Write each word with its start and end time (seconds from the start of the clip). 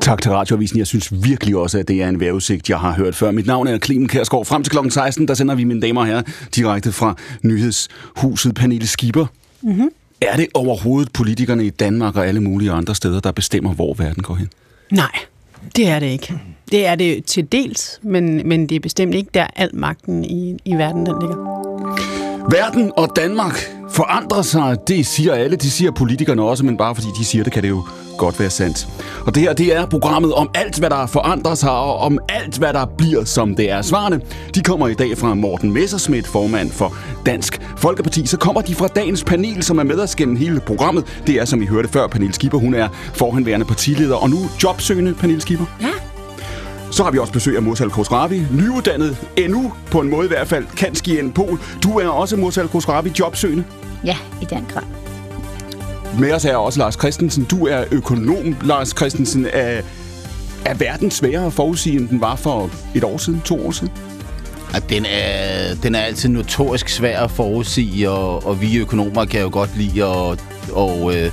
Tak 0.00 0.22
til 0.22 0.30
Radioavisen. 0.30 0.78
Jeg 0.78 0.86
synes 0.86 1.24
virkelig 1.24 1.56
også, 1.56 1.78
at 1.78 1.88
det 1.88 2.02
er 2.02 2.08
en 2.08 2.20
vejrudsigt, 2.20 2.70
jeg 2.70 2.78
har 2.78 2.92
hørt 2.92 3.14
før. 3.14 3.30
Mit 3.30 3.46
navn 3.46 3.66
er 3.66 3.78
Clemen 3.78 4.08
Kærsgaard. 4.08 4.44
Frem 4.44 4.62
til 4.62 4.72
kl. 4.72 4.90
16, 4.90 5.28
der 5.28 5.34
sender 5.34 5.54
vi, 5.54 5.64
mine 5.64 5.80
damer 5.80 6.00
og 6.00 6.06
herrer, 6.06 6.22
direkte 6.54 6.92
fra 6.92 7.14
nyhedshuset 7.42 8.54
Pernille 8.54 8.86
Skipper. 8.86 9.26
Mm-hmm. 9.62 9.88
Er 10.20 10.36
det 10.36 10.46
overhovedet 10.54 11.12
politikerne 11.12 11.64
i 11.64 11.70
Danmark 11.70 12.16
og 12.16 12.26
alle 12.26 12.40
mulige 12.40 12.70
andre 12.70 12.94
steder, 12.94 13.20
der 13.20 13.32
bestemmer, 13.32 13.74
hvor 13.74 13.94
verden 13.94 14.22
går 14.22 14.34
hen? 14.34 14.48
Nej, 14.92 15.12
det 15.76 15.88
er 15.88 15.98
det 15.98 16.06
ikke. 16.06 16.34
Det 16.72 16.86
er 16.86 16.94
det 16.94 17.24
til 17.24 17.52
dels, 17.52 18.00
men, 18.02 18.48
men 18.48 18.68
det 18.68 18.76
er 18.76 18.80
bestemt 18.80 19.14
ikke 19.14 19.30
der 19.34 19.46
al 19.56 19.70
magten 19.72 20.24
i, 20.24 20.56
i 20.64 20.74
verden, 20.74 21.06
den 21.06 21.14
ligger. 21.20 21.69
Verden 22.50 22.92
og 22.96 23.08
Danmark 23.16 23.70
forandrer 23.90 24.42
sig, 24.42 24.76
det 24.88 25.06
siger 25.06 25.34
alle, 25.34 25.56
det 25.56 25.72
siger 25.72 25.90
politikerne 25.90 26.42
også, 26.42 26.64
men 26.64 26.76
bare 26.76 26.94
fordi 26.94 27.08
de 27.18 27.24
siger 27.24 27.44
det, 27.44 27.52
kan 27.52 27.62
det 27.62 27.68
jo 27.68 27.82
godt 28.18 28.40
være 28.40 28.50
sandt. 28.50 28.88
Og 29.26 29.34
det 29.34 29.42
her, 29.42 29.52
det 29.52 29.76
er 29.76 29.86
programmet 29.86 30.34
om 30.34 30.50
alt, 30.54 30.78
hvad 30.78 30.90
der 30.90 31.06
forandrer 31.06 31.54
sig, 31.54 31.70
og 31.70 31.96
om 31.98 32.18
alt, 32.28 32.58
hvad 32.58 32.72
der 32.72 32.86
bliver, 32.98 33.24
som 33.24 33.56
det 33.56 33.70
er. 33.70 33.82
Svarene, 33.82 34.20
de 34.54 34.60
kommer 34.60 34.88
i 34.88 34.94
dag 34.94 35.18
fra 35.18 35.34
Morten 35.34 35.72
Messerschmidt, 35.72 36.26
formand 36.26 36.70
for 36.70 36.96
Dansk 37.26 37.60
Folkeparti. 37.76 38.26
Så 38.26 38.36
kommer 38.36 38.60
de 38.60 38.74
fra 38.74 38.88
dagens 38.88 39.24
panel, 39.24 39.62
som 39.62 39.78
er 39.78 39.84
med 39.84 39.98
os 40.00 40.16
gennem 40.16 40.36
hele 40.36 40.60
programmet. 40.60 41.22
Det 41.26 41.34
er, 41.34 41.44
som 41.44 41.62
I 41.62 41.66
hørte 41.66 41.88
før, 41.88 42.06
Pernille 42.06 42.34
Skipper. 42.34 42.58
Hun 42.58 42.74
er 42.74 42.88
forhenværende 43.14 43.66
partileder, 43.66 44.16
og 44.16 44.30
nu 44.30 44.38
jobsøgende, 44.62 45.14
Pernille 45.14 45.40
Skipper. 45.40 45.66
Ja. 45.80 46.09
Så 46.90 47.04
har 47.04 47.10
vi 47.10 47.18
også 47.18 47.32
besøg 47.32 47.56
af 47.56 47.62
Mursal 47.62 47.90
Khosravi, 47.90 48.46
nyuddannet 48.52 49.16
endnu, 49.36 49.72
på 49.90 50.00
en 50.00 50.10
måde 50.10 50.24
i 50.24 50.28
hvert 50.28 50.48
fald, 50.48 50.66
kan 50.76 50.94
ski 50.94 51.18
en 51.18 51.32
pol. 51.32 51.60
Du 51.82 51.98
er 51.98 52.08
også 52.08 52.36
Mursal 52.36 52.68
Khosravi, 52.68 53.12
jobsøgende. 53.18 53.64
Ja, 54.04 54.16
i 54.42 54.44
den 54.44 54.66
grad. 54.72 54.82
Med 56.18 56.32
os 56.32 56.44
er 56.44 56.56
også 56.56 56.78
Lars 56.78 56.94
Christensen. 56.94 57.44
Du 57.44 57.66
er 57.66 57.84
økonom, 57.90 58.56
Lars 58.62 58.88
Christensen. 58.96 59.46
Er, 59.52 59.82
er 60.64 60.74
verden 60.74 61.10
sværere 61.10 61.46
at 61.46 61.52
forudsige, 61.52 61.96
end 61.96 62.08
den 62.08 62.20
var 62.20 62.36
for 62.36 62.70
et 62.94 63.04
år 63.04 63.16
siden, 63.16 63.40
to 63.44 63.66
år 63.66 63.70
siden? 63.70 63.92
At 64.74 64.90
den, 64.90 65.04
er, 65.04 65.74
den 65.82 65.94
er 65.94 66.00
altid 66.00 66.28
notorisk 66.28 66.88
svær 66.88 67.20
at 67.20 67.30
forudsige, 67.30 68.10
og, 68.10 68.46
og 68.46 68.60
vi 68.60 68.76
økonomer 68.76 69.24
kan 69.24 69.40
jo 69.40 69.48
godt 69.52 69.70
lide 69.76 70.04
at... 70.04 70.44
Og, 70.72 71.16
øh, 71.16 71.32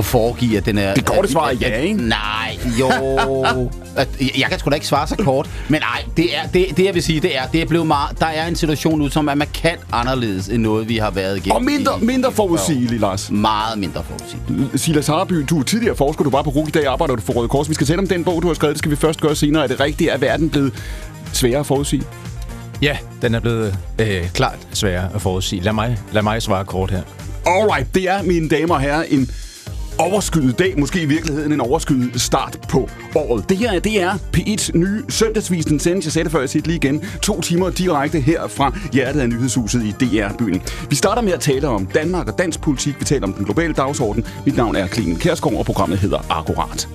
at 0.00 0.04
foregive, 0.04 0.56
at 0.56 0.66
den 0.66 0.78
er... 0.78 0.94
Det 0.94 1.04
korte 1.04 1.32
svar 1.32 1.48
er 1.48 1.54
ja, 1.54 1.76
ikke? 1.76 2.08
Nej, 2.08 2.58
jo... 2.80 2.88
at, 3.96 4.08
jeg 4.20 4.48
kan 4.48 4.58
sgu 4.58 4.70
da 4.70 4.74
ikke 4.74 4.86
svare 4.86 5.06
så 5.06 5.16
kort, 5.16 5.50
men 5.68 5.80
nej, 5.80 6.04
det, 6.16 6.36
er, 6.36 6.48
det, 6.54 6.66
det 6.76 6.84
jeg 6.84 6.94
vil 6.94 7.02
sige, 7.02 7.20
det 7.20 7.36
er, 7.36 7.46
det 7.52 7.62
er 7.62 7.66
blevet 7.66 7.86
meget... 7.86 8.20
Der 8.20 8.26
er 8.26 8.46
en 8.46 8.56
situation 8.56 8.98
nu, 8.98 9.08
som 9.08 9.28
er 9.28 9.34
markant 9.34 9.80
anderledes 9.92 10.48
end 10.48 10.62
noget, 10.62 10.88
vi 10.88 10.96
har 10.96 11.10
været 11.10 11.36
igennem. 11.36 11.56
Og 11.56 11.64
mindre, 11.64 11.92
i, 12.02 12.04
mindre 12.04 12.32
forudsigelig, 12.32 13.00
Lars. 13.00 13.30
Meget 13.30 13.78
mindre 13.78 14.04
forudsigelig. 14.04 14.80
Silas 14.80 15.06
Harby, 15.06 15.44
du 15.50 15.58
er 15.58 15.62
tidligere 15.62 15.96
forsker, 15.96 16.24
du 16.24 16.30
var 16.30 16.42
på 16.42 16.50
RUG 16.50 16.68
i 16.68 16.70
dag, 16.70 16.86
arbejder 16.86 17.14
du 17.16 17.22
for 17.22 17.32
Røde 17.32 17.48
Kors. 17.48 17.68
Vi 17.68 17.74
skal 17.74 17.86
tale 17.86 17.98
om 17.98 18.08
den 18.08 18.24
bog, 18.24 18.42
du 18.42 18.46
har 18.46 18.54
skrevet. 18.54 18.74
Det 18.74 18.78
skal 18.78 18.90
vi 18.90 18.96
først 18.96 19.20
gøre 19.20 19.36
senere. 19.36 19.62
Er 19.62 19.68
det 19.68 19.80
rigtigt, 19.80 20.10
at 20.10 20.20
verden 20.20 20.50
blevet 20.50 20.72
sværere 21.32 21.60
at 21.60 21.66
forudsige? 21.66 22.02
Ja, 22.82 22.96
den 23.22 23.34
er 23.34 23.40
blevet 23.40 23.78
øh, 23.98 24.30
klart 24.34 24.58
sværere 24.72 25.08
at 25.14 25.22
forudsige. 25.22 25.62
Lad 25.62 25.72
mig, 25.72 25.98
lad 26.12 26.22
mig 26.22 26.42
svare 26.42 26.64
kort 26.64 26.90
her. 26.90 27.02
Alright, 27.46 27.94
det 27.94 28.08
er, 28.08 28.22
mine 28.22 28.48
damer 28.48 28.74
og 28.74 28.80
herrer, 28.80 29.02
en 29.02 29.30
overskyet 30.00 30.58
dag, 30.58 30.74
måske 30.78 31.02
i 31.02 31.04
virkeligheden 31.04 31.52
en 31.52 31.60
overskyet 31.60 32.20
start 32.20 32.58
på 32.68 32.88
året. 33.14 33.48
Det 33.48 33.56
her, 33.56 33.78
det 33.78 34.02
er 34.02 34.12
P1's 34.36 34.78
nye 34.78 35.02
søndagsvis. 35.08 35.64
Den 35.64 35.80
sendes, 35.80 36.04
jeg 36.04 36.12
sagde 36.12 36.24
det 36.24 36.32
før, 36.32 36.40
jeg 36.40 36.48
siger 36.48 36.60
det 36.60 36.66
lige 36.66 36.76
igen, 36.76 37.04
to 37.22 37.40
timer 37.40 37.70
direkte 37.70 38.20
her 38.20 38.48
fra 38.48 38.78
hjertet 38.92 39.20
af 39.20 39.28
nyhedshuset 39.28 39.82
i 39.82 39.90
DR-byen. 40.00 40.62
Vi 40.90 40.94
starter 40.94 41.22
med 41.22 41.32
at 41.32 41.40
tale 41.40 41.68
om 41.68 41.86
Danmark 41.86 42.28
og 42.28 42.38
dansk 42.38 42.60
politik. 42.60 42.94
Vi 42.98 43.04
taler 43.04 43.26
om 43.26 43.32
den 43.32 43.44
globale 43.44 43.74
dagsorden. 43.74 44.24
Mit 44.46 44.56
navn 44.56 44.76
er 44.76 44.86
Clemen 44.86 45.16
Kærsgaard, 45.16 45.54
og 45.54 45.64
programmet 45.64 45.98
hedder 45.98 46.26
Akkurat. 46.30 46.88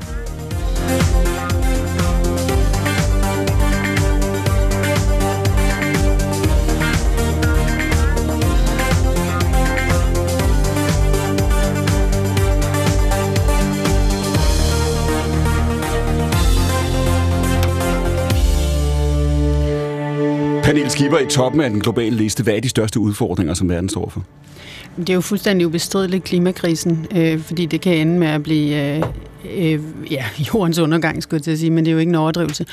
Pernille 20.75 20.91
Skipper 20.91 21.17
i 21.17 21.25
toppen 21.25 21.61
af 21.61 21.69
den 21.69 21.79
globale 21.79 22.15
liste. 22.15 22.43
Hvad 22.43 22.53
er 22.53 22.59
de 22.59 22.69
største 22.69 22.99
udfordringer, 22.99 23.53
som 23.53 23.69
verden 23.69 23.89
står 23.89 24.09
for? 24.09 24.23
Det 24.97 25.09
er 25.09 25.13
jo 25.13 25.21
fuldstændig 25.21 25.67
ubestrideligt 25.67 26.23
klimakrisen, 26.23 27.07
øh, 27.15 27.39
fordi 27.41 27.65
det 27.65 27.81
kan 27.81 27.97
ende 27.97 28.19
med 28.19 28.27
at 28.27 28.43
blive 28.43 28.95
øh, 28.95 29.03
øh, 29.57 29.79
ja, 30.11 30.25
jordens 30.53 30.79
undergang, 30.79 31.23
skulle 31.23 31.37
jeg 31.39 31.43
til 31.43 31.51
at 31.51 31.59
sige, 31.59 31.69
men 31.69 31.85
det 31.85 31.91
er 31.91 31.93
jo 31.93 31.99
ikke 31.99 32.09
en 32.09 32.15
overdrivelse. 32.15 32.65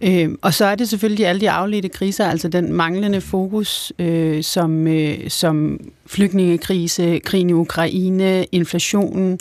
Øh, 0.00 0.30
og 0.42 0.54
så 0.54 0.64
er 0.64 0.74
det 0.74 0.88
selvfølgelig 0.88 1.26
alle 1.26 1.40
de 1.40 1.50
afledte 1.50 1.88
kriser, 1.88 2.26
altså 2.26 2.48
den 2.48 2.72
manglende 2.72 3.20
fokus, 3.20 3.92
øh, 3.98 4.42
som, 4.42 4.86
øh, 4.86 5.30
som 5.30 5.80
flygtningekrise, 6.06 7.18
krigen 7.24 7.50
i 7.50 7.52
Ukraine, 7.52 8.44
inflationen 8.44 9.38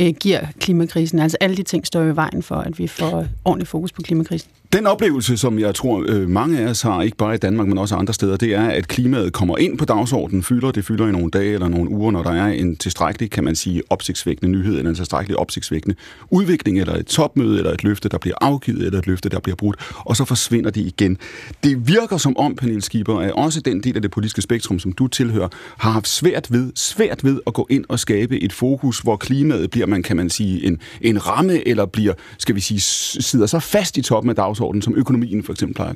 øh, 0.00 0.14
giver 0.20 0.40
klimakrisen. 0.60 1.18
Altså 1.18 1.36
alle 1.40 1.56
de 1.56 1.62
ting 1.62 1.86
står 1.86 2.02
i 2.02 2.16
vejen 2.16 2.42
for, 2.42 2.56
at 2.56 2.78
vi 2.78 2.86
får 2.86 3.26
ordentlig 3.44 3.68
fokus 3.68 3.92
på 3.92 4.02
klimakrisen. 4.02 4.50
Den 4.72 4.86
oplevelse, 4.86 5.36
som 5.36 5.58
jeg 5.58 5.74
tror 5.74 6.04
øh, 6.08 6.28
mange 6.28 6.58
af 6.58 6.70
os 6.70 6.82
har, 6.82 7.02
ikke 7.02 7.16
bare 7.16 7.34
i 7.34 7.38
Danmark, 7.38 7.68
men 7.68 7.78
også 7.78 7.94
andre 7.94 8.14
steder, 8.14 8.36
det 8.36 8.54
er, 8.54 8.68
at 8.68 8.88
klimaet 8.88 9.32
kommer 9.32 9.58
ind 9.58 9.78
på 9.78 9.84
dagsordenen, 9.84 10.42
fylder, 10.42 10.70
det 10.70 10.84
fylder 10.84 11.08
i 11.08 11.12
nogle 11.12 11.30
dage 11.30 11.54
eller 11.54 11.68
nogle 11.68 11.90
uger, 11.90 12.10
når 12.10 12.22
der 12.22 12.30
er 12.30 12.46
en 12.46 12.76
tilstrækkelig, 12.76 13.30
kan 13.30 13.44
man 13.44 13.56
sige, 13.56 13.82
opsigtsvækkende 13.90 14.52
nyhed, 14.52 14.76
eller 14.76 14.90
en 14.90 14.96
tilstrækkelig 14.96 15.38
opsigtsvækkende 15.38 15.96
udvikling, 16.30 16.80
eller 16.80 16.96
et 16.96 17.06
topmøde, 17.06 17.58
eller 17.58 17.72
et 17.72 17.84
løfte, 17.84 18.08
der 18.08 18.18
bliver 18.18 18.36
afgivet, 18.40 18.86
eller 18.86 18.98
et 18.98 19.06
løfte, 19.06 19.28
der 19.28 19.40
bliver 19.40 19.56
brudt, 19.56 19.76
og 19.96 20.16
så 20.16 20.24
forsvinder 20.24 20.70
det 20.70 20.80
igen. 20.80 21.18
Det 21.64 21.88
virker 21.88 22.16
som 22.16 22.36
om, 22.36 22.56
Pernille 22.56 22.82
Schieber, 22.82 23.20
at 23.20 23.32
også 23.32 23.60
den 23.60 23.82
del 23.82 23.96
af 23.96 24.02
det 24.02 24.10
politiske 24.10 24.42
spektrum, 24.42 24.78
som 24.78 24.92
du 24.92 25.06
tilhører, 25.06 25.48
har 25.78 25.90
haft 25.90 26.08
svært 26.08 26.52
ved, 26.52 26.72
svært 26.74 27.24
ved 27.24 27.40
at 27.46 27.54
gå 27.54 27.66
ind 27.70 27.84
og 27.88 27.98
skabe 27.98 28.42
et 28.42 28.52
fokus, 28.52 29.00
hvor 29.00 29.16
klimaet 29.16 29.70
bliver, 29.70 29.86
man 29.86 30.02
kan 30.02 30.16
man 30.16 30.30
sige, 30.30 30.66
en, 30.66 30.78
en 31.00 31.26
ramme, 31.26 31.68
eller 31.68 31.86
bliver, 31.86 32.14
skal 32.38 32.54
vi 32.54 32.60
sige, 32.60 32.80
sidder 32.80 33.46
så 33.46 33.58
fast 33.58 33.96
i 33.96 34.02
toppen 34.02 34.30
af 34.30 34.36
dagsordenen, 34.36 34.59
som 34.82 34.94
økonomien 34.96 35.42
for 35.42 35.52
eksempel 35.52 35.74
plejer 35.74 35.92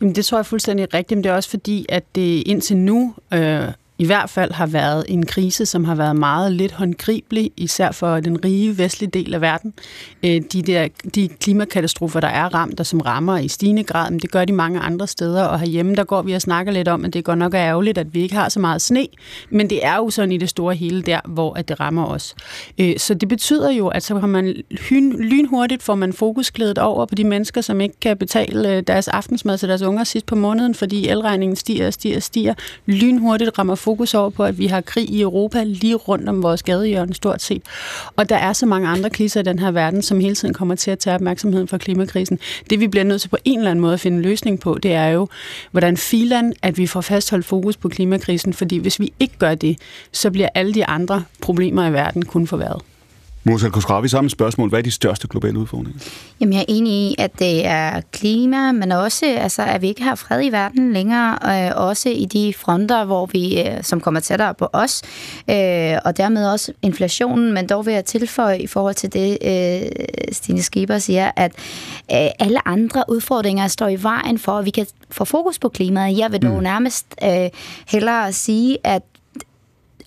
Jamen, 0.00 0.14
det 0.14 0.24
tror 0.24 0.38
jeg 0.38 0.46
fuldstændig 0.46 0.94
rigtigt, 0.94 1.18
men 1.18 1.24
det 1.24 1.30
er 1.30 1.34
også 1.34 1.50
fordi, 1.50 1.86
at 1.88 2.04
det 2.14 2.42
indtil 2.46 2.76
nu 2.76 3.14
øh, 3.34 3.68
i 3.98 4.06
hvert 4.06 4.30
fald 4.30 4.52
har 4.52 4.66
været 4.66 5.04
en 5.08 5.26
krise, 5.26 5.66
som 5.66 5.84
har 5.84 5.94
været 5.94 6.16
meget 6.16 6.52
lidt 6.52 6.72
håndgribelig, 6.72 7.50
især 7.56 7.90
for 7.92 8.20
den 8.20 8.44
rige 8.44 8.78
vestlige 8.78 9.10
del 9.10 9.34
af 9.34 9.40
verden. 9.40 9.74
Øh, 10.24 10.42
de, 10.52 10.62
der, 10.62 10.88
de 11.14 11.28
klimakatastrofer, 11.28 12.20
der 12.20 12.28
er 12.28 12.54
ramt, 12.54 12.80
og 12.80 12.86
som 12.86 13.00
rammer 13.00 13.38
i 13.38 13.48
stigende 13.48 13.84
grad, 13.84 14.10
men 14.10 14.20
det 14.20 14.30
gør 14.30 14.44
de 14.44 14.52
mange 14.52 14.80
andre 14.80 15.06
steder, 15.06 15.44
og 15.44 15.60
herhjemme, 15.60 15.94
der 15.94 16.04
går 16.04 16.22
vi 16.22 16.32
og 16.32 16.42
snakker 16.42 16.72
lidt 16.72 16.88
om, 16.88 17.04
at 17.04 17.12
det 17.12 17.24
går 17.24 17.34
nok 17.34 17.54
er 17.54 17.58
ærgerligt, 17.58 17.98
at 17.98 18.14
vi 18.14 18.22
ikke 18.22 18.34
har 18.34 18.48
så 18.48 18.60
meget 18.60 18.82
sne, 18.82 19.06
men 19.50 19.70
det 19.70 19.86
er 19.86 19.96
jo 19.96 20.10
sådan 20.10 20.32
i 20.32 20.38
det 20.38 20.48
store 20.48 20.74
hele 20.74 21.02
der, 21.02 21.20
hvor 21.24 21.54
at 21.54 21.68
det 21.68 21.80
rammer 21.80 22.06
os. 22.06 22.34
Øh, 22.78 22.98
så 22.98 23.14
det 23.14 23.28
betyder 23.28 23.70
jo, 23.70 23.88
at 23.88 24.02
så 24.02 24.20
kan 24.20 24.28
man 24.28 24.54
lynhurtigt 25.18 25.82
får 25.82 25.94
man 25.94 26.12
fokusklædet 26.12 26.78
over 26.78 27.06
på 27.06 27.14
de 27.14 27.24
mennesker, 27.24 27.60
som 27.60 27.80
ikke 27.80 28.00
kan 28.00 28.16
betale 28.16 28.76
øh, 28.76 28.82
deres 28.86 29.08
aftensmad 29.08 29.58
til 29.58 29.68
deres 29.68 29.82
unger 29.82 30.04
sidst 30.04 30.26
på 30.26 30.34
måneden, 30.34 30.74
fordi 30.74 31.08
elregningen 31.08 31.56
stiger 31.56 31.86
og 31.86 31.92
stiger 31.92 32.16
og 32.16 32.22
stiger. 32.22 32.54
Lynhurtigt 32.86 33.58
rammer 33.58 33.74
fokus 33.84 34.14
over 34.14 34.30
på, 34.30 34.44
at 34.44 34.58
vi 34.58 34.66
har 34.66 34.80
krig 34.80 35.10
i 35.10 35.20
Europa 35.20 35.62
lige 35.62 35.94
rundt 35.94 36.28
om 36.28 36.42
vores 36.42 36.62
gadehjørne 36.62 37.14
stort 37.14 37.42
set. 37.42 37.62
Og 38.16 38.28
der 38.28 38.36
er 38.36 38.52
så 38.52 38.66
mange 38.66 38.88
andre 38.88 39.10
kriser 39.10 39.40
i 39.40 39.42
den 39.42 39.58
her 39.58 39.70
verden, 39.70 40.02
som 40.02 40.20
hele 40.20 40.34
tiden 40.34 40.54
kommer 40.54 40.74
til 40.74 40.90
at 40.90 40.98
tage 40.98 41.14
opmærksomheden 41.14 41.68
fra 41.68 41.78
klimakrisen. 41.78 42.38
Det 42.70 42.80
vi 42.80 42.86
bliver 42.88 43.04
nødt 43.04 43.20
til 43.20 43.28
på 43.28 43.36
en 43.44 43.58
eller 43.58 43.70
anden 43.70 43.82
måde 43.82 43.94
at 43.94 44.00
finde 44.00 44.16
en 44.16 44.22
løsning 44.22 44.60
på, 44.60 44.78
det 44.82 44.92
er 44.92 45.06
jo, 45.06 45.28
hvordan 45.70 45.96
filan, 45.96 46.52
at 46.62 46.78
vi 46.78 46.86
får 46.86 47.00
fastholdt 47.00 47.46
fokus 47.46 47.76
på 47.76 47.88
klimakrisen, 47.88 48.52
fordi 48.52 48.78
hvis 48.78 49.00
vi 49.00 49.12
ikke 49.20 49.38
gør 49.38 49.54
det, 49.54 49.78
så 50.12 50.30
bliver 50.30 50.48
alle 50.54 50.74
de 50.74 50.86
andre 50.86 51.24
problemer 51.40 51.86
i 51.86 51.92
verden 51.92 52.24
kun 52.24 52.46
forværret. 52.46 52.93
Musa 53.46 53.68
Khosravi, 53.68 54.08
samme 54.08 54.30
spørgsmål. 54.30 54.68
Hvad 54.68 54.78
er 54.78 54.82
de 54.82 54.90
største 54.90 55.28
globale 55.28 55.58
udfordringer? 55.58 56.00
Jamen, 56.40 56.52
jeg 56.52 56.60
er 56.60 56.64
enig 56.68 56.92
i, 56.92 57.14
at 57.18 57.38
det 57.38 57.66
er 57.66 58.00
klima, 58.12 58.72
men 58.72 58.92
også, 58.92 59.26
altså, 59.26 59.62
at 59.62 59.82
vi 59.82 59.88
ikke 59.88 60.02
har 60.02 60.14
fred 60.14 60.44
i 60.44 60.52
verden 60.52 60.92
længere, 60.92 61.38
og 61.74 61.86
også 61.86 62.08
i 62.08 62.24
de 62.24 62.54
fronter, 62.58 63.04
hvor 63.04 63.26
vi, 63.26 63.60
øh, 63.60 63.82
som 63.82 64.00
kommer 64.00 64.20
tættere 64.20 64.54
på 64.54 64.68
os, 64.72 65.02
øh, 65.50 65.98
og 66.04 66.16
dermed 66.16 66.46
også 66.46 66.72
inflationen, 66.82 67.52
men 67.52 67.68
dog 67.68 67.86
vil 67.86 67.94
jeg 67.94 68.04
tilføje 68.04 68.58
i 68.58 68.66
forhold 68.66 68.94
til 68.94 69.12
det, 69.12 69.38
øh, 69.42 69.90
Stine 70.32 70.62
Skipper 70.62 70.98
siger, 70.98 71.30
at 71.36 71.52
alle 72.38 72.68
andre 72.68 73.04
udfordringer 73.08 73.68
står 73.68 73.88
i 73.88 74.02
vejen 74.02 74.38
for, 74.38 74.52
at 74.52 74.64
vi 74.64 74.70
kan 74.70 74.86
få 75.10 75.24
fokus 75.24 75.58
på 75.58 75.68
klimaet. 75.68 76.18
Jeg 76.18 76.32
vil 76.32 76.42
dog 76.42 76.56
mm. 76.56 76.62
nærmest 76.62 77.06
hellere 77.86 78.32
sige, 78.32 78.78
at 78.84 79.02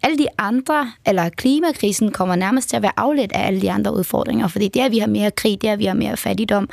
alle 0.07 0.18
de 0.18 0.27
andre, 0.38 0.92
eller 1.06 1.30
klimakrisen 1.30 2.12
kommer 2.12 2.36
nærmest 2.36 2.69
til 2.69 2.75
at 2.75 2.81
være 2.81 2.92
afledt 2.98 3.31
af 3.31 3.48
alle 3.48 3.62
de 3.62 3.71
andre 3.71 3.94
udfordringer, 3.94 4.48
fordi 4.48 4.68
det, 4.68 4.80
at 4.80 4.92
vi 4.92 5.00
har 5.00 5.07
mere 5.07 5.31
krig, 5.31 5.62
det, 5.62 5.68
at 5.68 5.80
vi 5.80 5.86
har 5.86 5.94
mere 5.94 6.18
fattigdom, 6.18 6.69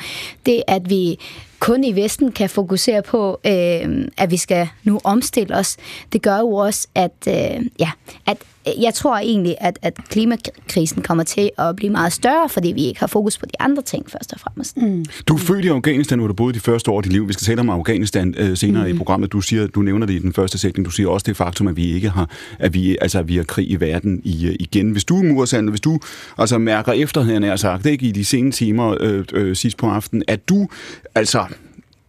det, 0.46 0.62
at 0.66 0.90
vi 0.90 1.18
kun 1.58 1.84
i 1.84 1.96
Vesten 1.96 2.32
kan 2.32 2.50
fokusere 2.50 3.02
på, 3.02 3.40
øh, 3.46 4.08
at 4.16 4.30
vi 4.30 4.36
skal 4.36 4.68
nu 4.84 5.00
omstille 5.04 5.56
os, 5.56 5.76
det 6.12 6.22
gør 6.22 6.38
jo 6.38 6.52
også, 6.52 6.88
at, 6.94 7.28
øh, 7.28 7.66
ja, 7.78 7.90
at 8.26 8.36
jeg 8.80 8.94
tror 8.94 9.16
egentlig, 9.16 9.56
at, 9.60 9.78
at 9.82 9.94
klimakrisen 10.08 11.02
kommer 11.02 11.24
til 11.24 11.50
at 11.58 11.76
blive 11.76 11.90
meget 11.90 12.12
større, 12.12 12.48
fordi 12.48 12.72
vi 12.72 12.84
ikke 12.84 13.00
har 13.00 13.06
fokus 13.06 13.38
på 13.38 13.46
de 13.46 13.60
andre 13.60 13.82
ting 13.82 14.10
først 14.10 14.32
og 14.32 14.40
fremmest. 14.40 14.76
Mm. 14.76 15.04
Du 15.28 15.34
er 15.34 15.38
født 15.38 15.64
i 15.64 15.68
Afghanistan, 15.68 16.18
hvor 16.18 16.28
du 16.28 16.34
boede 16.34 16.54
de 16.54 16.60
første 16.60 16.90
år 16.90 16.96
af 16.96 17.02
dit 17.02 17.12
liv. 17.12 17.28
Vi 17.28 17.32
skal 17.32 17.44
tale 17.44 17.60
om 17.60 17.70
Afghanistan 17.70 18.34
øh, 18.38 18.56
senere 18.56 18.88
mm. 18.88 18.94
i 18.94 18.98
programmet. 18.98 19.32
Du, 19.32 19.40
siger, 19.40 19.66
du 19.66 19.82
nævner 19.82 20.06
det 20.06 20.14
i 20.14 20.18
den 20.18 20.32
første 20.32 20.58
sætning. 20.58 20.86
Du 20.86 20.90
siger 20.90 21.08
også 21.08 21.24
det 21.24 21.36
faktum, 21.36 21.68
at 21.68 21.76
vi 21.76 21.92
ikke 21.92 22.08
har, 22.08 22.30
at 22.58 22.74
vi, 22.74 22.96
altså, 23.00 23.18
at 23.18 23.28
vi 23.28 23.36
har 23.36 23.44
krig 23.44 23.70
i 23.70 23.76
verden 23.76 24.20
i, 24.24 24.48
uh, 24.48 24.54
igen. 24.60 24.90
Hvis 24.90 25.04
du, 25.04 25.14
Mursand, 25.14 25.70
hvis 25.70 25.80
du 25.80 25.98
altså, 26.38 26.58
mærker 26.58 26.92
efter, 26.92 27.22
havde 27.22 27.46
jeg 27.46 27.58
sagt, 27.58 27.86
ikke 27.86 28.06
i 28.06 28.12
de 28.12 28.24
sene 28.24 28.52
timer 28.52 28.96
øh, 29.00 29.24
øh, 29.32 29.56
sidst 29.56 29.76
på 29.76 29.86
aftenen, 29.86 30.22
at 30.28 30.48
du 30.48 30.68
altså 31.14 31.44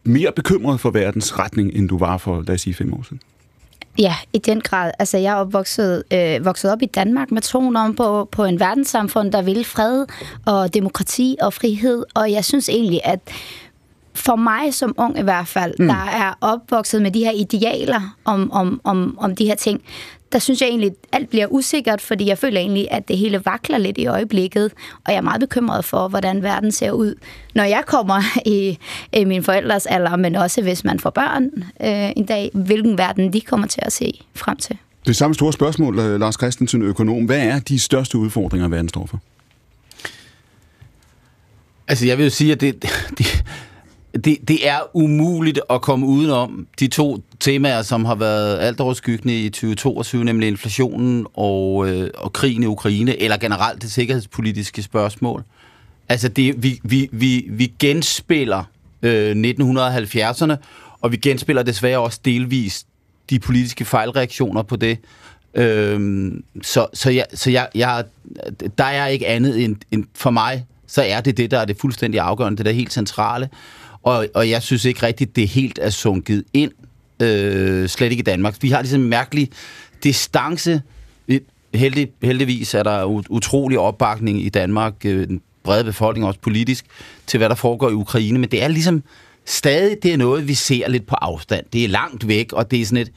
mere 0.05 0.31
bekymret 0.31 0.79
for 0.79 0.89
verdens 0.89 1.39
retning, 1.39 1.75
end 1.75 1.89
du 1.89 1.97
var 1.97 2.17
for, 2.17 2.43
lad 2.47 2.55
os 2.55 2.61
sige, 2.61 2.73
fem 2.73 2.93
år 2.93 3.03
siden? 3.03 3.19
Ja, 3.99 4.15
i 4.33 4.37
den 4.37 4.61
grad. 4.61 4.91
Altså, 4.99 5.17
jeg 5.17 5.31
er 5.31 5.35
opvokset, 5.35 6.03
øh, 6.13 6.45
vokset 6.45 6.71
op 6.71 6.81
i 6.81 6.85
Danmark 6.85 7.31
med 7.31 7.41
troen 7.41 7.75
om 7.75 7.95
på, 7.95 8.29
på 8.31 8.43
en 8.43 8.59
verdenssamfund, 8.59 9.31
der 9.31 9.41
vil 9.41 9.65
fred 9.65 10.05
og 10.45 10.73
demokrati 10.73 11.37
og 11.41 11.53
frihed, 11.53 12.03
og 12.13 12.31
jeg 12.31 12.45
synes 12.45 12.69
egentlig, 12.69 13.01
at 13.03 13.19
for 14.13 14.35
mig 14.35 14.73
som 14.73 14.95
ung 14.97 15.19
i 15.19 15.21
hvert 15.21 15.47
fald, 15.47 15.73
mm. 15.79 15.87
der 15.87 16.05
er 16.05 16.33
opvokset 16.41 17.01
med 17.01 17.11
de 17.11 17.19
her 17.19 17.31
idealer 17.31 18.15
om, 18.25 18.51
om, 18.51 18.81
om, 18.83 19.17
om 19.19 19.35
de 19.35 19.45
her 19.45 19.55
ting, 19.55 19.81
der 20.35 20.39
synes 20.39 20.61
jeg 20.61 20.69
egentlig, 20.69 20.87
at 20.87 20.95
alt 21.11 21.29
bliver 21.29 21.47
usikkert, 21.49 22.01
fordi 22.01 22.27
jeg 22.27 22.37
føler 22.37 22.59
egentlig, 22.59 22.87
at 22.91 23.07
det 23.07 23.17
hele 23.17 23.41
vakler 23.45 23.77
lidt 23.77 23.97
i 23.97 24.05
øjeblikket, 24.05 24.71
og 25.05 25.11
jeg 25.11 25.15
er 25.15 25.21
meget 25.21 25.39
bekymret 25.39 25.85
for, 25.85 26.07
hvordan 26.07 26.43
verden 26.43 26.71
ser 26.71 26.91
ud, 26.91 27.15
når 27.53 27.63
jeg 27.63 27.83
kommer 27.87 28.21
i, 28.45 28.77
i 29.13 29.25
min 29.25 29.43
forældres 29.43 29.85
alder, 29.85 30.15
men 30.15 30.35
også 30.35 30.61
hvis 30.61 30.83
man 30.83 30.99
får 30.99 31.09
børn 31.09 31.43
øh, 31.81 32.11
en 32.15 32.25
dag, 32.25 32.51
hvilken 32.53 32.97
verden 32.97 33.33
de 33.33 33.41
kommer 33.41 33.67
til 33.67 33.81
at 33.83 33.93
se 33.93 34.11
frem 34.35 34.57
til. 34.57 34.77
Det 35.05 35.15
samme 35.15 35.35
store 35.35 35.53
spørgsmål, 35.53 35.99
øh, 35.99 36.19
Lars 36.19 36.35
Christensen, 36.35 36.81
økonom. 36.81 37.25
Hvad 37.25 37.39
er 37.39 37.59
de 37.59 37.79
største 37.79 38.17
udfordringer, 38.17 38.67
verden 38.67 38.89
står 38.89 39.05
for? 39.05 39.19
Altså, 41.87 42.05
jeg 42.05 42.17
vil 42.17 42.23
jo 42.23 42.29
sige, 42.29 42.51
at 42.51 42.61
det, 42.61 42.81
det, 43.17 43.43
det, 44.23 44.37
det 44.47 44.67
er 44.69 44.79
umuligt 44.93 45.59
at 45.69 45.81
komme 45.81 46.05
udenom 46.05 46.67
de 46.79 46.87
to 46.87 47.23
temaer, 47.39 47.81
som 47.81 48.05
har 48.05 48.15
været 48.15 48.59
alt 48.59 48.79
overskyggende 48.79 49.39
i 49.39 49.49
2022, 49.49 50.23
nemlig 50.23 50.47
inflationen 50.47 51.27
og, 51.33 51.89
øh, 51.89 52.09
og 52.17 52.33
krigen 52.33 52.63
i 52.63 52.65
Ukraine, 52.65 53.21
eller 53.21 53.37
generelt 53.37 53.81
det 53.81 53.91
sikkerhedspolitiske 53.91 54.81
spørgsmål. 54.81 55.43
Altså, 56.09 56.27
det, 56.27 56.63
vi, 56.63 56.79
vi, 56.83 57.09
vi, 57.11 57.45
vi 57.49 57.73
genspiller 57.79 58.63
øh, 59.01 59.31
1970'erne, 59.31 60.55
og 61.01 61.11
vi 61.11 61.17
genspiller 61.17 61.63
desværre 61.63 61.99
også 61.99 62.19
delvist 62.25 62.87
de 63.29 63.39
politiske 63.39 63.85
fejlreaktioner 63.85 64.61
på 64.61 64.75
det. 64.75 64.97
Øhm, 65.53 66.43
så 66.61 66.87
så, 66.93 67.09
jeg, 67.09 67.25
så 67.33 67.51
jeg, 67.51 67.67
jeg, 67.75 68.03
der 68.77 68.83
er 68.83 69.07
ikke 69.07 69.27
andet 69.27 69.63
end, 69.63 69.75
end 69.91 70.05
for 70.15 70.29
mig, 70.29 70.65
så 70.87 71.01
er 71.01 71.21
det 71.21 71.37
det, 71.37 71.51
der 71.51 71.59
er 71.59 71.65
det 71.65 71.77
fuldstændig 71.77 72.19
afgørende, 72.19 72.57
det 72.57 72.65
der 72.65 72.71
er 72.71 72.75
helt 72.75 72.93
centrale. 72.93 73.49
Og, 74.05 74.27
og 74.33 74.49
jeg 74.49 74.63
synes 74.63 74.85
ikke 74.85 75.05
rigtigt, 75.05 75.35
det 75.35 75.47
helt 75.47 75.79
er 75.81 75.89
sunket 75.89 76.43
ind, 76.53 76.71
øh, 77.21 77.89
slet 77.89 78.11
ikke 78.11 78.21
i 78.21 78.23
Danmark. 78.23 78.55
Vi 78.61 78.69
har 78.69 78.81
ligesom 78.81 79.01
en 79.01 79.09
mærkelig 79.09 79.49
distance. 80.03 80.81
Heldig, 81.73 82.07
heldigvis 82.23 82.73
er 82.73 82.83
der 82.83 83.03
utrolig 83.29 83.79
opbakning 83.79 84.45
i 84.45 84.49
Danmark, 84.49 84.93
øh, 85.05 85.27
den 85.27 85.41
brede 85.63 85.83
befolkning 85.83 86.27
også 86.27 86.39
politisk, 86.39 86.85
til 87.27 87.37
hvad 87.37 87.49
der 87.49 87.55
foregår 87.55 87.89
i 87.89 87.93
Ukraine, 87.93 88.39
men 88.39 88.51
det 88.51 88.63
er 88.63 88.67
ligesom 88.67 89.03
stadig 89.45 89.97
det 90.03 90.13
er 90.13 90.17
noget, 90.17 90.47
vi 90.47 90.53
ser 90.53 90.89
lidt 90.89 91.07
på 91.07 91.15
afstand. 91.15 91.65
Det 91.73 91.83
er 91.83 91.87
langt 91.87 92.27
væk, 92.27 92.53
og 92.53 92.71
det 92.71 92.81
er 92.81 92.85
sådan 92.85 93.01
et, 93.01 93.11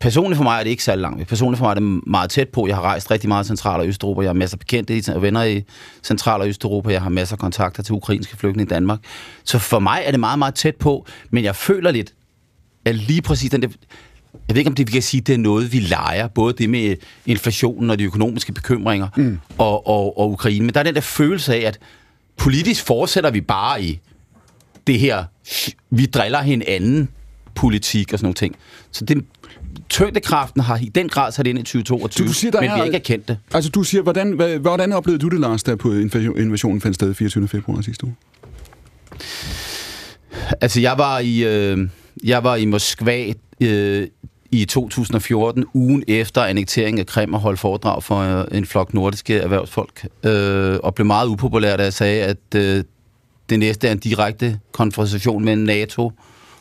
personligt 0.00 0.36
for 0.36 0.44
mig 0.44 0.58
er 0.58 0.62
det 0.62 0.70
ikke 0.70 0.84
særlig 0.84 1.02
langt. 1.02 1.28
Personligt 1.28 1.58
for 1.58 1.64
mig 1.64 1.70
er 1.70 1.74
det 1.74 2.02
meget 2.06 2.30
tæt 2.30 2.48
på. 2.48 2.66
Jeg 2.66 2.76
har 2.76 2.82
rejst 2.82 3.10
rigtig 3.10 3.28
meget 3.28 3.44
i 3.44 3.46
Central- 3.46 3.80
og 3.80 3.86
Østeuropa. 3.86 4.20
Jeg 4.20 4.28
har 4.28 4.34
masser 4.34 4.54
af 4.54 4.58
bekendte 4.58 5.14
og 5.14 5.22
venner 5.22 5.42
i 5.42 5.64
Central- 6.02 6.40
og 6.40 6.48
Østeuropa. 6.48 6.92
Jeg 6.92 7.02
har 7.02 7.10
masser 7.10 7.34
af 7.34 7.38
kontakter 7.38 7.82
til 7.82 7.94
ukrainske 7.94 8.36
flygtninge 8.36 8.70
i 8.70 8.74
Danmark. 8.74 8.98
Så 9.44 9.58
for 9.58 9.78
mig 9.78 10.02
er 10.04 10.10
det 10.10 10.20
meget, 10.20 10.38
meget 10.38 10.54
tæt 10.54 10.76
på. 10.76 11.06
Men 11.30 11.44
jeg 11.44 11.56
føler 11.56 11.90
lidt, 11.90 12.14
at 12.84 12.94
lige 12.94 13.22
præcis 13.22 13.50
den 13.50 13.62
der... 13.62 13.68
Jeg 14.48 14.54
ved 14.54 14.58
ikke, 14.58 14.68
om 14.68 14.74
det 14.74 14.86
vi 14.86 14.92
kan 14.92 15.02
sige, 15.02 15.20
det 15.20 15.34
er 15.34 15.38
noget, 15.38 15.72
vi 15.72 15.78
leger. 15.78 16.28
Både 16.28 16.52
det 16.52 16.70
med 16.70 16.96
inflationen 17.26 17.90
og 17.90 17.98
de 17.98 18.04
økonomiske 18.04 18.52
bekymringer 18.52 19.08
mm. 19.16 19.38
og, 19.58 19.86
og, 19.86 20.18
og 20.18 20.30
Ukraine. 20.30 20.64
Men 20.64 20.74
der 20.74 20.80
er 20.80 20.84
den 20.84 20.94
der 20.94 21.00
følelse 21.00 21.54
af, 21.54 21.60
at 21.60 21.78
politisk 22.36 22.86
fortsætter 22.86 23.30
vi 23.30 23.40
bare 23.40 23.82
i 23.82 24.00
det 24.86 24.98
her, 24.98 25.24
vi 25.90 26.06
driller 26.06 26.42
hinanden 26.42 27.08
politik 27.58 28.12
og 28.12 28.18
sådan 28.18 28.24
nogle 28.24 28.34
ting. 28.34 28.56
Så 28.90 29.04
det, 29.04 29.24
tyngdekraften 29.88 30.60
har 30.62 30.76
i 30.76 30.90
den 30.94 31.08
grad 31.08 31.32
sat 31.32 31.46
ind 31.46 31.58
i 31.58 31.62
2022, 31.62 32.28
du 32.28 32.32
siger, 32.32 32.60
men 32.60 32.70
er, 32.70 32.76
vi 32.76 32.84
ikke 32.84 32.96
er 32.96 33.02
kendt 33.02 33.28
det. 33.28 33.38
Altså 33.54 33.70
du 33.70 33.82
siger, 33.82 34.02
hvordan, 34.02 34.58
hvordan 34.60 34.92
oplevede 34.92 35.18
du 35.18 35.28
det, 35.28 35.40
Lars, 35.40 35.62
der 35.62 35.76
på 35.76 35.92
invasionen 36.36 36.80
fandt 36.80 36.94
sted 36.94 37.14
24. 37.14 37.48
februar 37.48 37.80
sidste 37.80 38.04
uge? 38.04 38.14
Altså 40.60 40.80
jeg 40.80 40.98
var 40.98 41.18
i, 41.18 41.44
øh, 41.44 41.88
jeg 42.24 42.44
var 42.44 42.56
i 42.56 42.64
Moskva 42.64 43.32
øh, 43.60 44.08
i 44.50 44.64
2014, 44.64 45.64
ugen 45.74 46.04
efter 46.08 46.42
annekteringen 46.42 47.00
af 47.00 47.06
Krim 47.06 47.34
og 47.34 47.40
holdt 47.40 47.60
foredrag 47.60 48.02
for 48.02 48.18
øh, 48.18 48.44
en 48.52 48.66
flok 48.66 48.94
nordiske 48.94 49.38
erhvervsfolk, 49.38 50.08
øh, 50.24 50.78
og 50.82 50.94
blev 50.94 51.06
meget 51.06 51.28
upopulær, 51.28 51.76
da 51.76 51.82
jeg 51.82 51.92
sagde, 51.92 52.22
at 52.22 52.54
øh, 52.56 52.84
det 53.50 53.58
næste 53.58 53.88
er 53.88 53.92
en 53.92 53.98
direkte 53.98 54.60
konfrontation 54.72 55.44
mellem 55.44 55.62
NATO 55.64 56.12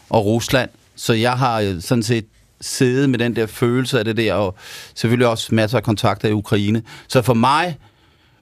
og 0.10 0.26
Rusland. 0.26 0.70
Så 0.98 1.14
jeg 1.14 1.34
har 1.34 1.62
øh, 1.62 1.82
sådan 1.82 2.04
set 2.04 2.26
siddet 2.62 3.10
med 3.10 3.20
den 3.20 3.36
der 3.36 3.46
følelse 3.46 4.00
af 4.00 4.06
det 4.06 4.18
der, 4.18 4.34
og 4.34 4.56
selvfølgelig 4.96 5.28
også 5.28 5.56
masser 5.56 5.78
af 5.78 5.84
kontakter 5.84 6.30
i 6.30 6.32
Ukraine. 6.32 6.82
Så 7.08 7.22
for 7.22 7.34
mig 7.34 7.78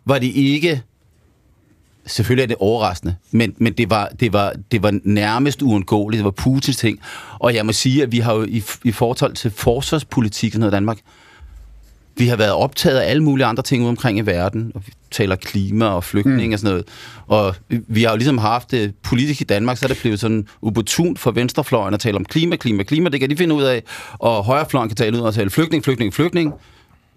var 0.05 0.19
det 0.19 0.27
ikke 0.27 0.81
selvfølgelig 2.05 2.43
er 2.43 2.47
det 2.47 2.57
overraskende, 2.59 3.15
men, 3.31 3.55
men 3.57 3.73
det, 3.73 3.89
var, 3.89 4.09
det, 4.19 4.33
var, 4.33 4.53
det 4.71 4.83
var 4.83 4.99
nærmest 5.03 5.61
uundgåeligt. 5.61 6.19
Det 6.19 6.25
var 6.25 6.31
Putins 6.31 6.77
ting. 6.77 6.99
Og 7.39 7.55
jeg 7.55 7.65
må 7.65 7.71
sige, 7.71 8.03
at 8.03 8.11
vi 8.11 8.19
har 8.19 8.33
jo 8.33 8.43
i, 8.43 8.63
i 8.83 8.91
forhold 8.91 9.35
til 9.35 9.51
forsvarspolitik 9.51 10.55
i 10.55 10.59
Danmark, 10.59 10.97
vi 12.17 12.27
har 12.27 12.35
været 12.35 12.51
optaget 12.51 12.97
af 12.97 13.09
alle 13.09 13.23
mulige 13.23 13.45
andre 13.45 13.63
ting 13.63 13.87
omkring 13.87 14.17
i 14.17 14.21
verden, 14.21 14.71
og 14.75 14.81
vi 14.85 14.93
taler 15.11 15.35
klima 15.35 15.85
og 15.85 16.03
flygtning 16.03 16.47
mm. 16.47 16.53
og 16.53 16.59
sådan 16.59 16.71
noget. 16.71 16.87
Og 17.27 17.55
vi 17.69 18.03
har 18.03 18.09
jo 18.09 18.17
ligesom 18.17 18.37
haft 18.37 18.71
det 18.71 18.93
politisk 19.03 19.41
i 19.41 19.43
Danmark, 19.43 19.77
så 19.77 19.85
er 19.85 19.87
det 19.87 19.97
blevet 20.01 20.19
sådan 20.19 20.47
opportunt 20.61 21.19
for 21.19 21.31
venstrefløjen 21.31 21.93
at 21.93 21.99
tale 21.99 22.15
om 22.15 22.25
klima, 22.25 22.55
klima, 22.55 22.83
klima. 22.83 23.09
Det 23.09 23.19
kan 23.19 23.29
de 23.29 23.37
finde 23.37 23.55
ud 23.55 23.63
af. 23.63 23.83
Og 24.13 24.43
højrefløjen 24.43 24.89
kan 24.89 24.95
tale 24.95 25.17
ud 25.17 25.21
og 25.21 25.33
tale 25.33 25.49
flygtning, 25.49 25.83
flygtning, 25.83 26.13
flygtning. 26.13 26.53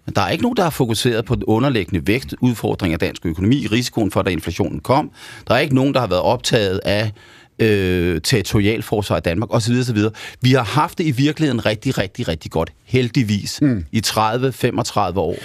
Men 0.05 0.15
der 0.15 0.21
er 0.21 0.29
ikke 0.29 0.41
nogen, 0.41 0.57
der 0.57 0.63
har 0.63 0.69
fokuseret 0.69 1.25
på 1.25 1.35
den 1.35 1.43
underliggende 1.43 2.07
vækstudfordring 2.07 2.93
af 2.93 2.99
dansk 2.99 3.25
økonomi, 3.25 3.67
risikoen 3.71 4.11
for, 4.11 4.19
at 4.19 4.27
inflationen 4.27 4.79
kom. 4.79 5.11
Der 5.47 5.53
er 5.53 5.59
ikke 5.59 5.75
nogen, 5.75 5.93
der 5.93 5.99
har 5.99 6.07
været 6.07 6.21
optaget 6.21 6.79
af 6.85 7.11
øh, 7.59 8.21
territorialforsvar 8.21 9.17
i 9.17 9.21
Danmark 9.21 9.53
osv. 9.53 9.73
osv. 9.73 9.97
Vi 10.41 10.51
har 10.53 10.63
haft 10.63 10.97
det 10.97 11.05
i 11.05 11.11
virkeligheden 11.11 11.65
rigtig, 11.65 11.97
rigtig, 11.97 12.27
rigtig 12.27 12.51
godt, 12.51 12.71
heldigvis, 12.85 13.61
mm. 13.61 13.85
i 13.91 14.01
30-35 14.05 15.17
år. 15.17 15.35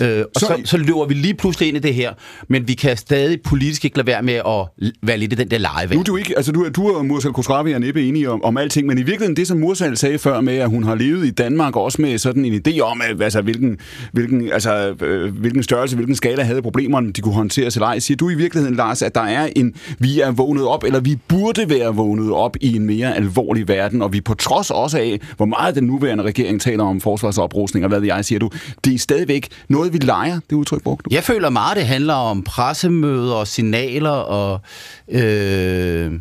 Øh, 0.00 0.24
og 0.34 0.40
så, 0.40 0.46
så, 0.46 0.60
så 0.64 0.76
løber 0.76 1.06
vi 1.06 1.14
lige 1.14 1.34
pludselig 1.34 1.68
ind 1.68 1.76
i 1.76 1.80
det 1.80 1.94
her, 1.94 2.12
men 2.48 2.68
vi 2.68 2.74
kan 2.74 2.96
stadig 2.96 3.40
politisk 3.42 3.84
ikke 3.84 3.96
lade 3.96 4.06
være 4.06 4.22
med 4.22 4.34
at 4.34 4.90
være 5.02 5.18
lidt 5.18 5.32
i 5.32 5.36
den 5.36 5.50
der 5.50 5.58
leje. 5.58 5.86
Nu 5.92 6.00
er 6.00 6.04
du 6.04 6.16
ikke, 6.16 6.34
altså 6.36 6.52
du, 6.52 6.68
du 6.68 6.96
og 6.96 7.06
Mursal 7.06 7.32
Khosravi 7.32 7.72
er 7.72 7.78
næppe 7.78 8.08
enige 8.08 8.30
om, 8.30 8.44
om 8.44 8.56
alting, 8.56 8.86
men 8.86 8.98
i 8.98 9.02
virkeligheden 9.02 9.36
det, 9.36 9.46
som 9.46 9.58
Mursal 9.58 9.96
sagde 9.96 10.18
før 10.18 10.40
med, 10.40 10.56
at 10.56 10.68
hun 10.68 10.84
har 10.84 10.94
levet 10.94 11.26
i 11.26 11.30
Danmark, 11.30 11.76
også 11.76 12.02
med 12.02 12.18
sådan 12.18 12.44
en 12.44 12.62
idé 12.66 12.80
om, 12.80 13.00
at, 13.10 13.22
altså, 13.22 13.40
hvilken, 13.40 13.78
hvilken, 14.12 14.52
altså, 14.52 14.94
øh, 15.02 15.36
hvilken 15.38 15.62
størrelse, 15.62 15.96
hvilken 15.96 16.14
skala 16.14 16.42
havde 16.42 16.62
problemerne, 16.62 17.12
de 17.12 17.20
kunne 17.20 17.34
håndtere 17.34 17.70
til 17.70 17.82
ej. 17.82 17.98
Siger 17.98 18.16
du 18.16 18.30
i 18.30 18.34
virkeligheden, 18.34 18.76
Lars, 18.76 19.02
at 19.02 19.14
der 19.14 19.20
er 19.20 19.48
en, 19.56 19.74
vi 19.98 20.20
er 20.20 20.30
vågnet 20.30 20.66
op, 20.66 20.84
eller 20.84 21.00
vi 21.00 21.18
burde 21.28 21.70
være 21.70 21.94
vågnet 21.94 22.32
op 22.32 22.56
i 22.60 22.76
en 22.76 22.86
mere 22.86 23.16
alvorlig 23.16 23.68
verden, 23.68 24.02
og 24.02 24.12
vi 24.12 24.20
på 24.20 24.34
trods 24.34 24.70
også 24.70 24.98
af, 24.98 25.20
hvor 25.36 25.46
meget 25.46 25.74
den 25.74 25.84
nuværende 25.84 26.24
regering 26.24 26.60
taler 26.60 26.84
om 26.84 27.00
forsvarsoprustning, 27.00 27.84
og 27.84 27.88
hvad 27.88 28.02
jeg, 28.02 28.24
siger 28.24 28.38
du, 28.38 28.50
det 28.84 28.94
er 28.94 28.98
stadigvæk 28.98 29.48
noget, 29.68 29.87
vi 29.92 29.98
leger, 29.98 30.40
det 30.50 30.56
udtryk 30.56 30.82
brugte 30.82 31.02
du? 31.02 31.14
Jeg 31.14 31.24
føler 31.24 31.50
meget, 31.50 31.76
det 31.76 31.86
handler 31.86 32.14
om 32.14 32.42
pressemøder 32.42 33.34
og 33.34 33.48
signaler 33.48 34.10
og 34.10 34.60
øh, 35.08 36.12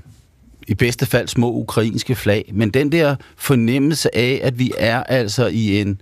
i 0.67 0.74
bedste 0.74 1.05
fald 1.05 1.27
små 1.27 1.51
ukrainske 1.51 2.15
flag. 2.15 2.51
Men 2.53 2.69
den 2.69 2.91
der 2.91 3.15
fornemmelse 3.38 4.15
af, 4.15 4.39
at 4.43 4.59
vi 4.59 4.71
er 4.77 5.03
altså 5.03 5.47
i 5.47 5.81
en 5.81 6.01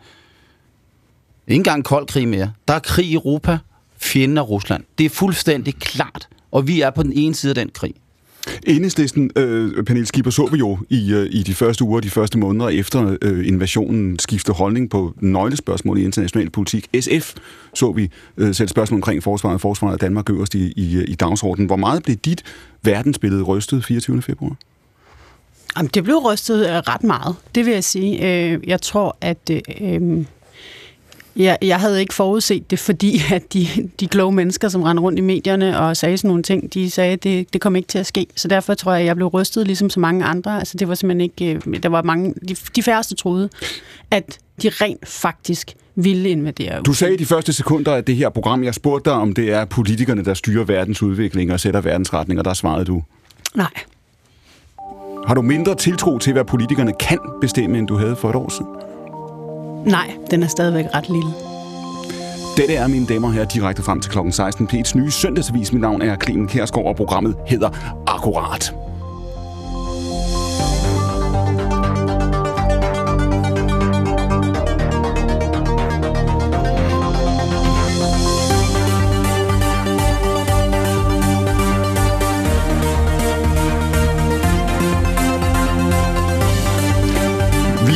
ikke 1.47 1.59
engang 1.59 1.83
kold 1.83 2.07
krig 2.07 2.27
mere. 2.27 2.51
Der 2.67 2.73
er 2.73 2.79
krig 2.79 3.05
i 3.05 3.13
Europa, 3.13 3.57
fjenden 3.97 4.37
af 4.37 4.49
Rusland. 4.49 4.83
Det 4.97 5.05
er 5.05 5.09
fuldstændig 5.09 5.75
klart. 5.75 6.27
Og 6.51 6.67
vi 6.67 6.81
er 6.81 6.89
på 6.89 7.03
den 7.03 7.13
ene 7.13 7.35
side 7.35 7.51
af 7.51 7.55
den 7.55 7.69
krig. 7.73 7.93
Enhedslisten, 8.67 9.31
øh, 9.35 9.83
Pernille 9.83 10.07
Skipper, 10.07 10.31
så 10.31 10.49
vi 10.51 10.57
jo 10.57 10.77
i, 10.89 11.13
øh, 11.13 11.27
i 11.31 11.43
de 11.43 11.53
første 11.53 11.83
uger, 11.83 11.99
de 11.99 12.09
første 12.09 12.37
måneder 12.37 12.69
efter 12.69 13.17
øh, 13.21 13.47
invasionen 13.47 14.19
skifte 14.19 14.53
holdning 14.53 14.89
på 14.89 15.13
nøglespørgsmål 15.19 15.97
i 15.97 16.03
international 16.03 16.49
politik. 16.49 16.87
SF 16.99 17.33
så 17.73 17.91
vi 17.91 18.09
øh, 18.37 18.55
sætte 18.55 18.71
spørgsmål 18.71 18.97
omkring 18.97 19.23
forsvaret, 19.23 19.61
forsvaret 19.61 19.93
af 19.93 19.99
Danmark 19.99 20.29
øverst 20.29 20.55
i, 20.55 20.73
i, 20.75 20.97
øh, 20.97 21.05
i 21.07 21.15
dagsordenen. 21.15 21.67
Hvor 21.67 21.75
meget 21.75 22.03
blev 22.03 22.15
dit 22.15 22.43
verdensbillede 22.83 23.43
rystet 23.43 23.85
24. 23.85 24.21
februar? 24.21 24.55
Jamen, 25.77 25.89
det 25.93 26.03
blev 26.03 26.15
rystet 26.17 26.69
øh, 26.69 26.75
ret 26.75 27.03
meget, 27.03 27.35
det 27.55 27.65
vil 27.65 27.73
jeg 27.73 27.83
sige. 27.83 28.45
Øh, 28.51 28.59
jeg 28.67 28.81
tror, 28.81 29.17
at 29.21 29.51
øh, 29.81 30.25
øh, 31.35 31.55
jeg, 31.61 31.79
havde 31.79 31.99
ikke 31.99 32.13
forudset 32.13 32.71
det, 32.71 32.79
fordi 32.79 33.21
at 33.33 33.53
de, 33.53 33.67
de 33.99 34.07
kloge 34.07 34.31
mennesker, 34.31 34.69
som 34.69 34.83
rendte 34.83 35.01
rundt 35.01 35.19
i 35.19 35.21
medierne 35.21 35.79
og 35.79 35.97
sagde 35.97 36.17
sådan 36.17 36.27
nogle 36.27 36.43
ting, 36.43 36.73
de 36.73 36.91
sagde, 36.91 37.13
at 37.13 37.23
det, 37.23 37.53
det 37.53 37.61
kom 37.61 37.75
ikke 37.75 37.87
til 37.87 37.99
at 37.99 38.05
ske. 38.05 38.27
Så 38.35 38.47
derfor 38.47 38.73
tror 38.73 38.91
jeg, 38.91 39.01
at 39.01 39.05
jeg 39.05 39.15
blev 39.15 39.27
rystet 39.27 39.67
ligesom 39.67 39.89
så 39.89 39.99
mange 39.99 40.25
andre. 40.25 40.59
Altså, 40.59 40.77
det 40.77 40.87
var 40.87 40.95
simpelthen 40.95 41.21
ikke... 41.21 41.79
Der 41.83 41.89
var 41.89 42.01
mange... 42.01 42.33
De, 42.47 42.55
de 42.75 42.83
færreste 42.83 43.15
troede, 43.15 43.49
at 44.11 44.39
de 44.61 44.69
rent 44.69 45.07
faktisk 45.07 45.75
ville 45.95 46.29
invadere. 46.29 46.81
Du 46.81 46.93
sagde 46.93 47.13
i 47.13 47.17
de 47.17 47.25
første 47.25 47.53
sekunder 47.53 47.95
af 47.95 48.03
det 48.03 48.15
her 48.15 48.29
program, 48.29 48.63
jeg 48.63 48.73
spurgte 48.73 49.09
dig, 49.09 49.19
om 49.19 49.33
det 49.33 49.51
er 49.53 49.65
politikerne, 49.65 50.25
der 50.25 50.33
styrer 50.33 50.63
verdens 50.63 51.03
udvikling 51.03 51.53
og 51.53 51.59
sætter 51.59 51.81
verdensretning, 51.81 52.39
og 52.39 52.45
der 52.45 52.53
svarede 52.53 52.85
du. 52.85 53.03
Nej. 53.55 53.71
Har 55.27 55.33
du 55.33 55.41
mindre 55.41 55.75
tiltro 55.75 56.17
til, 56.17 56.33
hvad 56.33 56.43
politikerne 56.43 56.93
kan 56.99 57.19
bestemme, 57.41 57.77
end 57.77 57.87
du 57.87 57.97
havde 57.97 58.15
for 58.15 58.29
et 58.29 58.35
år 58.35 58.49
siden? 58.49 58.84
Nej, 59.85 60.15
den 60.31 60.43
er 60.43 60.47
stadigvæk 60.47 60.85
ret 60.93 61.09
lille. 61.09 61.29
Dette 62.57 62.75
er, 62.75 62.87
mine 62.87 63.05
damer 63.05 63.31
her, 63.31 63.45
direkte 63.45 63.83
frem 63.83 63.99
til 63.99 64.11
klokken 64.11 64.31
16. 64.31 64.69
P1's 64.73 64.97
nye 64.97 65.11
søndagsavis. 65.11 65.73
Mit 65.73 65.81
navn 65.81 66.01
er 66.01 66.15
Clemen 66.23 66.47
Kærsgaard, 66.47 66.87
og 66.87 66.95
programmet 66.95 67.35
hedder 67.47 67.69
Akkurat. 68.07 68.84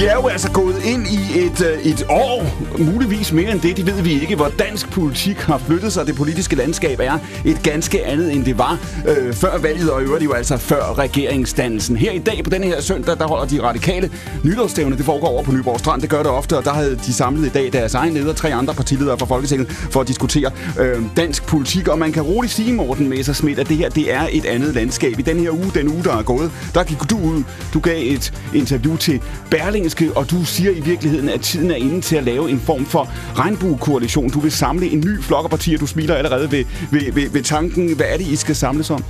Er 0.10 0.16
jo 0.16 0.28
altså 0.28 0.52
gået 0.52 0.84
ind 0.86 1.08
i 1.08 1.40
et, 1.46 1.62
øh, 1.62 1.86
et 1.86 2.06
år, 2.10 2.46
muligvis 2.78 3.32
mere 3.34 3.52
end 3.52 3.62
det, 3.62 3.78
det 3.78 3.86
ved 3.86 4.02
vi 4.02 4.22
ikke, 4.22 4.36
hvor 4.36 4.52
dansk 4.60 4.90
politik 4.90 5.38
har 5.38 5.58
flyttet 5.58 5.94
sig. 5.94 6.08
Det 6.08 6.16
politiske 6.16 6.56
landskab 6.56 7.00
er 7.00 7.18
et 7.46 7.64
ganske 7.64 8.06
andet, 8.06 8.34
end 8.34 8.46
det 8.46 8.58
var 8.58 8.78
øh, 9.08 9.34
før 9.34 9.58
valget, 9.58 9.92
og 9.92 10.02
i 10.02 10.06
øvrigt 10.06 10.24
jo 10.24 10.34
altså 10.34 10.58
før 10.58 10.98
regeringsdannelsen. 10.98 11.96
Her 11.96 12.12
i 12.12 12.18
dag, 12.18 12.44
på 12.44 12.50
denne 12.50 12.68
her 12.68 12.82
søndag, 12.82 13.18
der 13.18 13.28
holder 13.28 13.46
de 13.46 13.62
radikale 13.64 14.12
nytårsstævne. 14.44 14.98
Det 14.98 15.06
foregår 15.06 15.28
over 15.28 15.44
på 15.44 15.52
Nyborg 15.52 15.80
Strand. 15.80 16.02
Det 16.02 16.10
gør 16.10 16.24
det 16.24 16.32
ofte, 16.32 16.58
og 16.58 16.66
der 16.66 16.74
havde 16.74 16.96
de 16.96 17.14
samlet 17.14 17.46
i 17.46 17.50
dag 17.50 17.74
deres 17.74 17.94
egen 17.94 18.14
leder, 18.14 18.34
tre 18.34 18.54
andre 18.54 18.74
partiledere 18.74 19.18
fra 19.18 19.26
Folketinget, 19.26 19.72
for 19.72 20.02
at 20.02 20.08
diskutere 20.08 20.52
øh, 20.80 21.02
dansk 21.18 21.46
politik. 21.46 21.88
Og 21.88 22.00
man 22.00 22.12
kan 22.12 22.24
roligt 22.24 22.54
sige, 22.54 22.74
Morten 22.74 23.10
Messersmith, 23.10 23.60
at 23.60 23.70
det 23.70 23.78
her 23.78 23.90
det 23.90 24.14
er 24.14 24.28
et 24.32 24.46
andet 24.46 24.76
landskab. 24.76 25.20
I 25.20 25.22
den 25.22 25.40
her 25.40 25.52
uge, 25.52 25.72
den 25.74 25.88
uge, 25.88 26.04
der 26.04 26.18
er 26.18 26.24
gået, 26.24 26.52
der 26.74 26.84
gik 26.84 27.00
du 27.10 27.18
ud. 27.18 27.44
Du 27.74 27.80
gav 27.80 27.98
et 28.02 28.34
interview 28.54 28.96
til 28.96 29.22
Berlingske, 29.52 29.99
og 30.16 30.32
du 30.32 30.46
siger 30.46 30.72
i 30.72 30.80
virkeligheden, 30.80 31.30
at 31.30 31.42
tiden 31.42 31.72
er 31.72 31.76
inde 31.76 32.02
til 32.02 32.16
at 32.16 32.24
lave 32.24 32.50
en 32.50 32.60
form 32.60 32.86
for 32.86 33.10
regnbuekoalition. 33.36 34.30
Du 34.30 34.40
vil 34.40 34.52
samle 34.52 34.86
en 34.86 35.00
ny 35.00 35.22
flok 35.22 35.44
af 35.44 35.50
partier. 35.50 35.78
Du 35.78 35.88
smiler 35.88 36.16
allerede 36.16 36.52
ved, 36.52 36.66
ved, 36.92 37.14
ved, 37.14 37.30
ved 37.30 37.44
tanken. 37.44 37.96
Hvad 37.96 38.06
er 38.10 38.18
det, 38.18 38.28
I 38.28 38.36
skal 38.36 38.56
samles 38.56 38.90
om? 38.90 39.04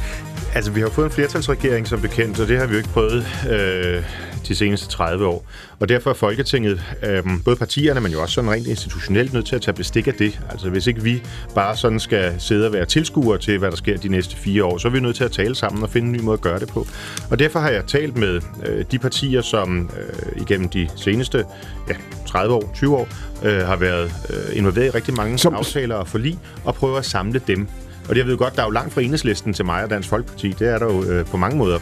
Altså, 0.55 0.71
vi 0.71 0.81
har 0.81 0.89
fået 0.89 1.05
en 1.05 1.11
flertalsregering 1.11 1.87
som 1.87 2.01
bekendt, 2.01 2.39
og 2.39 2.47
det 2.47 2.59
har 2.59 2.65
vi 2.65 2.71
jo 2.71 2.77
ikke 2.77 2.89
prøvet 2.89 3.27
øh, 3.49 4.03
de 4.47 4.55
seneste 4.55 4.87
30 4.87 5.25
år. 5.27 5.45
Og 5.79 5.89
derfor 5.89 6.09
er 6.09 6.13
Folketinget, 6.13 6.81
øh, 7.03 7.23
både 7.45 7.55
partierne, 7.55 8.01
men 8.01 8.11
jo 8.11 8.21
også 8.21 8.33
sådan 8.33 8.51
rent 8.51 8.67
institutionelt, 8.67 9.33
nødt 9.33 9.45
til 9.45 9.55
at 9.55 9.61
tage 9.61 9.75
bestik 9.75 10.07
af 10.07 10.13
det. 10.13 10.39
Altså, 10.49 10.69
hvis 10.69 10.87
ikke 10.87 11.03
vi 11.03 11.23
bare 11.55 11.77
sådan 11.77 11.99
skal 11.99 12.35
sidde 12.39 12.67
og 12.67 12.73
være 12.73 12.85
tilskuere 12.85 13.37
til, 13.37 13.57
hvad 13.57 13.71
der 13.71 13.77
sker 13.77 13.97
de 13.97 14.09
næste 14.09 14.35
fire 14.35 14.65
år, 14.65 14.77
så 14.77 14.87
er 14.87 14.91
vi 14.91 14.99
nødt 14.99 15.15
til 15.15 15.23
at 15.23 15.31
tale 15.31 15.55
sammen 15.55 15.83
og 15.83 15.89
finde 15.89 16.07
en 16.07 16.13
ny 16.13 16.21
måde 16.21 16.33
at 16.33 16.41
gøre 16.41 16.59
det 16.59 16.67
på. 16.67 16.87
Og 17.31 17.39
derfor 17.39 17.59
har 17.59 17.69
jeg 17.69 17.85
talt 17.85 18.17
med 18.17 18.41
øh, 18.65 18.85
de 18.91 18.99
partier, 18.99 19.41
som 19.41 19.89
øh, 19.99 20.41
igennem 20.41 20.69
de 20.69 20.89
seneste 20.95 21.45
ja, 21.89 21.95
30 22.27 22.53
år, 22.53 22.71
20 22.75 22.97
år, 22.97 23.07
øh, 23.43 23.65
har 23.65 23.75
været 23.75 24.11
øh, 24.29 24.57
involveret 24.57 24.87
i 24.87 24.89
rigtig 24.89 25.13
mange 25.13 25.37
som... 25.37 25.55
aftaler 25.55 25.95
og 25.95 26.07
forlig, 26.07 26.39
og 26.65 26.75
prøver 26.75 26.97
at 26.97 27.05
samle 27.05 27.41
dem 27.47 27.67
og 28.09 28.17
jeg 28.17 28.25
ved 28.25 28.37
godt, 28.37 28.55
der 28.55 28.61
er 28.61 28.65
jo 28.65 28.71
langt 28.71 28.93
fra 28.93 29.01
enhedslisten 29.01 29.53
til 29.53 29.65
mig 29.65 29.83
og 29.83 29.89
Dansk 29.89 30.09
Folkeparti. 30.09 30.55
Det 30.59 30.67
er 30.67 30.77
der 30.77 30.85
jo 30.85 31.03
øh, 31.03 31.25
på 31.25 31.37
mange 31.37 31.57
måder 31.57 31.79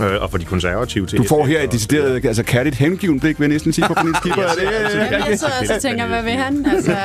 øh, 0.00 0.22
og 0.22 0.30
for 0.30 0.38
de 0.38 0.44
konservative 0.44 1.06
til 1.06 1.18
Du 1.18 1.24
får 1.24 1.46
her 1.46 1.62
et 1.62 1.72
decideret, 1.72 2.24
altså 2.24 2.42
kærligt 2.42 2.76
hengiven 2.76 3.20
blik, 3.20 3.40
vil 3.40 3.44
jeg 3.44 3.52
næsten 3.52 3.72
sige 3.72 3.86
på 3.86 3.94
Pernille 3.94 4.16
Skipper. 4.16 4.42
ja, 4.42 4.48
det, 4.48 5.12
ja, 5.12 5.24
jeg 5.28 5.38
sidder 5.38 5.52
også 5.60 5.74
og 5.74 5.82
tænker, 5.82 6.06
hvad 6.06 6.22
vil 6.22 6.32
han? 6.32 6.66
Altså. 6.66 6.96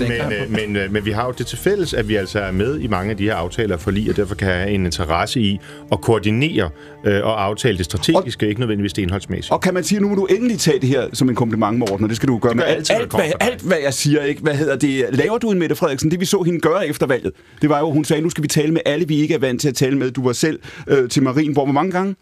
men, 0.00 0.32
øh, 0.32 0.74
men, 0.76 0.92
men 0.92 1.04
vi 1.04 1.10
har 1.10 1.26
jo 1.26 1.34
det 1.38 1.46
til 1.46 1.58
fælles, 1.58 1.94
at 1.94 2.08
vi 2.08 2.16
altså 2.16 2.40
er 2.40 2.52
med 2.52 2.80
i 2.80 2.86
mange 2.86 3.10
af 3.10 3.16
de 3.16 3.24
her 3.24 3.34
aftaler 3.34 3.76
for 3.76 3.90
lige, 3.90 4.10
og 4.10 4.16
derfor 4.16 4.34
kan 4.34 4.48
have 4.48 4.70
en 4.70 4.84
interesse 4.86 5.40
i 5.40 5.60
at 5.92 6.00
koordinere 6.00 6.70
øh, 7.04 7.24
og 7.24 7.44
aftale 7.44 7.78
det 7.78 7.84
strategiske, 7.84 8.46
og, 8.46 8.48
ikke 8.48 8.60
nødvendigvis 8.60 8.92
det 8.92 9.02
indholdsmæssige. 9.02 9.52
Og 9.52 9.60
kan 9.60 9.74
man 9.74 9.84
sige, 9.84 10.00
nu 10.00 10.08
må 10.08 10.14
du 10.14 10.24
endelig 10.24 10.58
tage 10.58 10.80
det 10.80 10.88
her 10.88 11.08
som 11.12 11.28
en 11.28 11.34
kompliment, 11.34 11.78
Morten, 11.78 12.02
og 12.04 12.08
det 12.08 12.16
skal 12.16 12.28
du 12.28 12.38
gøre 12.38 12.54
med 12.54 12.64
alt, 12.64 12.90
alt, 12.90 13.10
hvad, 13.10 13.32
alt, 13.40 13.62
hvad 13.62 13.76
jeg 13.82 13.94
siger. 13.94 14.22
Ikke? 14.22 14.42
Hvad 14.42 14.54
hedder 14.54 14.76
det? 14.76 15.06
Laver 15.10 15.38
du 15.38 15.50
en 15.50 15.58
Mette 15.58 15.76
Frederiksen? 15.76 16.10
Det 16.10 16.20
vi 16.20 16.24
så 16.24 16.42
hende 16.42 16.60
gøre 16.60 16.88
efter 16.88 17.06
valget, 17.06 17.32
det 17.62 17.70
var 17.70 17.78
jo, 17.78 17.90
hun 17.90 18.04
sagde, 18.04 18.22
nu 18.22 18.30
skal 18.30 18.42
vi 18.42 18.48
tale 18.48 18.72
med 18.72 18.80
alle, 18.86 19.08
vi 19.08 19.16
ikke 19.16 19.34
er 19.34 19.38
vant 19.38 19.60
til 19.60 19.68
at 19.68 19.74
tale 19.74 19.98
med. 19.98 20.10
Du 20.10 20.24
var 20.24 20.32
selv 20.32 20.58
øh, 20.86 21.08
til 21.08 21.22
Marin, 21.22 21.52
hvor 21.52 21.64
mange 21.74 21.92
gange? 21.92 22.16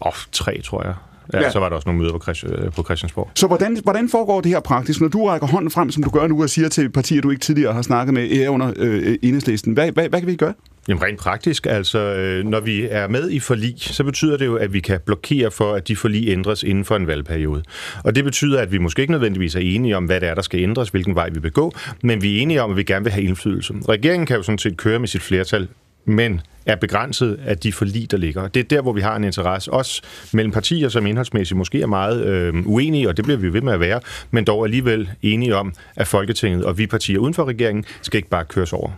Åh, 0.00 0.08
oh, 0.08 0.12
tre, 0.32 0.60
tror 0.64 0.82
jeg. 0.82 0.94
Ja, 1.32 1.40
ja, 1.40 1.50
så 1.50 1.58
var 1.58 1.68
der 1.68 1.76
også 1.76 1.88
nogle 1.88 2.00
møder 2.00 2.12
på, 2.12 2.18
Christ, 2.18 2.44
på 2.76 2.82
Christiansborg. 2.82 3.30
Så 3.34 3.46
hvordan, 3.46 3.78
hvordan 3.82 4.08
foregår 4.08 4.40
det 4.40 4.50
her 4.50 4.60
praktisk, 4.60 5.00
når 5.00 5.08
du 5.08 5.26
rækker 5.26 5.46
hånden 5.46 5.70
frem, 5.70 5.90
som 5.90 6.02
du 6.02 6.10
gør 6.10 6.26
nu, 6.26 6.42
og 6.42 6.50
siger 6.50 6.68
til 6.68 6.90
partier, 6.90 7.20
du 7.20 7.30
ikke 7.30 7.40
tidligere 7.40 7.72
har 7.72 7.82
snakket 7.82 8.14
med 8.14 8.28
her 8.28 8.48
under 8.48 8.72
øh, 8.76 9.18
enhedslisten? 9.22 9.72
Hvad, 9.72 9.92
hvad, 9.92 10.08
hvad 10.08 10.20
kan 10.20 10.28
vi 10.28 10.36
gøre? 10.36 10.54
Jamen 10.88 11.02
rent 11.02 11.18
praktisk, 11.18 11.66
altså 11.66 11.98
øh, 11.98 12.44
når 12.44 12.60
vi 12.60 12.86
er 12.90 13.08
med 13.08 13.30
i 13.30 13.40
forlig, 13.40 13.74
så 13.76 14.04
betyder 14.04 14.36
det 14.36 14.46
jo, 14.46 14.56
at 14.56 14.72
vi 14.72 14.80
kan 14.80 15.00
blokere 15.06 15.50
for, 15.50 15.74
at 15.74 15.88
de 15.88 15.96
forlig 15.96 16.28
ændres 16.28 16.62
inden 16.62 16.84
for 16.84 16.96
en 16.96 17.06
valgperiode. 17.06 17.62
Og 18.04 18.14
det 18.14 18.24
betyder, 18.24 18.60
at 18.60 18.72
vi 18.72 18.78
måske 18.78 19.00
ikke 19.02 19.12
nødvendigvis 19.12 19.54
er 19.54 19.60
enige 19.60 19.96
om, 19.96 20.04
hvad 20.04 20.20
det 20.20 20.28
er, 20.28 20.34
der 20.34 20.42
skal 20.42 20.60
ændres, 20.60 20.88
hvilken 20.88 21.14
vej 21.14 21.30
vi 21.30 21.40
vil 21.40 21.52
gå, 21.52 21.72
men 22.02 22.22
vi 22.22 22.38
er 22.38 22.42
enige 22.42 22.62
om, 22.62 22.70
at 22.70 22.76
vi 22.76 22.82
gerne 22.82 23.04
vil 23.04 23.12
have 23.12 23.24
indflydelse. 23.24 23.74
Regeringen 23.88 24.26
kan 24.26 24.36
jo 24.36 24.42
sådan 24.42 24.58
set 24.58 24.76
køre 24.76 24.98
med 24.98 25.08
sit 25.08 25.22
flertal 25.22 25.68
men 26.04 26.40
er 26.66 26.76
begrænset 26.76 27.40
af 27.46 27.58
de 27.58 27.72
forlig, 27.72 28.10
der 28.10 28.16
ligger. 28.16 28.48
Det 28.48 28.60
er 28.60 28.64
der, 28.64 28.82
hvor 28.82 28.92
vi 28.92 29.00
har 29.00 29.16
en 29.16 29.24
interesse, 29.24 29.72
også 29.72 30.02
mellem 30.32 30.52
partier, 30.52 30.88
som 30.88 31.06
indholdsmæssigt 31.06 31.58
måske 31.58 31.82
er 31.82 31.86
meget 31.86 32.24
øh, 32.24 32.66
uenige, 32.66 33.08
og 33.08 33.16
det 33.16 33.24
bliver 33.24 33.38
vi 33.38 33.52
ved 33.52 33.60
med 33.60 33.72
at 33.72 33.80
være, 33.80 34.00
men 34.30 34.44
dog 34.44 34.64
alligevel 34.64 35.10
enige 35.22 35.56
om, 35.56 35.74
at 35.96 36.06
Folketinget 36.06 36.64
og 36.64 36.78
vi 36.78 36.86
partier 36.86 37.18
uden 37.18 37.34
for 37.34 37.44
regeringen 37.44 37.84
skal 38.02 38.18
ikke 38.18 38.28
bare 38.28 38.44
køres 38.44 38.72
over. 38.72 38.90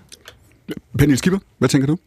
Pernille 0.99 1.17
Skipper, 1.17 1.39
hvad 1.59 1.69
tænker 1.69 1.87
du? 1.87 1.99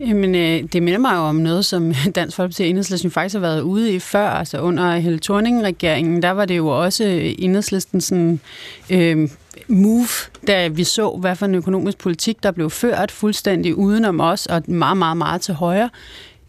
Jamen, 0.00 0.34
øh, 0.34 0.62
det 0.72 0.82
minder 0.82 0.98
mig 0.98 1.14
jo 1.14 1.20
om 1.20 1.34
noget, 1.34 1.64
som 1.64 1.94
Dansk 2.14 2.36
Folkeparti 2.36 2.62
og 2.62 2.68
Enhedslisten 2.68 3.10
faktisk 3.10 3.32
har 3.34 3.40
været 3.40 3.60
ude 3.60 3.92
i 3.92 3.98
før. 3.98 4.28
Altså 4.28 4.60
under 4.60 4.96
Helle 4.96 5.18
Thorning-regeringen, 5.18 6.22
der 6.22 6.30
var 6.30 6.44
det 6.44 6.56
jo 6.56 6.68
også 6.68 7.04
øh, 7.04 7.34
Enhedslisten 7.38 8.00
sådan, 8.00 8.40
øh, 8.90 9.28
move, 9.68 10.08
da 10.46 10.68
vi 10.68 10.84
så, 10.84 11.10
hvad 11.10 11.36
for 11.36 11.46
en 11.46 11.54
økonomisk 11.54 11.98
politik, 11.98 12.42
der 12.42 12.50
blev 12.50 12.70
ført 12.70 13.10
fuldstændig 13.10 13.74
udenom 13.74 14.20
os, 14.20 14.46
og 14.46 14.62
meget, 14.66 14.96
meget, 14.96 15.16
meget 15.16 15.40
til 15.40 15.54
højre 15.54 15.90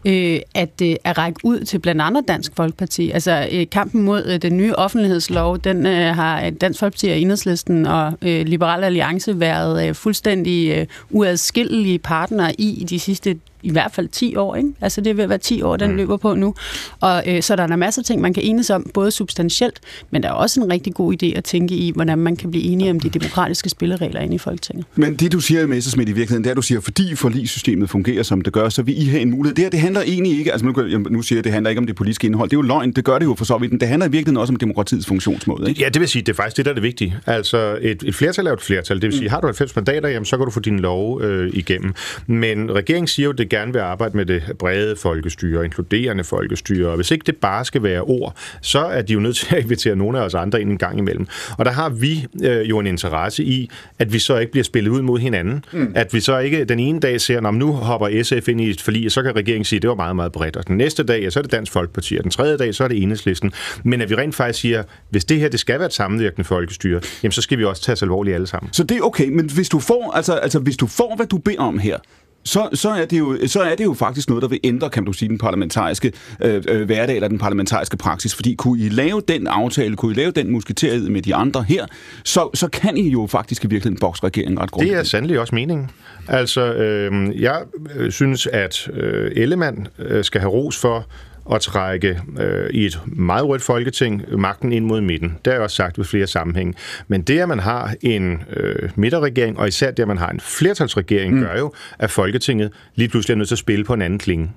øh, 0.05 0.39
at, 0.55 0.81
øh, 0.83 0.95
at 1.03 1.17
række 1.17 1.39
ud 1.43 1.59
til 1.59 1.79
blandt 1.79 2.01
andet 2.01 2.27
Dansk 2.27 2.51
Folkeparti. 2.55 3.11
Altså 3.11 3.47
øh, 3.51 3.65
kampen 3.71 4.03
mod 4.03 4.25
øh, 4.25 4.41
den 4.41 4.57
nye 4.57 4.75
offentlighedslov, 4.75 5.59
den 5.59 5.85
øh, 5.85 6.15
har 6.15 6.45
øh, 6.45 6.51
Dansk 6.61 6.79
Folkeparti 6.79 7.09
og 7.09 7.17
Enhedslisten 7.17 7.85
og 7.85 8.13
øh, 8.21 8.45
Liberal 8.45 8.83
Alliance 8.83 9.39
været 9.39 9.87
øh, 9.87 9.95
fuldstændig 9.95 10.77
øh, 10.77 10.85
uadskillelige 11.09 11.99
partnere 11.99 12.61
i 12.61 12.85
de 12.89 12.99
sidste 12.99 13.39
i 13.63 13.71
hvert 13.71 13.91
fald 13.91 14.07
10 14.07 14.35
år. 14.35 14.55
Ikke? 14.55 14.69
Altså 14.81 15.01
det 15.01 15.17
vil 15.17 15.29
være 15.29 15.37
10 15.37 15.61
år, 15.61 15.77
den 15.77 15.91
mm. 15.91 15.97
løber 15.97 16.17
på 16.17 16.35
nu. 16.35 16.55
Og 16.99 17.23
øh, 17.27 17.41
så 17.41 17.55
der 17.55 17.63
er 17.63 17.67
der 17.67 17.75
masser 17.75 18.01
af 18.01 18.05
ting, 18.05 18.21
man 18.21 18.33
kan 18.33 18.43
enes 18.43 18.69
om, 18.69 18.91
både 18.93 19.11
substantielt, 19.11 19.79
men 20.11 20.23
der 20.23 20.29
er 20.29 20.33
også 20.33 20.61
en 20.61 20.71
rigtig 20.71 20.93
god 20.93 21.23
idé 21.23 21.37
at 21.37 21.43
tænke 21.43 21.75
i, 21.75 21.91
hvordan 21.95 22.17
man 22.17 22.35
kan 22.35 22.51
blive 22.51 22.63
enige 22.63 22.91
om 22.91 22.99
de 22.99 23.09
demokratiske 23.09 23.69
spilleregler 23.69 24.19
inde 24.19 24.35
i 24.35 24.37
Folketinget. 24.37 24.85
Men 24.95 25.15
det 25.15 25.31
du 25.31 25.39
siger, 25.39 25.67
Messersmith, 25.67 26.09
i 26.09 26.13
virkeligheden, 26.13 26.43
det 26.43 26.49
er, 26.49 26.51
at 26.51 26.57
du 26.57 26.61
siger, 26.61 26.81
fordi 26.81 27.15
forligssystemet 27.15 27.89
fungerer, 27.89 28.23
som 28.23 28.41
det 28.41 28.53
gør, 28.53 28.69
så 28.69 28.81
vil 28.81 29.01
I 29.01 29.05
have 29.05 29.21
en 29.21 29.31
mulighed. 29.31 29.55
Det 29.55 29.63
her, 29.63 29.69
det 29.69 29.79
handler 29.79 30.01
egentlig 30.01 30.39
ikke, 30.39 30.51
altså 30.51 30.65
nu, 30.65 30.73
nu 31.09 31.21
siger 31.21 31.37
jeg, 31.37 31.43
det 31.43 31.51
handler 31.51 31.69
ikke 31.69 31.79
om 31.79 31.87
det 31.87 31.95
politiske 31.95 32.27
indhold. 32.27 32.49
Det 32.49 32.55
er 32.55 32.57
jo 32.57 32.61
løgn, 32.61 32.91
det 32.91 33.05
gør 33.05 33.19
det 33.19 33.25
jo 33.25 33.35
for 33.35 33.45
så 33.45 33.57
vidt, 33.57 33.71
det 33.71 33.87
handler 33.87 34.07
i 34.07 34.11
virkeligheden 34.11 34.37
også 34.37 34.53
om 34.53 34.57
demokratiets 34.57 35.07
funktionsmåde. 35.07 35.69
Ikke? 35.69 35.81
Ja, 35.81 35.89
det 35.89 35.99
vil 35.99 36.09
sige, 36.09 36.21
det 36.21 36.29
er 36.29 36.35
faktisk 36.35 36.57
det, 36.57 36.65
der 36.65 36.71
er 36.71 36.75
det 36.75 36.83
vigtige. 36.83 37.15
Altså 37.25 37.77
et, 37.81 38.03
et 38.03 38.15
flertal 38.15 38.47
er 38.47 38.53
et 38.53 38.61
flertal. 38.61 38.95
Det 38.95 39.03
vil 39.03 39.13
sige, 39.13 39.27
mm. 39.27 39.31
har 39.31 39.41
du 39.41 39.47
90 39.47 39.75
mandater, 39.75 40.09
jamen, 40.09 40.25
så 40.25 40.37
kan 40.37 40.45
du 40.45 40.51
få 40.51 40.59
din 40.59 40.79
lov 40.79 41.21
øh, 41.21 41.49
igennem. 41.53 41.93
Men 42.27 42.71
regeringen 42.71 43.07
siger 43.07 43.25
jo, 43.25 43.31
det 43.31 43.49
gerne 43.51 43.73
vil 43.73 43.79
arbejde 43.79 44.17
med 44.17 44.25
det 44.25 44.43
brede 44.59 44.95
folkestyre, 44.95 45.65
inkluderende 45.65 46.23
folkestyre, 46.23 46.89
og 46.89 46.95
hvis 46.95 47.11
ikke 47.11 47.23
det 47.25 47.37
bare 47.37 47.65
skal 47.65 47.83
være 47.83 48.01
ord, 48.01 48.35
så 48.61 48.79
er 48.79 49.01
de 49.01 49.13
jo 49.13 49.19
nødt 49.19 49.35
til 49.35 49.55
at 49.55 49.63
invitere 49.63 49.95
nogle 49.95 50.19
af 50.19 50.23
os 50.23 50.33
andre 50.33 50.61
ind 50.61 50.71
en 50.71 50.77
gang 50.77 50.97
imellem. 50.97 51.27
Og 51.57 51.65
der 51.65 51.71
har 51.71 51.89
vi 51.89 52.27
øh, 52.43 52.69
jo 52.69 52.79
en 52.79 52.87
interesse 52.87 53.43
i, 53.43 53.69
at 53.99 54.13
vi 54.13 54.19
så 54.19 54.37
ikke 54.37 54.51
bliver 54.51 54.63
spillet 54.63 54.91
ud 54.91 55.01
mod 55.01 55.19
hinanden. 55.19 55.65
Mm. 55.71 55.91
At 55.95 56.13
vi 56.13 56.19
så 56.19 56.37
ikke 56.37 56.63
den 56.63 56.79
ene 56.79 56.99
dag 56.99 57.21
ser, 57.21 57.41
når 57.41 57.51
nu 57.51 57.71
hopper 57.71 58.23
SF 58.23 58.47
ind 58.47 58.61
i 58.61 58.69
et 58.69 58.81
forlig, 58.81 59.11
så 59.11 59.23
kan 59.23 59.35
regeringen 59.35 59.65
sige, 59.65 59.77
at 59.77 59.81
det 59.81 59.89
var 59.89 59.95
meget, 59.95 60.15
meget 60.15 60.31
bredt. 60.31 60.57
Og 60.57 60.67
den 60.67 60.77
næste 60.77 61.03
dag, 61.03 61.21
ja, 61.21 61.29
så 61.29 61.39
er 61.39 61.41
det 61.41 61.51
Dansk 61.51 61.71
Folkeparti, 61.71 62.17
og 62.17 62.23
den 62.23 62.31
tredje 62.31 62.57
dag, 62.57 62.75
så 62.75 62.83
er 62.83 62.87
det 62.87 63.03
Enhedslisten. 63.03 63.51
Men 63.83 64.01
at 64.01 64.09
vi 64.09 64.15
rent 64.15 64.35
faktisk 64.35 64.59
siger, 64.59 64.83
hvis 65.09 65.25
det 65.25 65.39
her 65.39 65.49
det 65.49 65.59
skal 65.59 65.79
være 65.79 65.85
et 65.85 65.93
sammenvirkende 65.93 66.43
folkestyre, 66.43 67.01
jamen 67.23 67.31
så 67.31 67.41
skal 67.41 67.57
vi 67.57 67.65
også 67.65 67.81
tage 67.81 67.93
os 67.93 68.01
alvorligt 68.03 68.35
alle 68.35 68.47
sammen. 68.47 68.73
Så 68.73 68.83
det 68.83 68.97
er 68.97 69.01
okay, 69.01 69.27
men 69.29 69.49
hvis 69.49 69.69
du 69.69 69.79
får, 69.79 70.11
altså, 70.15 70.33
altså 70.33 70.59
hvis 70.59 70.77
du 70.77 70.87
får, 70.87 71.15
hvad 71.15 71.25
du 71.25 71.37
beder 71.37 71.59
om 71.59 71.79
her, 71.79 71.97
så, 72.43 72.69
så, 72.73 72.89
er 72.89 73.05
det 73.05 73.19
jo, 73.19 73.37
så 73.47 73.61
er 73.61 73.75
det 73.75 73.83
jo 73.83 73.93
faktisk 73.93 74.29
noget, 74.29 74.41
der 74.41 74.47
vil 74.47 74.59
ændre, 74.63 74.89
kan 74.89 75.05
du 75.05 75.13
sige, 75.13 75.29
den 75.29 75.37
parlamentariske 75.37 76.11
øh, 76.41 76.63
øh, 76.67 76.85
hverdag 76.85 77.15
eller 77.15 77.27
den 77.27 77.39
parlamentariske 77.39 77.97
praksis. 77.97 78.35
Fordi 78.35 78.55
kunne 78.55 78.79
I 78.79 78.89
lave 78.89 79.21
den 79.27 79.47
aftale, 79.47 79.95
kunne 79.95 80.11
I 80.11 80.15
lave 80.15 80.31
den 80.31 80.51
musketeriet 80.51 81.11
med 81.11 81.21
de 81.21 81.35
andre 81.35 81.63
her, 81.63 81.85
så, 82.25 82.49
så 82.53 82.67
kan 82.67 82.97
I 82.97 83.09
jo 83.09 83.27
faktisk 83.27 83.63
i 83.63 83.67
virkeligheden 83.67 83.99
bokse 83.99 84.23
regeringen 84.23 84.59
ret 84.59 84.71
grundigt. 84.71 84.93
Det 84.93 84.99
er 84.99 85.03
sandelig 85.03 85.39
også 85.39 85.55
meningen. 85.55 85.89
Altså, 86.27 86.73
øhm, 86.73 87.29
øh, 87.29 87.41
jeg 87.41 87.61
synes, 88.09 88.47
at 88.47 88.89
øh, 88.93 89.31
Ellemann 89.35 89.87
øh, 89.99 90.23
skal 90.23 90.41
have 90.41 90.51
ros 90.51 90.77
for 90.77 91.07
at 91.51 91.61
trække 91.61 92.21
øh, 92.39 92.69
i 92.69 92.85
et 92.85 92.99
meget 93.05 93.47
rødt 93.47 93.61
folketing 93.61 94.39
magten 94.39 94.73
ind 94.73 94.85
mod 94.85 95.01
midten. 95.01 95.29
Det 95.29 95.47
har 95.47 95.53
jeg 95.53 95.61
også 95.61 95.75
sagt 95.75 95.97
ved 95.97 96.05
flere 96.05 96.27
sammenhænge. 96.27 96.73
Men 97.07 97.21
det, 97.21 97.39
at 97.39 97.47
man 97.47 97.59
har 97.59 97.95
en 98.01 98.43
øh, 98.49 98.89
midterregering, 98.95 99.59
og 99.59 99.67
især 99.67 99.91
det, 99.91 100.03
at 100.03 100.07
man 100.07 100.17
har 100.17 100.29
en 100.29 100.39
flertalsregering, 100.39 101.35
mm. 101.35 101.41
gør 101.41 101.57
jo, 101.57 101.73
at 101.99 102.11
Folketinget 102.11 102.71
lige 102.95 103.09
pludselig 103.09 103.33
er 103.33 103.37
nødt 103.37 103.47
til 103.47 103.55
at 103.55 103.59
spille 103.59 103.85
på 103.85 103.93
en 103.93 104.01
anden 104.01 104.19
klinge. 104.19 104.51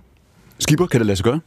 Skipper, 0.59 0.87
kan 0.87 1.01
det 1.01 1.07
lade 1.07 1.17
sig 1.17 1.25
gøre? 1.25 1.41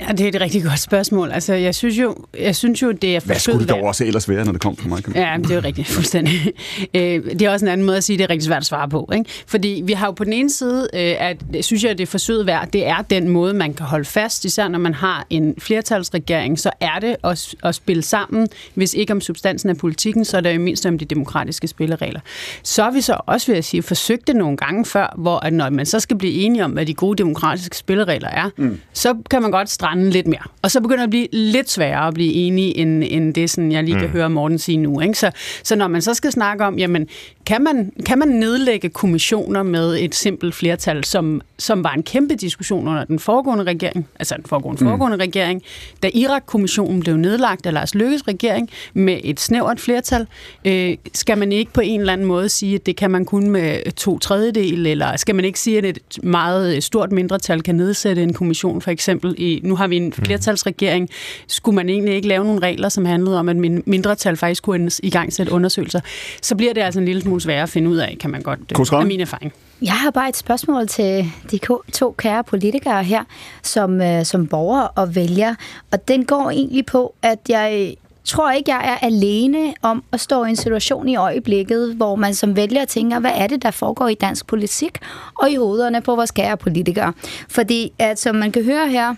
Ja, 0.00 0.12
det 0.12 0.20
er 0.20 0.28
et 0.28 0.40
rigtig 0.40 0.62
godt 0.64 0.78
spørgsmål. 0.78 1.30
Altså, 1.30 1.54
jeg 1.54 1.74
synes 1.74 1.98
jo, 1.98 2.16
jeg 2.38 2.56
synes 2.56 2.82
jo 2.82 2.92
det 2.92 3.16
er 3.16 3.20
Hvad 3.20 3.36
skulle 3.36 3.60
det 3.60 3.68
dog 3.68 3.82
også 3.82 4.04
ellers 4.04 4.28
være, 4.28 4.44
når 4.44 4.52
det 4.52 4.60
kom 4.60 4.76
fra 4.76 4.88
mig? 4.88 5.02
Ja, 5.14 5.36
det 5.38 5.50
er 5.50 5.54
jo 5.54 5.60
rigtigt, 5.60 5.88
fuldstændig. 5.88 6.52
Øh, 6.94 7.24
det 7.24 7.42
er 7.42 7.50
også 7.50 7.64
en 7.64 7.72
anden 7.72 7.86
måde 7.86 7.96
at 7.96 8.04
sige, 8.04 8.14
at 8.14 8.18
det 8.18 8.24
er 8.24 8.30
rigtig 8.30 8.46
svært 8.46 8.62
at 8.62 8.66
svare 8.66 8.88
på. 8.88 9.10
Ikke? 9.14 9.30
Fordi 9.46 9.82
vi 9.84 9.92
har 9.92 10.06
jo 10.06 10.12
på 10.12 10.24
den 10.24 10.32
ene 10.32 10.50
side, 10.50 10.88
øh, 10.94 11.14
at 11.18 11.36
synes 11.60 11.82
jeg, 11.82 11.90
at 11.90 11.98
det 11.98 12.08
forsøget 12.08 12.46
værd, 12.46 12.68
det 12.72 12.86
er 12.86 13.02
den 13.10 13.28
måde, 13.28 13.54
man 13.54 13.74
kan 13.74 13.86
holde 13.86 14.04
fast, 14.04 14.44
især 14.44 14.68
når 14.68 14.78
man 14.78 14.94
har 14.94 15.26
en 15.30 15.54
flertalsregering, 15.58 16.58
så 16.58 16.70
er 16.80 16.98
det 17.00 17.16
at, 17.24 17.54
at 17.64 17.74
spille 17.74 18.02
sammen, 18.02 18.48
hvis 18.74 18.94
ikke 18.94 19.12
om 19.12 19.20
substansen 19.20 19.70
af 19.70 19.76
politikken, 19.76 20.24
så 20.24 20.36
er 20.36 20.40
det 20.40 20.54
jo 20.54 20.60
mindst 20.60 20.86
om 20.86 20.98
de 20.98 21.04
demokratiske 21.04 21.68
spilleregler. 21.68 22.20
Så 22.62 22.82
har 22.82 22.90
vi 22.90 23.00
så 23.00 23.20
også, 23.26 23.46
vil 23.46 23.54
jeg 23.54 23.64
sige, 23.64 23.82
forsøgt 23.82 24.26
det 24.26 24.36
nogle 24.36 24.56
gange 24.56 24.84
før, 24.84 25.14
hvor 25.18 25.38
at 25.38 25.52
når 25.52 25.70
man 25.70 25.86
så 25.86 26.00
skal 26.00 26.18
blive 26.18 26.32
enige 26.32 26.64
om, 26.64 26.70
hvad 26.70 26.86
de 26.86 26.94
gode 26.94 27.16
demokratiske 27.16 27.76
spilleregler 27.76 28.28
er, 28.28 28.50
mm. 28.56 28.80
så 28.92 29.14
kan 29.30 29.42
man 29.42 29.50
godt 29.50 29.70
strande 29.88 30.10
lidt 30.10 30.26
mere. 30.26 30.42
Og 30.62 30.70
så 30.70 30.80
begynder 30.80 30.98
det 30.98 31.04
at 31.04 31.10
blive 31.10 31.28
lidt 31.32 31.70
sværere 31.70 32.08
at 32.08 32.14
blive 32.14 32.32
enige, 32.32 32.76
end, 32.76 33.04
end 33.06 33.34
det, 33.34 33.50
sådan, 33.50 33.72
jeg 33.72 33.84
lige 33.84 33.94
kan 33.94 34.06
mm. 34.06 34.12
høre 34.12 34.30
Morten 34.30 34.58
sige 34.58 34.76
nu. 34.76 35.00
Ikke? 35.00 35.18
Så, 35.18 35.30
så 35.62 35.76
når 35.76 35.88
man 35.88 36.02
så 36.02 36.14
skal 36.14 36.32
snakke 36.32 36.64
om, 36.64 36.78
jamen, 36.78 37.08
kan 37.46 37.62
man, 37.62 37.92
kan 38.06 38.18
man 38.18 38.28
nedlægge 38.28 38.88
kommissioner 38.88 39.62
med 39.62 39.98
et 40.00 40.14
simpelt 40.14 40.54
flertal, 40.54 41.04
som, 41.04 41.40
som 41.58 41.84
var 41.84 41.92
en 41.92 42.02
kæmpe 42.02 42.34
diskussion 42.34 42.88
under 42.88 43.04
den 43.04 43.18
foregående 43.18 43.64
regering, 43.64 44.08
altså 44.18 44.34
den 44.36 44.44
foregående, 44.46 44.84
mm. 44.84 44.88
foregående 44.88 45.16
regering, 45.16 45.62
da 46.02 46.10
Irak-kommissionen 46.14 47.00
blev 47.00 47.16
nedlagt 47.16 47.66
af 47.66 47.72
Lars 47.72 47.94
Løkkes 47.94 48.28
regering 48.28 48.70
med 48.94 49.20
et 49.24 49.40
snævert 49.40 49.80
flertal, 49.80 50.26
øh, 50.64 50.96
skal 51.14 51.38
man 51.38 51.52
ikke 51.52 51.72
på 51.72 51.80
en 51.80 52.00
eller 52.00 52.12
anden 52.12 52.26
måde 52.26 52.48
sige, 52.48 52.74
at 52.74 52.86
det 52.86 52.96
kan 52.96 53.10
man 53.10 53.24
kun 53.24 53.50
med 53.50 53.92
to 53.92 54.18
tredjedel, 54.18 54.86
eller 54.86 55.16
skal 55.16 55.34
man 55.34 55.44
ikke 55.44 55.60
sige, 55.60 55.78
at 55.78 55.84
et 55.84 55.98
meget 56.22 56.84
stort 56.84 57.12
mindretal 57.12 57.62
kan 57.62 57.74
nedsætte 57.74 58.22
en 58.22 58.32
kommission, 58.32 58.82
for 58.82 58.90
eksempel 58.90 59.34
i, 59.38 59.60
nu 59.68 59.76
har 59.76 59.86
vi 59.86 59.96
en 59.96 60.04
mm. 60.04 60.12
flertalsregering, 60.12 61.08
skulle 61.46 61.76
man 61.76 61.88
egentlig 61.88 62.14
ikke 62.14 62.28
lave 62.28 62.44
nogle 62.44 62.60
regler, 62.60 62.88
som 62.88 63.04
handlede 63.04 63.38
om, 63.38 63.48
at 63.48 63.56
mindretal 63.86 64.36
faktisk 64.36 64.62
kunne 64.62 64.90
i 65.02 65.10
gang 65.10 65.32
sætte 65.32 65.52
undersøgelser, 65.52 66.00
så 66.42 66.56
bliver 66.56 66.74
det 66.74 66.80
altså 66.80 67.00
en 67.00 67.06
lille 67.06 67.22
smule 67.22 67.40
sværere 67.40 67.62
at 67.62 67.68
finde 67.68 67.90
ud 67.90 67.96
af, 67.96 68.16
kan 68.20 68.30
man 68.30 68.42
godt, 68.42 68.58
det 68.70 68.78
er 68.78 69.04
min 69.04 69.20
erfaring. 69.20 69.52
Jeg 69.82 69.92
har 69.92 70.10
bare 70.10 70.28
et 70.28 70.36
spørgsmål 70.36 70.88
til 70.88 71.32
de 71.50 71.58
to 71.92 72.14
kære 72.18 72.44
politikere 72.44 73.04
her, 73.04 73.24
som, 73.62 74.00
øh, 74.00 74.24
som 74.24 74.46
borger 74.46 74.80
og 74.80 75.14
vælger, 75.14 75.54
og 75.90 76.08
den 76.08 76.24
går 76.24 76.50
egentlig 76.50 76.86
på, 76.86 77.14
at 77.22 77.38
jeg 77.48 77.94
tror 78.28 78.50
ikke, 78.50 78.70
jeg 78.70 78.88
er 78.88 79.06
alene 79.06 79.74
om 79.82 80.04
at 80.12 80.20
stå 80.20 80.44
i 80.44 80.48
en 80.48 80.56
situation 80.56 81.08
i 81.08 81.16
øjeblikket, 81.16 81.94
hvor 81.94 82.16
man 82.16 82.34
som 82.34 82.56
vælger 82.56 82.84
tænker, 82.84 83.20
hvad 83.20 83.30
er 83.34 83.46
det, 83.46 83.62
der 83.62 83.70
foregår 83.70 84.08
i 84.08 84.14
dansk 84.14 84.46
politik, 84.46 84.98
og 85.38 85.50
i 85.50 85.56
hovederne 85.56 86.00
på 86.00 86.16
vores 86.16 86.30
kære 86.30 86.56
politikere. 86.56 87.12
Fordi, 87.48 87.92
at, 87.98 88.20
som 88.20 88.36
man 88.36 88.52
kan 88.52 88.64
høre 88.64 88.88
her, 88.88 89.14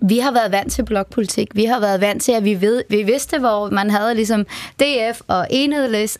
vi 0.00 0.18
har 0.18 0.32
været 0.32 0.52
vant 0.52 0.72
til 0.72 0.84
blokpolitik. 0.84 1.48
Vi 1.54 1.64
har 1.64 1.80
været 1.80 2.00
vant 2.00 2.22
til, 2.22 2.32
at 2.32 2.44
vi, 2.44 2.60
ved, 2.60 2.84
vi 2.90 3.02
vidste, 3.02 3.38
hvor 3.38 3.70
man 3.70 3.90
havde 3.90 4.14
ligesom 4.14 4.44
DF 4.80 5.20
og 5.28 5.46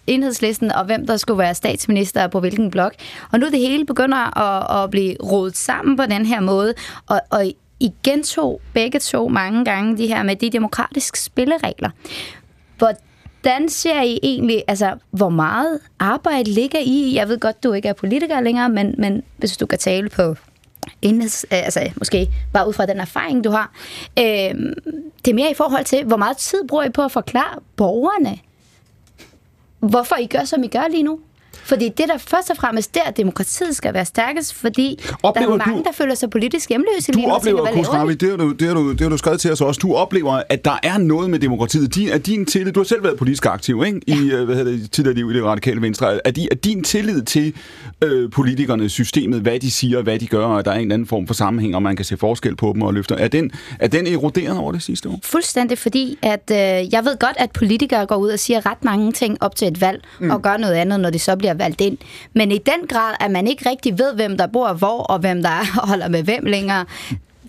enhedslisten, 0.06 0.72
og 0.72 0.84
hvem 0.84 1.06
der 1.06 1.16
skulle 1.16 1.38
være 1.38 1.54
statsminister 1.54 2.26
på 2.26 2.40
hvilken 2.40 2.70
blok. 2.70 2.94
Og 3.32 3.38
nu 3.38 3.46
det 3.46 3.58
hele 3.58 3.86
begynder 3.86 4.38
at, 4.38 4.84
at 4.84 4.90
blive 4.90 5.16
rodet 5.22 5.56
sammen 5.56 5.96
på 5.96 6.06
den 6.06 6.26
her 6.26 6.40
måde. 6.40 6.74
Og, 7.06 7.20
og 7.30 7.46
I 7.80 7.92
gentog 8.04 8.60
begge 8.74 8.98
to 8.98 9.28
mange 9.28 9.64
gange 9.64 9.96
de 9.96 10.06
her 10.06 10.22
med 10.22 10.36
de 10.36 10.50
demokratiske 10.50 11.18
spilleregler. 11.18 11.90
Hvordan 12.78 13.68
ser 13.68 14.02
I 14.02 14.18
egentlig, 14.22 14.62
altså 14.68 14.94
hvor 15.10 15.28
meget 15.28 15.80
arbejde 15.98 16.50
ligger 16.50 16.78
I? 16.78 17.12
Jeg 17.14 17.28
ved 17.28 17.38
godt, 17.40 17.64
du 17.64 17.72
ikke 17.72 17.88
er 17.88 17.92
politiker 17.92 18.40
længere, 18.40 18.68
men, 18.68 18.94
men 18.98 19.22
hvis 19.36 19.56
du 19.56 19.66
kan 19.66 19.78
tale 19.78 20.08
på 20.08 20.36
enheds, 21.02 21.46
øh, 21.52 21.64
altså 21.64 21.90
måske 21.96 22.30
bare 22.52 22.68
ud 22.68 22.72
fra 22.72 22.86
den 22.86 23.00
erfaring, 23.00 23.44
du 23.44 23.50
har. 23.50 23.72
Øh, 24.18 24.24
det 25.24 25.30
er 25.30 25.34
mere 25.34 25.50
i 25.50 25.54
forhold 25.54 25.84
til, 25.84 26.04
hvor 26.04 26.16
meget 26.16 26.36
tid 26.36 26.68
bruger 26.68 26.84
I 26.84 26.90
på 26.90 27.02
at 27.02 27.12
forklare 27.12 27.60
borgerne, 27.76 28.38
hvorfor 29.78 30.16
I 30.16 30.26
gør, 30.26 30.44
som 30.44 30.62
I 30.62 30.68
gør 30.68 30.88
lige 30.90 31.02
nu? 31.02 31.20
Fordi 31.70 31.88
det 31.88 32.08
der 32.08 32.18
først 32.18 32.50
og 32.50 32.56
fremmest 32.56 32.94
der, 32.94 33.10
demokratiet 33.16 33.76
skal 33.76 33.94
være 33.94 34.04
stærkest, 34.04 34.54
fordi 34.54 34.98
oplever 35.22 35.46
der 35.46 35.52
er 35.52 35.66
mange, 35.66 35.78
du, 35.78 35.84
der 35.86 35.92
føler 35.92 36.14
sig 36.14 36.30
politisk 36.30 36.68
hjemløse. 36.68 37.12
Du 37.12 37.18
lige 37.18 37.32
oplever, 37.32 37.72
Kusravi, 37.72 38.14
det 38.14 38.30
har, 38.30 38.36
du, 38.36 38.52
det, 38.52 38.68
har 38.68 38.74
du, 38.74 38.92
det 38.92 39.00
har 39.00 39.08
du 39.08 39.16
skrevet 39.16 39.40
til 39.40 39.52
os 39.52 39.60
også, 39.60 39.78
du 39.82 39.94
oplever, 39.94 40.42
at 40.48 40.64
der 40.64 40.78
er 40.82 40.98
noget 40.98 41.30
med 41.30 41.38
demokratiet. 41.38 41.94
Din, 41.94 42.08
er 42.08 42.18
din 42.18 42.46
tillid, 42.46 42.72
du 42.72 42.80
har 42.80 42.84
selv 42.84 43.04
været 43.04 43.18
politisk 43.18 43.46
aktiv 43.46 43.84
ikke? 43.86 44.00
i 44.06 44.12
ja. 44.12 44.36
Øh, 44.36 44.44
hvad 44.44 44.56
hedder 44.56 44.72
det, 44.72 44.90
tidligere 44.92 45.16
liv 45.16 45.30
i 45.30 45.34
det 45.34 45.44
radikale 45.44 45.82
venstre. 45.82 46.26
Er, 46.26 46.30
de, 46.30 46.48
er 46.50 46.54
din 46.54 46.84
tillid 46.84 47.22
til 47.22 47.54
øh, 48.04 48.30
politikerne, 48.30 48.88
systemet, 48.88 49.40
hvad 49.40 49.60
de 49.60 49.70
siger, 49.70 50.02
hvad 50.02 50.18
de 50.18 50.26
gør, 50.26 50.44
og 50.46 50.64
der 50.64 50.70
er 50.70 50.74
en 50.74 50.80
eller 50.80 50.94
anden 50.94 51.08
form 51.08 51.26
for 51.26 51.34
sammenhæng, 51.34 51.74
og 51.74 51.82
man 51.82 51.96
kan 51.96 52.04
se 52.04 52.16
forskel 52.16 52.56
på 52.56 52.72
dem 52.74 52.82
og 52.82 52.94
løfter, 52.94 53.16
er 53.16 53.28
den, 53.28 53.50
er 53.78 53.88
den 53.88 54.06
eroderet 54.06 54.58
over 54.58 54.72
det 54.72 54.82
sidste 54.82 55.08
år? 55.08 55.18
Fuldstændig, 55.22 55.78
fordi 55.78 56.18
at, 56.22 56.50
øh, 56.52 56.92
jeg 56.92 57.04
ved 57.04 57.18
godt, 57.18 57.36
at 57.36 57.50
politikere 57.52 58.06
går 58.06 58.16
ud 58.16 58.28
og 58.28 58.38
siger 58.38 58.66
ret 58.66 58.84
mange 58.84 59.12
ting 59.12 59.36
op 59.40 59.56
til 59.56 59.68
et 59.68 59.80
valg, 59.80 60.04
mm. 60.20 60.30
og 60.30 60.42
gør 60.42 60.56
noget 60.56 60.74
andet, 60.74 61.00
når 61.00 61.10
det 61.10 61.20
så 61.20 61.36
bliver 61.36 61.54
valgt 61.60 61.80
ind. 61.80 61.98
Men 62.34 62.52
i 62.52 62.58
den 62.58 62.88
grad, 62.88 63.14
at 63.20 63.30
man 63.30 63.46
ikke 63.46 63.70
rigtig 63.70 63.98
ved, 63.98 64.14
hvem 64.14 64.36
der 64.36 64.46
bor 64.46 64.72
hvor, 64.72 65.02
og 65.02 65.18
hvem 65.18 65.42
der 65.42 65.58
holder 65.90 66.08
med 66.08 66.22
hvem 66.22 66.44
længere, 66.44 66.84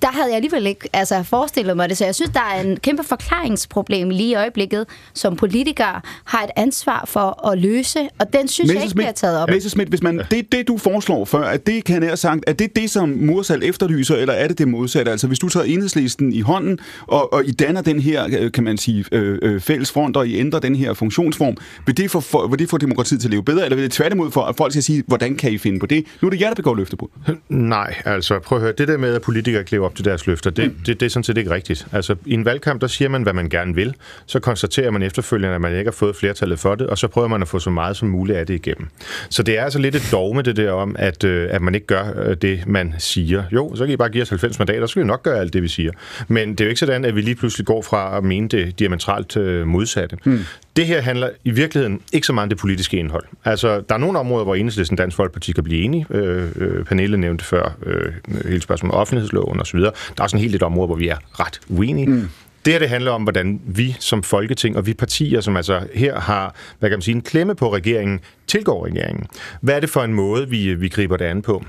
der 0.02 0.08
havde 0.12 0.28
jeg 0.28 0.36
alligevel 0.36 0.68
ikke 0.68 0.90
altså, 0.94 1.24
forestillet 1.24 1.78
mig 1.78 1.90
det. 1.90 1.98
Så 1.98 2.06
jeg 2.06 2.16
synes, 2.16 2.32
der 2.34 2.40
er 2.56 2.62
en 2.62 2.78
kæmpe 2.78 3.04
forklaringsproblem 3.04 4.10
lige 4.10 4.30
i 4.30 4.36
øjeblikket, 4.36 4.86
som 5.14 5.36
politikere 5.36 6.02
har 6.24 6.44
et 6.44 6.50
ansvar 6.56 7.04
for 7.08 7.48
at 7.48 7.58
løse, 7.58 8.00
og 8.20 8.34
den 8.34 8.48
synes 8.48 8.74
jeg 8.74 8.84
ikke 8.84 8.96
bliver 8.96 9.12
taget 9.12 9.40
op. 9.40 9.50
Messerschmidt, 9.50 9.90
hvis 9.90 10.04
man, 10.04 10.22
det, 10.32 10.52
det 10.52 10.68
du 10.68 10.78
foreslår 10.78 11.26
før, 11.26 11.44
at 11.44 11.68
det 11.68 11.84
kan 11.84 12.04
jeg 12.04 12.18
sagt, 12.18 12.44
er 12.48 12.54
det 12.54 12.76
det, 12.76 12.90
som 12.90 13.10
Mursal 13.10 13.64
efterlyser, 13.64 14.16
eller 14.16 14.34
er 14.34 14.48
det 14.48 14.58
det 14.58 14.68
modsatte? 14.68 15.12
Altså 15.12 15.28
hvis 15.28 15.40
du 15.40 15.50
tager 15.50 15.66
enhedslisten 15.66 16.34
i 16.34 16.42
hånden, 16.42 16.80
og, 17.08 17.34
og 17.34 17.46
I 17.46 17.52
danner 17.52 17.82
den 17.82 18.00
her, 18.00 18.28
øh, 18.40 18.52
kan 18.52 18.64
man 18.64 18.78
sige, 18.78 19.06
øh, 19.12 19.40
øh, 19.42 19.62
fælles 19.62 19.92
front, 19.92 20.18
og 20.18 20.28
I 20.28 20.38
ændrer 20.38 20.60
den 20.60 20.76
her 20.76 20.94
funktionsform, 20.94 21.58
vil 21.86 21.98
det, 21.98 22.12
få, 22.12 22.20
for, 22.20 22.48
vil 22.48 22.60
det 22.60 22.70
få 22.70 22.78
demokratiet 22.78 23.22
til 23.22 23.28
at 23.28 23.32
leve 23.32 23.44
bedre, 23.44 23.64
eller 23.64 23.76
vil 23.76 23.84
det 23.84 23.92
tværtimod 23.92 24.32
for, 24.32 24.42
at 24.42 24.56
folk 24.56 24.74
skal 24.74 24.84
sige, 24.84 25.04
hvordan 25.08 25.36
kan 25.36 25.52
I 25.52 25.58
finde 25.58 25.80
på 25.80 25.86
det? 25.86 26.06
Nu 26.22 26.28
er 26.28 26.30
det 26.30 26.42
jer, 26.42 26.48
der 26.48 26.56
begår 26.56 26.76
løftebrud. 26.76 27.10
Nej, 27.50 27.96
altså 28.06 28.40
prøv 28.40 28.58
at 28.58 28.62
høre, 28.62 28.74
det 28.78 28.88
der 28.88 28.98
med, 28.98 29.14
at 29.16 29.22
politikere 29.22 29.64
klæver 29.64 29.90
op 29.92 29.96
til 29.96 30.06
deres 30.06 30.28
løfter. 30.28 30.50
Det, 30.50 30.74
det, 30.86 31.00
det 31.00 31.06
er 31.06 31.10
sådan 31.10 31.24
set 31.24 31.38
ikke 31.38 31.52
rigtigt. 31.52 31.88
Altså, 31.92 32.16
i 32.26 32.34
en 32.34 32.46
valgkamp, 32.46 32.82
der 32.82 32.88
siger 32.88 33.10
man, 33.10 33.24
hvad 33.24 33.34
man 33.34 33.50
gerne 33.50 33.76
vil. 33.76 33.96
Så 34.26 34.40
konstaterer 34.40 34.92
man 34.92 35.02
efterfølgende, 35.02 35.56
at 35.56 35.62
man 35.62 35.78
ikke 35.78 35.88
har 35.88 35.92
fået 35.92 36.16
flertallet 36.16 36.60
for 36.60 36.76
det, 36.76 36.88
og 36.88 36.98
så 36.98 37.08
prøver 37.08 37.28
man 37.28 37.42
at 37.42 37.48
få 37.48 37.60
så 37.60 37.70
meget 37.70 37.98
som 37.98 38.10
muligt 38.10 38.38
af 38.38 38.48
det 38.48 38.54
igennem. 38.54 38.88
Så 39.30 39.44
det 39.44 39.58
er 39.58 39.64
altså 39.64 39.80
lidt 39.80 39.96
et 39.96 40.10
dogme, 40.12 40.42
det 40.42 40.56
der 40.56 40.72
om, 40.72 40.96
at, 41.00 41.24
øh, 41.24 41.48
at 41.52 41.62
man 41.62 41.76
ikke 41.76 41.88
gør 41.88 42.04
øh, 42.16 42.38
det, 42.42 42.68
man 42.68 42.94
siger. 42.98 43.44
Jo, 43.52 43.76
så 43.76 43.86
kan 43.86 43.94
I 43.94 43.98
bare 43.98 44.10
give 44.10 44.22
os 44.22 44.30
90 44.30 44.60
mandater, 44.60 44.86
så 44.86 44.92
skal 44.92 45.04
vi 45.04 45.08
nok 45.08 45.24
gøre 45.24 45.40
alt 45.40 45.54
det, 45.54 45.64
vi 45.64 45.68
siger. 45.68 45.92
Men 46.28 46.52
det 46.52 46.62
er 46.62 46.66
jo 46.66 46.70
ikke 46.70 46.80
sådan, 46.80 47.06
at 47.06 47.16
vi 47.16 47.22
lige 47.22 47.36
pludselig 47.36 47.66
går 47.66 47.82
fra 47.82 48.18
at 48.18 48.24
mene 48.24 48.48
det 48.48 48.80
diametralt 48.80 49.38
øh, 49.38 49.68
modsatte. 49.68 50.18
Mm. 50.24 50.40
Det 50.76 50.86
her 50.86 51.02
handler 51.02 51.30
i 51.44 51.52
virkeligheden 51.52 52.02
ikke 52.14 52.28
så 52.28 52.34
meget 52.34 52.46
om 52.46 52.50
det 52.50 52.58
politiske 52.58 52.98
indhold. 52.98 53.24
Altså, 53.46 53.82
der 53.90 53.96
er 53.96 54.00
nogle 54.00 54.20
områder, 54.20 54.44
hvor 54.44 54.56
Enhedslisten 54.56 54.98
Dansk 54.98 55.18
Folkeparti 55.18 55.52
kan 55.52 55.64
blive 55.64 55.82
enige. 55.84 56.06
Øh, 56.10 56.50
øh, 56.56 56.86
Pernille 56.86 57.18
nævnte 57.18 57.46
før 57.46 57.78
øh, 57.86 58.14
hele 58.46 58.62
spørgsmålet 58.62 58.94
om 58.94 59.00
offentlighedsloven 59.02 59.62
osv. 59.62 59.80
Der 60.18 60.24
er 60.24 60.34
en 60.34 60.40
helt 60.40 60.56
et 60.56 60.64
område, 60.64 60.88
hvor 60.88 60.96
vi 60.96 61.08
er 61.08 61.18
ret 61.40 61.60
uenige. 61.70 62.08
Mm. 62.08 62.30
Det 62.66 62.74
her, 62.74 62.80
det 62.80 62.90
handler 62.90 63.12
om, 63.12 63.24
hvordan 63.24 63.62
vi 63.66 63.96
som 64.00 64.24
Folketing 64.24 64.78
og 64.78 64.86
vi 64.86 64.94
partier, 64.94 65.42
som 65.42 65.58
altså 65.58 65.82
her 65.94 66.20
har, 66.20 66.56
hvad 66.80 66.90
kan 66.90 66.98
man 66.98 67.02
sige, 67.02 67.16
en 67.16 67.22
klemme 67.22 67.56
på 67.56 67.74
regeringen, 67.74 68.20
tilgår 68.48 68.86
regeringen. 68.86 69.28
Hvad 69.62 69.76
er 69.76 69.80
det 69.80 69.90
for 69.90 70.02
en 70.02 70.14
måde, 70.14 70.50
vi, 70.50 70.74
vi 70.74 70.90
griber 70.90 71.18
det 71.18 71.26
an 71.26 71.42
på? 71.42 71.64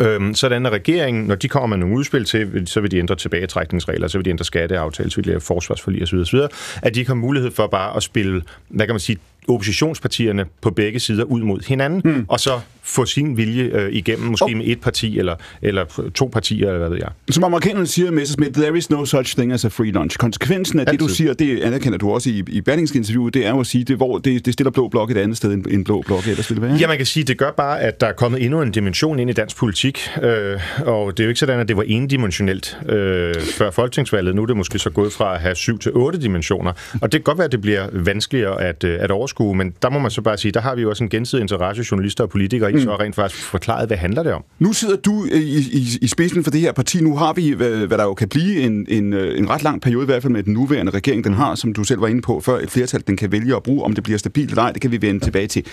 Øhm, 0.00 0.34
sådan 0.34 0.66
at 0.66 0.72
regeringen, 0.72 1.24
når 1.24 1.34
de 1.34 1.48
kommer 1.48 1.66
med 1.66 1.76
nogle 1.76 1.96
udspil 1.96 2.24
til, 2.24 2.66
så 2.66 2.80
vil 2.80 2.90
de 2.90 2.98
ændre 2.98 3.16
tilbagetrækningsregler, 3.16 4.08
så 4.08 4.18
vil 4.18 4.24
de 4.24 4.30
ændre 4.30 4.44
skatteaftaler, 4.44 5.10
så 5.10 5.16
vil 5.16 5.24
de 5.24 5.28
lave 5.28 5.40
forsvarsforlig 5.40 6.02
osv., 6.02 6.16
osv., 6.16 6.38
at 6.82 6.94
de 6.94 7.00
ikke 7.00 7.10
har 7.10 7.14
mulighed 7.14 7.50
for 7.50 7.66
bare 7.66 7.96
at 7.96 8.02
spille, 8.02 8.42
hvad 8.68 8.86
kan 8.86 8.94
man 8.94 9.00
sige, 9.00 9.18
oppositionspartierne 9.48 10.44
på 10.60 10.70
begge 10.70 11.00
sider 11.00 11.24
ud 11.24 11.40
mod 11.40 11.60
hinanden, 11.68 12.02
mm. 12.04 12.24
og 12.28 12.40
så 12.40 12.60
få 12.84 13.04
sin 13.04 13.36
vilje 13.36 13.62
øh, 13.62 13.92
igennem, 13.92 14.26
måske 14.26 14.44
oh. 14.44 14.56
med 14.56 14.66
et 14.66 14.80
parti 14.80 15.18
eller, 15.18 15.34
eller 15.62 16.10
to 16.14 16.26
partier, 16.32 16.66
eller 16.66 16.78
hvad 16.78 16.88
ved 16.88 16.98
jeg. 16.98 17.08
Som 17.30 17.44
amerikanerne 17.44 17.86
siger, 17.86 18.10
Messerschmidt, 18.10 18.54
there 18.54 18.78
is 18.78 18.90
no 18.90 19.04
such 19.04 19.36
thing 19.36 19.52
as 19.52 19.64
a 19.64 19.68
free 19.68 19.90
lunch. 19.90 20.18
Konsekvensen 20.18 20.78
af 20.78 20.82
Altid. 20.82 20.92
det, 20.92 21.00
du 21.00 21.14
siger, 21.14 21.34
det 21.34 21.60
anerkender 21.60 21.98
du 21.98 22.10
også 22.10 22.30
i, 22.30 22.42
i 22.48 22.60
Berlingske 22.60 22.98
interviewet, 22.98 23.34
det 23.34 23.46
er 23.46 23.50
jo 23.50 23.60
at 23.60 23.66
sige, 23.66 23.84
det, 23.84 23.96
hvor 23.96 24.18
det, 24.18 24.46
det 24.46 24.52
stiller 24.52 24.70
blå 24.70 24.88
blok 24.88 25.10
et 25.10 25.16
andet 25.16 25.36
sted 25.36 25.52
end, 25.52 25.66
end 25.70 25.84
blå 25.84 26.02
blok 26.06 26.28
ellers 26.28 26.50
ville 26.50 26.62
være. 26.62 26.76
Ja, 26.76 26.86
man 26.88 26.96
kan 26.96 27.06
sige, 27.06 27.24
det 27.24 27.38
gør 27.38 27.50
bare, 27.50 27.80
at 27.80 28.00
der 28.00 28.06
er 28.06 28.12
kommet 28.12 28.42
endnu 28.42 28.62
en 28.62 28.70
dimension 28.70 29.18
ind 29.18 29.30
i 29.30 29.32
dansk 29.32 29.56
politik, 29.56 30.08
øh, 30.22 30.60
og 30.86 31.16
det 31.16 31.22
er 31.22 31.24
jo 31.24 31.28
ikke 31.28 31.40
sådan, 31.40 31.60
at 31.60 31.68
det 31.68 31.76
var 31.76 31.84
endimensionelt 31.86 32.78
øh, 32.88 33.34
før 33.40 33.70
folketingsvalget. 33.70 34.34
Nu 34.34 34.42
er 34.42 34.46
det 34.46 34.56
måske 34.56 34.78
så 34.78 34.90
gået 34.90 35.12
fra 35.12 35.34
at 35.34 35.40
have 35.40 35.54
syv 35.54 35.78
til 35.78 35.92
otte 35.92 36.20
dimensioner, 36.20 36.72
og 37.00 37.12
det 37.12 37.20
kan 37.20 37.22
godt 37.22 37.38
være, 37.38 37.44
at 37.44 37.52
det 37.52 37.60
bliver 37.60 37.88
vanskeligere 37.92 38.62
at, 38.62 38.84
øh, 38.84 38.96
at 39.00 39.10
overskue, 39.10 39.33
men 39.40 39.74
der 39.82 39.90
må 39.90 39.98
man 39.98 40.10
så 40.10 40.22
bare 40.22 40.36
sige, 40.36 40.52
der 40.52 40.60
har 40.60 40.74
vi 40.74 40.82
jo 40.82 40.90
også 40.90 41.04
en 41.04 41.10
gensidig 41.10 41.42
interesse, 41.42 41.84
journalister 41.90 42.24
og 42.24 42.30
politikere, 42.30 42.70
i 42.70 42.74
mm. 42.74 42.80
så 42.80 42.96
rent 42.96 43.14
faktisk 43.14 43.44
forklaret, 43.44 43.86
hvad 43.86 43.96
handler 43.96 44.22
det 44.22 44.32
om? 44.32 44.44
Nu 44.58 44.72
sidder 44.72 44.96
du 44.96 45.24
i, 45.24 45.58
i, 45.72 45.98
i 46.02 46.06
spidsen 46.06 46.44
for 46.44 46.50
det 46.50 46.60
her 46.60 46.72
parti. 46.72 47.00
Nu 47.00 47.16
har 47.16 47.32
vi, 47.32 47.50
hvad, 47.50 47.86
hvad 47.86 47.98
der 47.98 48.04
jo 48.04 48.14
kan 48.14 48.28
blive 48.28 48.60
en, 48.60 48.86
en, 48.88 49.12
øh, 49.12 49.38
en 49.38 49.50
ret 49.50 49.62
lang 49.62 49.82
periode, 49.82 50.02
i 50.02 50.06
hvert 50.06 50.22
fald 50.22 50.32
med 50.32 50.42
den 50.42 50.52
nuværende 50.52 50.92
regering, 50.92 51.24
den 51.24 51.34
har, 51.34 51.54
som 51.54 51.72
du 51.72 51.84
selv 51.84 52.00
var 52.00 52.08
inde 52.08 52.22
på 52.22 52.40
før, 52.40 52.58
et 52.58 52.70
flertal, 52.70 53.02
den 53.06 53.16
kan 53.16 53.32
vælge 53.32 53.56
at 53.56 53.62
bruge. 53.62 53.84
Om 53.84 53.94
det 53.94 54.04
bliver 54.04 54.18
stabilt 54.18 54.50
eller 54.50 54.62
ej, 54.62 54.72
det 54.72 54.82
kan 54.82 54.90
vi 54.90 55.02
vende 55.02 55.24
tilbage 55.24 55.46
til. 55.46 55.64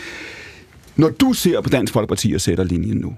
Når 0.95 1.09
du 1.09 1.33
ser 1.33 1.61
på 1.61 1.69
Dansk 1.69 1.93
Folkeparti 1.93 2.33
og 2.33 2.41
sætter 2.41 2.63
linjen 2.63 2.97
nu, 2.97 3.15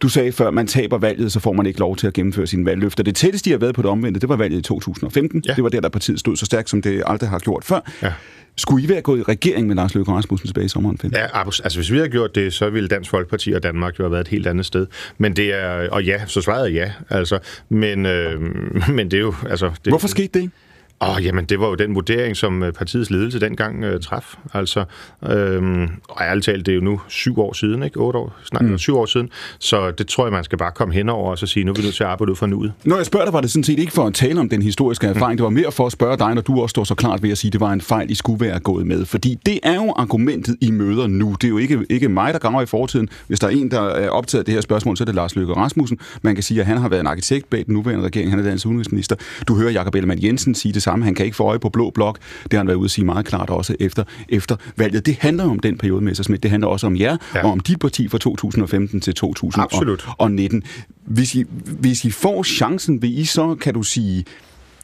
du 0.00 0.08
sagde 0.08 0.32
før, 0.32 0.50
man 0.50 0.66
taber 0.66 0.98
valget, 0.98 1.32
så 1.32 1.40
får 1.40 1.52
man 1.52 1.66
ikke 1.66 1.80
lov 1.80 1.96
til 1.96 2.06
at 2.06 2.12
gennemføre 2.12 2.46
sine 2.46 2.64
valgløfter. 2.64 3.02
Det 3.02 3.16
tætteste, 3.16 3.44
de 3.44 3.50
har 3.50 3.58
været 3.58 3.74
på 3.74 3.82
det 3.82 3.90
omvendte, 3.90 4.20
det 4.20 4.28
var 4.28 4.36
valget 4.36 4.58
i 4.58 4.62
2015. 4.62 5.42
Ja. 5.46 5.54
Det 5.54 5.64
var 5.64 5.70
der, 5.70 5.80
der 5.80 5.88
partiet 5.88 6.20
stod 6.20 6.36
så 6.36 6.46
stærkt, 6.46 6.70
som 6.70 6.82
det 6.82 7.02
aldrig 7.06 7.30
har 7.30 7.38
gjort 7.38 7.64
før. 7.64 7.80
Ja. 8.02 8.12
Skulle 8.58 8.84
I 8.84 8.88
være 8.88 9.00
gået 9.00 9.18
i 9.18 9.22
regering 9.22 9.66
med 9.66 9.76
Lars 9.76 9.94
Løkke 9.94 10.12
Rasmussen 10.12 10.46
tilbage 10.46 10.64
i 10.64 10.68
sommeren 10.68 10.98
15? 10.98 11.20
Ja, 11.20 11.48
altså 11.48 11.78
hvis 11.78 11.92
vi 11.92 11.96
havde 11.96 12.08
gjort 12.08 12.34
det, 12.34 12.52
så 12.52 12.70
ville 12.70 12.88
Dansk 12.88 13.10
Folkeparti 13.10 13.52
og 13.52 13.62
Danmark 13.62 13.98
jo 13.98 14.04
have 14.04 14.12
været 14.12 14.20
et 14.20 14.28
helt 14.28 14.46
andet 14.46 14.66
sted. 14.66 14.86
Men 15.18 15.36
det 15.36 15.54
er, 15.54 15.90
og 15.90 16.04
ja, 16.04 16.26
så 16.26 16.40
svarede 16.40 16.74
jeg 16.74 16.92
ja, 17.10 17.16
altså. 17.16 17.38
Men, 17.68 18.06
øh, 18.06 18.40
men 18.96 19.10
det 19.10 19.16
er 19.16 19.20
jo, 19.20 19.34
altså... 19.50 19.70
Det, 19.84 19.92
Hvorfor 19.92 20.08
skete 20.08 20.28
det 20.34 20.40
ikke? 20.40 20.52
Oh, 21.00 21.24
jamen, 21.24 21.44
det 21.44 21.60
var 21.60 21.66
jo 21.66 21.74
den 21.74 21.94
vurdering, 21.94 22.36
som 22.36 22.62
øh, 22.62 22.72
partiets 22.72 23.10
ledelse 23.10 23.40
dengang 23.40 23.84
uh, 23.84 24.00
traf. 24.00 24.34
Altså, 24.54 24.84
øhm, 25.30 25.88
og 26.08 26.22
ærligt 26.22 26.44
talt, 26.44 26.66
det 26.66 26.72
er 26.72 26.76
jo 26.76 26.82
nu 26.82 27.00
syv 27.08 27.40
år 27.40 27.52
siden, 27.52 27.82
ikke? 27.82 28.00
Otte 28.00 28.18
år, 28.18 28.36
snart 28.44 28.64
mm. 28.64 28.78
syv 28.78 28.96
år 28.96 29.06
siden. 29.06 29.28
Så 29.58 29.90
det 29.90 30.06
tror 30.06 30.26
jeg, 30.26 30.32
man 30.32 30.44
skal 30.44 30.58
bare 30.58 30.70
komme 30.74 30.94
hen 30.94 31.08
over 31.08 31.30
og 31.30 31.38
så 31.38 31.46
sige, 31.46 31.64
nu 31.64 31.72
er 31.72 31.76
vi 31.76 31.82
nødt 31.82 31.94
til 31.94 32.02
at 32.04 32.10
arbejde 32.10 32.32
ud 32.32 32.36
fra 32.36 32.46
nuet. 32.46 32.72
Når 32.84 32.96
jeg 32.96 33.06
spørger 33.06 33.26
dig, 33.26 33.32
var 33.32 33.40
det 33.40 33.50
sådan 33.50 33.64
set 33.64 33.78
ikke 33.78 33.92
for 33.92 34.06
at 34.06 34.14
tale 34.14 34.40
om 34.40 34.48
den 34.48 34.62
historiske 34.62 35.06
erfaring. 35.06 35.32
Mm. 35.32 35.36
Det 35.36 35.44
var 35.44 35.50
mere 35.50 35.72
for 35.72 35.86
at 35.86 35.92
spørge 35.92 36.16
dig, 36.16 36.34
når 36.34 36.42
du 36.42 36.62
også 36.62 36.70
står 36.70 36.84
så 36.84 36.94
klart 36.94 37.22
ved 37.22 37.30
at 37.30 37.38
sige, 37.38 37.48
at 37.48 37.52
det 37.52 37.60
var 37.60 37.72
en 37.72 37.80
fejl, 37.80 38.10
I 38.10 38.14
skulle 38.14 38.46
være 38.46 38.60
gået 38.60 38.86
med. 38.86 39.04
Fordi 39.04 39.38
det 39.46 39.60
er 39.62 39.74
jo 39.74 39.94
argumentet, 39.96 40.56
I 40.60 40.70
møder 40.70 41.06
nu. 41.06 41.36
Det 41.40 41.44
er 41.44 41.48
jo 41.48 41.58
ikke, 41.58 41.86
ikke 41.90 42.08
mig, 42.08 42.32
der 42.32 42.38
graver 42.38 42.62
i 42.62 42.66
fortiden. 42.66 43.08
Hvis 43.26 43.40
der 43.40 43.46
er 43.46 43.50
en, 43.50 43.70
der 43.70 43.80
er 43.80 44.08
optaget 44.08 44.40
af 44.40 44.44
det 44.44 44.54
her 44.54 44.60
spørgsmål, 44.60 44.96
så 44.96 45.04
er 45.04 45.06
det 45.06 45.14
Lars 45.14 45.36
Løkke 45.36 45.52
Rasmussen. 45.52 45.98
Man 46.22 46.34
kan 46.34 46.42
sige, 46.42 46.60
at 46.60 46.66
han 46.66 46.76
har 46.76 46.88
været 46.88 47.00
en 47.00 47.06
arkitekt 47.06 47.50
bag 47.50 47.64
den 47.66 47.74
nuværende 47.74 48.04
regering. 48.04 48.30
Han 48.30 48.38
er 48.38 48.44
dansk 48.44 48.66
udenrigsminister. 48.66 49.16
Du 49.48 49.56
hører 49.56 49.70
Jakob 49.70 49.94
Ellemann 49.94 50.22
Jensen 50.22 50.54
sige 50.54 50.72
det 50.72 50.82
samme. 50.86 51.04
Han 51.04 51.14
kan 51.14 51.24
ikke 51.24 51.36
få 51.36 51.44
øje 51.44 51.58
på 51.58 51.68
blå 51.68 51.90
blok. 51.90 52.18
Det 52.42 52.52
har 52.52 52.58
han 52.58 52.66
været 52.66 52.76
ude 52.76 52.84
at 52.84 52.90
sige 52.90 53.04
meget 53.04 53.26
klart 53.26 53.50
også 53.50 53.76
efter, 53.80 54.04
efter 54.28 54.56
valget. 54.76 55.06
Det 55.06 55.16
handler 55.20 55.44
om 55.44 55.58
den 55.58 55.78
periode, 55.78 56.04
Messersmith. 56.04 56.42
Det 56.42 56.50
handler 56.50 56.68
også 56.68 56.86
om 56.86 56.96
jer, 56.96 57.16
ja. 57.34 57.44
og 57.44 57.50
om 57.52 57.60
dit 57.60 57.78
parti 57.78 58.08
fra 58.08 58.18
2015 58.18 59.00
til 59.00 59.14
2019. 59.14 60.62
Hvis 61.04 61.34
I, 61.34 61.44
hvis 61.80 62.04
I 62.04 62.10
får 62.10 62.42
chancen, 62.42 63.02
vil 63.02 63.18
I 63.18 63.24
så, 63.24 63.54
kan 63.54 63.74
du 63.74 63.82
sige, 63.82 64.24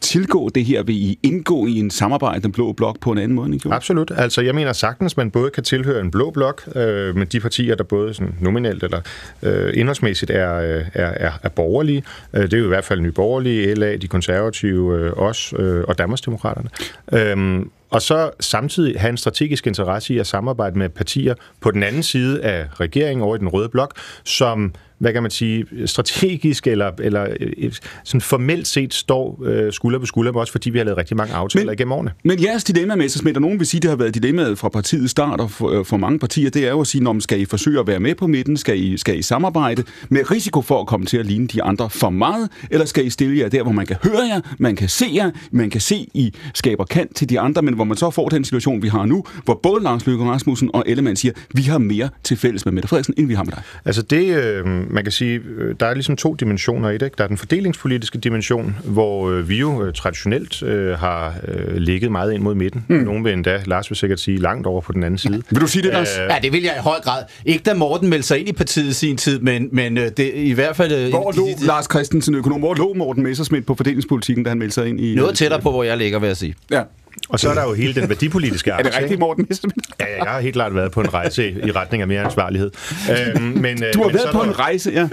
tilgå 0.02 0.48
det 0.54 0.64
her? 0.64 0.82
Vil 0.82 0.96
I 0.96 1.18
indgå 1.22 1.66
i 1.66 1.78
en 1.78 1.90
samarbejde, 1.90 2.42
den 2.42 2.52
blå 2.52 2.72
blok, 2.72 3.00
på 3.00 3.12
en 3.12 3.18
anden 3.18 3.34
måde, 3.34 3.54
ikke? 3.54 3.68
Absolut. 3.72 4.12
Altså, 4.16 4.42
jeg 4.42 4.54
mener 4.54 4.72
sagtens, 4.72 5.16
man 5.16 5.30
både 5.30 5.50
kan 5.50 5.64
tilhøre 5.64 6.00
en 6.00 6.10
blå 6.10 6.30
blok 6.30 6.62
øh, 6.76 7.16
med 7.16 7.26
de 7.26 7.40
partier, 7.40 7.74
der 7.74 7.84
både 7.84 8.14
sådan 8.14 8.34
nominelt 8.40 8.82
eller 8.82 9.00
øh, 9.42 9.70
indholdsmæssigt 9.74 10.30
er, 10.30 10.54
øh, 10.54 10.84
er, 10.94 11.06
er, 11.06 11.32
er 11.42 11.48
borgerlige. 11.48 12.04
Øh, 12.34 12.42
det 12.42 12.54
er 12.54 12.58
jo 12.58 12.64
i 12.64 12.68
hvert 12.68 12.84
fald 12.84 13.00
nye 13.00 13.12
borgerlige, 13.12 13.74
LA, 13.74 13.96
de 13.96 14.08
konservative, 14.08 14.98
øh, 14.98 15.12
os 15.16 15.54
øh, 15.58 15.84
og 15.88 15.98
Danmarksdemokraterne. 15.98 16.68
Øh, 17.12 17.66
og 17.90 18.02
så 18.02 18.30
samtidig 18.40 19.00
have 19.00 19.10
en 19.10 19.16
strategisk 19.16 19.66
interesse 19.66 20.14
i 20.14 20.18
at 20.18 20.26
samarbejde 20.26 20.78
med 20.78 20.88
partier 20.88 21.34
på 21.60 21.70
den 21.70 21.82
anden 21.82 22.02
side 22.02 22.42
af 22.42 22.66
regeringen 22.80 23.22
over 23.22 23.36
i 23.36 23.38
den 23.38 23.48
røde 23.48 23.68
blok, 23.68 23.98
som 24.24 24.74
hvad 25.02 25.12
kan 25.12 25.22
man 25.22 25.30
sige, 25.30 25.66
strategisk 25.86 26.66
eller, 26.66 26.90
eller 26.98 27.26
øh, 27.40 27.72
sådan 28.04 28.20
formelt 28.20 28.66
set 28.66 28.94
står 28.94 29.42
øh, 29.44 29.72
skulder 29.72 29.98
på 29.98 30.06
skulder 30.06 30.32
med 30.32 30.40
os, 30.40 30.50
fordi 30.50 30.70
vi 30.70 30.78
har 30.78 30.84
lavet 30.84 30.98
rigtig 30.98 31.16
mange 31.16 31.34
aftaler 31.34 31.66
men, 31.66 31.72
igennem 31.72 31.92
årene. 31.92 32.10
Men 32.24 32.42
jeres 32.42 32.64
dilemma, 32.64 32.94
med, 32.96 33.36
og 33.36 33.42
nogen 33.42 33.58
vil 33.58 33.66
sige, 33.66 33.80
det 33.80 33.90
har 33.90 33.96
været 33.96 34.14
dilemmaet 34.14 34.58
fra 34.58 34.68
partiets 34.68 35.10
start 35.10 35.40
og 35.40 35.50
for, 35.50 35.70
øh, 35.70 35.84
for 35.84 35.96
mange 35.96 36.18
partier, 36.18 36.50
det 36.50 36.66
er 36.66 36.70
jo 36.70 36.80
at 36.80 36.86
sige, 36.86 37.04
når 37.04 37.20
skal 37.20 37.40
I 37.40 37.44
forsøge 37.44 37.80
at 37.80 37.86
være 37.86 38.00
med 38.00 38.14
på 38.14 38.26
midten, 38.26 38.56
skal 38.56 38.78
I, 38.78 38.96
skal 38.96 39.18
I 39.18 39.22
samarbejde 39.22 39.84
med 40.08 40.30
risiko 40.30 40.62
for 40.62 40.80
at 40.80 40.86
komme 40.86 41.06
til 41.06 41.16
at 41.16 41.26
ligne 41.26 41.46
de 41.46 41.62
andre 41.62 41.90
for 41.90 42.10
meget, 42.10 42.50
eller 42.70 42.86
skal 42.86 43.06
I 43.06 43.10
stille 43.10 43.38
jer 43.38 43.48
der, 43.48 43.62
hvor 43.62 43.72
man 43.72 43.86
kan 43.86 43.96
høre 44.02 44.22
jer, 44.28 44.40
man 44.58 44.76
kan 44.76 44.88
se 44.88 45.06
jer, 45.14 45.30
man 45.50 45.70
kan 45.70 45.80
se, 45.80 46.08
I 46.14 46.34
skaber 46.54 46.84
kant 46.84 47.16
til 47.16 47.28
de 47.28 47.40
andre, 47.40 47.62
men 47.62 47.74
hvor 47.74 47.84
man 47.84 47.96
så 47.96 48.10
får 48.10 48.28
den 48.28 48.44
situation, 48.44 48.82
vi 48.82 48.88
har 48.88 49.06
nu, 49.06 49.24
hvor 49.44 49.60
både 49.62 49.82
Lars 49.82 50.06
Løkke 50.06 50.24
Rasmussen 50.24 50.70
og 50.74 50.84
Ellemann 50.86 51.16
siger, 51.16 51.34
vi 51.54 51.62
har 51.62 51.78
mere 51.78 52.08
til 52.24 52.36
fælles 52.36 52.64
med 52.64 52.72
Mette 52.72 52.88
Frederiksen, 52.88 53.14
end 53.18 53.26
vi 53.26 53.34
har 53.34 53.44
med 53.44 53.52
dig. 53.52 53.62
Altså 53.84 54.02
det, 54.02 54.36
øh, 54.36 54.91
man 54.92 55.04
kan 55.04 55.12
sige, 55.12 55.40
øh, 55.58 55.74
der 55.80 55.86
er 55.86 55.94
ligesom 55.94 56.16
to 56.16 56.34
dimensioner 56.34 56.90
i 56.90 56.94
det. 56.94 57.02
Ikke? 57.02 57.14
Der 57.18 57.24
er 57.24 57.28
den 57.28 57.36
fordelingspolitiske 57.36 58.18
dimension, 58.18 58.76
hvor 58.84 59.30
øh, 59.30 59.48
vi 59.48 59.58
jo 59.58 59.84
øh, 59.84 59.92
traditionelt 59.92 60.62
øh, 60.62 60.98
har 60.98 61.34
øh, 61.48 61.76
ligget 61.76 62.12
meget 62.12 62.32
ind 62.32 62.42
mod 62.42 62.54
midten. 62.54 62.84
Mm. 62.88 62.96
Nogen 62.96 63.24
vil 63.24 63.32
endda, 63.32 63.62
Lars 63.66 63.90
vil 63.90 63.96
sikkert 63.96 64.20
sige, 64.20 64.38
langt 64.38 64.66
over 64.66 64.80
på 64.80 64.92
den 64.92 65.02
anden 65.02 65.18
side. 65.18 65.42
Vil 65.50 65.60
du 65.60 65.66
sige 65.66 65.82
det, 65.82 65.92
Lars? 65.92 66.18
Øh, 66.18 66.26
ja, 66.30 66.38
det 66.42 66.52
vil 66.52 66.62
jeg 66.62 66.74
i 66.76 66.80
høj 66.80 67.00
grad. 67.00 67.22
Ikke 67.44 67.62
da 67.62 67.74
Morten 67.74 68.08
meldte 68.10 68.28
sig 68.28 68.38
ind 68.38 68.48
i 68.48 68.52
partiet 68.52 68.88
i 68.88 68.92
sin 68.92 69.16
tid, 69.16 69.38
men, 69.38 69.68
men 69.72 69.98
øh, 69.98 70.10
det, 70.16 70.30
i 70.34 70.52
hvert 70.52 70.76
fald... 70.76 70.92
Øh, 70.92 71.08
hvor 71.08 71.32
lå 71.36 71.48
de, 71.60 71.66
Lars 71.66 71.84
Christensen, 71.90 72.34
økonom, 72.34 72.60
hvor 72.60 72.74
lå 72.74 72.94
Morten 72.94 73.22
Messersmith 73.22 73.66
på 73.66 73.74
fordelingspolitikken, 73.74 74.44
da 74.44 74.50
han 74.50 74.58
meldte 74.58 74.74
sig 74.74 74.88
ind 74.88 75.00
i... 75.00 75.14
Noget 75.14 75.36
tættere 75.36 75.60
på, 75.60 75.70
hvor 75.70 75.82
jeg 75.82 75.98
ligger, 75.98 76.18
vil 76.18 76.26
jeg 76.26 76.36
sige. 76.36 76.54
Ja. 76.70 76.82
Og 77.28 77.40
så 77.40 77.50
er 77.50 77.54
der 77.54 77.62
jo 77.62 77.72
hele 77.72 77.94
den 77.94 78.08
værdipolitiske 78.08 78.72
aktie. 78.72 78.86
er 78.90 78.92
det 78.92 79.02
rigtigt, 79.02 79.20
Morten 79.20 79.48
Ja, 80.00 80.06
ja, 80.06 80.24
jeg 80.24 80.32
har 80.32 80.40
helt 80.40 80.54
klart 80.54 80.74
været 80.74 80.92
på 80.92 81.00
en 81.00 81.14
rejse 81.14 81.50
i 81.50 81.70
retning 81.70 82.00
af 82.00 82.08
mere 82.08 82.22
ansvarlighed. 82.22 82.70
Øhm, 83.10 83.42
men, 83.42 83.78
du 83.94 84.00
har 84.00 84.06
men 84.06 84.14
været 84.14 84.28
på 84.32 84.42
en 84.42 84.58
rejse, 84.58 84.90
ja. 84.90 85.08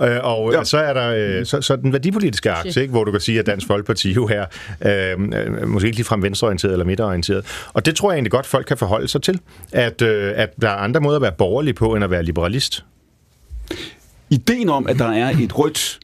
Øh, 0.08 0.18
og 0.22 0.52
ja. 0.52 0.64
så 0.64 0.78
er 0.78 0.92
der 0.92 1.38
øh, 1.38 1.46
så, 1.46 1.60
så 1.62 1.76
den 1.76 1.92
værdipolitiske 1.92 2.50
aktie, 2.50 2.82
ikke, 2.82 2.92
hvor 2.92 3.04
du 3.04 3.10
kan 3.10 3.20
sige, 3.20 3.38
at 3.38 3.46
Dansk 3.46 3.66
Folkeparti 3.66 4.12
jo 4.12 4.30
er 4.32 4.44
øh, 4.86 5.68
måske 5.68 5.86
ikke 5.86 5.96
ligefrem 5.96 6.22
venstreorienteret 6.22 6.72
eller 6.72 6.84
midterorienteret. 6.84 7.44
Og 7.72 7.86
det 7.86 7.96
tror 7.96 8.10
jeg 8.10 8.16
egentlig 8.16 8.32
godt, 8.32 8.46
folk 8.46 8.66
kan 8.66 8.76
forholde 8.76 9.08
sig 9.08 9.22
til, 9.22 9.40
at, 9.72 10.02
øh, 10.02 10.32
at 10.36 10.50
der 10.62 10.68
er 10.68 10.76
andre 10.76 11.00
måder 11.00 11.16
at 11.16 11.22
være 11.22 11.32
borgerlig 11.32 11.74
på, 11.74 11.94
end 11.94 12.04
at 12.04 12.10
være 12.10 12.22
liberalist. 12.22 12.84
Ideen 14.30 14.68
om, 14.68 14.86
at 14.86 14.98
der 14.98 15.10
er 15.12 15.30
et 15.40 15.58
rødt 15.58 16.00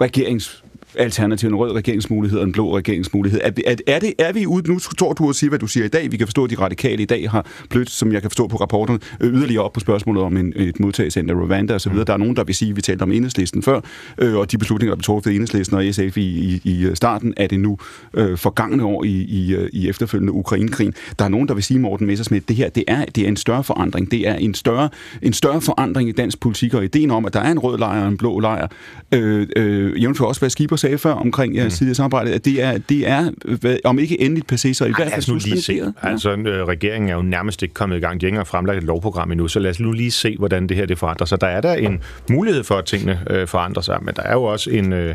regerings 0.00 0.61
alternativ, 0.94 1.48
en 1.48 1.54
rød 1.54 1.72
regeringsmulighed 1.72 2.38
og 2.38 2.44
en 2.44 2.52
blå 2.52 2.76
regeringsmulighed. 2.76 3.40
Er, 3.44 3.50
er, 3.66 3.76
er, 3.86 3.98
det, 3.98 4.14
er 4.18 4.32
vi 4.32 4.46
ude, 4.46 4.68
nu 4.68 4.78
tror 4.78 5.12
du 5.12 5.28
at 5.28 5.36
sige, 5.36 5.48
hvad 5.48 5.58
du 5.58 5.66
siger 5.66 5.84
i 5.84 5.88
dag, 5.88 6.12
vi 6.12 6.16
kan 6.16 6.26
forstå, 6.26 6.44
at 6.44 6.50
de 6.50 6.58
radikale 6.58 7.02
i 7.02 7.06
dag 7.06 7.30
har 7.30 7.46
blødt, 7.70 7.90
som 7.90 8.12
jeg 8.12 8.20
kan 8.20 8.30
forstå 8.30 8.46
på 8.46 8.56
rapporten, 8.56 9.00
yderligere 9.20 9.64
op 9.64 9.72
på 9.72 9.80
spørgsmålet 9.80 10.22
om 10.22 10.36
en, 10.36 10.52
et 10.56 10.80
modtagelsescenter 10.80 11.34
Rwanda 11.34 11.74
osv. 11.74 11.92
Mm. 11.92 12.04
Der 12.04 12.12
er 12.12 12.16
nogen, 12.16 12.36
der 12.36 12.44
vil 12.44 12.54
sige, 12.54 12.70
at 12.70 12.76
vi 12.76 12.80
talte 12.80 13.02
om 13.02 13.12
enhedslisten 13.12 13.62
før, 13.62 13.80
øh, 14.18 14.36
og 14.36 14.52
de 14.52 14.58
beslutninger, 14.58 14.90
der 14.90 14.96
blev 14.96 15.04
truffet 15.04 15.30
af 15.30 15.34
enhedslisten 15.34 15.76
og 15.76 15.84
SF 15.92 16.16
i, 16.16 16.20
i, 16.20 16.60
i 16.64 16.90
starten, 16.94 17.34
er 17.36 17.46
det 17.46 17.60
nu 17.60 17.78
øh, 18.14 18.38
forgangne 18.38 18.84
år 18.84 19.04
i, 19.04 19.08
i, 19.08 19.54
øh, 19.54 19.68
i 19.72 19.88
efterfølgende 19.88 20.32
Ukrainekrigen. 20.32 20.94
Der 21.18 21.24
er 21.24 21.28
nogen, 21.28 21.48
der 21.48 21.54
vil 21.54 21.62
sige, 21.62 21.80
Morten 21.80 22.06
Messersmith, 22.06 22.44
det 22.48 22.56
her 22.56 22.68
det 22.68 22.84
er, 22.88 23.04
det 23.04 23.24
er 23.24 23.28
en 23.28 23.36
større 23.36 23.64
forandring. 23.64 24.10
Det 24.10 24.28
er 24.28 24.34
en 24.34 24.54
større, 24.54 24.88
en 25.22 25.32
større 25.32 25.60
forandring 25.60 26.08
i 26.08 26.12
dansk 26.12 26.40
politik, 26.40 26.74
og 26.74 26.84
ideen 26.84 27.10
om, 27.10 27.24
at 27.24 27.34
der 27.34 27.40
er 27.40 27.50
en 27.50 27.58
rød 27.58 27.78
lejr 27.78 28.02
og 28.02 28.08
en 28.08 28.16
blå 28.16 28.40
lejr, 28.40 28.68
øh, 29.12 29.46
øh, 29.56 30.02
jævnfør 30.02 30.24
også, 30.24 30.40
hvad 30.40 30.50
Skipper 30.50 30.76
sagde 30.82 30.98
før 30.98 31.12
omkring 31.12 31.56
jeres 31.56 31.80
mm. 31.80 31.94
samarbejde, 31.94 32.34
at 32.34 32.44
det 32.44 32.62
er, 32.62 32.78
det 32.78 33.08
er 33.08 33.30
hvad, 33.60 33.76
om 33.84 33.98
ikke 33.98 34.20
endeligt 34.20 34.52
passé, 34.52 34.72
så 34.72 34.84
i 34.84 34.92
hvert 34.96 35.12
fald 35.12 35.22
suspenderet. 35.22 35.94
Ja. 36.04 36.08
Altså, 36.08 36.30
øh, 36.30 36.68
regeringen 36.68 37.10
er 37.10 37.14
jo 37.14 37.22
nærmest 37.22 37.62
ikke 37.62 37.74
kommet 37.74 37.96
i 37.96 38.00
gang. 38.00 38.20
De 38.20 38.26
har 38.26 38.32
ikke 38.32 38.44
fremlagt 38.44 38.78
et 38.78 38.84
lovprogram 38.84 39.32
endnu, 39.32 39.48
så 39.48 39.58
lad 39.58 39.70
os 39.70 39.80
nu 39.80 39.92
lige 39.92 40.10
se, 40.10 40.36
hvordan 40.38 40.66
det 40.66 40.76
her 40.76 40.86
det 40.86 40.98
forandrer 40.98 41.26
sig. 41.26 41.40
Der 41.40 41.46
er 41.46 41.60
der 41.60 41.74
en 41.74 42.00
mulighed 42.30 42.64
for, 42.64 42.74
at 42.74 42.84
tingene 42.84 43.20
øh, 43.30 43.48
forandrer 43.48 43.82
sig, 43.82 43.98
men 44.02 44.14
der 44.14 44.22
er 44.22 44.32
jo 44.32 44.42
også 44.42 44.70
en, 44.70 44.92
øh, 44.92 45.14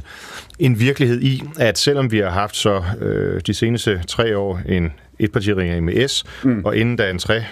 en 0.60 0.80
virkelighed 0.80 1.22
i, 1.22 1.44
at 1.60 1.78
selvom 1.78 2.12
vi 2.12 2.18
har 2.18 2.30
haft 2.30 2.56
så 2.56 2.84
øh, 3.02 3.42
de 3.48 3.54
seneste 3.54 4.02
tre 4.08 4.38
år 4.38 4.62
en 4.66 4.92
etpartiregering 5.20 5.86
med 5.86 6.08
S, 6.08 6.24
mm. 6.44 6.62
og 6.66 6.78
inden 6.78 6.96
da 6.96 7.10
en 7.10 7.20
tre 7.20 7.44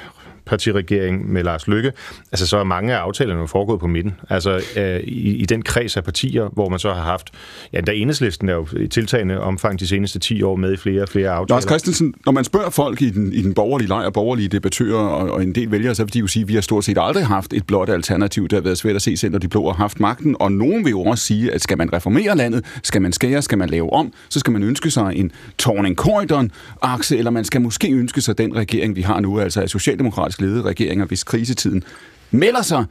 etpartiregering 0.46 1.32
med 1.32 1.44
Lars 1.44 1.68
Lykke, 1.68 1.92
altså 2.32 2.48
så 2.48 2.58
er 2.58 2.64
mange 2.64 2.94
af 2.94 2.98
aftalerne 2.98 3.40
jo 3.40 3.46
foregået 3.46 3.80
på 3.80 3.88
midten. 3.88 4.16
Altså 4.30 4.62
øh, 4.78 5.00
i, 5.00 5.36
i 5.36 5.46
den 5.46 5.62
kreds 5.62 5.98
af 5.98 6.04
partier, 6.04 6.50
hvor 6.54 6.70
man 6.70 6.80
så 6.80 6.94
har 6.94 7.02
haft, 7.02 7.32
ja, 7.74 7.82
der 7.82 7.92
enhedslisten 7.92 8.50
er 8.50 8.54
jo 8.54 8.68
i 8.80 8.88
tiltagende 8.88 9.40
omfang 9.40 9.80
de 9.80 9.88
seneste 9.88 10.20
10 10.20 10.44
år 10.44 10.56
med 10.56 10.74
i 10.74 10.78
flere 10.78 11.02
og 11.02 11.10
flere 11.10 11.30
aftaler. 11.30 11.56
Lars 11.56 11.64
Christensen, 11.64 12.14
når 12.26 12.32
man 12.32 12.44
spørger 12.44 12.70
folk 12.70 13.02
i 13.02 13.10
den, 13.10 13.34
i 13.34 13.42
den 13.42 13.54
borgerlige 13.54 13.88
lejr, 13.88 14.10
borgerlige 14.10 14.48
debattører 14.48 14.98
og, 14.98 15.32
og 15.32 15.44
en 15.44 15.56
del 15.56 15.72
vælgere, 15.72 15.96
så 15.96 16.04
vil 16.04 16.14
de 16.14 16.20
jo 16.20 16.28
sige, 16.28 16.42
at 16.42 16.48
vi 16.48 16.54
har 16.54 16.62
stort 16.62 16.86
set 16.86 16.98
aldrig 17.02 17.26
haft 17.26 17.54
et 17.54 17.68
blåt 17.68 17.90
alternativ. 17.90 18.44
Det 18.44 18.54
har 18.54 18.62
været 18.62 18.78
svært 18.78 18.96
at 18.96 19.02
se 19.02 19.18
selv, 19.18 19.32
når 19.32 19.40
de 19.40 19.48
blå 19.48 19.66
har 19.66 19.74
haft 19.74 20.00
magten. 20.00 20.36
Og 20.40 20.52
nogen 20.52 20.86
vil 20.86 20.92
jo 20.92 21.02
også 21.02 21.26
sige, 21.26 21.54
at 21.54 21.62
skal 21.62 21.78
man 21.78 21.94
reformere 21.94 22.38
landet, 22.38 22.66
skal 22.84 23.02
man 23.02 23.14
skære, 23.14 23.42
skal 23.42 23.58
man 23.58 23.70
lave 23.70 23.94
om, 23.94 24.14
så 24.30 24.40
skal 24.40 24.54
man 24.54 24.64
ønske 24.64 24.92
sig 24.92 25.12
en 25.16 25.32
Torning 25.58 25.96
Corridor 25.96 26.46
akse 26.82 27.18
eller 27.18 27.32
man 27.32 27.44
skal 27.44 27.62
måske 27.62 27.92
ønske 27.92 28.22
sig 28.22 28.38
den 28.38 28.56
regering, 28.56 28.96
vi 28.96 29.02
har 29.02 29.20
nu, 29.20 29.40
altså 29.40 29.62
af 29.62 29.70
socialdemokratisk 29.70 30.35
ledede 30.42 30.62
regeringer, 30.62 31.06
hvis 31.06 31.24
krisetiden 31.24 31.84
melder 32.32 32.62
sig, 32.62 32.86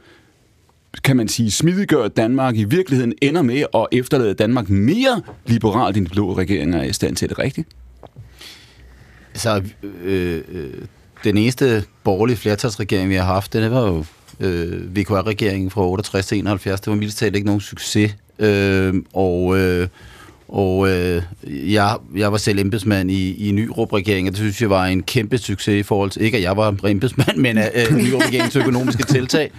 kan 1.03 1.17
man 1.17 1.27
sige, 1.27 1.51
smidiggør 1.51 2.07
Danmark 2.07 2.55
i 2.55 2.63
virkeligheden 2.63 3.13
ender 3.21 3.41
med 3.41 3.65
at 3.75 3.87
efterlade 3.91 4.33
Danmark 4.33 4.69
mere 4.69 5.21
liberalt, 5.45 5.97
end 5.97 6.05
de 6.05 6.11
blå 6.11 6.37
regeringer 6.37 6.79
er 6.79 6.83
i 6.83 6.93
stand 6.93 7.15
til 7.15 7.29
det 7.29 7.39
rigtigt? 7.39 7.67
Så 9.33 9.63
øh, 10.03 10.41
øh, 10.51 10.73
den 11.23 11.37
eneste 11.37 11.83
borgerlige 12.03 12.37
flertalsregering, 12.37 13.09
vi 13.09 13.15
har 13.15 13.23
haft, 13.23 13.53
det 13.53 13.71
var 13.71 13.87
jo 13.87 14.05
øh, 14.39 14.95
VKR-regeringen 14.95 15.71
fra 15.71 15.81
68 15.81 16.25
til 16.25 16.37
71. 16.37 16.81
Det 16.81 16.91
var 16.91 16.95
mildest 16.95 17.17
talt 17.17 17.35
ikke 17.35 17.45
nogen 17.45 17.61
succes. 17.61 18.15
Øh, 18.39 18.93
og 19.13 19.57
øh, 19.57 19.87
og 20.47 20.89
øh, 20.89 21.21
jeg, 21.73 21.95
jeg 22.15 22.31
var 22.31 22.37
selv 22.37 22.59
embedsmand 22.59 23.11
i, 23.11 23.47
i 23.49 23.51
Nyrup-regeringen, 23.51 24.27
og 24.27 24.31
det 24.31 24.39
synes 24.39 24.61
jeg 24.61 24.69
var 24.69 24.85
en 24.85 25.03
kæmpe 25.03 25.37
succes 25.37 25.79
i 25.79 25.83
forhold 25.83 26.09
til, 26.09 26.21
ikke 26.21 26.37
at 26.37 26.43
jeg 26.43 26.57
var 26.57 26.75
embedsmand, 26.87 27.37
men 27.37 27.57
øh, 27.57 27.63
Nyrup-regeringens 27.91 28.55
økonomiske 28.55 29.03
tiltag. 29.03 29.51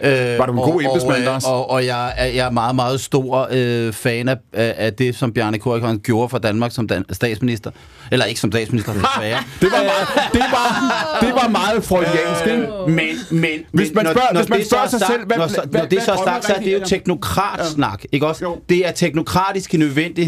Øh, 0.00 0.38
var 0.38 0.46
du 0.46 0.52
en 0.52 0.58
god 0.58 0.82
embedsmand, 0.82 1.24
Lars? 1.24 1.44
Og, 1.44 1.52
og, 1.52 1.70
og 1.70 1.86
jeg, 1.86 2.14
jeg 2.18 2.46
er 2.46 2.50
meget, 2.50 2.74
meget 2.74 3.00
stor 3.00 3.48
øh, 3.52 3.92
fan 3.92 4.28
af, 4.28 4.36
af 4.52 4.92
det, 4.92 5.16
som 5.16 5.32
Bjarne 5.32 5.58
Korikon 5.58 5.98
gjorde 5.98 6.28
for 6.28 6.38
Danmark 6.38 6.72
som 6.72 6.88
dan- 6.92 7.04
statsminister. 7.14 7.70
Eller 8.12 8.24
ikke 8.24 8.40
som 8.40 8.52
statsminister, 8.52 8.92
desværre. 8.92 9.38
det, 9.60 9.72
var 9.72 9.82
meget, 9.82 10.32
det, 10.32 10.40
var, 10.40 11.18
det 11.20 11.34
var 11.34 11.48
meget 11.48 11.84
freudiansk, 11.84 12.46
ikke? 12.46 12.66
Men, 12.88 13.40
men, 13.40 13.60
hvis 13.72 13.94
man 13.94 14.06
spørger, 14.06 14.32
når, 14.32 14.40
hvis 14.40 14.48
man 14.48 14.64
spørger 14.64 14.88
sig 14.88 15.00
sagt, 15.00 15.12
selv, 15.12 15.26
hvad, 15.26 15.36
når, 15.36 15.46
hvad, 15.46 15.80
når 15.80 15.88
det 15.88 15.98
hvad, 15.98 16.04
så 16.04 16.12
er 16.12 16.24
sagt, 16.24 16.44
så 16.44 16.52
er 16.54 16.60
det 16.60 16.72
jo 16.72 16.80
teknokratsnak, 16.86 18.04
ikke 18.12 18.26
også? 18.26 18.44
Jo. 18.44 18.58
Det 18.68 18.86
er 18.88 18.92
teknokratiske 18.92 19.78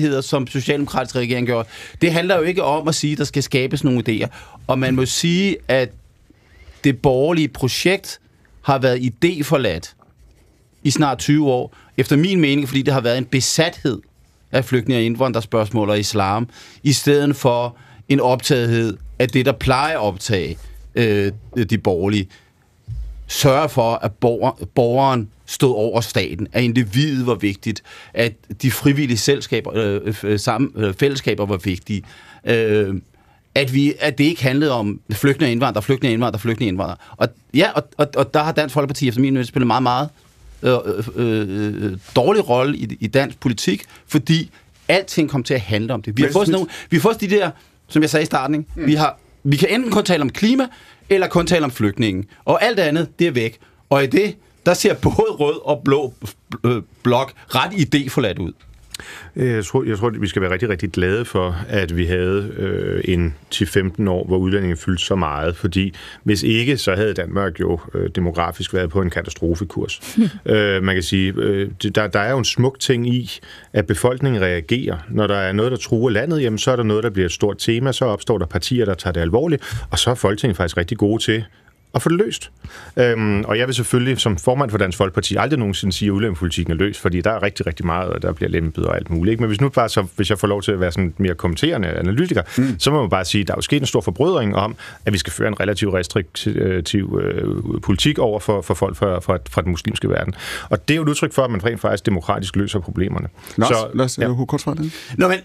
muligheder, 0.07 0.21
som 0.21 0.47
Socialdemokratisk 0.47 1.17
regering 1.17 1.47
gør. 1.47 1.63
Det 2.01 2.13
handler 2.13 2.37
jo 2.37 2.43
ikke 2.43 2.63
om 2.63 2.89
at 2.89 2.95
sige, 2.95 3.13
at 3.13 3.19
der 3.19 3.25
skal 3.25 3.43
skabes 3.43 3.85
nogle 3.85 4.03
idéer. 4.09 4.29
Og 4.67 4.79
man 4.79 4.95
må 4.95 5.07
sige, 5.07 5.57
at 5.69 5.91
det 6.85 7.03
borgerlige 7.03 7.49
projekt 7.49 8.21
har 8.63 8.79
været 8.79 8.99
idéforladt 8.99 9.95
i 10.85 10.91
snart 10.91 11.19
20 11.19 11.47
år. 11.47 11.75
Efter 11.97 12.17
min 12.17 12.41
mening, 12.41 12.69
fordi 12.69 12.83
det 12.83 12.95
har 12.95 13.01
været 13.01 13.19
en 13.19 13.25
besathed 13.25 14.01
af 14.53 14.65
flygtninge 14.65 15.01
og 15.01 15.05
indvandrerspørgsmål 15.05 15.91
og 15.91 15.99
islam, 15.99 16.49
i 16.83 16.93
stedet 16.93 17.37
for 17.37 17.77
en 18.09 18.21
optagethed 18.21 18.97
af 19.19 19.29
det, 19.29 19.47
der 19.47 19.53
plejer 19.53 19.99
at 19.99 20.03
optage 20.03 20.59
øh, 20.95 21.33
de 21.71 21.79
borgerlige. 21.79 22.29
Sørge 23.27 23.69
for, 23.69 23.95
at 23.95 24.13
borger, 24.13 24.67
borgeren 24.75 25.29
stod 25.47 25.75
over 25.75 26.01
staten, 26.01 26.49
at 26.53 26.63
individet 26.63 27.27
var 27.27 27.35
vigtigt, 27.35 27.83
at 28.15 28.33
de 28.63 28.71
frivillige 28.71 29.19
selskaber, 29.19 29.71
øh, 29.75 30.15
øh, 30.23 30.41
sammen, 30.41 30.73
øh, 30.77 30.95
fællesskaber 30.95 31.47
var 31.47 31.57
vigtige, 31.57 32.03
øh, 32.45 32.95
at, 33.55 33.75
vi, 33.75 33.95
at 34.01 34.19
det 34.19 34.25
ikke 34.25 34.43
handlede 34.43 34.73
om 34.73 35.01
flygtninge 35.13 35.53
indvandrere, 35.53 35.83
flygtninge 35.83 36.11
og 36.11 36.15
indvandrere, 36.15 36.41
flygtninge 36.41 36.69
og 36.69 36.73
indvandrere. 36.73 36.97
Og, 37.17 37.29
ja, 37.55 37.71
og, 37.71 37.83
og, 37.97 38.09
og 38.17 38.35
der 38.35 38.43
har 38.43 38.53
Dansk 38.53 38.73
Folkeparti 38.73 39.09
efter 39.09 39.21
min 39.21 39.35
mening 39.35 39.47
spillet 39.47 39.67
meget, 39.67 39.83
meget 39.83 40.09
øh, 40.63 40.73
øh, 41.17 41.85
øh, 41.85 41.99
dårlig 42.17 42.49
rolle 42.49 42.77
i, 42.77 42.97
i 43.01 43.07
dansk 43.07 43.41
politik, 43.41 43.85
fordi 44.07 44.51
alting 44.89 45.31
kom 45.31 45.43
til 45.43 45.55
at 45.55 45.61
handle 45.61 45.95
om 45.95 46.03
det. 46.03 46.17
Vi 46.17 46.23
har 46.23 46.33
fået, 46.33 46.47
sådan 46.47 46.59
nogle, 46.59 46.69
vi 46.91 46.97
har 46.97 47.03
fået 47.03 47.21
de 47.21 47.31
der, 47.31 47.51
som 47.89 48.03
jeg 48.03 48.11
sagde 48.11 48.23
i 48.23 48.27
starten, 48.27 48.57
ikke? 48.57 48.71
Mm. 48.75 48.87
Vi, 48.87 48.95
har, 48.95 49.19
vi 49.45 49.57
kan 49.57 49.69
enten 49.69 49.91
kun 49.91 50.05
tale 50.05 50.23
om 50.23 50.31
klima, 50.31 50.67
eller 51.11 51.29
kun 51.29 51.47
tale 51.47 51.65
om 51.65 51.71
flygtningen. 51.71 52.25
Og 52.45 52.65
alt 52.65 52.79
andet, 52.79 53.19
det 53.19 53.27
er 53.27 53.31
væk. 53.31 53.59
Og 53.91 54.05
i 54.05 54.07
det, 54.07 54.37
der 54.67 54.75
ser 54.75 54.95
både 54.95 55.31
rød 55.31 55.61
og 55.65 55.83
blå 55.85 56.15
øh, 56.65 56.83
blok 57.03 57.33
ret 57.49 57.73
idéforladt 57.73 58.39
ud. 58.41 58.53
Jeg 59.37 59.65
tror, 59.65 59.85
jeg 59.85 59.99
tror, 59.99 60.11
vi 60.11 60.27
skal 60.27 60.43
være 60.43 60.51
rigtig, 60.51 60.69
rigtig 60.69 60.91
glade 60.91 61.25
for, 61.25 61.57
at 61.69 61.97
vi 61.97 62.07
havde 62.07 62.53
øh, 62.57 63.01
en 63.05 63.35
10-15 63.55 64.09
år, 64.09 64.27
hvor 64.27 64.37
udlændingen 64.37 64.77
fyldte 64.77 65.05
så 65.05 65.15
meget, 65.15 65.57
fordi 65.57 65.95
hvis 66.23 66.43
ikke, 66.43 66.77
så 66.77 66.95
havde 66.95 67.15
Danmark 67.15 67.61
jo 67.61 67.81
øh, 67.95 68.11
demografisk 68.15 68.75
været 68.75 68.91
på 68.91 69.03
en 69.03 69.11
katastrofekurs. 69.11 70.19
øh, 70.47 70.83
man 70.83 70.95
kan 70.95 71.03
sige, 71.03 71.33
øh, 71.37 71.71
der, 71.95 72.07
der 72.07 72.21
er 72.21 72.31
jo 72.31 72.39
en 72.39 72.45
smuk 72.45 72.81
ting 72.81 73.09
i, 73.15 73.39
at 73.73 73.87
befolkningen 73.87 74.43
reagerer. 74.43 74.97
Når 75.09 75.27
der 75.27 75.37
er 75.37 75.53
noget, 75.53 75.73
der 75.73 75.79
truer 75.79 76.11
landet, 76.11 76.43
jamen, 76.43 76.59
så 76.59 76.71
er 76.71 76.77
der 76.77 76.83
noget, 76.83 77.05
der 77.05 77.11
bliver 77.11 77.27
et 77.27 77.33
stort 77.33 77.59
tema, 77.59 77.93
så 77.93 78.05
opstår 78.05 78.39
der 78.39 78.47
partier, 78.47 78.85
der 78.85 78.95
tager 78.95 79.13
det 79.13 79.21
alvorligt, 79.21 79.87
og 79.91 79.99
så 79.99 80.11
er 80.11 80.15
Folketinget 80.15 80.57
faktisk 80.57 80.77
rigtig 80.77 80.99
gode 80.99 81.23
til 81.23 81.45
at 81.95 82.03
få 82.03 82.09
det 82.09 82.19
løst. 82.19 82.51
Øhm, 82.97 83.45
og 83.45 83.59
jeg 83.59 83.67
vil 83.67 83.75
selvfølgelig 83.75 84.21
som 84.21 84.37
formand 84.37 84.71
for 84.71 84.79
Dansk 84.79 84.99
Folkeparti 84.99 85.37
aldrig 85.37 85.59
nogensinde 85.59 85.93
sige, 85.93 86.09
at 86.09 86.13
udlændingepolitikken 86.13 86.73
er 86.73 86.77
løst, 86.77 87.01
fordi 87.01 87.21
der 87.21 87.31
er 87.31 87.43
rigtig, 87.43 87.67
rigtig 87.67 87.87
meget, 87.87 88.11
og 88.11 88.23
der 88.23 88.33
bliver 88.33 88.51
lempet 88.51 88.87
og 88.87 88.97
alt 88.97 89.11
muligt. 89.11 89.33
Ikke? 89.33 89.43
Men 89.43 89.49
hvis 89.49 89.61
nu 89.61 89.69
bare 89.69 89.89
så, 89.89 90.07
hvis 90.17 90.31
jeg 90.31 90.39
får 90.39 90.49
lov 90.49 90.63
til 90.63 90.73
at 90.73 90.81
være 90.81 90.93
sådan 90.93 91.15
mere 91.19 91.35
kommenterende 91.35 91.89
analytiker, 91.89 92.43
mm. 92.59 92.79
så 92.79 92.91
må 92.91 93.01
man 93.01 93.11
bare 93.11 93.25
sige, 93.25 93.43
at 93.43 93.49
der 93.49 93.55
er 93.55 93.57
jo 93.57 93.63
sket 93.63 93.81
en 93.81 93.87
stor 93.87 94.01
forbrydring 94.01 94.57
om, 94.57 94.77
at 95.05 95.13
vi 95.13 95.19
skal 95.19 95.33
føre 95.33 95.49
en 95.49 95.61
relativt 95.61 95.95
restriktiv 95.95 97.21
øh, 97.23 97.81
politik 97.83 98.19
over 98.19 98.41
for, 98.41 98.63
for 98.63 98.75
folk 98.75 98.97
fra, 98.97 99.19
fra, 99.19 99.39
fra 99.51 99.63
den 99.63 99.71
muslimske 99.71 100.09
verden. 100.09 100.35
Og 100.71 100.89
det 100.89 100.95
er 100.95 100.97
jo 100.97 101.03
et 101.03 101.09
udtryk 101.09 101.33
for, 101.33 101.43
at 101.43 101.51
man 101.51 101.65
rent 101.65 101.81
faktisk 101.81 102.07
demokratisk 102.07 102.57
løser 102.57 102.81
problemerne. 102.81 103.29
Lars, 103.57 103.69
så, 103.69 103.89
lad 103.95 104.05
os 104.05 104.19
ja. 104.19 104.45
kort 104.49 104.61
fra 104.61 104.75
det. 104.75 104.93
Nå, 105.19 105.29
men 105.29 105.39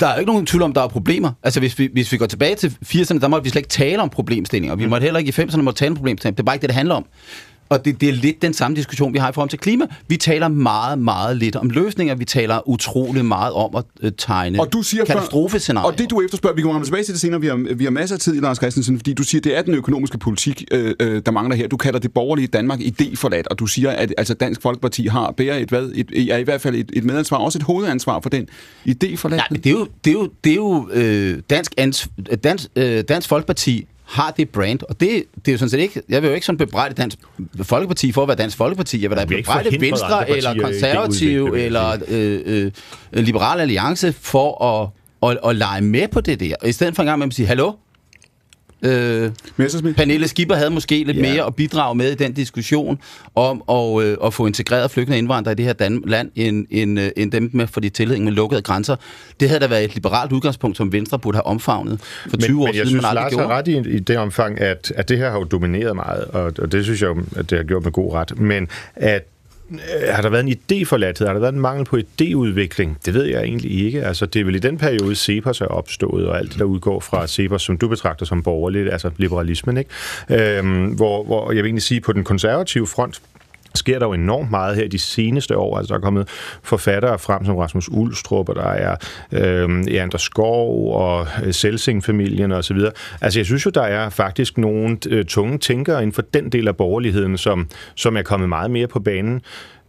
der 0.00 0.06
er 0.06 0.14
jo 0.14 0.20
ikke 0.20 0.32
nogen 0.32 0.46
tvivl 0.46 0.62
om, 0.62 0.72
der 0.72 0.82
er 0.82 0.88
problemer. 0.88 1.32
Altså, 1.42 1.60
hvis 1.60 1.78
vi, 1.78 1.90
hvis 1.92 2.12
vi 2.12 2.16
går 2.16 2.26
tilbage 2.26 2.54
til 2.54 2.76
80'erne, 2.86 3.20
der 3.20 3.28
måtte 3.28 3.44
vi 3.44 3.50
slet 3.50 3.60
ikke 3.60 3.68
tale 3.68 4.02
om 4.02 4.10
problemstillinger. 4.10 4.76
Vi 4.76 4.86
måtte 4.86 5.04
heller 5.04 5.18
ikke 5.18 5.34
i 5.38 5.42
90'erne 5.42 5.62
måtte 5.74 5.84
tale 5.84 5.90
om 5.90 5.96
problemstillinger. 5.96 6.36
Det 6.36 6.42
er 6.42 6.44
bare 6.44 6.56
ikke 6.56 6.62
det, 6.62 6.68
det 6.68 6.76
handler 6.76 6.94
om. 6.94 7.06
Og 7.68 7.84
det, 7.84 8.00
det 8.00 8.08
er 8.08 8.12
lidt 8.12 8.42
den 8.42 8.54
samme 8.54 8.76
diskussion, 8.76 9.12
vi 9.12 9.18
har 9.18 9.30
i 9.30 9.32
forhold 9.32 9.50
til 9.50 9.58
klima. 9.58 9.86
Vi 10.08 10.16
taler 10.16 10.48
meget, 10.48 10.98
meget 10.98 11.36
lidt 11.36 11.56
om 11.56 11.70
løsninger. 11.70 12.14
Vi 12.14 12.24
taler 12.24 12.68
utrolig 12.68 13.24
meget 13.24 13.52
om 13.52 13.76
at 13.76 13.84
øh, 14.00 14.12
tegne 14.18 14.60
og 14.60 14.72
du 14.72 14.82
siger 14.82 15.04
katastrofescenarier. 15.04 15.86
Og 15.86 15.98
det 15.98 16.10
du 16.10 16.20
efterspørger, 16.20 16.56
vi 16.56 16.62
kommer 16.62 16.84
tilbage 16.84 17.04
til 17.04 17.12
det 17.12 17.20
senere, 17.20 17.40
vi 17.40 17.46
har, 17.46 17.74
vi 17.74 17.84
har 17.84 17.90
masser 17.90 18.16
af 18.16 18.20
tid, 18.20 18.40
Lars 18.40 18.56
Christensen, 18.56 18.98
fordi 18.98 19.12
du 19.12 19.22
siger, 19.22 19.40
det 19.40 19.58
er 19.58 19.62
den 19.62 19.74
økonomiske 19.74 20.18
politik, 20.18 20.64
øh, 20.70 20.94
øh, 21.00 21.22
der 21.26 21.32
mangler 21.32 21.56
her. 21.56 21.68
Du 21.68 21.76
kalder 21.76 21.98
det 21.98 22.12
borgerlige 22.12 22.46
Danmark 22.46 22.80
idéforladt, 22.80 23.44
og 23.50 23.58
du 23.58 23.66
siger, 23.66 23.90
at 23.90 24.14
altså, 24.18 24.34
Dansk 24.34 24.62
Folkeparti 24.62 25.06
har 25.06 25.34
bærer 25.36 25.58
et, 25.58 25.68
hvad, 25.68 25.90
et, 25.94 26.30
er 26.32 26.36
i 26.38 26.42
hvert 26.42 26.60
fald 26.60 26.74
et, 26.74 26.90
et 26.92 27.04
medansvar, 27.04 27.36
også 27.36 27.58
et 27.58 27.62
hovedansvar 27.62 28.20
for 28.20 28.30
den 28.30 28.48
idéforladt. 28.88 29.36
Nej, 29.36 29.46
men 29.50 29.60
det 29.60 29.66
er 29.66 29.70
jo, 29.70 29.86
det 30.04 30.10
er 30.10 30.14
jo, 30.14 30.28
det 30.44 30.50
er 30.50 30.56
jo 30.56 30.88
øh, 30.92 31.38
dansk, 31.50 31.74
ans, 31.78 32.08
dansk, 32.44 32.68
øh, 32.76 33.04
dansk 33.08 33.28
Folkeparti 33.28 33.86
har 34.04 34.30
det 34.30 34.48
brand, 34.48 34.80
og 34.88 35.00
det, 35.00 35.24
det 35.36 35.48
er 35.48 35.52
jo 35.52 35.58
sådan 35.58 35.70
set 35.70 35.78
ikke, 35.78 36.02
jeg 36.08 36.22
vil 36.22 36.28
jo 36.28 36.34
ikke 36.34 36.46
sådan 36.46 36.58
bebrejde 36.58 36.94
Dansk 36.94 37.18
Folkeparti 37.62 38.12
for 38.12 38.22
at 38.22 38.28
være 38.28 38.36
Dansk 38.36 38.56
Folkeparti, 38.56 39.02
jeg 39.02 39.10
vil 39.10 39.18
da 39.18 39.24
bebrejde 39.24 39.80
Venstre 39.80 40.30
eller 40.30 40.62
Konservativ 40.62 41.44
eller 41.46 41.96
øh, 42.08 42.40
øh, 42.46 42.72
Liberal 43.12 43.60
Alliance 43.60 44.12
for 44.12 44.64
at, 44.64 44.88
at, 45.30 45.38
at 45.48 45.56
lege 45.56 45.80
med 45.80 46.08
på 46.08 46.20
det 46.20 46.40
der, 46.40 46.54
i 46.66 46.72
stedet 46.72 46.96
for 46.96 47.02
en 47.02 47.06
gang 47.06 47.18
med 47.18 47.26
at 47.26 47.34
sige, 47.34 47.46
hallo, 47.46 47.72
Øh, 48.84 49.30
Pernille 49.96 50.28
Skipper 50.28 50.54
havde 50.54 50.70
måske 50.70 51.04
lidt 51.04 51.16
yeah. 51.20 51.34
mere 51.34 51.46
at 51.46 51.54
bidrage 51.54 51.94
med 51.94 52.12
i 52.12 52.14
den 52.14 52.32
diskussion 52.32 52.98
om 53.34 53.62
at, 53.70 54.02
øh, 54.04 54.16
at 54.24 54.34
få 54.34 54.46
integreret 54.46 54.90
flygtninge 54.90 55.18
indvandrere 55.18 55.52
i 55.52 55.56
det 55.56 55.64
her 55.64 55.72
Dan- 55.72 56.02
land, 56.06 56.30
end, 56.36 56.66
end, 56.70 57.00
øh, 57.00 57.08
end 57.16 57.32
dem 57.32 57.50
med 57.52 57.66
for 57.66 57.80
de 57.80 57.88
tilhæng 57.88 58.24
med 58.24 58.32
lukkede 58.32 58.62
grænser. 58.62 58.96
Det 59.40 59.48
havde 59.48 59.60
da 59.60 59.66
været 59.66 59.84
et 59.84 59.94
liberalt 59.94 60.32
udgangspunkt, 60.32 60.76
som 60.76 60.92
Venstre 60.92 61.18
burde 61.18 61.36
have 61.36 61.46
omfavnet 61.46 62.00
for 62.30 62.36
20 62.36 62.48
men, 62.48 62.62
år 62.62 62.66
men 62.66 62.66
jeg 62.66 62.74
siden, 62.74 62.88
synes, 62.88 63.02
man 63.02 63.08
aldrig 63.08 63.22
Lars 63.22 63.32
gjorde. 63.32 63.48
har 63.48 63.54
ret 63.58 63.68
i, 63.68 63.96
i 63.96 63.98
det 63.98 64.18
omfang, 64.18 64.60
at, 64.60 64.92
at 64.96 65.08
det 65.08 65.18
her 65.18 65.30
har 65.30 65.38
jo 65.38 65.44
domineret 65.44 65.96
meget, 65.96 66.24
og, 66.24 66.52
og 66.58 66.72
det 66.72 66.84
synes 66.84 67.02
jeg 67.02 67.08
jo, 67.08 67.22
at 67.36 67.50
det 67.50 67.58
har 67.58 67.64
gjort 67.64 67.84
med 67.84 67.92
god 67.92 68.12
ret. 68.14 68.40
Men 68.40 68.68
at 68.94 69.28
Øh, 69.70 69.78
har 70.14 70.22
der 70.22 70.28
været 70.28 70.46
en 70.46 70.52
idéforladthed? 70.52 71.26
Har 71.26 71.32
der 71.32 71.40
været 71.40 71.52
en 71.52 71.60
mangel 71.60 71.84
på 71.84 71.96
idéudvikling? 71.96 72.88
Det 73.04 73.14
ved 73.14 73.24
jeg 73.24 73.42
egentlig 73.42 73.84
ikke. 73.84 74.04
Altså, 74.04 74.26
det 74.26 74.40
er 74.40 74.44
vel 74.44 74.54
i 74.54 74.58
den 74.58 74.78
periode, 74.78 75.14
Cepos 75.14 75.60
er 75.60 75.66
opstået, 75.66 76.26
og 76.26 76.38
alt 76.38 76.50
det, 76.50 76.58
der 76.58 76.64
udgår 76.64 77.00
fra 77.00 77.26
Cepos, 77.26 77.62
som 77.62 77.78
du 77.78 77.88
betragter 77.88 78.26
som 78.26 78.42
borgerligt, 78.42 78.92
altså 78.92 79.10
liberalismen, 79.16 79.76
ikke? 79.76 80.58
Øhm, 80.58 80.86
hvor, 80.86 81.24
hvor 81.24 81.52
jeg 81.52 81.62
vil 81.62 81.68
egentlig 81.68 81.82
sige, 81.82 82.00
på 82.00 82.12
den 82.12 82.24
konservative 82.24 82.86
front, 82.86 83.20
sker 83.74 83.98
der 83.98 84.06
jo 84.06 84.12
enormt 84.12 84.50
meget 84.50 84.76
her 84.76 84.88
de 84.88 84.98
seneste 84.98 85.56
år. 85.56 85.78
Altså, 85.78 85.94
der 85.94 85.98
er 85.98 86.02
kommet 86.02 86.28
forfattere 86.62 87.18
frem 87.18 87.44
som 87.44 87.56
Rasmus 87.56 87.88
Ulstrup, 87.88 88.48
og 88.48 88.54
der 88.54 88.62
er 88.62 88.96
øh, 89.32 89.84
Anders 90.02 90.22
Skov 90.22 90.94
og 90.94 91.26
øh, 91.44 91.52
Selsing-familien 91.54 92.52
og 92.52 92.64
så 92.64 92.74
videre. 92.74 92.92
Altså, 93.20 93.38
jeg 93.38 93.46
synes 93.46 93.66
jo, 93.66 93.70
der 93.70 93.82
er 93.82 94.08
faktisk 94.08 94.58
nogle 94.58 94.98
øh, 95.08 95.24
tunge 95.24 95.58
tænkere 95.58 96.02
inden 96.02 96.12
for 96.12 96.22
den 96.22 96.48
del 96.48 96.68
af 96.68 96.76
borgerligheden, 96.76 97.38
som, 97.38 97.68
som 97.94 98.16
er 98.16 98.22
kommet 98.22 98.48
meget 98.48 98.70
mere 98.70 98.86
på 98.86 99.00
banen. 99.00 99.40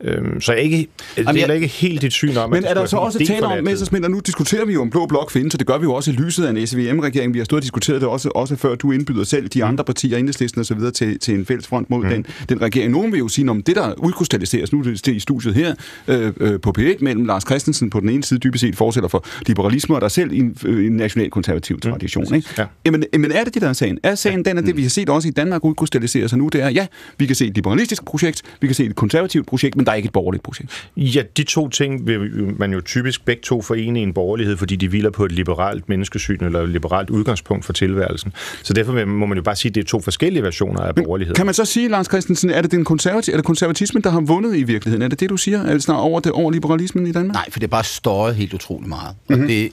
Øhm, 0.04 0.42
så 0.42 0.54
jeg 0.54 0.62
ikke, 0.62 0.88
jeg 1.18 1.34
deler 1.34 1.54
ikke 1.54 1.68
helt 1.68 2.02
dit 2.02 2.14
syn 2.14 2.38
om, 2.38 2.50
Men 2.50 2.66
at 2.66 2.70
er 2.70 2.74
der 2.74 2.86
så 2.86 2.98
også 2.98 3.20
en 3.20 3.28
tale 3.28 3.46
om. 3.46 3.64
Messersmith, 3.64 4.04
og 4.04 4.12
nu 4.12 4.20
diskuterer 4.20 4.66
vi 4.66 4.74
jo 4.74 4.82
om 4.82 4.90
blå 4.90 5.06
blok 5.06 5.32
findes, 5.32 5.54
og 5.54 5.60
det 5.60 5.68
gør 5.68 5.78
vi 5.78 5.84
jo 5.84 5.94
også 5.94 6.12
i 6.12 6.14
lyset 6.14 6.46
af 6.46 6.50
en 6.50 6.68
SVM-regering. 6.68 7.34
Vi 7.34 7.40
har 7.40 7.46
stået 7.46 7.60
og 7.60 7.64
diskuteret 7.64 8.02
det 8.02 8.10
også, 8.10 8.30
også 8.36 8.56
før 8.56 8.76
du 8.76 8.92
indbyder 8.92 9.24
selv 9.24 9.48
de 9.48 9.64
andre 9.64 9.84
partier, 9.84 10.18
enhedslisten 10.18 10.60
og 10.60 10.66
så 10.66 10.76
videre, 10.76 10.92
til, 10.92 11.20
til 11.20 11.34
en 11.34 11.46
fælles 11.46 11.68
front 11.68 11.90
mod 11.90 12.04
mm. 12.04 12.10
den, 12.10 12.26
den 12.50 12.62
regering. 12.62 12.92
Nogen 12.92 13.12
vil 13.12 13.18
jo 13.18 13.28
sige, 13.28 13.50
om 13.50 13.64
det 13.64 13.76
der 13.76 13.94
udkrystalliseres 13.98 14.74
nu 14.74 14.84
det 14.84 15.08
i 15.08 15.20
studiet 15.20 15.54
her 15.56 15.76
øh, 16.08 16.34
øh, 16.40 16.60
på 16.60 16.74
P1 16.80 16.98
mellem 17.00 17.26
Lars 17.26 17.44
Christensen 17.44 17.90
på 17.90 18.00
den 18.00 18.10
ene 18.10 18.24
side 18.24 18.40
dybest 18.40 18.62
set 18.62 18.76
fortsætter 18.76 19.10
for 19.10 19.26
liberalisme, 19.48 19.96
og 19.96 20.02
der 20.02 20.08
selv 20.08 20.32
i 20.32 20.38
en, 20.38 20.58
øh, 20.66 20.86
en 20.86 20.92
nationalkonservativ 20.92 21.80
tradition. 21.80 22.36
Ikke? 22.36 22.50
Ja. 22.58 22.66
Jamen, 22.86 23.04
men 23.18 23.32
er 23.32 23.44
det 23.44 23.54
det, 23.54 23.62
der 23.62 23.70
er 23.70 23.74
sagen? 23.74 24.00
Er 24.04 24.16
sagen 24.16 24.46
den, 24.46 24.58
at 24.58 24.66
det 24.66 24.78
vi 24.78 24.82
har 24.82 24.90
set 24.90 25.10
også 25.10 25.28
i 25.28 25.32
Danmark 25.32 25.66
udkrystallisere 25.66 26.30
sig 26.30 26.38
nu, 26.38 26.48
det 26.48 26.62
er, 26.62 26.70
ja, 26.70 26.88
vi 27.18 27.26
kan 27.26 27.36
se 27.36 27.48
et 27.48 27.56
liberalistisk 27.56 28.06
projekt, 28.06 28.42
vi 28.62 28.68
kan 28.68 28.76
se 28.76 28.86
et 28.86 28.96
konservativt 28.96 29.48
projekt, 29.48 29.76
men 29.76 29.85
der 29.86 29.92
er 29.92 29.96
ikke 29.96 30.08
et 30.08 30.14
borgerligt 30.14 30.44
projekt. 30.44 30.90
Ja, 30.98 31.24
de 31.38 31.44
to 31.44 31.70
ting 31.70 32.08
vil 32.08 32.20
man 32.58 32.74
jo 32.74 32.82
typisk 32.82 33.26
begge 33.26 33.42
to 33.42 33.62
forene 33.62 34.00
i 34.00 34.04
en 34.04 34.14
borgerlighed, 34.14 34.58
fordi 34.58 34.76
de 34.76 34.88
hviler 34.88 35.10
på 35.10 35.26
et 35.26 35.32
liberalt 35.32 35.90
menneskesyn 35.90 36.44
eller 36.44 36.62
et 36.62 36.70
liberalt 36.70 37.10
udgangspunkt 37.10 37.66
for 37.66 37.74
tilværelsen. 37.74 38.34
Så 38.64 38.74
derfor 38.74 39.06
må 39.06 39.26
man 39.26 39.38
jo 39.38 39.44
bare 39.44 39.56
sige, 39.56 39.70
at 39.70 39.76
det 39.76 39.82
er 39.82 39.86
to 39.86 40.02
forskellige 40.02 40.44
versioner 40.44 40.82
af 40.82 40.96
borgerlighed. 40.96 41.36
Kan 41.36 41.46
man 41.46 41.54
så 41.54 41.66
sige, 41.66 41.88
Lars 41.88 42.06
Christensen, 42.06 42.50
er 42.50 42.62
det 42.62 42.72
den 42.72 42.86
konservativ, 42.86 43.34
er 43.34 43.38
det 43.38 43.46
konservatismen, 43.46 44.04
der 44.04 44.10
har 44.10 44.22
vundet 44.22 44.56
i 44.56 44.64
virkeligheden? 44.64 45.02
Er 45.02 45.08
det 45.08 45.20
det, 45.20 45.30
du 45.30 45.38
siger? 45.38 45.64
Er 45.64 45.74
det 45.74 45.84
snart 45.84 46.00
over, 46.00 46.20
det, 46.20 46.32
over 46.32 46.52
liberalismen 46.52 47.08
i 47.08 47.12
Danmark? 47.12 47.34
Nej, 47.34 47.52
for 47.52 47.60
det 47.60 47.68
er 47.68 47.72
bare 47.72 47.84
støjet 47.84 48.36
helt 48.36 48.54
utrolig 48.54 48.90
meget. 48.90 49.16
Mm-hmm. 49.30 49.44
Og 49.44 49.50
det, 49.50 49.72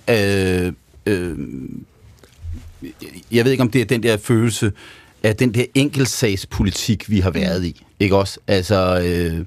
øh, 0.66 0.72
øh, 1.07 1.38
jeg 3.31 3.44
ved 3.44 3.53
ikke, 3.53 3.62
om 3.62 3.70
det 3.70 3.81
er 3.81 3.85
den 3.85 4.03
der 4.03 4.16
følelse 4.16 4.72
af 5.22 5.37
den 5.37 5.55
der 5.55 5.64
enkeltsagspolitik, 5.75 7.11
vi 7.11 7.20
har 7.20 7.31
været 7.31 7.64
i. 7.64 7.85
Ikke 8.01 8.16
også? 8.16 8.38
Altså, 8.48 9.03
øh, 9.05 9.44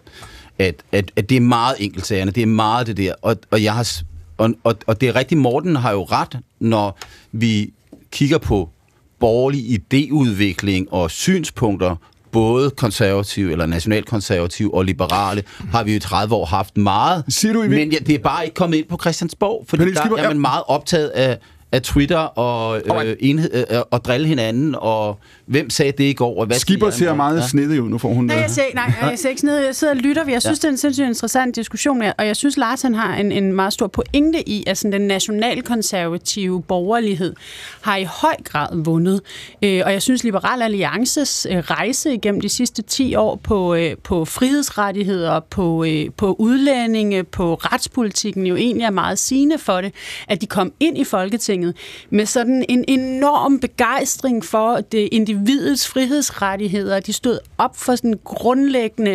at, 0.59 0.75
at, 0.91 1.11
at 1.15 1.29
det 1.29 1.35
er 1.35 1.41
meget 1.41 1.75
enkeltsagerne, 1.79 2.31
det 2.31 2.43
er 2.43 2.47
meget 2.47 2.87
det 2.87 2.97
der. 2.97 3.13
Og, 3.21 3.37
og, 3.51 3.63
jeg 3.63 3.73
har, 3.73 4.01
og, 4.37 4.53
og, 4.63 4.75
og 4.87 5.01
det 5.01 5.09
er 5.09 5.15
rigtigt, 5.15 5.41
Morten 5.41 5.75
har 5.75 5.91
jo 5.91 6.03
ret, 6.03 6.39
når 6.59 6.99
vi 7.31 7.73
kigger 8.11 8.37
på 8.37 8.69
borgerlig 9.19 9.79
idéudvikling 9.79 10.93
og 10.93 11.11
synspunkter, 11.11 11.95
både 12.31 12.69
konservative 12.69 13.51
eller 13.51 13.65
nationalkonservative 13.65 14.73
og 14.73 14.85
liberale, 14.85 15.43
har 15.71 15.83
vi 15.83 15.91
jo 15.91 15.97
i 15.97 15.99
30 15.99 16.35
år 16.35 16.45
haft 16.45 16.77
meget. 16.77 17.23
Siger 17.29 17.53
du 17.53 17.61
i 17.61 17.67
Men 17.67 17.91
ja, 17.91 17.97
det 17.97 18.15
er 18.15 18.19
bare 18.19 18.43
ikke 18.43 18.53
kommet 18.53 18.77
ind 18.77 18.85
på 18.87 18.97
Christiansborg, 19.01 19.65
fordi 19.67 19.79
Pernille 19.79 19.95
der 19.95 20.01
Skipper, 20.01 20.17
er 20.17 20.27
man 20.27 20.39
meget 20.39 20.63
optaget 20.67 21.07
af, 21.07 21.37
af 21.75 21.81
Twitter 21.81 22.17
og, 22.17 22.67
Og- 22.89 23.05
øh, 23.07 23.15
enhed, 23.19 23.65
øh, 23.71 23.79
og 23.91 24.05
drille 24.05 24.27
hinanden, 24.27 24.75
og 24.77 25.19
hvem 25.45 25.69
sagde 25.69 25.91
det 25.91 26.03
i 26.03 26.13
går, 26.13 26.39
og 26.39 26.45
hvad 26.45 26.57
Skipper 26.57 26.89
siger 26.89 26.97
ser 26.97 27.07
han? 27.07 27.17
meget 27.17 27.37
Ja. 27.39 27.47
snedig 27.47 27.81
ud, 27.81 27.89
nu 27.89 27.97
får 27.97 28.09
hun... 28.13 28.25
Nej, 28.25 28.35
øh, 28.35 28.41
jeg 28.41 28.49
ser, 28.51 28.61
nej, 28.73 28.93
jeg 29.01 29.19
ser 29.19 29.29
ikke 29.29 29.45
noget. 29.45 29.65
Jeg 29.65 29.75
sidder 29.75 29.93
og 29.93 29.97
lytter. 29.99 30.23
Jeg 30.29 30.41
synes, 30.41 30.57
ja. 30.57 30.61
det 30.61 30.63
er 30.65 30.71
en 30.71 30.77
sindssygt 30.77 31.07
interessant 31.07 31.55
diskussion, 31.55 32.01
og 32.17 32.27
jeg 32.27 32.35
synes, 32.35 32.57
Lars 32.57 32.81
han 32.81 32.95
har 32.95 33.15
en, 33.15 33.31
en 33.31 33.53
meget 33.53 33.73
stor 33.73 33.87
pointe 33.87 34.49
i, 34.49 34.63
at 34.67 34.77
sådan, 34.77 34.91
den 34.91 35.07
nationalkonservative 35.07 36.61
borgerlighed 36.63 37.33
har 37.81 37.97
i 37.97 38.03
høj 38.03 38.35
grad 38.43 38.67
vundet. 38.83 39.21
Øh, 39.63 39.81
og 39.85 39.91
jeg 39.93 40.01
synes, 40.01 40.23
Liberal 40.23 40.61
Alliances 40.61 41.47
øh, 41.51 41.57
rejse 41.57 42.13
igennem 42.13 42.41
de 42.41 42.49
sidste 42.49 42.81
10 42.81 43.15
år 43.15 43.35
på, 43.43 43.75
øh, 43.75 43.95
på 44.03 44.25
frihedsrettigheder, 44.25 45.39
på, 45.39 45.83
øh, 45.83 46.05
på 46.17 46.35
udlændinge, 46.39 47.23
på 47.23 47.53
retspolitikken 47.55 48.45
jo 48.47 48.55
egentlig 48.55 48.85
er 48.85 48.89
meget 48.89 49.19
sigende 49.19 49.57
for 49.57 49.81
det, 49.81 49.93
at 50.27 50.41
de 50.41 50.45
kom 50.45 50.73
ind 50.79 50.97
i 50.97 51.03
Folketinget 51.03 51.64
med 52.09 52.25
sådan 52.25 52.65
en 52.69 52.85
enorm 52.87 53.59
begejstring 53.59 54.45
for 54.45 54.75
det 54.91 55.09
individets 55.11 55.87
frihedsrettigheder. 55.87 56.99
De 56.99 57.13
stod 57.13 57.39
op 57.57 57.77
for 57.77 57.95
sådan 57.95 58.19
grundlæggende 58.23 59.11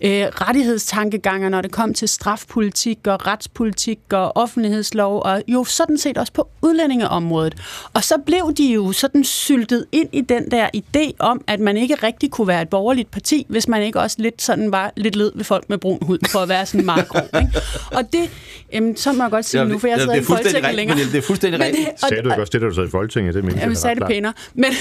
øh, 0.00 0.26
rettighedstankeganger, 0.26 1.48
når 1.48 1.60
det 1.60 1.70
kom 1.70 1.94
til 1.94 2.08
strafpolitik 2.08 2.98
og 3.06 3.26
retspolitik 3.26 3.98
og 4.12 4.36
offentlighedslov, 4.36 5.22
og 5.24 5.42
jo 5.48 5.64
sådan 5.64 5.98
set 5.98 6.18
også 6.18 6.32
på 6.32 6.48
udlændingeområdet. 6.62 7.54
Og 7.92 8.04
så 8.04 8.14
blev 8.26 8.52
de 8.58 8.72
jo 8.72 8.92
sådan 8.92 9.24
syltet 9.24 9.86
ind 9.92 10.08
i 10.12 10.20
den 10.20 10.50
der 10.50 10.68
idé 10.76 11.10
om, 11.18 11.44
at 11.46 11.60
man 11.60 11.76
ikke 11.76 11.94
rigtig 11.94 12.30
kunne 12.30 12.48
være 12.48 12.62
et 12.62 12.68
borgerligt 12.68 13.10
parti, 13.10 13.46
hvis 13.48 13.68
man 13.68 13.82
ikke 13.82 14.00
også 14.00 14.16
lidt 14.18 14.42
sådan 14.42 14.72
var 14.72 14.92
lidt 14.96 15.16
led 15.16 15.32
ved 15.34 15.44
folk 15.44 15.68
med 15.68 15.78
brun 15.78 15.98
hud, 16.02 16.18
for 16.30 16.38
at 16.38 16.48
være 16.48 16.66
sådan 16.66 16.86
meget 16.86 17.08
grov. 17.08 17.28
Ikke? 17.40 17.60
Og 17.92 18.12
det, 18.12 18.30
jamen, 18.72 18.96
så 18.96 19.12
må 19.12 19.22
jeg 19.22 19.30
godt 19.30 19.44
sige 19.44 19.60
Ja, 19.60 19.68
nu, 19.68 19.78
for 19.78 19.86
jeg 19.86 19.96
ja, 19.96 20.02
sidder 20.02 20.14
det 20.14 20.22
i 20.22 20.24
Folketinget 20.24 20.74
længere. 20.74 20.98
Det 20.98 21.14
er 21.14 21.22
fuldstændig 21.22 21.60
rigtigt. 21.60 21.88
Sagde 21.96 22.22
du 22.22 22.30
ikke 22.30 22.42
også 22.42 22.50
det, 22.50 22.60
da 22.60 22.66
du 22.66 22.74
sad 22.74 22.86
i 22.86 22.90
Folketinget? 22.90 23.34
Det 23.34 23.44
mener 23.44 23.58
Jamen, 23.58 23.70
jeg 23.70 23.76
sagde 23.76 24.00
det 24.00 24.06
pænere. 24.06 24.32
Men, 24.54 24.72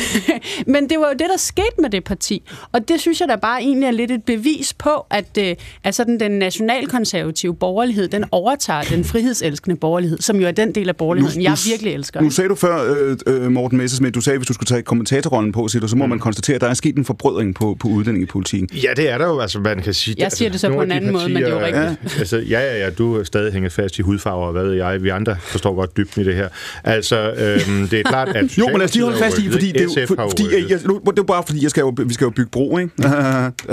men 0.67 0.89
det 0.89 0.99
var 0.99 1.08
jo 1.08 1.13
det, 1.13 1.28
der 1.32 1.38
skete 1.38 1.76
med 1.80 1.89
det 1.89 2.04
parti. 2.04 2.43
Og 2.71 2.88
det 2.88 2.99
synes 2.99 3.21
jeg 3.21 3.30
da 3.30 3.36
bare 3.36 3.62
egentlig 3.62 3.88
er 3.88 3.91
lidt 3.91 4.12
et 4.12 4.23
bevis 4.23 4.73
på, 4.73 5.06
at, 5.10 5.38
øh, 5.39 5.56
at 5.84 5.95
sådan 5.95 6.19
den 6.19 6.32
nationalkonservative 6.32 7.56
borgerlighed, 7.56 8.08
den 8.08 8.26
overtager 8.32 8.82
den 8.82 9.04
frihedselskende 9.04 9.76
borgerlighed, 9.76 10.17
som 10.17 10.39
jo 10.39 10.47
er 10.47 10.52
den 10.52 10.76
del 10.76 10.89
af 10.89 10.95
borgerligheden, 10.95 11.41
jeg 11.41 11.58
virkelig 11.69 11.93
elsker. 11.93 12.21
Nu 12.21 12.30
sagde 12.30 12.49
du 12.49 12.56
før, 12.56 12.93
øh, 12.93 13.17
øh, 13.28 13.52
Morten 13.52 13.78
Messersmith, 13.78 14.13
du 14.13 14.21
sagde, 14.21 14.38
hvis 14.38 14.47
du 14.47 14.54
skulle 14.54 14.67
tage 14.67 14.82
kommentatorrollen 14.82 15.52
på, 15.52 15.67
siger 15.67 15.82
du, 15.82 15.88
så 15.88 15.95
må 15.95 16.06
mm. 16.06 16.10
man 16.10 16.19
konstatere, 16.19 16.56
at 16.56 16.62
der 16.62 16.67
er 16.67 16.73
sket 16.73 16.95
en 16.95 17.06
forbrødring 17.06 17.56
på, 17.56 17.78
på 17.80 17.88
udlændingepolitikken. 17.88 18.69
Ja, 18.73 18.93
det 18.95 19.10
er 19.10 19.17
der 19.17 19.26
jo. 19.26 19.39
Altså, 19.39 19.60
man 19.60 19.82
kan 19.82 19.93
sige, 19.93 20.15
Jeg 20.19 20.32
siger 20.32 20.52
det 20.52 20.60
så 20.60 20.69
på 20.69 20.82
en 20.82 20.91
anden 20.91 21.12
måde, 21.12 21.30
men 21.30 21.36
det 21.36 21.43
er 21.43 21.54
jo 21.54 21.60
partier, 21.60 21.89
rigtigt. 21.89 22.19
Altså, 22.19 22.38
ja, 22.38 22.60
ja, 22.60 22.84
ja, 22.84 22.89
du 22.89 23.15
er 23.15 23.23
stadig 23.23 23.54
hænget 23.54 23.71
fast 23.71 23.99
i 23.99 24.02
hudfarver, 24.02 24.45
og 24.45 24.52
hvad 24.52 24.63
ved 24.63 24.73
jeg. 24.73 25.04
Vi 25.04 25.10
andre 25.10 25.36
forstår 25.41 25.76
godt 25.76 25.97
dybden 25.97 26.21
i 26.21 26.26
det 26.26 26.36
her. 26.36 26.49
Altså, 26.95 27.17
øhm, 27.32 27.88
det 27.88 27.99
er 27.99 28.03
klart, 28.03 28.27
at 28.27 28.58
Jo, 28.58 28.67
men 28.67 28.77
lad 28.77 28.86
os 28.86 28.93
lige 28.93 29.03
holde 29.03 29.19
fast 29.19 29.39
i, 29.39 29.49
fordi 29.49 29.71
det 29.71 29.84
jo, 29.84 30.01
jo 30.01 30.08
fordi, 30.08 30.43
jeg, 30.51 30.69
jeg, 30.69 30.79
nu, 30.86 31.01
det 31.08 31.19
er 31.19 31.23
bare 31.23 31.43
fordi, 31.47 31.63
jeg 31.63 31.69
skal 31.69 31.82
jo, 31.82 31.93
vi 32.06 32.13
skal 32.13 32.25
jo 32.25 32.29
bygge 32.29 32.49
bro, 32.51 32.77
ikke? 32.77 32.91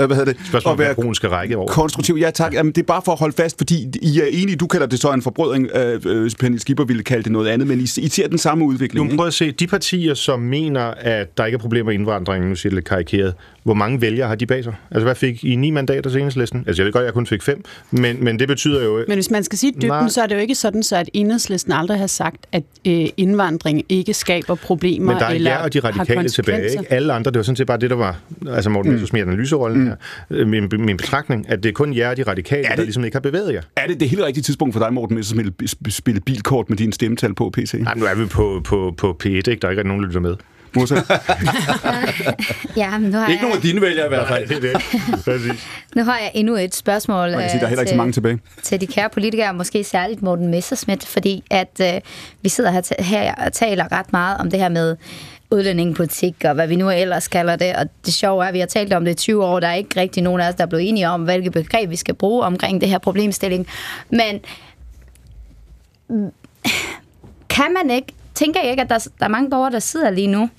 hvad 0.07 0.17
hedder 0.17 0.25
det? 0.25 0.37
Spørgsmålet, 0.45 0.65
Og 0.65 0.79
være 0.79 0.95
broen 0.95 1.15
skal 1.15 1.29
række 1.29 1.57
over. 1.57 1.67
konstruktiv. 1.67 2.17
Ja, 2.19 2.31
tak. 2.31 2.53
Jamen, 2.53 2.71
det 2.71 2.81
er 2.81 2.85
bare 2.85 3.01
for 3.05 3.11
at 3.11 3.19
holde 3.19 3.35
fast, 3.35 3.57
fordi 3.57 3.87
I 4.01 4.19
er 4.19 4.25
enige, 4.31 4.55
du 4.55 4.67
kalder 4.67 4.87
det 4.87 4.99
så 4.99 5.11
en 5.11 5.21
forbrødring. 5.21 5.67
Øh, 5.75 6.01
øh, 6.05 6.31
Pernille 6.39 6.59
Skipper 6.59 6.83
ville 6.83 7.03
kalde 7.03 7.23
det 7.23 7.31
noget 7.31 7.47
andet, 7.47 7.67
men 7.67 7.79
I, 7.79 7.83
I 7.83 8.07
ser 8.09 8.27
den 8.27 8.37
samme 8.37 8.65
udvikling, 8.65 9.09
Nu 9.09 9.15
prøv 9.17 9.27
at 9.27 9.33
se, 9.33 9.51
de 9.51 9.67
partier, 9.67 10.13
som 10.13 10.39
mener, 10.39 10.81
at 10.97 11.37
der 11.37 11.45
ikke 11.45 11.55
er 11.55 11.59
problemer 11.59 11.85
med 11.85 11.93
indvandringen, 11.93 12.49
nu 12.49 12.55
siger 12.55 12.69
det 12.69 12.75
lidt 12.75 12.85
karikeret, 12.85 13.33
hvor 13.63 13.73
mange 13.73 14.01
vælgere 14.01 14.27
har 14.27 14.35
de 14.35 14.45
bag 14.45 14.63
sig? 14.63 14.73
Altså, 14.91 15.03
hvad 15.03 15.15
fik 15.15 15.43
I 15.45 15.55
ni 15.55 15.71
mandater 15.71 16.09
til 16.09 16.17
enhedslisten? 16.19 16.63
Altså, 16.67 16.81
jeg 16.81 16.85
ved 16.85 16.93
godt, 16.93 17.05
jeg 17.05 17.13
kun 17.13 17.25
fik 17.25 17.41
fem, 17.43 17.63
men, 17.91 18.23
men 18.23 18.39
det 18.39 18.47
betyder 18.47 18.83
jo... 18.83 19.03
Men 19.07 19.15
hvis 19.15 19.31
man 19.31 19.43
skal 19.43 19.57
sige 19.57 19.71
dybden, 19.71 19.87
Nej. 19.87 20.07
så 20.07 20.21
er 20.21 20.27
det 20.27 20.35
jo 20.35 20.39
ikke 20.39 20.55
sådan, 20.55 20.83
så 20.83 20.95
at 20.97 21.09
enhedslisten 21.13 21.73
aldrig 21.73 21.99
har 21.99 22.07
sagt, 22.07 22.45
at 22.51 22.63
øh, 22.87 23.05
indvandring 23.17 23.83
ikke 23.89 24.13
skaber 24.13 24.55
problemer 24.55 25.05
Men 25.11 25.19
der 25.19 25.25
er 25.25 25.29
eller 25.29 25.51
jer 25.51 25.57
og 25.57 25.73
de 25.73 25.79
radikale 25.79 26.29
tilbage, 26.29 26.71
ikke? 26.71 26.93
Alle 26.93 27.13
andre, 27.13 27.31
det 27.31 27.37
var 27.37 27.43
sådan 27.43 27.55
set 27.55 27.67
bare 27.67 27.77
det, 27.77 27.89
der 27.89 27.95
var, 27.95 28.19
altså 28.49 28.69
Morten 28.69 28.91
Messersmith 28.91 29.27
analyserollen 29.27 29.87
her, 29.87 29.95
øh, 30.29 30.47
min, 30.47 30.69
min 30.77 30.97
betragtning, 30.97 31.49
at 31.49 31.63
det 31.63 31.69
er 31.69 31.73
kun 31.73 31.93
jer 31.97 32.09
og 32.09 32.17
de 32.17 32.23
radikale, 32.23 32.63
det- 32.67 32.77
der 32.77 32.83
ligesom 32.83 33.05
ikke 33.05 33.15
har 33.15 33.21
bevæget 33.21 33.53
jer. 33.53 33.61
Er 33.75 33.87
det 33.87 33.99
det 33.99 34.09
helt 34.09 34.23
rigtige 34.23 34.43
tidspunkt 34.43 34.73
for 34.73 34.79
dig, 34.83 34.93
Morten 34.93 35.15
Messersmith, 35.15 35.47
at 35.63 35.65
sp- 35.71 35.89
spille 35.89 36.21
bilkort 36.21 36.69
med 36.69 36.77
dine 36.77 36.93
stemmetal 36.93 37.33
på 37.33 37.49
PC? 37.49 37.73
Nej, 37.73 37.93
nu 37.97 38.05
er 38.05 38.15
vi 38.15 38.25
på, 38.25 38.61
på, 38.63 38.93
på 38.97 39.17
P1, 39.23 39.29
ikke? 39.29 39.43
Der 39.43 39.49
er 39.49 39.53
ikke 39.55 39.67
rigtig 39.67 39.85
nogen, 39.85 40.01
der 40.03 40.07
lytter 40.07 40.19
med. 40.21 40.35
Musa? 40.75 40.95
Ja, 42.77 42.97
men 42.97 43.11
nu 43.11 43.17
har, 43.17 43.27
Ikke 43.27 43.41
nogen 43.41 43.57
af 43.57 43.63
jeg, 43.63 43.63
dine 43.71 43.81
vælgere 43.81 44.05
i 44.05 44.09
hvert 44.09 44.27
fald. 44.27 44.47
det 44.47 44.57
er 44.57 45.31
det. 45.37 45.55
Nu 45.95 46.03
har 46.03 46.17
jeg 46.17 46.31
endnu 46.33 46.55
et 46.55 46.75
spørgsmål 46.75 47.31
Man 47.31 47.39
kan 47.39 47.49
sige, 47.49 47.59
der 47.59 47.65
er 47.65 47.67
øh, 47.67 47.69
heller 47.69 47.81
ikke 47.81 47.89
så 47.89 47.95
mange 47.95 48.13
tilbage. 48.13 48.39
til 48.63 48.81
de 48.81 48.87
kære 48.87 49.09
politikere, 49.09 49.53
måske 49.53 49.83
særligt 49.83 50.21
Morten 50.21 50.47
Messerschmidt, 50.47 51.05
fordi 51.05 51.43
at 51.49 51.81
øh, 51.81 52.01
vi 52.41 52.49
sidder 52.49 52.71
her, 52.71 52.81
her 53.03 53.35
og 53.35 53.53
taler 53.53 53.91
ret 53.91 54.11
meget 54.13 54.37
om 54.37 54.49
det 54.51 54.59
her 54.59 54.69
med 54.69 54.95
udlændingepolitik 55.51 56.35
og 56.45 56.53
hvad 56.53 56.67
vi 56.67 56.75
nu 56.75 56.89
ellers 56.89 57.27
kalder 57.27 57.55
det. 57.55 57.75
Og 57.75 57.85
det 58.05 58.13
sjove 58.13 58.43
er, 58.43 58.47
at 58.47 58.53
vi 58.53 58.59
har 58.59 58.65
talt 58.67 58.93
om 58.93 59.05
det 59.05 59.11
i 59.11 59.15
20 59.15 59.45
år. 59.45 59.59
Der 59.59 59.67
er 59.67 59.73
ikke 59.73 59.99
rigtig 59.99 60.23
nogen 60.23 60.41
af 60.41 60.49
os, 60.49 60.55
der 60.55 60.63
er 60.63 60.67
blevet 60.67 60.89
enige 60.89 61.09
om, 61.09 61.23
hvilke 61.23 61.51
begreb 61.51 61.89
vi 61.89 61.95
skal 61.95 62.13
bruge 62.13 62.43
omkring 62.43 62.81
det 62.81 62.89
her 62.89 62.97
problemstilling. 62.97 63.67
Men 64.09 64.39
kan 67.49 67.73
man 67.83 67.91
ikke, 67.95 68.13
tænker 68.35 68.59
jeg 68.61 68.69
ikke, 68.71 68.83
at 68.83 68.89
der, 68.89 68.97
der 69.19 69.25
er 69.25 69.29
mange 69.29 69.49
borgere, 69.49 69.71
der 69.71 69.79
sidder 69.79 70.09
lige 70.09 70.27
nu, 70.27 70.49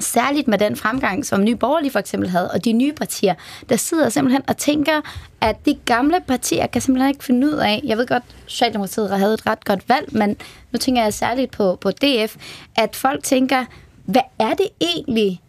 særligt 0.00 0.48
med 0.48 0.58
den 0.58 0.76
fremgang, 0.76 1.26
som 1.26 1.44
Nye 1.44 1.56
Borgerlige 1.56 1.90
for 1.90 1.98
eksempel 1.98 2.30
havde, 2.30 2.50
og 2.50 2.64
de 2.64 2.72
nye 2.72 2.92
partier, 2.92 3.34
der 3.68 3.76
sidder 3.76 4.08
simpelthen 4.08 4.42
og 4.48 4.56
tænker, 4.56 5.00
at 5.40 5.66
de 5.66 5.78
gamle 5.84 6.20
partier 6.26 6.66
kan 6.66 6.82
simpelthen 6.82 7.08
ikke 7.08 7.24
finde 7.24 7.46
ud 7.46 7.52
af, 7.52 7.80
jeg 7.84 7.98
ved 7.98 8.06
godt, 8.06 8.22
Socialdemokratiet 8.46 9.10
havde 9.18 9.34
et 9.34 9.46
ret 9.46 9.64
godt 9.64 9.88
valg, 9.88 10.16
men 10.16 10.36
nu 10.72 10.78
tænker 10.78 11.02
jeg 11.02 11.14
særligt 11.14 11.50
på, 11.50 11.78
på 11.80 11.90
DF, 11.90 12.36
at 12.76 12.96
folk 12.96 13.24
tænker, 13.24 13.64
hvad 14.04 14.22
er 14.38 14.54
det 14.54 14.68
egentlig, 14.80 15.40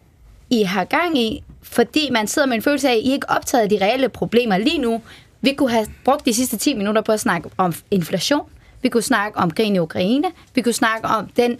I 0.50 0.62
har 0.62 0.84
gang 0.84 1.18
i? 1.18 1.44
Fordi 1.62 2.10
man 2.10 2.26
sidder 2.26 2.48
med 2.48 2.56
en 2.56 2.62
følelse 2.62 2.88
af, 2.88 2.92
at 2.92 2.98
I 2.98 3.12
ikke 3.12 3.30
optaget 3.30 3.62
af 3.62 3.68
de 3.68 3.78
reelle 3.84 4.08
problemer 4.08 4.58
lige 4.58 4.78
nu. 4.78 5.02
Vi 5.40 5.52
kunne 5.52 5.70
have 5.70 5.86
brugt 6.04 6.26
de 6.26 6.34
sidste 6.34 6.56
10 6.56 6.74
minutter 6.74 7.02
på 7.02 7.12
at 7.12 7.20
snakke 7.20 7.50
om 7.56 7.74
inflation. 7.90 8.48
Vi 8.82 8.88
kunne 8.88 9.02
snakke 9.02 9.38
om 9.38 9.50
krigen 9.50 9.76
i 9.76 9.78
Ukraine. 9.78 10.28
Vi 10.54 10.62
kunne 10.62 10.72
snakke 10.72 11.08
om 11.08 11.28
den 11.36 11.58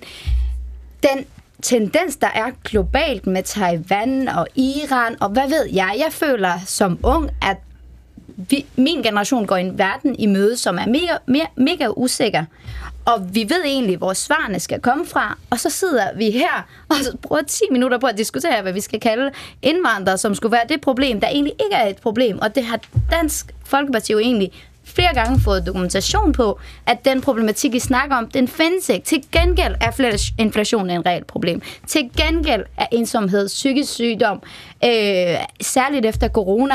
den 1.02 1.24
tendens, 1.62 2.16
der 2.16 2.30
er 2.34 2.50
globalt 2.64 3.26
med 3.26 3.42
Taiwan 3.42 4.28
og 4.28 4.46
Iran, 4.54 5.16
og 5.20 5.28
hvad 5.28 5.48
ved 5.48 5.66
jeg, 5.72 5.94
jeg 5.98 6.12
føler 6.12 6.52
som 6.66 6.98
ung, 7.02 7.30
at 7.42 7.56
vi, 8.36 8.66
min 8.76 9.02
generation 9.02 9.46
går 9.46 9.56
en 9.56 9.78
verden 9.78 10.16
i 10.18 10.26
møde, 10.26 10.56
som 10.56 10.78
er 10.78 10.86
mega, 10.86 11.16
mega, 11.26 11.46
mega 11.56 11.88
usikker. 11.96 12.44
og 13.04 13.34
vi 13.34 13.40
ved 13.48 13.64
egentlig, 13.64 13.96
hvor 13.96 14.12
svarene 14.12 14.60
skal 14.60 14.80
komme 14.80 15.06
fra, 15.06 15.38
og 15.50 15.60
så 15.60 15.70
sidder 15.70 16.16
vi 16.16 16.30
her 16.30 16.66
og 16.88 16.96
så 16.96 17.16
bruger 17.22 17.42
10 17.42 17.64
minutter 17.70 17.98
på 17.98 18.06
at 18.06 18.18
diskutere, 18.18 18.62
hvad 18.62 18.72
vi 18.72 18.80
skal 18.80 19.00
kalde 19.00 19.30
indvandrere, 19.62 20.18
som 20.18 20.34
skulle 20.34 20.52
være 20.52 20.66
det 20.68 20.80
problem, 20.80 21.20
der 21.20 21.28
egentlig 21.28 21.54
ikke 21.64 21.74
er 21.74 21.88
et 21.88 21.96
problem, 21.96 22.38
og 22.38 22.54
det 22.54 22.64
har 22.64 22.80
Dansk 23.10 23.54
Folkeparti 23.64 24.12
jo 24.12 24.18
egentlig 24.18 24.52
flere 24.98 25.14
gange 25.14 25.40
fået 25.40 25.66
dokumentation 25.66 26.32
på, 26.32 26.58
at 26.86 27.04
den 27.04 27.20
problematik, 27.20 27.74
I 27.74 27.78
snakker 27.78 28.16
om, 28.16 28.28
den 28.28 28.48
findes 28.48 28.88
ikke. 28.88 29.06
Til 29.06 29.24
gengæld 29.32 29.74
er 29.80 30.30
inflation 30.38 30.90
en 30.90 31.06
reelt 31.06 31.26
problem. 31.26 31.62
Til 31.86 32.10
gengæld 32.16 32.64
er 32.76 32.86
ensomhed, 32.92 33.48
psykisk 33.48 33.92
sygdom, 33.92 34.42
øh, 34.84 34.90
særligt 35.60 36.06
efter 36.06 36.28
corona, 36.28 36.74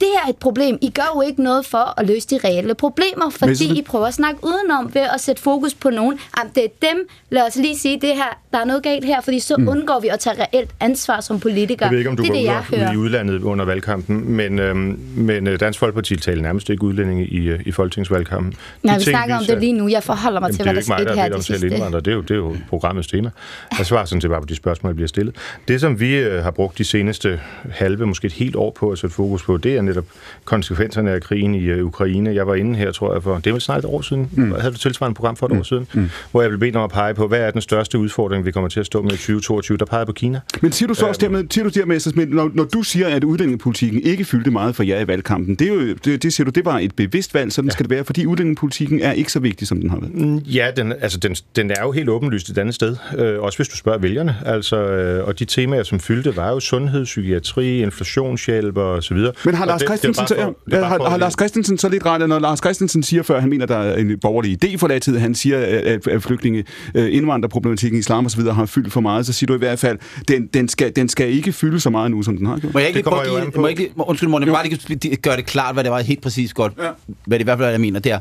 det 0.00 0.08
er 0.24 0.28
et 0.28 0.36
problem. 0.36 0.78
I 0.82 0.90
gør 0.90 1.12
jo 1.14 1.22
ikke 1.22 1.42
noget 1.42 1.66
for 1.66 2.00
at 2.00 2.06
løse 2.06 2.28
de 2.28 2.38
reelle 2.44 2.74
problemer, 2.74 3.30
fordi 3.30 3.68
Men, 3.68 3.76
I 3.76 3.82
prøver 3.82 4.06
at 4.06 4.14
snakke 4.14 4.40
udenom 4.44 4.94
ved 4.94 5.02
at 5.14 5.20
sætte 5.20 5.42
fokus 5.42 5.74
på 5.74 5.90
nogen. 5.90 6.18
Jamen, 6.38 6.52
det 6.54 6.64
er 6.64 6.68
dem, 6.92 7.08
lad 7.30 7.42
os 7.42 7.56
lige 7.56 7.78
sige 7.78 8.00
det 8.00 8.14
her, 8.14 8.40
der 8.52 8.58
er 8.58 8.64
noget 8.64 8.82
galt 8.82 9.04
her, 9.04 9.20
fordi 9.20 9.40
så 9.40 9.56
mm. 9.58 9.68
undgår 9.68 10.00
vi 10.00 10.08
at 10.08 10.18
tage 10.18 10.36
reelt 10.42 10.70
ansvar 10.80 11.20
som 11.20 11.40
politikere. 11.40 11.86
Jeg 11.86 11.90
ved 11.90 11.98
ikke, 11.98 12.10
om 12.10 12.16
du 12.16 12.22
det, 12.22 12.32
det, 12.32 12.44
jeg 12.44 12.62
hører. 12.70 12.92
i 12.92 12.96
udlandet 12.96 13.42
under 13.42 13.64
valgkampen, 13.64 14.32
men, 14.32 14.58
øhm, 14.58 15.00
men 15.16 15.46
øh, 15.46 15.60
Dansk 15.60 15.78
Folkeparti 15.78 16.16
taler 16.16 16.42
nærmest 16.42 16.70
ikke 16.70 16.82
udlændinge 16.82 17.26
i, 17.26 17.48
øh, 17.48 17.60
i 17.66 17.72
folketingsvalgkampen. 17.72 18.54
Nej, 18.82 18.98
vi 18.98 19.04
snakker 19.04 19.36
om 19.36 19.44
det 19.44 19.60
lige 19.60 19.72
nu. 19.72 19.88
Jeg 19.88 20.02
forholder 20.02 20.40
mig 20.40 20.46
Jamen, 20.48 20.56
til, 20.56 20.64
hvad 20.64 20.74
der 20.74 20.80
skete 20.80 21.14
her 21.14 21.28
det 21.28 21.44
sidste. 21.44 21.68
Det 21.68 22.08
er, 22.08 22.12
jo, 22.12 22.20
det 22.20 22.30
er 22.30 22.34
jo 22.34 22.56
programmets 22.68 23.08
tema. 23.08 23.30
Jeg 23.78 23.86
svarer 23.86 24.04
sådan 24.04 24.20
set 24.20 24.30
bare 24.30 24.40
på 24.40 24.46
de 24.46 24.56
spørgsmål, 24.56 24.90
der 24.90 24.94
bliver 24.94 25.08
stillet. 25.08 25.36
Det, 25.68 25.80
som 25.80 26.00
vi 26.00 26.14
øh, 26.16 26.42
har 26.42 26.50
brugt 26.50 26.78
de 26.78 26.84
seneste 26.84 27.40
halve, 27.70 28.06
måske 28.06 28.26
et 28.26 28.32
helt 28.32 28.56
år 28.56 28.70
på 28.70 28.90
at 28.90 28.98
sætte 28.98 29.16
fokus 29.16 29.42
på, 29.42 29.56
det 29.56 29.76
er 29.76 29.82
netop 29.86 30.04
konsekvenserne 30.44 31.10
af 31.10 31.22
krigen 31.22 31.54
i 31.54 31.72
uh, 31.72 31.86
Ukraine. 31.86 32.34
Jeg 32.34 32.46
var 32.46 32.54
inde 32.54 32.78
her, 32.78 32.92
tror 32.92 33.12
jeg, 33.12 33.22
for 33.22 33.38
det 33.38 33.52
var 33.52 33.58
snart 33.58 33.78
et 33.78 33.84
år 33.84 34.00
siden. 34.00 34.30
Mm. 34.32 34.52
Jeg 34.52 34.60
havde 34.60 34.74
et 34.74 34.80
tilsvarende 34.80 35.14
program 35.14 35.36
for 35.36 35.46
et 35.46 35.52
mm. 35.52 35.58
år 35.58 35.62
siden, 35.62 35.86
mm. 35.94 36.10
hvor 36.30 36.40
jeg 36.40 36.50
blev 36.50 36.60
bedt 36.60 36.76
om 36.76 36.84
at 36.84 36.90
pege 36.90 37.14
på, 37.14 37.28
hvad 37.28 37.40
er 37.40 37.50
den 37.50 37.60
største 37.60 37.98
udfordring, 37.98 38.44
vi 38.44 38.52
kommer 38.52 38.68
til 38.68 38.80
at 38.80 38.86
stå 38.86 39.02
med 39.02 39.12
i 39.12 39.16
2022. 39.16 39.78
Der 39.78 39.84
peger 39.84 40.04
på 40.04 40.12
Kina. 40.12 40.40
Men 40.62 40.72
siger 40.72 40.86
du 40.86 40.94
så 40.94 41.06
også 41.06 41.20
dermed, 41.20 41.44
siger 41.50 41.64
du 41.64 41.70
dermed, 41.70 42.26
når, 42.26 42.50
når 42.54 42.64
du 42.64 42.82
siger, 42.82 43.08
at 43.08 43.24
udlændingepolitikken 43.24 44.02
ikke 44.02 44.24
fyldte 44.24 44.50
meget 44.50 44.76
for 44.76 44.82
jer 44.82 45.00
i 45.00 45.06
valgkampen, 45.06 45.54
det, 45.54 45.68
er 45.68 45.74
jo, 45.74 45.94
det, 46.04 46.22
det 46.22 46.32
siger 46.32 46.44
du, 46.44 46.50
det 46.50 46.64
var 46.64 46.78
et 46.78 46.94
bevidst 46.96 47.34
valg, 47.34 47.52
sådan 47.52 47.68
ja. 47.68 47.72
skal 47.72 47.84
det 47.84 47.90
være, 47.90 48.04
fordi 48.04 48.26
udlændingepolitikken 48.26 49.00
er 49.00 49.12
ikke 49.12 49.32
så 49.32 49.40
vigtig, 49.40 49.68
som 49.68 49.80
den 49.80 49.90
har 49.90 50.00
været. 50.00 50.14
Mm, 50.14 50.36
ja, 50.36 50.70
den, 50.76 50.92
altså, 51.00 51.18
den, 51.18 51.34
den 51.56 51.70
er 51.70 51.82
jo 51.82 51.92
helt 51.92 52.08
åbenlyst 52.08 52.48
et 52.48 52.58
andet 52.58 52.74
sted, 52.74 52.96
øh, 53.18 53.40
også 53.40 53.58
hvis 53.58 53.68
du 53.68 53.76
spørger 53.76 53.98
vælgerne. 53.98 54.36
Altså, 54.46 54.76
øh, 54.76 55.26
og 55.26 55.38
de 55.38 55.44
temaer, 55.44 55.82
som 55.82 56.00
fyldte, 56.00 56.36
var 56.36 56.50
jo 56.50 56.60
sundhed, 56.60 57.04
psykiatri, 57.04 57.82
inflationshjælp 57.82 58.76
og 58.76 59.02
så 59.02 59.14
videre. 59.14 59.32
Men 59.44 59.54
har 59.54 59.66
Lars 59.80 59.88
Christensen 59.88 60.26
så, 60.26 60.52
ja, 60.70 60.84
har, 60.84 61.08
har 61.08 61.16
Lars 61.16 61.32
Christensen 61.32 61.78
så 61.78 61.88
lidt 61.88 62.06
ret, 62.06 62.28
når 62.28 62.38
Lars 62.38 62.58
Christensen 62.58 63.02
siger 63.02 63.22
før, 63.22 63.40
han 63.40 63.50
mener, 63.50 63.66
der 63.66 63.76
er 63.76 63.96
en 63.96 64.18
borgerlig 64.20 64.64
idé 64.64 64.76
for 64.76 64.98
tid, 64.98 65.18
han 65.18 65.34
siger, 65.34 65.58
at, 65.58 66.06
at 66.06 66.22
flygtninge, 66.22 66.64
øh, 66.94 67.14
indvandrerproblematikken, 67.14 67.98
islam 67.98 68.26
osv. 68.26 68.40
har 68.40 68.66
fyldt 68.66 68.92
for 68.92 69.00
meget, 69.00 69.26
så 69.26 69.32
siger 69.32 69.46
du 69.46 69.54
i 69.54 69.58
hvert 69.58 69.78
fald, 69.78 69.98
den, 70.28 70.46
den, 70.46 70.68
skal, 70.68 70.96
den 70.96 71.08
skal 71.08 71.28
ikke 71.28 71.52
fylde 71.52 71.80
så 71.80 71.90
meget 71.90 72.10
nu, 72.10 72.22
som 72.22 72.36
den 72.36 72.46
har 72.46 72.58
gjort. 72.58 72.72
Må 72.72 72.78
jeg 72.78 72.88
ikke 72.88 72.98
lige, 72.98 73.04
prøve, 73.04 73.50
må 73.56 73.66
ikke, 73.66 73.92
undskyld, 73.96 74.28
må 74.28 74.40
jeg 74.40 74.48
bare 74.48 74.68
lige 74.68 75.16
gøre 75.16 75.36
det 75.36 75.46
klart, 75.46 75.74
hvad 75.74 75.84
det 75.84 75.92
var 75.92 76.00
helt 76.00 76.22
præcis 76.22 76.54
godt, 76.54 76.72
ja. 76.78 76.90
hvad 77.24 77.38
det 77.38 77.42
i 77.42 77.46
hvert 77.46 77.58
fald 77.58 77.66
er, 77.66 77.70
jeg 77.70 77.80
mener, 77.80 78.00
det 78.00 78.12
er, 78.12 78.18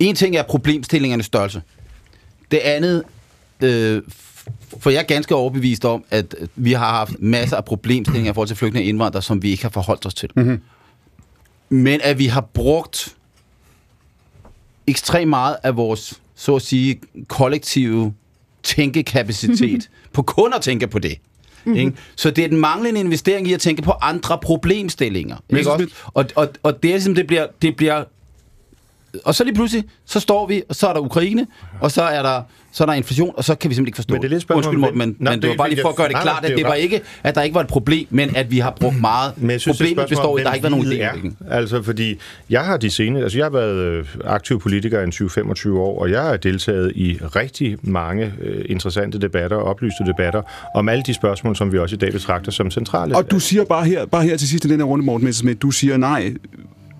en 0.00 0.14
ting 0.14 0.36
er 0.36 0.42
problemstillingernes 0.42 1.26
størrelse. 1.26 1.62
Det 2.50 2.58
andet, 2.58 3.02
øh, 3.62 4.02
for 4.78 4.90
jeg 4.90 4.98
er 4.98 5.02
ganske 5.02 5.34
overbevist 5.34 5.84
om, 5.84 6.04
at 6.10 6.34
vi 6.56 6.72
har 6.72 6.90
haft 6.90 7.12
masser 7.18 7.56
af 7.56 7.64
problemstillinger 7.64 8.32
i 8.32 8.34
forhold 8.34 8.48
til 8.48 8.56
flygtninge 8.56 8.86
og 8.86 8.88
indvandrere, 8.88 9.22
som 9.22 9.42
vi 9.42 9.50
ikke 9.50 9.62
har 9.62 9.70
forholdt 9.70 10.06
os 10.06 10.14
til. 10.14 10.30
Mm-hmm. 10.36 10.60
Men 11.68 12.00
at 12.02 12.18
vi 12.18 12.26
har 12.26 12.40
brugt 12.40 13.16
ekstremt 14.86 15.28
meget 15.28 15.56
af 15.62 15.76
vores, 15.76 16.20
så 16.34 16.56
at 16.56 16.62
sige, 16.62 17.00
kollektive 17.28 18.14
tænkekapacitet 18.62 19.90
på 20.12 20.22
kun 20.22 20.52
at 20.54 20.62
tænke 20.62 20.86
på 20.86 20.98
det. 20.98 21.18
Mm-hmm. 21.64 21.80
Ikke? 21.80 21.92
Så 22.16 22.30
det 22.30 22.44
er 22.44 22.48
den 22.48 22.60
manglende 22.60 23.00
investering 23.00 23.48
i 23.48 23.52
at 23.52 23.60
tænke 23.60 23.82
på 23.82 23.92
andre 24.00 24.38
problemstillinger. 24.38 25.36
Ikke 25.50 25.72
også? 25.72 25.86
Og, 26.06 26.24
og, 26.34 26.48
og 26.62 26.82
det 26.82 26.88
er 26.88 26.92
ligesom, 26.92 27.14
det 27.14 27.26
bliver, 27.26 27.46
det 27.62 27.76
bliver 27.76 28.04
og 29.24 29.34
så 29.34 29.44
lige 29.44 29.54
pludselig, 29.54 29.84
så 30.04 30.20
står 30.20 30.46
vi, 30.46 30.62
og 30.68 30.74
så 30.74 30.88
er 30.88 30.92
der 30.92 31.00
Ukraine, 31.00 31.46
og 31.80 31.90
så 31.90 32.02
er 32.02 32.22
der, 32.22 32.42
så 32.72 32.84
er 32.84 32.86
der 32.86 32.92
inflation, 32.92 33.32
og 33.36 33.44
så 33.44 33.54
kan 33.54 33.70
vi 33.70 33.74
simpelthen 33.74 33.88
ikke 33.88 33.96
forstå 33.96 34.14
men 34.14 34.22
det. 34.22 34.28
Er 34.28 34.30
lidt 34.30 34.50
Undskyld, 34.50 34.78
men, 34.78 34.98
men, 34.98 35.16
nej, 35.18 35.32
men 35.32 35.42
det 35.42 35.50
var 35.50 35.56
bare 35.56 35.68
lige 35.68 35.80
for 35.82 35.88
at 35.88 35.96
gøre 35.96 36.08
det 36.08 36.12
nej, 36.12 36.22
klart, 36.22 36.44
at 36.44 36.56
det 36.56 36.64
var 36.64 36.74
ikke, 36.74 37.00
at 37.22 37.34
der 37.34 37.42
ikke 37.42 37.54
var 37.54 37.60
et 37.60 37.66
problem, 37.66 38.06
men 38.10 38.36
at 38.36 38.50
vi 38.50 38.58
har 38.58 38.76
brugt 38.80 39.00
meget. 39.00 39.32
Men 39.36 39.50
jeg 39.50 39.60
synes, 39.60 39.78
Problemet 39.78 40.08
består 40.08 40.38
i, 40.38 40.40
at 40.40 40.46
der 40.46 40.52
ikke 40.52 40.62
var 40.62 40.70
nogen 40.70 40.86
idé. 40.86 41.32
Altså, 41.50 41.82
fordi 41.82 42.18
jeg 42.50 42.64
har 42.64 42.76
de 42.76 42.90
seneste, 42.90 43.22
altså 43.22 43.38
jeg 43.38 43.44
har 43.44 43.50
været 43.50 43.76
øh, 43.76 44.06
aktiv 44.24 44.60
politiker 44.60 45.00
i 45.00 45.04
20-25 45.04 45.70
år, 45.70 46.00
og 46.00 46.10
jeg 46.10 46.22
har 46.22 46.36
deltaget 46.36 46.92
i 46.94 47.18
rigtig 47.36 47.76
mange 47.82 48.32
uh, 48.40 48.46
interessante 48.64 49.18
debatter, 49.18 49.56
oplyste 49.56 50.04
debatter, 50.06 50.42
om 50.74 50.88
alle 50.88 51.02
de 51.06 51.14
spørgsmål, 51.14 51.56
som 51.56 51.72
vi 51.72 51.78
også 51.78 51.94
i 51.94 51.98
dag 51.98 52.12
betragter 52.12 52.52
som 52.52 52.70
centrale. 52.70 53.16
Og 53.16 53.30
du 53.30 53.38
siger 53.38 53.64
bare 53.64 53.84
her, 53.84 54.06
bare 54.06 54.22
her 54.22 54.36
til 54.36 54.48
sidst 54.48 54.64
i 54.64 54.68
den 54.68 54.80
her 54.80 54.84
runde, 54.84 55.04
Morten 55.04 55.24
Messersmith, 55.24 55.58
du 55.62 55.70
siger 55.70 55.96
nej, 55.96 56.34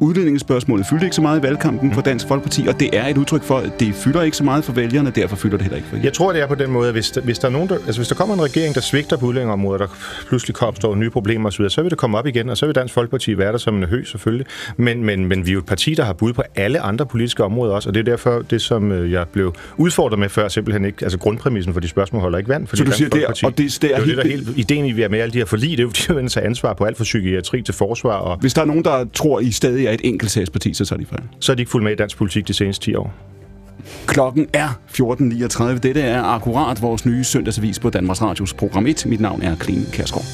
udlændingespørgsmålet 0.00 0.86
fyldte 0.86 1.06
ikke 1.06 1.16
så 1.16 1.22
meget 1.22 1.40
i 1.40 1.42
valgkampen 1.42 1.94
for 1.94 2.00
Dansk 2.00 2.28
Folkeparti, 2.28 2.66
og 2.66 2.80
det 2.80 2.96
er 2.96 3.06
et 3.06 3.18
udtryk 3.18 3.42
for, 3.42 3.58
at 3.58 3.80
det 3.80 3.94
fylder 3.94 4.22
ikke 4.22 4.36
så 4.36 4.44
meget 4.44 4.64
for 4.64 4.72
vælgerne, 4.72 5.10
derfor 5.10 5.36
fylder 5.36 5.56
det 5.56 5.62
heller 5.62 5.76
ikke 5.76 5.88
for 5.88 5.96
jer. 5.96 6.02
Jeg 6.02 6.12
tror, 6.12 6.32
det 6.32 6.42
er 6.42 6.46
på 6.46 6.54
den 6.54 6.70
måde, 6.70 6.88
at 6.88 6.94
hvis 6.94 7.10
der, 7.10 7.20
hvis 7.20 7.38
der, 7.38 7.48
er 7.48 7.52
nogen, 7.52 7.68
der, 7.68 7.74
altså 7.74 8.00
hvis 8.00 8.08
der 8.08 8.14
kommer 8.14 8.34
en 8.34 8.42
regering, 8.42 8.74
der 8.74 8.80
svigter 8.80 9.16
på 9.16 9.26
udlændingområdet, 9.26 9.80
der 9.80 9.86
pludselig 10.28 10.62
opstår 10.62 10.94
nye 10.94 11.10
problemer 11.10 11.48
osv., 11.48 11.68
så 11.68 11.82
vil 11.82 11.90
det 11.90 11.98
komme 11.98 12.18
op 12.18 12.26
igen, 12.26 12.48
og 12.48 12.56
så 12.56 12.66
vil 12.66 12.74
Dansk 12.74 12.94
Folkeparti 12.94 13.38
være 13.38 13.52
der 13.52 13.58
som 13.58 13.76
en 13.76 13.84
hø 13.84 14.04
selvfølgelig. 14.04 14.46
Men, 14.76 15.04
men, 15.04 15.26
men 15.26 15.46
vi 15.46 15.50
er 15.50 15.52
jo 15.52 15.58
et 15.58 15.66
parti, 15.66 15.94
der 15.94 16.04
har 16.04 16.12
bud 16.12 16.32
på 16.32 16.42
alle 16.54 16.80
andre 16.80 17.06
politiske 17.06 17.44
områder 17.44 17.74
også, 17.74 17.88
og 17.88 17.94
det 17.94 18.00
er 18.00 18.04
derfor 18.04 18.42
det, 18.50 18.62
som 18.62 18.92
øh, 18.92 19.12
jeg 19.12 19.28
blev 19.28 19.54
udfordret 19.76 20.18
med 20.18 20.28
før, 20.28 20.48
simpelthen 20.48 20.84
ikke, 20.84 20.98
altså 21.02 21.18
grundpræmissen 21.18 21.72
for 21.72 21.80
de 21.80 21.88
spørgsmål 21.88 22.22
holder 22.22 22.38
ikke 22.38 22.50
vand. 22.50 22.66
Fordi 22.66 22.78
så 22.78 22.84
du 22.84 22.92
siger, 22.92 23.08
det 23.08 23.22
er, 23.22 23.26
og 23.44 23.58
det, 23.58 23.78
det 23.82 23.94
er, 23.94 23.96
det 23.96 24.02
er 24.02 24.04
helt... 24.04 24.16
det, 24.16 24.24
der 24.24 24.30
helt, 24.30 24.58
ideen 24.58 24.84
i, 24.84 24.92
vi 24.92 25.02
er 25.02 25.08
med 25.08 25.20
alle 25.20 25.32
de 25.32 25.38
her 25.38 25.44
forlig, 25.44 25.70
det 25.70 25.78
er 25.78 25.82
jo, 25.82 26.14
de 26.16 26.30
har 26.34 26.40
ansvar 26.40 26.74
på 26.74 26.84
alt 26.84 26.96
fra 26.96 27.04
psykiatri 27.04 27.62
til 27.62 27.74
forsvar. 27.74 28.16
Og... 28.16 28.38
Hvis 28.38 28.54
der 28.54 28.62
er 28.62 28.66
nogen, 28.66 28.84
der 28.84 29.04
tror, 29.14 29.40
I 29.40 29.50
stadig 29.50 29.89
er 29.90 29.94
et 29.94 30.00
enkeltsagsparti, 30.04 30.74
så 30.74 30.84
tager 30.84 31.00
de 31.00 31.06
fejl. 31.06 31.22
Så 31.40 31.52
er 31.52 31.56
de 31.56 31.62
ikke 31.62 31.70
fuldt 31.70 31.84
med 31.84 31.92
i 31.92 31.96
dansk 31.96 32.16
politik 32.16 32.48
de 32.48 32.54
seneste 32.54 32.84
10 32.84 32.94
år. 32.94 33.14
Klokken 34.06 34.46
er 34.52 34.68
14.39. 34.88 35.78
Dette 35.78 36.00
er 36.00 36.22
akkurat 36.22 36.82
vores 36.82 37.06
nye 37.06 37.24
søndagsavis 37.24 37.78
på 37.78 37.90
Danmarks 37.90 38.22
Radios 38.22 38.54
program 38.54 38.86
1. 38.86 39.06
Mit 39.06 39.20
navn 39.20 39.42
er 39.42 39.56
Kline 39.56 39.84
Kærsgaard. 39.92 40.24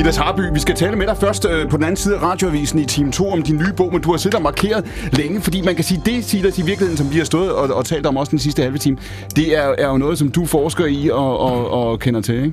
Silas 0.00 0.16
Harby, 0.16 0.40
vi 0.52 0.60
skal 0.60 0.74
tale 0.74 0.96
med 0.96 1.06
dig 1.06 1.16
først 1.16 1.46
øh, 1.50 1.68
på 1.68 1.76
den 1.76 1.84
anden 1.84 1.96
side 1.96 2.16
af 2.16 2.22
radioavisen 2.22 2.78
i 2.78 2.84
time 2.84 3.12
2 3.12 3.30
om 3.30 3.42
din 3.42 3.56
nye 3.56 3.72
bog, 3.76 3.92
men 3.92 4.02
du 4.02 4.10
har 4.10 4.18
siddet 4.18 4.36
og 4.36 4.42
markeret 4.42 4.86
længe, 5.12 5.40
fordi 5.40 5.60
man 5.60 5.74
kan 5.74 5.84
sige, 5.84 6.02
det 6.06 6.24
Silas 6.24 6.58
i 6.58 6.62
virkeligheden, 6.62 6.96
som 6.96 7.12
vi 7.12 7.18
har 7.18 7.24
stået 7.24 7.52
og, 7.52 7.76
og 7.76 7.84
talt 7.84 8.06
om 8.06 8.16
også 8.16 8.30
den 8.30 8.38
sidste 8.38 8.62
halve 8.62 8.78
time, 8.78 8.96
det 9.36 9.56
er, 9.56 9.74
er 9.78 9.86
jo 9.88 9.98
noget, 9.98 10.18
som 10.18 10.30
du 10.30 10.46
forsker 10.46 10.86
i 10.86 11.08
og, 11.08 11.38
og, 11.38 11.70
og 11.70 12.00
kender 12.00 12.20
til, 12.20 12.34
ikke? 12.34 12.52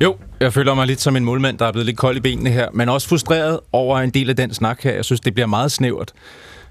Jo, 0.00 0.16
jeg 0.40 0.52
føler 0.52 0.74
mig 0.74 0.86
lidt 0.86 1.00
som 1.00 1.16
en 1.16 1.24
målmand, 1.24 1.58
der 1.58 1.66
er 1.66 1.72
blevet 1.72 1.86
lidt 1.86 1.98
kold 1.98 2.16
i 2.16 2.20
benene 2.20 2.50
her, 2.50 2.68
men 2.72 2.88
også 2.88 3.08
frustreret 3.08 3.60
over 3.72 3.98
en 3.98 4.10
del 4.10 4.30
af 4.30 4.36
den 4.36 4.54
snak 4.54 4.82
her. 4.82 4.92
Jeg 4.92 5.04
synes, 5.04 5.20
det 5.20 5.34
bliver 5.34 5.46
meget 5.46 5.72
snævert. 5.72 6.12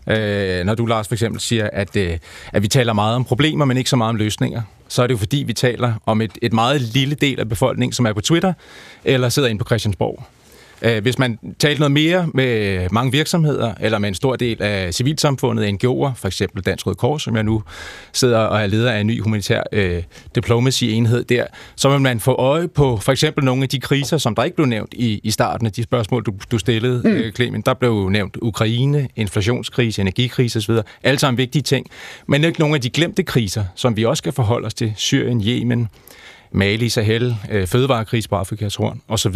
Øh, 0.09 0.65
når 0.65 0.76
du, 0.76 0.86
Lars, 0.86 1.07
for 1.07 1.15
eksempel 1.15 1.41
siger, 1.41 1.69
at, 1.74 1.95
øh, 1.95 2.17
at 2.53 2.61
vi 2.61 2.67
taler 2.67 2.93
meget 2.93 3.15
om 3.15 3.24
problemer, 3.24 3.65
men 3.65 3.78
ikke 3.78 3.89
så 3.89 3.95
meget 3.95 4.09
om 4.09 4.15
løsninger 4.15 4.61
så 4.92 5.04
er 5.04 5.08
det 5.08 5.14
jo 5.14 5.18
fordi, 5.18 5.38
vi 5.38 5.54
taler 5.54 5.94
om 6.06 6.22
et, 6.22 6.32
et 6.42 6.54
meget 6.54 6.82
lille 6.82 7.16
del 7.16 7.39
af 7.39 7.50
befolkningen, 7.50 7.94
som 7.94 8.06
er 8.06 8.14
på 8.14 8.22
Twitter, 8.22 8.54
eller 9.06 9.30
sidder 9.30 9.50
inde 9.50 9.60
på 9.60 9.66
Christiansborg. 9.66 10.24
Øh, 10.82 11.02
hvis 11.02 11.20
man 11.20 11.40
talte 11.60 11.80
noget 11.80 11.92
mere 11.92 12.30
med 12.34 12.88
mange 12.92 13.12
virksomheder, 13.12 13.74
eller 13.80 13.98
med 13.98 14.10
en 14.10 14.16
stor 14.16 14.36
del 14.36 14.62
af 14.62 14.94
civilsamfundet, 14.94 15.68
NGO'er, 15.74 16.14
for 16.16 16.26
eksempel 16.26 16.64
Dansk 16.64 16.88
Røde 16.88 16.96
Kors, 16.96 17.24
som 17.24 17.36
jeg 17.36 17.44
nu 17.44 17.64
sidder 18.14 18.40
og 18.40 18.62
er 18.62 18.68
leder 18.68 18.92
af 18.92 19.00
en 19.00 19.08
ny 19.08 19.22
humanitær 19.22 19.64
øh, 19.72 20.04
diplomacy-enhed 20.36 21.24
der, 21.24 21.46
så 21.76 21.90
vil 21.90 22.02
man 22.02 22.20
få 22.20 22.32
øje 22.32 22.68
på 22.68 22.98
for 22.98 23.12
eksempel 23.12 23.44
nogle 23.44 23.64
af 23.64 23.70
de 23.70 23.80
kriser, 23.80 24.18
som 24.18 24.36
der 24.36 24.44
ikke 24.44 24.56
blev 24.56 24.68
nævnt 24.68 24.94
i, 24.94 25.20
i 25.24 25.32
starten 25.32 25.68
af 25.68 25.74
de 25.74 25.84
spørgsmål, 25.84 26.24
du, 26.24 26.34
du 26.52 26.58
stillede, 26.58 27.02
mm. 27.04 27.12
øh, 27.12 27.34
Clemen. 27.34 27.62
Der 27.62 27.74
blev 27.74 28.10
nævnt 28.10 28.38
Ukraine, 28.42 29.08
inflationskrise, 29.16 30.02
energikrise 30.02 30.58
osv. 30.60 30.76
Alle 31.04 31.20
sammen 31.20 31.38
vigtige 31.38 31.62
ting. 31.62 31.88
Men 32.28 32.44
ikke 32.44 32.60
nogle 32.60 32.76
af 32.76 32.82
de 32.82 32.90
glemte 32.90 33.24
kriser, 33.24 33.64
som 33.76 33.98
vi 33.98 34.06
også 34.06 34.22
skal 34.22 34.32
forholde 34.32 34.66
os 34.66 34.74
til. 34.74 34.94
Syrien, 34.96 35.44
Yemen, 35.48 35.90
Mali, 36.52 36.89
Sahel, 36.89 37.36
øh, 37.52 37.68
fødevarekris 37.68 38.28
på 38.28 38.36
Afrikas 38.36 38.76
horn 38.76 39.02
osv. 39.08 39.36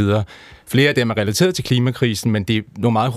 Flere 0.67 0.89
af 0.89 0.95
dem 0.95 1.09
er 1.09 1.17
relateret 1.17 1.55
til 1.55 1.63
klimakrisen, 1.63 2.31
men 2.31 2.43
det 2.43 2.57
er 2.57 2.61
nogle 2.77 2.93
meget 2.93 3.13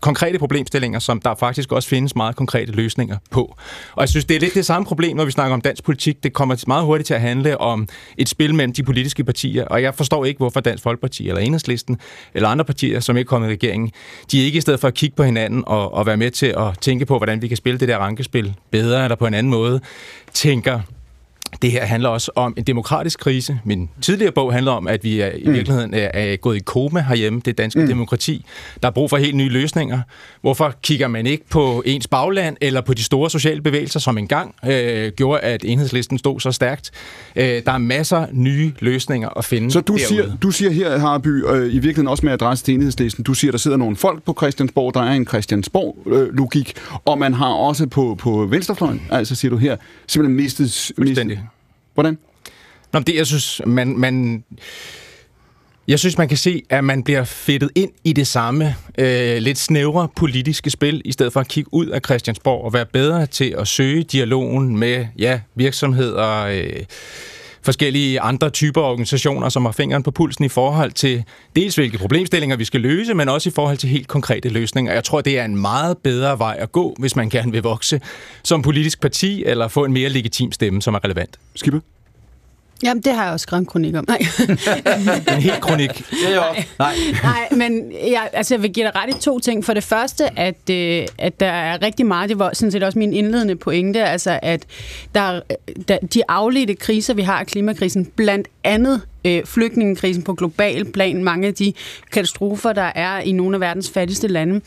konkrete 0.00 0.38
problemstillinger, 0.38 0.98
som 0.98 1.20
der 1.20 1.34
faktisk 1.34 1.72
også 1.72 1.88
findes 1.88 2.16
meget 2.16 2.36
konkrete 2.36 2.72
løsninger 2.72 3.16
på. 3.30 3.56
Og 3.92 4.00
jeg 4.00 4.08
synes, 4.08 4.24
det 4.24 4.36
er 4.36 4.40
lidt 4.40 4.54
det 4.54 4.66
samme 4.66 4.86
problem, 4.86 5.16
når 5.16 5.24
vi 5.24 5.30
snakker 5.30 5.54
om 5.54 5.60
dansk 5.60 5.84
politik. 5.84 6.22
Det 6.22 6.32
kommer 6.32 6.64
meget 6.66 6.84
hurtigt 6.84 7.06
til 7.06 7.14
at 7.14 7.20
handle 7.20 7.58
om 7.58 7.88
et 8.18 8.28
spil 8.28 8.54
mellem 8.54 8.72
de 8.72 8.82
politiske 8.82 9.24
partier, 9.24 9.64
og 9.64 9.82
jeg 9.82 9.94
forstår 9.94 10.24
ikke, 10.24 10.38
hvorfor 10.38 10.60
Dansk 10.60 10.82
Folkeparti 10.82 11.28
eller 11.28 11.40
Enhedslisten 11.40 11.98
eller 12.34 12.48
andre 12.48 12.64
partier, 12.64 13.00
som 13.00 13.16
ikke 13.16 13.28
kommer 13.28 13.48
i 13.48 13.50
regeringen, 13.50 13.90
de 14.32 14.38
ikke 14.38 14.58
i 14.58 14.60
stedet 14.60 14.80
for 14.80 14.88
at 14.88 14.94
kigge 14.94 15.16
på 15.16 15.22
hinanden 15.22 15.64
og, 15.66 15.94
og 15.94 16.06
være 16.06 16.16
med 16.16 16.30
til 16.30 16.46
at 16.46 16.78
tænke 16.80 17.06
på, 17.06 17.16
hvordan 17.16 17.42
vi 17.42 17.48
kan 17.48 17.56
spille 17.56 17.80
det 17.80 17.88
der 17.88 17.98
rankespil 17.98 18.54
bedre 18.70 19.04
eller 19.04 19.16
på 19.16 19.26
en 19.26 19.34
anden 19.34 19.50
måde, 19.50 19.80
tænker 20.32 20.80
det 21.62 21.70
her 21.70 21.84
handler 21.84 22.08
også 22.08 22.30
om 22.34 22.54
en 22.56 22.64
demokratisk 22.64 23.18
krise. 23.18 23.60
Min 23.64 23.88
tidligere 24.00 24.32
bog 24.32 24.52
handler 24.52 24.72
om, 24.72 24.88
at 24.88 25.04
vi 25.04 25.20
er, 25.20 25.30
i 25.36 25.50
virkeligheden 25.50 25.94
er, 25.94 26.10
er 26.14 26.36
gået 26.36 26.56
i 26.56 26.60
koma 26.60 27.00
herhjemme, 27.00 27.40
det 27.44 27.58
danske 27.58 27.80
mm. 27.80 27.86
demokrati. 27.86 28.44
Der 28.82 28.88
er 28.88 28.92
brug 28.92 29.10
for 29.10 29.16
helt 29.16 29.34
nye 29.36 29.48
løsninger. 29.48 30.00
Hvorfor 30.40 30.74
kigger 30.82 31.08
man 31.08 31.26
ikke 31.26 31.44
på 31.50 31.82
ens 31.86 32.08
bagland 32.08 32.56
eller 32.60 32.80
på 32.80 32.94
de 32.94 33.02
store 33.02 33.30
sociale 33.30 33.62
bevægelser, 33.62 34.00
som 34.00 34.18
engang 34.18 34.54
øh, 34.66 35.12
gjorde, 35.16 35.40
at 35.40 35.64
enhedslisten 35.64 36.18
stod 36.18 36.40
så 36.40 36.52
stærkt? 36.52 36.90
Øh, 37.36 37.62
der 37.66 37.72
er 37.72 37.78
masser 37.78 38.26
nye 38.32 38.72
løsninger 38.78 39.28
at 39.38 39.44
finde 39.44 39.70
Så 39.70 39.80
du 39.80 39.92
derude. 39.92 40.06
siger, 40.06 40.36
du 40.36 40.50
siger 40.50 40.70
her, 40.70 40.98
Harby, 40.98 41.46
øh, 41.48 41.66
i 41.66 41.72
virkeligheden 41.72 42.08
også 42.08 42.26
med 42.26 42.32
adresse 42.32 42.64
til 42.64 42.74
enhedslisten, 42.74 43.24
du 43.24 43.34
siger, 43.34 43.50
der 43.50 43.58
sidder 43.58 43.76
nogle 43.76 43.96
folk 43.96 44.22
på 44.22 44.34
Christiansborg, 44.38 44.94
der 44.94 45.00
er 45.00 45.12
en 45.12 45.26
Christiansborg-logik, 45.26 46.74
og 47.04 47.18
man 47.18 47.34
har 47.34 47.52
også 47.52 47.86
på, 47.86 48.14
på 48.18 48.46
venstrefløjen, 48.46 49.02
altså 49.10 49.34
siger 49.34 49.50
du 49.50 49.56
her, 49.56 49.76
simpelthen 50.06 50.36
mistet... 50.36 50.92
Hvordan? 51.96 52.18
Nå, 52.92 53.00
det, 53.00 53.14
jeg 53.14 53.26
synes, 53.26 53.60
man, 53.66 53.98
man, 53.98 54.44
jeg 55.88 55.98
synes, 55.98 56.18
man 56.18 56.28
kan 56.28 56.36
se, 56.36 56.62
at 56.70 56.84
man 56.84 57.02
bliver 57.02 57.24
fedtet 57.24 57.70
ind 57.74 57.90
i 58.04 58.12
det 58.12 58.26
samme 58.26 58.76
øh, 58.98 59.38
lidt 59.38 59.58
snævre 59.58 60.08
politiske 60.16 60.70
spil, 60.70 61.02
i 61.04 61.12
stedet 61.12 61.32
for 61.32 61.40
at 61.40 61.48
kigge 61.48 61.74
ud 61.74 61.86
af 61.86 62.00
Christiansborg 62.04 62.64
og 62.64 62.72
være 62.72 62.86
bedre 62.86 63.26
til 63.26 63.54
at 63.58 63.68
søge 63.68 64.02
dialogen 64.02 64.78
med 64.78 65.06
ja, 65.18 65.40
virksomheder, 65.54 66.46
øh, 66.46 66.84
forskellige 67.66 68.20
andre 68.20 68.50
typer 68.50 68.80
organisationer, 68.80 69.48
som 69.48 69.64
har 69.64 69.72
fingeren 69.72 70.02
på 70.02 70.10
pulsen 70.10 70.44
i 70.44 70.48
forhold 70.48 70.92
til 70.92 71.24
dels 71.56 71.74
hvilke 71.74 71.98
problemstillinger 71.98 72.56
vi 72.56 72.64
skal 72.64 72.80
løse, 72.80 73.14
men 73.14 73.28
også 73.28 73.48
i 73.48 73.52
forhold 73.52 73.76
til 73.76 73.88
helt 73.88 74.08
konkrete 74.08 74.48
løsninger. 74.48 74.92
Jeg 74.92 75.04
tror, 75.04 75.20
det 75.20 75.38
er 75.38 75.44
en 75.44 75.56
meget 75.56 75.98
bedre 75.98 76.38
vej 76.38 76.56
at 76.58 76.72
gå, 76.72 76.94
hvis 76.98 77.16
man 77.16 77.28
gerne 77.28 77.52
vil 77.52 77.62
vokse 77.62 78.00
som 78.44 78.62
politisk 78.62 79.00
parti, 79.00 79.44
eller 79.44 79.68
få 79.68 79.84
en 79.84 79.92
mere 79.92 80.08
legitim 80.08 80.52
stemme, 80.52 80.82
som 80.82 80.94
er 80.94 81.04
relevant. 81.04 81.38
Skipper? 81.54 81.80
Jamen, 82.82 83.02
det 83.02 83.14
har 83.14 83.24
jeg 83.24 83.32
også 83.32 83.42
skrevet 83.42 83.60
en 83.60 83.66
kronik 83.66 83.94
om. 83.94 84.04
Nej. 84.08 84.18
En 85.36 85.42
helt 85.42 85.60
kronik. 85.60 86.02
Ja, 86.24 86.34
jo. 86.34 86.42
Nej. 86.78 86.94
Nej, 87.22 87.48
men 87.50 87.92
jeg, 87.92 88.28
altså, 88.32 88.54
jeg 88.54 88.62
vil 88.62 88.72
give 88.72 88.86
dig 88.86 88.96
ret 88.96 89.16
i 89.16 89.20
to 89.20 89.38
ting. 89.38 89.64
For 89.64 89.74
det 89.74 89.84
første, 89.84 90.38
at, 90.38 90.70
øh, 90.70 91.06
at 91.18 91.40
der 91.40 91.46
er 91.46 91.82
rigtig 91.82 92.06
meget, 92.06 92.28
det 92.28 92.38
var 92.38 92.50
sådan 92.54 92.72
set 92.72 92.82
også 92.82 92.98
min 92.98 93.12
indledende 93.12 93.56
pointe, 93.56 94.04
altså 94.04 94.38
at 94.42 94.64
der, 95.14 95.40
der, 95.88 95.98
de 96.14 96.22
afledte 96.28 96.74
kriser, 96.74 97.14
vi 97.14 97.22
har 97.22 97.38
af 97.38 97.46
klimakrisen, 97.46 98.06
blandt 98.06 98.48
andet 98.64 99.02
øh, 99.24 99.44
flygtningekrisen 99.44 100.22
på 100.22 100.34
global 100.34 100.84
plan, 100.84 101.24
mange 101.24 101.48
af 101.48 101.54
de 101.54 101.72
katastrofer, 102.12 102.72
der 102.72 102.92
er 102.94 103.20
i 103.20 103.32
nogle 103.32 103.56
af 103.56 103.60
verdens 103.60 103.90
fattigste 103.90 104.28
lande, 104.28 104.60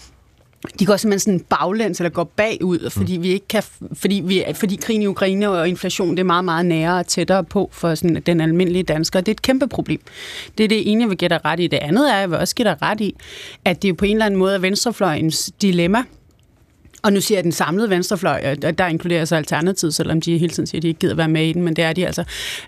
de 0.79 0.85
går 0.85 0.97
simpelthen 0.97 1.19
sådan 1.19 1.39
baglæns 1.39 1.99
eller 1.99 2.09
går 2.09 2.23
bagud, 2.23 2.89
fordi 2.89 3.17
vi 3.17 3.27
ikke 3.27 3.47
kan, 3.47 3.63
fordi, 3.93 4.21
vi, 4.25 4.43
fordi 4.53 4.75
krigen 4.75 5.01
i 5.01 5.07
Ukraine 5.07 5.49
og 5.49 5.67
inflation, 5.67 6.11
det 6.11 6.19
er 6.19 6.23
meget, 6.23 6.45
meget 6.45 6.65
nærere 6.65 6.99
og 6.99 7.07
tættere 7.07 7.43
på 7.43 7.69
for 7.73 7.95
sådan 7.95 8.21
den 8.25 8.41
almindelige 8.41 8.83
dansker. 8.83 9.21
Det 9.21 9.27
er 9.27 9.31
et 9.31 9.41
kæmpe 9.41 9.67
problem. 9.67 10.01
Det 10.57 10.63
er 10.63 10.67
det 10.67 10.91
ene, 10.91 11.01
jeg 11.01 11.09
vil 11.09 11.17
give 11.17 11.29
dig 11.29 11.45
ret 11.45 11.59
i. 11.59 11.67
Det 11.67 11.77
andet 11.77 12.13
er, 12.13 12.17
jeg 12.17 12.29
vil 12.29 12.37
også 12.37 12.55
give 12.55 12.67
dig 12.67 12.81
ret 12.81 13.01
i, 13.01 13.15
at 13.65 13.81
det 13.81 13.89
er 13.89 13.93
på 13.93 14.05
en 14.05 14.11
eller 14.11 14.25
anden 14.25 14.37
måde 14.37 14.53
er 14.53 14.59
venstrefløjens 14.59 15.51
dilemma, 15.61 16.03
og 17.01 17.13
nu 17.13 17.21
siger 17.21 17.37
jeg 17.37 17.43
den 17.43 17.51
samlede 17.51 17.89
venstrefløj, 17.89 18.55
og 18.65 18.77
der 18.77 18.87
inkluderer 18.87 19.25
så 19.25 19.35
Alternativet, 19.35 19.93
selvom 19.93 20.21
de 20.21 20.37
hele 20.37 20.53
tiden 20.53 20.67
siger, 20.67 20.79
at 20.79 20.83
de 20.83 20.87
ikke 20.87 20.99
gider 20.99 21.15
være 21.15 21.27
med 21.27 21.45
i 21.45 21.53
den, 21.53 21.63
men 21.63 21.75
det 21.75 21.83
er 21.83 21.93
de 21.93 22.05
altså, 22.05 22.23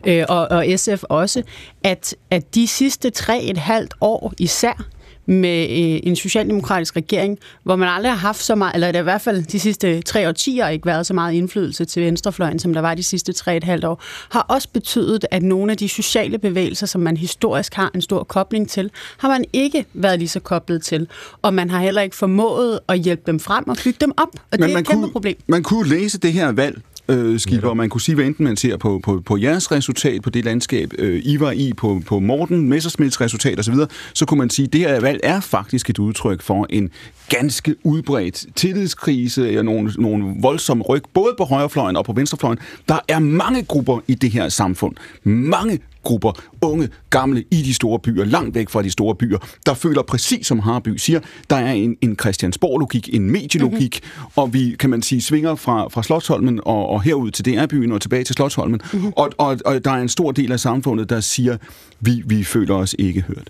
øh, 0.07 0.25
og, 0.29 0.47
og 0.47 0.65
SF 0.75 1.03
også, 1.03 1.43
at, 1.83 2.15
at 2.29 2.55
de 2.55 2.67
sidste 2.67 3.09
tre 3.09 3.43
et 3.43 3.57
halvt 3.57 3.93
år 4.01 4.33
især, 4.39 4.85
med 5.26 5.61
øh, 5.61 5.99
en 6.03 6.15
socialdemokratisk 6.15 6.95
regering, 6.95 7.39
hvor 7.63 7.76
man 7.76 7.89
aldrig 7.89 8.11
har 8.11 8.17
haft 8.17 8.43
så 8.43 8.55
meget, 8.55 8.74
eller 8.74 8.99
i 8.99 9.03
hvert 9.03 9.22
fald 9.22 9.43
de 9.43 9.59
sidste 9.59 10.01
tre 10.01 10.28
årtier 10.28 10.67
ikke 10.67 10.86
været 10.86 11.05
så 11.05 11.13
meget 11.13 11.34
indflydelse 11.34 11.86
til 11.86 12.03
venstrefløjen, 12.03 12.59
som 12.59 12.74
der 12.74 12.82
var 12.82 12.95
de 12.95 13.03
sidste 13.03 13.34
tre 13.34 13.57
et 13.57 13.63
halvt 13.63 13.86
år, 13.86 14.01
har 14.30 14.41
også 14.41 14.67
betydet, 14.74 15.26
at 15.32 15.43
nogle 15.43 15.72
af 15.72 15.78
de 15.78 15.89
sociale 15.89 16.38
bevægelser, 16.38 16.88
som 16.88 17.01
man 17.01 17.17
historisk 17.17 17.74
har 17.74 17.91
en 17.95 18.01
stor 18.01 18.24
kobling 18.24 18.69
til, 18.69 18.91
har 19.17 19.30
man 19.30 19.45
ikke 19.53 19.86
været 19.93 20.19
lige 20.19 20.30
så 20.30 20.39
koblet 20.39 20.84
til. 20.84 21.07
Og 21.41 21.53
man 21.53 21.69
har 21.69 21.80
heller 21.80 22.01
ikke 22.01 22.15
formået 22.15 22.80
at 22.88 22.99
hjælpe 22.99 23.24
dem 23.26 23.39
frem 23.39 23.69
og 23.69 23.78
bygge 23.84 23.97
dem 24.01 24.11
op. 24.17 24.30
Og 24.51 24.57
det 24.57 24.74
er 24.74 24.78
et 24.78 24.88
kæmpe 24.88 25.01
kunne, 25.01 25.11
problem. 25.11 25.38
Man 25.47 25.63
kunne 25.63 25.89
læse 25.89 26.17
det 26.17 26.34
her 26.34 26.51
valg, 26.51 26.82
øh, 27.09 27.39
Skipper, 27.39 27.69
og 27.69 27.77
man 27.77 27.89
kunne 27.89 28.01
sige, 28.01 28.15
hvad 28.15 28.25
enten 28.25 28.43
man 28.43 28.57
ser 28.57 28.77
på, 28.77 28.99
på, 29.03 29.21
på 29.25 29.37
jeres 29.37 29.71
resultat, 29.71 30.21
på 30.21 30.29
det 30.29 30.45
landskab, 30.45 30.91
øh, 30.97 31.21
I 31.23 31.39
var 31.39 31.51
i, 31.51 31.73
på, 31.77 32.01
på 32.05 32.19
Morten 32.19 32.69
Messersmiths 32.69 33.21
resultat 33.21 33.59
osv., 33.59 33.75
så 34.13 34.25
kunne 34.25 34.37
man 34.37 34.49
sige, 34.49 34.65
at 34.65 34.73
det 34.73 34.79
her 34.79 34.99
valg 34.99 35.19
er 35.23 35.39
faktisk 35.39 35.89
et 35.89 35.99
udtryk 35.99 36.41
for 36.41 36.67
en 36.69 36.89
ganske 37.32 37.75
udbredt 37.84 38.45
tillidskrise, 38.55 39.47
eller 39.47 39.61
nogle, 39.61 39.93
nogle 39.97 40.36
voldsomme 40.41 40.84
ryg, 40.84 41.03
både 41.13 41.34
på 41.38 41.43
højrefløjen 41.43 41.95
og 41.95 42.05
på 42.05 42.13
venstrefløjen. 42.13 42.59
Der 42.89 42.99
er 43.07 43.19
mange 43.19 43.63
grupper 43.63 43.99
i 44.07 44.13
det 44.13 44.32
her 44.32 44.49
samfund. 44.49 44.95
Mange 45.23 45.79
grupper, 46.03 46.32
unge, 46.61 46.89
gamle, 47.09 47.43
i 47.51 47.55
de 47.55 47.73
store 47.73 47.99
byer, 47.99 48.25
langt 48.25 48.55
væk 48.55 48.69
fra 48.69 48.82
de 48.82 48.91
store 48.91 49.15
byer, 49.15 49.38
der 49.65 49.73
føler 49.73 50.01
præcis 50.01 50.47
som 50.47 50.59
Harby 50.59 50.97
siger, 50.97 51.19
der 51.49 51.55
er 51.55 51.71
en, 51.71 51.97
en 52.01 52.17
Christiansborg-logik, 52.19 53.09
en 53.13 53.32
medielogik, 53.32 53.99
mm-hmm. 54.03 54.32
og 54.36 54.53
vi, 54.53 54.75
kan 54.79 54.89
man 54.89 55.01
sige, 55.01 55.21
svinger 55.21 55.55
fra, 55.55 55.88
fra 55.88 56.03
Slottholmen 56.03 56.59
og, 56.65 56.89
og 56.89 57.01
herud 57.03 57.32
til 57.32 57.45
DR-byen 57.45 57.91
og 57.91 58.01
tilbage 58.01 58.23
til 58.23 58.36
Slottholmen, 58.36 58.82
mm-hmm. 58.93 59.13
og, 59.15 59.29
og, 59.38 59.57
og 59.65 59.86
der 59.86 59.91
er 59.91 60.01
en 60.01 60.09
stor 60.09 60.32
del 60.32 60.51
af 60.51 60.59
samfundet, 60.59 61.09
der 61.09 61.19
siger, 61.19 61.57
vi, 61.99 62.23
vi 62.25 62.43
føler 62.43 62.75
os 62.75 62.95
ikke 62.99 63.21
hørt. 63.21 63.49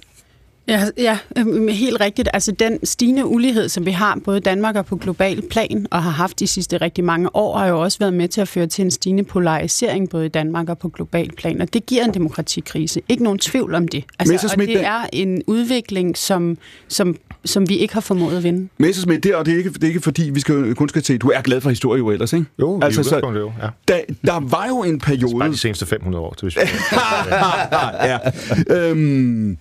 Ja, 0.71 0.85
ja, 0.97 1.17
øhm, 1.37 1.67
helt 1.67 2.01
rigtigt. 2.01 2.29
Altså 2.33 2.51
den 2.51 2.85
stigende 2.85 3.25
ulighed, 3.25 3.69
som 3.69 3.85
vi 3.85 3.91
har 3.91 4.19
både 4.25 4.37
i 4.37 4.41
Danmark 4.41 4.75
og 4.75 4.85
på 4.85 4.95
global 4.95 5.41
plan, 5.49 5.87
og 5.91 6.03
har 6.03 6.11
haft 6.11 6.39
de 6.39 6.47
sidste 6.47 6.77
rigtig 6.77 7.03
mange 7.03 7.35
år, 7.35 7.57
har 7.57 7.67
jo 7.67 7.81
også 7.81 7.99
været 7.99 8.13
med 8.13 8.27
til 8.27 8.41
at 8.41 8.47
føre 8.47 8.67
til 8.67 8.85
en 8.85 8.91
stigende 8.91 9.23
polarisering 9.23 10.09
både 10.09 10.25
i 10.25 10.29
Danmark 10.29 10.69
og 10.69 10.77
på 10.77 10.89
global 10.89 11.31
plan. 11.37 11.61
Og 11.61 11.73
det 11.73 11.85
giver 11.85 12.03
en 12.03 12.13
demokratikrise. 12.13 13.01
Ikke 13.09 13.23
nogen 13.23 13.39
tvivl 13.39 13.75
om 13.75 13.87
det. 13.87 14.03
Altså, 14.19 14.49
og 14.53 14.59
det 14.59 14.85
er 14.85 15.05
en 15.13 15.43
udvikling, 15.47 16.17
som, 16.17 16.57
som, 16.87 17.15
som 17.45 17.69
vi 17.69 17.77
ikke 17.77 17.93
har 17.93 18.01
formået 18.01 18.37
at 18.37 18.43
vinde. 18.43 18.67
Messersmith, 18.77 19.23
det, 19.23 19.35
og 19.35 19.45
det 19.45 19.53
er, 19.53 19.57
ikke, 19.57 19.69
det 19.69 19.83
er 19.83 19.87
ikke 19.87 20.01
fordi, 20.01 20.29
vi 20.29 20.39
skal, 20.39 20.75
kun 20.75 20.89
skal 20.89 21.01
til, 21.01 21.17
du 21.17 21.29
er 21.29 21.41
glad 21.41 21.61
for 21.61 21.69
historie 21.69 21.99
jo 21.99 22.09
ellers, 22.09 22.33
ikke? 22.33 22.45
Jo, 22.59 22.79
altså, 22.81 23.03
så, 23.03 23.31
jo, 23.35 23.51
ja. 23.61 23.67
Der, 23.87 23.99
der 24.25 24.39
var 24.39 24.67
jo 24.67 24.83
en 24.83 24.99
periode... 24.99 25.39
Bare 25.39 25.51
de 25.51 25.57
seneste 25.57 25.85
500 25.85 26.23
år, 26.23 26.35
hvis 26.41 26.55
vi... 26.55 26.61
ja. 28.09 28.17
Øhm, 28.69 29.57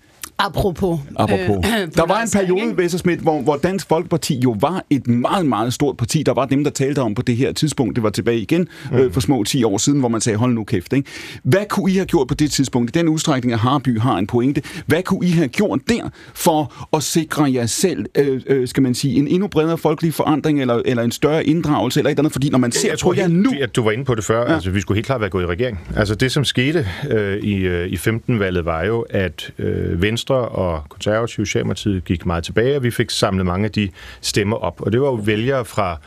Apropos. 0.47 0.99
Apropos. 1.17 1.57
Øh, 1.67 1.89
der 1.97 2.07
var 2.07 2.23
en 2.23 2.29
periode, 2.33 2.75
Messerschmidt, 2.75 3.21
hvor, 3.21 3.43
hvor 3.43 3.57
Dansk 3.57 3.89
Folkeparti 3.89 4.39
jo 4.39 4.57
var 4.61 4.85
et 4.91 5.07
meget, 5.07 5.47
meget 5.47 5.75
stort 5.75 5.97
parti. 5.97 6.23
Der 6.23 6.35
var 6.35 6.47
dem, 6.47 6.65
der 6.65 6.71
talte 6.71 6.99
om 6.99 7.15
på 7.15 7.23
det 7.23 7.37
her 7.37 7.53
tidspunkt. 7.53 7.97
Det 7.97 8.03
var 8.03 8.11
tilbage 8.11 8.39
igen 8.39 8.69
mm. 8.91 8.97
øh, 8.97 9.13
for 9.13 9.21
små 9.21 9.45
10 9.45 9.65
år 9.65 9.79
siden, 9.79 10.01
hvor 10.01 10.09
man 10.09 10.21
sagde, 10.21 10.37
hold 10.37 10.53
nu 10.53 10.65
kæft. 10.65 10.93
Ikke? 10.93 11.11
Hvad 11.43 11.65
kunne 11.69 11.91
I 11.91 11.95
have 11.95 12.07
gjort 12.07 12.29
på 12.29 12.35
det 12.35 12.51
tidspunkt? 12.51 12.97
I 12.97 12.99
den 12.99 13.09
udstrækning, 13.09 13.53
at 13.53 13.59
Harby 13.59 14.01
har 14.01 14.19
en 14.19 14.27
pointe. 14.27 14.63
Hvad 14.87 15.03
kunne 15.03 15.27
I 15.27 15.31
have 15.31 15.49
gjort 15.49 15.81
der 15.89 16.11
for 16.35 16.87
at 16.97 17.03
sikre 17.03 17.53
jer 17.53 17.67
selv, 17.67 18.07
øh, 18.19 18.41
øh, 18.47 18.69
skal 18.69 18.83
man 18.83 18.95
sige, 18.95 19.19
en 19.19 19.29
endnu 19.29 19.47
bredere 19.49 19.79
folkelig 19.79 20.15
forandring, 20.15 20.61
eller, 20.61 20.83
eller 20.85 21.03
en 21.03 21.13
større 21.13 21.45
inddragelse, 21.45 22.01
eller 22.01 22.11
et 22.11 22.19
andet? 22.19 22.33
Fordi 22.33 22.51
når 22.51 22.59
man 22.59 22.73
ser 22.73 22.89
jeg 22.89 22.99
tror, 22.99 23.13
på 23.13 23.21
jer 23.21 23.29
nu... 23.29 23.51
At 23.61 23.77
du 23.77 23.83
var 23.83 23.91
inde 23.91 24.05
på 24.05 24.15
det 24.15 24.25
før. 24.25 24.41
Ja. 24.41 24.55
Altså, 24.55 24.71
vi 24.71 24.81
skulle 24.81 24.97
helt 24.97 25.07
klart 25.07 25.21
være 25.21 25.31
gået 25.31 25.43
i 25.43 25.47
regering. 25.47 25.81
Altså, 25.97 26.15
det, 26.15 26.33
som 26.33 26.45
skete 26.45 26.87
øh, 27.11 27.37
i, 27.37 27.55
øh, 27.55 27.89
i 27.89 27.95
15-valget, 27.95 28.65
var 28.65 28.85
jo, 28.85 29.07
at 29.11 29.53
øh, 29.59 30.03
Venstre 30.03 30.30
og 30.37 30.89
konservative 30.89 31.47
Socialdemokratiet 31.47 32.05
gik 32.05 32.27
meget 32.27 32.45
tilbage, 32.45 32.77
og 32.77 32.83
vi 32.83 32.91
fik 32.91 33.11
samlet 33.11 33.47
mange 33.47 33.65
af 33.65 33.73
de 33.73 33.89
stemmer 34.21 34.57
op. 34.57 34.81
Og 34.81 34.93
det 34.93 35.01
var 35.01 35.07
jo 35.07 35.21
vælgere 35.25 35.65
fra 35.65 35.99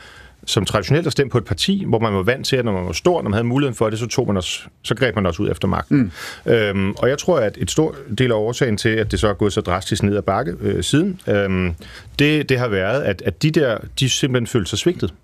som 0.46 0.64
traditionelt 0.64 1.04
har 1.04 1.10
stemt 1.10 1.32
på 1.32 1.38
et 1.38 1.44
parti, 1.44 1.84
hvor 1.86 1.98
man 1.98 2.14
var 2.14 2.22
vant 2.22 2.46
til, 2.46 2.56
at 2.56 2.64
når 2.64 2.72
man 2.72 2.86
var 2.86 2.92
stor, 2.92 3.22
når 3.22 3.30
man 3.30 3.32
havde 3.32 3.44
muligheden 3.46 3.74
for 3.74 3.90
det, 3.90 3.98
så, 3.98 4.06
tog 4.06 4.26
man 4.26 4.36
også, 4.36 4.60
så 4.82 4.94
greb 4.94 5.14
man 5.14 5.26
også 5.26 5.42
ud 5.42 5.50
efter 5.50 5.68
magten. 5.68 6.12
Mm. 6.46 6.52
Øhm, 6.52 6.92
og 6.98 7.08
jeg 7.08 7.18
tror, 7.18 7.38
at 7.38 7.58
et 7.60 7.70
stor 7.70 7.96
del 8.18 8.30
af 8.30 8.36
årsagen 8.36 8.76
til, 8.76 8.88
at 8.88 9.10
det 9.10 9.20
så 9.20 9.28
er 9.28 9.32
gået 9.32 9.52
så 9.52 9.60
drastisk 9.60 10.02
ned 10.02 10.16
ad 10.16 10.22
bakke 10.22 10.54
øh, 10.60 10.82
siden, 10.82 11.20
øhm, 11.28 11.74
det, 12.18 12.48
det 12.48 12.58
har 12.58 12.68
været, 12.68 13.02
at, 13.02 13.22
at 13.22 13.42
de 13.42 13.50
der, 13.50 13.78
de 14.00 14.08
simpelthen 14.08 14.46
følte 14.46 14.70
sig 14.70 14.78
svigtet. 14.78 15.14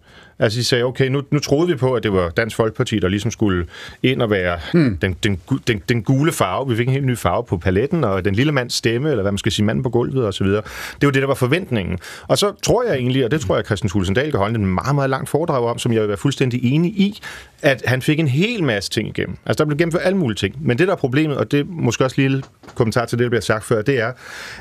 Altså, 0.40 0.58
de 0.58 0.64
sagde, 0.64 0.84
okay, 0.84 1.08
nu, 1.08 1.22
nu 1.30 1.38
troede 1.38 1.68
vi 1.68 1.74
på, 1.74 1.94
at 1.94 2.02
det 2.02 2.12
var 2.12 2.30
Dansk 2.30 2.56
Folkeparti, 2.56 2.98
der 2.98 3.08
ligesom 3.08 3.30
skulle 3.30 3.66
ind 4.02 4.22
og 4.22 4.30
være 4.30 4.58
hmm. 4.72 4.96
den, 4.96 5.16
den, 5.22 5.40
den, 5.66 5.82
den 5.88 6.02
gule 6.02 6.32
farve. 6.32 6.68
Vi 6.68 6.76
fik 6.76 6.86
en 6.86 6.92
helt 6.92 7.06
ny 7.06 7.16
farve 7.16 7.44
på 7.44 7.56
paletten, 7.56 8.04
og 8.04 8.24
den 8.24 8.34
lille 8.34 8.52
mands 8.52 8.74
stemme, 8.74 9.10
eller 9.10 9.22
hvad 9.22 9.32
man 9.32 9.38
skal 9.38 9.52
sige, 9.52 9.64
manden 9.64 9.82
på 9.82 9.90
gulvet 9.90 10.26
osv. 10.26 10.46
Det 10.46 10.62
var 11.02 11.10
det, 11.10 11.22
der 11.22 11.26
var 11.26 11.34
forventningen. 11.34 11.98
Og 12.28 12.38
så 12.38 12.52
tror 12.62 12.82
jeg 12.82 12.94
egentlig, 12.94 13.24
og 13.24 13.30
det 13.30 13.40
tror 13.40 13.56
jeg, 13.56 13.64
Christian 13.64 13.88
Thulesen 13.88 14.14
Dahl 14.14 14.30
kan 14.30 14.38
holde 14.38 14.54
en 14.54 14.66
meget, 14.66 14.94
meget 14.94 15.10
lang 15.10 15.28
foredrag 15.28 15.64
om, 15.64 15.78
som 15.78 15.92
jeg 15.92 16.00
vil 16.00 16.08
være 16.08 16.16
fuldstændig 16.18 16.72
enig 16.74 16.90
i, 16.90 17.20
at 17.62 17.82
han 17.86 18.02
fik 18.02 18.18
en 18.18 18.28
hel 18.28 18.64
masse 18.64 18.90
ting 18.90 19.08
igennem. 19.08 19.36
Altså, 19.46 19.64
der 19.64 19.68
blev 19.68 19.78
gennemført 19.78 20.02
alle 20.04 20.18
mulige 20.18 20.36
ting. 20.36 20.54
Men 20.60 20.78
det, 20.78 20.86
der 20.88 20.92
er 20.92 20.98
problemet, 20.98 21.36
og 21.36 21.50
det 21.50 21.60
er 21.60 21.64
måske 21.68 22.04
også 22.04 22.20
lige 22.20 22.42
kommentar 22.74 23.04
til 23.04 23.18
det, 23.18 23.24
der 23.24 23.30
bliver 23.30 23.40
sagt 23.40 23.64
før, 23.64 23.82
det 23.82 24.00
er, 24.00 24.12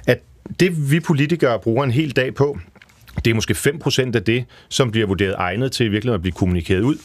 at 0.08 0.20
det 0.60 0.92
vi 0.92 1.00
politikere 1.00 1.60
bruger 1.60 1.84
en 1.84 1.92
hel 1.92 2.12
dag 2.12 2.36
på, 2.36 2.58
det 3.26 3.32
er 3.32 3.36
måske 3.36 3.54
5% 3.54 4.16
af 4.16 4.24
det, 4.24 4.46
som 4.70 4.92
bliver 4.92 5.08
vurderet 5.08 5.36
egnet 5.38 5.72
til 5.72 5.92
virkelig 5.92 6.14
at 6.14 6.22
blive 6.22 6.34
kommunikeret 6.34 6.82
ud. 6.82 6.96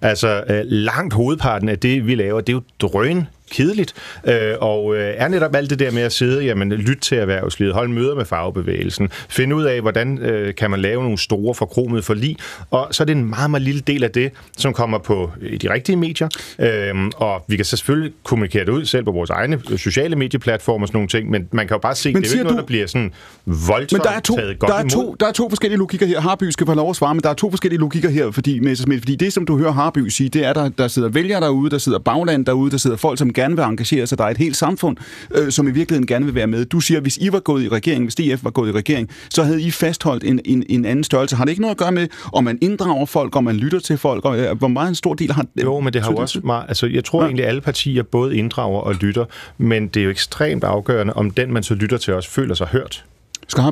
Altså, 0.00 0.44
øh, 0.48 0.60
langt 0.64 1.14
hovedparten 1.14 1.68
af 1.68 1.78
det, 1.78 2.06
vi 2.06 2.14
laver, 2.14 2.40
det 2.40 2.48
er 2.48 2.56
jo 2.56 2.62
drøn 2.80 3.26
kedeligt, 3.50 3.94
øh, 4.24 4.54
og 4.60 4.96
øh, 4.96 5.14
er 5.16 5.28
netop 5.28 5.54
alt 5.54 5.70
det 5.70 5.78
der 5.78 5.90
med 5.90 6.02
at 6.02 6.12
sidde, 6.12 6.44
jamen, 6.44 6.72
lytte 6.72 7.00
til 7.00 7.18
erhvervslivet, 7.18 7.74
holde 7.74 7.92
møder 7.92 8.14
med 8.14 8.24
fagbevægelsen, 8.24 9.10
finde 9.28 9.56
ud 9.56 9.64
af, 9.64 9.80
hvordan 9.80 10.18
øh, 10.18 10.54
kan 10.54 10.70
man 10.70 10.80
lave 10.80 11.02
nogle 11.02 11.18
store 11.18 11.54
forkromede 11.54 12.02
forlig, 12.02 12.36
og 12.70 12.88
så 12.90 13.02
er 13.02 13.04
det 13.04 13.16
en 13.16 13.24
meget, 13.24 13.50
meget 13.50 13.62
lille 13.62 13.80
del 13.80 14.04
af 14.04 14.10
det, 14.10 14.32
som 14.56 14.72
kommer 14.72 14.98
på 14.98 15.30
de 15.62 15.72
rigtige 15.72 15.96
medier, 15.96 16.28
øh, 16.58 16.94
og 17.16 17.44
vi 17.48 17.56
kan 17.56 17.64
så 17.64 17.76
selvfølgelig 17.76 18.12
kommunikere 18.24 18.64
det 18.64 18.72
ud 18.72 18.84
selv 18.84 19.04
på 19.04 19.12
vores 19.12 19.30
egne 19.30 19.60
sociale 19.76 20.16
medieplatformer 20.16 20.84
og 20.84 20.88
sådan 20.88 20.96
nogle 20.96 21.08
ting, 21.08 21.30
men 21.30 21.48
man 21.52 21.68
kan 21.68 21.74
jo 21.74 21.78
bare 21.78 21.94
se, 21.94 22.12
men 22.12 22.22
det 22.22 22.28
er 22.28 22.32
jo 22.32 22.38
ikke 22.38 22.44
noget, 22.44 22.56
du... 22.56 22.60
der 22.60 22.66
bliver 22.66 22.86
sådan 22.86 23.12
voldsomt 23.46 23.92
men 23.92 24.00
der 24.00 24.10
er 24.10 24.20
to, 24.20 24.36
taget 24.36 24.58
godt 24.58 24.70
der 24.70 24.76
er 24.76 24.80
imod. 24.80 24.90
to, 24.90 25.16
der 25.20 25.26
er 25.26 25.32
to 25.32 25.48
forskellige 25.48 25.78
logikker 25.78 26.06
her. 26.06 26.20
Harby 26.20 26.44
skal 26.50 26.66
få 26.66 26.74
lov 26.74 26.90
at 26.90 26.96
svare, 26.96 27.14
men 27.14 27.22
der 27.22 27.30
er 27.30 27.34
to 27.34 27.50
forskellige 27.50 27.80
logikker 27.80 28.10
her, 28.10 28.30
fordi, 28.30 28.60
Messerschmidt, 28.60 29.00
fordi 29.00 29.16
det, 29.16 29.32
som 29.32 29.46
du 29.46 29.58
hører 29.58 29.72
Harby 29.72 30.08
sige, 30.08 30.28
det 30.28 30.44
er, 30.44 30.52
der, 30.52 30.68
der 30.68 30.88
sidder 30.88 31.08
vælgere 31.08 31.40
derude, 31.40 31.70
der 31.70 31.78
sidder 31.78 31.98
bagland 31.98 32.46
derude, 32.46 32.70
der 32.70 32.76
sidder 32.76 32.96
folk, 32.96 33.18
som 33.18 33.32
gerne 33.40 33.56
vil 33.56 33.62
engagere 33.62 34.06
sig. 34.06 34.18
Der 34.18 34.24
er 34.24 34.28
et 34.28 34.38
helt 34.38 34.56
samfund, 34.56 34.96
øh, 35.34 35.50
som 35.52 35.68
i 35.68 35.70
virkeligheden 35.70 36.06
gerne 36.06 36.24
vil 36.24 36.34
være 36.34 36.46
med. 36.46 36.64
Du 36.64 36.80
siger, 36.80 37.00
hvis 37.00 37.16
I 37.16 37.32
var 37.32 37.40
gået 37.40 37.62
i 37.62 37.68
regering, 37.68 38.04
hvis 38.04 38.14
DF 38.14 38.44
var 38.44 38.50
gået 38.50 38.68
i 38.68 38.72
regering, 38.72 39.10
så 39.30 39.42
havde 39.42 39.62
I 39.62 39.70
fastholdt 39.70 40.24
en, 40.24 40.40
en, 40.44 40.64
en 40.68 40.84
anden 40.84 41.04
størrelse. 41.04 41.36
Har 41.36 41.44
det 41.44 41.50
ikke 41.50 41.62
noget 41.62 41.74
at 41.74 41.78
gøre 41.78 41.92
med, 41.92 42.08
om 42.32 42.44
man 42.44 42.58
inddrager 42.62 43.06
folk, 43.06 43.36
om 43.36 43.44
man 43.44 43.56
lytter 43.56 43.78
til 43.78 43.98
folk, 43.98 44.24
og 44.24 44.38
øh, 44.38 44.58
hvor 44.58 44.68
meget 44.68 44.88
en 44.88 44.94
stor 44.94 45.14
del 45.14 45.32
har... 45.32 45.46
Jo, 45.62 45.80
men 45.80 45.92
det 45.92 46.02
har 46.02 46.10
jo 46.10 46.16
også 46.16 46.40
meget... 46.44 46.64
Altså, 46.68 46.86
jeg 46.86 47.04
tror 47.04 47.20
ja. 47.20 47.26
egentlig, 47.26 47.44
at 47.44 47.48
alle 47.48 47.60
partier 47.60 48.02
både 48.02 48.36
inddrager 48.36 48.80
og 48.80 48.94
lytter, 48.94 49.24
men 49.58 49.88
det 49.88 50.00
er 50.00 50.04
jo 50.04 50.10
ekstremt 50.10 50.64
afgørende, 50.64 51.12
om 51.12 51.30
den, 51.30 51.52
man 51.52 51.62
så 51.62 51.74
lytter 51.74 51.96
til, 51.96 52.14
også 52.14 52.30
føler 52.30 52.54
sig 52.54 52.66
hørt. 52.66 53.04
Skal 53.48 53.62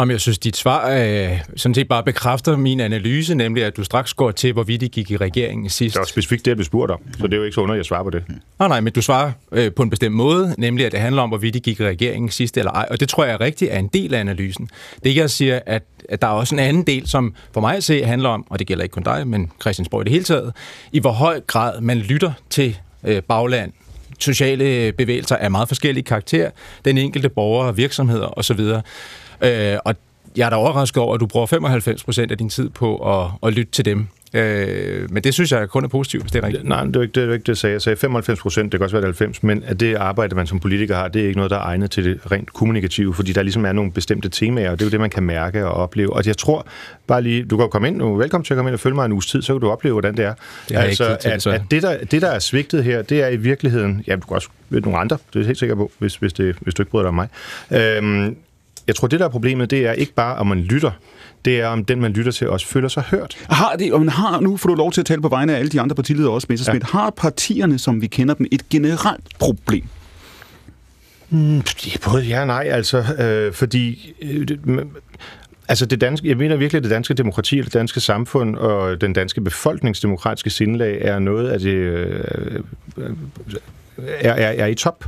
Om 0.00 0.10
jeg 0.10 0.20
synes, 0.20 0.38
dit 0.38 0.56
svar 0.56 0.90
øh, 0.90 1.40
sådan 1.56 1.74
set 1.74 1.88
bare 1.88 2.02
bekræfter 2.02 2.56
min 2.56 2.80
analyse, 2.80 3.34
nemlig 3.34 3.64
at 3.64 3.76
du 3.76 3.84
straks 3.84 4.14
går 4.14 4.30
til, 4.30 4.52
hvorvidt 4.52 4.80
de 4.80 4.88
gik 4.88 5.10
i 5.10 5.16
regeringen 5.16 5.68
sidst. 5.68 5.94
Det 5.94 5.98
er 5.98 6.00
også 6.00 6.10
specifikt 6.10 6.44
det, 6.44 6.58
du 6.58 6.64
spurgte 6.64 6.92
om, 6.92 7.00
så 7.18 7.26
det 7.26 7.32
er 7.32 7.36
jo 7.36 7.42
ikke 7.42 7.54
så 7.54 7.60
underligt, 7.60 7.80
at 7.80 7.84
jeg 7.84 7.86
svarer 7.86 8.02
på 8.02 8.10
det. 8.10 8.24
Nej, 8.58 8.68
nej, 8.68 8.80
men 8.80 8.92
du 8.92 9.02
svarer 9.02 9.32
øh, 9.52 9.72
på 9.72 9.82
en 9.82 9.90
bestemt 9.90 10.14
måde, 10.14 10.54
nemlig 10.58 10.86
at 10.86 10.92
det 10.92 11.00
handler 11.00 11.22
om, 11.22 11.28
hvorvidt 11.28 11.54
de 11.54 11.60
gik 11.60 11.80
i 11.80 11.84
regeringen 11.84 12.30
sidst 12.30 12.56
eller 12.56 12.70
ej. 12.70 12.86
Og 12.90 13.00
det 13.00 13.08
tror 13.08 13.24
jeg 13.24 13.32
er 13.32 13.40
rigtigt 13.40 13.72
er 13.72 13.78
en 13.78 13.88
del 13.88 14.14
af 14.14 14.20
analysen. 14.20 14.70
Det 14.94 15.04
er 15.04 15.08
ikke 15.08 15.22
at 15.22 15.30
sige, 15.30 15.68
at, 15.68 15.82
at 16.08 16.22
der 16.22 16.28
er 16.28 16.32
også 16.32 16.54
en 16.54 16.58
anden 16.58 16.82
del, 16.82 17.08
som 17.08 17.34
for 17.52 17.60
mig 17.60 17.76
at 17.76 17.84
se 17.84 18.04
handler 18.04 18.28
om, 18.28 18.46
og 18.50 18.58
det 18.58 18.66
gælder 18.66 18.82
ikke 18.82 18.92
kun 18.92 19.02
dig, 19.02 19.26
men 19.26 19.50
Christiansborg 19.60 20.00
i 20.00 20.04
det 20.04 20.12
hele 20.12 20.24
taget, 20.24 20.52
i 20.92 20.98
hvor 20.98 21.12
høj 21.12 21.40
grad 21.46 21.80
man 21.80 21.98
lytter 21.98 22.32
til 22.50 22.78
øh, 23.04 23.22
bagland, 23.22 23.72
sociale 24.18 24.92
bevægelser 24.92 25.36
af 25.36 25.50
meget 25.50 25.68
forskellige 25.68 26.04
karakter, 26.04 26.50
den 26.84 26.98
enkelte 26.98 27.28
borger, 27.28 27.72
virksomheder 27.72 28.38
osv., 28.38 28.60
Øh, 29.42 29.78
og 29.84 29.94
jeg 30.36 30.46
er 30.46 30.50
da 30.50 30.56
overrasket 30.56 31.02
over, 31.02 31.14
at 31.14 31.20
du 31.20 31.26
bruger 31.26 31.46
95 31.46 32.04
procent 32.04 32.32
af 32.32 32.38
din 32.38 32.48
tid 32.48 32.68
på 32.68 32.96
at, 32.96 33.30
at 33.42 33.54
lytte 33.54 33.72
til 33.72 33.84
dem. 33.84 34.06
Øh, 34.34 35.10
men 35.10 35.24
det 35.24 35.34
synes 35.34 35.52
jeg 35.52 35.68
kun 35.68 35.84
er 35.84 35.88
positivt, 35.88 36.22
hvis 36.22 36.32
det 36.32 36.42
er 36.42 36.46
rigtigt. 36.46 36.68
Nej, 36.68 36.84
det 36.84 36.96
er 36.96 37.00
ikke 37.00 37.20
det, 37.20 37.28
er 37.28 37.32
ikke 37.32 37.42
det 37.42 37.48
jeg 37.48 37.56
sagde. 37.56 37.72
Jeg 37.72 37.82
sagde 37.82 37.96
95 37.96 38.40
procent, 38.40 38.72
det 38.72 38.78
kan 38.78 38.84
også 38.84 38.96
være 38.96 39.04
90, 39.04 39.42
men 39.42 39.62
at 39.66 39.80
det 39.80 39.94
arbejde, 39.94 40.34
man 40.34 40.46
som 40.46 40.60
politiker 40.60 40.96
har, 40.96 41.08
det 41.08 41.22
er 41.22 41.26
ikke 41.26 41.36
noget, 41.36 41.50
der 41.50 41.56
er 41.56 41.62
egnet 41.62 41.90
til 41.90 42.04
det 42.04 42.32
rent 42.32 42.52
kommunikative, 42.52 43.14
fordi 43.14 43.32
der 43.32 43.42
ligesom 43.42 43.64
er 43.64 43.72
nogle 43.72 43.92
bestemte 43.92 44.28
temaer, 44.28 44.70
og 44.70 44.78
det 44.78 44.84
er 44.84 44.86
jo 44.86 44.90
det, 44.90 45.00
man 45.00 45.10
kan 45.10 45.22
mærke 45.22 45.66
og 45.66 45.72
opleve. 45.72 46.12
Og 46.12 46.26
jeg 46.26 46.36
tror 46.36 46.66
bare 47.06 47.22
lige, 47.22 47.44
du 47.44 47.56
kan 47.56 47.68
komme 47.68 47.88
ind 47.88 47.96
nu, 47.96 48.16
velkommen 48.16 48.44
til 48.44 48.54
at 48.54 48.56
komme 48.56 48.68
ind 48.68 48.74
og 48.74 48.80
følge 48.80 48.94
mig 48.94 49.04
en 49.04 49.12
uges 49.12 49.26
tid, 49.26 49.42
så 49.42 49.52
kan 49.54 49.60
du 49.60 49.70
opleve, 49.70 49.92
hvordan 49.92 50.16
det 50.16 50.24
er. 50.24 50.34
Det 50.68 50.76
er 50.76 50.80
altså, 50.80 51.04
ikke 51.04 51.28
at, 51.28 51.46
at 51.46 51.62
det, 51.70 51.82
der, 51.82 52.04
det, 52.04 52.22
der 52.22 52.30
er 52.30 52.38
svigtet 52.38 52.84
her, 52.84 53.02
det 53.02 53.22
er 53.22 53.28
i 53.28 53.36
virkeligheden, 53.36 54.04
ja, 54.06 54.14
du 54.14 54.20
kan 54.20 54.34
også 54.34 54.48
ved 54.68 54.80
nogle 54.80 54.98
andre, 54.98 55.16
det 55.16 55.36
er 55.36 55.40
jeg 55.40 55.46
helt 55.46 55.58
sikker 55.58 55.74
på, 55.74 55.90
hvis, 55.98 56.16
hvis, 56.16 56.32
det, 56.32 56.56
hvis 56.60 56.74
du 56.74 56.82
ikke 56.82 56.90
bryder 56.90 57.02
dig 57.02 57.08
om 57.08 57.14
mig. 57.14 57.28
Øhm, 57.70 58.36
jeg 58.90 58.96
tror, 58.96 59.08
det 59.08 59.20
der 59.20 59.26
er 59.26 59.30
problemet, 59.30 59.70
det 59.70 59.86
er 59.86 59.92
ikke 59.92 60.14
bare, 60.14 60.36
om 60.36 60.46
man 60.46 60.58
lytter, 60.58 60.90
det 61.44 61.60
er, 61.60 61.66
om 61.66 61.84
den, 61.84 62.00
man 62.00 62.12
lytter 62.12 62.32
til, 62.32 62.48
også 62.48 62.66
føler 62.66 62.88
sig 62.88 63.02
hørt. 63.02 63.36
Har 63.50 63.76
det, 63.78 63.92
og 63.92 64.00
man 64.00 64.08
har, 64.08 64.40
nu 64.40 64.56
får 64.56 64.68
du 64.68 64.74
lov 64.74 64.92
til 64.92 65.00
at 65.00 65.06
tale 65.06 65.22
på 65.22 65.28
vegne 65.28 65.54
af 65.54 65.58
alle 65.58 65.70
de 65.70 65.80
andre 65.80 65.96
partiledere 65.96 66.32
også, 66.32 66.46
Messerschmidt. 66.50 66.82
Ja. 66.82 66.98
Har 66.98 67.10
partierne, 67.10 67.78
som 67.78 68.02
vi 68.02 68.06
kender 68.06 68.34
dem, 68.34 68.46
et 68.52 68.68
generelt 68.68 69.24
problem? 69.38 69.84
Mm, 71.30 71.62
både 72.04 72.22
ja 72.22 72.40
og 72.40 72.46
nej, 72.46 72.68
altså, 72.70 73.04
øh, 73.18 73.52
fordi... 73.52 74.14
Øh, 74.22 74.46
Altså 75.68 75.86
det 75.86 76.00
danske, 76.00 76.28
jeg 76.28 76.36
mener 76.36 76.56
virkelig, 76.56 76.78
at 76.78 76.82
det 76.82 76.90
danske 76.90 77.14
demokrati, 77.14 77.56
det 77.60 77.74
danske 77.74 78.00
samfund 78.00 78.56
og 78.56 79.00
den 79.00 79.12
danske 79.12 79.40
befolkningsdemokratiske 79.40 80.50
sindelag 80.50 80.98
er 81.00 81.18
noget 81.18 81.48
af 81.48 81.60
det 81.60 81.74
øh, 81.74 82.60
er, 84.06 84.32
er, 84.32 84.64
er 84.64 84.66
i 84.66 84.74
top. 84.74 85.04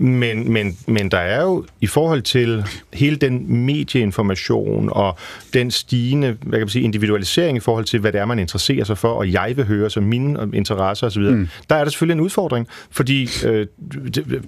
Men, 0.00 0.52
men, 0.52 0.76
men 0.86 1.10
der 1.10 1.18
er 1.18 1.42
jo 1.42 1.64
i 1.80 1.86
forhold 1.86 2.22
til 2.22 2.64
hele 2.92 3.16
den 3.16 3.56
medieinformation 3.64 4.88
og 4.92 5.18
den 5.54 5.70
stigende 5.70 6.36
hvad 6.40 6.58
kan 6.58 6.60
man 6.60 6.68
sige, 6.68 6.84
individualisering 6.84 7.56
i 7.56 7.60
forhold 7.60 7.84
til, 7.84 8.00
hvad 8.00 8.12
det 8.12 8.20
er, 8.20 8.24
man 8.24 8.38
interesserer 8.38 8.84
sig 8.84 8.98
for, 8.98 9.08
og 9.08 9.32
jeg 9.32 9.52
vil 9.56 9.66
høre, 9.66 9.90
så 9.90 10.00
mine 10.00 10.50
interesser 10.52 11.06
osv., 11.06 11.22
mm. 11.22 11.48
der 11.70 11.76
er 11.76 11.84
der 11.84 11.90
selvfølgelig 11.90 12.14
en 12.14 12.20
udfordring, 12.20 12.68
fordi 12.90 13.28
øh, 13.44 13.66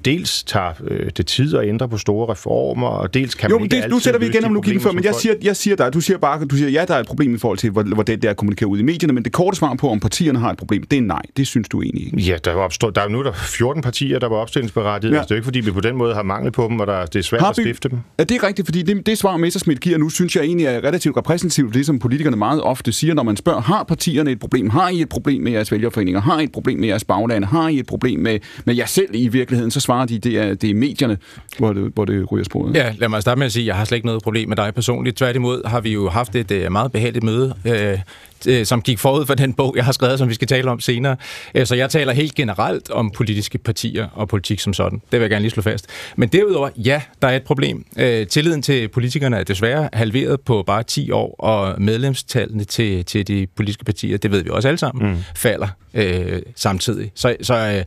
dels 0.04 0.42
tager 0.42 0.72
øh, 0.84 1.10
det 1.16 1.26
tid 1.26 1.56
at 1.56 1.68
ændre 1.68 1.88
på 1.88 1.98
store 1.98 2.32
reformer, 2.32 2.88
og 2.88 3.14
dels 3.14 3.34
kan 3.34 3.50
jo, 3.50 3.58
man 3.58 3.64
ikke 3.64 3.82
det, 3.82 3.90
Nu 3.90 3.98
sætter 3.98 4.20
vi 4.20 4.26
igen 4.26 4.44
om 4.44 4.54
logikken 4.54 4.82
før, 4.82 4.92
men 4.92 5.04
jeg 5.04 5.14
siger, 5.14 5.34
jeg 5.42 5.56
siger 5.56 5.76
dig, 5.76 5.92
du 5.92 6.00
siger 6.00 6.18
bare, 6.18 6.44
du 6.44 6.56
siger, 6.56 6.70
ja, 6.70 6.84
der 6.88 6.94
er 6.94 7.00
et 7.00 7.06
problem 7.06 7.34
i 7.34 7.38
forhold 7.38 7.58
til, 7.58 7.70
hvor, 7.70 7.82
hvor 7.82 8.02
det 8.02 8.24
er 8.24 8.30
at 8.30 8.36
kommunikere 8.36 8.68
ud 8.68 8.78
i 8.78 8.82
medierne, 8.82 9.12
men 9.12 9.24
det 9.24 9.32
korte 9.32 9.56
svar 9.56 9.74
på, 9.74 9.88
om 9.88 10.00
partierne 10.00 10.38
har 10.38 10.50
et 10.50 10.58
problem, 10.58 10.82
det 10.82 10.96
er 10.96 11.02
nej. 11.02 11.22
Det 11.36 11.46
synes 11.46 11.68
du 11.68 11.82
egentlig 11.82 12.06
ikke. 12.06 12.18
Ja, 12.18 12.36
der 12.44 12.50
er, 12.50 12.54
opstået, 12.54 12.94
der 12.94 13.02
er 13.02 13.08
nu 13.08 13.24
der 13.24 13.32
14 13.32 13.77
partier, 13.82 14.18
der 14.18 14.28
var 14.28 14.36
opstillingsberettiget. 14.36 15.12
Ja. 15.12 15.18
Altså, 15.18 15.28
det 15.28 15.30
er 15.30 15.36
jo 15.36 15.38
ikke, 15.38 15.44
fordi 15.44 15.60
vi 15.60 15.70
på 15.70 15.80
den 15.80 15.96
måde 15.96 16.14
har 16.14 16.22
mangel 16.22 16.52
på 16.52 16.66
dem, 16.70 16.80
og 16.80 16.86
der, 16.86 17.06
det 17.06 17.18
er 17.18 17.22
svært 17.22 17.40
Harby, 17.40 17.58
at 17.58 17.64
stifte 17.64 17.88
dem. 17.88 17.98
Ja, 18.18 18.24
det 18.24 18.36
er 18.42 18.46
rigtigt, 18.46 18.66
fordi 18.66 18.82
det, 18.82 19.06
det 19.06 19.18
svar, 19.18 19.36
Messerschmidt 19.36 19.80
giver 19.80 19.98
nu, 19.98 20.08
synes 20.08 20.36
jeg 20.36 20.44
egentlig 20.44 20.66
er 20.66 20.84
relativt 20.84 21.16
repræsentativt 21.16 21.74
det, 21.74 21.86
som 21.86 21.98
politikerne 21.98 22.36
meget 22.36 22.62
ofte 22.62 22.92
siger, 22.92 23.14
når 23.14 23.22
man 23.22 23.36
spørger, 23.36 23.60
har 23.60 23.84
partierne 23.84 24.30
et 24.30 24.40
problem? 24.40 24.70
Har 24.70 24.88
I 24.88 25.00
et 25.00 25.08
problem 25.08 25.42
med 25.42 25.52
jeres 25.52 25.72
vælgerforeninger? 25.72 26.20
Har 26.20 26.40
I 26.40 26.44
et 26.44 26.52
problem 26.52 26.78
med 26.78 26.88
jeres 26.88 27.04
baglande? 27.04 27.46
Har 27.46 27.68
I 27.68 27.78
et 27.78 27.86
problem 27.86 28.20
med, 28.20 28.38
med 28.64 28.74
jer 28.74 28.86
selv 28.86 29.10
i 29.14 29.28
virkeligheden? 29.28 29.70
Så 29.70 29.80
svarer 29.80 30.06
de, 30.06 30.18
det 30.18 30.38
er, 30.38 30.54
det 30.54 30.70
er 30.70 30.74
medierne, 30.74 31.18
hvor 31.58 31.72
det, 31.72 31.90
hvor 31.94 32.04
det 32.04 32.32
ryger 32.32 32.44
sporet. 32.44 32.74
Ja, 32.74 32.94
lad 32.98 33.08
mig 33.08 33.22
starte 33.22 33.38
med 33.38 33.46
at 33.46 33.52
sige, 33.52 33.62
at 33.62 33.66
jeg 33.66 33.76
har 33.76 33.84
slet 33.84 33.96
ikke 33.96 34.06
noget 34.06 34.22
problem 34.22 34.48
med 34.48 34.56
dig 34.56 34.74
personligt. 34.74 35.16
Tværtimod 35.16 35.62
har 35.68 35.80
vi 35.80 35.92
jo 35.92 36.08
haft 36.08 36.34
et 36.34 36.50
uh, 36.50 36.72
meget 36.72 36.92
behageligt 36.92 37.24
møde 37.24 37.54
øh, 37.64 37.98
øh, 38.46 38.66
som 38.66 38.82
gik 38.82 38.98
forud 38.98 39.26
for 39.26 39.34
den 39.34 39.52
bog, 39.52 39.74
jeg 39.76 39.84
har 39.84 39.92
skrevet, 39.92 40.18
som 40.18 40.28
vi 40.28 40.34
skal 40.34 40.48
tale 40.48 40.70
om 40.70 40.80
senere. 40.80 41.16
Øh, 41.54 41.66
så 41.66 41.74
jeg 41.74 41.90
taler 41.90 42.12
helt 42.12 42.34
generelt 42.34 42.90
om 42.90 43.10
politiske 43.10 43.58
partier 43.58 44.08
og 44.14 44.28
politik 44.28 44.60
som 44.60 44.72
sådan. 44.72 44.98
Det 44.98 45.12
vil 45.12 45.20
jeg 45.20 45.30
gerne 45.30 45.42
lige 45.42 45.50
slå 45.50 45.62
fast. 45.62 45.86
Men 46.16 46.28
derudover, 46.28 46.68
ja, 46.76 47.02
der 47.22 47.28
er 47.28 47.36
et 47.36 47.42
problem. 47.42 47.84
Øh, 47.98 48.26
tilliden 48.26 48.62
til 48.62 48.88
politikerne 48.88 49.36
er 49.36 49.44
desværre 49.44 49.88
halveret 49.92 50.40
på 50.40 50.62
bare 50.66 50.82
10 50.82 51.10
år, 51.10 51.34
og 51.38 51.82
medlemstallene 51.82 52.64
til, 52.64 53.04
til 53.04 53.28
de 53.28 53.46
politiske 53.56 53.84
partier, 53.84 54.18
det 54.18 54.30
ved 54.30 54.42
vi 54.42 54.50
også 54.50 54.68
alle 54.68 54.78
sammen, 54.78 55.10
mm. 55.10 55.18
falder 55.36 55.68
øh, 55.94 56.42
samtidig. 56.54 57.12
Så, 57.14 57.36
så 57.42 57.54
øh, 57.54 57.84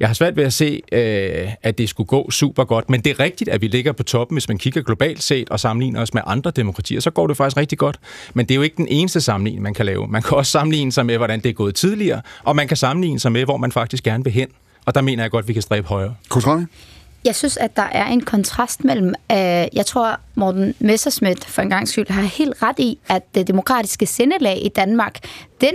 jeg 0.00 0.08
har 0.08 0.14
svært 0.14 0.36
ved 0.36 0.44
at 0.44 0.52
se, 0.52 0.82
øh, 0.92 1.48
at 1.62 1.78
det 1.78 1.88
skulle 1.88 2.06
gå 2.06 2.30
super 2.30 2.64
godt, 2.64 2.90
men 2.90 3.00
det 3.00 3.10
er 3.10 3.20
rigtigt, 3.20 3.50
at 3.50 3.62
vi 3.62 3.68
ligger 3.68 3.92
på 3.92 4.02
toppen, 4.02 4.34
hvis 4.34 4.48
man 4.48 4.58
kigger 4.58 4.82
globalt 4.82 5.22
set 5.22 5.50
og 5.50 5.60
sammenligner 5.60 6.02
os 6.02 6.14
med 6.14 6.22
andre 6.26 6.50
demokratier, 6.50 7.00
så 7.00 7.10
går 7.10 7.26
det 7.26 7.36
faktisk 7.36 7.56
rigtig 7.56 7.78
godt. 7.78 8.00
Men 8.34 8.46
det 8.46 8.54
er 8.54 8.56
jo 8.56 8.62
ikke 8.62 8.76
den 8.76 8.88
eneste 8.88 9.20
sammenligning, 9.20 9.62
man 9.62 9.74
kan 9.74 9.86
lave. 9.86 9.93
Man 10.08 10.22
kan 10.22 10.36
også 10.36 10.52
sammenligne 10.52 10.92
sig 10.92 11.06
med, 11.06 11.16
hvordan 11.16 11.40
det 11.40 11.48
er 11.48 11.52
gået 11.52 11.74
tidligere, 11.74 12.20
og 12.44 12.56
man 12.56 12.68
kan 12.68 12.76
sammenligne 12.76 13.20
sig 13.20 13.32
med, 13.32 13.44
hvor 13.44 13.56
man 13.56 13.72
faktisk 13.72 14.04
gerne 14.04 14.24
vil 14.24 14.32
hen. 14.32 14.48
Og 14.86 14.94
der 14.94 15.00
mener 15.00 15.22
jeg 15.22 15.30
godt, 15.30 15.42
at 15.42 15.48
vi 15.48 15.52
kan 15.52 15.62
stræbe 15.62 15.88
højere. 15.88 16.14
Kontrolle? 16.28 16.68
Jeg 17.24 17.34
synes, 17.34 17.56
at 17.56 17.76
der 17.76 17.82
er 17.82 18.06
en 18.06 18.20
kontrast 18.20 18.84
mellem, 18.84 19.14
øh, 19.32 19.36
jeg 19.72 19.86
tror, 19.86 20.20
Morten 20.34 20.74
Messerschmidt 20.78 21.44
for 21.44 21.62
en 21.62 21.70
gang 21.70 21.88
skyld 21.88 22.10
har 22.10 22.22
helt 22.22 22.62
ret 22.62 22.78
i, 22.78 22.98
at 23.08 23.34
det 23.34 23.46
demokratiske 23.46 24.06
sindelag 24.06 24.64
i 24.64 24.68
Danmark, 24.68 25.18
den 25.60 25.74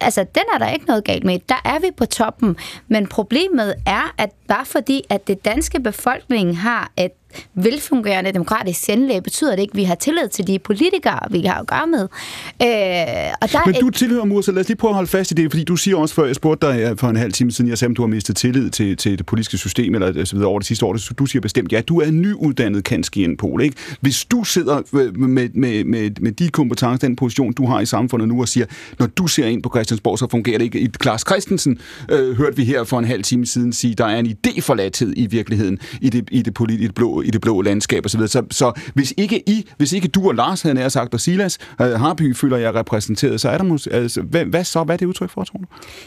altså, 0.00 0.24
den 0.34 0.42
er 0.54 0.58
der 0.58 0.68
ikke 0.68 0.86
noget 0.86 1.04
galt 1.04 1.24
med. 1.24 1.38
Der 1.48 1.60
er 1.64 1.78
vi 1.78 1.86
på 1.96 2.06
toppen. 2.06 2.56
Men 2.88 3.06
problemet 3.06 3.74
er, 3.86 4.14
at 4.18 4.30
bare 4.48 4.64
fordi, 4.64 5.02
at 5.10 5.26
det 5.26 5.44
danske 5.44 5.80
befolkning 5.80 6.58
har 6.58 6.92
et 6.96 7.12
velfungerende 7.54 8.32
demokratisk 8.32 8.80
sendlag, 8.80 9.22
betyder 9.22 9.50
det 9.50 9.62
ikke, 9.62 9.72
at 9.72 9.76
vi 9.76 9.84
har 9.84 9.94
tillid 9.94 10.28
til 10.28 10.46
de 10.46 10.58
politikere, 10.58 11.18
vi 11.30 11.40
har 11.40 11.54
at 11.54 11.66
gøre 11.66 11.86
med. 11.86 12.02
Øh, 12.02 13.32
og 13.42 13.52
der 13.52 13.66
Men 13.66 13.74
du 13.74 13.88
et... 13.88 13.94
tilhører 13.94 14.24
Mur, 14.24 14.40
så 14.40 14.52
lad 14.52 14.60
os 14.60 14.68
lige 14.68 14.76
prøve 14.76 14.90
at 14.90 14.94
holde 14.94 15.10
fast 15.10 15.30
i 15.30 15.34
det, 15.34 15.50
fordi 15.50 15.64
du 15.64 15.76
siger 15.76 15.96
også, 15.96 16.14
før 16.14 16.26
jeg 16.26 16.34
spurgte 16.34 16.66
dig 16.66 16.98
for 16.98 17.08
en 17.08 17.16
halv 17.16 17.32
time 17.32 17.50
siden, 17.50 17.70
jeg 17.70 17.78
sagde, 17.78 17.90
at 17.90 17.96
du 17.96 18.02
har 18.02 18.06
mistet 18.06 18.36
tillid 18.36 18.70
til, 18.70 18.96
til 18.96 19.18
det 19.18 19.26
politiske 19.26 19.58
system, 19.58 19.94
eller 19.94 20.24
så 20.24 20.36
videre 20.36 20.48
over 20.48 20.58
det 20.58 20.66
sidste 20.66 20.86
år, 20.86 20.96
du 21.18 21.26
siger 21.26 21.40
bestemt, 21.40 21.72
ja, 21.72 21.80
du 21.80 22.00
er 22.00 22.10
nyuddannet 22.10 22.84
kanske 22.84 23.24
en 23.24 23.36
pol, 23.36 23.62
ikke? 23.62 23.76
Hvis 24.00 24.24
du 24.24 24.44
sidder 24.44 24.82
med, 24.92 25.48
med, 25.48 25.84
med, 25.84 26.10
med 26.20 26.32
de 26.32 26.48
kompetencer, 26.48 27.08
den 27.08 27.16
position, 27.16 27.52
du 27.52 27.66
har 27.66 27.80
i 27.80 27.86
samfundet 27.86 28.28
nu, 28.28 28.40
og 28.40 28.48
siger, 28.48 28.66
når 28.98 29.06
du 29.06 29.26
ser 29.26 29.46
ind 29.46 29.62
på 29.62 29.68
Christiansborg, 29.68 30.18
så 30.18 30.26
fungerer 30.30 30.58
det 30.58 30.64
ikke. 30.64 30.80
I 30.80 30.86
Klaas 30.86 31.20
Christensen 31.20 31.78
øh, 32.10 32.36
hørte 32.36 32.56
vi 32.56 32.64
her 32.64 32.84
for 32.84 32.98
en 32.98 33.04
halv 33.04 33.22
time 33.22 33.46
siden 33.46 33.72
sige, 33.72 33.94
der 33.94 34.04
er 34.06 34.18
en 34.18 34.26
idé 34.26 34.60
forladthed 34.60 35.12
i 35.16 35.26
virkeligheden 35.26 35.78
i 36.00 36.10
det, 36.10 36.28
i 36.30 36.42
det, 36.42 36.54
politi- 36.58 36.82
i 36.82 36.86
det 36.86 36.94
blå 36.94 37.21
i 37.24 37.30
det 37.30 37.40
blå 37.40 37.62
landskab 37.62 38.06
osv. 38.06 38.26
Så, 38.26 38.42
så 38.50 38.72
hvis 38.94 39.14
ikke 39.16 39.48
I, 39.48 39.68
hvis 39.76 39.92
ikke 39.92 40.08
du 40.08 40.28
og 40.28 40.34
Lars 40.34 40.62
havde 40.62 40.74
nær 40.74 40.88
sagt, 40.88 41.14
og 41.14 41.20
Silas 41.20 41.58
øh, 41.80 41.90
Harby 41.92 42.36
føler 42.36 42.56
jeg 42.56 42.74
repræsenteret, 42.74 43.40
så 43.40 43.48
er 43.48 43.56
der 43.56 43.64
måske, 43.64 43.92
altså, 43.92 44.22
hvad, 44.22 44.44
hvad 44.44 44.64
så? 44.64 44.84
Hvad 44.84 44.94
er 44.94 44.98
det 44.98 45.06
udtryk 45.06 45.30
for, 45.30 45.44
tror 45.44 45.58
du? 45.58 45.64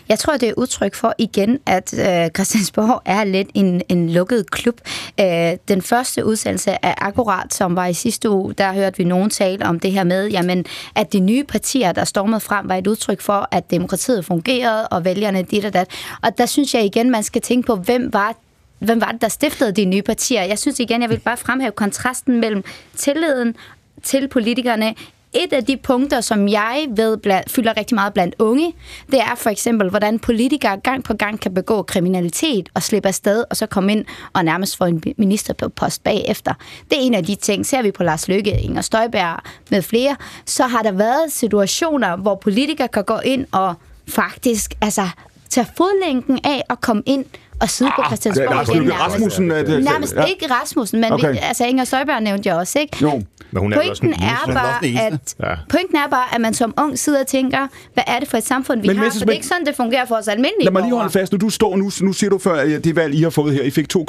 Jeg 0.10 0.20
tror, 0.20 0.38
det 0.38 0.50
er 0.50 0.54
udtryk 0.58 0.96
for 0.96 1.14
igen, 1.18 1.60
at 1.66 1.94
øh, 2.00 2.30
Christiansborg 2.36 3.02
er 3.06 3.24
lidt 3.24 3.48
en, 3.54 3.82
en 3.90 4.10
lukket 4.10 4.52
klub. 4.52 4.76
Øh, 5.20 5.28
den 5.68 5.82
første 5.82 6.26
udsendelse 6.26 6.72
er 6.72 6.94
Akkurat, 6.98 7.54
som 7.54 7.76
var 7.76 7.86
i 7.86 7.94
sidste 7.94 8.30
uge, 8.30 8.54
der 8.54 8.74
hørte 8.74 8.98
vi 8.98 9.04
nogen 9.04 9.30
tale 9.30 9.66
om 9.66 9.80
det 9.80 9.92
her 9.92 10.04
med, 10.04 10.28
jamen, 10.30 10.66
at 10.96 11.14
de 11.14 11.20
nye 11.20 11.44
partier, 11.44 11.92
der 11.92 12.04
stormede 12.04 12.40
frem, 12.40 12.70
var 12.70 12.76
et 12.76 12.88
udtryk 12.88 13.22
for, 13.22 13.48
at 13.52 13.72
demokratiet 13.72 14.26
fungerede, 14.26 14.88
og 14.88 15.06
vælgerne 15.06 15.42
dit 15.42 15.66
og 15.66 15.74
dat. 15.74 15.88
Og 16.22 16.38
der 16.38 16.46
synes 16.46 16.74
jeg 16.74 16.86
igen, 16.86 17.12
man 17.12 17.24
skal 17.24 17.42
tænke 17.42 17.68
på, 17.68 17.76
hvem 17.76 18.14
var 18.14 18.34
hvem 18.80 19.02
var 19.02 19.12
det, 19.12 19.22
der 19.22 19.28
stiftede 19.28 19.72
de 19.72 19.86
nye 19.86 20.02
partier? 20.02 20.44
Jeg 20.44 20.60
synes 20.60 20.80
igen, 20.80 21.02
jeg 21.02 21.10
vil 21.10 21.20
bare 21.20 21.38
fremhæve 21.38 21.72
kontrasten 21.72 22.40
mellem 22.40 22.64
tilliden 22.96 23.56
til 24.04 24.28
politikerne 24.28 24.96
et 25.36 25.54
af 25.54 25.66
de 25.66 25.78
punkter, 25.78 26.22
som 26.22 26.48
jeg 26.48 26.86
ved 26.90 27.18
blandt, 27.18 27.52
fylder 27.52 27.78
rigtig 27.78 27.96
meget 27.96 28.14
blandt 28.14 28.36
unge, 28.40 28.74
det 29.12 29.20
er 29.20 29.36
for 29.38 29.50
eksempel, 29.50 29.90
hvordan 29.90 30.20
politikere 30.20 30.78
gang 30.78 31.04
på 31.04 31.14
gang 31.14 31.40
kan 31.40 31.54
begå 31.54 31.82
kriminalitet 31.82 32.70
og 32.74 32.84
slippe 32.84 33.08
afsted, 33.08 33.44
og 33.50 33.58
så 33.58 33.66
komme 33.66 33.92
ind 33.92 34.06
og 34.34 34.46
nærmest 34.46 34.78
få 34.78 34.86
en 34.86 35.04
ministerpost 35.18 36.04
bagefter. 36.04 36.54
Det 36.90 36.98
er 36.98 37.02
en 37.02 37.14
af 37.14 37.24
de 37.24 37.36
ting. 37.36 37.66
Ser 37.66 37.82
vi 37.82 37.92
på 37.92 38.04
Lars 38.04 38.28
Løkke, 38.28 38.62
Inger 38.62 38.82
Støjberg 38.82 39.40
med 39.72 39.82
flere, 39.82 40.16
så 40.46 40.64
har 40.64 40.82
der 40.82 40.92
været 40.92 41.32
situationer, 41.32 42.16
hvor 42.16 42.36
politikere 42.36 42.88
kan 42.88 43.04
gå 43.04 43.20
ind 43.26 43.46
og 43.52 43.74
faktisk 44.08 44.74
altså, 44.82 45.08
tage 45.50 45.68
fodlænken 45.78 46.40
af 46.44 46.64
og 46.70 46.82
komme 46.82 47.04
ind 47.06 47.26
og 47.62 47.70
sidde 47.70 47.92
ah, 47.92 48.04
på 48.04 48.08
Christiansborg. 48.08 48.48
Det 48.48 48.52
er 48.52 48.56
Lars 48.56 48.74
Løkke 48.74 48.94
Rasmussen. 48.94 49.52
Er 49.52 49.64
det, 49.64 49.84
nærmest 49.84 50.16
ja. 50.16 50.24
ikke 50.24 50.46
Rasmussen, 50.52 51.02
men 51.02 51.12
okay. 51.12 51.32
vi, 51.32 51.40
altså 51.42 51.66
Inger 51.66 51.84
Støjberg 51.84 52.24
nævnte 52.24 52.50
jeg 52.50 52.58
også, 52.58 52.80
ikke? 52.80 52.98
Jo. 53.02 53.22
Men 53.52 53.62
hun 53.62 53.74
er 53.74 53.78
pointen, 53.78 54.14
er 54.14 54.54
bare, 54.54 54.86
at, 54.86 55.36
ja. 55.40 55.56
pointen 55.70 55.96
er 55.96 56.08
bare, 56.10 56.36
at 56.36 56.42
man 56.42 56.54
som 56.54 56.74
ung 56.78 57.00
sidder 57.00 57.20
og 57.20 57.28
tænker, 57.28 57.68
hvad 57.94 58.04
er 58.08 58.20
det 58.20 58.28
for 58.28 58.38
et 58.38 58.44
samfund, 58.44 58.82
vi 58.82 58.88
men, 58.88 58.98
har? 58.98 59.04
For 59.04 59.20
det 59.20 59.30
er 59.30 59.34
ikke 59.34 59.48
sådan, 59.48 59.66
det 59.66 59.76
fungerer 59.76 60.06
for 60.06 60.16
os 60.16 60.28
almindelige 60.28 60.64
Lad 60.64 60.72
mig 60.72 60.82
lige 60.82 60.96
holde 60.96 61.12
fast. 61.12 61.32
Nu, 61.32 61.38
du 61.38 61.50
står 61.50 61.76
nu, 61.76 61.92
nu 62.02 62.14
siger 62.14 62.30
du 62.30 62.38
før, 62.38 62.56
at 62.56 62.84
det 62.84 62.96
valg, 62.96 63.16
I 63.16 63.22
har 63.22 63.30
fået 63.30 63.54
her, 63.54 63.64
I 63.64 63.70
fik 63.70 63.90
2, 63.90 64.06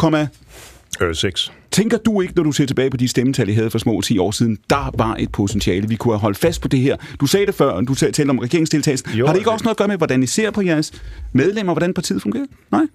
Øh, 1.00 1.14
6. 1.14 1.52
Tænker 1.70 1.98
du 1.98 2.20
ikke, 2.20 2.34
når 2.36 2.42
du 2.42 2.52
ser 2.52 2.66
tilbage 2.66 2.90
på 2.90 2.96
de 2.96 3.08
stemmetal, 3.08 3.48
I 3.48 3.52
havde 3.52 3.70
for 3.70 3.78
små 3.78 4.00
10 4.00 4.18
år 4.18 4.30
siden, 4.30 4.58
der 4.70 4.90
var 4.94 5.16
et 5.18 5.32
potentiale, 5.32 5.88
vi 5.88 5.96
kunne 5.96 6.14
have 6.14 6.20
holdt 6.20 6.38
fast 6.38 6.60
på 6.60 6.68
det 6.68 6.80
her? 6.80 6.96
Du 7.20 7.26
sagde 7.26 7.46
det 7.46 7.54
før, 7.54 7.80
du 7.80 7.94
talte 7.94 8.30
om 8.30 8.38
regeringsdeltagelse. 8.38 9.04
Har 9.08 9.26
det 9.26 9.36
ikke 9.36 9.50
også 9.50 9.64
noget 9.64 9.74
at 9.74 9.78
gøre 9.78 9.88
med, 9.88 9.96
hvordan 9.96 10.22
I 10.22 10.26
ser 10.26 10.50
på 10.50 10.62
jeres 10.62 10.92
medlemmer, 11.32 11.72
hvordan 11.72 11.94
partiet 11.94 12.22
fungerer? 12.22 12.46
Nej? 12.70 12.86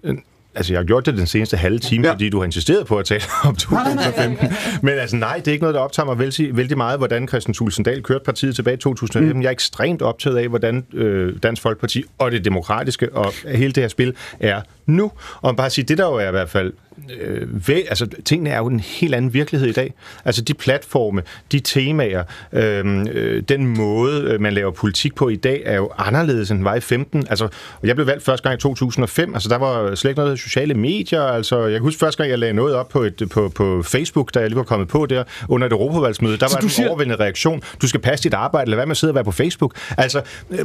Altså, 0.54 0.72
jeg 0.72 0.80
har 0.80 0.84
gjort 0.84 1.06
det 1.06 1.16
den 1.16 1.26
seneste 1.26 1.56
halve 1.56 1.78
time, 1.78 2.06
ja. 2.06 2.12
fordi 2.12 2.28
du 2.28 2.38
har 2.38 2.44
insisteret 2.44 2.86
på 2.86 2.98
at 2.98 3.04
tale 3.04 3.22
om 3.44 3.56
2015. 3.56 4.48
Men 4.82 4.94
altså, 4.98 5.16
nej, 5.16 5.36
det 5.36 5.48
er 5.48 5.52
ikke 5.52 5.62
noget, 5.62 5.74
der 5.74 5.80
optager 5.80 6.06
mig 6.06 6.18
vældig, 6.18 6.56
vældig 6.56 6.76
meget, 6.76 6.98
hvordan 6.98 7.28
Christian 7.28 7.54
Tulsendal 7.54 8.02
kørte 8.02 8.24
partiet 8.24 8.54
tilbage 8.54 8.74
i 8.74 8.80
2015. 8.80 9.36
Mm. 9.36 9.42
Jeg 9.42 9.48
er 9.48 9.52
ekstremt 9.52 10.02
optaget 10.02 10.36
af, 10.36 10.48
hvordan 10.48 10.86
øh, 10.92 11.36
Dansk 11.42 11.62
Folkeparti 11.62 12.04
og 12.18 12.30
det 12.30 12.44
demokratiske 12.44 13.12
og 13.12 13.32
hele 13.48 13.72
det 13.72 13.82
her 13.82 13.88
spil 13.88 14.14
er 14.40 14.60
nu. 14.86 15.12
Og 15.40 15.56
bare 15.56 15.70
sige, 15.70 15.84
det 15.84 15.98
der 15.98 16.04
jo 16.04 16.14
er 16.14 16.28
i 16.28 16.30
hvert 16.30 16.50
fald 16.50 16.72
øh, 17.20 17.48
væ- 17.68 17.88
altså, 17.88 18.06
tingene 18.24 18.50
er 18.50 18.58
jo 18.58 18.66
en 18.66 18.80
helt 18.80 19.14
anden 19.14 19.34
virkelighed 19.34 19.68
i 19.68 19.72
dag. 19.72 19.94
Altså 20.24 20.42
de 20.42 20.54
platforme, 20.54 21.22
de 21.52 21.60
temaer, 21.60 22.24
øhm, 22.52 23.08
øh, 23.08 23.42
den 23.48 23.66
måde, 23.66 24.22
øh, 24.22 24.40
man 24.40 24.52
laver 24.52 24.70
politik 24.70 25.14
på 25.14 25.28
i 25.28 25.36
dag, 25.36 25.62
er 25.64 25.76
jo 25.76 25.90
anderledes, 25.98 26.50
end 26.50 26.58
den 26.58 26.64
var 26.64 26.74
i 26.74 26.80
15. 26.80 27.26
Altså, 27.30 27.48
jeg 27.82 27.94
blev 27.94 28.06
valgt 28.06 28.24
første 28.24 28.48
gang 28.48 28.58
i 28.58 28.60
2005, 28.60 29.34
altså 29.34 29.48
der 29.48 29.58
var 29.58 29.94
slet 29.94 30.10
ikke 30.10 30.20
noget 30.20 30.38
sociale 30.38 30.74
medier, 30.74 31.22
altså 31.22 31.62
jeg 31.62 31.72
kan 31.72 31.80
huske 31.82 31.98
første 31.98 32.18
gang, 32.18 32.30
jeg 32.30 32.38
lagde 32.38 32.54
noget 32.54 32.74
op 32.74 32.88
på, 32.88 33.02
et, 33.02 33.22
på, 33.30 33.48
på 33.54 33.82
Facebook, 33.82 34.34
da 34.34 34.40
jeg 34.40 34.48
lige 34.48 34.56
var 34.56 34.62
kommet 34.62 34.88
på 34.88 35.06
der, 35.06 35.24
under 35.48 35.66
et 35.66 35.72
europavalgsmøde, 35.72 36.36
der 36.36 36.46
så 36.48 36.56
var 36.56 36.62
en 36.62 36.68
siger... 36.68 36.88
overvældende 36.88 37.24
reaktion, 37.24 37.62
du 37.82 37.88
skal 37.88 38.00
passe 38.00 38.22
dit 38.24 38.34
arbejde, 38.34 38.70
lad 38.70 38.76
være 38.76 38.86
med 38.86 38.90
at 38.90 38.96
sidde 38.96 39.10
og 39.10 39.14
være 39.14 39.24
på 39.24 39.32
Facebook. 39.32 39.76
Altså, 39.98 40.22
øh, 40.50 40.58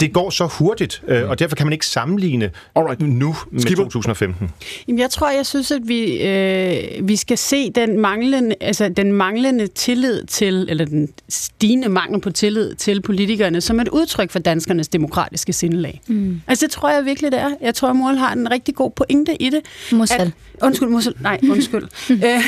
det 0.00 0.12
går 0.12 0.30
så 0.30 0.46
hurtigt, 0.46 1.02
øh, 1.08 1.28
og 1.28 1.38
derfor 1.38 1.56
kan 1.56 1.66
man 1.66 1.72
ikke 1.72 1.86
sammenligne 1.86 2.50
Alright. 2.76 3.00
nu 3.00 3.36
med 3.50 3.60
Skipper. 3.60 3.84
2015. 3.84 4.50
Jamen, 4.88 4.98
jeg 4.98 5.10
tror, 5.10 5.30
jeg 5.30 5.46
synes, 5.46 5.69
at 5.74 5.88
vi, 5.88 6.22
øh, 6.22 7.08
vi 7.08 7.16
skal 7.16 7.38
se 7.38 7.70
den 7.70 8.00
manglende, 8.00 8.54
altså 8.60 8.88
den 8.88 9.12
manglende 9.12 9.66
tillid 9.66 10.24
til, 10.24 10.66
eller 10.68 10.84
den 10.84 11.08
stigende 11.28 11.88
mangel 11.88 12.20
på 12.20 12.30
tillid 12.30 12.74
til 12.74 13.02
politikerne, 13.02 13.60
som 13.60 13.80
et 13.80 13.88
udtryk 13.88 14.30
for 14.30 14.38
danskernes 14.38 14.88
demokratiske 14.88 15.52
sindelag. 15.52 16.00
Mm. 16.06 16.40
Altså, 16.46 16.66
det 16.66 16.72
tror 16.72 16.90
jeg 16.90 17.04
virkelig, 17.04 17.32
det 17.32 17.40
er. 17.40 17.50
Jeg 17.60 17.74
tror, 17.74 17.88
at 17.88 17.96
Mål 17.96 18.14
har 18.14 18.32
en 18.32 18.50
rigtig 18.50 18.74
god 18.74 18.90
pointe 18.90 19.42
i 19.42 19.50
det. 19.50 19.60
Mussel. 19.92 20.20
At, 20.20 20.30
undskyld, 20.62 20.88
Mussel. 20.88 21.14
Nej, 21.20 21.40
undskyld. 21.52 21.88
øh, 22.10 22.44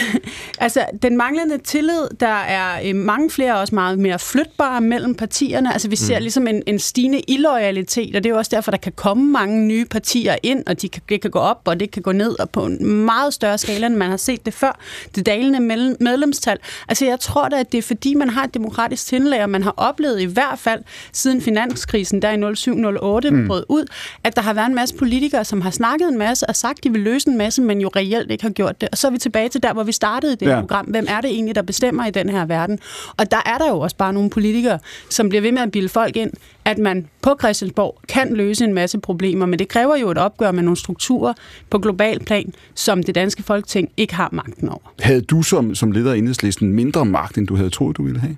altså, 0.58 0.84
den 1.02 1.16
manglende 1.16 1.58
tillid, 1.58 2.08
der 2.20 2.26
er 2.26 2.80
øh, 2.84 2.96
mange 2.96 3.30
flere 3.30 3.58
også 3.58 3.74
meget 3.74 3.98
mere 3.98 4.18
flytbare 4.18 4.80
mellem 4.80 5.14
partierne. 5.14 5.72
Altså, 5.72 5.88
vi 5.88 5.96
ser 5.96 6.18
mm. 6.18 6.22
ligesom 6.22 6.46
en, 6.46 6.62
en 6.66 6.78
stigende 6.78 7.20
illoyalitet, 7.20 8.16
og 8.16 8.24
det 8.24 8.30
er 8.30 8.34
jo 8.34 8.38
også 8.38 8.50
derfor, 8.54 8.70
der 8.70 8.78
kan 8.78 8.92
komme 8.96 9.24
mange 9.24 9.66
nye 9.66 9.84
partier 9.84 10.36
ind, 10.42 10.62
og 10.66 10.82
de 10.82 10.88
kan, 10.88 11.02
det 11.08 11.20
kan 11.20 11.30
gå 11.30 11.38
op, 11.38 11.60
og 11.64 11.80
det 11.80 11.90
kan 11.90 12.02
gå 12.02 12.12
ned, 12.12 12.40
og 12.40 12.50
på 12.50 12.66
en 12.66 12.86
meget 13.12 13.34
større 13.34 13.58
skala, 13.58 13.86
end 13.86 13.96
man 13.96 14.10
har 14.10 14.16
set 14.16 14.46
det 14.46 14.54
før. 14.54 14.78
Det 15.14 15.26
dalende 15.26 15.60
medlemstal. 16.00 16.58
Altså, 16.88 17.04
jeg 17.04 17.20
tror 17.20 17.48
da, 17.48 17.60
at 17.60 17.72
det 17.72 17.78
er 17.78 17.82
fordi, 17.82 18.14
man 18.14 18.30
har 18.30 18.44
et 18.44 18.54
demokratisk 18.54 19.06
tillæg, 19.06 19.42
og 19.42 19.50
man 19.50 19.62
har 19.62 19.74
oplevet 19.76 20.20
i 20.20 20.24
hvert 20.24 20.58
fald 20.58 20.82
siden 21.12 21.40
finanskrisen 21.40 22.22
der 22.22 22.30
i 22.30 23.26
07-08 23.26 23.30
mm. 23.30 23.46
brød 23.46 23.64
ud, 23.68 23.84
at 24.24 24.36
der 24.36 24.42
har 24.42 24.54
været 24.54 24.66
en 24.66 24.74
masse 24.74 24.94
politikere, 24.94 25.44
som 25.44 25.60
har 25.60 25.70
snakket 25.70 26.08
en 26.08 26.18
masse 26.18 26.46
og 26.46 26.56
sagt, 26.56 26.78
at 26.78 26.84
de 26.84 26.92
vil 26.92 27.00
løse 27.00 27.28
en 27.28 27.38
masse, 27.38 27.62
men 27.62 27.80
jo 27.80 27.90
reelt 27.96 28.30
ikke 28.30 28.44
har 28.44 28.50
gjort 28.50 28.80
det. 28.80 28.88
Og 28.92 28.98
så 28.98 29.06
er 29.06 29.10
vi 29.10 29.18
tilbage 29.18 29.48
til 29.48 29.62
der, 29.62 29.72
hvor 29.72 29.82
vi 29.82 29.92
startede 29.92 30.36
det 30.36 30.46
ja. 30.46 30.60
program. 30.60 30.84
Hvem 30.84 31.06
er 31.08 31.20
det 31.20 31.30
egentlig, 31.30 31.54
der 31.54 31.62
bestemmer 31.62 32.06
i 32.06 32.10
den 32.10 32.28
her 32.28 32.46
verden? 32.46 32.78
Og 33.16 33.30
der 33.30 33.42
er 33.46 33.58
der 33.58 33.68
jo 33.68 33.80
også 33.80 33.96
bare 33.96 34.12
nogle 34.12 34.30
politikere, 34.30 34.78
som 35.10 35.28
bliver 35.28 35.42
ved 35.42 35.52
med 35.52 35.62
at 35.62 35.70
bilde 35.70 35.88
folk 35.88 36.16
ind, 36.16 36.32
at 36.64 36.78
man 36.78 37.08
på 37.22 37.36
Christiansborg 37.40 37.98
kan 38.08 38.34
løse 38.34 38.64
en 38.64 38.74
masse 38.74 38.98
problemer, 38.98 39.46
men 39.46 39.58
det 39.58 39.68
kræver 39.68 39.96
jo 39.96 40.10
et 40.10 40.18
opgør 40.18 40.50
med 40.50 40.62
nogle 40.62 40.76
strukturer 40.76 41.32
på 41.70 41.78
global 41.78 42.24
plan, 42.24 42.52
som 42.74 43.01
det 43.06 43.14
danske 43.14 43.42
folketing 43.42 43.90
ikke 43.96 44.14
har 44.14 44.28
magten 44.32 44.68
over. 44.68 44.92
Havde 45.00 45.20
du 45.22 45.42
som, 45.42 45.74
som 45.74 45.92
leder 45.92 46.12
af 46.12 46.16
enhedslisten 46.16 46.72
mindre 46.72 47.04
magt, 47.04 47.38
end 47.38 47.46
du 47.46 47.56
havde 47.56 47.70
troet, 47.70 47.96
du 47.96 48.02
ville 48.02 48.20
have? 48.20 48.36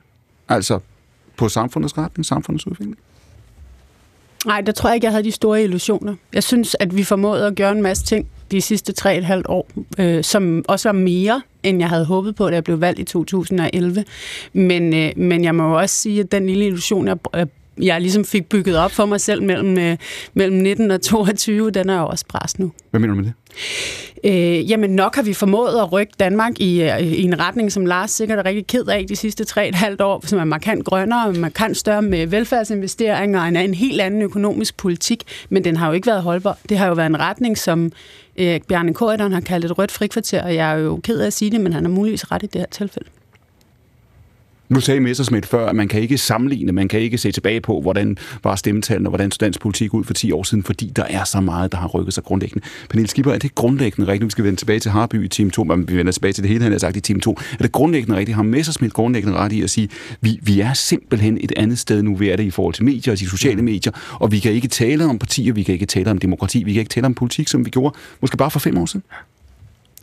Altså 0.49 0.79
på 1.37 1.49
samfundets 1.49 1.99
retning, 1.99 2.27
samfundets 2.27 2.67
udvikling? 2.67 2.99
Nej, 4.47 4.61
der 4.61 4.73
tror 4.73 4.89
jeg 4.89 4.95
ikke, 4.95 5.05
jeg 5.05 5.12
havde 5.12 5.25
de 5.25 5.31
store 5.31 5.62
illusioner. 5.62 6.15
Jeg 6.33 6.43
synes, 6.43 6.77
at 6.81 6.97
vi 6.97 7.05
formåede 7.05 7.47
at 7.47 7.57
gøre 7.57 7.73
en 7.73 7.83
masse 7.83 8.05
ting 8.05 8.27
de 8.51 8.61
sidste 8.61 8.93
tre 8.93 9.17
et 9.19 9.25
halvt 9.25 9.47
år, 9.49 9.69
øh, 9.99 10.25
som 10.25 10.65
også 10.69 10.89
var 10.89 10.93
mere, 10.93 11.43
end 11.62 11.79
jeg 11.79 11.89
havde 11.89 12.05
håbet 12.05 12.37
på, 12.37 12.49
da 12.49 12.55
jeg 12.55 12.65
blev 12.65 12.81
valgt 12.81 12.99
i 12.99 13.05
2011. 13.05 14.05
Men, 14.53 14.95
øh, 14.95 15.12
men 15.17 15.45
jeg 15.45 15.55
må 15.55 15.79
også 15.81 15.97
sige, 15.97 16.21
at 16.21 16.33
den 16.33 16.47
lille 16.47 16.67
illusion, 16.67 17.09
jeg, 17.09 17.17
jeg 17.83 18.01
ligesom 18.01 18.25
fik 18.25 18.49
bygget 18.49 18.77
op 18.77 18.91
for 18.91 19.07
mig 19.07 19.20
selv 19.20 19.43
mellem, 19.43 19.79
øh, 19.79 19.97
mellem 20.35 20.57
19 20.57 20.91
og 20.91 21.03
22, 21.03 21.70
den 21.70 21.91
er 21.91 22.01
jo 22.01 22.07
også 22.07 22.25
bræst 22.29 22.59
nu. 22.59 22.72
Hvad 22.91 23.01
mener 23.01 23.14
du 23.14 23.20
med 23.20 23.25
det? 23.25 23.33
Øh, 24.25 24.70
jamen 24.70 24.91
nok 24.91 25.14
har 25.14 25.22
vi 25.22 25.33
formået 25.33 25.81
at 25.81 25.93
rykke 25.93 26.12
Danmark 26.20 26.61
i, 26.61 26.83
øh, 26.83 27.01
i 27.01 27.22
en 27.22 27.41
retning, 27.41 27.72
som 27.72 27.87
Lars 27.87 28.11
sikkert 28.11 28.39
er 28.39 28.45
rigtig 28.45 28.66
ked 28.66 28.87
af 28.87 29.05
de 29.09 29.16
sidste 29.16 29.45
tre 29.45 29.68
et 29.68 29.75
halvt 29.75 30.01
år, 30.01 30.27
som 30.27 30.39
er 30.39 30.45
markant 30.45 30.85
grønnere, 30.85 31.33
markant 31.33 31.77
større 31.77 32.03
med 32.03 32.27
velfærdsinvesteringer 32.27 33.41
og 33.41 33.49
en, 33.49 33.57
en 33.57 33.75
helt 33.75 34.01
anden 34.01 34.22
økonomisk 34.22 34.77
politik, 34.77 35.22
men 35.49 35.64
den 35.64 35.77
har 35.77 35.87
jo 35.87 35.93
ikke 35.93 36.07
været 36.07 36.22
holdbar. 36.22 36.59
Det 36.68 36.79
har 36.79 36.87
jo 36.87 36.95
været 36.95 37.07
en 37.07 37.20
retning, 37.20 37.59
som 37.59 37.93
øh, 38.37 38.61
Bjarne 38.68 38.95
Korydon 38.95 39.33
har 39.33 39.41
kaldt 39.41 39.64
et 39.64 39.79
rødt 39.79 39.93
frikvarter, 39.93 40.43
og 40.43 40.55
jeg 40.55 40.72
er 40.72 40.77
jo 40.77 41.01
ked 41.05 41.20
af 41.20 41.27
at 41.27 41.33
sige 41.33 41.51
det, 41.51 41.61
men 41.61 41.72
han 41.72 41.85
har 41.85 41.91
muligvis 41.91 42.33
ret 42.33 42.43
i 42.43 42.47
det 42.47 42.61
her 42.61 42.66
tilfælde. 42.70 43.09
Nu 44.75 44.81
sagde 44.81 45.01
Messersmith 45.01 45.49
før, 45.49 45.66
at 45.66 45.77
man 45.77 45.89
kan 45.89 46.01
ikke 46.01 46.18
sammenligne, 46.18 46.72
man 46.72 46.89
kan 46.89 47.01
ikke 47.01 47.18
se 47.18 47.33
tilbage 47.33 47.61
på, 47.61 47.81
hvordan 47.81 48.16
var 48.45 48.57
stemmetallene, 48.57 49.09
og 49.09 49.11
hvordan 49.11 49.31
dansk 49.31 49.61
politik 49.61 49.95
ud 49.95 50.05
for 50.05 50.14
10 50.14 50.33
år 50.33 50.43
siden, 50.43 50.64
fordi 50.64 50.93
der 50.97 51.03
er 51.03 51.25
så 51.25 51.41
meget, 51.41 51.72
der 51.72 51.79
har 51.79 51.89
rykket 51.89 52.14
sig 52.14 52.25
grundlæggende. 52.25 52.66
Pernille 52.91 53.09
Skipper, 53.09 53.33
er 53.33 53.39
det 53.39 53.55
grundlæggende 53.55 54.12
rigtigt? 54.12 54.27
Vi 54.27 54.31
skal 54.31 54.45
vende 54.45 54.61
tilbage 54.61 54.81
til 54.81 54.91
Harby 54.91 55.25
i 55.25 55.29
time 55.29 55.51
2, 55.51 55.64
men 55.64 55.89
vi 55.89 55.97
vender 55.97 56.12
tilbage 56.12 56.33
til 56.33 56.43
det 56.43 56.51
hele, 56.51 56.62
han 56.62 56.72
har 56.72 56.79
sagt 56.79 56.97
i 56.97 57.01
time 57.01 57.20
2. 57.20 57.31
Er 57.53 57.62
det 57.62 57.72
grundlæggende 57.72 58.18
rigtigt? 58.18 58.37
Har 58.37 58.43
Messersmith 58.43 58.93
grundlæggende 58.93 59.39
ret 59.39 59.53
i 59.53 59.62
at 59.62 59.70
sige, 59.70 59.89
vi, 60.20 60.39
vi 60.43 60.61
er 60.61 60.72
simpelthen 60.72 61.39
et 61.41 61.53
andet 61.57 61.79
sted 61.79 62.03
nu, 62.03 62.16
vi 62.16 62.29
er 62.29 62.37
det 62.37 62.45
i 62.45 62.51
forhold 62.51 62.75
til 62.75 62.85
medier 62.85 63.12
og 63.12 63.18
de 63.18 63.29
sociale 63.29 63.59
mm. 63.59 63.64
medier, 63.64 63.93
og 64.12 64.33
vi 64.33 64.39
kan 64.39 64.53
ikke 64.53 64.68
tale 64.68 65.05
om 65.05 65.18
partier, 65.18 65.53
vi 65.53 65.62
kan 65.62 65.72
ikke 65.72 65.87
tale 65.87 66.11
om 66.11 66.18
demokrati, 66.18 66.62
vi 66.62 66.72
kan 66.72 66.81
ikke 66.81 66.91
tale 66.91 67.07
om 67.07 67.14
politik, 67.14 67.49
som 67.49 67.64
vi 67.64 67.70
gjorde 67.70 67.97
måske 68.20 68.37
bare 68.37 68.51
for 68.51 68.59
fem 68.59 68.79
år 68.79 68.87
siden? 68.87 69.03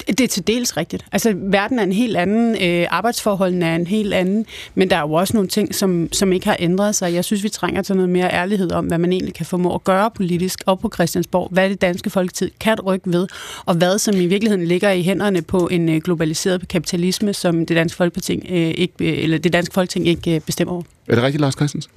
Det 0.08 0.22
er 0.22 0.28
til 0.28 0.47
dels 0.47 0.78
rigtigt. 0.78 1.06
Altså, 1.12 1.34
verden 1.36 1.80
er 1.80 1.84
en 1.84 1.91
helt 1.91 2.18
anden, 2.18 2.64
øh, 2.64 2.88
arbejdsforholdene 2.89 3.66
er 3.66 3.76
en 3.76 3.88
helt 3.88 4.14
anden, 4.14 4.45
men 4.76 4.89
der 4.89 4.95
er 4.95 5.02
jo 5.02 5.14
også 5.14 5.34
nogle 5.34 5.49
ting, 5.49 5.76
som, 5.76 6.10
som 6.12 6.34
ikke 6.34 6.45
har 6.45 6.58
ændret 6.60 6.95
sig. 6.95 7.14
Jeg 7.14 7.26
synes, 7.26 7.43
vi 7.43 7.49
trænger 7.49 7.82
til 7.82 7.95
noget 7.95 8.10
mere 8.10 8.34
ærlighed 8.34 8.72
om, 8.72 8.86
hvad 8.86 8.97
man 8.97 9.12
egentlig 9.12 9.34
kan 9.34 9.45
formå 9.45 9.76
at 9.76 9.84
gøre 9.84 10.12
politisk 10.12 10.64
og 10.66 10.80
på 10.80 10.91
Christiansborg, 10.93 11.49
hvad 11.52 11.70
det 11.70 11.82
danske 11.82 12.10
folketid 12.10 12.52
kan 12.60 12.80
rykke 12.80 13.12
ved, 13.12 13.28
og 13.66 13.76
hvad 13.76 13.99
som 13.99 14.16
i 14.16 14.26
virkeligheden 14.26 14.66
ligger 14.66 14.91
i 14.91 15.02
hænderne 15.04 15.41
på 15.41 15.68
en 15.68 15.89
øh, 15.89 16.02
globaliseret 16.02 16.68
kapitalisme, 16.68 17.34
som 17.34 17.66
det 17.66 17.78
danske 17.78 17.97
folketing, 17.97 18.45
øh, 18.49 18.58
ikke, 18.58 18.93
øh, 18.99 19.24
eller 19.24 19.38
det 19.38 19.54
danske 19.54 19.74
folketing 19.74 20.08
ikke 20.08 20.36
øh, 20.36 20.41
bestemmer 20.41 20.74
over. 20.74 20.84
Er 21.08 21.16
det 21.16 21.24
rigtigt, 21.24 21.41
Lars 21.41 21.54
Christensen? 21.54 21.91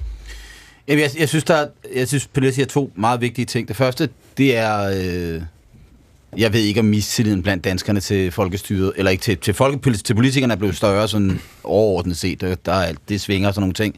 Jamen, 0.89 1.03
jeg, 1.03 1.11
jeg 1.19 1.29
synes, 1.29 1.45
der, 1.45 1.67
jeg 1.95 2.09
synes, 2.09 2.27
Pernille 2.27 2.55
siger 2.55 2.67
to 2.67 2.93
meget 2.97 3.21
vigtige 3.21 3.45
ting. 3.45 3.69
Det 3.69 3.77
første, 3.77 4.09
det 4.37 4.57
er... 4.57 5.35
Øh 5.37 5.43
jeg 6.37 6.53
ved 6.53 6.61
ikke, 6.61 6.81
om 6.81 6.87
mistilliden 6.87 7.43
blandt 7.43 7.65
danskerne 7.65 8.01
til 8.01 8.31
folkestyret, 8.31 8.93
eller 8.97 9.11
ikke 9.11 9.23
til, 9.23 9.39
til, 9.39 9.55
folke, 9.55 9.93
til 9.93 10.15
politikerne 10.15 10.53
er 10.53 10.57
blevet 10.57 10.77
større 10.77 11.09
sådan 11.09 11.41
overordnet 11.65 12.17
set. 12.17 12.41
Der, 12.41 12.55
der 12.55 12.73
er, 12.73 12.93
det 13.09 13.21
svinger 13.21 13.51
sådan 13.51 13.61
nogle 13.61 13.75
ting. 13.75 13.97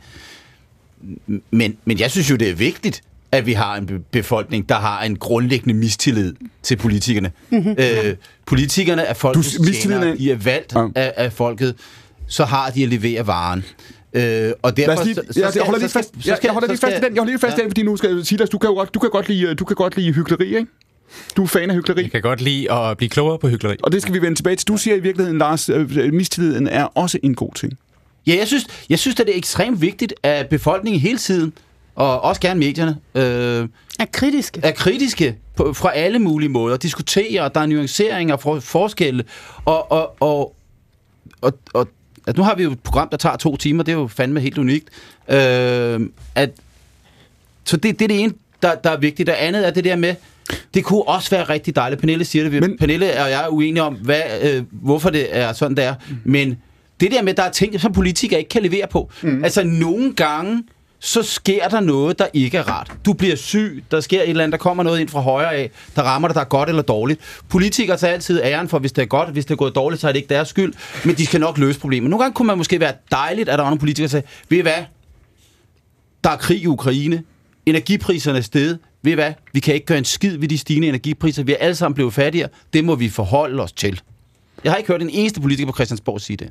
Men, 1.50 1.76
men 1.84 1.98
jeg 1.98 2.10
synes 2.10 2.30
jo, 2.30 2.36
det 2.36 2.50
er 2.50 2.54
vigtigt, 2.54 3.02
at 3.32 3.46
vi 3.46 3.52
har 3.52 3.76
en 3.76 4.04
befolkning, 4.10 4.68
der 4.68 4.74
har 4.74 5.02
en 5.02 5.16
grundlæggende 5.16 5.74
mistillid 5.74 6.34
til 6.62 6.76
politikerne. 6.76 7.32
Mm-hmm. 7.50 7.76
Øh, 7.78 8.14
politikerne 8.46 9.02
er 9.02 9.14
folkets 9.14 9.56
du, 9.56 9.64
de 9.64 10.30
er 10.30 10.36
valgt 10.36 10.72
ja. 10.74 10.86
af, 10.94 11.12
af 11.16 11.32
folket, 11.32 11.74
så 12.26 12.44
har 12.44 12.70
de 12.70 12.82
at 12.82 12.88
levere 12.88 13.26
varen. 13.26 13.64
Øh, 14.12 14.52
og 14.62 14.76
derfor, 14.76 15.04
lige, 15.04 15.14
så, 15.14 15.22
jeg, 15.36 15.52
jeg 15.54 15.62
holder 15.62 15.78
lige 15.78 15.88
fast, 15.88 16.14
jeg, 16.26 16.38
jeg 16.42 16.52
holder 16.52 16.68
lige 16.68 16.78
fast 16.78 16.96
i 16.96 17.00
den, 17.00 17.14
jeg 17.14 17.20
holder 17.20 17.32
lige 17.32 17.38
fast 17.38 17.58
ja. 17.58 17.62
den, 17.62 17.70
fordi 17.70 17.82
nu 17.82 17.96
skal 17.96 18.16
jeg 18.16 18.26
sige 18.26 18.38
dig, 18.38 18.52
du 18.52 18.58
kan 18.58 18.70
jo 18.70 18.74
godt, 18.74 18.94
du 18.94 18.98
kan 18.98 19.10
godt 19.10 19.28
lide, 19.28 19.54
du 19.54 19.64
kan 19.64 19.76
godt 19.76 19.96
lide 19.96 20.12
hyggeleri, 20.12 20.46
ikke? 20.46 20.66
Du 21.36 21.42
er 21.42 21.46
fan 21.46 21.70
af 21.70 21.76
hyggeleri. 21.76 22.02
Jeg 22.02 22.10
kan 22.10 22.22
godt 22.22 22.40
lide 22.40 22.72
at 22.72 22.96
blive 22.96 23.08
klogere 23.08 23.38
på 23.38 23.48
hyggeleri. 23.48 23.76
Og 23.82 23.92
det 23.92 24.02
skal 24.02 24.14
vi 24.14 24.22
vende 24.22 24.38
tilbage 24.38 24.56
til. 24.56 24.68
Du 24.68 24.76
siger 24.76 24.96
i 24.96 25.00
virkeligheden, 25.00 25.38
Lars, 25.38 25.68
øh, 25.68 26.12
mistilliden 26.12 26.68
er 26.68 26.84
også 26.84 27.18
en 27.22 27.34
god 27.34 27.54
ting. 27.54 27.78
Ja, 28.26 28.36
jeg 28.38 28.46
synes, 28.46 28.66
jeg 28.90 28.98
synes 28.98 29.20
at 29.20 29.26
det 29.26 29.32
er 29.34 29.38
ekstremt 29.38 29.80
vigtigt, 29.80 30.14
at 30.22 30.48
befolkningen 30.48 31.00
hele 31.00 31.18
tiden, 31.18 31.52
og 31.94 32.20
også 32.20 32.40
gerne 32.40 32.60
medierne, 32.60 32.96
øh, 33.14 33.68
er 33.98 34.04
kritiske. 34.12 34.60
Er 34.62 34.72
kritiske 34.72 35.36
på, 35.56 35.72
fra 35.72 35.92
alle 35.94 36.18
mulige 36.18 36.48
måder. 36.48 36.76
Diskuterer, 36.76 37.42
og 37.42 37.54
der 37.54 37.60
er 37.60 37.66
nuanceringer, 37.66 38.36
for, 38.36 38.60
forskelle. 38.60 39.24
Og, 39.64 39.92
og, 39.92 40.22
og, 40.22 40.54
og, 41.40 41.52
og 41.74 41.88
altså, 42.26 42.40
nu 42.40 42.44
har 42.44 42.54
vi 42.54 42.62
jo 42.62 42.72
et 42.72 42.80
program, 42.80 43.08
der 43.08 43.16
tager 43.16 43.36
to 43.36 43.56
timer. 43.56 43.82
Det 43.82 43.92
er 43.92 43.96
jo 43.96 44.06
fandme 44.06 44.40
helt 44.40 44.58
unikt. 44.58 44.88
Øh, 45.28 46.00
at, 46.34 46.50
så 47.64 47.76
det, 47.76 47.82
det 47.82 48.02
er 48.02 48.08
det 48.08 48.20
ene, 48.20 48.32
der, 48.62 48.74
der 48.74 48.90
er 48.90 48.96
vigtigt. 48.96 49.26
Det 49.26 49.32
andet 49.32 49.66
er 49.66 49.70
det 49.70 49.84
der 49.84 49.96
med, 49.96 50.14
det 50.74 50.84
kunne 50.84 51.08
også 51.08 51.30
være 51.30 51.44
rigtig 51.44 51.76
dejligt. 51.76 52.00
Pernille 52.00 52.24
siger 52.24 52.48
det. 52.48 52.62
Men, 52.62 52.78
Pernille 52.78 53.06
og 53.22 53.30
jeg 53.30 53.44
er 53.44 53.48
uenige 53.48 53.82
om, 53.82 53.94
hvad, 53.94 54.22
øh, 54.42 54.62
hvorfor 54.70 55.10
det 55.10 55.36
er 55.36 55.52
sådan, 55.52 55.76
der. 55.76 55.94
Men 56.24 56.56
det 57.00 57.10
der 57.10 57.22
med, 57.22 57.30
at 57.30 57.36
der 57.36 57.42
er 57.42 57.50
ting, 57.50 57.80
som 57.80 57.92
politikere 57.92 58.38
ikke 58.38 58.48
kan 58.48 58.62
levere 58.62 58.86
på. 58.90 59.10
Mm. 59.22 59.44
Altså, 59.44 59.64
nogle 59.64 60.12
gange, 60.12 60.62
så 61.00 61.22
sker 61.22 61.68
der 61.68 61.80
noget, 61.80 62.18
der 62.18 62.26
ikke 62.34 62.58
er 62.58 62.62
rart. 62.62 62.92
Du 63.04 63.12
bliver 63.12 63.36
syg, 63.36 63.84
der 63.90 64.00
sker 64.00 64.22
et 64.22 64.28
eller 64.28 64.44
andet, 64.44 64.52
der 64.52 64.58
kommer 64.58 64.82
noget 64.82 65.00
ind 65.00 65.08
fra 65.08 65.20
højre 65.20 65.54
af, 65.54 65.70
der 65.96 66.02
rammer 66.02 66.28
dig, 66.28 66.34
der 66.34 66.40
er 66.40 66.44
godt 66.44 66.68
eller 66.68 66.82
dårligt. 66.82 67.20
Politikere 67.48 67.96
tager 67.96 68.12
altid 68.12 68.40
æren 68.42 68.68
for, 68.68 68.78
hvis 68.78 68.92
det 68.92 69.02
er 69.02 69.06
godt, 69.06 69.30
hvis 69.30 69.44
det 69.44 69.52
er 69.52 69.56
gået 69.56 69.74
dårligt, 69.74 70.00
så 70.00 70.08
er 70.08 70.12
det 70.12 70.16
ikke 70.16 70.34
deres 70.34 70.48
skyld, 70.48 70.74
men 71.04 71.14
de 71.14 71.26
skal 71.26 71.40
nok 71.40 71.58
løse 71.58 71.80
problemet. 71.80 72.10
Nogle 72.10 72.24
gange 72.24 72.34
kunne 72.34 72.46
man 72.46 72.58
måske 72.58 72.80
være 72.80 72.92
dejligt, 73.10 73.48
at 73.48 73.58
der 73.58 73.62
var 73.62 73.70
nogle 73.70 73.78
politikere, 73.78 74.06
der 74.06 74.10
sagde, 74.10 74.26
ved 74.48 74.58
I 74.58 74.60
hvad, 74.60 74.84
der 76.24 76.30
er 76.30 76.36
krig 76.36 76.62
i 76.62 76.66
Ukraine, 76.66 77.22
energipriserne 77.66 78.38
er 78.38 78.42
steget, 78.42 78.78
ved 79.06 79.12
I 79.12 79.14
hvad, 79.14 79.32
vi 79.52 79.60
kan 79.60 79.74
ikke 79.74 79.86
gøre 79.86 79.98
en 79.98 80.04
skid 80.04 80.36
ved 80.36 80.48
de 80.48 80.58
stigende 80.58 80.88
energipriser, 80.88 81.42
vi 81.42 81.52
er 81.52 81.56
alle 81.56 81.74
sammen 81.74 81.94
blevet 81.94 82.14
fattigere, 82.14 82.48
det 82.72 82.84
må 82.84 82.94
vi 82.94 83.08
forholde 83.08 83.62
os 83.62 83.72
til. 83.72 84.00
Jeg 84.64 84.72
har 84.72 84.76
ikke 84.76 84.88
hørt 84.88 85.02
en 85.02 85.10
eneste 85.10 85.40
politiker 85.40 85.66
på 85.66 85.72
Christiansborg 85.72 86.20
sige 86.20 86.36
det. 86.36 86.50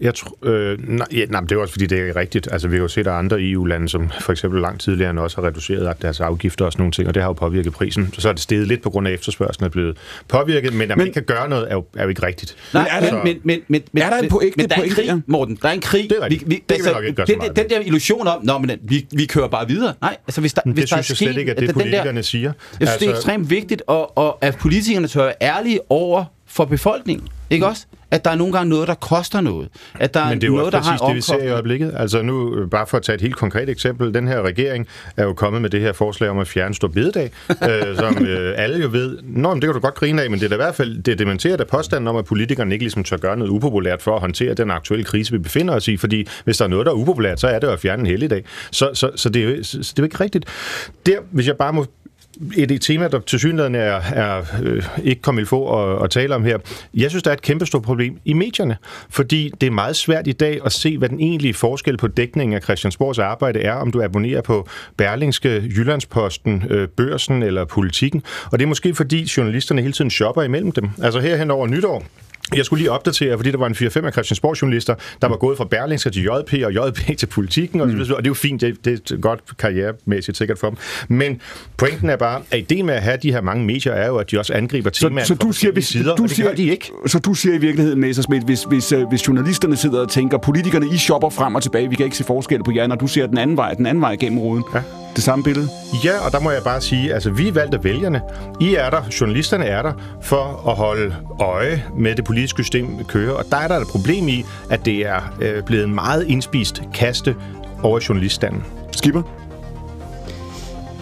Jeg 0.00 0.14
tror, 0.14 0.38
øh, 0.42 0.88
nej, 0.88 1.06
ja, 1.12 1.24
nej, 1.24 1.40
det 1.40 1.52
er 1.52 1.56
også 1.56 1.72
fordi, 1.72 1.86
det 1.86 2.08
er 2.08 2.16
rigtigt. 2.16 2.48
Altså, 2.52 2.68
vi 2.68 2.76
har 2.76 2.82
jo 2.82 2.88
set, 2.88 3.06
at 3.06 3.12
andre 3.12 3.36
EU-lande, 3.40 3.88
som 3.88 4.10
for 4.20 4.32
eksempel 4.32 4.60
langt 4.60 4.80
tidligere 4.82 5.10
end 5.10 5.18
også 5.18 5.40
har 5.40 5.48
reduceret 5.48 6.02
deres 6.02 6.20
afgifter 6.20 6.64
og 6.64 6.72
sådan 6.72 6.82
nogle 6.82 6.92
ting, 6.92 7.08
og 7.08 7.14
det 7.14 7.22
har 7.22 7.28
jo 7.28 7.32
påvirket 7.32 7.72
prisen. 7.72 8.10
Så, 8.12 8.20
så 8.20 8.28
er 8.28 8.32
det 8.32 8.42
steget 8.42 8.68
lidt 8.68 8.82
på 8.82 8.90
grund 8.90 9.06
af, 9.08 9.12
at 9.12 9.18
efterspørgselen 9.18 9.66
er 9.66 9.70
blevet 9.70 9.96
påvirket, 10.28 10.72
men 10.72 10.82
at 10.82 10.88
men, 10.88 10.98
man 10.98 11.06
ikke 11.06 11.14
kan 11.14 11.36
gøre 11.36 11.48
noget, 11.48 11.70
er 11.70 11.74
jo, 11.74 11.84
er 11.96 12.02
jo 12.02 12.08
ikke 12.08 12.26
rigtigt. 12.26 12.56
Nej, 12.74 12.88
er 12.90 13.00
der, 13.00 13.24
men, 13.24 13.36
men, 13.44 13.60
men, 13.68 13.82
men, 13.92 14.02
er 14.02 14.10
der 14.10 14.18
en 14.18 14.28
pointe, 14.28 14.56
men 14.56 14.68
der 14.68 14.76
er 14.76 14.82
en 14.82 14.90
krig, 14.90 15.22
Morten. 15.26 15.58
Der 15.62 15.68
er 15.68 15.72
en 15.72 15.80
krig. 15.80 16.10
Det 16.10 16.18
er 16.18 16.24
rigtigt. 16.24 16.50
Vi, 16.50 16.54
vi, 16.54 16.62
det 16.68 16.74
altså, 16.74 16.92
kan 16.92 16.94
vi 16.94 16.96
nok 16.96 17.04
ikke 17.04 17.16
gøre 17.16 17.48
den, 17.48 17.56
den 17.56 17.70
der 17.70 17.80
illusion 17.80 18.26
om, 18.26 18.44
Nå, 18.44 18.58
men 18.58 18.70
vi, 18.82 19.06
vi 19.12 19.26
kører 19.26 19.48
bare 19.48 19.68
videre. 19.68 19.94
Nej, 20.00 20.16
altså 20.26 20.40
hvis 20.40 20.52
der, 20.52 20.62
men 20.64 20.74
hvis 20.74 20.84
det 20.84 20.96
der 20.96 21.02
synes 21.02 21.20
jeg 21.20 21.28
slet 21.28 21.40
ikke, 21.40 21.52
at 21.52 21.58
det 21.58 21.72
politikerne 21.72 22.22
siger. 22.22 22.42
Jeg 22.42 22.54
synes, 22.54 22.90
altså, 22.90 22.98
det 22.98 23.06
er 23.06 23.10
altså- 23.10 23.20
ekstremt 23.20 23.50
vigtigt, 23.50 23.82
og, 23.86 24.18
og 24.18 24.38
at 24.40 24.56
politikerne 24.56 25.08
tør 25.08 25.22
være 25.24 25.34
ærlige 25.42 25.80
over 25.88 26.24
for 26.56 26.64
befolkningen. 26.64 27.28
Ikke 27.50 27.66
også? 27.66 27.86
At 28.10 28.24
der 28.24 28.30
er 28.30 28.34
nogle 28.34 28.52
gange 28.52 28.70
noget, 28.70 28.88
der 28.88 28.94
koster 28.94 29.40
noget. 29.40 29.68
At 29.94 30.14
der 30.14 30.28
Men 30.28 30.40
det 30.40 30.46
er 30.46 30.48
jo 30.48 30.56
noget, 30.56 30.72
der 30.72 30.82
har 30.82 30.96
det, 30.96 31.16
vi 31.16 31.20
ser 31.20 31.42
i 31.42 31.48
øjeblikket. 31.48 31.92
Altså 31.96 32.22
nu, 32.22 32.54
øh, 32.54 32.70
bare 32.70 32.86
for 32.86 32.96
at 32.96 33.02
tage 33.02 33.14
et 33.14 33.20
helt 33.20 33.36
konkret 33.36 33.68
eksempel. 33.68 34.14
Den 34.14 34.28
her 34.28 34.42
regering 34.42 34.86
er 35.16 35.24
jo 35.24 35.32
kommet 35.32 35.62
med 35.62 35.70
det 35.70 35.80
her 35.80 35.92
forslag 35.92 36.30
om 36.30 36.38
at 36.38 36.48
fjerne 36.48 36.74
stor 36.74 36.88
bededag, 36.88 37.30
øh, 37.70 37.96
som 37.96 38.26
øh, 38.26 38.54
alle 38.56 38.82
jo 38.82 38.88
ved, 38.92 39.18
Nå, 39.22 39.48
men 39.54 39.62
det 39.62 39.68
kan 39.68 39.74
du 39.74 39.80
godt 39.80 39.94
grine 39.94 40.22
af, 40.22 40.30
men 40.30 40.38
det 40.38 40.44
er 40.44 40.48
da 40.48 40.54
i 40.54 40.56
hvert 40.56 40.74
fald, 40.74 41.02
det 41.02 41.18
dementerer 41.18 41.56
af 41.60 41.66
påstanden 41.66 42.08
om, 42.08 42.16
at 42.16 42.24
politikerne 42.24 42.74
ikke 42.74 42.84
ligesom 42.84 43.04
tør 43.04 43.16
gøre 43.16 43.36
noget 43.36 43.50
upopulært 43.50 44.02
for 44.02 44.14
at 44.14 44.20
håndtere 44.20 44.54
den 44.54 44.70
aktuelle 44.70 45.04
krise, 45.04 45.32
vi 45.32 45.38
befinder 45.38 45.74
os 45.74 45.88
i, 45.88 45.96
fordi 45.96 46.28
hvis 46.44 46.56
der 46.56 46.64
er 46.64 46.68
noget, 46.68 46.86
der 46.86 46.92
er 46.92 46.96
upopulært, 46.96 47.40
så 47.40 47.48
er 47.48 47.58
det 47.58 47.68
at 47.68 47.80
fjerne 47.80 48.00
en 48.00 48.06
helligdag. 48.06 48.44
Så, 48.70 48.90
så, 48.94 49.10
så, 49.16 49.28
det, 49.28 49.42
er 49.44 49.50
jo, 49.50 49.62
så 49.62 49.78
det 49.78 49.88
er 49.88 49.92
jo 49.98 50.04
ikke 50.04 50.20
rigtigt. 50.20 50.44
Der, 51.06 51.18
hvis 51.30 51.46
jeg 51.46 51.56
bare 51.56 51.72
må 51.72 51.86
et, 52.56 52.70
et 52.70 52.80
tema, 52.80 53.08
der 53.08 53.20
til 53.20 53.38
synligheden 53.38 53.74
er, 53.74 54.00
er 54.14 54.42
øh, 54.62 54.82
ikke 55.04 55.22
kommet 55.22 55.48
få 55.48 55.94
at, 55.94 56.04
at 56.04 56.10
tale 56.10 56.34
om 56.34 56.44
her. 56.44 56.58
Jeg 56.94 57.10
synes, 57.10 57.22
der 57.22 57.30
er 57.30 57.34
et 57.34 57.42
kæmpestort 57.42 57.82
problem 57.82 58.18
i 58.24 58.32
medierne, 58.32 58.76
fordi 59.10 59.52
det 59.60 59.66
er 59.66 59.70
meget 59.70 59.96
svært 59.96 60.26
i 60.26 60.32
dag 60.32 60.60
at 60.64 60.72
se, 60.72 60.98
hvad 60.98 61.08
den 61.08 61.20
egentlige 61.20 61.54
forskel 61.54 61.96
på 61.96 62.08
dækningen 62.08 62.54
af 62.54 62.62
Christiansborgs 62.62 63.18
arbejde 63.18 63.60
er, 63.60 63.72
om 63.72 63.92
du 63.92 64.02
abonnerer 64.02 64.40
på 64.40 64.68
Berlingske, 64.96 65.72
Jyllandsposten, 65.76 66.64
øh, 66.70 66.88
Børsen 66.88 67.42
eller 67.42 67.64
Politikken. 67.64 68.22
Og 68.52 68.58
det 68.58 68.64
er 68.64 68.68
måske 68.68 68.94
fordi 68.94 69.30
journalisterne 69.36 69.82
hele 69.82 69.92
tiden 69.92 70.10
shopper 70.10 70.42
imellem 70.42 70.72
dem. 70.72 70.88
Altså 71.02 71.20
herhen 71.20 71.50
over 71.50 71.66
nytår, 71.66 72.04
jeg 72.54 72.64
skulle 72.64 72.80
lige 72.80 72.90
opdatere, 72.90 73.36
fordi 73.38 73.50
der 73.50 73.58
var 73.58 73.66
en 73.66 73.74
4-5 73.74 74.06
af 74.06 74.12
Christiansborg-journalister, 74.12 74.94
der 75.22 75.28
var 75.28 75.36
gået 75.36 75.58
fra 75.58 75.64
Berlingske 75.64 76.10
til 76.10 76.22
JP 76.22 76.54
og 76.64 76.72
JP 76.72 76.98
til 77.18 77.26
politikken, 77.26 77.80
og, 77.80 77.88
mm. 77.88 78.00
og 78.00 78.06
det 78.06 78.16
er 78.16 78.20
jo 78.26 78.34
fint, 78.34 78.60
det, 78.60 78.84
det 78.84 79.10
er 79.10 79.16
godt 79.16 79.40
karrieremæssigt 79.58 80.36
sikkert 80.36 80.58
for 80.58 80.68
dem. 80.68 80.78
Men 81.08 81.40
pointen 81.76 82.10
er 82.10 82.16
bare, 82.16 82.42
at 82.50 82.58
ideen 82.58 82.86
med 82.86 82.94
at 82.94 83.02
have 83.02 83.16
de 83.22 83.32
her 83.32 83.40
mange 83.40 83.64
medier 83.64 83.92
er 83.92 84.06
jo, 84.06 84.16
at 84.16 84.30
de 84.30 84.38
også 84.38 84.52
angriber 84.52 84.90
temaer 84.90 85.24
så, 85.24 85.28
så 85.28 85.34
du 85.34 85.52
siger, 85.52 85.72
hvis, 85.72 85.86
sider, 85.86 86.16
du 86.16 86.26
siger, 86.28 86.54
de 86.54 86.70
ikke. 86.70 86.90
Så 87.06 87.18
du 87.18 87.34
siger 87.34 87.54
i 87.54 87.58
virkeligheden, 87.58 88.00
Messersmith, 88.00 88.44
hvis, 88.44 88.64
hvis, 88.64 88.92
øh, 88.92 89.08
hvis 89.08 89.28
journalisterne 89.28 89.76
sidder 89.76 90.00
og 90.00 90.08
tænker, 90.08 90.38
politikerne 90.38 90.86
I 90.94 90.96
shopper 90.96 91.30
frem 91.30 91.54
og 91.54 91.62
tilbage, 91.62 91.90
vi 91.90 91.96
kan 91.96 92.04
ikke 92.04 92.16
se 92.16 92.24
forskel 92.24 92.64
på 92.64 92.72
jer, 92.74 92.86
når 92.86 92.96
du 92.96 93.06
ser 93.06 93.26
den 93.26 93.38
anden 93.38 93.56
vej, 93.56 93.74
den 93.74 93.86
anden 93.86 94.02
vej 94.02 94.16
gennem 94.16 94.38
ruden. 94.38 94.64
Ja 94.74 95.05
det 95.16 95.24
samme 95.24 95.44
billede? 95.44 95.68
Ja, 96.04 96.26
og 96.26 96.32
der 96.32 96.40
må 96.40 96.50
jeg 96.50 96.62
bare 96.62 96.80
sige, 96.80 97.14
altså 97.14 97.30
vi 97.30 97.48
er 97.48 97.52
valgt 97.52 97.74
af 97.74 97.84
vælgerne. 97.84 98.20
I 98.60 98.74
er 98.74 98.90
der, 98.90 99.02
journalisterne 99.20 99.64
er 99.64 99.82
der, 99.82 99.92
for 100.22 100.70
at 100.70 100.76
holde 100.76 101.16
øje 101.40 101.84
med 101.96 102.14
det 102.14 102.24
politiske 102.24 102.62
system 102.62 103.04
kører. 103.04 103.32
Og 103.32 103.44
der 103.50 103.56
er 103.56 103.68
der 103.68 103.76
et 103.76 103.88
problem 103.88 104.28
i, 104.28 104.44
at 104.70 104.84
det 104.84 105.06
er 105.06 105.36
øh, 105.40 105.62
blevet 105.62 105.84
en 105.84 105.94
meget 105.94 106.26
indspist 106.26 106.82
kaste 106.94 107.36
over 107.82 108.00
journaliststanden. 108.08 108.64
Skipper? 108.92 109.45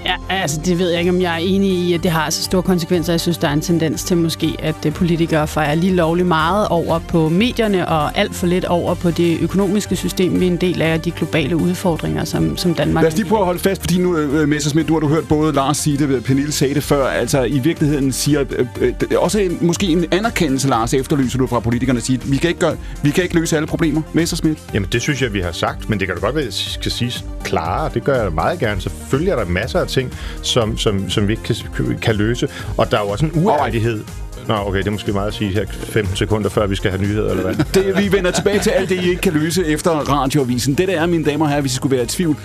Ja, 0.04 0.14
altså 0.28 0.60
det 0.64 0.78
ved 0.78 0.90
jeg 0.90 0.98
ikke, 0.98 1.10
om 1.10 1.20
jeg 1.20 1.34
er 1.34 1.38
enig 1.38 1.70
i, 1.70 1.94
at 1.94 2.02
det 2.02 2.10
har 2.10 2.30
så 2.30 2.42
store 2.42 2.62
konsekvenser. 2.62 3.12
Jeg 3.12 3.20
synes, 3.20 3.38
der 3.38 3.48
er 3.48 3.52
en 3.52 3.60
tendens 3.60 4.04
til 4.04 4.16
måske, 4.16 4.56
at 4.58 4.86
øh, 4.86 4.92
politikere 4.92 5.48
fejrer 5.48 5.74
lige 5.74 5.94
lovligt 5.94 6.28
meget 6.28 6.68
over 6.68 6.98
på 6.98 7.28
medierne 7.28 7.88
og 7.88 8.18
alt 8.18 8.34
for 8.34 8.46
lidt 8.46 8.64
over 8.64 8.94
på 8.94 9.10
det 9.10 9.38
økonomiske 9.40 9.96
system, 9.96 10.40
vi 10.40 10.46
er 10.46 10.50
en 10.50 10.56
del 10.56 10.82
af, 10.82 11.00
de 11.00 11.10
globale 11.10 11.56
udfordringer, 11.56 12.24
som, 12.24 12.56
som 12.56 12.74
Danmark 12.74 13.02
Lad 13.02 13.12
os 13.12 13.16
lige 13.16 13.28
prøve 13.28 13.40
at 13.40 13.46
holde 13.46 13.60
fast, 13.60 13.80
fordi 13.80 13.98
nu, 13.98 14.16
øh, 14.16 14.48
Messersmith, 14.48 14.88
nu 14.88 14.94
har 14.94 15.00
du 15.00 15.08
hørt 15.08 15.28
både 15.28 15.52
Lars 15.52 15.76
sige 15.76 15.98
det, 15.98 16.24
Pernille 16.24 16.52
sagde 16.52 16.74
det 16.74 16.82
før, 16.82 17.06
altså 17.06 17.42
i 17.42 17.58
virkeligheden 17.58 18.12
siger, 18.12 18.44
øh, 18.58 18.66
øh, 18.80 18.92
også 19.16 19.38
en, 19.38 19.58
måske 19.60 19.86
en 19.86 20.04
anerkendelse, 20.12 20.68
Lars, 20.68 20.94
efterlyser 20.94 21.38
du 21.38 21.46
fra 21.46 21.60
politikerne, 21.60 22.00
siger, 22.00 22.20
vi 22.24 22.36
kan 22.36 22.48
ikke, 22.48 22.60
gøre, 22.60 22.76
vi 23.02 23.10
kan 23.10 23.24
ikke 23.24 23.34
løse 23.34 23.56
alle 23.56 23.66
problemer. 23.66 24.02
Messersmith? 24.12 24.60
Jamen 24.74 24.88
det 24.92 25.02
synes 25.02 25.22
jeg, 25.22 25.32
vi 25.32 25.40
har 25.40 25.52
sagt, 25.52 25.90
men 25.90 26.00
det 26.00 26.08
kan 26.08 26.16
da 26.16 26.20
godt 26.20 26.34
være, 26.34 26.44
at 26.44 26.54
skal 26.54 26.92
siges 26.92 27.24
klarere. 27.44 27.90
Det 27.94 28.04
gør 28.04 28.22
jeg 28.22 28.32
meget 28.32 28.58
gerne. 28.58 28.80
Selvfølgelig 28.80 29.30
er 29.30 29.36
der 29.36 29.44
masser 29.44 29.80
af 29.80 29.86
ting, 29.94 30.12
som, 30.42 30.78
som, 30.78 31.10
som 31.10 31.28
vi 31.28 31.32
ikke 31.32 31.42
kan, 31.42 31.98
kan 32.02 32.14
løse. 32.14 32.48
Og 32.76 32.90
der 32.90 32.96
er 32.96 33.02
jo 33.02 33.08
også 33.08 33.26
en 33.26 33.32
uærlighed 33.34 34.04
Nå, 34.48 34.54
okay, 34.54 34.78
det 34.78 34.86
er 34.86 34.90
måske 34.90 35.12
meget 35.12 35.28
at 35.28 35.34
sige 35.34 35.50
her 35.50 35.66
15 35.70 36.16
sekunder, 36.16 36.48
før 36.48 36.66
vi 36.66 36.76
skal 36.76 36.90
have 36.90 37.02
nyheder, 37.02 37.30
eller 37.30 37.42
hvad? 37.42 37.54
Det, 37.74 37.98
vi 37.98 38.12
vender 38.12 38.30
tilbage 38.30 38.58
til 38.58 38.70
alt 38.70 38.88
det, 38.88 39.04
I 39.04 39.08
ikke 39.08 39.22
kan 39.22 39.32
løse 39.32 39.66
efter 39.66 39.90
radioavisen. 39.90 40.74
Det 40.74 40.88
der 40.88 41.00
er, 41.00 41.06
mine 41.06 41.24
damer 41.24 41.44
og 41.44 41.48
herrer, 41.48 41.60
hvis 41.60 41.72
I 41.72 41.76
skulle 41.76 41.96
være 41.96 42.04
i 42.04 42.08
tvivl. 42.08 42.36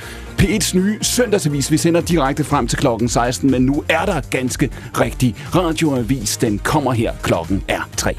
P1's 0.42 0.78
nye 0.78 0.98
søndagsavis, 1.02 1.72
vi 1.72 1.78
sender 1.78 2.02
direkte 2.02 2.44
frem 2.44 2.68
til 2.68 2.78
klokken 2.78 3.10
16, 3.10 3.52
men 3.52 3.62
nu 3.62 3.84
er 3.90 4.06
der 4.06 4.22
ganske 4.30 4.70
rigtig 5.00 5.36
radioavis. 5.56 6.38
Den 6.38 6.60
kommer 6.60 6.92
her. 6.92 7.14
Klokken 7.24 7.64
er 7.68 7.90
3. 7.98 8.16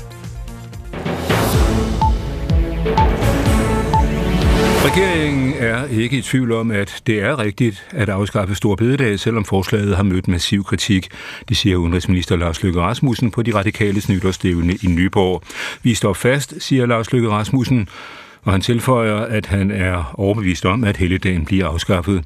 Regeringen 4.84 5.54
er 5.58 5.84
ikke 5.84 6.18
i 6.18 6.22
tvivl 6.22 6.52
om, 6.52 6.70
at 6.70 7.02
det 7.06 7.22
er 7.22 7.38
rigtigt 7.38 7.86
at 7.90 8.08
afskaffe 8.08 8.54
stor 8.54 8.74
bededag, 8.74 9.18
selvom 9.18 9.44
forslaget 9.44 9.96
har 9.96 10.02
mødt 10.02 10.28
massiv 10.28 10.64
kritik. 10.64 11.08
Det 11.48 11.56
siger 11.56 11.76
udenrigsminister 11.76 12.36
Lars 12.36 12.62
Løkke 12.62 12.80
Rasmussen 12.80 13.30
på 13.30 13.42
de 13.42 13.54
radikale 13.54 14.02
nytårsstævne 14.08 14.74
i 14.82 14.86
Nyborg. 14.86 15.42
Vi 15.82 15.94
står 15.94 16.12
fast, 16.12 16.54
siger 16.58 16.86
Lars 16.86 17.12
Løkke 17.12 17.30
Rasmussen, 17.30 17.88
og 18.42 18.52
han 18.52 18.60
tilføjer, 18.60 19.16
at 19.16 19.46
han 19.46 19.70
er 19.70 20.14
overbevist 20.14 20.66
om, 20.66 20.84
at 20.84 20.96
helligdagen 20.96 21.44
bliver 21.44 21.66
afskaffet. 21.66 22.24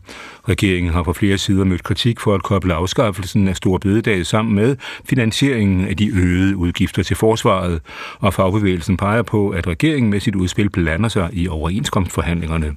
Regeringen 0.48 0.92
har 0.92 1.02
på 1.02 1.12
flere 1.12 1.38
sider 1.38 1.64
mødt 1.64 1.82
kritik 1.82 2.20
for 2.20 2.34
at 2.34 2.42
koble 2.42 2.74
afskaffelsen 2.74 3.48
af 3.48 3.56
store 3.56 3.80
Bededag 3.80 4.26
sammen 4.26 4.54
med 4.54 4.76
finansieringen 5.08 5.88
af 5.88 5.96
de 5.96 6.10
øgede 6.14 6.56
udgifter 6.56 7.02
til 7.02 7.16
forsvaret, 7.16 7.80
og 8.18 8.34
fagbevægelsen 8.34 8.96
peger 8.96 9.22
på, 9.22 9.50
at 9.50 9.66
regeringen 9.66 10.10
med 10.10 10.20
sit 10.20 10.34
udspil 10.34 10.70
blander 10.70 11.08
sig 11.08 11.28
i 11.32 11.48
overenskomstforhandlingerne. 11.48 12.76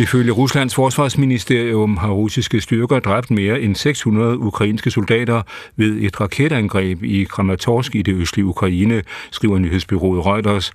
Ifølge 0.00 0.32
Ruslands 0.32 0.74
forsvarsministerium 0.74 1.96
har 1.96 2.10
russiske 2.10 2.60
styrker 2.60 2.98
dræbt 2.98 3.30
mere 3.30 3.60
end 3.60 3.76
600 3.76 4.38
ukrainske 4.38 4.90
soldater 4.90 5.42
ved 5.76 5.96
et 6.00 6.20
raketangreb 6.20 7.02
i 7.02 7.24
Kramatorsk 7.24 7.94
i 7.94 8.02
det 8.02 8.14
østlige 8.14 8.46
Ukraine, 8.46 9.02
skriver 9.30 9.58
nyhedsbyrået 9.58 10.26
Reuters. 10.26 10.72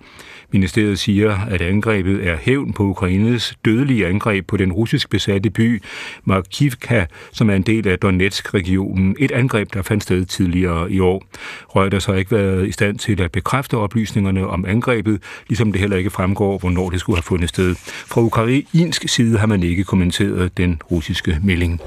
Ministeriet 0.51 0.99
siger, 0.99 1.37
at 1.49 1.61
angrebet 1.61 2.27
er 2.27 2.37
hævn 2.41 2.73
på 2.73 2.83
Ukraines 2.83 3.57
dødelige 3.65 4.07
angreb 4.07 4.47
på 4.47 4.57
den 4.57 4.71
russisk 4.71 5.09
besatte 5.09 5.49
by 5.49 5.81
Markivka, 6.23 7.05
som 7.31 7.49
er 7.49 7.55
en 7.55 7.61
del 7.61 7.87
af 7.87 7.99
Donetsk-regionen. 7.99 9.15
Et 9.19 9.31
angreb, 9.31 9.73
der 9.73 9.81
fandt 9.81 10.03
sted 10.03 10.25
tidligere 10.25 10.91
i 10.91 10.99
år. 10.99 11.25
Reuters 11.75 12.05
har 12.05 12.13
ikke 12.13 12.31
været 12.31 12.67
i 12.67 12.71
stand 12.71 12.99
til 12.99 13.21
at 13.21 13.31
bekræfte 13.31 13.77
oplysningerne 13.77 14.47
om 14.47 14.65
angrebet, 14.67 15.21
ligesom 15.47 15.71
det 15.71 15.81
heller 15.81 15.97
ikke 15.97 16.09
fremgår, 16.09 16.57
hvornår 16.57 16.89
det 16.89 16.99
skulle 16.99 17.17
have 17.17 17.23
fundet 17.23 17.49
sted. 17.49 17.75
Fra 17.85 18.21
ukrainsk 18.21 19.09
side 19.09 19.37
har 19.37 19.47
man 19.47 19.63
ikke 19.63 19.83
kommenteret 19.83 20.57
den 20.57 20.81
russiske 20.91 21.39
melding. 21.43 21.81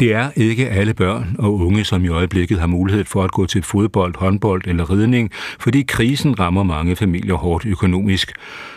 Det 0.00 0.14
er 0.14 0.30
ikke 0.36 0.68
alle 0.68 0.94
børn 0.94 1.36
og 1.38 1.54
unge, 1.54 1.84
som 1.84 2.04
i 2.04 2.08
øjeblikket 2.08 2.58
har 2.58 2.66
mulighed 2.66 3.04
for 3.04 3.22
at 3.22 3.30
gå 3.30 3.46
til 3.46 3.62
fodbold, 3.62 4.14
håndbold 4.16 4.62
eller 4.66 4.90
ridning, 4.90 5.30
fordi 5.58 5.82
krisen 5.82 6.40
rammer 6.40 6.62
mange 6.62 6.96
familier 6.96 7.34
hårdt 7.34 7.66
økonomisk. 7.66 8.32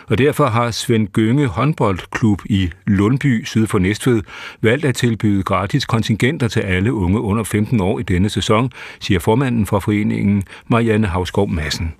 Og 0.08 0.18
derfor 0.18 0.46
har 0.46 0.70
Svend 0.70 1.08
Gønge 1.08 1.46
håndboldklub 1.46 2.42
i 2.44 2.70
Lundby 2.86 3.44
syd 3.44 3.66
for 3.66 3.78
Næstved 3.78 4.22
valgt 4.62 4.84
at 4.84 4.94
tilbyde 4.94 5.42
gratis 5.42 5.84
kontingenter 5.84 6.48
til 6.48 6.60
alle 6.60 6.92
unge 6.92 7.20
under 7.20 7.44
15 7.44 7.80
år 7.80 7.98
i 7.98 8.02
denne 8.02 8.28
sæson, 8.28 8.70
siger 9.00 9.20
formanden 9.20 9.66
for 9.66 9.78
foreningen 9.78 10.42
Marianne 10.68 11.06
Havskov 11.06 11.50
Madsen. 11.50 11.94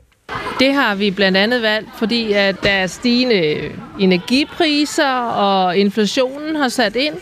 Det 0.59 0.75
har 0.75 0.95
vi 0.95 1.11
blandt 1.11 1.37
andet 1.37 1.63
valgt, 1.63 1.89
fordi 1.99 2.33
at 2.33 2.63
der 2.63 2.71
er 2.71 2.87
stigende 2.87 3.71
energipriser, 3.99 5.15
og 5.21 5.77
inflationen 5.77 6.57
har 6.57 6.69
sat 6.69 6.97
ind, 6.97 7.15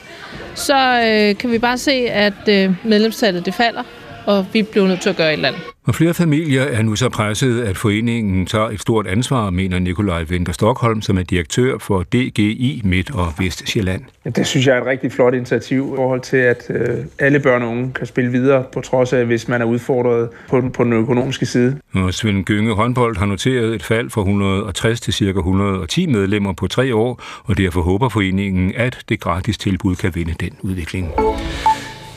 så 0.54 0.74
øh, 0.74 1.36
kan 1.38 1.50
vi 1.50 1.58
bare 1.58 1.78
se, 1.78 1.92
at 1.92 2.48
øh, 2.48 2.74
medlemstallet 2.84 3.46
det 3.46 3.54
falder, 3.54 3.82
og 4.26 4.46
vi 4.52 4.62
bliver 4.62 4.86
nødt 4.86 5.00
til 5.00 5.10
at 5.10 5.16
gøre 5.16 5.28
et 5.28 5.32
eller 5.32 5.48
andet. 5.48 5.62
Og 5.86 5.94
flere 5.94 6.14
familier 6.14 6.62
er 6.62 6.82
nu 6.82 6.96
så 6.96 7.08
presset, 7.08 7.62
at 7.62 7.76
foreningen 7.76 8.46
tager 8.46 8.68
et 8.68 8.80
stort 8.80 9.06
ansvar, 9.06 9.50
mener 9.50 9.78
Nikolaj 9.78 10.22
Vinter 10.22 10.52
Stockholm, 10.52 11.02
som 11.02 11.18
er 11.18 11.22
direktør 11.22 11.78
for 11.78 12.02
DGI 12.02 12.82
Midt- 12.84 13.14
og 13.14 13.32
Vestjylland. 13.38 14.02
Ja, 14.24 14.30
det 14.30 14.46
synes 14.46 14.66
jeg 14.66 14.76
er 14.76 14.80
et 14.80 14.86
rigtig 14.86 15.12
flot 15.12 15.34
initiativ 15.34 15.90
i 15.92 15.96
forhold 15.96 16.20
til, 16.20 16.36
at 16.36 16.70
øh, 16.70 17.04
alle 17.18 17.40
børn 17.40 17.62
og 17.62 17.68
unge 17.68 17.92
kan 17.92 18.06
spille 18.06 18.30
videre, 18.30 18.64
på 18.72 18.80
trods 18.80 19.12
af, 19.12 19.26
hvis 19.26 19.48
man 19.48 19.60
er 19.60 19.64
udfordret 19.64 20.28
på 20.48 20.60
den, 20.60 20.70
på 20.70 20.84
den 20.84 20.92
økonomiske 20.92 21.46
side. 21.46 21.78
Og 21.94 22.14
Svend 22.14 22.44
Gynge 22.44 22.74
håndbold 22.74 23.16
har 23.16 23.26
noteret 23.26 23.74
et 23.74 23.82
fald 23.82 24.10
fra 24.10 24.20
160 24.20 25.00
til 25.00 25.14
ca. 25.14 25.24
110 25.24 26.06
medlemmer 26.06 26.52
på 26.52 26.66
tre 26.66 26.94
år, 26.94 27.22
og 27.44 27.58
derfor 27.58 27.80
håber 27.80 28.08
foreningen, 28.08 28.72
at 28.76 28.98
det 29.08 29.20
gratis 29.20 29.58
tilbud 29.58 29.96
kan 29.96 30.14
vinde 30.14 30.34
den 30.40 30.52
udvikling. 30.60 31.08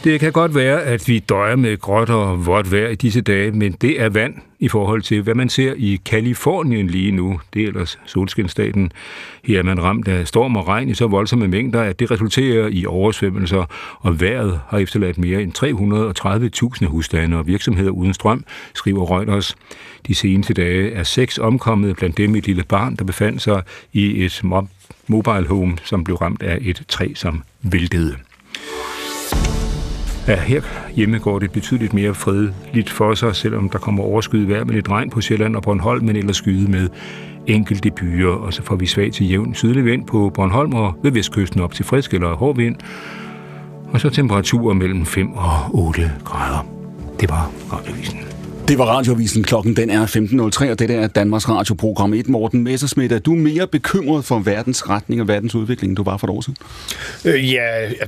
Det 0.05 0.19
kan 0.19 0.31
godt 0.31 0.55
være, 0.55 0.83
at 0.83 1.07
vi 1.07 1.19
døjer 1.19 1.55
med 1.55 1.77
gråt 1.77 2.09
og 2.09 2.45
vådt 2.45 2.71
vejr 2.71 2.87
i 2.89 2.95
disse 2.95 3.21
dage, 3.21 3.51
men 3.51 3.71
det 3.71 4.01
er 4.01 4.09
vand 4.09 4.35
i 4.59 4.67
forhold 4.67 5.01
til, 5.01 5.21
hvad 5.21 5.35
man 5.35 5.49
ser 5.49 5.73
i 5.77 5.99
Kalifornien 6.05 6.87
lige 6.87 7.11
nu. 7.11 7.39
Det 7.53 7.63
er 7.63 7.67
ellers 7.67 7.99
solskinstaten. 8.05 8.91
Her 9.43 9.59
er 9.59 9.63
man 9.63 9.83
ramt 9.83 10.07
af 10.07 10.27
storm 10.27 10.55
og 10.55 10.67
regn 10.67 10.89
i 10.89 10.93
så 10.93 11.07
voldsomme 11.07 11.47
mængder, 11.47 11.81
at 11.81 11.99
det 11.99 12.11
resulterer 12.11 12.67
i 12.67 12.85
oversvømmelser, 12.85 13.65
og 13.99 14.21
vejret 14.21 14.59
har 14.67 14.77
efterladt 14.77 15.17
mere 15.17 15.41
end 15.41 15.53
330.000 16.83 16.87
husstande 16.87 17.37
og 17.37 17.47
virksomheder 17.47 17.91
uden 17.91 18.13
strøm, 18.13 18.45
skriver 18.73 19.11
Reuters. 19.11 19.55
De 20.07 20.15
seneste 20.15 20.53
dage 20.53 20.91
er 20.91 21.03
seks 21.03 21.37
omkommet, 21.37 21.95
blandt 21.95 22.17
dem 22.17 22.35
et 22.35 22.45
lille 22.45 22.63
barn, 22.63 22.95
der 22.95 23.03
befandt 23.03 23.41
sig 23.41 23.61
i 23.93 24.25
et 24.25 24.41
mobile 25.07 25.47
home, 25.47 25.77
som 25.83 26.03
blev 26.03 26.17
ramt 26.17 26.43
af 26.43 26.57
et 26.61 26.83
træ, 26.87 27.13
som 27.15 27.43
væltede. 27.61 28.15
Ja, 30.27 30.39
her 30.39 30.61
hjemme 30.95 31.19
går 31.19 31.39
det 31.39 31.51
betydeligt 31.51 31.93
mere 31.93 32.13
fredeligt 32.13 32.89
for 32.89 33.13
sig, 33.13 33.35
selvom 33.35 33.69
der 33.69 33.79
kommer 33.79 34.03
overskyet 34.03 34.49
vejr 34.49 34.63
med 34.63 34.73
lidt 34.73 34.89
regn 34.89 35.09
på 35.09 35.21
Sjælland 35.21 35.55
og 35.55 35.63
Bornholm, 35.63 36.05
men 36.05 36.15
ellers 36.15 36.37
skyde 36.37 36.71
med 36.71 36.89
enkelte 37.47 37.91
byer, 37.91 38.29
og 38.29 38.53
så 38.53 38.63
får 38.63 38.75
vi 38.75 38.85
svag 38.85 39.11
til 39.11 39.29
jævn 39.29 39.55
sydlig 39.55 39.85
vind 39.85 40.05
på 40.07 40.31
Bornholm 40.33 40.73
og 40.73 40.93
ved 41.03 41.11
vestkysten 41.11 41.61
op 41.61 41.73
til 41.73 41.85
frisk 41.85 42.13
eller 42.13 42.35
hård 42.35 42.55
vind, 42.55 42.75
og 43.91 44.01
så 44.01 44.09
temperaturer 44.09 44.73
mellem 44.73 45.05
5 45.05 45.33
og 45.33 45.53
8 45.73 46.11
grader. 46.23 46.67
Det 47.19 47.29
var 47.29 47.51
radiovisen. 47.73 48.34
Det 48.67 48.77
var 48.77 48.85
radiovisen. 48.85 49.43
Klokken 49.43 49.75
den 49.75 49.89
er 49.89 50.05
15.03, 50.05 50.71
og 50.71 50.79
det 50.79 50.91
er 50.91 51.07
Danmarks 51.07 51.49
Radioprogram 51.49 52.13
1. 52.13 52.29
Morten 52.29 52.63
Messersmith, 52.63 53.15
er 53.15 53.19
du 53.19 53.35
mere 53.35 53.67
bekymret 53.67 54.25
for 54.25 54.39
verdens 54.39 54.89
retning 54.89 55.21
og 55.21 55.27
verdens 55.27 55.55
udvikling, 55.55 55.91
end 55.91 55.97
du 55.97 56.03
var 56.03 56.17
for 56.17 56.27
et 56.27 56.31
år 56.31 56.41
siden? 56.41 56.57
Øh, 57.25 57.53
ja, 57.53 57.63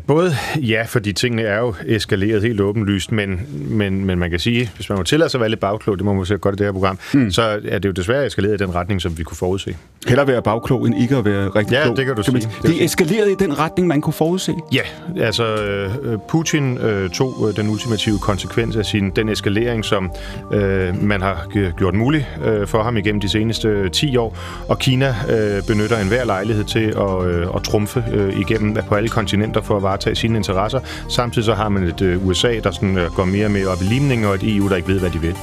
både 0.07 0.35
ja, 0.55 0.83
fordi 0.87 1.13
tingene 1.13 1.41
er 1.41 1.59
jo 1.59 1.73
eskaleret 1.85 2.41
helt 2.41 2.61
åbenlyst, 2.61 3.11
men, 3.11 3.39
men, 3.69 4.05
men 4.05 4.19
man 4.19 4.29
kan 4.29 4.39
sige, 4.39 4.71
hvis 4.75 4.89
man 4.89 4.97
må 4.97 5.03
tillade 5.03 5.29
sig 5.29 5.37
at 5.37 5.41
være 5.41 5.49
lidt 5.49 5.59
bagklog, 5.59 5.97
det 5.97 6.05
må 6.05 6.13
man 6.13 6.25
se 6.25 6.37
godt 6.37 6.55
i 6.55 6.57
det 6.57 6.65
her 6.65 6.71
program, 6.71 6.99
mm. 7.13 7.31
så 7.31 7.59
er 7.67 7.79
det 7.79 7.85
jo 7.85 7.93
desværre 7.93 8.25
eskaleret 8.25 8.53
i 8.53 8.57
den 8.57 8.75
retning, 8.75 9.01
som 9.01 9.17
vi 9.17 9.23
kunne 9.23 9.37
forudse. 9.37 9.77
Heller 10.07 10.25
være 10.25 10.41
bagklog, 10.41 10.87
end 10.87 11.01
ikke 11.01 11.15
at 11.15 11.25
være 11.25 11.47
rigtig 11.47 11.73
ja, 11.73 11.83
klog. 11.83 11.97
det 11.97 12.05
kan 12.05 12.15
du 12.15 12.23
sige. 12.23 12.49
Det 12.61 12.81
er 12.81 12.85
eskaleret 12.85 13.31
i 13.31 13.35
den 13.39 13.59
retning, 13.59 13.87
man 13.87 14.01
kunne 14.01 14.13
forudse? 14.13 14.53
Ja, 14.73 14.81
altså 15.21 15.55
øh, 15.55 16.17
Putin 16.29 16.77
øh, 16.77 17.09
tog 17.09 17.49
øh, 17.49 17.55
den 17.55 17.69
ultimative 17.69 18.19
konsekvens 18.19 18.75
af 18.75 18.85
sin, 18.85 19.09
den 19.09 19.29
eskalering, 19.29 19.85
som 19.85 20.11
øh, 20.51 21.03
man 21.03 21.21
har 21.21 21.45
gjort 21.77 21.93
mulig 21.93 22.29
øh, 22.45 22.67
for 22.67 22.83
ham 22.83 22.97
igennem 22.97 23.21
de 23.21 23.29
seneste 23.29 23.67
øh, 23.67 23.91
10 23.91 24.17
år, 24.17 24.37
og 24.67 24.79
Kina 24.79 25.15
øh, 25.29 25.63
benytter 25.67 25.97
enhver 25.97 26.25
lejlighed 26.25 26.63
til 26.63 26.93
at, 26.97 27.27
øh, 27.27 27.47
at 27.55 27.63
trumfe 27.63 28.03
øh, 28.13 28.39
igennem 28.39 28.77
øh, 28.77 28.83
på 28.83 28.95
alle 28.95 29.09
kontinenter 29.09 29.61
for 29.61 29.77
at 29.77 29.83
varetage 29.83 30.15
sine 30.15 30.37
interesser. 30.37 30.79
Samtidig 31.09 31.45
så 31.45 31.53
har 31.53 31.69
man 31.69 31.83
et 31.83 32.01
øh, 32.01 32.27
USA, 32.27 32.59
der 32.63 32.71
sådan, 32.71 32.97
øh, 32.97 33.11
går 33.15 33.25
mere 33.25 33.45
og 33.45 33.51
mere 33.51 33.67
op 33.67 33.81
i 33.81 33.85
limningen, 33.85 34.27
og 34.27 34.35
et 34.35 34.55
EU, 34.55 34.69
der 34.69 34.75
ikke 34.75 34.87
ved, 34.87 34.99
hvad 34.99 35.09
de 35.09 35.21
vil. 35.21 35.35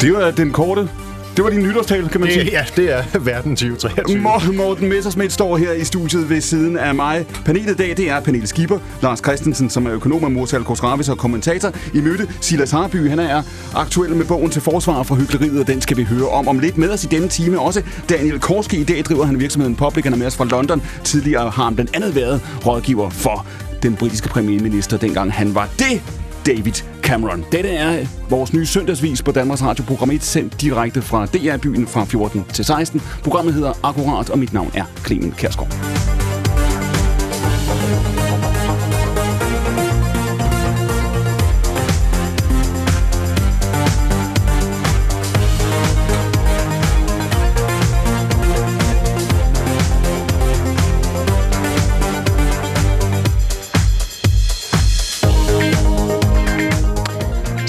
Det 0.00 0.12
var 0.12 0.26
øh, 0.26 0.36
den 0.36 0.52
korte 0.52 0.88
det 1.36 1.44
var 1.44 1.50
din 1.50 1.62
nytårstale, 1.62 2.08
kan 2.08 2.20
man 2.20 2.30
det, 2.30 2.34
sige. 2.34 2.50
Ja, 2.52 2.64
det 2.76 2.92
er 2.92 3.18
verden 3.18 3.56
2023. 3.56 4.18
Morten 4.52 4.88
Messersmith 4.88 5.30
står 5.30 5.56
her 5.56 5.72
i 5.72 5.84
studiet 5.84 6.30
ved 6.30 6.40
siden 6.40 6.76
af 6.76 6.94
mig. 6.94 7.26
Panelet 7.44 7.70
i 7.70 7.74
dag, 7.74 7.96
det 7.96 8.10
er 8.10 8.20
Pernille 8.20 8.46
Skipper, 8.46 8.78
Lars 9.02 9.18
Christensen, 9.18 9.70
som 9.70 9.86
er 9.86 9.92
økonom 9.92 10.24
af 10.24 10.30
Mortal 10.30 10.64
Kosravis 10.64 11.08
og 11.08 11.18
kommentator. 11.18 11.72
I 11.94 12.00
møde 12.00 12.26
Silas 12.40 12.70
Harby, 12.70 13.08
han 13.08 13.18
er 13.18 13.42
aktuel 13.74 14.16
med 14.16 14.24
bogen 14.24 14.50
til 14.50 14.62
forsvar 14.62 15.02
for 15.02 15.14
hyggeleriet, 15.14 15.60
og 15.60 15.66
den 15.66 15.80
skal 15.80 15.96
vi 15.96 16.04
høre 16.04 16.28
om 16.28 16.48
om 16.48 16.58
lidt 16.58 16.78
med 16.78 16.90
os 16.90 17.04
i 17.04 17.06
denne 17.06 17.28
time. 17.28 17.60
Også 17.60 17.82
Daniel 18.08 18.40
Korski, 18.40 18.76
i 18.80 18.84
dag 18.84 19.02
driver 19.02 19.24
han 19.24 19.40
virksomheden 19.40 19.76
Public, 19.76 20.04
han 20.04 20.12
er 20.12 20.18
med 20.18 20.26
os 20.26 20.36
fra 20.36 20.44
London. 20.44 20.82
Tidligere 21.04 21.50
har 21.50 21.64
han 21.64 21.74
blandt 21.74 21.96
andet 21.96 22.14
været 22.14 22.40
rådgiver 22.66 23.10
for 23.10 23.46
den 23.82 23.96
britiske 23.96 24.28
premierminister, 24.28 24.96
dengang 24.96 25.32
han 25.32 25.54
var 25.54 25.68
det 25.78 26.02
David 26.46 26.99
Cameron. 27.10 27.44
Dette 27.52 27.68
er 27.68 28.06
vores 28.28 28.52
nye 28.52 28.66
søndagsvis 28.66 29.22
på 29.22 29.32
Danmarks 29.32 29.62
Radio, 29.62 29.84
program 29.84 30.10
1, 30.10 30.22
sendt 30.22 30.60
direkte 30.60 31.02
fra 31.02 31.26
DR-byen 31.26 31.86
fra 31.86 32.04
14 32.04 32.44
til 32.52 32.64
16. 32.64 33.00
Programmet 33.22 33.54
hedder 33.54 33.72
Akkurat, 33.82 34.30
og 34.30 34.38
mit 34.38 34.52
navn 34.52 34.70
er 34.74 34.84
Clemen 35.06 35.32
Kærsgaard. 35.32 36.39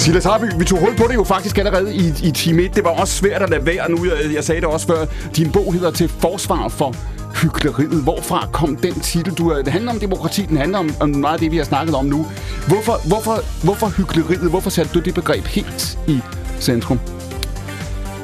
Silas 0.02 0.24
Harby, 0.24 0.46
vi 0.60 0.66
tog 0.66 0.80
hul 0.80 0.96
på 0.98 1.04
det 1.08 1.14
jo 1.16 1.24
faktisk 1.24 1.58
allerede 1.58 1.96
i, 1.96 2.14
i 2.24 2.32
time 2.32 2.62
1. 2.62 2.76
Det 2.76 2.84
var 2.84 2.90
også 2.90 3.14
svært 3.14 3.42
at 3.42 3.50
lade 3.50 3.66
være 3.66 3.92
nu. 3.92 4.06
Jeg, 4.06 4.34
jeg 4.34 4.44
sagde 4.44 4.62
det 4.62 4.70
også 4.70 4.88
før. 4.88 5.06
Din 5.36 5.52
bog 5.52 5.74
hedder 5.74 5.92
Til 5.92 6.10
forsvar 6.10 6.68
for 6.68 6.96
hyggeleriet. 7.42 8.04
Hvorfra 8.04 8.48
kom 8.54 8.76
den 8.76 9.00
titel? 9.00 9.34
Du, 9.34 9.54
øh, 9.54 9.66
det 9.66 9.74
handler 9.74 9.92
om 9.92 10.00
demokrati, 10.00 10.42
den 10.42 10.58
handler 10.58 10.78
om, 10.78 10.96
om 11.00 11.10
meget 11.10 11.34
af 11.34 11.40
det, 11.40 11.52
vi 11.52 11.58
har 11.58 11.64
snakket 11.64 11.96
om 11.96 12.06
nu. 12.06 12.28
Hvorfor, 12.68 13.08
hvorfor, 13.08 13.64
hvorfor 13.64 13.88
hyggeleriet? 13.88 14.50
Hvorfor 14.50 14.70
satte 14.70 14.92
du 14.94 15.00
det 15.00 15.14
begreb 15.14 15.46
helt 15.46 15.98
i 16.08 16.20
centrum? 16.60 17.00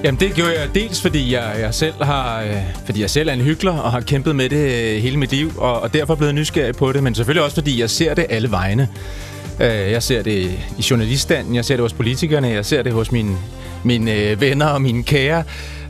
Jamen 0.04 0.20
det 0.20 0.34
gjorde 0.34 0.52
jeg 0.52 0.70
dels 0.76 1.02
fordi 1.02 1.34
jeg, 1.34 1.56
jeg 1.60 1.74
selv 1.74 2.04
har 2.04 2.42
øh, 2.42 2.56
fordi 2.86 3.02
jeg 3.02 3.10
selv 3.10 3.30
er 3.30 3.34
en 3.34 3.42
hyggelig 3.42 3.72
og 3.72 3.92
har 3.92 4.02
kæmpet 4.02 4.36
med 4.36 4.50
det 4.50 4.96
øh, 4.96 5.02
hele 5.02 5.18
mit 5.18 5.32
liv 5.32 5.52
og, 5.58 5.82
og 5.82 5.94
derfor 5.94 6.16
blevet 6.16 6.36
nysgerrig 6.36 6.76
på 6.76 6.92
det, 6.92 7.04
men 7.04 7.16
selvfølgelig 7.16 7.44
også 7.44 7.56
fordi 7.56 7.82
jeg 7.82 7.90
ser 7.90 8.14
det 8.14 8.26
alle 8.30 8.52
vegne. 8.52 8.90
Øh, 9.60 9.92
jeg 9.92 10.04
ser 10.04 10.24
det 10.24 10.52
i 10.78 10.86
journaliststanden, 10.90 11.56
jeg 11.56 11.66
ser 11.66 11.76
det 11.76 11.82
hos 11.84 11.94
politikerne, 11.94 12.48
jeg 12.48 12.66
ser 12.66 12.84
det 12.84 12.94
hos 12.94 13.12
mine, 13.12 13.38
mine 13.84 14.14
øh, 14.14 14.42
venner 14.42 14.66
og 14.66 14.82
mine 14.82 15.04
kære. 15.04 15.44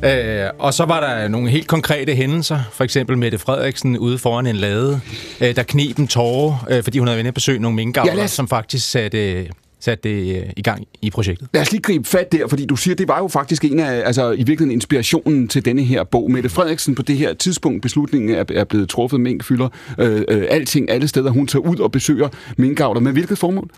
Øh, 0.04 0.50
og 0.60 0.74
så 0.74 0.86
var 0.86 1.00
der 1.00 1.28
nogle 1.28 1.50
helt 1.50 1.68
konkrete 1.68 2.16
hændelser. 2.16 2.60
For 2.72 2.84
eksempel 2.84 3.18
Mette 3.18 3.38
Frederiksen 3.38 3.98
ude 3.98 4.18
foran 4.18 4.48
en 4.48 4.56
lade, 4.56 5.02
øh, 5.42 5.56
der 5.56 5.64
knep 5.64 5.98
en 5.98 6.08
tårer, 6.08 6.66
øh, 6.70 6.84
fordi 6.84 7.00
hun 7.00 7.08
havde 7.08 7.16
været 7.16 7.22
inde 7.22 7.28
at 7.28 7.34
besøge 7.34 7.60
nogle 7.60 7.76
minkavlere, 7.76 8.20
ja, 8.20 8.28
som 8.28 8.48
faktisk 8.48 8.90
satte 8.90 9.48
satte 9.80 10.10
det 10.10 10.38
øh, 10.38 10.50
i 10.58 10.62
gang 10.62 10.88
i 11.02 11.10
projektet. 11.10 11.48
Lad 11.54 11.62
os 11.62 11.72
lige 11.72 11.82
gribe 11.82 12.08
fat 12.08 12.32
der, 12.32 12.48
fordi 12.48 12.66
du 12.66 12.76
siger, 12.76 12.96
det 12.96 13.08
var 13.08 13.18
jo 13.18 13.28
faktisk 13.28 13.66
en 13.66 13.80
af, 13.80 14.02
altså 14.06 14.32
i 14.32 14.36
virkeligheden 14.36 14.72
inspirationen 14.72 15.48
til 15.48 15.66
denne 15.66 15.84
her 15.84 16.04
bog. 16.04 16.32
Mette 16.32 16.50
Frederiksen 16.50 16.96
på 16.96 17.02
det 17.02 17.18
her 17.18 17.34
tidspunkt, 17.34 17.82
beslutningen 17.82 18.36
er, 18.36 18.44
er 18.54 18.64
blevet 18.64 18.90
truffet, 18.90 19.20
mink 19.22 19.44
fylder 19.44 19.70
øh, 19.98 20.24
øh, 20.28 20.48
alting 20.50 20.90
alle 20.92 21.08
steder. 21.08 21.32
Hun 21.32 21.48
tager 21.48 21.64
ud 21.64 21.80
og 21.80 21.92
besøger 21.92 22.30
minkavler. 22.58 23.02
Med 23.02 23.12
hvilket 23.12 23.38
formål? 23.38 23.70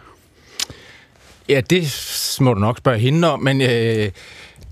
Ja, 1.50 1.62
det 1.70 2.38
må 2.42 2.54
du 2.54 2.60
nok 2.60 2.78
spørge 2.78 3.00
hende 3.00 3.32
om, 3.32 3.40
men 3.40 3.62
øh, 3.62 4.10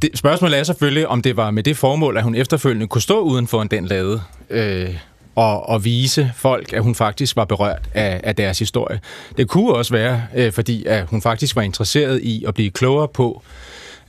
det, 0.02 0.10
spørgsmålet 0.14 0.60
er 0.60 0.64
selvfølgelig, 0.64 1.08
om 1.08 1.22
det 1.22 1.38
var 1.38 1.52
med 1.52 1.64
det 1.64 1.78
formål, 1.78 2.18
at 2.18 2.24
hun 2.24 2.36
efterfølgende 2.36 2.88
kunne 2.88 3.02
stå 3.02 3.20
uden 3.20 3.48
for 3.48 3.64
den 3.64 3.86
lade 3.86 4.22
øh, 4.50 4.96
og, 5.38 5.70
og 5.70 5.86
vise 5.86 6.32
folk, 6.36 6.74
at 6.74 6.84
hun 6.84 6.96
faktisk 6.96 7.36
var 7.36 7.46
berørt 7.46 7.90
af, 7.94 8.22
af 8.24 8.36
deres 8.36 8.60
historie. 8.60 9.00
Det 9.38 9.48
kunne 9.48 9.74
også 9.74 9.94
være, 9.94 10.22
øh, 10.36 10.52
fordi 10.52 10.86
at 10.86 11.06
hun 11.06 11.22
faktisk 11.22 11.56
var 11.56 11.62
interesseret 11.62 12.22
i 12.22 12.46
at 12.48 12.54
blive 12.54 12.72
klogere 12.72 13.08
på, 13.08 13.42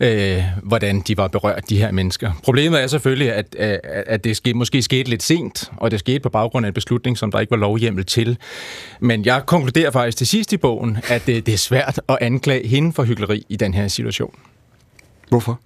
øh, 0.01 0.43
hvordan 0.63 1.01
de 1.01 1.17
var 1.17 1.29
berørt, 1.29 1.63
de 1.69 1.79
her 1.79 1.93
mennesker. 1.93 2.33
Problemet 2.45 2.83
er 2.83 2.87
selvfølgelig, 2.87 3.33
at, 3.33 3.55
at, 3.55 3.81
at 3.85 4.25
det 4.25 4.37
skete, 4.37 4.55
måske 4.55 4.83
skete 4.83 5.11
lidt 5.11 5.23
sent, 5.23 5.71
og 5.77 5.91
det 5.91 5.99
skete 5.99 6.21
på 6.21 6.29
baggrund 6.29 6.67
af 6.67 6.69
en 6.71 6.75
beslutning, 6.75 7.19
som 7.19 7.31
der 7.31 7.41
ikke 7.41 7.51
var 7.51 7.57
lovhjemmel 7.57 8.05
til. 8.05 8.39
Men 9.01 9.25
jeg 9.25 9.43
konkluderer 9.47 9.91
faktisk 9.91 10.19
til 10.19 10.27
sidst 10.27 10.53
i 10.53 10.57
bogen, 10.57 10.99
at 11.09 11.27
det, 11.27 11.47
det 11.47 11.55
er 11.55 11.59
svært 11.59 12.01
at 12.09 12.19
anklage 12.21 12.69
hende 12.69 12.93
for 12.93 13.05
hyggeleri 13.05 13.47
i 13.49 13.57
den 13.57 13.75
her 13.75 13.89
situation. 13.89 14.35
Hvorfor? 15.29 15.61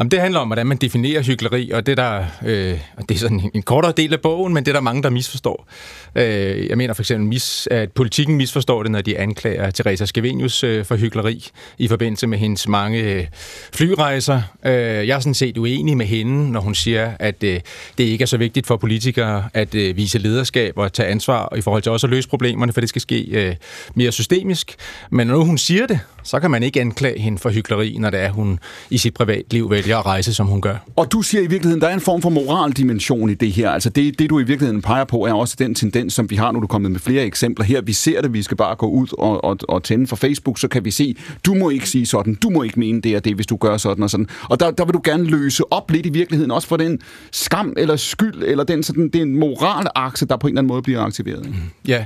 Jamen, 0.00 0.10
det 0.10 0.20
handler 0.20 0.40
om, 0.40 0.48
hvordan 0.48 0.66
man 0.66 0.76
definerer 0.76 1.22
hyggeleri, 1.22 1.70
og 1.70 1.86
det, 1.86 1.96
der, 1.96 2.24
øh, 2.46 2.78
og 2.96 3.08
det 3.08 3.14
er 3.14 3.18
sådan 3.18 3.50
en 3.54 3.62
kortere 3.62 3.92
del 3.96 4.12
af 4.12 4.20
bogen, 4.20 4.54
men 4.54 4.64
det 4.64 4.70
er 4.70 4.72
der 4.72 4.80
mange, 4.80 5.02
der 5.02 5.10
misforstår. 5.10 5.66
Øh, 6.14 6.68
jeg 6.68 6.76
mener 6.76 6.94
for 6.94 7.02
eksempel, 7.02 7.28
mis, 7.28 7.68
at 7.70 7.92
politikken 7.92 8.36
misforstår 8.36 8.82
det, 8.82 8.92
når 8.92 9.00
de 9.00 9.18
anklager 9.18 9.70
Teresa 9.70 10.04
Scavenius 10.04 10.64
øh, 10.64 10.84
for 10.84 10.96
hyggeleri 10.96 11.48
i 11.78 11.88
forbindelse 11.88 12.26
med 12.26 12.38
hendes 12.38 12.68
mange 12.68 13.00
øh, 13.00 13.26
flyrejser. 13.72 14.42
Øh, 14.66 14.72
jeg 14.72 15.08
er 15.08 15.20
sådan 15.20 15.34
set 15.34 15.58
uenig 15.58 15.96
med 15.96 16.06
hende, 16.06 16.52
når 16.52 16.60
hun 16.60 16.74
siger, 16.74 17.12
at 17.18 17.42
øh, 17.42 17.60
det 17.98 18.04
ikke 18.04 18.22
er 18.22 18.26
så 18.26 18.36
vigtigt 18.36 18.66
for 18.66 18.76
politikere 18.76 19.48
at 19.54 19.74
øh, 19.74 19.96
vise 19.96 20.18
lederskab 20.18 20.78
og 20.78 20.92
tage 20.92 21.08
ansvar 21.08 21.54
i 21.56 21.60
forhold 21.60 21.82
til 21.82 21.92
også 21.92 22.06
at 22.06 22.10
løse 22.10 22.28
problemerne, 22.28 22.72
for 22.72 22.80
det 22.80 22.88
skal 22.88 23.02
ske 23.02 23.26
øh, 23.30 23.56
mere 23.94 24.12
systemisk. 24.12 24.74
Men 25.10 25.26
når 25.26 25.40
hun 25.40 25.58
siger 25.58 25.86
det, 25.86 26.00
så 26.22 26.40
kan 26.40 26.50
man 26.50 26.62
ikke 26.62 26.80
anklage 26.80 27.20
hende 27.20 27.38
for 27.38 27.50
hyggeleri, 27.50 27.96
når 27.98 28.10
det 28.10 28.20
er, 28.20 28.30
hun 28.30 28.58
i 28.90 28.98
sit 28.98 29.14
privatliv 29.14 29.70
vælger 29.70 29.89
at 29.98 30.06
rejse, 30.06 30.34
som 30.34 30.46
hun 30.46 30.60
gør. 30.60 30.76
Og 30.96 31.12
du 31.12 31.22
siger 31.22 31.42
i 31.42 31.46
virkeligheden, 31.46 31.80
der 31.80 31.88
er 31.88 31.94
en 31.94 32.00
form 32.00 32.22
for 32.22 32.30
moraldimension 32.30 33.30
i 33.30 33.34
det 33.34 33.52
her. 33.52 33.70
Altså 33.70 33.90
det, 33.90 34.18
det 34.18 34.30
du 34.30 34.38
i 34.38 34.42
virkeligheden 34.42 34.82
peger 34.82 35.04
på, 35.04 35.26
er 35.26 35.32
også 35.32 35.56
den 35.58 35.74
tendens, 35.74 36.14
som 36.14 36.30
vi 36.30 36.36
har, 36.36 36.52
nu 36.52 36.58
du 36.58 36.64
er 36.64 36.68
kommet 36.68 36.90
med 36.90 37.00
flere 37.00 37.24
eksempler 37.24 37.64
her. 37.64 37.80
Vi 37.80 37.92
ser 37.92 38.20
det, 38.20 38.32
vi 38.32 38.42
skal 38.42 38.56
bare 38.56 38.74
gå 38.74 38.86
ud 38.86 39.08
og, 39.18 39.44
og, 39.44 39.58
og 39.68 39.82
tænde 39.82 40.06
for 40.06 40.16
Facebook, 40.16 40.58
så 40.58 40.68
kan 40.68 40.84
vi 40.84 40.90
se, 40.90 41.16
du 41.46 41.54
må 41.54 41.70
ikke 41.70 41.88
sige 41.88 42.06
sådan, 42.06 42.34
du 42.34 42.50
må 42.50 42.62
ikke 42.62 42.80
mene 42.80 43.00
det 43.00 43.16
og 43.16 43.24
det, 43.24 43.34
hvis 43.34 43.46
du 43.46 43.56
gør 43.56 43.76
sådan 43.76 44.04
og 44.04 44.10
sådan. 44.10 44.26
Og 44.42 44.60
der, 44.60 44.70
der 44.70 44.84
vil 44.84 44.94
du 44.94 45.00
gerne 45.04 45.24
løse 45.24 45.72
op 45.72 45.90
lidt 45.90 46.06
i 46.06 46.10
virkeligheden, 46.10 46.50
også 46.50 46.68
for 46.68 46.76
den 46.76 46.98
skam 47.32 47.74
eller 47.76 47.96
skyld, 47.96 48.42
eller 48.42 48.64
den, 48.64 48.82
sådan, 48.82 49.08
den 49.08 49.38
moralakse, 49.38 50.26
der 50.26 50.36
på 50.36 50.46
en 50.46 50.50
eller 50.50 50.60
anden 50.60 50.68
måde 50.68 50.82
bliver 50.82 51.00
aktiveret. 51.00 51.46
Ikke? 51.46 51.58
Ja, 51.88 52.04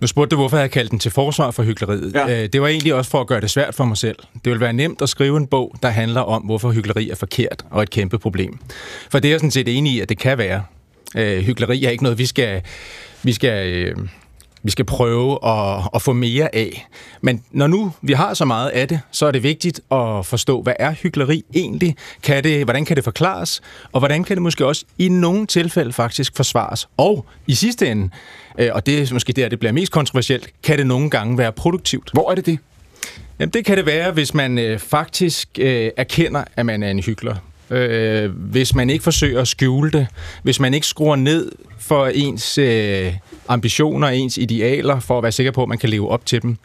nu 0.00 0.06
spurgte 0.06 0.36
du, 0.36 0.40
hvorfor 0.40 0.58
jeg 0.58 0.70
kaldte 0.70 0.90
den 0.90 0.98
til 0.98 1.10
forsvar 1.10 1.50
for 1.50 1.62
hyggeleriet. 1.62 2.14
Ja. 2.14 2.42
Øh, 2.42 2.48
det 2.52 2.62
var 2.62 2.68
egentlig 2.68 2.94
også 2.94 3.10
for 3.10 3.20
at 3.20 3.26
gøre 3.26 3.40
det 3.40 3.50
svært 3.50 3.74
for 3.74 3.84
mig 3.84 3.96
selv. 3.96 4.16
Det 4.44 4.52
vil 4.52 4.60
være 4.60 4.72
nemt 4.72 5.02
at 5.02 5.08
skrive 5.08 5.36
en 5.36 5.46
bog, 5.46 5.74
der 5.82 5.88
handler 5.88 6.20
om, 6.20 6.42
hvorfor 6.42 6.70
hyggeleri 6.70 7.10
er 7.10 7.14
forkert 7.14 7.64
og 7.70 7.82
et 7.82 7.90
kæmpe 7.90 8.18
problem. 8.18 8.58
For 9.10 9.18
det 9.18 9.28
er 9.28 9.32
jeg 9.32 9.40
sådan 9.40 9.50
set 9.50 9.76
enig 9.78 9.92
i, 9.92 10.00
at 10.00 10.08
det 10.08 10.18
kan 10.18 10.38
være. 10.38 10.62
Øh, 11.16 11.42
hyggeleri 11.42 11.84
er 11.84 11.90
ikke 11.90 12.02
noget, 12.02 12.18
vi 12.18 12.26
skal, 12.26 12.62
vi 13.22 13.32
skal, 13.32 13.72
øh, 13.72 13.96
vi 14.62 14.70
skal 14.70 14.84
prøve 14.84 15.46
at, 15.46 15.88
at 15.94 16.02
få 16.02 16.12
mere 16.12 16.54
af. 16.54 16.86
Men 17.20 17.42
når 17.50 17.66
nu 17.66 17.92
vi 18.02 18.12
har 18.12 18.34
så 18.34 18.44
meget 18.44 18.70
af 18.70 18.88
det, 18.88 19.00
så 19.10 19.26
er 19.26 19.30
det 19.30 19.42
vigtigt 19.42 19.80
at 19.90 20.26
forstå, 20.26 20.62
hvad 20.62 20.74
er 20.78 20.90
hyggeleri 20.92 21.44
egentlig? 21.54 21.96
Kan 22.22 22.44
det, 22.44 22.64
hvordan 22.64 22.84
kan 22.84 22.96
det 22.96 23.04
forklares? 23.04 23.60
Og 23.92 24.00
hvordan 24.00 24.24
kan 24.24 24.36
det 24.36 24.42
måske 24.42 24.66
også 24.66 24.84
i 24.98 25.08
nogle 25.08 25.46
tilfælde 25.46 25.92
faktisk 25.92 26.36
forsvares? 26.36 26.88
Og 26.96 27.26
i 27.46 27.54
sidste 27.54 27.90
ende, 27.90 28.10
øh, 28.58 28.70
og 28.72 28.86
det 28.86 28.98
er 28.98 29.12
måske 29.12 29.32
der, 29.32 29.48
det 29.48 29.58
bliver 29.58 29.72
mest 29.72 29.92
kontroversielt, 29.92 30.48
kan 30.62 30.78
det 30.78 30.86
nogle 30.86 31.10
gange 31.10 31.38
være 31.38 31.52
produktivt. 31.52 32.10
Hvor 32.12 32.30
er 32.30 32.34
det 32.34 32.46
det? 32.46 32.58
Jamen, 33.38 33.52
det 33.52 33.64
kan 33.64 33.76
det 33.76 33.86
være, 33.86 34.12
hvis 34.12 34.34
man 34.34 34.58
øh, 34.58 34.78
faktisk 34.78 35.48
øh, 35.58 35.90
erkender, 35.96 36.44
at 36.56 36.66
man 36.66 36.82
er 36.82 36.90
en 36.90 37.00
hyggelig. 37.00 37.34
Øh, 37.70 38.30
hvis 38.30 38.74
man 38.74 38.90
ikke 38.90 39.04
forsøger 39.04 39.40
at 39.40 39.48
skjule 39.48 39.90
det, 39.90 40.06
hvis 40.42 40.60
man 40.60 40.74
ikke 40.74 40.86
skruer 40.86 41.16
ned 41.16 41.52
for 41.78 42.06
ens 42.06 42.58
øh, 42.58 43.12
ambitioner, 43.48 44.08
ens 44.08 44.38
idealer, 44.38 45.00
for 45.00 45.18
at 45.18 45.22
være 45.22 45.32
sikker 45.32 45.52
på, 45.52 45.62
at 45.62 45.68
man 45.68 45.78
kan 45.78 45.88
leve 45.88 46.08
op 46.08 46.26
til 46.26 46.42
dem. 46.42 46.56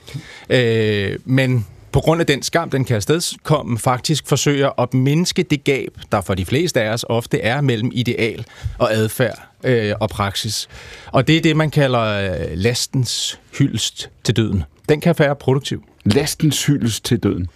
Øh, 0.50 1.16
men 1.26 1.66
på 1.92 2.00
grund 2.00 2.22
af 2.22 2.28
den 2.28 2.44
skam, 2.44 2.70
den 2.70 2.86
kan 2.86 2.96
afstedkomme, 2.96 3.80
faktisk 3.80 4.28
forsøger 4.28 4.82
at 4.82 4.94
mindske 4.94 5.44
det 5.44 5.64
gab, 5.64 5.98
der 6.12 6.22
for 6.22 6.34
de 6.34 6.46
fleste 6.46 6.82
af 6.82 6.90
os 6.90 7.06
ofte 7.10 7.40
er 7.40 7.62
mellem 7.62 7.92
ideal 7.94 8.46
og 8.78 8.94
adfærd 8.94 9.53
øh, 9.64 9.94
og 10.00 10.10
praksis. 10.10 10.68
Og 11.12 11.28
det 11.28 11.38
er 11.38 11.42
det, 11.42 11.58
man 11.58 11.72
kalder 11.72 12.02
øh, 12.02 12.48
lastens 12.54 13.40
hyldest 13.58 14.10
til 14.24 14.36
døden. 14.36 14.64
Den 14.90 15.02
kan 15.02 15.16
være 15.18 15.36
produktiv. 15.36 15.84
Lastens 16.06 16.66
hyldest 16.66 17.06
til 17.06 17.20
døden. 17.20 17.48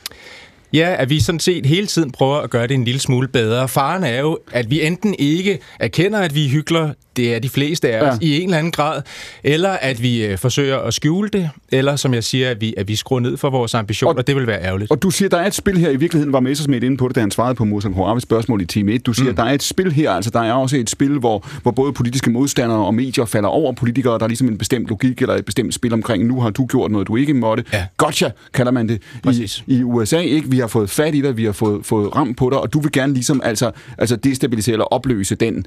Ja, 0.73 0.95
at 0.99 1.09
vi 1.09 1.19
sådan 1.19 1.39
set 1.39 1.65
hele 1.65 1.87
tiden 1.87 2.11
prøver 2.11 2.37
at 2.37 2.49
gøre 2.49 2.67
det 2.67 2.73
en 2.73 2.83
lille 2.83 2.99
smule 2.99 3.27
bedre. 3.27 3.67
Faren 3.67 4.03
er 4.03 4.19
jo, 4.19 4.39
at 4.51 4.69
vi 4.69 4.85
enten 4.85 5.15
ikke 5.19 5.59
erkender, 5.79 6.19
at 6.19 6.35
vi 6.35 6.45
er 6.45 6.49
hyggelige, 6.49 6.93
det 7.17 7.35
er 7.35 7.39
de 7.39 7.49
fleste 7.49 7.89
af 7.89 8.01
os, 8.01 8.17
ja. 8.21 8.27
i 8.27 8.41
en 8.41 8.43
eller 8.43 8.57
anden 8.57 8.71
grad, 8.71 9.01
eller 9.43 9.69
at 9.69 10.01
vi 10.03 10.25
øh, 10.25 10.37
forsøger 10.37 10.77
at 10.77 10.93
skjule 10.93 11.29
det, 11.29 11.49
eller 11.71 11.95
som 11.95 12.13
jeg 12.13 12.23
siger, 12.23 12.49
at 12.49 12.61
vi, 12.61 12.73
at 12.77 12.87
vi 12.87 12.95
skruer 12.95 13.19
ned 13.19 13.37
for 13.37 13.49
vores 13.49 13.73
ambitioner, 13.73 14.13
og, 14.13 14.17
og 14.17 14.27
det 14.27 14.35
vil 14.35 14.47
være 14.47 14.61
ærgerligt. 14.61 14.91
Og 14.91 15.01
du 15.01 15.09
siger, 15.09 15.29
der 15.29 15.37
er 15.37 15.47
et 15.47 15.53
spil 15.53 15.77
her, 15.77 15.89
i 15.89 15.95
virkeligheden 15.95 16.33
var 16.33 16.39
Messersmith 16.39 16.85
inde 16.85 16.97
på 16.97 17.07
det, 17.07 17.15
da 17.15 17.19
han 17.19 17.31
svarede 17.31 17.55
på 17.55 17.65
Musa 17.65 17.89
Horaves 17.89 18.23
spørgsmål 18.23 18.61
i 18.61 18.65
time 18.65 18.91
1. 18.91 19.05
Du 19.05 19.13
siger, 19.13 19.29
mm. 19.29 19.35
der 19.35 19.43
er 19.43 19.53
et 19.53 19.63
spil 19.63 19.91
her, 19.91 20.11
altså 20.11 20.31
der 20.31 20.39
er 20.39 20.53
også 20.53 20.77
et 20.77 20.89
spil, 20.89 21.19
hvor, 21.19 21.47
hvor 21.61 21.71
både 21.71 21.93
politiske 21.93 22.29
modstandere 22.29 22.85
og 22.85 22.93
medier 22.93 23.25
falder 23.25 23.49
over 23.49 23.73
politikere, 23.73 24.17
der 24.17 24.23
er 24.23 24.27
ligesom 24.27 24.47
en 24.47 24.57
bestemt 24.57 24.87
logik 24.87 25.21
eller 25.21 25.35
et 25.35 25.45
bestemt 25.45 25.73
spil 25.73 25.93
omkring, 25.93 26.25
nu 26.25 26.41
har 26.41 26.49
du 26.49 26.65
gjort 26.65 26.91
noget, 26.91 27.07
du 27.07 27.15
ikke 27.15 27.33
måtte. 27.33 27.63
Ja. 27.73 27.85
Gotcha, 27.97 28.29
kalder 28.53 28.71
man 28.71 28.89
det 28.89 29.01
i, 29.33 29.51
i 29.67 29.83
USA, 29.83 30.19
ikke? 30.19 30.49
Vi 30.49 30.59
har 30.59 30.67
fået 30.67 30.89
fat 30.89 31.15
i 31.15 31.21
dig, 31.21 31.37
vi 31.37 31.45
har 31.45 31.51
fået, 31.51 31.85
fået 31.85 32.15
ram 32.15 32.33
på 32.33 32.49
dig, 32.49 32.59
og 32.59 32.73
du 32.73 32.79
vil 32.79 32.91
gerne 32.91 33.13
ligesom 33.13 33.41
altså, 33.43 33.71
altså 33.97 34.15
destabilisere 34.15 34.73
eller 34.73 34.85
opløse 34.85 35.35
den 35.35 35.65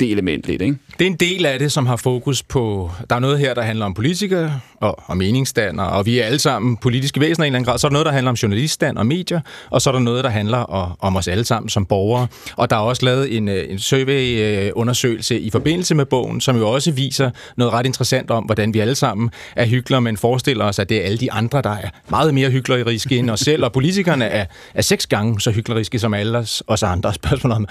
det 0.00 0.10
element 0.10 0.46
lidt, 0.46 0.62
ikke? 0.62 0.76
Det 0.98 1.06
er 1.06 1.10
en 1.10 1.16
del 1.16 1.46
af 1.46 1.58
det, 1.58 1.72
som 1.72 1.86
har 1.86 1.96
fokus 1.96 2.42
på... 2.42 2.90
Der 3.10 3.16
er 3.16 3.20
noget 3.20 3.38
her, 3.38 3.54
der 3.54 3.62
handler 3.62 3.86
om 3.86 3.94
politikere 3.94 4.60
og, 4.76 4.98
og 5.06 5.16
meningsstander, 5.16 5.84
og 5.84 6.06
vi 6.06 6.18
er 6.18 6.24
alle 6.24 6.38
sammen 6.38 6.76
politiske 6.76 7.20
væsener 7.20 7.44
i 7.44 7.48
en 7.48 7.50
eller 7.50 7.58
anden 7.58 7.70
grad. 7.70 7.78
Så 7.78 7.86
er 7.86 7.88
der 7.88 7.92
noget, 7.92 8.06
der 8.06 8.12
handler 8.12 8.30
om 8.30 8.34
journaliststand 8.34 8.98
og 8.98 9.06
medier, 9.06 9.40
og 9.70 9.82
så 9.82 9.90
er 9.90 9.92
der 9.92 10.00
noget, 10.00 10.24
der 10.24 10.30
handler 10.30 10.58
om, 10.58 10.92
om 11.00 11.16
os 11.16 11.28
alle 11.28 11.44
sammen 11.44 11.68
som 11.68 11.86
borgere. 11.86 12.26
Og 12.56 12.70
der 12.70 12.76
er 12.76 12.80
også 12.80 13.04
lavet 13.04 13.36
en, 13.36 13.48
øh, 13.48 13.70
en 13.70 13.78
survey-undersøgelse 13.78 15.34
øh, 15.34 15.40
i 15.40 15.50
forbindelse 15.50 15.94
med 15.94 16.06
bogen, 16.06 16.40
som 16.40 16.56
jo 16.56 16.70
også 16.70 16.90
viser 16.92 17.30
noget 17.56 17.72
ret 17.72 17.86
interessant 17.86 18.30
om, 18.30 18.44
hvordan 18.44 18.74
vi 18.74 18.78
alle 18.78 18.94
sammen 18.94 19.30
er 19.56 19.66
hyggelige, 19.66 20.00
men 20.00 20.16
forestiller 20.16 20.64
os, 20.64 20.78
at 20.78 20.88
det 20.88 20.96
er 20.96 21.04
alle 21.04 21.18
de 21.18 21.32
andre, 21.32 21.62
der 21.62 21.70
er 21.70 21.88
meget 22.10 22.34
mere 22.34 22.50
hykleriske 22.50 23.16
end 23.16 23.30
os 23.30 23.40
selv, 23.40 23.64
og 23.64 23.72
politikerne 23.72 24.24
er, 24.24 24.46
er 24.74 24.82
seks 24.82 25.06
gange 25.06 25.40
så 25.40 25.50
hykleriske 25.50 25.98
som 25.98 26.14
alle 26.14 26.38
os, 26.38 26.62
os 26.66 26.82
andre. 26.82 27.14
Spørgsmålet 27.14 27.56
om, 27.56 27.66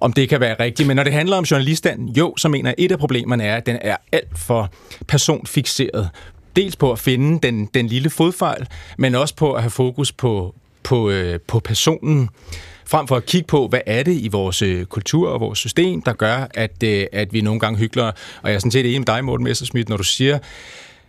om 0.00 0.12
det 0.12 0.28
kan 0.28 0.40
være 0.40 0.56
rigtigt. 0.60 0.86
Men 0.86 0.96
når 0.96 1.04
det 1.04 1.12
handler 1.12 1.36
om 1.36 1.44
journaliststanden, 1.64 2.08
jo, 2.08 2.36
så 2.36 2.48
mener 2.48 2.70
jeg, 2.70 2.74
et 2.78 2.92
af 2.92 2.98
problemerne 2.98 3.44
er, 3.44 3.56
at 3.56 3.66
den 3.66 3.78
er 3.80 3.96
alt 4.12 4.38
for 4.38 4.72
personfixeret. 5.06 6.10
Dels 6.56 6.76
på 6.76 6.92
at 6.92 6.98
finde 6.98 7.40
den, 7.46 7.66
den 7.74 7.86
lille 7.86 8.10
fodfejl, 8.10 8.66
men 8.98 9.14
også 9.14 9.36
på 9.36 9.52
at 9.52 9.62
have 9.62 9.70
fokus 9.70 10.12
på, 10.12 10.54
på, 10.82 11.10
øh, 11.10 11.40
på 11.46 11.60
personen 11.60 12.28
frem 12.86 13.08
for 13.08 13.16
at 13.16 13.26
kigge 13.26 13.46
på, 13.46 13.68
hvad 13.68 13.80
er 13.86 14.02
det 14.02 14.12
i 14.12 14.28
vores 14.28 14.62
øh, 14.62 14.84
kultur 14.84 15.28
og 15.28 15.40
vores 15.40 15.58
system, 15.58 16.02
der 16.02 16.12
gør, 16.12 16.46
at, 16.54 16.82
øh, 16.84 17.06
at 17.12 17.32
vi 17.32 17.40
nogle 17.40 17.60
gange 17.60 17.78
hygler. 17.78 18.04
Og 18.42 18.48
jeg 18.50 18.54
er 18.54 18.58
sådan 18.58 18.70
set 18.70 18.86
enig 18.86 19.00
med 19.00 19.06
dig, 19.06 19.24
Morten 19.24 19.44
Messersmith, 19.44 19.88
når 19.90 19.96
du 19.96 20.02
siger, 20.02 20.38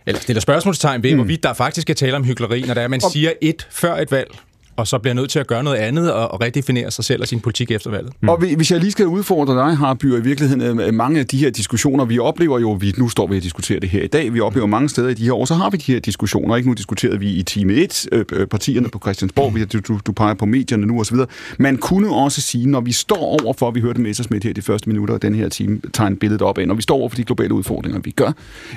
eller 0.06 0.20
stiller 0.20 0.40
spørgsmålstegn 0.40 1.02
ved, 1.02 1.10
mm. 1.10 1.16
hvorvidt 1.16 1.42
der 1.42 1.52
faktisk 1.52 1.86
kan 1.86 1.96
tale 1.96 2.16
om 2.16 2.24
hyggeleri, 2.24 2.60
når 2.60 2.74
der 2.74 2.80
er, 2.80 2.88
man 2.88 3.00
siger 3.00 3.32
et 3.40 3.66
før 3.70 3.96
et 3.96 4.10
valg, 4.10 4.38
og 4.76 4.86
så 4.86 4.98
bliver 4.98 5.14
nødt 5.14 5.30
til 5.30 5.38
at 5.38 5.46
gøre 5.46 5.62
noget 5.62 5.76
andet 5.76 6.12
og, 6.12 6.32
og 6.32 6.40
redefinere 6.40 6.90
sig 6.90 7.04
selv 7.04 7.22
og 7.22 7.28
sin 7.28 7.40
politik 7.40 7.70
efter 7.70 7.90
valget. 7.90 8.12
Mm. 8.20 8.28
Og 8.28 8.38
hvis 8.38 8.70
jeg 8.70 8.80
lige 8.80 8.90
skal 8.90 9.06
udfordre 9.06 9.54
dig, 9.54 9.76
Harby, 9.76 10.04
i 10.04 10.20
virkeligheden 10.20 10.80
øh, 10.80 10.86
øh, 10.86 10.94
mange 10.94 11.20
af 11.20 11.26
de 11.26 11.38
her 11.38 11.50
diskussioner, 11.50 12.04
vi 12.04 12.18
oplever 12.18 12.58
jo, 12.58 12.72
vi 12.72 12.94
nu 12.96 13.08
står 13.08 13.26
vi 13.26 13.36
og 13.36 13.42
diskuterer 13.42 13.80
det 13.80 13.88
her 13.88 14.02
i 14.02 14.06
dag, 14.06 14.34
vi 14.34 14.40
oplever 14.40 14.66
mange 14.66 14.88
steder 14.88 15.08
i 15.08 15.14
de 15.14 15.24
her 15.24 15.32
år, 15.32 15.44
så 15.44 15.54
har 15.54 15.70
vi 15.70 15.76
de 15.76 15.92
her 15.92 16.00
diskussioner. 16.00 16.56
Ikke 16.56 16.68
nu 16.68 16.74
diskuterede 16.74 17.18
vi 17.18 17.30
i 17.30 17.42
time 17.42 17.72
1, 17.72 18.06
øh, 18.12 18.24
øh, 18.32 18.46
partierne 18.46 18.88
på 18.88 18.98
Christiansborg, 18.98 19.52
mm. 19.52 19.66
du, 19.66 19.80
du, 19.80 20.00
du 20.06 20.12
peger 20.12 20.34
på 20.34 20.46
medierne 20.46 20.86
nu 20.86 21.00
osv. 21.00 21.16
Man 21.58 21.76
kunne 21.76 22.10
også 22.10 22.40
sige, 22.40 22.68
når 22.68 22.80
vi 22.80 22.92
står 22.92 23.42
over 23.42 23.52
for, 23.52 23.70
vi 23.70 23.80
hørte 23.80 24.00
Messersmith 24.00 24.46
her 24.46 24.54
de 24.54 24.62
første 24.62 24.88
minutter 24.88 25.14
af 25.14 25.20
den 25.20 25.34
her 25.34 25.48
time, 25.48 25.80
tegne 25.92 26.16
billedet 26.16 26.42
op 26.42 26.58
af, 26.58 26.68
når 26.68 26.74
vi 26.74 26.82
står 26.82 26.96
over 26.96 27.08
for 27.08 27.16
de 27.16 27.24
globale 27.24 27.54
udfordringer, 27.54 28.00
vi 28.00 28.10
gør 28.10 28.32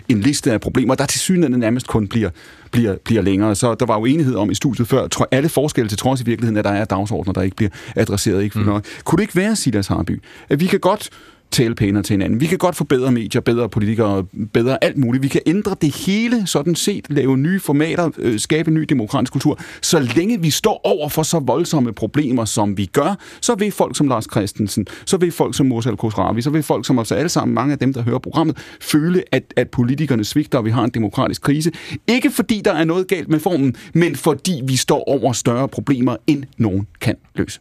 en 0.10 0.22
liste 0.22 0.52
af 0.52 0.62
problemer, 0.62 0.96
der 0.96 1.06
til 1.06 1.20
synligheden 1.20 1.60
nærmest 1.60 1.88
kun 1.88 2.08
bliver 2.08 2.30
bliver, 2.72 2.96
bliver 3.06 3.22
længere. 3.22 3.56
Så 3.56 3.76
der 3.76 3.86
var 3.86 4.00
jo 4.00 4.06
enighed 4.06 4.36
om 4.36 4.52
i 4.52 4.56
studiet 4.56 4.88
før, 4.88 5.08
tror 5.08 5.28
alle 5.32 5.50
forskelle 5.50 5.90
til 5.90 5.98
trods 5.98 6.22
i 6.22 6.26
virkeligheden, 6.26 6.58
at 6.58 6.66
der 6.66 6.72
er 6.72 6.86
dagsordner, 6.86 7.34
der 7.34 7.42
ikke 7.42 7.56
bliver 7.56 7.70
adresseret. 7.96 8.44
Ikke 8.44 8.60
mm. 8.60 8.66
nok. 8.66 8.86
Kunne 9.04 9.18
det 9.18 9.24
ikke 9.24 9.36
være, 9.36 9.56
Silas 9.56 9.88
Harby, 9.88 10.22
at 10.50 10.60
vi 10.60 10.66
kan 10.66 10.80
godt 10.80 11.10
tale 11.52 11.76
pænere 11.76 12.04
til 12.04 12.14
hinanden. 12.14 12.42
Vi 12.42 12.46
kan 12.46 12.58
godt 12.58 12.76
forbedre 12.76 13.12
medier, 13.12 13.42
bedre 13.42 13.70
politikere, 13.70 14.26
bedre 14.54 14.84
alt 14.84 14.98
muligt. 14.98 15.24
Vi 15.24 15.28
kan 15.28 15.42
ændre 15.46 15.76
det 15.82 15.96
hele, 15.96 16.48
sådan 16.48 16.76
set, 16.76 17.06
lave 17.10 17.38
nye 17.38 17.60
formater, 17.60 18.10
øh, 18.18 18.40
skabe 18.40 18.68
en 18.68 18.74
ny 18.74 18.82
demokratisk 18.82 19.32
kultur. 19.32 19.60
Så 19.82 20.00
længe 20.00 20.42
vi 20.42 20.50
står 20.50 20.82
over 20.84 21.10
for 21.10 21.24
så 21.24 21.40
voldsomme 21.40 21.94
problemer, 21.94 22.46
som 22.46 22.78
vi 22.78 22.86
gør, 22.86 23.18
så 23.42 23.56
vil 23.56 23.72
folk 23.72 23.98
som 23.98 24.08
Lars 24.08 24.28
Christensen, 24.32 24.88
så 25.06 25.18
vil 25.18 25.32
folk 25.32 25.56
som 25.56 25.66
Mursal 25.66 25.98
Khosravi, 25.98 26.42
så 26.42 26.50
vil 26.50 26.64
folk 26.64 26.86
som 26.86 27.00
os 27.00 27.12
alle 27.12 27.30
sammen, 27.30 27.56
mange 27.56 27.72
af 27.72 27.80
dem, 27.80 27.94
der 27.94 28.02
hører 28.02 28.20
programmet, 28.20 28.58
føle, 28.82 29.24
at, 29.32 29.54
at 29.56 29.70
politikerne 29.70 30.24
svigter, 30.24 30.58
og 30.58 30.66
vi 30.66 30.72
har 30.72 30.84
en 30.84 30.92
demokratisk 30.92 31.42
krise. 31.42 31.72
Ikke 32.08 32.32
fordi 32.32 32.62
der 32.66 32.74
er 32.74 32.84
noget 32.84 33.08
galt 33.08 33.30
med 33.30 33.40
formen, 33.40 33.76
men 33.94 34.16
fordi 34.16 34.62
vi 34.64 34.76
står 34.76 35.04
over 35.08 35.34
større 35.34 35.68
problemer, 35.68 36.16
end 36.28 36.44
nogen 36.58 36.88
kan 37.02 37.16
løse. 37.36 37.60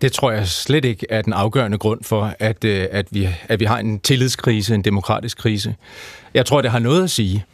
Det 0.00 0.12
tror 0.12 0.30
jeg 0.30 0.48
slet 0.48 0.84
ikke 0.84 1.06
er 1.10 1.22
den 1.22 1.32
afgørende 1.32 1.78
grund 1.78 2.04
for, 2.04 2.34
at, 2.38 2.64
øh, 2.64 2.86
at, 2.90 3.06
vi, 3.10 3.28
at 3.48 3.60
vi 3.60 3.64
har 3.64 3.78
en 3.78 3.98
tillidskrise, 4.00 4.74
en 4.74 4.82
demokratisk 4.82 5.38
krise. 5.38 5.74
Jeg 6.34 6.46
tror, 6.46 6.62
det 6.62 6.70
har 6.70 6.78
noget 6.78 7.04
at 7.04 7.10
sige. 7.10 7.44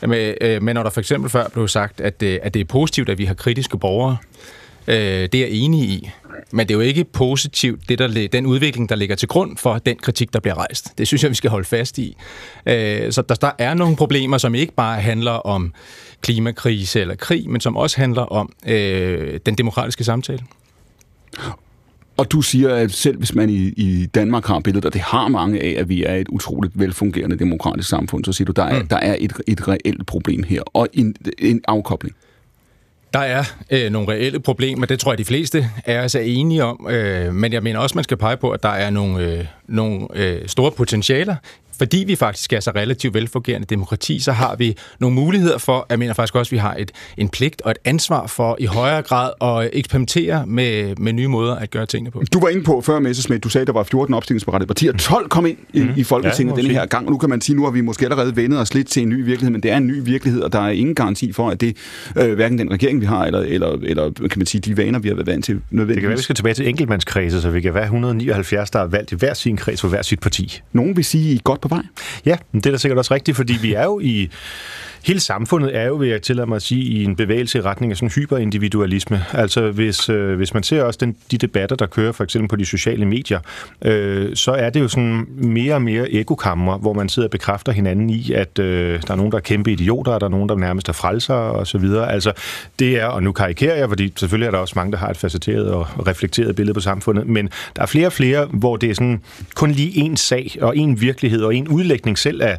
Men, 0.00 0.34
øh, 0.40 0.62
men 0.62 0.74
når 0.74 0.82
der 0.82 0.90
for 0.90 1.00
eksempel 1.00 1.30
før 1.30 1.48
blev 1.48 1.68
sagt, 1.68 2.00
at, 2.00 2.22
øh, 2.22 2.38
at 2.42 2.54
det 2.54 2.60
er 2.60 2.64
positivt, 2.64 3.08
at 3.08 3.18
vi 3.18 3.24
har 3.24 3.34
kritiske 3.34 3.78
borgere, 3.78 4.16
det 4.86 5.34
er 5.34 5.38
jeg 5.38 5.50
enig 5.50 5.80
i. 5.80 6.10
Men 6.50 6.68
det 6.68 6.74
er 6.74 6.78
jo 6.78 6.80
ikke 6.80 7.04
positivt, 7.04 7.88
det 7.88 7.98
der, 7.98 8.28
den 8.32 8.46
udvikling, 8.46 8.88
der 8.88 8.96
ligger 8.96 9.16
til 9.16 9.28
grund 9.28 9.56
for 9.56 9.78
den 9.78 9.96
kritik, 9.96 10.32
der 10.32 10.40
bliver 10.40 10.54
rejst. 10.54 10.98
Det 10.98 11.06
synes 11.06 11.22
jeg, 11.22 11.30
vi 11.30 11.34
skal 11.34 11.50
holde 11.50 11.64
fast 11.64 11.98
i. 11.98 12.16
Så 13.10 13.24
der, 13.28 13.34
der 13.34 13.50
er 13.58 13.74
nogle 13.74 13.96
problemer, 13.96 14.38
som 14.38 14.54
ikke 14.54 14.72
bare 14.72 15.00
handler 15.00 15.32
om 15.32 15.74
klimakrise 16.20 17.00
eller 17.00 17.14
krig, 17.14 17.50
men 17.50 17.60
som 17.60 17.76
også 17.76 17.96
handler 17.96 18.22
om 18.22 18.52
øh, 18.66 19.40
den 19.46 19.54
demokratiske 19.54 20.04
samtale. 20.04 20.40
Og 22.18 22.32
du 22.32 22.42
siger, 22.42 22.74
at 22.74 22.92
selv 22.92 23.18
hvis 23.18 23.34
man 23.34 23.50
i, 23.50 23.72
i 23.76 24.06
Danmark 24.06 24.46
har 24.46 24.60
billedet, 24.60 24.84
og 24.84 24.92
det 24.92 25.00
har 25.00 25.28
mange 25.28 25.60
af, 25.62 25.80
at 25.80 25.88
vi 25.88 26.04
er 26.04 26.14
et 26.14 26.28
utroligt 26.28 26.78
velfungerende 26.78 27.38
demokratisk 27.38 27.88
samfund, 27.88 28.24
så 28.24 28.32
siger 28.32 28.46
du, 28.46 28.52
der 28.52 28.62
er, 28.64 28.82
mm. 28.82 28.88
der 28.88 28.96
er 28.96 29.16
et, 29.18 29.32
et 29.46 29.68
reelt 29.68 30.06
problem 30.06 30.42
her, 30.42 30.62
og 30.62 30.88
en, 30.92 31.16
en 31.38 31.60
afkobling. 31.68 32.16
Der 33.12 33.18
er 33.18 33.44
øh, 33.70 33.90
nogle 33.90 34.08
reelle 34.08 34.40
problemer, 34.40 34.86
det 34.86 35.00
tror 35.00 35.12
jeg, 35.12 35.18
de 35.18 35.24
fleste 35.24 35.70
er 35.84 36.04
os 36.04 36.14
er 36.14 36.20
enige 36.20 36.64
om. 36.64 36.86
Øh, 36.90 37.34
men 37.34 37.52
jeg 37.52 37.62
mener 37.62 37.78
også, 37.78 37.94
man 37.94 38.04
skal 38.04 38.16
pege 38.16 38.36
på, 38.36 38.50
at 38.50 38.62
der 38.62 38.68
er 38.68 38.90
nogle, 38.90 39.24
øh, 39.24 39.44
nogle 39.68 40.06
øh, 40.14 40.48
store 40.48 40.70
potentialer 40.70 41.36
fordi 41.78 42.04
vi 42.06 42.16
faktisk 42.16 42.52
er 42.52 42.60
så 42.60 42.70
relativt 42.70 43.14
velfungerende 43.14 43.66
demokrati, 43.66 44.18
så 44.18 44.32
har 44.32 44.56
vi 44.56 44.76
nogle 45.00 45.16
muligheder 45.16 45.58
for, 45.58 45.86
jeg 45.90 45.98
mener 45.98 46.14
faktisk 46.14 46.34
også, 46.34 46.48
at 46.48 46.52
vi 46.52 46.58
har 46.58 46.74
et, 46.74 46.92
en 47.16 47.28
pligt 47.28 47.62
og 47.62 47.70
et 47.70 47.78
ansvar 47.84 48.26
for 48.26 48.56
i 48.60 48.66
højere 48.66 49.02
grad 49.02 49.30
at 49.42 49.70
eksperimentere 49.72 50.46
med, 50.46 50.96
med 50.96 51.12
nye 51.12 51.28
måder 51.28 51.54
at 51.54 51.70
gøre 51.70 51.86
tingene 51.86 52.10
på. 52.10 52.22
Du 52.32 52.40
var 52.40 52.48
inde 52.48 52.62
på 52.62 52.80
før, 52.80 52.98
Messersmith, 52.98 53.42
du 53.42 53.48
sagde, 53.48 53.62
at 53.62 53.66
der 53.66 53.72
var 53.72 53.82
14 53.82 54.14
opstillingsberettigede 54.14 54.68
partier. 54.68 54.92
12 54.92 55.28
kom 55.28 55.46
ind 55.46 55.58
i, 55.72 55.80
mm. 55.80 55.92
i 55.96 56.04
Folketinget 56.04 56.56
ja, 56.56 56.62
denne 56.62 56.74
her 56.74 56.86
gang, 56.86 57.06
og 57.06 57.12
nu 57.12 57.18
kan 57.18 57.30
man 57.30 57.40
sige, 57.40 57.56
nu 57.56 57.64
har 57.64 57.70
vi 57.70 57.80
måske 57.80 58.04
allerede 58.04 58.36
vendet 58.36 58.60
os 58.60 58.74
lidt 58.74 58.88
til 58.88 59.02
en 59.02 59.08
ny 59.08 59.24
virkelighed, 59.24 59.50
men 59.50 59.62
det 59.62 59.70
er 59.70 59.76
en 59.76 59.86
ny 59.86 60.04
virkelighed, 60.04 60.42
og 60.42 60.52
der 60.52 60.60
er 60.60 60.70
ingen 60.70 60.94
garanti 60.94 61.32
for, 61.32 61.50
at 61.50 61.60
det 61.60 61.76
øh, 62.16 62.34
hverken 62.34 62.58
den 62.58 62.72
regering, 62.72 63.00
vi 63.00 63.06
har, 63.06 63.24
eller, 63.24 63.40
eller, 63.40 63.78
eller 63.82 64.10
kan 64.12 64.38
man 64.38 64.46
sige, 64.46 64.60
de 64.60 64.76
vaner, 64.76 64.98
vi 64.98 65.08
har 65.08 65.14
været 65.14 65.26
vant 65.26 65.44
til, 65.44 65.60
nødvendigvis. 65.70 65.94
Det 65.94 66.00
kan 66.00 66.08
være, 66.08 66.16
vi 66.16 66.22
skal 66.22 66.36
tilbage 66.36 66.54
til 66.54 66.68
enkeltmandskredse, 66.68 67.40
så 67.40 67.50
vi 67.50 67.60
kan 67.60 67.74
være 67.74 67.84
179, 67.84 68.70
der 68.70 68.78
er 68.78 68.86
valgt 68.86 69.12
i 69.12 69.14
hver 69.14 69.34
sin 69.34 69.56
kreds 69.56 69.80
for 69.80 69.88
hver 69.88 70.02
sit 70.02 70.20
parti. 70.20 70.60
Nogen 70.72 70.96
vil 70.96 71.04
sige, 71.04 71.32
I 71.32 71.36
er 71.36 71.40
godt 71.40 71.60
på 71.68 71.74
vej. 71.74 71.84
Ja, 72.26 72.36
men 72.52 72.60
det 72.60 72.70
er 72.70 72.76
da 72.76 72.82
sikkert 72.82 72.98
også 72.98 73.14
rigtigt, 73.14 73.36
fordi 73.36 73.58
vi 73.62 73.74
er 73.74 73.84
jo 73.84 74.00
i 74.00 74.30
hele 75.04 75.20
samfundet 75.20 75.76
er 75.76 75.84
jo, 75.84 75.94
vil 75.94 76.08
jeg 76.08 76.22
tillade 76.22 76.46
mig 76.46 76.56
at 76.56 76.62
sige, 76.62 76.82
i 76.82 77.04
en 77.04 77.16
bevægelse 77.16 77.58
i 77.58 77.60
retning 77.60 77.92
af 77.92 77.96
sådan 77.96 78.10
hyperindividualisme. 78.10 79.24
Altså 79.32 79.70
hvis, 79.70 80.08
øh, 80.08 80.36
hvis 80.36 80.54
man 80.54 80.62
ser 80.62 80.82
også 80.82 80.98
den, 81.00 81.16
de 81.30 81.38
debatter, 81.38 81.76
der 81.76 81.86
kører 81.86 82.12
for 82.12 82.24
eksempel 82.24 82.48
på 82.48 82.56
de 82.56 82.64
sociale 82.64 83.06
medier, 83.06 83.40
øh, 83.82 84.36
så 84.36 84.52
er 84.52 84.70
det 84.70 84.80
jo 84.80 84.88
sådan 84.88 85.26
mere 85.36 85.74
og 85.74 85.82
mere 85.82 86.10
ekokammer, 86.10 86.78
hvor 86.78 86.92
man 86.92 87.08
sidder 87.08 87.26
og 87.26 87.30
bekræfter 87.30 87.72
hinanden 87.72 88.10
i, 88.10 88.32
at 88.32 88.58
øh, 88.58 89.02
der 89.06 89.12
er 89.12 89.16
nogen, 89.16 89.32
der 89.32 89.38
er 89.38 89.42
kæmpe 89.42 89.72
idioter, 89.72 90.12
og 90.12 90.20
der 90.20 90.26
er 90.26 90.30
nogen, 90.30 90.48
der 90.48 90.56
nærmest 90.56 90.88
er 90.88 90.92
frelser 90.92 91.34
og 91.34 91.66
så 91.66 91.78
videre. 91.78 92.12
Altså 92.12 92.32
det 92.78 93.00
er, 93.00 93.06
og 93.06 93.22
nu 93.22 93.32
karikerer 93.32 93.76
jeg, 93.76 93.88
fordi 93.88 94.12
selvfølgelig 94.16 94.46
er 94.46 94.50
der 94.50 94.58
også 94.58 94.72
mange, 94.76 94.92
der 94.92 94.98
har 94.98 95.08
et 95.08 95.16
facetteret 95.16 95.70
og 95.70 96.06
reflekteret 96.06 96.56
billede 96.56 96.74
på 96.74 96.80
samfundet, 96.80 97.26
men 97.26 97.48
der 97.76 97.82
er 97.82 97.86
flere 97.86 98.06
og 98.06 98.12
flere, 98.12 98.46
hvor 98.46 98.76
det 98.76 98.90
er 98.90 98.94
sådan 98.94 99.22
kun 99.54 99.70
lige 99.70 100.10
én 100.10 100.16
sag 100.16 100.56
og 100.60 100.76
en 100.76 101.00
virkelighed 101.00 101.42
og 101.42 101.54
en 101.54 101.68
udlægning 101.68 102.18
selv 102.18 102.42
af 102.42 102.58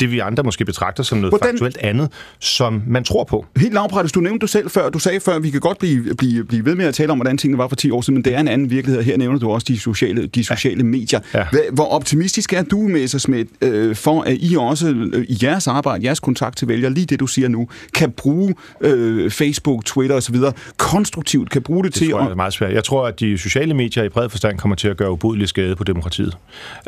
det 0.00 0.10
vi 0.10 0.18
andre 0.18 0.42
måske 0.42 0.64
betragter 0.64 1.02
som 1.02 1.18
noget 1.18 1.30
Hvordan? 1.30 1.48
faktuelt 1.48 1.76
andet, 1.76 2.12
som 2.38 2.82
man 2.86 3.04
tror 3.04 3.24
på. 3.24 3.46
Helt 3.56 3.74
lavprættet, 3.74 4.14
du 4.14 4.20
nævnte 4.20 4.38
du 4.38 4.46
selv 4.46 4.70
før, 4.70 4.88
du 4.90 4.98
sagde 4.98 5.20
før, 5.20 5.34
at 5.34 5.42
vi 5.42 5.50
kan 5.50 5.60
godt 5.60 5.78
blive, 5.78 6.14
blive, 6.14 6.44
blive 6.44 6.64
ved 6.64 6.74
med 6.74 6.84
at 6.84 6.94
tale 6.94 7.12
om, 7.12 7.18
hvordan 7.18 7.38
tingene 7.38 7.58
var 7.58 7.68
for 7.68 7.76
10 7.76 7.90
år 7.90 8.00
siden, 8.00 8.14
men 8.14 8.24
det 8.24 8.34
er 8.34 8.40
en 8.40 8.48
anden 8.48 8.70
virkelighed. 8.70 9.02
Her 9.02 9.16
nævner 9.16 9.38
du 9.38 9.50
også 9.50 9.64
de 9.68 9.78
sociale, 9.78 10.26
de 10.26 10.44
sociale 10.44 10.78
ja. 10.78 10.84
medier. 10.84 11.20
Ja. 11.34 11.46
Hvor 11.72 11.84
optimistisk 11.84 12.52
er 12.52 12.62
du, 12.62 12.78
Messersmith, 12.78 13.50
øh, 13.60 13.96
for 13.96 14.22
at 14.22 14.36
I 14.40 14.56
også 14.58 14.88
øh, 15.12 15.24
i 15.28 15.38
jeres 15.42 15.66
arbejde, 15.66 16.04
jeres 16.04 16.20
kontakt 16.20 16.56
til 16.56 16.68
vælgere, 16.68 16.92
lige 16.92 17.06
det 17.06 17.20
du 17.20 17.26
siger 17.26 17.48
nu, 17.48 17.68
kan 17.94 18.10
bruge 18.10 18.54
øh, 18.80 19.30
Facebook, 19.30 19.84
Twitter 19.84 20.16
osv. 20.16 20.36
konstruktivt, 20.76 21.50
kan 21.50 21.62
bruge 21.62 21.84
det, 21.84 21.94
det 21.94 21.98
til... 21.98 22.10
Tror 22.10 22.20
jeg, 22.20 22.30
er 22.30 22.34
meget 22.34 22.52
svært. 22.52 22.72
Jeg 22.72 22.84
tror, 22.84 23.06
at 23.06 23.20
de 23.20 23.38
sociale 23.38 23.74
medier 23.74 24.04
i 24.04 24.08
bred 24.08 24.28
forstand 24.28 24.58
kommer 24.58 24.74
til 24.74 24.88
at 24.88 24.96
gøre 24.96 25.10
ubudelig 25.10 25.48
skade 25.48 25.76
på 25.76 25.84
demokratiet. 25.84 26.36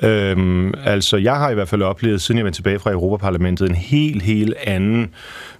Øhm, 0.03 0.75
altså, 0.85 1.17
jeg 1.17 1.37
har 1.37 1.51
i 1.51 1.55
hvert 1.55 1.69
fald 1.69 1.83
oplevet, 1.83 2.23
siden 2.23 2.39
jeg 2.39 2.45
vendte 2.45 2.59
tilbage 2.59 2.79
fra 2.79 2.91
Europaparlamentet 3.01 3.69
en 3.69 3.75
helt, 3.75 4.23
helt 4.23 4.55
anden 4.67 5.11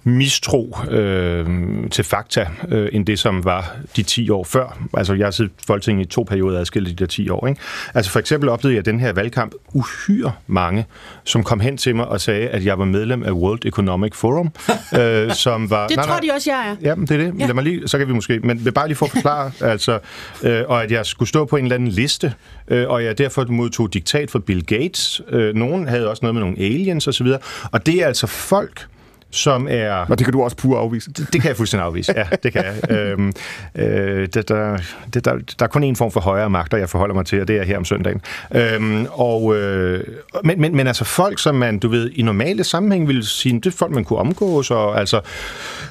mistro 0.03 0.77
øh, 0.89 1.45
til 1.91 2.03
fakta, 2.03 2.47
øh, 2.69 2.89
end 2.91 3.05
det, 3.05 3.19
som 3.19 3.45
var 3.45 3.75
de 3.95 4.03
10 4.03 4.29
år 4.29 4.43
før. 4.43 4.79
Altså, 4.93 5.13
jeg 5.13 5.25
har 5.25 5.31
siddet 5.31 5.53
Folketinget 5.67 6.05
i 6.05 6.09
to 6.09 6.23
perioder 6.23 6.59
adskilt 6.59 6.89
de 6.89 6.93
der 6.93 7.05
10 7.05 7.29
år. 7.29 7.47
Ikke? 7.47 7.61
Altså, 7.93 8.11
for 8.11 8.19
eksempel 8.19 8.49
oplevede 8.49 8.75
jeg 8.75 8.85
den 8.85 8.99
her 8.99 9.13
valgkamp 9.13 9.53
uhyre 9.73 10.31
mange, 10.47 10.85
som 11.23 11.43
kom 11.43 11.59
hen 11.59 11.77
til 11.77 11.95
mig 11.95 12.07
og 12.07 12.21
sagde, 12.21 12.47
at 12.47 12.65
jeg 12.65 12.79
var 12.79 12.85
medlem 12.85 13.23
af 13.23 13.31
World 13.31 13.65
Economic 13.65 14.15
Forum, 14.15 14.51
øh, 14.99 15.33
som 15.33 15.69
var... 15.69 15.87
Det 15.87 15.97
nej, 15.97 16.05
tror 16.05 16.13
nej, 16.13 16.19
de 16.19 16.31
også, 16.35 16.51
jeg 16.51 16.69
er. 16.69 16.75
Ja, 16.89 16.95
det 16.95 17.11
er 17.11 17.17
det. 17.17 17.39
Ja. 17.39 17.45
Lad 17.45 17.53
mig 17.53 17.63
lige, 17.63 17.87
så 17.87 17.97
kan 17.97 18.07
vi 18.07 18.13
måske... 18.13 18.39
Men 18.39 18.65
vil 18.65 18.71
bare 18.71 18.87
lige 18.87 18.97
få 18.97 19.07
forklare, 19.07 19.51
altså, 19.71 19.99
øh, 20.43 20.63
og 20.67 20.83
at 20.83 20.91
jeg 20.91 21.05
skulle 21.05 21.29
stå 21.29 21.45
på 21.45 21.57
en 21.57 21.63
eller 21.63 21.75
anden 21.75 21.89
liste, 21.89 22.33
øh, 22.71 22.89
og 22.89 23.03
jeg 23.03 23.17
derfor 23.17 23.45
modtog 23.49 23.93
diktat 23.93 24.31
fra 24.31 24.39
Bill 24.39 24.65
Gates. 24.65 25.21
Øh, 25.29 25.55
nogen 25.55 25.87
havde 25.87 26.09
også 26.09 26.19
noget 26.25 26.35
med 26.35 26.41
nogle 26.41 26.59
aliens 26.59 27.07
osv., 27.07 27.27
og 27.71 27.85
det 27.85 27.95
er 27.95 28.07
altså 28.07 28.27
folk, 28.27 28.87
som 29.31 29.67
er... 29.69 29.91
Og 29.93 30.17
det 30.19 30.25
kan 30.25 30.33
du 30.33 30.43
også 30.43 30.57
pure 30.57 30.79
afvise? 30.79 31.11
Det, 31.11 31.27
det 31.33 31.41
kan 31.41 31.47
jeg 31.47 31.57
fuldstændig 31.57 31.85
afvise, 31.85 32.13
ja, 32.15 32.25
det 32.43 32.53
kan 32.53 32.63
jeg. 32.65 32.91
øhm, 32.97 33.33
øh, 33.75 34.27
det, 34.33 34.49
der, 34.49 34.77
det, 35.13 35.25
der, 35.25 35.33
der 35.59 35.65
er 35.65 35.67
kun 35.67 35.83
en 35.83 35.95
form 35.95 36.11
for 36.11 36.19
højere 36.19 36.49
magter, 36.49 36.77
jeg 36.77 36.89
forholder 36.89 37.15
mig 37.15 37.25
til, 37.25 37.41
og 37.41 37.47
det 37.47 37.57
er 37.57 37.63
her 37.63 37.77
om 37.77 37.85
søndagen. 37.85 38.21
Øhm, 38.55 39.07
og, 39.11 39.57
øh, 39.57 40.03
men, 40.43 40.61
men, 40.61 40.75
men 40.75 40.87
altså 40.87 41.03
folk, 41.03 41.39
som 41.39 41.55
man, 41.55 41.79
du 41.79 41.89
ved, 41.89 42.11
i 42.15 42.21
normale 42.21 42.63
sammenhæng 42.63 43.07
vil 43.07 43.27
sige, 43.27 43.55
det 43.55 43.65
er 43.65 43.71
folk, 43.71 43.91
man 43.91 44.03
kunne 44.03 44.19
omgås, 44.19 44.71
og 44.71 44.99
altså 44.99 45.21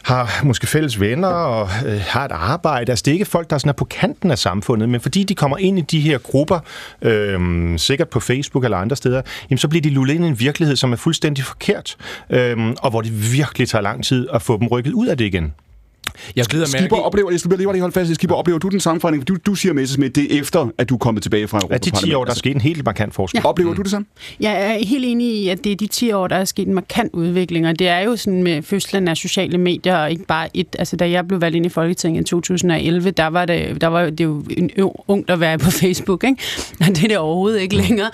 har 0.03 0.41
måske 0.45 0.67
fælles 0.67 1.01
venner, 1.01 1.29
og 1.29 1.69
øh, 1.87 2.01
har 2.07 2.25
et 2.25 2.33
arbejde. 2.33 2.93
Altså 2.93 3.03
det 3.03 3.11
er 3.11 3.13
ikke 3.13 3.25
folk, 3.25 3.51
der 3.51 3.59
sådan 3.59 3.69
er 3.69 3.73
på 3.73 3.85
kanten 3.85 4.31
af 4.31 4.39
samfundet, 4.39 4.89
men 4.89 5.01
fordi 5.01 5.25
de 5.25 5.35
kommer 5.35 5.59
ind 5.59 5.79
i 5.79 5.83
de 5.83 6.01
her 6.01 6.19
grupper, 6.19 6.59
øh, 7.03 7.79
sikkert 7.79 8.09
på 8.09 8.21
Facebook 8.21 8.65
eller 8.65 8.77
andre 8.77 8.97
steder, 8.97 9.23
jamen 9.51 9.59
så 9.59 9.69
bliver 9.69 9.83
de 9.83 9.91
lullet 9.91 10.15
ind 10.15 10.25
i 10.25 10.29
en 10.29 10.41
virkelighed, 10.41 10.77
som 10.77 10.93
er 10.93 10.97
fuldstændig 10.97 11.45
forkert, 11.45 11.97
øh, 12.31 12.57
og 12.79 12.91
hvor 12.91 13.01
det 13.01 13.30
virkelig 13.33 13.69
tager 13.69 13.83
lang 13.83 14.05
tid 14.05 14.29
at 14.33 14.43
få 14.43 14.59
dem 14.59 14.67
rykket 14.67 14.93
ud 14.93 15.07
af 15.07 15.19
det 15.19 15.25
igen. 15.25 15.53
Jeg 16.37 16.45
glider 16.45 16.67
med. 16.73 16.81
Skipper 16.81 16.97
oplever, 16.97 17.31
jeg 17.31 17.41
skal 17.41 17.59
lige 17.59 17.81
holde 17.81 17.93
fast 17.93 18.11
i 18.11 18.15
Skipper, 18.15 18.37
oplever 18.37 18.59
du 18.59 18.69
den 18.69 18.81
samme 18.81 19.01
forandring? 19.01 19.29
Du, 19.29 19.37
du 19.47 19.55
siger, 19.55 19.73
med 19.73 20.11
det 20.11 20.37
er 20.37 20.41
efter, 20.41 20.69
at 20.79 20.89
du 20.89 20.95
er 20.95 20.99
kommet 20.99 21.23
tilbage 21.23 21.49
fra 21.49 21.59
Europa. 21.59 21.75
At 21.75 21.85
de 21.85 21.91
10 21.91 22.15
år, 22.15 22.25
der 22.25 22.31
er 22.31 22.37
sket 22.37 22.55
en 22.55 22.61
helt 22.61 22.85
markant 22.85 23.15
forskel. 23.15 23.41
Ja. 23.45 23.49
Oplever 23.49 23.75
du 23.75 23.83
det 23.83 23.91
samme? 23.91 24.07
Jeg 24.41 24.53
er 24.53 24.87
helt 24.87 25.05
enig 25.05 25.35
i, 25.35 25.49
at 25.49 25.65
det 25.65 25.73
er 25.73 25.77
de 25.77 25.87
10 25.87 26.13
år, 26.13 26.29
der 26.29 26.37
er 26.37 26.45
sket 26.45 26.69
en 26.69 26.75
markant 26.75 27.15
udvikling, 27.15 27.69
og 27.69 27.79
det 27.79 27.89
er 27.89 28.01
jo 28.01 28.17
sådan 28.17 28.43
med 28.43 28.63
fødslen 28.63 29.09
af 29.09 29.17
sociale 29.17 29.59
medier, 29.59 29.97
og 29.97 30.11
ikke 30.11 30.25
bare 30.25 30.49
et. 30.55 30.77
Altså, 30.79 30.97
da 30.97 31.11
jeg 31.11 31.29
blev 31.29 31.41
valgt 31.41 31.57
ind 31.57 31.67
i 31.67 31.69
Folketinget 31.69 32.21
i 32.21 32.25
2011, 32.25 33.11
der 33.11 33.27
var 33.27 33.45
det, 33.45 33.81
der 33.81 33.87
var 33.87 34.11
det 34.11 34.25
jo 34.25 34.45
en 34.51 34.71
ung 35.09 35.31
at 35.31 35.41
være 35.41 35.59
på 35.59 35.71
Facebook, 35.81 36.25
ikke? 36.25 36.43
Og 36.81 36.87
det 36.87 37.05
er 37.05 37.09
det 37.09 37.19
overhovedet 37.19 37.61
ikke 37.61 37.77
længere. 37.77 38.11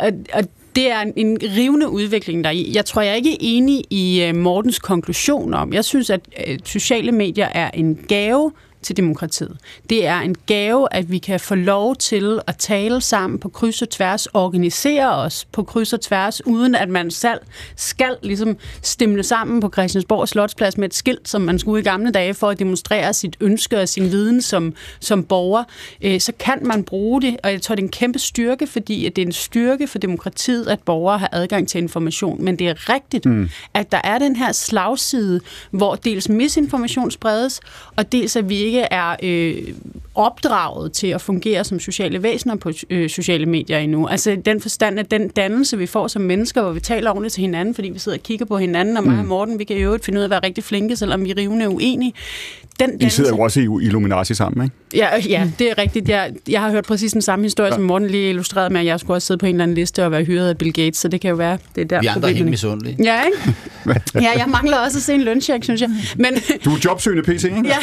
Og, 0.00 0.10
og 0.32 0.44
det 0.76 0.90
er 0.90 1.00
en 1.16 1.38
rivende 1.42 1.88
udvikling 1.88 2.44
der. 2.44 2.50
Jeg 2.50 2.84
tror, 2.84 3.02
jeg 3.02 3.10
er 3.10 3.14
ikke 3.14 3.42
enig 3.42 3.84
i 3.90 4.22
øh, 4.22 4.34
Mortens 4.34 4.78
konklusion 4.78 5.54
om. 5.54 5.72
Jeg 5.72 5.84
synes, 5.84 6.10
at 6.10 6.20
øh, 6.46 6.58
sociale 6.64 7.12
medier 7.12 7.46
er 7.46 7.70
en 7.74 7.98
gave 8.08 8.52
til 8.82 8.96
demokratiet. 8.96 9.56
Det 9.90 10.06
er 10.06 10.20
en 10.20 10.36
gave, 10.46 10.88
at 10.90 11.10
vi 11.10 11.18
kan 11.18 11.40
få 11.40 11.54
lov 11.54 11.96
til 11.96 12.40
at 12.46 12.56
tale 12.56 13.00
sammen 13.00 13.38
på 13.38 13.48
kryds 13.48 13.82
og 13.82 13.90
tværs, 13.90 14.26
organisere 14.26 15.14
os 15.14 15.46
på 15.52 15.62
kryds 15.62 15.92
og 15.92 16.00
tværs, 16.00 16.46
uden 16.46 16.74
at 16.74 16.88
man 16.88 17.10
selv 17.10 17.40
skal 17.76 18.16
ligesom 18.22 18.56
stemle 18.82 19.22
sammen 19.22 19.60
på 19.60 19.70
Christiansborg 19.72 20.28
Slotsplads 20.28 20.78
med 20.78 20.88
et 20.88 20.94
skilt, 20.94 21.28
som 21.28 21.42
man 21.42 21.58
skulle 21.58 21.80
i 21.80 21.84
gamle 21.84 22.10
dage 22.10 22.34
for 22.34 22.48
at 22.48 22.58
demonstrere 22.58 23.14
sit 23.14 23.36
ønske 23.40 23.80
og 23.80 23.88
sin 23.88 24.10
viden 24.10 24.42
som, 24.42 24.74
som 25.00 25.24
borger. 25.24 25.64
Øh, 26.02 26.20
så 26.20 26.32
kan 26.38 26.58
man 26.62 26.84
bruge 26.84 27.22
det, 27.22 27.36
og 27.44 27.52
jeg 27.52 27.62
tror, 27.62 27.74
det 27.74 27.82
er 27.82 27.86
en 27.86 27.92
kæmpe 27.92 28.18
styrke, 28.18 28.66
fordi 28.66 29.08
det 29.08 29.22
er 29.22 29.26
en 29.26 29.32
styrke 29.32 29.86
for 29.86 29.98
demokratiet, 29.98 30.66
at 30.68 30.80
borgere 30.80 31.18
har 31.18 31.28
adgang 31.32 31.68
til 31.68 31.78
information. 31.78 32.44
Men 32.44 32.58
det 32.58 32.68
er 32.68 32.88
rigtigt, 32.88 33.26
mm. 33.26 33.50
at 33.74 33.92
der 33.92 34.00
er 34.04 34.18
den 34.18 34.36
her 34.36 34.52
slagside, 34.52 35.40
hvor 35.70 35.94
dels 35.94 36.28
misinformation 36.28 37.10
spredes, 37.10 37.60
og 37.96 38.12
dels 38.12 38.36
at 38.36 38.48
vi 38.48 38.56
ikke 38.56 38.69
er 38.78 39.16
øh, 39.22 39.54
opdraget 40.14 40.92
til 40.92 41.06
at 41.06 41.20
fungere 41.20 41.64
som 41.64 41.80
sociale 41.80 42.22
væsener 42.22 42.56
på 42.56 42.72
øh, 42.90 43.10
sociale 43.10 43.46
medier 43.46 43.78
endnu. 43.78 44.06
Altså 44.06 44.36
den 44.44 44.60
forstand, 44.60 44.98
at 44.98 45.10
den 45.10 45.28
dannelse, 45.28 45.78
vi 45.78 45.86
får 45.86 46.08
som 46.08 46.22
mennesker, 46.22 46.62
hvor 46.62 46.72
vi 46.72 46.80
taler 46.80 47.10
ordentligt 47.10 47.34
til 47.34 47.40
hinanden, 47.40 47.74
fordi 47.74 47.88
vi 47.88 47.98
sidder 47.98 48.18
og 48.18 48.22
kigger 48.22 48.46
på 48.46 48.58
hinanden, 48.58 48.96
og 48.96 49.04
mig 49.04 49.18
og 49.18 49.24
Morten, 49.24 49.58
vi 49.58 49.64
kan 49.64 49.76
jo 49.76 49.82
øvrigt 49.82 50.04
finde 50.04 50.18
ud 50.18 50.22
af 50.22 50.26
at 50.26 50.30
være 50.30 50.40
rigtig 50.44 50.64
flinke, 50.64 50.96
selvom 50.96 51.24
vi 51.24 51.30
er 51.30 51.36
rivende 51.36 51.68
uenige. 51.68 52.12
Den 52.80 53.00
I 53.00 53.08
sidder 53.08 53.30
jo 53.30 53.38
også 53.38 53.60
i 53.60 53.62
Illuminati 53.62 54.34
sammen, 54.34 54.64
ikke? 54.64 54.76
Ja, 54.94 55.08
ja, 55.28 55.50
det 55.58 55.70
er 55.70 55.78
rigtigt. 55.78 56.08
Jeg, 56.08 56.32
jeg 56.48 56.60
har 56.60 56.70
hørt 56.70 56.84
præcis 56.84 57.12
den 57.12 57.22
samme 57.22 57.44
historie, 57.44 57.68
ja. 57.68 57.74
som 57.74 57.84
Morten 57.84 58.08
lige 58.08 58.28
illustrerede 58.28 58.72
med, 58.72 58.80
at 58.80 58.86
jeg 58.86 59.00
skulle 59.00 59.16
også 59.16 59.26
sidde 59.26 59.38
på 59.38 59.46
en 59.46 59.54
eller 59.54 59.62
anden 59.62 59.74
liste 59.74 60.04
og 60.04 60.10
være 60.10 60.24
hyret 60.24 60.48
af 60.48 60.58
Bill 60.58 60.72
Gates, 60.72 60.98
så 60.98 61.08
det 61.08 61.20
kan 61.20 61.30
jo 61.30 61.36
være, 61.36 61.58
det 61.74 61.80
er 61.80 61.84
der 61.84 62.00
Vi 62.00 62.06
andre 62.06 62.30
er 62.30 62.34
helt 62.34 62.48
misundelige. 62.48 62.96
Ja, 63.04 63.22
ikke? 63.24 63.54
Ja, 64.14 64.30
jeg 64.36 64.44
mangler 64.48 64.76
også 64.76 64.98
at 64.98 65.02
se 65.02 65.14
en 65.14 65.20
løncheck, 65.20 65.64
synes 65.64 65.80
jeg. 65.80 65.90
Men 66.16 66.34
Du 66.64 66.70
er 66.70 66.78
jobsøgende 66.84 67.22
PC, 67.22 67.44
ikke? 67.44 67.62
Ja. 67.64 67.76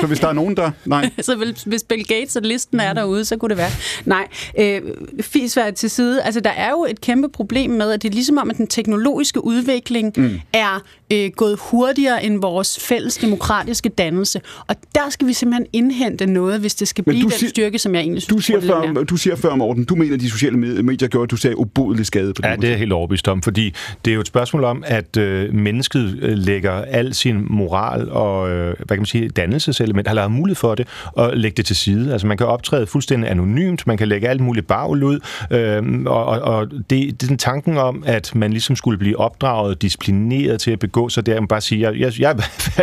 Så 0.00 0.06
hvis 0.10 0.20
der 0.20 0.28
er 0.28 0.32
nogen, 0.32 0.56
der... 0.56 0.70
Nej. 0.86 1.10
så 1.20 1.36
vil, 1.36 1.56
hvis 1.66 1.82
Bill 1.82 2.04
Gates 2.06 2.36
og 2.36 2.42
listen 2.42 2.80
er 2.80 2.92
derude, 2.92 3.24
så 3.24 3.36
kunne 3.36 3.48
det 3.48 3.56
være. 3.56 3.70
Nej, 4.04 4.28
øh, 4.58 4.80
fisværd 5.20 5.74
til 5.74 5.90
side. 5.90 6.22
Altså, 6.22 6.40
der 6.40 6.50
er 6.50 6.70
jo 6.70 6.86
et 6.90 7.00
kæmpe 7.00 7.28
problem 7.28 7.70
med, 7.70 7.90
at 7.92 8.02
det 8.02 8.08
er 8.08 8.12
ligesom 8.12 8.38
om, 8.38 8.50
at 8.50 8.56
den 8.56 8.66
teknologiske 8.66 9.44
udvikling 9.44 10.12
mm. 10.16 10.40
er 10.52 10.82
øh, 11.12 11.30
gået 11.36 11.58
hurtigere 11.62 12.24
end 12.24 12.40
vores 12.40 12.78
fælles 12.80 13.16
demokratiske 13.16 13.88
dannelse. 13.88 14.40
Og 14.66 14.76
der 14.94 15.10
skal 15.10 15.26
vi 15.28 15.32
simpelthen 15.32 15.66
indhente 15.72 16.26
noget, 16.26 16.60
hvis 16.60 16.74
det 16.74 16.88
skal 16.88 17.04
Men 17.06 17.12
blive 17.12 17.22
du 17.22 17.28
den 17.28 17.38
siger- 17.38 17.50
styrke, 17.50 17.78
som 17.78 17.94
jeg 17.94 18.00
egentlig 18.00 18.22
Du 18.30 18.40
synes, 18.40 18.44
siger, 18.64 18.80
burde 18.80 18.94
før, 18.94 19.04
du 19.04 19.16
siger 19.16 19.36
før, 19.36 19.54
Morten, 19.54 19.84
du 19.84 19.94
mener, 19.94 20.14
at 20.14 20.20
de 20.20 20.30
sociale 20.30 20.56
med- 20.58 20.82
medier 20.82 21.08
gjorde, 21.08 21.24
at 21.24 21.30
du 21.30 21.36
sagde 21.36 21.56
ubodelig 21.58 22.06
skade 22.06 22.34
på 22.34 22.42
Ja, 22.44 22.56
det 22.56 22.70
er 22.72 22.76
helt 22.76 22.92
overbevist 22.92 23.28
om, 23.28 23.42
fordi 23.42 23.74
det 24.04 24.10
er 24.10 24.14
jo 24.14 24.20
et 24.20 24.26
spørgsmål 24.26 24.64
om, 24.64 24.84
at 24.86 25.16
øh, 25.16 25.54
mennesket 25.54 26.18
øh, 26.22 26.38
lægger 26.38 26.72
al 26.72 27.14
sin 27.14 27.46
moral 27.50 28.08
og, 28.10 28.50
øh, 28.50 28.66
hvad 28.76 28.86
kan 28.88 28.98
man 28.98 29.06
sige, 29.06 29.28
dannelseselement, 29.28 29.99
har 30.06 30.14
lavet 30.14 30.30
mulighed 30.30 30.56
for 30.56 30.74
det, 30.74 30.88
og 31.06 31.36
lægge 31.36 31.56
det 31.56 31.66
til 31.66 31.76
side. 31.76 32.12
Altså 32.12 32.26
man 32.26 32.36
kan 32.36 32.46
optræde 32.46 32.86
fuldstændig 32.86 33.30
anonymt, 33.30 33.86
man 33.86 33.96
kan 33.96 34.08
lægge 34.08 34.28
alt 34.28 34.40
muligt 34.40 34.66
bagl 34.66 35.02
ud, 35.02 35.20
øh, 35.50 36.02
og, 36.06 36.24
og, 36.26 36.40
og 36.40 36.70
det, 36.70 36.90
det 36.90 37.22
er 37.22 37.26
den 37.26 37.38
tanken 37.38 37.76
om, 37.78 38.02
at 38.06 38.34
man 38.34 38.50
ligesom 38.50 38.76
skulle 38.76 38.98
blive 38.98 39.18
opdraget, 39.18 39.82
disciplineret 39.82 40.60
til 40.60 40.70
at 40.70 40.78
begå 40.78 41.08
sig, 41.08 41.26
der 41.26 41.40
man 41.40 41.48
bare 41.48 41.60
sige, 41.60 41.80
jeg, 41.80 42.00
jeg, 42.00 42.20
jeg, 42.20 42.36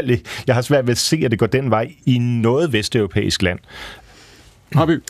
ikke- 0.10 0.24
jeg 0.48 0.56
har 0.56 0.62
svært 0.62 0.88
ved 0.88 0.92
at 0.92 0.98
se, 0.98 1.22
at 1.26 1.32
det 1.32 1.40
går 1.40 1.48
den 1.48 1.70
vej 1.70 1.92
i 2.06 2.18
noget 2.18 2.74
vesteuropæisk 2.74 3.42
land. 3.42 3.60
Harby. 4.74 5.04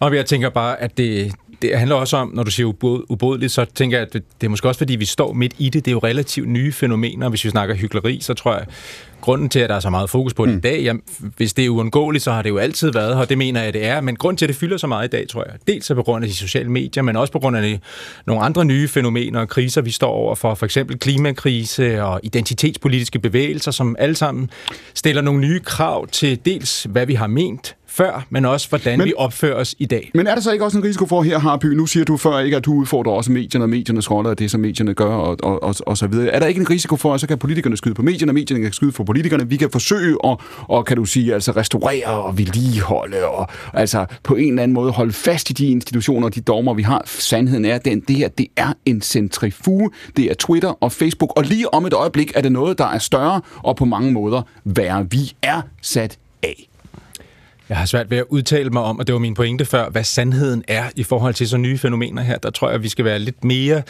Og 0.00 0.16
jeg 0.16 0.26
tænker 0.26 0.48
bare, 0.50 0.80
at 0.80 0.98
det, 0.98 1.32
det 1.62 1.78
handler 1.78 1.96
også 1.96 2.16
om, 2.16 2.30
når 2.34 2.42
du 2.42 2.50
siger 2.50 2.66
ubod- 2.66 3.06
ubodeligt, 3.08 3.52
så 3.52 3.64
tænker 3.74 3.96
jeg, 3.98 4.06
at 4.06 4.12
det, 4.12 4.22
det 4.40 4.46
er 4.46 4.50
måske 4.50 4.68
også, 4.68 4.78
fordi 4.78 4.96
vi 4.96 5.04
står 5.04 5.32
midt 5.32 5.52
i 5.58 5.68
det. 5.68 5.84
Det 5.84 5.90
er 5.90 5.92
jo 5.92 5.98
relativt 5.98 6.48
nye 6.48 6.72
fænomener. 6.72 7.28
Hvis 7.28 7.44
vi 7.44 7.50
snakker 7.50 7.74
hyggeleri, 7.74 8.18
så 8.20 8.34
tror 8.34 8.54
jeg, 8.54 8.66
grunden 9.20 9.48
til, 9.48 9.58
at 9.58 9.70
der 9.70 9.76
er 9.76 9.80
så 9.80 9.90
meget 9.90 10.10
fokus 10.10 10.34
på 10.34 10.46
det 10.46 10.52
mm. 10.52 10.58
i 10.58 10.60
dag, 10.60 10.82
jamen, 10.82 11.02
hvis 11.36 11.52
det 11.52 11.64
er 11.64 11.68
uundgåeligt, 11.68 12.24
så 12.24 12.32
har 12.32 12.42
det 12.42 12.50
jo 12.50 12.58
altid 12.58 12.92
været 12.92 13.16
her. 13.16 13.24
Det 13.24 13.38
mener 13.38 13.62
jeg, 13.62 13.72
det 13.72 13.86
er. 13.86 14.00
Men 14.00 14.16
grund 14.16 14.36
til, 14.36 14.44
at 14.44 14.48
det 14.48 14.56
fylder 14.56 14.76
så 14.76 14.86
meget 14.86 15.08
i 15.08 15.10
dag, 15.10 15.28
tror 15.28 15.44
jeg, 15.44 15.54
dels 15.66 15.90
er 15.90 15.94
på 15.94 16.02
grund 16.02 16.24
af 16.24 16.28
de 16.28 16.36
sociale 16.36 16.70
medier, 16.70 17.02
men 17.02 17.16
også 17.16 17.32
på 17.32 17.38
grund 17.38 17.56
af 17.56 17.62
de, 17.62 17.78
nogle 18.26 18.42
andre 18.42 18.64
nye 18.64 18.88
fænomener 18.88 19.40
og 19.40 19.48
kriser, 19.48 19.80
vi 19.80 19.90
står 19.90 20.10
over 20.10 20.34
for. 20.34 20.54
For 20.54 20.66
eksempel 20.66 20.98
klimakrise 20.98 22.02
og 22.02 22.20
identitetspolitiske 22.22 23.18
bevægelser, 23.18 23.70
som 23.70 23.96
alle 23.98 24.14
sammen 24.14 24.50
stiller 24.94 25.22
nogle 25.22 25.40
nye 25.40 25.60
krav 25.60 26.06
til 26.08 26.38
dels, 26.44 26.86
hvad 26.90 27.06
vi 27.06 27.14
har 27.14 27.26
ment 27.26 27.76
før, 27.92 28.26
men 28.30 28.44
også, 28.44 28.68
hvordan 28.68 28.98
Men- 28.98 29.06
vi 29.06 29.12
opfører 29.16 29.54
os 29.54 29.74
i 29.78 29.86
dag. 29.86 30.10
Men 30.14 30.26
er 30.26 30.34
der 30.34 30.42
så 30.42 30.52
ikke 30.52 30.64
også 30.64 30.78
en 30.78 30.84
risiko 30.84 31.06
for 31.06 31.22
her, 31.22 31.38
Harby? 31.38 31.64
Nu 31.64 31.86
siger 31.86 32.04
du 32.04 32.16
før 32.16 32.38
ikke, 32.38 32.56
at 32.56 32.64
du 32.64 32.72
udfordrer 32.74 33.12
også 33.12 33.32
medierne 33.32 33.64
og 33.64 33.68
mediernes 33.68 34.10
rolle 34.10 34.30
og 34.30 34.38
det, 34.38 34.50
som 34.50 34.60
medierne 34.60 34.94
gør 34.94 35.14
og, 35.14 35.36
og, 35.42 35.62
og, 35.62 35.74
og 35.86 35.98
så 35.98 36.06
videre. 36.06 36.28
Er 36.28 36.38
der 36.38 36.46
ikke 36.46 36.60
en 36.60 36.70
risiko 36.70 36.96
for, 36.96 37.14
at 37.14 37.20
så 37.20 37.26
kan 37.26 37.38
politikerne 37.38 37.76
skyde 37.76 37.94
på 37.94 38.02
medierne, 38.02 38.32
medierne 38.32 38.62
kan 38.62 38.72
skyde 38.72 38.92
på 38.92 39.04
politikerne? 39.04 39.48
Vi 39.48 39.56
kan 39.56 39.70
forsøge 39.70 40.16
at, 40.24 40.36
og 40.68 40.84
kan 40.84 40.96
du 40.96 41.04
sige, 41.04 41.34
altså 41.34 41.52
restaurere 41.52 42.06
og 42.06 42.38
vedligeholde 42.38 43.24
og 43.24 43.48
altså 43.74 44.06
på 44.22 44.34
en 44.34 44.48
eller 44.48 44.62
anden 44.62 44.74
måde 44.74 44.92
holde 44.92 45.12
fast 45.12 45.50
i 45.50 45.52
de 45.52 45.66
institutioner 45.66 46.26
og 46.26 46.34
de 46.34 46.40
dogmer, 46.40 46.74
vi 46.74 46.82
har. 46.82 47.02
Sandheden 47.04 47.64
er, 47.64 47.74
at 47.74 47.84
den, 47.84 48.00
det 48.00 48.16
her, 48.16 48.28
det 48.28 48.46
er 48.56 48.72
en 48.86 49.02
centrifuge. 49.02 49.90
Det 50.16 50.24
er 50.30 50.34
Twitter 50.34 50.82
og 50.82 50.92
Facebook, 50.92 51.32
og 51.36 51.44
lige 51.44 51.74
om 51.74 51.86
et 51.86 51.92
øjeblik 51.92 52.32
er 52.34 52.40
det 52.40 52.52
noget, 52.52 52.78
der 52.78 52.86
er 52.86 52.98
større 52.98 53.40
og 53.62 53.76
på 53.76 53.84
mange 53.84 54.12
måder 54.12 54.42
værre. 54.64 55.06
Vi 55.10 55.32
er 55.42 55.60
sat 55.82 56.18
af. 56.42 56.68
Jeg 57.72 57.78
har 57.78 57.86
svært 57.86 58.10
ved 58.10 58.18
at 58.18 58.24
udtale 58.28 58.70
mig 58.70 58.82
om, 58.82 58.98
og 58.98 59.06
det 59.06 59.12
var 59.12 59.18
min 59.18 59.34
pointe 59.34 59.64
før, 59.64 59.88
hvad 59.88 60.04
sandheden 60.04 60.64
er 60.68 60.84
i 60.96 61.02
forhold 61.02 61.34
til 61.34 61.48
så 61.48 61.56
nye 61.56 61.78
fænomener 61.78 62.22
her. 62.22 62.38
Der 62.38 62.50
tror 62.50 62.68
jeg, 62.68 62.74
at 62.74 62.82
vi 62.82 62.88
skal 62.88 63.04
være 63.04 63.18
lidt 63.18 63.44
mere 63.44 63.82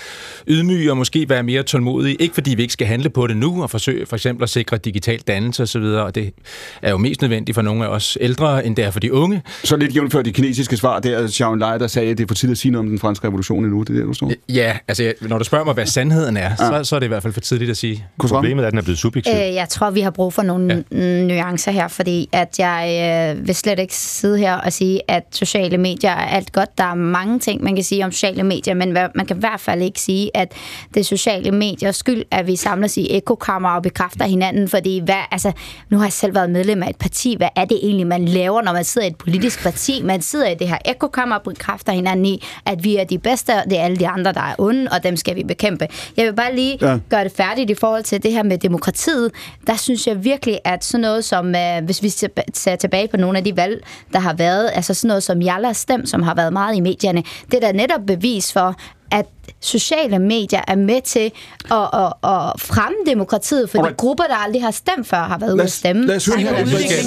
ydmyge 0.48 0.90
og 0.90 0.96
måske 0.96 1.28
være 1.28 1.42
mere 1.42 1.62
tålmodige. 1.62 2.14
Ikke 2.14 2.34
fordi 2.34 2.54
vi 2.54 2.62
ikke 2.62 2.72
skal 2.72 2.86
handle 2.86 3.10
på 3.10 3.26
det 3.26 3.36
nu 3.36 3.62
og 3.62 3.70
forsøge 3.70 4.06
for 4.06 4.16
eksempel 4.16 4.42
at 4.42 4.50
sikre 4.50 4.76
digital 4.76 5.20
dannelse 5.20 5.62
osv., 5.62 5.82
og 5.82 6.14
det 6.14 6.34
er 6.82 6.90
jo 6.90 6.96
mest 6.96 7.22
nødvendigt 7.22 7.54
for 7.54 7.62
nogle 7.62 7.84
af 7.84 7.88
os 7.88 8.18
ældre, 8.20 8.66
end 8.66 8.76
det 8.76 8.84
er 8.84 8.90
for 8.90 9.00
de 9.00 9.12
unge. 9.12 9.42
Så 9.64 9.76
lidt 9.76 9.96
jævnfør 9.96 10.22
de 10.22 10.32
kinesiske 10.32 10.76
svar, 10.76 10.98
der 10.98 11.18
er 11.18 11.28
Xiaoen 11.28 11.58
Lai, 11.58 11.78
der 11.78 11.86
sagde, 11.86 12.10
at 12.10 12.18
det 12.18 12.24
er 12.24 12.28
for 12.28 12.34
tidligt 12.34 12.56
at 12.56 12.58
sige 12.58 12.72
noget 12.72 12.84
om 12.84 12.88
den 12.88 12.98
franske 12.98 13.26
revolution 13.26 13.64
endnu. 13.64 13.82
Det 13.82 13.90
er 13.90 13.94
det, 13.94 14.06
du 14.06 14.12
står. 14.12 14.32
Ja, 14.48 14.76
altså 14.88 15.12
når 15.20 15.38
du 15.38 15.44
spørger 15.44 15.64
mig, 15.64 15.74
hvad 15.74 15.86
sandheden 15.86 16.36
er, 16.36 16.56
så, 16.56 16.80
så 16.84 16.96
er 16.96 17.00
det 17.00 17.06
i 17.06 17.08
hvert 17.08 17.22
fald 17.22 17.32
for 17.32 17.40
tidligt 17.40 17.70
at 17.70 17.76
sige. 17.76 18.06
Problemet 18.18 18.62
er, 18.62 18.66
at 18.66 18.72
den 18.72 18.78
er 18.78 18.82
blevet 18.82 18.98
subjektiv. 18.98 19.32
Øh, 19.32 19.40
jeg 19.40 19.68
tror, 19.68 19.90
vi 19.90 20.00
har 20.00 20.10
brug 20.10 20.32
for 20.32 20.42
nogle 20.42 20.84
ja. 20.92 21.24
nuancer 21.24 21.72
her, 21.72 21.88
fordi 21.88 22.28
at 22.32 22.58
jeg 22.58 23.36
øh, 23.38 23.46
vil 23.46 23.54
slet 23.54 23.71
ikke 23.78 23.94
sidde 23.96 24.38
her 24.38 24.54
og 24.54 24.72
sige, 24.72 25.00
at 25.08 25.22
sociale 25.32 25.78
medier 25.78 26.10
er 26.10 26.26
alt 26.26 26.52
godt. 26.52 26.78
Der 26.78 26.84
er 26.84 26.94
mange 26.94 27.38
ting, 27.38 27.62
man 27.64 27.74
kan 27.74 27.84
sige 27.84 28.04
om 28.04 28.12
sociale 28.12 28.42
medier, 28.42 28.74
men 28.74 28.92
man 28.92 29.26
kan 29.28 29.36
i 29.36 29.40
hvert 29.40 29.60
fald 29.60 29.82
ikke 29.82 30.00
sige, 30.00 30.30
at 30.36 30.52
det 30.94 31.00
er 31.00 31.04
sociale 31.04 31.50
mediers 31.50 31.96
skyld, 31.96 32.24
at 32.30 32.46
vi 32.46 32.56
samles 32.56 32.96
i 32.96 33.16
ekokammer 33.16 33.68
og 33.70 33.82
bekræfter 33.82 34.24
hinanden, 34.24 34.68
fordi 34.68 34.98
hvad, 35.04 35.14
altså, 35.30 35.52
nu 35.90 35.96
har 35.98 36.04
jeg 36.04 36.12
selv 36.12 36.34
været 36.34 36.50
medlem 36.50 36.82
af 36.82 36.90
et 36.90 36.96
parti. 36.96 37.34
Hvad 37.36 37.48
er 37.56 37.64
det 37.64 37.78
egentlig, 37.82 38.06
man 38.06 38.24
laver, 38.24 38.62
når 38.62 38.72
man 38.72 38.84
sidder 38.84 39.06
i 39.06 39.10
et 39.10 39.16
politisk 39.16 39.62
parti? 39.62 40.02
Man 40.02 40.22
sidder 40.22 40.48
i 40.50 40.54
det 40.54 40.68
her 40.68 40.78
ekokammer 40.84 41.36
og 41.36 41.42
bekræfter 41.42 41.92
hinanden 41.92 42.26
i, 42.26 42.42
at 42.66 42.84
vi 42.84 42.96
er 42.96 43.04
de 43.04 43.18
bedste, 43.18 43.50
og 43.54 43.62
det 43.70 43.78
er 43.78 43.82
alle 43.82 43.96
de 43.96 44.08
andre, 44.08 44.32
der 44.32 44.40
er 44.40 44.54
onde, 44.58 44.88
og 44.92 45.02
dem 45.02 45.16
skal 45.16 45.36
vi 45.36 45.44
bekæmpe. 45.44 45.88
Jeg 46.16 46.26
vil 46.26 46.32
bare 46.34 46.54
lige 46.54 46.78
Ja. 46.80 46.98
gøre 47.10 47.24
det 47.24 47.32
færdigt 47.36 47.70
i 47.70 47.74
forhold 47.74 48.02
til 48.02 48.22
det 48.22 48.32
her 48.32 48.42
med 48.42 48.58
demokratiet, 48.58 49.30
der 49.66 49.76
synes 49.76 50.06
jeg 50.06 50.24
virkelig, 50.24 50.58
at 50.64 50.84
sådan 50.84 51.00
noget 51.00 51.24
som, 51.24 51.54
øh, 51.54 51.84
hvis 51.84 52.02
vi 52.02 52.08
ser 52.54 52.76
tilbage 52.76 53.08
på 53.08 53.16
nogle 53.16 53.38
af 53.38 53.44
de 53.44 53.56
valg, 53.62 53.84
der 54.12 54.18
har 54.18 54.34
været, 54.34 54.70
altså 54.74 54.94
sådan 54.94 55.08
noget 55.08 55.22
som 55.22 55.42
Jallas 55.42 55.76
Stem, 55.76 56.06
som 56.06 56.22
har 56.22 56.34
været 56.34 56.52
meget 56.52 56.76
i 56.76 56.80
medierne, 56.80 57.22
det 57.50 57.54
er 57.54 57.60
da 57.60 57.72
netop 57.72 58.00
bevis 58.06 58.52
for, 58.52 58.74
at 59.10 59.26
sociale 59.62 60.18
medier 60.18 60.60
er 60.68 60.76
med 60.76 61.00
til 61.04 61.30
at, 61.70 61.76
at, 61.94 62.06
at 62.24 62.60
fremme 62.60 62.96
demokratiet, 63.06 63.70
fordi 63.70 63.78
Alright. 63.78 63.96
grupper, 63.96 64.24
der 64.24 64.34
aldrig 64.34 64.62
har 64.62 64.70
stemt 64.70 65.06
før, 65.06 65.16
har 65.16 65.38
været 65.38 65.50
ude 65.50 65.56
Lad 65.56 65.64
at 65.64 65.68
os- 65.68 65.72
stemme. 65.72 66.06
lad 66.06 66.16
os 66.16 66.26
høre 66.26 66.36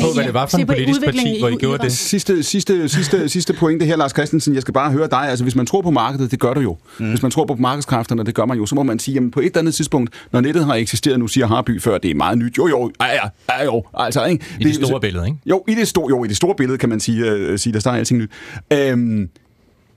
på, 0.02 0.14
hvad 0.14 0.23
det 0.23 0.34
var 0.34 0.45
for 0.45 0.57
Se 0.57 0.61
en 0.61 0.68
på 0.68 0.73
politisk 0.73 0.98
udviklingen 0.99 1.27
parti, 1.27 1.38
i 1.38 1.40
hvor 1.40 1.49
I 1.49 1.56
gjorde 1.56 1.84
det. 1.84 1.91
Sidste, 1.91 2.44
sidste, 2.44 2.90
sidste, 2.90 3.30
sidste 3.30 3.53
pointe 3.53 3.86
her, 3.86 3.95
Lars 3.95 4.11
Christensen. 4.11 4.53
Jeg 4.53 4.61
skal 4.61 4.73
bare 4.73 4.91
høre 4.91 5.07
dig. 5.11 5.19
Altså, 5.30 5.44
hvis 5.45 5.56
man 5.56 5.65
tror 5.65 5.82
på 5.82 5.91
markedet, 5.91 6.32
det 6.32 6.40
gør 6.40 6.53
du 6.53 6.60
jo. 6.60 6.77
Mm. 6.99 7.10
Hvis 7.10 7.22
man 7.22 7.32
tror 7.32 7.45
på 7.45 7.56
markedskræfterne, 7.56 8.23
det 8.23 8.36
gør 8.36 8.45
man 8.45 8.57
jo. 8.57 8.65
Så 8.65 8.76
må 8.76 8.84
man 8.84 8.99
sige, 8.99 9.15
jamen 9.15 9.32
på 9.32 9.40
et 9.40 9.45
eller 9.45 9.60
andet 9.60 9.76
tidspunkt, 9.76 10.14
når 10.32 10.41
nettet 10.41 10.65
har 10.65 10.76
eksisteret, 10.76 11.19
nu 11.19 11.27
siger 11.27 11.48
Harby 11.48 11.82
før, 11.82 11.98
det 11.98 12.11
er 12.11 12.15
meget 12.15 12.38
nyt. 12.38 12.57
Jo, 12.57 12.68
jo, 12.68 12.91
ja, 13.02 13.06
ja, 13.14 13.30
ja 13.60 13.64
jo. 13.65 13.84
Altså, 13.94 14.26
ikke? 14.26 14.45
I 14.60 14.64
det 14.64 14.76
store 14.76 14.99
billede, 15.02 15.26
ikke? 15.26 15.38
Jo, 15.45 15.64
i 15.68 15.76
det 15.76 15.88
store, 15.88 16.10
jo, 16.10 16.23
i 16.23 16.27
det 16.27 16.38
store 16.38 16.56
billede 16.56 16.77
kan 16.77 16.90
man 16.90 16.99
sige, 16.99 17.26
øh, 17.26 17.60
sige 17.60 17.73
der 17.73 17.80
står 17.80 17.91
alting 17.91 18.19
nyt. 18.19 18.32
Øhm, 18.73 19.30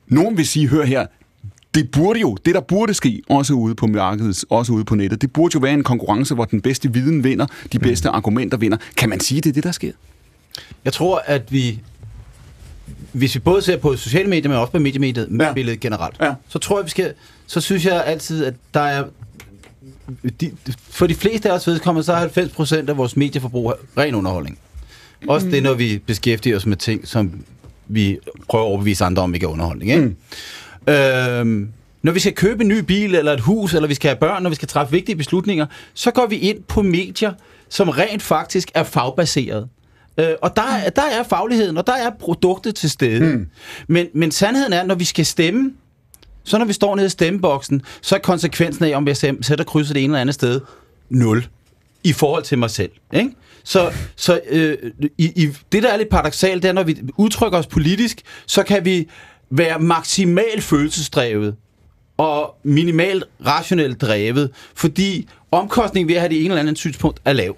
nogen 0.08 0.36
vil 0.36 0.46
sige, 0.46 0.68
hør 0.68 0.84
her, 0.84 1.06
det 1.74 1.90
burde 1.90 2.20
jo, 2.20 2.36
det 2.44 2.54
der 2.54 2.60
burde 2.60 2.94
ske, 2.94 3.22
også 3.28 3.52
ude 3.54 3.74
på 3.74 3.86
markedet, 3.86 4.44
også 4.50 4.72
ude 4.72 4.84
på 4.84 4.94
nettet, 4.94 5.22
det 5.22 5.32
burde 5.32 5.52
jo 5.54 5.60
være 5.60 5.72
en 5.74 5.82
konkurrence, 5.82 6.34
hvor 6.34 6.44
den 6.44 6.60
bedste 6.60 6.92
viden 6.92 7.24
vinder, 7.24 7.46
de 7.72 7.78
bedste 7.78 8.08
argumenter 8.08 8.56
vinder. 8.58 8.78
Kan 8.96 9.08
man 9.08 9.20
sige, 9.20 9.40
det 9.40 9.48
er 9.50 9.54
det, 9.54 9.64
der 9.64 9.72
sker? 9.72 9.92
Jeg 10.84 10.92
tror, 10.92 11.22
at 11.26 11.52
vi, 11.52 11.80
hvis 13.12 13.34
vi 13.34 13.40
både 13.40 13.62
ser 13.62 13.76
på 13.76 13.96
sociale 13.96 14.28
medier, 14.30 14.48
men 14.48 14.58
også 14.58 14.72
på 14.72 14.78
mediemediet, 14.78 15.28
Ja. 15.40 15.52
billedet 15.52 15.80
generelt, 15.80 16.16
Ja. 16.20 16.34
så 16.48 16.58
tror 16.58 16.78
jeg, 16.78 16.84
vi 16.84 16.90
skal, 16.90 17.12
så 17.46 17.60
synes 17.60 17.84
jeg 17.86 18.04
altid, 18.04 18.44
at 18.44 18.54
der 18.74 18.80
er, 18.80 19.04
de, 20.40 20.50
for 20.90 21.06
de 21.06 21.14
fleste 21.14 21.50
af 21.50 21.54
os 21.54 21.66
vedkommende, 21.66 22.04
så 22.04 22.12
er 22.12 22.16
90 22.18 22.52
procent 22.52 22.90
af 22.90 22.96
vores 22.96 23.16
medieforbrug 23.16 23.72
ren 23.98 24.14
underholdning. 24.14 24.58
Også 25.28 25.46
det, 25.46 25.62
når 25.62 25.74
vi 25.74 25.98
beskæftiger 26.06 26.56
os 26.56 26.66
med 26.66 26.76
ting, 26.76 27.08
som 27.08 27.30
vi 27.88 28.18
prøver 28.48 28.64
at 28.64 28.68
overbevise 28.68 29.04
andre 29.04 29.22
om, 29.22 29.34
ikke 29.34 29.44
er 29.46 29.50
underholdning. 29.50 29.90
Ikke? 29.90 30.04
Mm. 30.04 30.16
Øhm, 30.88 31.68
når 32.02 32.12
vi 32.12 32.20
skal 32.20 32.32
købe 32.34 32.62
en 32.62 32.68
ny 32.68 32.78
bil, 32.78 33.14
eller 33.14 33.32
et 33.32 33.40
hus, 33.40 33.74
eller 33.74 33.88
vi 33.88 33.94
skal 33.94 34.08
have 34.08 34.18
børn, 34.20 34.42
når 34.42 34.50
vi 34.50 34.56
skal 34.56 34.68
træffe 34.68 34.92
vigtige 34.92 35.16
beslutninger, 35.16 35.66
så 35.94 36.10
går 36.10 36.26
vi 36.26 36.36
ind 36.36 36.62
på 36.68 36.82
medier, 36.82 37.32
som 37.68 37.88
rent 37.88 38.22
faktisk 38.22 38.70
er 38.74 38.82
fagbaseret. 38.82 39.68
Øh, 40.18 40.26
og 40.42 40.56
der, 40.56 40.62
er- 40.62 40.90
der 40.90 41.02
er 41.02 41.22
fagligheden, 41.22 41.76
og 41.76 41.86
der 41.86 41.92
er 41.92 42.10
produktet 42.20 42.74
til 42.74 42.90
stede. 42.90 43.20
Mm. 43.36 43.46
Men, 43.88 44.06
men 44.14 44.30
sandheden 44.30 44.72
er, 44.72 44.84
når 44.84 44.94
vi 44.94 45.04
skal 45.04 45.26
stemme, 45.26 45.72
så 46.44 46.58
når 46.58 46.64
vi 46.64 46.72
står 46.72 46.96
nede 46.96 47.06
i 47.06 47.10
stemmeboksen, 47.10 47.82
så 48.02 48.14
er 48.14 48.18
konsekvensen 48.18 48.84
af, 48.84 48.96
om 48.96 49.08
jeg 49.08 49.16
sætter 49.16 49.64
krydset 49.64 49.94
det 49.94 50.04
ene 50.04 50.10
eller 50.12 50.20
andet 50.20 50.34
sted, 50.34 50.60
0 51.08 51.46
i 52.04 52.12
forhold 52.12 52.42
til 52.42 52.58
mig 52.58 52.70
selv. 52.70 52.90
Ikke? 53.12 53.30
Så, 53.64 53.92
så 54.16 54.40
øh, 54.50 54.76
i, 55.18 55.24
i, 55.42 55.48
det, 55.72 55.82
der 55.82 55.92
er 55.92 55.96
lidt 55.96 56.08
paradoxalt, 56.08 56.62
det 56.62 56.68
er, 56.68 56.72
når 56.72 56.82
vi 56.82 56.98
udtrykker 57.16 57.58
os 57.58 57.66
politisk, 57.66 58.20
så 58.46 58.62
kan 58.62 58.84
vi 58.84 59.08
være 59.50 59.78
maksimalt 59.78 60.62
følelsesdrevet 60.62 61.56
og 62.16 62.54
minimalt 62.64 63.24
rationelt 63.46 64.00
drevet, 64.00 64.50
fordi 64.74 65.28
omkostningen 65.50 66.08
ved 66.08 66.14
at 66.14 66.20
have 66.20 66.28
det 66.28 66.38
ene 66.44 66.48
eller 66.48 66.60
andet 66.60 66.78
synspunkt 66.78 67.20
er 67.24 67.32
lav. 67.32 67.56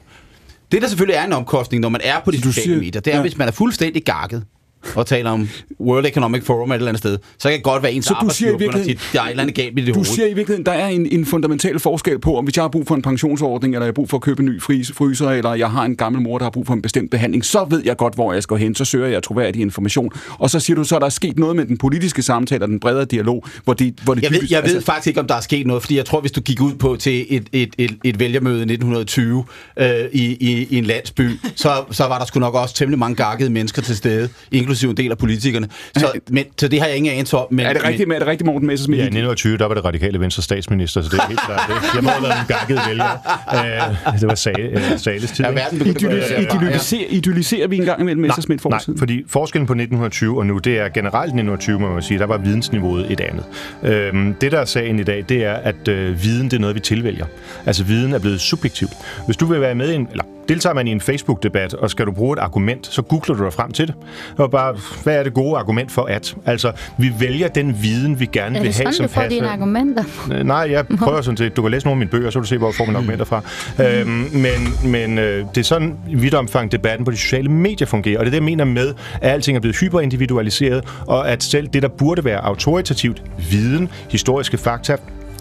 Det, 0.72 0.82
der 0.82 0.88
selvfølgelig 0.88 1.14
er 1.16 1.24
en 1.24 1.32
omkostning, 1.32 1.80
når 1.80 1.88
man 1.88 2.00
er 2.04 2.20
på 2.24 2.30
de 2.30 2.36
du 2.36 2.42
sociale 2.42 2.64
siger- 2.64 2.78
medier, 2.78 3.00
det 3.00 3.12
er, 3.12 3.16
ja. 3.16 3.22
hvis 3.22 3.38
man 3.38 3.48
er 3.48 3.52
fuldstændig 3.52 4.04
gakket 4.04 4.44
og 4.94 5.06
taler 5.06 5.30
om 5.30 5.48
World 5.80 6.06
Economic 6.06 6.44
Forum 6.44 6.70
et 6.70 6.74
eller 6.74 6.88
andet 6.88 6.98
sted, 6.98 7.18
så 7.38 7.48
kan 7.48 7.56
det 7.56 7.64
godt 7.64 7.82
være 7.82 7.92
ens 7.92 8.04
Så 8.04 8.14
du 8.22 8.28
siger 8.30 8.50
i 8.50 8.54
at 8.54 8.58
sige, 8.58 8.58
virkeligheden- 8.58 8.98
der 9.12 9.20
er 9.20 9.24
et 9.24 9.30
eller 9.30 9.42
andet 9.42 9.56
galt 9.56 9.74
med 9.74 9.82
det 9.82 9.94
Du 9.94 9.98
hoved. 9.98 10.06
siger 10.06 10.26
i 10.26 10.34
virkeligheden, 10.34 10.66
der 10.66 10.72
er 10.72 10.86
en, 10.88 11.06
en 11.06 11.26
fundamental 11.26 11.78
forskel 11.78 12.18
på, 12.18 12.36
om 12.38 12.44
hvis 12.44 12.56
jeg 12.56 12.62
har 12.64 12.68
brug 12.68 12.86
for 12.86 12.94
en 12.94 13.02
pensionsordning, 13.02 13.74
eller 13.74 13.84
jeg 13.84 13.88
har 13.88 13.92
brug 13.92 14.08
for 14.10 14.16
at 14.16 14.22
købe 14.22 14.40
en 14.42 14.46
ny 14.48 14.62
fryser, 14.62 15.28
eller 15.30 15.54
jeg 15.54 15.70
har 15.70 15.84
en 15.84 15.96
gammel 15.96 16.22
mor, 16.22 16.38
der 16.38 16.44
har 16.44 16.50
brug 16.50 16.66
for 16.66 16.74
en 16.74 16.82
bestemt 16.82 17.10
behandling, 17.10 17.44
så 17.44 17.66
ved 17.70 17.82
jeg 17.84 17.96
godt, 17.96 18.14
hvor 18.14 18.32
jeg 18.32 18.42
skal 18.42 18.56
hen, 18.56 18.74
så 18.74 18.84
søger 18.84 19.06
jeg 19.08 19.22
troværdig 19.22 19.62
information. 19.62 20.10
Og 20.38 20.50
så 20.50 20.60
siger 20.60 20.76
du 20.76 20.84
så, 20.84 20.96
at 20.96 21.00
der 21.00 21.06
er 21.06 21.10
sket 21.10 21.38
noget 21.38 21.56
med 21.56 21.64
den 21.66 21.78
politiske 21.78 22.22
samtale 22.22 22.64
og 22.64 22.68
den 22.68 22.80
bredere 22.80 23.04
dialog, 23.04 23.44
hvor 23.64 23.74
det, 23.74 23.94
hvor 24.02 24.14
det 24.14 24.22
Jeg 24.22 24.30
ved, 24.30 24.38
typisk- 24.38 24.52
altså, 24.52 24.68
jeg 24.70 24.74
ved 24.76 24.82
faktisk 24.82 25.06
ikke, 25.06 25.20
om 25.20 25.26
der 25.26 25.34
er 25.34 25.40
sket 25.40 25.66
noget, 25.66 25.82
fordi 25.82 25.96
jeg 25.96 26.04
tror, 26.04 26.20
hvis 26.20 26.32
du 26.32 26.40
gik 26.40 26.60
ud 26.60 26.74
på 26.74 26.96
til 26.96 27.26
et, 27.28 27.46
et, 27.52 27.74
et, 27.78 27.96
et 28.04 28.18
vælgermøde 28.18 28.58
i 28.58 28.62
1920 28.62 29.44
øh, 29.76 29.88
i, 30.12 30.24
i, 30.40 30.66
i 30.70 30.78
en 30.78 30.84
landsby, 30.84 31.30
så, 31.56 31.72
så 31.90 32.04
var 32.04 32.18
der 32.18 32.26
sgu 32.26 32.40
nok 32.40 32.54
også 32.54 32.74
temmelig 32.74 32.98
mange 32.98 33.16
gakkede 33.16 33.50
mennesker 33.50 33.82
til 33.82 33.96
stede, 33.96 34.28
inklusive 34.70 34.90
en 34.90 34.96
del 34.96 35.10
af 35.10 35.18
politikerne. 35.18 35.68
Så, 35.96 36.12
men, 36.30 36.44
så 36.58 36.68
det 36.68 36.80
har 36.80 36.86
jeg 36.86 36.96
ingen 36.96 37.12
anelse 37.12 37.36
om. 37.36 37.46
Men, 37.50 37.66
er 37.66 37.72
det 37.72 37.84
rigtigt, 37.84 38.08
med, 38.08 38.16
er 38.16 38.20
det 38.20 38.28
rigtigt 38.28 38.46
Morten 38.46 38.62
Ja, 38.62 38.70
i 38.70 38.72
Messersmith? 38.72 39.00
1920, 39.00 39.58
der 39.58 39.66
var 39.66 39.74
det 39.74 39.84
radikale 39.84 40.20
venstre 40.20 40.42
statsminister, 40.42 41.02
så 41.02 41.08
det 41.08 41.18
er 41.18 41.28
helt 41.28 41.40
klart 41.40 41.60
det. 41.68 41.94
Jeg 41.94 42.02
må 42.02 42.10
have 42.10 42.22
været 42.22 42.40
en 42.40 42.46
gakket 42.48 42.80
vælger. 42.88 43.10
Øh, 43.54 44.20
det 44.20 44.28
var 44.28 44.34
Sale, 44.34 44.62
øh, 44.62 44.98
Sales 44.98 45.30
tid. 45.30 45.44
Ja, 45.44 45.50
verden 45.50 45.86
Idylliserer, 45.86 46.40
idylliserer, 46.40 47.06
idylliserer 47.10 47.68
vi 47.68 47.76
engang 47.76 48.00
imellem 48.00 48.22
Messersmith 48.22 48.66
Nej, 48.66 48.72
forsiden? 48.72 48.98
fordi 48.98 49.24
forskellen 49.28 49.66
på 49.66 49.72
1920 49.72 50.38
og 50.38 50.46
nu, 50.46 50.58
det 50.58 50.78
er 50.78 50.88
generelt 50.88 51.28
1920, 51.28 51.80
må 51.80 51.92
man 51.92 52.02
sige, 52.02 52.18
der 52.18 52.26
var 52.26 52.38
vidensniveauet 52.38 53.12
et 53.12 53.20
andet. 53.20 53.44
Øhm, 53.82 54.34
det, 54.34 54.52
der 54.52 54.58
er 54.58 54.64
sagen 54.64 54.98
i 54.98 55.02
dag, 55.02 55.24
det 55.28 55.44
er, 55.44 55.54
at 55.54 55.88
øh, 55.88 56.22
viden, 56.22 56.44
det 56.44 56.52
er 56.52 56.60
noget, 56.60 56.74
vi 56.74 56.80
tilvælger. 56.80 57.26
Altså, 57.66 57.84
viden 57.84 58.12
er 58.12 58.18
blevet 58.18 58.40
subjektiv. 58.40 58.88
Hvis 59.26 59.36
du 59.36 59.46
vil 59.46 59.60
være 59.60 59.74
med 59.74 59.90
i 59.90 59.94
en, 59.94 60.08
eller 60.10 60.24
deltager 60.50 60.74
man 60.74 60.88
i 60.88 60.90
en 60.90 61.00
Facebook-debat, 61.00 61.74
og 61.74 61.90
skal 61.90 62.06
du 62.06 62.12
bruge 62.12 62.32
et 62.32 62.38
argument, 62.38 62.86
så 62.86 63.02
googler 63.02 63.36
du 63.36 63.44
dig 63.44 63.52
frem 63.52 63.72
til 63.72 63.86
det. 63.86 63.94
Og 64.36 64.50
bare, 64.50 64.76
hvad 65.02 65.16
er 65.16 65.22
det 65.22 65.34
gode 65.34 65.58
argument 65.58 65.92
for 65.92 66.02
at? 66.02 66.36
Altså, 66.46 66.72
vi 66.98 67.12
vælger 67.18 67.48
den 67.48 67.82
viden, 67.82 68.20
vi 68.20 68.26
gerne 68.26 68.58
Er 68.58 68.62
vil 68.62 68.68
det 68.68 68.76
have, 68.76 68.92
sådan, 68.92 68.92
som 68.92 69.06
du 69.06 69.12
får 69.12 69.28
dine 69.28 69.48
argumenter? 69.48 70.04
Øh, 70.32 70.44
Nej, 70.44 70.68
jeg 70.70 70.86
prøver 70.86 71.20
sådan 71.20 71.36
set. 71.36 71.56
Du 71.56 71.62
kan 71.62 71.70
læse 71.70 71.86
nogle 71.86 71.94
af 71.94 71.98
mine 71.98 72.10
bøger, 72.10 72.30
så 72.30 72.38
vil 72.38 72.42
du 72.42 72.48
se, 72.48 72.58
hvor 72.58 72.68
jeg 72.68 72.74
får 72.74 72.84
mine 72.84 72.98
argumenter 72.98 73.24
fra. 73.24 73.42
Øhm, 73.84 74.08
men 74.32 74.90
men 74.90 75.18
øh, 75.18 75.46
det 75.54 75.60
er 75.60 75.64
sådan 75.64 75.96
i 76.08 76.14
vidt 76.14 76.34
omfang, 76.34 76.72
debatten 76.72 77.04
på 77.04 77.10
de 77.10 77.16
sociale 77.16 77.48
medier 77.48 77.86
fungerer. 77.86 78.18
Og 78.18 78.24
det 78.24 78.28
er 78.28 78.30
det, 78.30 78.36
jeg 78.36 78.44
mener 78.44 78.64
med, 78.64 78.94
at 79.20 79.30
alting 79.32 79.56
er 79.56 79.60
blevet 79.60 79.76
hyperindividualiseret, 79.76 80.84
og 81.06 81.30
at 81.30 81.42
selv 81.42 81.68
det, 81.68 81.82
der 81.82 81.88
burde 81.88 82.24
være 82.24 82.44
autoritativt 82.44 83.22
viden, 83.50 83.88
historiske 84.10 84.58
fakta, 84.58 84.96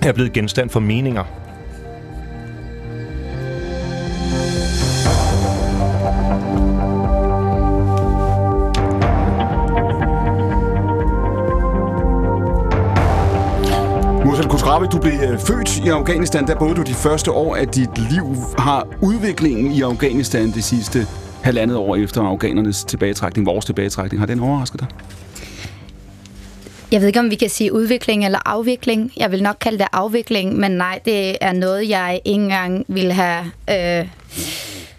er 0.06 0.12
blevet 0.12 0.34
genstand 0.34 0.70
for 0.70 0.80
meninger. 0.80 1.24
Mursal 14.80 14.92
du 14.92 15.02
blev 15.02 15.14
øh, 15.14 15.40
født 15.40 15.86
i 15.86 15.90
Afghanistan. 15.90 16.48
Der 16.48 16.56
boede 16.56 16.76
du 16.76 16.82
de 16.82 16.94
første 16.94 17.32
år 17.32 17.56
af 17.56 17.68
dit 17.68 17.98
liv. 18.12 18.36
Har 18.58 18.88
udviklingen 19.02 19.72
i 19.72 19.82
Afghanistan 19.82 20.52
det 20.52 20.64
sidste 20.64 21.08
halvandet 21.44 21.78
år 21.78 21.96
efter 21.96 22.22
afghanernes 22.22 22.84
tilbagetrækning, 22.84 23.48
vores 23.48 23.66
tilbagetrækning, 23.66 24.22
har 24.22 24.28
den 24.28 24.40
overrasket 24.40 24.80
dig? 24.80 24.88
Jeg 26.92 27.02
ved 27.02 27.08
ikke, 27.08 27.20
om 27.20 27.30
vi 27.30 27.36
kan 27.36 27.50
sige 27.50 27.74
udvikling 27.74 28.26
eller 28.26 28.40
afvikling. 28.46 29.12
Jeg 29.18 29.32
vil 29.32 29.44
nok 29.44 29.58
kalde 29.62 29.78
det 29.78 29.88
afvikling, 29.92 30.58
men 30.58 30.72
nej, 30.72 31.00
det 31.06 31.38
er 31.42 31.54
noget, 31.54 31.90
jeg 31.90 32.22
ikke 32.26 32.42
engang 32.42 32.86
ville 32.88 33.14
have 33.14 33.46
øh, 33.70 34.08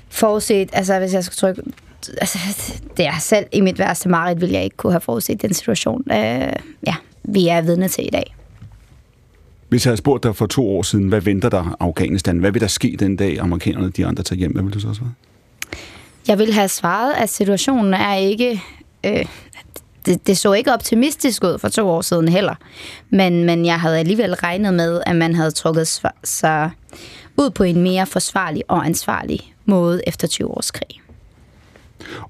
forudset. 0.08 0.70
Altså, 0.72 0.98
hvis 0.98 1.14
jeg 1.14 1.24
skulle 1.24 1.36
trykke... 1.36 1.62
Altså, 2.20 2.38
det 2.96 3.06
er 3.06 3.18
selv 3.20 3.46
i 3.52 3.60
mit 3.60 3.78
værste 3.78 4.08
mareridt, 4.08 4.40
vil 4.40 4.50
jeg 4.50 4.64
ikke 4.64 4.76
kunne 4.76 4.92
have 4.92 5.00
forudset 5.00 5.42
den 5.42 5.54
situation. 5.54 6.02
Øh, 6.12 6.52
ja, 6.86 6.94
vi 7.22 7.48
er 7.48 7.60
vidne 7.60 7.88
til 7.88 8.06
i 8.06 8.10
dag. 8.10 8.34
Hvis 9.70 9.86
jeg 9.86 9.90
havde 9.90 9.96
spurgt 9.96 10.22
dig 10.22 10.36
for 10.36 10.46
to 10.46 10.70
år 10.70 10.82
siden, 10.82 11.08
hvad 11.08 11.20
venter 11.20 11.48
der 11.48 11.76
Afghanistan? 11.80 12.38
Hvad 12.38 12.52
vil 12.52 12.60
der 12.60 12.66
ske 12.66 12.96
den 12.98 13.16
dag, 13.16 13.40
amerikanerne 13.40 13.90
de 13.90 14.06
andre 14.06 14.22
tager 14.22 14.38
hjem? 14.38 14.52
Hvad 14.52 14.62
vil 14.62 14.74
du 14.74 14.80
så 14.80 14.94
svare? 14.94 15.12
Jeg 16.28 16.38
vil 16.38 16.52
have 16.52 16.68
svaret, 16.68 17.12
at 17.16 17.28
situationen 17.28 17.94
er 17.94 18.14
ikke... 18.14 18.62
Øh, 19.06 19.24
det, 20.06 20.26
det 20.26 20.38
så 20.38 20.52
ikke 20.52 20.72
optimistisk 20.72 21.44
ud 21.44 21.58
for 21.58 21.68
to 21.68 21.88
år 21.88 22.00
siden 22.00 22.28
heller. 22.28 22.54
Men, 23.10 23.44
men 23.44 23.66
jeg 23.66 23.80
havde 23.80 23.98
alligevel 23.98 24.34
regnet 24.34 24.74
med, 24.74 25.00
at 25.06 25.16
man 25.16 25.34
havde 25.34 25.50
trukket 25.50 26.00
sig 26.24 26.70
ud 27.36 27.50
på 27.50 27.62
en 27.62 27.82
mere 27.82 28.06
forsvarlig 28.06 28.62
og 28.68 28.86
ansvarlig 28.86 29.54
måde 29.64 30.02
efter 30.06 30.28
20 30.28 30.48
års 30.48 30.70
krig. 30.70 31.00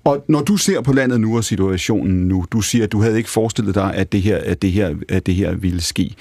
Og 0.04 0.24
når 0.28 0.40
du 0.40 0.56
ser 0.56 0.80
på 0.80 0.92
landet 0.92 1.20
nu 1.20 1.36
og 1.36 1.44
situationen 1.44 2.28
nu, 2.28 2.44
du 2.52 2.60
siger, 2.60 2.84
at 2.84 2.92
du 2.92 3.02
havde 3.02 3.16
ikke 3.16 3.30
forestillet 3.30 3.74
dig, 3.74 3.94
at 3.94 4.12
det 4.12 4.22
her, 4.22 4.36
at 4.36 4.62
det 4.62 4.72
her, 4.72 4.94
at 5.08 5.26
det 5.26 5.34
her 5.34 5.54
ville 5.54 5.80
ske. 5.80 6.14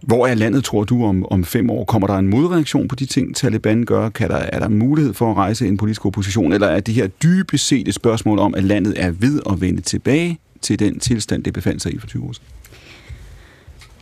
Hvor 0.00 0.26
er 0.26 0.34
landet, 0.34 0.64
tror 0.64 0.84
du, 0.84 1.04
om, 1.04 1.26
om 1.30 1.44
fem 1.44 1.70
år? 1.70 1.84
Kommer 1.84 2.06
der 2.08 2.14
en 2.14 2.28
modreaktion 2.28 2.88
på 2.88 2.94
de 2.94 3.06
ting, 3.06 3.36
Taliban 3.36 3.84
gør? 3.84 4.08
Kan 4.08 4.28
der, 4.28 4.36
er 4.36 4.58
der 4.58 4.68
mulighed 4.68 5.14
for 5.14 5.30
at 5.30 5.36
rejse 5.36 5.68
en 5.68 5.76
politisk 5.76 6.06
opposition? 6.06 6.52
Eller 6.52 6.66
er 6.66 6.80
det 6.80 6.94
her 6.94 7.06
dybest 7.06 7.66
set 7.66 7.88
et 7.88 7.94
spørgsmål 7.94 8.38
om, 8.38 8.54
at 8.54 8.64
landet 8.64 8.94
er 8.96 9.10
ved 9.10 9.40
at 9.50 9.60
vende 9.60 9.80
tilbage 9.80 10.38
til 10.62 10.78
den 10.78 10.98
tilstand, 10.98 11.44
det 11.44 11.52
befandt 11.52 11.82
sig 11.82 11.94
i 11.94 11.98
for 11.98 12.06
20 12.06 12.24
år 12.24 12.32
siden? 12.32 12.59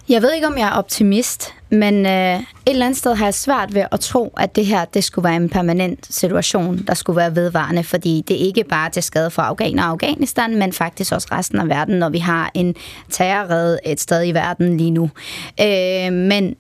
Jeg 0.09 0.23
ved 0.23 0.33
ikke, 0.33 0.47
om 0.47 0.59
jeg 0.59 0.69
er 0.69 0.73
optimist, 0.73 1.55
men 1.71 2.07
øh, 2.07 2.37
et 2.37 2.45
eller 2.67 2.87
andet 2.87 2.99
sted 2.99 3.15
har 3.15 3.27
jeg 3.27 3.35
svært 3.35 3.75
ved 3.75 3.85
at 3.93 4.01
tro, 4.01 4.35
at 4.37 4.57
det 4.57 4.67
her 4.67 4.85
det 4.85 5.05
skulle 5.05 5.29
være 5.29 5.37
en 5.37 5.49
permanent 5.49 6.15
situation, 6.15 6.85
der 6.87 6.95
skulle 6.95 7.17
være 7.17 7.37
vedvarende, 7.37 7.85
fordi 7.85 8.25
det 8.29 8.43
er 8.43 8.47
ikke 8.47 8.65
bare 8.65 8.91
til 8.91 9.03
skade 9.03 9.31
for 9.31 9.43
Afghaner 9.43 9.83
og 9.83 9.89
Afghanistan, 9.89 10.57
men 10.57 10.73
faktisk 10.73 11.13
også 11.13 11.29
resten 11.33 11.59
af 11.61 11.69
verden, 11.69 11.99
når 11.99 12.09
vi 12.09 12.19
har 12.19 12.51
en 12.55 12.75
terrorred 13.11 13.79
et 13.85 14.01
sted 14.01 14.27
i 14.27 14.33
verden 14.33 14.77
lige 14.77 14.91
nu. 14.91 15.11
Øh, 15.61 16.13
men 16.13 16.57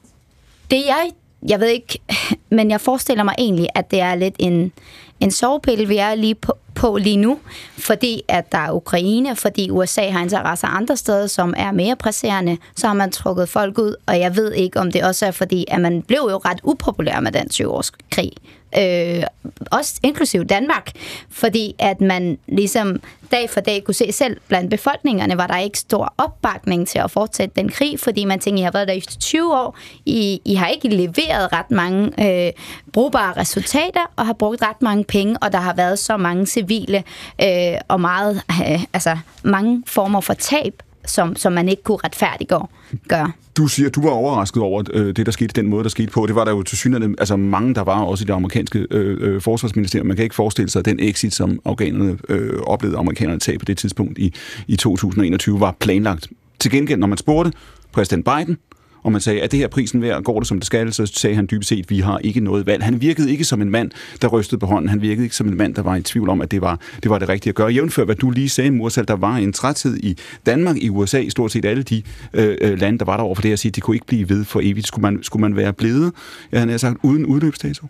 det 0.70 0.82
jeg, 0.86 1.10
jeg 1.48 1.60
ved 1.60 1.68
ikke, 1.68 1.98
men 2.56 2.70
jeg 2.70 2.80
forestiller 2.80 3.24
mig 3.24 3.34
egentlig, 3.38 3.68
at 3.74 3.90
det 3.90 4.00
er 4.00 4.14
lidt 4.14 4.34
en, 4.38 4.72
en 5.20 5.30
sovepille, 5.30 5.88
vi 5.88 5.96
er 5.96 6.14
lige 6.14 6.34
på, 6.34 6.52
på 6.78 6.96
lige 6.96 7.16
nu, 7.16 7.38
fordi 7.78 8.22
at 8.28 8.52
der 8.52 8.58
er 8.58 8.72
Ukraine, 8.72 9.36
fordi 9.36 9.70
USA 9.70 10.10
har 10.10 10.22
interesser 10.22 10.68
andre 10.68 10.96
steder, 10.96 11.26
som 11.26 11.54
er 11.56 11.72
mere 11.72 11.96
presserende, 11.96 12.58
så 12.76 12.86
har 12.86 12.94
man 12.94 13.12
trukket 13.12 13.48
folk 13.48 13.78
ud, 13.78 13.94
og 14.06 14.20
jeg 14.20 14.36
ved 14.36 14.52
ikke, 14.52 14.80
om 14.80 14.92
det 14.92 15.02
også 15.04 15.26
er 15.26 15.30
fordi, 15.30 15.64
at 15.68 15.80
man 15.80 16.02
blev 16.02 16.18
jo 16.30 16.36
ret 16.36 16.60
upopulær 16.64 17.20
med 17.20 17.32
den 17.32 17.48
20 17.48 17.68
års 17.68 17.92
krig. 18.10 18.32
Øh, 18.76 19.22
også 19.70 20.00
inklusiv 20.02 20.44
Danmark, 20.44 20.90
fordi 21.30 21.74
at 21.78 22.00
man 22.00 22.38
ligesom 22.48 23.00
dag 23.30 23.50
for 23.50 23.60
dag 23.60 23.84
kunne 23.84 23.94
se 23.94 24.12
selv 24.12 24.36
blandt 24.48 24.70
befolkningerne, 24.70 25.38
var 25.38 25.46
der 25.46 25.58
ikke 25.58 25.78
stor 25.78 26.14
opbakning 26.18 26.88
til 26.88 26.98
at 26.98 27.10
fortsætte 27.10 27.54
den 27.56 27.68
krig, 27.68 28.00
fordi 28.00 28.24
man 28.24 28.40
tænkte, 28.40 28.60
I 28.60 28.64
har 28.64 28.70
været 28.70 28.88
der 28.88 28.94
i 28.94 29.00
20 29.00 29.54
år, 29.54 29.78
I, 30.06 30.40
I 30.44 30.54
har 30.54 30.66
ikke 30.66 30.88
leveret 30.88 31.52
ret 31.52 31.70
mange 31.70 32.12
øh, 32.46 32.52
brugbare 32.92 33.32
resultater, 33.36 34.12
og 34.16 34.26
har 34.26 34.32
brugt 34.32 34.62
ret 34.62 34.82
mange 34.82 35.04
penge, 35.04 35.38
og 35.38 35.52
der 35.52 35.58
har 35.58 35.74
været 35.74 35.98
så 35.98 36.16
mange 36.16 36.46
civile 36.46 37.04
øh, 37.42 37.78
og 37.88 38.00
meget, 38.00 38.42
øh, 38.50 38.84
altså 38.94 39.18
mange 39.42 39.82
former 39.86 40.20
for 40.20 40.34
tab, 40.34 40.82
som, 41.10 41.36
som 41.36 41.52
man 41.52 41.68
ikke 41.68 41.82
kunne 41.82 41.98
retfærdiggøre. 42.04 42.66
Gøre. 43.08 43.32
Du 43.56 43.66
siger, 43.66 43.88
at 43.88 43.94
du 43.94 44.02
var 44.02 44.10
overrasket 44.10 44.62
over 44.62 44.82
øh, 44.92 45.16
det, 45.16 45.26
der 45.26 45.32
skete, 45.32 45.62
den 45.62 45.66
måde, 45.70 45.82
der 45.82 45.88
skete 45.90 46.10
på. 46.10 46.26
Det 46.26 46.34
var 46.34 46.44
der 46.44 46.52
jo 46.52 46.62
til 46.62 46.78
synligheden, 46.78 47.16
altså 47.18 47.36
mange, 47.36 47.74
der 47.74 47.82
var 47.82 48.00
også 48.00 48.24
i 48.24 48.26
det 48.26 48.32
amerikanske 48.32 48.86
øh, 48.90 49.16
øh, 49.20 49.40
forsvarsministerium. 49.40 50.06
Man 50.06 50.16
kan 50.16 50.22
ikke 50.22 50.34
forestille 50.34 50.70
sig, 50.70 50.80
at 50.80 50.84
den 50.84 51.00
exit, 51.00 51.34
som 51.34 51.60
afghanerne 51.64 52.18
øh, 52.28 52.60
oplevede 52.60 52.98
amerikanerne 52.98 53.40
tage 53.40 53.58
på 53.58 53.64
det 53.64 53.78
tidspunkt 53.78 54.18
i, 54.18 54.34
i 54.66 54.76
2021, 54.76 55.60
var 55.60 55.76
planlagt. 55.80 56.28
Til 56.60 56.70
gengæld, 56.70 56.98
når 56.98 57.06
man 57.06 57.18
spurgte 57.18 57.52
præsident 57.92 58.24
Biden, 58.24 58.56
og 59.02 59.12
man 59.12 59.20
sagde, 59.20 59.40
at 59.40 59.52
det 59.52 59.58
her 59.58 59.68
prisen 59.68 60.02
værd, 60.02 60.22
går 60.22 60.40
det 60.40 60.48
som 60.48 60.58
det 60.58 60.66
skal, 60.66 60.92
så 60.92 61.06
sagde 61.06 61.36
han 61.36 61.48
dybest 61.50 61.68
set, 61.68 61.78
at 61.84 61.90
vi 61.90 62.00
har 62.00 62.18
ikke 62.18 62.40
noget 62.40 62.66
valg. 62.66 62.84
Han 62.84 63.00
virkede 63.00 63.30
ikke 63.30 63.44
som 63.44 63.62
en 63.62 63.70
mand, 63.70 63.90
der 64.22 64.28
rystede 64.28 64.58
på 64.58 64.66
hånden. 64.66 64.88
Han 64.88 65.02
virkede 65.02 65.24
ikke 65.24 65.36
som 65.36 65.48
en 65.48 65.56
mand, 65.56 65.74
der 65.74 65.82
var 65.82 65.96
i 65.96 66.02
tvivl 66.02 66.28
om, 66.28 66.40
at 66.40 66.50
det 66.50 66.60
var 66.60 66.80
det, 67.02 67.10
var 67.10 67.18
det 67.18 67.28
rigtige 67.28 67.50
at 67.50 67.54
gøre. 67.54 67.68
Jævnfør, 67.68 68.04
hvad 68.04 68.14
du 68.14 68.30
lige 68.30 68.48
sagde, 68.48 68.70
Mursal, 68.70 69.08
der 69.08 69.16
var 69.16 69.36
en 69.36 69.52
træthed 69.52 69.96
i 69.96 70.16
Danmark, 70.46 70.76
i 70.76 70.88
USA, 70.88 71.18
i 71.18 71.30
stort 71.30 71.52
set 71.52 71.64
alle 71.64 71.82
de 71.82 72.02
øh, 72.32 72.78
lande, 72.80 72.98
der 72.98 73.04
var 73.04 73.16
derovre 73.16 73.34
for 73.34 73.42
det 73.42 73.52
at 73.52 73.58
sige, 73.58 73.70
at 73.70 73.76
de 73.76 73.80
kunne 73.80 73.96
ikke 73.96 74.06
blive 74.06 74.28
ved 74.28 74.44
for 74.44 74.60
evigt. 74.62 74.86
Skulle 74.86 75.02
man, 75.02 75.22
skulle 75.22 75.40
man 75.40 75.56
være 75.56 75.72
blevet, 75.72 76.12
jeg 76.52 76.60
havde 76.60 76.78
sagt, 76.78 76.98
uden 77.02 77.26
udløbsdato? 77.26 77.86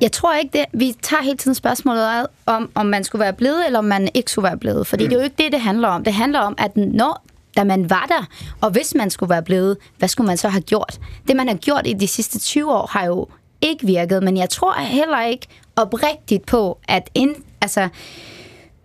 Jeg 0.00 0.12
tror 0.12 0.36
ikke 0.36 0.58
det. 0.58 0.80
Vi 0.80 0.94
tager 1.02 1.22
hele 1.22 1.36
tiden 1.36 1.54
spørgsmålet 1.54 2.26
om, 2.46 2.70
om 2.74 2.86
man 2.86 3.04
skulle 3.04 3.20
være 3.20 3.32
blevet, 3.32 3.66
eller 3.66 3.78
om 3.78 3.84
man 3.84 4.08
ikke 4.14 4.30
skulle 4.30 4.44
være 4.48 4.58
blevet. 4.58 4.86
Fordi 4.86 5.04
mm. 5.04 5.08
det 5.08 5.16
er 5.16 5.20
jo 5.20 5.24
ikke 5.24 5.42
det, 5.42 5.52
det 5.52 5.60
handler 5.60 5.88
om. 5.88 6.04
Det 6.04 6.14
handler 6.14 6.38
om, 6.38 6.54
at 6.58 6.76
når 6.76 7.24
da 7.56 7.64
man 7.64 7.90
var 7.90 8.06
der, 8.08 8.26
og 8.60 8.70
hvis 8.70 8.94
man 8.94 9.10
skulle 9.10 9.30
være 9.30 9.42
blevet, 9.42 9.76
hvad 9.98 10.08
skulle 10.08 10.26
man 10.26 10.36
så 10.36 10.48
have 10.48 10.62
gjort? 10.62 11.00
Det, 11.28 11.36
man 11.36 11.48
har 11.48 11.54
gjort 11.54 11.86
i 11.86 11.92
de 11.92 12.08
sidste 12.08 12.38
20 12.38 12.72
år, 12.72 12.86
har 12.90 13.04
jo 13.06 13.26
ikke 13.60 13.86
virket, 13.86 14.22
men 14.22 14.36
jeg 14.36 14.50
tror 14.50 14.72
heller 14.72 15.22
ikke 15.22 15.46
oprigtigt 15.76 16.46
på, 16.46 16.78
at 16.88 17.10
ind, 17.14 17.34
altså, 17.60 17.88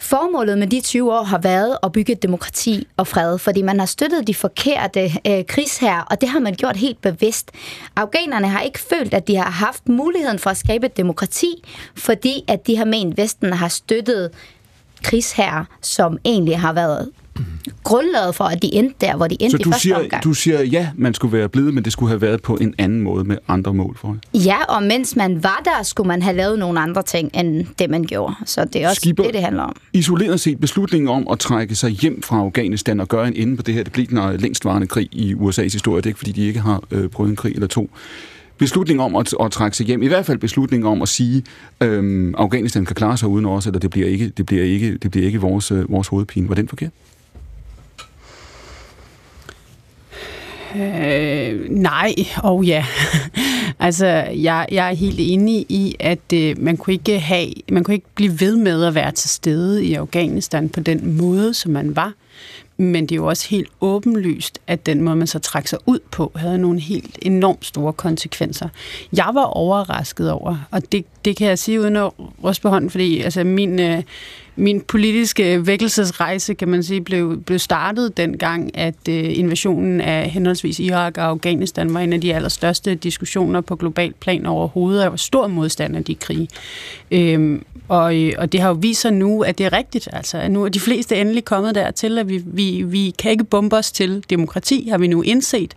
Formålet 0.04 0.58
med 0.58 0.68
de 0.68 0.82
20 0.82 1.14
år 1.14 1.24
har 1.24 1.38
været 1.38 1.78
at 1.84 1.92
bygge 1.92 2.16
demokrati 2.16 2.88
og 2.98 3.08
fred, 3.08 3.38
fordi 3.38 3.62
man 3.62 3.80
har 3.80 3.86
støttet 3.86 4.28
de 4.28 4.34
forkerte 4.34 5.12
øh, 5.28 5.46
krigsherrer, 5.46 6.02
og 6.02 6.22
det 6.22 6.30
har 6.30 6.40
man 6.40 6.54
gjort 6.54 6.78
helt 6.78 7.02
bevidst. 7.02 7.52
Afghanerne 7.96 8.48
har 8.48 8.62
ikke 8.62 8.80
følt, 8.80 9.14
at 9.14 9.28
de 9.28 9.36
har 9.36 9.50
haft 9.50 9.90
muligheden 9.90 10.40
for 10.40 10.50
at 10.50 10.58
skabe 10.58 10.86
et 10.86 10.98
demokrati, 10.98 11.64
fordi 11.96 12.44
at 12.48 12.68
de 12.68 12.78
har 12.78 12.86
ment, 12.86 13.12
at 13.12 13.18
Vesten 13.18 13.54
har 13.54 13.68
støttet 13.68 14.32
krigsherrer, 15.04 15.66
som 15.82 16.18
egentlig 16.26 16.60
har 16.60 16.74
været 16.74 17.10
grundlaget 17.84 18.36
for, 18.36 18.44
at 18.44 18.62
de 18.62 18.74
endte 18.74 18.96
der, 19.02 19.16
hvor 19.16 19.28
de 19.28 19.38
endte 19.40 19.52
Så 19.52 19.58
i 19.58 19.64
du 19.64 19.70
første 19.70 19.82
siger, 19.82 19.96
omgang. 19.96 20.24
du 20.24 20.34
siger, 20.34 20.64
ja, 20.64 20.90
man 20.96 21.14
skulle 21.14 21.38
være 21.38 21.50
blevet, 21.50 21.74
men 21.74 21.84
det 21.84 21.94
skulle 21.94 22.10
have 22.10 22.22
været 22.22 22.42
på 22.42 22.56
en 22.56 22.74
anden 22.78 23.02
måde 23.02 23.24
med 23.24 23.38
andre 23.48 23.74
mål 23.74 23.98
for 23.98 24.18
Ja, 24.34 24.64
og 24.70 24.84
mens 24.84 25.16
man 25.16 25.44
var 25.44 25.62
der, 25.66 25.84
skulle 25.84 26.08
man 26.08 26.22
have 26.22 26.36
lavet 26.38 26.60
nogle 26.60 26.80
andre 26.80 27.04
ting, 27.04 27.30
end 27.34 27.66
det 27.80 27.90
man 27.90 28.04
gjorde. 28.04 28.34
Så 28.46 28.66
det 28.66 28.84
er 28.84 28.90
også 28.90 29.02
Skipper- 29.06 29.24
det, 29.24 29.34
det 29.34 29.42
handler 29.42 29.64
om. 29.64 29.76
Isoleret 29.94 30.40
set, 30.40 30.60
beslutningen 30.60 31.08
om 31.10 31.28
at 31.32 31.40
trække 31.40 31.76
sig 31.76 31.90
hjem 31.90 32.22
fra 32.22 32.38
Afghanistan 32.40 33.00
og 33.00 33.08
gøre 33.08 33.28
en 33.28 33.34
ende 33.36 33.58
på 33.58 33.64
det 33.64 33.74
her, 33.74 33.84
det 33.84 33.94
bliver 33.94 34.30
den 34.32 34.40
længstvarende 34.40 34.88
krig 34.88 35.10
i 35.12 35.34
USA's 35.34 35.62
historie. 35.62 35.98
Det 36.02 36.06
er 36.06 36.10
ikke, 36.10 36.18
fordi 36.20 36.32
de 36.32 36.46
ikke 36.48 36.60
har 36.60 36.84
øh, 36.92 37.10
prøvet 37.10 37.30
en 37.30 37.36
krig 37.36 37.54
eller 37.54 37.68
to. 37.68 37.90
Beslutningen 38.58 39.06
om 39.06 39.16
at, 39.16 39.34
at 39.40 39.52
trække 39.52 39.78
sig 39.78 39.86
hjem, 39.86 40.04
i 40.04 40.08
hvert 40.08 40.26
fald 40.26 40.38
beslutningen 40.38 40.88
om 40.88 41.02
at 41.02 41.08
sige, 41.10 41.44
øhm, 41.82 42.36
Afghanistan 42.38 42.86
kan 42.86 42.96
klare 42.96 43.18
sig 43.18 43.28
uden 43.28 43.46
os, 43.46 43.66
eller 43.66 43.80
det 43.80 43.90
bliver 43.90 44.08
ikke, 44.08 44.30
det 44.38 44.46
bliver 44.46 44.64
ikke, 44.64 44.98
det 44.98 45.12
bliver 45.12 45.26
ikke 45.26 45.42
vores, 45.42 45.72
øh, 45.72 45.92
vores 45.92 46.08
hovedpine. 46.08 46.50
Var 46.50 46.56
den 46.56 46.68
forkert? 46.68 46.92
Øh, 50.76 51.70
nej, 51.70 52.14
og 52.38 52.64
ja. 52.64 52.86
altså, 53.80 54.06
jeg, 54.36 54.66
jeg 54.72 54.90
er 54.90 54.94
helt 54.94 55.20
enig 55.20 55.66
i, 55.70 55.96
at 56.00 56.34
øh, 56.34 56.56
man, 56.60 56.78
kunne 56.78 56.94
ikke 56.94 57.20
have, 57.20 57.48
man 57.72 57.84
kunne 57.84 57.94
ikke 57.94 58.08
blive 58.16 58.40
ved 58.40 58.56
med 58.56 58.86
at 58.86 58.96
være 58.96 59.12
til 59.12 59.30
stede 59.30 59.86
i 59.86 59.94
Afghanistan 59.94 60.70
på 60.70 60.80
den 60.80 61.18
måde, 61.18 61.54
som 61.54 61.72
man 61.72 61.96
var. 61.96 62.14
Men 62.84 63.04
det 63.06 63.12
er 63.12 63.16
jo 63.16 63.26
også 63.26 63.50
helt 63.50 63.68
åbenlyst, 63.82 64.60
at 64.68 64.86
den 64.86 65.02
måde, 65.02 65.16
man 65.16 65.28
så 65.28 65.40
trak 65.40 65.68
sig 65.68 65.80
ud 65.86 66.00
på, 66.12 66.32
havde 66.36 66.58
nogle 66.58 66.80
helt 66.80 67.20
enormt 67.22 67.66
store 67.66 67.94
konsekvenser. 67.94 68.70
Jeg 69.18 69.30
var 69.34 69.44
overrasket 69.44 70.32
over, 70.32 70.68
og 70.72 70.92
det, 70.92 71.06
det 71.26 71.38
kan 71.38 71.48
jeg 71.48 71.60
sige 71.60 71.82
uden 71.82 71.96
at 71.96 72.12
ryste 72.44 72.62
på 72.62 72.70
hånden, 72.70 72.90
fordi 72.90 73.22
altså, 73.22 73.44
min, 73.44 73.80
øh, 73.80 74.04
min 74.56 74.82
politiske 74.82 75.68
vækkelsesrejse, 75.68 76.54
kan 76.54 76.68
man 76.68 76.84
sige, 76.84 77.02
blev, 77.02 77.42
blev 77.42 77.60
startet 77.60 78.18
dengang, 78.18 78.78
at 78.78 78.96
øh, 79.10 79.38
invasionen 79.38 80.02
af 80.02 80.30
henholdsvis 80.30 80.80
Irak 80.80 81.18
og 81.18 81.24
Afghanistan 81.24 81.94
var 81.94 82.00
en 82.00 82.14
af 82.14 82.22
de 82.22 82.36
allerstørste 82.36 82.96
diskussioner 82.96 83.62
på 83.62 83.76
global 83.76 84.14
plan 84.14 84.46
overhovedet, 84.46 85.00
og 85.00 85.04
jeg 85.04 85.12
var 85.12 85.18
stor 85.18 85.48
modstander 85.48 85.98
af 85.98 86.04
de 86.06 86.16
krige. 86.16 86.48
Øhm, 87.12 87.66
og, 87.88 88.16
og 88.38 88.52
det 88.52 88.60
har 88.60 88.68
jo 88.68 88.74
vist 88.74 89.02
sig 89.02 89.14
nu, 89.14 89.44
at 89.44 89.58
det 89.58 89.66
er 89.66 89.74
rigtigt. 89.74 90.10
Altså, 90.14 90.38
at 90.38 90.52
nu 90.52 90.66
er 90.66 90.70
de 90.70 90.80
fleste 90.80 91.16
endelig 91.16 91.46
kommet 91.46 91.76
dertil, 91.76 92.18
at 92.18 92.30
vi, 92.30 92.44
vi, 92.46 92.82
vi 92.82 93.16
kan 93.20 93.32
ikke 93.32 93.44
bombe 93.44 93.76
os 93.76 93.92
til 93.92 94.24
demokrati, 94.30 94.88
har 94.90 94.98
vi 94.98 95.08
nu 95.08 95.22
indset. 95.22 95.76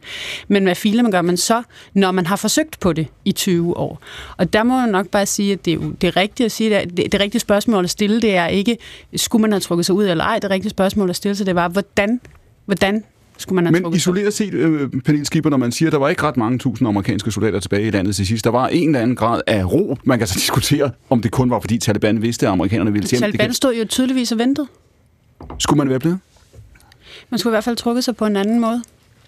Men 0.49 0.65
hvad 0.65 0.75
filer 0.75 1.11
gør 1.11 1.23
man 1.23 1.37
så, 1.37 1.63
når 1.95 2.13
man 2.13 2.27
har 2.27 2.37
forsøgt 2.37 2.81
på 2.81 2.93
det 2.93 3.07
i 3.25 3.33
20 3.33 3.77
år? 3.77 4.01
Og 4.37 4.53
der 4.53 4.63
må 4.63 4.77
man 4.77 4.89
nok 4.89 5.09
bare 5.09 5.27
sige, 5.27 5.53
at 5.53 5.65
det 5.65 5.71
er, 5.71 5.75
jo, 5.75 5.91
det 5.91 6.07
er 6.07 6.17
rigtigt 6.17 6.45
at 6.45 6.53
sige, 6.53 6.79
at 6.79 6.97
det, 6.97 7.13
det 7.13 7.21
rigtige 7.21 7.41
spørgsmål 7.41 7.85
at 7.85 7.91
stille, 7.91 8.23
det 8.23 8.37
er 8.37 8.47
ikke, 8.47 8.79
skulle 9.17 9.43
man 9.43 9.53
have 9.53 9.61
trukket 9.61 9.87
sig 9.87 9.95
ud 9.95 10.07
eller 10.07 10.25
ej? 10.25 10.39
Det 10.39 10.51
rigtige 10.51 10.71
spørgsmål 10.71 11.11
at 11.11 11.17
stille 11.17 11.35
sig, 11.37 11.47
det 11.47 11.55
var, 11.55 11.69
hvordan, 11.69 12.21
hvordan 12.65 13.05
skulle 13.39 13.55
man 13.63 13.75
have 13.75 13.83
Men 13.83 13.95
isoleret 13.95 14.35
set, 14.35 14.55
øh, 14.55 14.91
Pernille 15.05 15.27
Skipper, 15.27 15.51
når 15.51 15.57
man 15.57 15.73
siger, 15.73 15.89
at 15.89 15.93
der 15.93 15.99
var 15.99 16.09
ikke 16.09 16.23
ret 16.23 16.37
mange 16.37 16.59
tusind 16.59 16.89
amerikanske 16.89 17.31
soldater 17.31 17.61
tilbage 17.61 17.87
i 17.87 17.91
landet 17.91 18.17
til 18.17 18.27
sidst, 18.27 18.45
der 18.45 18.51
var 18.51 18.69
en 18.69 18.89
eller 18.89 19.01
anden 19.01 19.17
grad 19.17 19.41
af 19.47 19.65
ro. 19.73 19.97
Man 20.05 20.19
kan 20.19 20.27
så 20.27 20.35
diskutere, 20.41 20.91
om 21.11 21.23
det 21.23 21.31
kun 21.31 21.51
var, 21.51 21.61
fordi 21.61 21.79
Taliban 21.79 22.23
vidste, 22.23 22.47
at 22.47 22.53
amerikanerne 22.53 22.93
ville 22.93 23.09
hjem. 23.09 23.19
Det 23.19 23.23
Taliban 23.27 23.47
kan- 23.47 23.55
stod 23.55 23.75
jo 23.75 23.85
tydeligvis 23.85 24.33
og 24.33 24.39
ventede. 24.39 24.67
Skulle 25.59 25.79
man 25.79 25.89
være 25.89 25.99
blevet? 25.99 26.19
Man 27.31 27.39
skulle 27.39 27.51
i 27.51 27.55
hvert 27.55 27.65
fald 27.65 27.77
trukket 27.77 28.05
sig 28.05 28.17
på 28.17 28.27
en 28.27 28.37
anden 28.37 28.61
måde. 28.61 28.83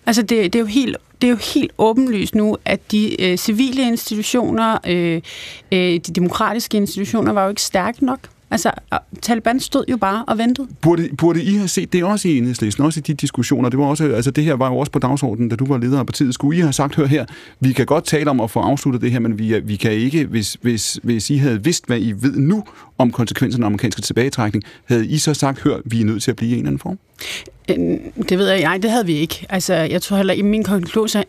Altså, 0.06 0.22
det, 0.22 0.30
det, 0.52 0.54
er, 0.54 0.60
jo 0.60 0.66
helt, 0.66 0.96
det 1.22 1.26
er 1.26 1.30
jo 1.30 1.38
helt 1.54 1.70
åbenlyst 1.78 2.34
nu, 2.34 2.56
at 2.64 2.92
de 2.92 3.22
øh, 3.22 3.36
civile 3.38 3.82
institutioner, 3.82 4.78
øh, 4.86 5.20
øh, 5.72 5.78
de 5.80 5.98
demokratiske 6.00 6.76
institutioner, 6.76 7.32
var 7.32 7.42
jo 7.42 7.48
ikke 7.48 7.62
stærke 7.62 8.04
nok. 8.04 8.18
Altså, 8.50 8.70
Taliban 9.22 9.60
stod 9.60 9.84
jo 9.90 9.96
bare 9.96 10.24
og 10.24 10.38
ventede. 10.38 10.68
Burde, 10.80 11.08
burde 11.18 11.42
I 11.42 11.54
have 11.54 11.68
set 11.68 11.92
det 11.92 12.04
også 12.04 12.28
i 12.28 12.38
enhedslisten, 12.38 12.84
også 12.84 13.00
i 13.00 13.02
de 13.02 13.14
diskussioner? 13.14 13.68
Det, 13.68 13.78
var 13.78 13.84
også, 13.84 14.04
altså 14.04 14.30
det 14.30 14.44
her 14.44 14.54
var 14.54 14.68
jo 14.68 14.78
også 14.78 14.92
på 14.92 14.98
dagsordenen, 14.98 15.48
da 15.48 15.56
du 15.56 15.66
var 15.66 15.78
leder 15.78 15.98
af 15.98 16.06
partiet. 16.06 16.34
Skulle 16.34 16.58
I 16.58 16.60
have 16.60 16.72
sagt, 16.72 16.94
hør 16.94 17.06
her, 17.06 17.26
vi 17.60 17.72
kan 17.72 17.86
godt 17.86 18.04
tale 18.04 18.30
om 18.30 18.40
at 18.40 18.50
få 18.50 18.60
afsluttet 18.60 19.02
det 19.02 19.10
her, 19.10 19.18
men 19.18 19.38
vi, 19.38 19.60
vi 19.60 19.76
kan 19.76 19.92
ikke, 19.92 20.26
hvis, 20.26 20.56
hvis, 20.62 21.00
hvis 21.02 21.30
I 21.30 21.36
havde 21.36 21.64
vidst, 21.64 21.86
hvad 21.86 22.00
I 22.00 22.12
ved 22.12 22.36
nu 22.36 22.64
om 22.98 23.10
konsekvenserne 23.10 23.64
af 23.64 23.66
amerikanske 23.66 24.02
tilbagetrækning, 24.02 24.64
havde 24.84 25.06
I 25.06 25.18
så 25.18 25.34
sagt, 25.34 25.60
hør, 25.60 25.76
vi 25.84 26.00
er 26.00 26.04
nødt 26.04 26.22
til 26.22 26.30
at 26.30 26.36
blive 26.36 26.50
i 26.50 26.52
en 26.52 26.58
eller 26.58 26.68
anden 26.68 26.78
form? 26.78 26.98
Øh, 27.70 27.76
Det 28.28 28.38
ved 28.38 28.48
jeg, 28.48 28.60
nej, 28.60 28.78
det 28.78 28.90
havde 28.90 29.06
vi 29.06 29.12
ikke. 29.12 29.46
Altså, 29.48 29.74
jeg 29.74 30.02
tror 30.02 30.16
heller 30.16 30.44
min 30.44 30.64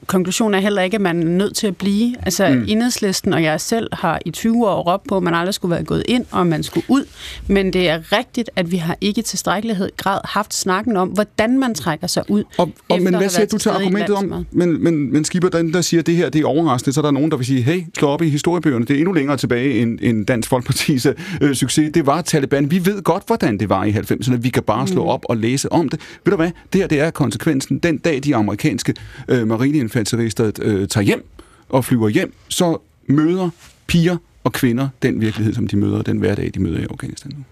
konklusion, 0.05 0.53
er 0.53 0.59
heller 0.59 0.81
ikke, 0.81 0.95
at 0.95 1.01
man 1.01 1.23
er 1.23 1.25
nødt 1.25 1.55
til 1.55 1.67
at 1.67 1.77
blive. 1.77 2.15
Altså, 2.21 2.49
mm. 2.49 2.65
enhedslisten 2.67 3.33
og 3.33 3.43
jeg 3.43 3.61
selv 3.61 3.87
har 3.93 4.19
i 4.25 4.31
20 4.31 4.67
år 4.67 4.93
råbt 4.93 5.07
på, 5.07 5.17
at 5.17 5.23
man 5.23 5.33
aldrig 5.33 5.53
skulle 5.53 5.75
være 5.75 5.83
gået 5.83 6.03
ind, 6.07 6.25
og 6.31 6.47
man 6.47 6.63
skulle 6.63 6.85
ud. 6.89 7.05
Men 7.47 7.73
det 7.73 7.89
er 7.89 8.17
rigtigt, 8.17 8.49
at 8.55 8.71
vi 8.71 8.77
har 8.77 8.97
ikke 9.01 9.19
i 9.19 9.21
tilstrækkelighed 9.21 9.89
grad 9.97 10.19
haft 10.23 10.53
snakken 10.53 10.97
om, 10.97 11.09
hvordan 11.09 11.59
man 11.59 11.75
trækker 11.75 12.07
sig 12.07 12.23
ud. 12.27 12.43
Og, 12.57 12.71
og 12.89 13.01
men 13.01 13.15
hvad 13.15 13.29
siger 13.29 13.45
du 13.45 13.49
til 13.49 13.59
til 13.59 13.69
argumentet 13.69 14.15
om, 14.15 14.45
men, 14.51 14.83
men, 14.83 15.13
men 15.13 15.25
Skipper, 15.25 15.49
den 15.49 15.73
der 15.73 15.81
siger, 15.81 15.99
at 15.99 16.07
det 16.07 16.15
her 16.15 16.29
det 16.29 16.41
er 16.41 16.45
overraskende, 16.45 16.93
så 16.93 16.99
er 16.99 17.05
der 17.05 17.11
nogen, 17.11 17.31
der 17.31 17.37
vil 17.37 17.45
sige, 17.45 17.61
hey, 17.61 17.83
slå 17.97 18.07
op 18.07 18.21
i 18.21 18.29
historiebøgerne, 18.29 18.85
det 18.85 18.93
er 18.95 18.97
endnu 18.97 19.13
længere 19.13 19.37
tilbage 19.37 19.81
end, 19.81 19.99
end 20.01 20.25
Dansk 20.25 20.49
Folkepartis 20.49 21.07
øh, 21.41 21.55
succes. 21.55 21.91
Det 21.93 22.05
var 22.05 22.21
Taliban. 22.21 22.71
Vi 22.71 22.85
ved 22.85 23.01
godt, 23.01 23.23
hvordan 23.27 23.57
det 23.57 23.69
var 23.69 23.83
i 23.83 23.91
90'erne. 23.91 24.35
Vi 24.35 24.49
kan 24.49 24.63
bare 24.63 24.87
slå 24.87 25.05
op 25.05 25.25
og 25.29 25.37
læse 25.37 25.71
om 25.71 25.78
det. 25.87 25.99
Ved 26.25 26.31
du 26.31 26.35
hvad? 26.35 26.51
Det 26.73 26.81
her 26.81 26.87
det 26.87 26.99
er 26.99 27.11
konsekvensen. 27.11 27.79
Den 27.79 27.97
dag, 27.97 28.23
de 28.23 28.35
amerikanske 28.35 28.93
øh, 29.27 29.47
marineinfanterister 29.47 30.51
øh, 30.61 30.87
tager 30.87 31.05
hjem 31.05 31.25
og 31.69 31.85
flyver 31.85 32.09
hjem, 32.09 32.33
så 32.49 32.77
møder 33.07 33.49
piger 33.87 34.17
og 34.43 34.53
kvinder 34.53 34.89
den 35.01 35.21
virkelighed, 35.21 35.53
som 35.53 35.67
de 35.67 35.77
møder, 35.77 36.01
den 36.01 36.17
hverdag, 36.17 36.51
de 36.53 36.61
møder 36.61 36.79
i 36.79 36.85
Afghanistan. 36.89 37.31
nu. 37.37 37.43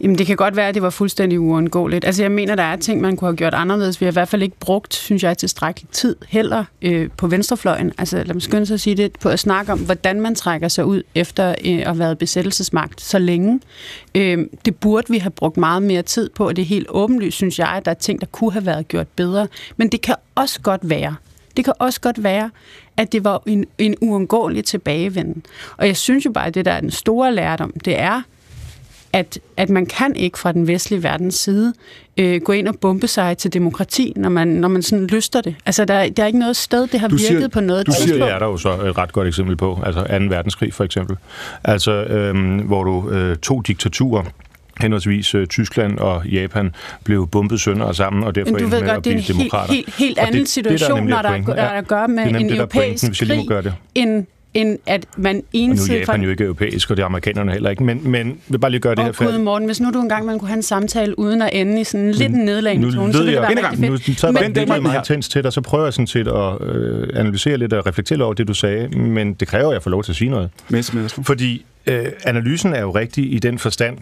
Jamen, 0.00 0.18
det 0.18 0.26
kan 0.26 0.36
godt 0.36 0.56
være, 0.56 0.68
at 0.68 0.74
det 0.74 0.82
var 0.82 0.90
fuldstændig 0.90 1.40
uundgåeligt. 1.40 2.04
Altså, 2.04 2.22
jeg 2.22 2.30
mener, 2.30 2.54
der 2.54 2.62
er 2.62 2.76
ting, 2.76 3.00
man 3.00 3.16
kunne 3.16 3.28
have 3.28 3.36
gjort 3.36 3.54
anderledes. 3.54 4.00
Vi 4.00 4.04
har 4.04 4.12
i 4.12 4.18
hvert 4.18 4.28
fald 4.28 4.42
ikke 4.42 4.58
brugt, 4.60 4.94
synes 4.94 5.22
jeg, 5.22 5.38
tilstrækkelig 5.38 5.88
tid 5.92 6.16
heller 6.28 6.64
øh, 6.82 7.10
på 7.16 7.26
venstrefløjen. 7.26 7.92
Altså, 7.98 8.16
lad 8.16 8.34
mig 8.34 8.42
skynde 8.42 8.66
sig 8.66 8.74
at 8.74 8.80
sige 8.80 8.96
det, 8.96 9.12
på 9.20 9.28
at 9.28 9.38
snakke 9.38 9.72
om, 9.72 9.78
hvordan 9.78 10.20
man 10.20 10.34
trækker 10.34 10.68
sig 10.68 10.84
ud 10.84 11.02
efter 11.14 11.48
øh, 11.48 11.78
at 11.78 11.86
have 11.86 11.98
været 11.98 12.18
besættelsesmagt 12.18 13.00
så 13.00 13.18
længe. 13.18 13.60
Øh, 14.14 14.46
det 14.64 14.76
burde 14.76 15.12
vi 15.12 15.18
have 15.18 15.30
brugt 15.30 15.56
meget 15.56 15.82
mere 15.82 16.02
tid 16.02 16.30
på, 16.30 16.48
og 16.48 16.56
det 16.56 16.62
er 16.62 16.66
helt 16.66 16.86
åbenlyst, 16.90 17.36
synes 17.36 17.58
jeg, 17.58 17.68
at 17.68 17.84
der 17.84 17.90
er 17.90 17.94
ting, 17.94 18.20
der 18.20 18.26
kunne 18.26 18.52
have 18.52 18.66
været 18.66 18.88
gjort 18.88 19.08
bedre. 19.08 19.48
Men 19.76 19.88
det 19.88 20.00
kan 20.00 20.14
også 20.34 20.60
godt 20.60 20.90
være, 20.90 21.16
det 21.56 21.64
kan 21.64 21.74
også 21.78 22.00
godt 22.00 22.22
være, 22.22 22.50
at 22.96 23.12
det 23.12 23.24
var 23.24 23.42
en, 23.46 23.66
en 23.78 23.94
uundgåelig 24.00 24.64
tilbagevenden. 24.64 25.42
Og 25.76 25.86
jeg 25.86 25.96
synes 25.96 26.26
jo 26.26 26.30
bare, 26.30 26.46
at 26.46 26.54
det, 26.54 26.64
der 26.64 26.72
er 26.72 26.80
den 26.80 26.90
store 26.90 27.34
lærdom, 27.34 27.72
det 27.84 27.98
er, 27.98 28.22
at, 29.12 29.38
at 29.56 29.70
man 29.70 29.86
kan 29.86 30.16
ikke 30.16 30.38
fra 30.38 30.52
den 30.52 30.66
vestlige 30.66 31.02
verdens 31.02 31.34
side 31.34 31.72
øh, 32.16 32.40
gå 32.40 32.52
ind 32.52 32.68
og 32.68 32.74
bombe 32.80 33.06
sig 33.06 33.38
til 33.38 33.52
demokrati, 33.52 34.12
når 34.16 34.28
man, 34.28 34.48
når 34.48 34.68
man 34.68 34.82
sådan 34.82 35.06
lyster 35.06 35.40
det. 35.40 35.54
Altså, 35.66 35.84
der, 35.84 36.08
der 36.08 36.22
er 36.22 36.26
ikke 36.26 36.38
noget 36.38 36.56
sted, 36.56 36.86
det 36.86 37.00
har 37.00 37.08
Du 37.08 37.16
virket 37.16 37.26
siger- 37.26 37.48
på 37.48 37.60
noget 37.60 37.86
du 37.86 37.92
siger- 37.92 38.14
Det 38.24 38.32
er 38.34 38.38
der 38.38 38.46
jo 38.46 38.56
så 38.56 38.68
et 38.72 38.98
ret 38.98 39.12
godt 39.12 39.28
eksempel 39.28 39.56
på, 39.56 39.78
altså 39.86 40.00
2. 40.00 40.06
verdenskrig 40.28 40.74
for 40.74 40.84
eksempel. 40.84 41.16
Altså, 41.64 41.92
øhm, 41.92 42.56
hvor 42.58 42.84
du 42.84 43.10
øh, 43.10 43.36
to 43.36 43.60
diktaturer, 43.60 44.24
henholdsvis 44.80 45.34
øh, 45.34 45.46
Tyskland 45.46 45.98
og 45.98 46.26
Japan, 46.26 46.74
blev 47.04 47.26
bombet 47.28 47.60
sønder 47.60 47.86
og 47.86 47.94
sammen, 47.96 48.24
og 48.24 48.34
derfor 48.34 48.50
du 48.58 48.64
endte 48.64 48.80
med 48.80 48.88
at 48.88 48.88
det 48.88 48.96
er 48.96 49.00
blive 49.00 49.12
en 49.14 49.20
helt, 49.20 49.28
demokrater. 49.38 49.72
helt, 49.72 49.94
helt 49.94 50.18
anden 50.18 50.32
det- 50.40 50.54
det 50.54 50.56
er 50.56 50.62
der 50.70 50.76
situation, 50.78 51.06
når 51.06 51.22
der, 51.22 51.28
pointen. 51.30 51.52
er, 51.52 51.68
at 51.68 51.88
gøre 51.88 52.06
Det 52.06 52.10
med 52.10 52.22
en 52.24 52.28
det, 52.28 52.34
pointen, 52.38 52.56
europæisk 52.56 53.04
må 53.28 53.44
krig, 53.54 53.64
det. 53.64 53.74
end, 53.94 54.26
end 54.54 54.78
at 54.86 55.06
man 55.16 55.36
Og 55.36 55.42
nu 55.42 55.60
er 55.60 55.64
ensidigt... 55.72 56.00
Japan 56.00 56.22
jo 56.22 56.30
ikke 56.30 56.44
europæisk, 56.44 56.90
og 56.90 56.96
det 56.96 57.02
er 57.02 57.06
amerikanerne 57.06 57.52
heller 57.52 57.70
ikke, 57.70 57.84
men, 57.84 58.10
men 58.10 58.26
jeg 58.28 58.34
vil 58.48 58.58
bare 58.58 58.70
lige 58.70 58.80
gøre 58.80 58.94
det 58.94 59.04
her 59.04 59.10
Åh, 59.10 59.16
Gud, 59.16 59.26
færdigt. 59.26 59.44
Morten, 59.44 59.66
hvis 59.66 59.80
nu 59.80 59.90
du 59.90 60.00
engang 60.00 60.26
man 60.26 60.38
kunne 60.38 60.48
have 60.48 60.56
en 60.56 60.62
samtale 60.62 61.18
uden 61.18 61.42
at 61.42 61.50
ende 61.52 61.80
i 61.80 61.84
sådan 61.84 62.12
lidt 62.12 62.32
en 62.32 62.38
nedlagende 62.44 62.86
Nu 62.86 62.92
tone, 62.94 63.12
så 63.12 63.18
ved 63.18 63.24
ville 63.26 63.40
det 63.40 63.48
jeg, 63.48 63.56
være 63.56 63.70
rigtig 63.70 63.90
nu 63.90 63.96
fedt. 63.96 64.20
så 64.20 64.26
jeg 64.26 64.32
Men- 64.34 64.40
bare 64.42 64.48
lyttet 64.66 64.82
meget 64.82 64.98
intens 64.98 65.28
til 65.28 65.42
dig, 65.44 65.52
så 65.52 65.60
prøver 65.60 65.84
jeg 65.84 65.92
sådan 65.92 66.06
set 66.06 66.28
at 66.28 66.62
øh, 66.68 67.08
analysere 67.14 67.56
lidt 67.56 67.72
og 67.72 67.86
reflektere 67.86 68.22
over 68.22 68.34
det, 68.34 68.48
du 68.48 68.54
sagde, 68.54 68.88
men 68.88 69.34
det 69.34 69.48
kræver, 69.48 69.68
at 69.68 69.74
jeg 69.74 69.82
får 69.82 69.90
lov 69.90 70.04
til 70.04 70.12
at 70.12 70.16
sige 70.16 70.30
noget. 70.30 70.50
Mads 70.68 70.94
Madsen. 70.94 71.24
Fordi 71.24 71.64
øh, 71.86 72.04
analysen 72.24 72.72
er 72.74 72.80
jo 72.80 72.90
rigtig 72.90 73.32
i 73.32 73.38
den 73.38 73.58
forstand, 73.58 73.98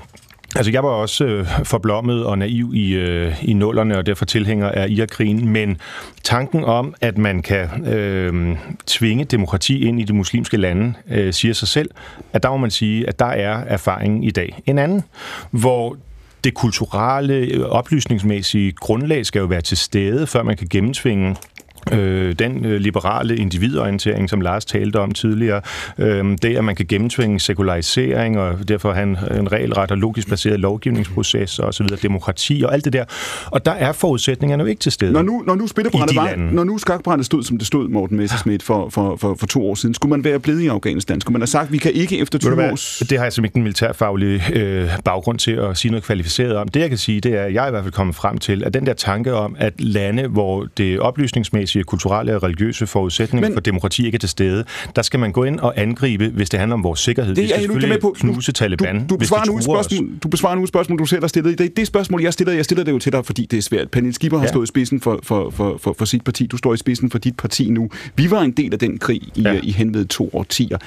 Altså, 0.56 0.72
jeg 0.72 0.82
var 0.82 0.88
også 0.88 1.24
øh, 1.24 1.46
forblommet 1.64 2.24
og 2.24 2.38
naiv 2.38 2.72
i, 2.74 2.92
øh, 2.94 3.44
i 3.44 3.52
nullerne, 3.52 3.98
og 3.98 4.06
derfor 4.06 4.24
tilhænger 4.24 4.68
af 4.68 4.88
Irakkrigen, 4.88 5.48
men 5.48 5.80
tanken 6.22 6.64
om, 6.64 6.94
at 7.00 7.18
man 7.18 7.42
kan 7.42 7.86
øh, 7.86 8.56
tvinge 8.86 9.24
demokrati 9.24 9.84
ind 9.84 10.00
i 10.00 10.04
de 10.04 10.12
muslimske 10.12 10.56
lande, 10.56 10.94
øh, 11.10 11.32
siger 11.32 11.54
sig 11.54 11.68
selv, 11.68 11.90
at 12.32 12.42
der 12.42 12.50
må 12.50 12.56
man 12.56 12.70
sige, 12.70 13.08
at 13.08 13.18
der 13.18 13.26
er 13.26 13.64
erfaringen 13.66 14.24
i 14.24 14.30
dag 14.30 14.62
en 14.66 14.78
anden, 14.78 15.02
hvor 15.50 15.96
det 16.44 16.54
kulturelle, 16.54 17.34
øh, 17.34 17.60
oplysningsmæssige 17.60 18.72
grundlag 18.72 19.26
skal 19.26 19.40
jo 19.40 19.46
være 19.46 19.60
til 19.60 19.76
stede, 19.76 20.26
før 20.26 20.42
man 20.42 20.56
kan 20.56 20.66
gennemtvinge 20.70 21.36
øh, 21.92 22.34
den 22.38 22.64
øh, 22.64 22.80
liberale 22.80 23.36
individorientering, 23.36 24.30
som 24.30 24.40
Lars 24.40 24.64
talte 24.64 25.00
om 25.00 25.10
tidligere, 25.10 25.60
øh, 25.98 26.24
det 26.42 26.56
at 26.56 26.64
man 26.64 26.76
kan 26.76 26.86
gennemtvinge 26.86 27.40
sekularisering 27.40 28.38
og 28.38 28.68
derfor 28.68 28.92
have 28.92 29.02
en, 29.02 29.18
en 29.38 29.52
regelret 29.52 29.90
og 29.90 29.98
logisk 29.98 30.28
baseret 30.28 30.60
lovgivningsproces 30.60 31.58
og 31.58 31.74
så 31.74 31.82
videre, 31.82 31.98
demokrati 32.02 32.62
og 32.66 32.74
alt 32.74 32.84
det 32.84 32.92
der. 32.92 33.04
Og 33.46 33.66
der 33.66 33.72
er 33.72 33.92
forudsætningerne 33.92 34.62
jo 34.62 34.68
ikke 34.68 34.80
til 34.80 34.92
stede. 34.92 35.12
Når 35.12 35.22
nu, 35.22 35.42
når 35.46 35.54
nu 35.54 35.66
spillebrændet 35.66 36.16
var, 36.16 36.36
når 36.36 36.64
nu 36.64 36.78
skakbrændet 36.78 37.26
stod, 37.26 37.42
som 37.42 37.58
det 37.58 37.66
stod, 37.66 37.88
Morten 37.88 38.16
Messerschmidt, 38.16 38.62
for, 38.62 38.88
for, 38.88 39.16
for, 39.16 39.34
for 39.34 39.46
to 39.46 39.70
år 39.70 39.74
siden, 39.74 39.94
skulle 39.94 40.10
man 40.10 40.24
være 40.24 40.40
blevet 40.40 40.60
i 40.60 40.66
Afghanistan? 40.66 41.20
Skulle 41.20 41.32
man 41.32 41.40
have 41.40 41.46
sagt, 41.46 41.72
vi 41.72 41.78
kan 41.78 41.92
ikke 41.92 42.18
efter 42.18 42.38
Ved 42.38 42.40
du 42.40 42.46
20 42.46 42.54
hvad? 42.54 42.72
års... 42.72 43.02
Det 43.10 43.18
har 43.18 43.24
jeg 43.24 43.32
simpelthen 43.32 43.44
ikke 43.44 43.56
en 43.56 43.62
militærfaglig 43.62 44.52
øh, 44.52 44.90
baggrund 45.04 45.38
til 45.38 45.52
at 45.52 45.76
sige 45.76 45.92
noget 45.92 46.04
kvalificeret 46.04 46.56
om. 46.56 46.68
Det 46.68 46.80
jeg 46.80 46.88
kan 46.88 46.98
sige, 46.98 47.20
det 47.20 47.34
er, 47.34 47.42
at 47.42 47.54
jeg 47.54 47.64
er 47.64 47.68
i 47.68 47.70
hvert 47.70 47.82
fald 47.82 47.92
kommet 47.92 48.16
frem 48.16 48.38
til, 48.38 48.64
at 48.64 48.74
den 48.74 48.86
der 48.86 48.94
tanke 48.94 49.34
om, 49.34 49.56
at 49.58 49.80
lande, 49.80 50.28
hvor 50.28 50.66
det 50.76 51.00
oplysningsmæssige, 51.80 51.84
kulturelle 51.84 52.36
og 52.36 52.42
religiøse 52.42 52.86
forudsætninger 52.86 53.48
Men- 53.48 53.54
for 53.56 53.60
demokrati 53.60 54.06
ikke 54.06 54.16
er 54.16 54.18
til 54.18 54.28
stede, 54.28 54.64
der 54.96 55.02
skal 55.02 55.20
man 55.20 55.32
gå 55.32 55.44
ind 55.44 55.60
og 55.60 55.72
angribe, 55.80 56.28
hvis 56.28 56.50
det 56.50 56.58
handler 56.60 56.74
om 56.74 56.82
vores 56.84 57.00
sikkerhed. 57.00 57.34
Det 57.34 57.42
vi 57.42 57.44
er 57.44 57.48
skal 57.48 57.60
selvfølgelig 57.60 57.88
med 57.88 57.98
på. 58.00 58.14
knuse 58.18 58.52
Taliban, 58.52 58.98
du, 59.00 59.04
du, 59.14 59.16
besvarer 59.16 59.44
nu 59.46 59.58
et 59.58 59.64
truer 59.64 59.78
os. 59.78 59.86
spørgsmål, 59.86 60.18
du 60.22 60.28
besvarer 60.28 60.54
nu 60.54 60.62
et 60.62 60.68
spørgsmål, 60.68 60.98
du 60.98 61.06
selv 61.06 61.22
har 61.22 61.28
stillet. 61.28 61.58
Det, 61.58 61.76
det 61.76 61.86
spørgsmål, 61.86 62.22
jeg 62.22 62.32
stiller, 62.32 62.52
jeg 62.54 62.64
stiller 62.64 62.84
det 62.84 62.92
jo 62.92 62.98
til 62.98 63.12
dig, 63.12 63.26
fordi 63.26 63.46
det 63.50 63.56
er 63.58 63.62
svært. 63.62 63.90
Pernille 63.90 64.14
Skipper 64.14 64.38
har 64.38 64.44
Ja. 64.44 64.50
stået 64.50 64.64
i 64.64 64.68
spidsen 64.68 65.00
for, 65.00 65.20
for, 65.22 65.50
for, 65.50 65.78
for, 65.82 65.94
for 65.98 66.04
sit 66.04 66.24
parti. 66.24 66.46
Du 66.46 66.56
står 66.56 66.74
i 66.74 66.76
spidsen 66.76 67.10
for 67.10 67.18
dit 67.18 67.36
parti 67.36 67.70
nu. 67.70 67.90
Vi 68.16 68.30
var 68.30 68.42
en 68.42 68.50
del 68.52 68.72
af 68.72 68.78
den 68.78 68.98
krig 68.98 69.22
i, 69.34 69.42
ja. 69.42 69.60
i 69.62 69.70
henved 69.72 70.04
to 70.04 70.30
årtier. 70.32 70.78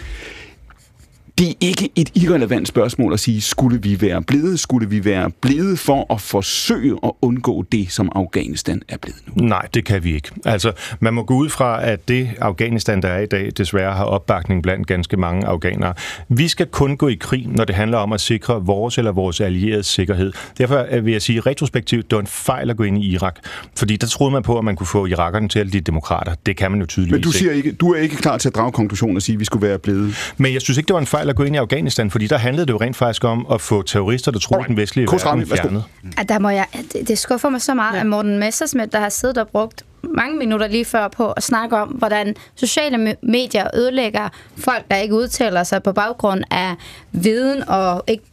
Det 1.39 1.49
er 1.49 1.53
ikke 1.61 1.89
et 1.95 2.11
irrelevant 2.15 2.67
spørgsmål 2.67 3.13
at 3.13 3.19
sige, 3.19 3.41
skulle 3.41 3.81
vi 3.81 4.01
være 4.01 4.21
blevet? 4.21 4.59
Skulle 4.59 4.89
vi 4.89 5.05
være 5.05 5.31
blevet 5.41 5.79
for 5.79 6.13
at 6.13 6.21
forsøge 6.21 6.97
at 7.03 7.11
undgå 7.21 7.65
det, 7.71 7.91
som 7.91 8.11
Afghanistan 8.15 8.81
er 8.89 8.97
blevet 8.97 9.21
nu? 9.25 9.43
Nej, 9.43 9.67
det 9.73 9.85
kan 9.85 10.03
vi 10.03 10.15
ikke. 10.15 10.31
Altså, 10.45 10.71
man 10.99 11.13
må 11.13 11.23
gå 11.23 11.33
ud 11.33 11.49
fra, 11.49 11.85
at 11.85 12.07
det 12.07 12.29
Afghanistan, 12.41 13.01
der 13.01 13.07
er 13.07 13.19
i 13.19 13.25
dag, 13.25 13.51
desværre 13.57 13.93
har 13.93 14.03
opbakning 14.03 14.63
blandt 14.63 14.87
ganske 14.87 15.17
mange 15.17 15.47
afghanere. 15.47 15.93
Vi 16.29 16.47
skal 16.47 16.65
kun 16.65 16.97
gå 16.97 17.07
i 17.07 17.17
krig, 17.19 17.47
når 17.47 17.65
det 17.65 17.75
handler 17.75 17.97
om 17.97 18.13
at 18.13 18.21
sikre 18.21 18.65
vores 18.65 18.97
eller 18.97 19.11
vores 19.11 19.41
allierede 19.41 19.83
sikkerhed. 19.83 20.33
Derfor 20.57 20.85
øh, 20.91 21.05
vil 21.05 21.11
jeg 21.11 21.21
sige, 21.21 21.39
retrospektivt, 21.39 22.09
det 22.09 22.15
var 22.15 22.21
en 22.21 22.27
fejl 22.27 22.69
at 22.69 22.77
gå 22.77 22.83
ind 22.83 23.03
i 23.03 23.07
Irak. 23.11 23.35
Fordi 23.77 23.97
der 23.97 24.07
troede 24.07 24.33
man 24.33 24.43
på, 24.43 24.57
at 24.57 24.63
man 24.63 24.75
kunne 24.75 24.87
få 24.87 25.05
irakerne 25.05 25.49
til 25.49 25.59
at 25.59 25.67
blive 25.67 25.81
demokrater. 25.81 26.35
Det 26.45 26.57
kan 26.57 26.71
man 26.71 26.79
jo 26.79 26.85
tydeligvis 26.85 27.11
Men 27.11 27.21
du, 27.21 27.31
siger 27.31 27.51
ikke, 27.51 27.71
du 27.71 27.93
er 27.93 27.99
ikke 27.99 28.15
klar 28.15 28.37
til 28.37 28.49
at 28.49 28.55
drage 28.55 28.71
konklusionen 28.71 29.15
og 29.15 29.21
sige, 29.21 29.33
at 29.33 29.39
vi 29.39 29.45
skulle 29.45 29.67
være 29.67 29.79
blevet. 29.79 30.33
Men 30.37 30.53
jeg 30.53 30.61
synes 30.61 30.77
ikke, 30.77 30.87
det 30.87 30.93
var 30.93 30.99
en 30.99 31.07
fejl 31.07 31.28
at 31.29 31.35
gå 31.35 31.43
ind 31.43 31.55
i 31.55 31.59
Afghanistan, 31.59 32.11
fordi 32.11 32.27
der 32.27 32.37
handlede 32.37 32.67
det 32.67 32.73
jo 32.73 32.77
rent 32.77 32.95
faktisk 32.95 33.23
om 33.23 33.47
at 33.51 33.61
få 33.61 33.81
terrorister, 33.81 34.31
der 34.31 34.39
troede 34.39 34.67
den 34.67 34.77
vestlige 34.77 35.07
verden 35.11 35.47
fjernet. 35.47 35.83
At 36.17 36.29
der 36.29 36.39
må 36.39 36.49
jeg, 36.49 36.65
det, 36.93 37.07
det 37.07 37.17
skuffer 37.17 37.49
mig 37.49 37.61
så 37.61 37.73
meget, 37.73 37.95
ja. 37.95 37.99
at 37.99 38.05
Morten 38.05 38.39
Messersmith, 38.39 38.91
der 38.91 38.99
har 38.99 39.09
siddet 39.09 39.37
og 39.37 39.47
brugt 39.47 39.83
mange 40.03 40.37
minutter 40.37 40.67
lige 40.67 40.85
før 40.85 41.07
på 41.07 41.31
at 41.31 41.43
snakke 41.43 41.77
om, 41.77 41.87
hvordan 41.87 42.35
sociale 42.55 43.09
me- 43.09 43.15
medier 43.23 43.67
ødelægger 43.73 44.29
folk, 44.57 44.83
der 44.91 44.97
ikke 44.97 45.15
udtaler 45.15 45.63
sig 45.63 45.83
på 45.83 45.91
baggrund 45.91 46.43
af 46.51 46.75
viden 47.11 47.69
og 47.69 48.03
ikke 48.07 48.23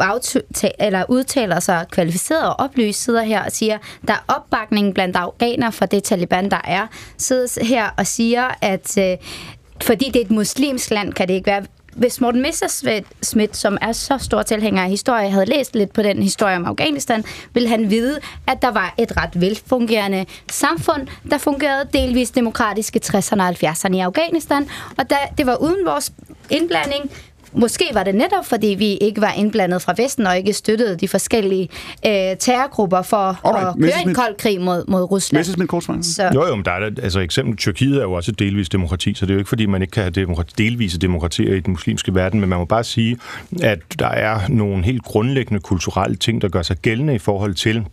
eller 0.81 1.05
udtaler 1.09 1.61
sig 1.61 1.87
kvalificeret 1.91 2.49
og 2.49 2.61
oplyst, 2.61 3.03
sidder 3.03 3.23
her 3.23 3.45
og 3.45 3.53
siger, 3.53 3.79
der 4.09 4.13
er 4.13 4.35
opbakning 4.35 4.95
blandt 4.95 5.17
afghanere 5.17 5.73
for 5.73 5.87
det 5.87 6.05
Taliban, 6.05 6.51
der 6.51 6.61
er. 6.65 6.87
Sidder 7.19 7.65
her 7.65 7.89
og 7.97 8.07
siger, 8.07 8.49
at 8.61 8.99
øh, 8.99 9.17
fordi 9.83 10.05
det 10.05 10.17
er 10.17 10.25
et 10.25 10.31
muslimsk 10.31 10.91
land, 10.91 11.13
kan 11.13 11.29
det 11.29 11.35
ikke 11.35 11.47
være 11.47 11.63
hvis 11.97 12.21
Morten 12.21 12.43
Messerschmidt, 12.43 13.57
som 13.57 13.79
er 13.83 13.93
så 13.93 14.19
stor 14.19 14.43
tilhænger 14.43 14.83
af 14.83 14.89
historie, 14.89 15.31
havde 15.31 15.47
læst 15.47 15.75
lidt 15.75 15.93
på 15.93 16.03
den 16.03 16.23
historie 16.23 16.57
om 16.57 16.65
Afghanistan, 16.65 17.25
ville 17.53 17.69
han 17.69 17.91
vide, 17.91 18.19
at 18.47 18.63
der 18.63 18.71
var 18.71 18.95
et 18.99 19.17
ret 19.17 19.41
velfungerende 19.41 20.27
samfund, 20.51 21.07
der 21.31 21.39
fungerede 21.39 21.89
delvis 21.93 22.31
demokratisk 22.31 22.97
i 22.97 23.01
60'erne 23.05 23.43
og 23.43 23.49
70'erne 23.49 23.95
i 23.95 24.01
Afghanistan, 24.01 24.69
og 24.99 25.11
da, 25.11 25.17
det 25.39 25.47
var 25.47 25.57
uden 25.57 25.87
vores 25.87 26.13
indblanding, 26.51 27.11
Måske 27.57 27.85
var 27.95 28.03
det 28.03 28.15
netop, 28.15 28.47
fordi 28.47 28.67
vi 28.67 28.87
ikke 28.87 29.21
var 29.21 29.33
indblandet 29.33 29.83
fra 29.83 29.95
Vesten 29.97 30.27
og 30.27 30.37
ikke 30.37 30.53
støttede 30.53 30.97
de 30.97 31.09
forskellige 31.09 31.69
øh, 32.07 32.13
terrorgrupper 32.39 33.03
for 33.03 33.41
Alright, 33.45 33.69
at 33.69 33.83
køre 33.83 34.09
en 34.09 34.15
kold 34.15 34.37
krig 34.39 34.61
mod, 34.61 34.85
mod 34.89 35.03
Rusland. 35.11 35.39
Messerschmidt, 35.39 35.71
kort 35.71 35.85
svar. 35.85 35.99
Så, 36.03 36.31
Jo, 36.35 36.47
jo, 36.47 36.55
men 36.55 36.65
der 36.65 36.71
er 36.71 36.91
da, 36.91 37.03
altså 37.03 37.21
eksempel, 37.21 37.57
Tyrkiet 37.57 37.97
er 37.97 38.03
jo 38.03 38.13
også 38.13 38.33
delvis 38.33 38.69
demokrati, 38.69 39.15
så 39.15 39.27
det 39.27 39.31
er 39.31 39.35
jo 39.35 39.39
ikke, 39.39 39.49
fordi 39.49 39.67
man 39.67 39.83
ikke 39.83 39.93
kan 39.93 40.03
have 40.03 40.11
demokrati, 40.11 40.55
delvise 40.59 40.99
demokratier 40.99 41.55
i 41.55 41.61
den 41.61 41.73
muslimske 41.73 42.15
verden, 42.15 42.41
men 42.41 42.49
man 42.49 42.59
må 42.59 42.65
bare 42.65 42.85
sige, 42.85 43.19
at 43.63 43.79
der 43.99 44.09
er 44.09 44.41
nogle 44.49 44.85
helt 44.85 45.03
grundlæggende 45.03 45.61
kulturelle 45.61 46.17
ting, 46.17 46.43
der 46.43 46.49
gør 46.49 46.63
sig 46.63 46.77
gældende 46.77 47.15
i 47.15 47.19
forhold 47.19 47.55
til 47.55 47.85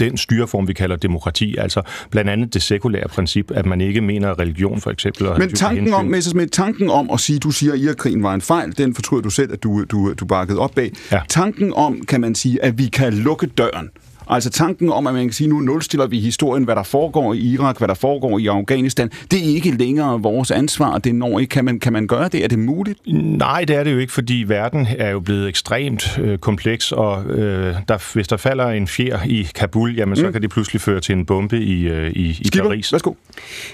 den 0.00 0.16
styreform, 0.16 0.68
vi 0.68 0.72
kalder 0.72 0.96
demokrati, 0.96 1.56
altså 1.56 1.82
blandt 2.10 2.30
andet 2.30 2.54
det 2.54 2.62
sekulære 2.62 3.08
princip, 3.08 3.50
at 3.50 3.66
man 3.66 3.80
ikke 3.80 4.00
mener 4.00 4.38
religion 4.38 4.80
for 4.80 4.90
eksempel. 4.90 5.26
og 5.26 5.38
Men 5.38 5.52
tanken 5.54 5.94
om. 5.94 6.04
Messerschmidt, 6.04 6.52
tanken 6.52 6.90
om 6.90 7.10
at 7.10 7.20
sige, 7.20 7.38
du 7.38 7.50
siger, 7.50 7.72
at 7.72 7.78
Irakkrigen 7.78 8.22
var 8.22 8.34
en 8.34 8.40
fejl, 8.40 8.78
den 8.78 8.94
fortryder 8.94 9.22
du 9.22 9.30
selv, 9.30 9.52
at 9.52 9.62
du, 9.62 9.84
du, 9.84 10.12
du 10.12 10.24
bakkede 10.24 10.58
op 10.58 10.74
bag. 10.74 10.92
Ja. 11.12 11.20
Tanken 11.28 11.74
om, 11.74 12.00
kan 12.08 12.20
man 12.20 12.34
sige, 12.34 12.64
at 12.64 12.78
vi 12.78 12.86
kan 12.86 13.12
lukke 13.12 13.46
døren. 13.46 13.90
Altså 14.30 14.50
tanken 14.50 14.92
om, 14.92 15.06
at 15.06 15.14
man 15.14 15.24
kan 15.24 15.32
sige, 15.32 15.48
nu 15.48 15.60
nulstiller 15.60 16.06
vi 16.06 16.20
historien, 16.20 16.64
hvad 16.64 16.76
der 16.76 16.82
foregår 16.82 17.34
i 17.34 17.38
Irak, 17.38 17.78
hvad 17.78 17.88
der 17.88 17.94
foregår 17.94 18.38
i 18.38 18.46
Afghanistan. 18.46 19.10
Det 19.30 19.38
er 19.38 19.54
ikke 19.54 19.70
længere 19.70 20.22
vores 20.22 20.50
ansvar. 20.50 20.98
Det 20.98 21.14
når 21.14 21.38
ikke. 21.38 21.50
Kan 21.50 21.64
man, 21.64 21.80
kan 21.80 21.92
man 21.92 22.06
gøre 22.06 22.28
det? 22.28 22.44
Er 22.44 22.48
det 22.48 22.58
muligt? 22.58 22.98
Nej, 23.38 23.64
det 23.64 23.76
er 23.76 23.84
det 23.84 23.92
jo 23.92 23.98
ikke, 23.98 24.12
fordi 24.12 24.44
verden 24.46 24.86
er 24.98 25.10
jo 25.10 25.20
blevet 25.20 25.48
ekstremt 25.48 26.18
øh, 26.18 26.38
kompleks, 26.38 26.92
og 26.92 27.24
øh, 27.24 27.74
der, 27.88 28.12
hvis 28.14 28.28
der 28.28 28.36
falder 28.36 28.66
en 28.66 28.88
fjer 28.88 29.18
i 29.26 29.46
Kabul, 29.54 29.96
jamen 29.96 30.16
så 30.16 30.30
kan 30.32 30.42
det 30.42 30.50
pludselig 30.50 30.80
føre 30.80 31.00
til 31.00 31.12
en 31.12 31.26
bombe 31.26 31.60
i, 31.60 31.82
øh, 31.82 32.10
i, 32.10 32.28
i 32.40 32.44
Skipper, 32.46 32.68
Paris. 32.68 32.92
værsgo. 32.92 33.12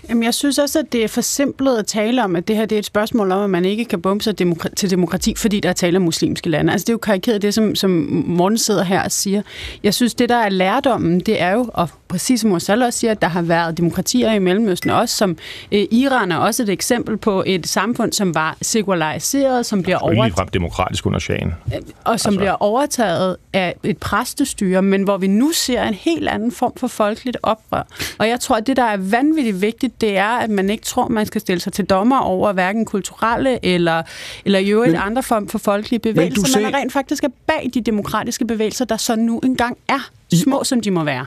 Jamen, 0.09 0.23
jeg 0.23 0.35
synes 0.35 0.59
også, 0.59 0.79
at 0.79 0.93
det 0.93 1.05
er 1.05 1.09
for 1.09 1.21
simpelt 1.21 1.69
at 1.79 1.87
tale 1.87 2.25
om, 2.25 2.37
at 2.37 2.49
det 2.49 2.57
her 2.57 2.67
det 2.67 2.77
er 2.77 2.79
et 2.79 2.85
spørgsmål 2.85 3.33
om, 3.33 3.43
at 3.43 3.51
man 3.51 3.65
ikke 3.65 3.85
kan 3.85 4.03
bombe 4.03 4.25
sig 4.25 4.41
demokra- 4.41 4.75
til 4.77 4.91
demokrati, 4.91 5.35
fordi 5.37 5.61
der 5.61 5.69
er 5.69 5.73
tale 5.73 5.97
om 5.97 6.03
muslimske 6.03 6.51
lande. 6.51 6.73
Altså, 6.73 6.85
det 6.85 6.89
er 6.89 6.95
jo 6.95 6.99
karikeret 6.99 7.43
det, 7.43 7.55
som, 7.55 7.75
som 7.75 7.91
Morten 8.27 8.59
sidder 8.59 8.85
her 8.85 9.03
og 9.03 9.13
siger. 9.13 9.43
Jeg 9.83 9.95
synes, 9.95 10.15
det 10.15 10.29
der 10.29 10.46
er 10.47 10.51
lærdommen, 10.51 11.21
det 11.21 11.41
er 11.43 11.53
jo, 11.53 11.71
at 11.79 11.95
præcis 12.09 12.41
som 12.41 12.51
Morsal 12.51 12.83
også 12.83 12.99
siger, 12.99 13.11
at 13.11 13.23
der 13.23 13.29
har 13.29 13.43
været 13.43 13.77
demokratier 13.77 14.33
i 14.33 14.39
Mellemøsten 14.39 14.91
også, 14.91 15.17
som 15.17 15.37
øh, 15.73 15.85
Iran 15.91 16.33
er 16.33 16.37
også 16.37 16.63
et 16.63 16.69
eksempel 16.69 17.17
på 17.17 17.43
et 17.47 17.67
samfund, 17.67 18.13
som 18.13 18.35
var 18.35 18.57
sekulariseret, 18.63 19.67
som 19.67 19.83
bliver 19.83 19.99
Og 19.99 20.13
ikke 20.13 20.19
over 20.21 20.27
ligefrem 20.27 20.49
demokratisk 20.49 21.07
under 21.07 21.19
shahen. 21.19 21.55
og 21.65 21.73
som 21.73 22.13
Altså- 22.13 22.31
bliver 22.31 22.53
overtaget 22.63 23.37
af 23.53 23.75
et 23.83 23.99
præstestyre, 23.99 24.83
men 24.83 25.03
hvor 25.03 25.17
vi 25.17 25.27
nu 25.27 25.51
ser 25.55 25.83
en 25.83 25.95
helt 25.95 26.29
anden 26.29 26.53
form 26.53 26.73
for 26.77 26.87
folkeligt 26.87 27.37
oprør. 27.43 27.83
Og 28.19 28.29
jeg 28.29 28.41
tror, 28.41 28.57
at 28.57 28.67
det, 28.67 28.77
der 28.77 28.83
er 28.85 28.97
vanvittigt 28.97 29.61
vigtigt, 29.61 30.01
det 30.01 30.17
er, 30.19 30.29
at 30.29 30.51
man 30.51 30.71
ikke 30.71 30.85
tror, 30.85 31.09
man 31.09 31.27
skal 31.27 31.41
stille 31.41 31.61
sig 31.61 31.73
til 31.73 31.85
dommer 31.85 32.19
over 32.19 32.53
hverken 32.53 32.85
kulturelle 32.85 33.65
eller, 33.65 34.03
eller 34.45 34.59
i 34.59 34.69
øvrigt 34.71 34.93
Men- 34.93 35.01
andre 35.03 35.23
form 35.23 35.49
for 35.49 35.59
folkelige 35.59 35.99
bevægelser. 36.01 36.47
sagde- 36.47 36.65
Man 36.67 36.75
er 36.75 36.79
rent 36.79 36.93
faktisk 36.93 37.25
er 37.25 37.29
bag 37.47 37.71
de 37.75 37.81
demokratiske 37.81 38.45
bevægelser, 38.47 38.85
der 38.85 38.97
så 38.97 39.17
nu 39.17 39.39
engang 39.39 39.77
er 39.89 40.09
små, 40.35 40.65
som 40.65 40.81
de 40.81 40.91
må 40.91 41.05
være. 41.05 41.27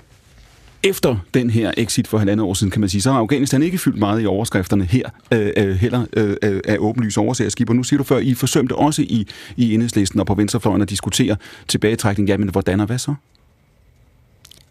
Efter 0.84 1.18
den 1.34 1.50
her 1.50 1.72
exit 1.78 2.08
for 2.08 2.18
halvandet 2.18 2.46
år 2.46 2.54
siden, 2.54 2.72
kan 2.72 2.80
man 2.80 2.90
sige, 2.90 3.02
så 3.02 3.12
har 3.12 3.20
Afghanistan 3.20 3.64
ikke 3.64 3.78
fyldt 3.78 3.98
meget 3.98 4.22
i 4.22 4.26
overskrifterne 4.26 4.86
her, 4.86 5.10
øh, 5.32 5.52
øh, 5.58 5.76
heller 5.76 6.06
øh, 6.14 6.36
øh, 6.44 6.62
af 6.68 6.78
åbenlys 6.80 7.18
oversagerskib. 7.18 7.70
Og 7.70 7.76
nu 7.76 7.84
siger 7.84 7.98
du 7.98 8.04
før, 8.04 8.18
I 8.18 8.34
forsømte 8.34 8.76
også 8.76 9.02
i, 9.02 9.28
i 9.58 9.74
enhedslisten 9.74 10.20
og 10.20 10.26
på 10.26 10.34
venstrefløjen 10.34 10.82
at 10.82 10.90
diskutere 10.90 11.36
tilbagetrækning. 11.68 12.30
Jamen, 12.30 12.50
hvordan 12.50 12.80
og 12.80 12.86
hvad 12.86 12.98
så? 12.98 13.14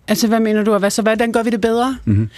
Altså, 0.09 0.28
hvad 0.28 0.40
mener 0.40 0.62
du? 0.62 0.78
Hvad, 0.78 0.90
så 0.90 1.02
hvordan 1.02 1.32
gør 1.32 1.43
vi 1.43 1.51
det 1.51 1.60
bedre? 1.60 1.98
Mm-hmm. 2.05 2.30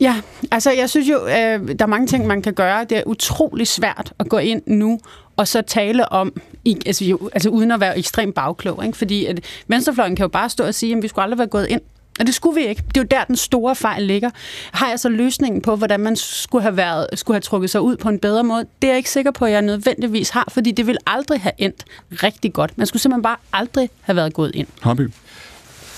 Ja, 0.00 0.20
altså 0.50 0.70
jeg 0.72 0.90
synes 0.90 1.08
jo, 1.08 1.26
øh, 1.26 1.68
der 1.68 1.84
er 1.84 1.86
mange 1.86 2.06
ting, 2.06 2.26
man 2.26 2.42
kan 2.42 2.54
gøre. 2.54 2.84
Det 2.84 2.98
er 2.98 3.02
utrolig 3.06 3.66
svært 3.66 4.12
at 4.18 4.28
gå 4.28 4.38
ind 4.38 4.62
nu 4.66 5.00
og 5.36 5.48
så 5.48 5.62
tale 5.62 6.12
om, 6.12 6.32
i, 6.64 6.76
altså, 6.86 7.04
jo, 7.04 7.30
altså 7.32 7.48
uden 7.48 7.70
at 7.70 7.80
være 7.80 7.98
ekstremt 7.98 8.34
bagklog. 8.34 8.86
Ikke? 8.86 8.98
Fordi 8.98 9.26
at 9.26 9.40
venstrefløjen 9.68 10.16
kan 10.16 10.24
jo 10.24 10.28
bare 10.28 10.50
stå 10.50 10.64
og 10.64 10.74
sige, 10.74 10.96
at 10.96 11.02
vi 11.02 11.08
skulle 11.08 11.22
aldrig 11.22 11.38
være 11.38 11.46
gået 11.46 11.66
ind. 11.68 11.80
Og 12.20 12.26
det 12.26 12.34
skulle 12.34 12.60
vi 12.60 12.66
ikke. 12.66 12.82
Det 12.88 12.96
er 12.96 13.00
jo 13.00 13.06
der, 13.10 13.24
den 13.24 13.36
store 13.36 13.74
fejl 13.74 14.02
ligger. 14.02 14.30
Har 14.72 14.88
jeg 14.88 15.00
så 15.00 15.08
løsningen 15.08 15.62
på, 15.62 15.76
hvordan 15.76 16.00
man 16.00 16.16
skulle 16.16 16.62
have, 16.62 16.76
været, 16.76 17.06
skulle 17.14 17.34
have 17.34 17.40
trukket 17.40 17.70
sig 17.70 17.80
ud 17.80 17.96
på 17.96 18.08
en 18.08 18.18
bedre 18.18 18.44
måde? 18.44 18.66
Det 18.82 18.88
er 18.88 18.92
jeg 18.92 18.96
ikke 18.96 19.10
sikker 19.10 19.30
på, 19.30 19.44
at 19.44 19.52
jeg 19.52 19.62
nødvendigvis 19.62 20.30
har, 20.30 20.48
fordi 20.50 20.70
det 20.70 20.86
vil 20.86 20.98
aldrig 21.06 21.40
have 21.40 21.52
endt 21.58 21.84
rigtig 22.10 22.52
godt. 22.52 22.78
Man 22.78 22.86
skulle 22.86 23.02
simpelthen 23.02 23.22
bare 23.22 23.36
aldrig 23.52 23.90
have 24.00 24.16
været 24.16 24.34
gået 24.34 24.54
ind. 24.54 24.66
Harby? 24.80 25.10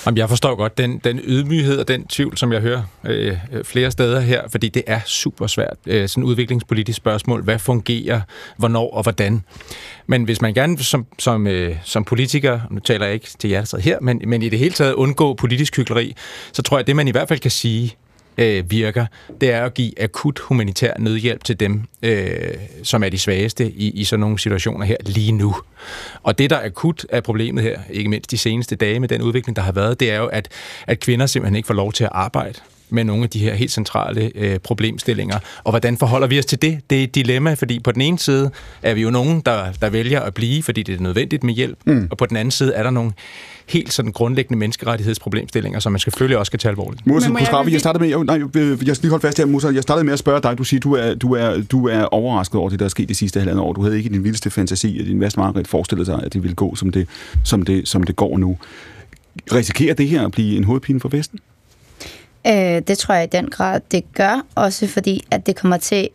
Jamen, 0.07 0.19
jeg 0.19 0.29
forstår 0.29 0.55
godt 0.55 0.79
den, 0.79 0.99
den 0.99 1.21
ydmyghed 1.25 1.79
og 1.79 1.89
den 1.89 2.07
tvivl, 2.07 2.37
som 2.37 2.53
jeg 2.53 2.61
hører 2.61 2.83
øh, 3.05 3.37
øh, 3.53 3.65
flere 3.65 3.91
steder 3.91 4.21
her, 4.21 4.49
fordi 4.49 4.69
det 4.69 4.83
er 4.87 5.01
super 5.07 5.47
svært. 5.47 5.77
Øh, 5.87 6.09
sådan 6.09 6.25
et 6.25 6.29
udviklingspolitisk 6.29 6.97
spørgsmål. 6.97 7.43
Hvad 7.43 7.59
fungerer, 7.59 8.21
hvornår 8.57 8.91
og 8.91 9.03
hvordan? 9.03 9.43
Men 10.07 10.25
hvis 10.25 10.41
man 10.41 10.55
gerne 10.55 10.79
som, 10.79 11.07
som, 11.19 11.47
øh, 11.47 11.77
som 11.85 12.05
politiker, 12.05 12.61
nu 12.71 12.81
taler 12.81 13.07
jeg 13.07 13.15
ikke 13.15 13.29
til 13.39 13.51
jer, 13.51 13.65
der 13.65 13.79
her, 13.79 14.01
men, 14.01 14.23
men 14.27 14.43
i 14.43 14.49
det 14.49 14.59
hele 14.59 14.75
taget 14.75 14.95
undgå 14.95 15.35
politisk 15.35 15.77
hykleri, 15.77 16.15
så 16.53 16.63
tror 16.63 16.77
jeg, 16.77 16.81
at 16.81 16.87
det 16.87 16.97
man 16.97 17.09
i 17.09 17.11
hvert 17.11 17.29
fald 17.29 17.41
kan 17.41 17.51
sige, 17.51 17.97
øh, 18.39 18.71
virker, 18.71 19.07
det 19.41 19.51
er 19.51 19.65
at 19.65 19.75
give 19.75 20.03
akut 20.03 20.39
humanitær 20.39 20.93
nødhjælp 20.99 21.45
til 21.45 21.61
dem, 21.61 21.83
øh, 22.03 22.55
som 22.83 23.03
er 23.03 23.09
de 23.09 23.19
svageste 23.19 23.73
i, 23.73 23.91
i 23.91 24.05
sådan 24.05 24.21
nogle 24.21 24.39
situationer 24.39 24.87
her 24.87 24.97
lige 25.01 25.33
nu. 25.33 25.57
Og 26.23 26.39
det, 26.39 26.51
der 26.51 26.65
akut 26.65 27.07
er 27.09 27.21
problemet 27.21 27.63
her, 27.63 27.81
ikke 27.91 28.11
mindst 28.11 28.31
de 28.31 28.39
seneste 28.39 28.77
dage 28.77 29.01
med 29.01 29.09
den 29.09 29.23
udvikling, 29.23 29.57
der 29.57 29.63
har 29.63 29.73
været, 29.73 30.01
det 30.01 30.11
er 30.11 30.17
jo, 30.17 30.27
at, 30.27 30.49
at 30.87 31.01
kvinder 31.01 31.27
simpelthen 31.27 31.57
ikke 31.57 31.67
får 31.67 31.75
lov 31.75 31.93
til 31.93 32.05
at 32.05 32.11
arbejde 32.13 32.61
med 32.91 33.05
nogle 33.05 33.23
af 33.23 33.31
de 33.31 33.39
her 33.39 33.55
helt 33.55 33.71
centrale 33.71 34.31
øh, 34.35 34.59
problemstillinger. 34.59 35.39
Og 35.65 35.73
hvordan 35.73 35.97
forholder 35.97 36.27
vi 36.27 36.39
os 36.39 36.47
til 36.47 36.63
det? 36.63 36.81
Det 36.91 37.01
er 37.01 37.05
et 37.05 37.15
dilemma, 37.15 37.55
fordi 37.55 37.79
på 37.79 37.93
den 37.93 38.03
ene 38.03 38.19
side 38.19 38.51
er 38.83 38.95
vi 38.95 39.03
jo 39.03 39.11
nogen, 39.11 39.43
der, 39.47 39.73
der 39.81 39.91
vælger 39.91 40.21
at 40.21 40.35
blive, 40.35 40.63
fordi 40.63 40.83
det 40.83 40.95
er 40.95 41.01
nødvendigt 41.01 41.45
med 41.45 41.55
hjælp, 41.55 41.79
mm. 41.85 42.09
og 42.11 42.19
på 42.19 42.27
den 42.27 42.37
anden 42.37 42.51
side 42.51 42.73
er 42.73 42.83
der 42.83 42.91
nogle 42.91 43.13
helt 43.69 43.93
sådan 43.93 44.13
grundlæggende 44.13 44.59
menneskerettighedsproblemstillinger, 44.59 45.81
som 45.81 45.93
man 45.93 45.99
selvfølgelig 45.99 46.39
også 46.39 46.51
skal 46.51 46.59
tage 46.59 46.71
alvorligt. 46.71 47.07
Musa, 47.07 47.29
jeg, 47.29 47.73
jeg 47.73 47.81
startede 47.81 48.05
med, 48.05 48.09
jeg, 48.09 48.25
nej, 48.25 48.41
jeg 48.87 48.97
skal 48.97 49.03
lige 49.03 49.11
holde 49.11 49.23
fast 49.23 49.39
her, 49.39 49.47
Musa. 49.47 49.69
Jeg 49.69 49.83
startede 49.83 50.05
med 50.05 50.13
at 50.13 50.19
spørge 50.19 50.41
dig. 50.41 50.59
Du 50.59 50.65
siger, 50.65 50.81
du 50.81 50.93
er, 50.93 51.15
du 51.15 51.33
er, 51.33 51.63
du 51.63 51.89
er 51.89 52.03
overrasket 52.03 52.61
over 52.61 52.71
det, 52.71 52.79
der 52.79 52.85
er 52.85 52.89
sket 52.89 53.09
de 53.09 53.15
sidste 53.15 53.41
halvandet 53.41 53.65
år. 53.65 53.73
Du 53.73 53.83
havde 53.83 53.97
ikke 53.97 54.09
din 54.09 54.25
vildeste 54.25 54.51
fantasi, 54.51 55.01
at 55.01 55.07
din 55.07 55.21
værste 55.21 55.41
mareridt 55.41 55.69
forestillede 55.69 56.07
sig, 56.07 56.23
at 56.25 56.33
det 56.33 56.43
ville 56.43 56.55
gå, 56.55 56.75
som 56.75 56.91
det, 56.91 57.09
som 57.45 57.63
det, 57.63 57.89
som 57.89 58.03
det 58.03 58.17
går 58.17 58.39
nu. 58.39 58.59
Risikerer 59.53 59.95
det 59.95 60.09
her 60.09 60.25
at 60.25 60.33
blive 60.33 60.57
en 60.57 60.65
hovedpine 60.65 61.01
for 61.01 61.09
Vesten? 61.09 61.39
Øh, 62.49 62.83
det 62.89 62.99
tror 62.99 63.15
jeg 63.15 63.25
i 63.25 63.27
den 63.27 63.51
grad, 63.51 63.81
det 63.91 64.13
gør. 64.13 64.47
Også 64.55 64.87
fordi, 64.87 65.25
at 65.31 65.47
det 65.47 65.57
kommer 65.57 65.77
til 65.77 66.09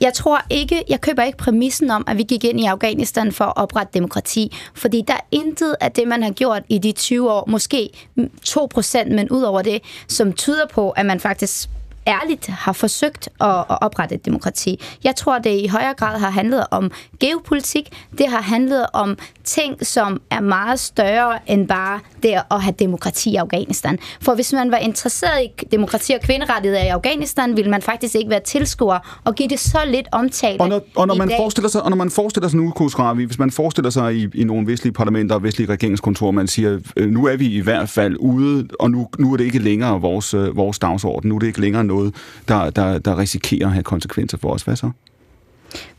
jeg 0.00 0.14
tror 0.14 0.40
ikke, 0.50 0.82
jeg 0.88 1.00
køber 1.00 1.22
ikke 1.22 1.38
præmissen 1.38 1.90
om, 1.90 2.04
at 2.06 2.18
vi 2.18 2.22
gik 2.22 2.44
ind 2.44 2.60
i 2.60 2.64
Afghanistan 2.64 3.32
for 3.32 3.44
at 3.44 3.52
oprette 3.56 3.90
demokrati, 3.94 4.56
fordi 4.74 5.04
der 5.08 5.14
er 5.14 5.20
intet 5.30 5.76
af 5.80 5.92
det, 5.92 6.08
man 6.08 6.22
har 6.22 6.30
gjort 6.30 6.62
i 6.68 6.78
de 6.78 6.92
20 6.92 7.32
år, 7.32 7.44
måske 7.48 7.90
2 8.44 8.66
procent, 8.66 9.12
men 9.12 9.28
ud 9.30 9.42
over 9.42 9.62
det, 9.62 9.82
som 10.08 10.32
tyder 10.32 10.66
på, 10.66 10.90
at 10.90 11.06
man 11.06 11.20
faktisk 11.20 11.68
ærligt 12.06 12.46
har 12.46 12.72
forsøgt 12.72 13.28
at, 13.40 13.58
at 13.58 13.78
oprette 13.80 14.14
et 14.14 14.24
demokrati. 14.24 14.80
Jeg 15.04 15.16
tror, 15.16 15.38
det 15.38 15.60
i 15.60 15.66
højere 15.66 15.94
grad 15.94 16.18
har 16.18 16.30
handlet 16.30 16.66
om 16.70 16.90
geopolitik. 17.20 17.88
Det 18.18 18.28
har 18.28 18.40
handlet 18.40 18.86
om 18.92 19.18
ting, 19.44 19.86
som 19.86 20.20
er 20.30 20.40
meget 20.40 20.80
større 20.80 21.38
end 21.46 21.68
bare 21.68 22.00
det 22.24 22.42
at 22.50 22.62
have 22.62 22.74
demokrati 22.78 23.30
i 23.30 23.36
Afghanistan. 23.36 23.98
For 24.20 24.34
hvis 24.34 24.52
man 24.52 24.70
var 24.70 24.76
interesseret 24.76 25.44
i 25.44 25.66
demokrati 25.70 26.12
og 26.12 26.20
kvinderettigheder 26.20 26.84
i 26.84 26.88
Afghanistan, 26.88 27.56
ville 27.56 27.70
man 27.70 27.82
faktisk 27.82 28.14
ikke 28.14 28.30
være 28.30 28.40
tilskuer 28.40 29.20
og 29.24 29.34
give 29.34 29.48
det 29.48 29.60
så 29.60 29.78
lidt 29.86 30.08
omtale 30.12 30.60
Og 30.60 30.68
når, 30.68 30.80
og 30.96 31.06
når, 31.06 31.14
man, 31.14 31.28
dag. 31.28 31.36
forestiller 31.36 31.68
sig, 31.68 31.82
og 31.82 31.90
når 31.90 31.96
man 31.96 32.10
forestiller 32.10 32.48
sig 32.48 32.60
nu, 32.60 32.70
Kusravi, 32.70 33.24
hvis 33.24 33.38
man 33.38 33.50
forestiller 33.50 33.90
sig 33.90 34.16
i, 34.16 34.28
i 34.34 34.44
nogle 34.44 34.66
vestlige 34.66 34.92
parlamenter 34.92 35.34
og 35.34 35.42
vestlige 35.42 35.68
regeringskontorer, 35.72 36.32
man 36.32 36.46
siger, 36.46 36.78
øh, 36.96 37.10
nu 37.10 37.26
er 37.26 37.36
vi 37.36 37.46
i 37.46 37.60
hvert 37.60 37.88
fald 37.88 38.16
ude, 38.16 38.68
og 38.80 38.90
nu, 38.90 39.08
nu 39.18 39.32
er 39.32 39.36
det 39.36 39.44
ikke 39.44 39.58
længere 39.58 40.00
vores, 40.00 40.34
øh, 40.34 40.56
vores 40.56 40.78
dagsorden, 40.78 41.28
nu 41.28 41.34
er 41.34 41.38
det 41.38 41.46
ikke 41.46 41.60
længere 41.60 41.84
noget, 41.84 42.14
der, 42.48 42.70
der, 42.70 42.98
der 42.98 43.18
risikerer 43.18 43.66
at 43.66 43.72
have 43.72 43.82
konsekvenser 43.82 44.38
for 44.38 44.50
os. 44.50 44.62
Hvad 44.62 44.76
så? 44.76 44.90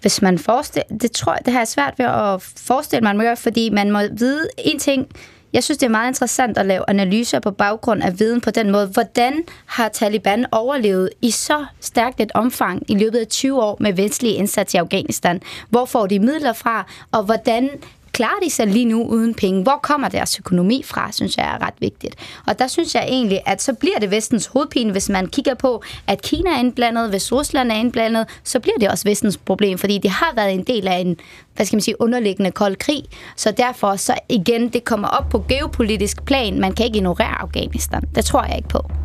Hvis 0.02 0.22
man 0.22 0.39
forestiller, 0.39 0.97
det 0.97 1.11
tror 1.11 1.34
jeg, 1.34 1.41
det 1.45 1.53
har 1.53 1.60
jeg 1.60 1.68
svært 1.68 1.93
ved 1.97 2.06
at 2.06 2.41
forestille 2.57 3.02
mig, 3.02 3.15
man 3.15 3.38
fordi 3.38 3.69
man 3.69 3.91
må 3.91 3.99
vide 4.18 4.47
en 4.57 4.80
ting, 4.80 5.07
jeg 5.53 5.63
synes, 5.63 5.77
det 5.77 5.85
er 5.85 5.89
meget 5.89 6.07
interessant 6.07 6.57
at 6.57 6.65
lave 6.65 6.84
analyser 6.88 7.39
på 7.39 7.51
baggrund 7.51 8.03
af 8.03 8.19
viden 8.19 8.41
på 8.41 8.51
den 8.51 8.72
måde. 8.72 8.88
Hvordan 8.88 9.43
har 9.65 9.89
Taliban 9.89 10.45
overlevet 10.51 11.09
i 11.22 11.31
så 11.31 11.65
stærkt 11.81 12.22
et 12.22 12.31
omfang 12.34 12.84
i 12.88 12.95
løbet 12.97 13.19
af 13.19 13.27
20 13.27 13.63
år 13.63 13.77
med 13.80 13.93
vestlige 13.93 14.34
indsats 14.34 14.73
i 14.73 14.77
Afghanistan? 14.77 15.41
Hvor 15.69 15.85
får 15.85 16.07
de 16.07 16.19
midler 16.19 16.53
fra, 16.53 16.88
og 17.11 17.23
hvordan 17.23 17.69
klarer 18.15 18.39
de 18.43 18.49
sig 18.49 18.67
lige 18.67 18.85
nu 18.85 19.03
uden 19.03 19.33
penge? 19.33 19.63
Hvor 19.63 19.79
kommer 19.83 20.09
deres 20.09 20.39
økonomi 20.39 20.83
fra, 20.85 21.11
synes 21.11 21.37
jeg 21.37 21.45
er 21.45 21.65
ret 21.65 21.73
vigtigt. 21.79 22.15
Og 22.47 22.59
der 22.59 22.67
synes 22.67 22.95
jeg 22.95 23.03
egentlig, 23.07 23.41
at 23.45 23.61
så 23.61 23.73
bliver 23.73 23.99
det 23.99 24.11
vestens 24.11 24.45
hovedpine, 24.45 24.91
hvis 24.91 25.09
man 25.09 25.27
kigger 25.27 25.53
på, 25.53 25.83
at 26.07 26.21
Kina 26.21 26.49
er 26.49 26.59
indblandet, 26.59 27.09
hvis 27.09 27.31
Rusland 27.31 27.71
er 27.71 27.75
indblandet, 27.75 28.27
så 28.43 28.59
bliver 28.59 28.77
det 28.79 28.89
også 28.89 29.03
vestens 29.09 29.37
problem, 29.37 29.77
fordi 29.77 29.97
det 29.97 30.11
har 30.11 30.33
været 30.35 30.53
en 30.53 30.63
del 30.63 30.87
af 30.87 30.97
en 30.97 31.17
hvad 31.55 31.65
skal 31.65 31.75
man 31.75 31.81
sige, 31.81 32.01
underliggende 32.01 32.51
kold 32.51 32.75
krig. 32.75 33.03
Så 33.35 33.51
derfor, 33.51 33.95
så 33.95 34.13
igen, 34.29 34.69
det 34.69 34.83
kommer 34.83 35.07
op 35.07 35.29
på 35.29 35.45
geopolitisk 35.49 36.25
plan. 36.25 36.59
Man 36.59 36.73
kan 36.73 36.85
ikke 36.85 36.97
ignorere 36.97 37.41
Afghanistan. 37.41 38.01
Det 38.15 38.25
tror 38.25 38.43
jeg 38.43 38.57
ikke 38.57 38.69
på. 38.69 39.05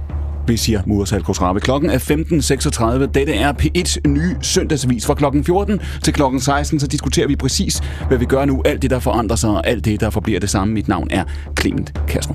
Vi 0.51 0.57
siger 0.57 0.83
Mursal 0.87 1.23
Kosrabe. 1.23 1.61
Klokken 1.61 1.91
er 1.91 1.99
15.36. 1.99 3.13
Dette 3.13 3.35
er 3.35 3.53
P1 3.53 4.09
nye 4.09 4.37
søndagsvis. 4.43 5.07
Fra 5.07 5.15
klokken 5.15 5.45
14 5.45 5.81
til 6.05 6.13
klokken 6.13 6.41
16, 6.41 6.81
så 6.81 6.87
diskuterer 6.87 7.27
vi 7.27 7.37
præcis, 7.37 7.81
hvad 8.09 8.19
vi 8.19 8.25
gør 8.25 8.45
nu. 8.45 8.63
Alt 8.65 8.83
det, 8.83 8.91
der 8.91 8.99
forandrer 8.99 9.37
sig, 9.37 9.51
og 9.51 9.67
alt 9.67 9.85
det, 9.85 10.01
der 10.01 10.11
forbliver 10.11 10.41
det 10.41 10.51
samme. 10.51 10.75
Mit 10.75 10.89
navn 10.89 11.09
er 11.11 11.25
Clement 11.61 11.93
Castro. 12.09 12.35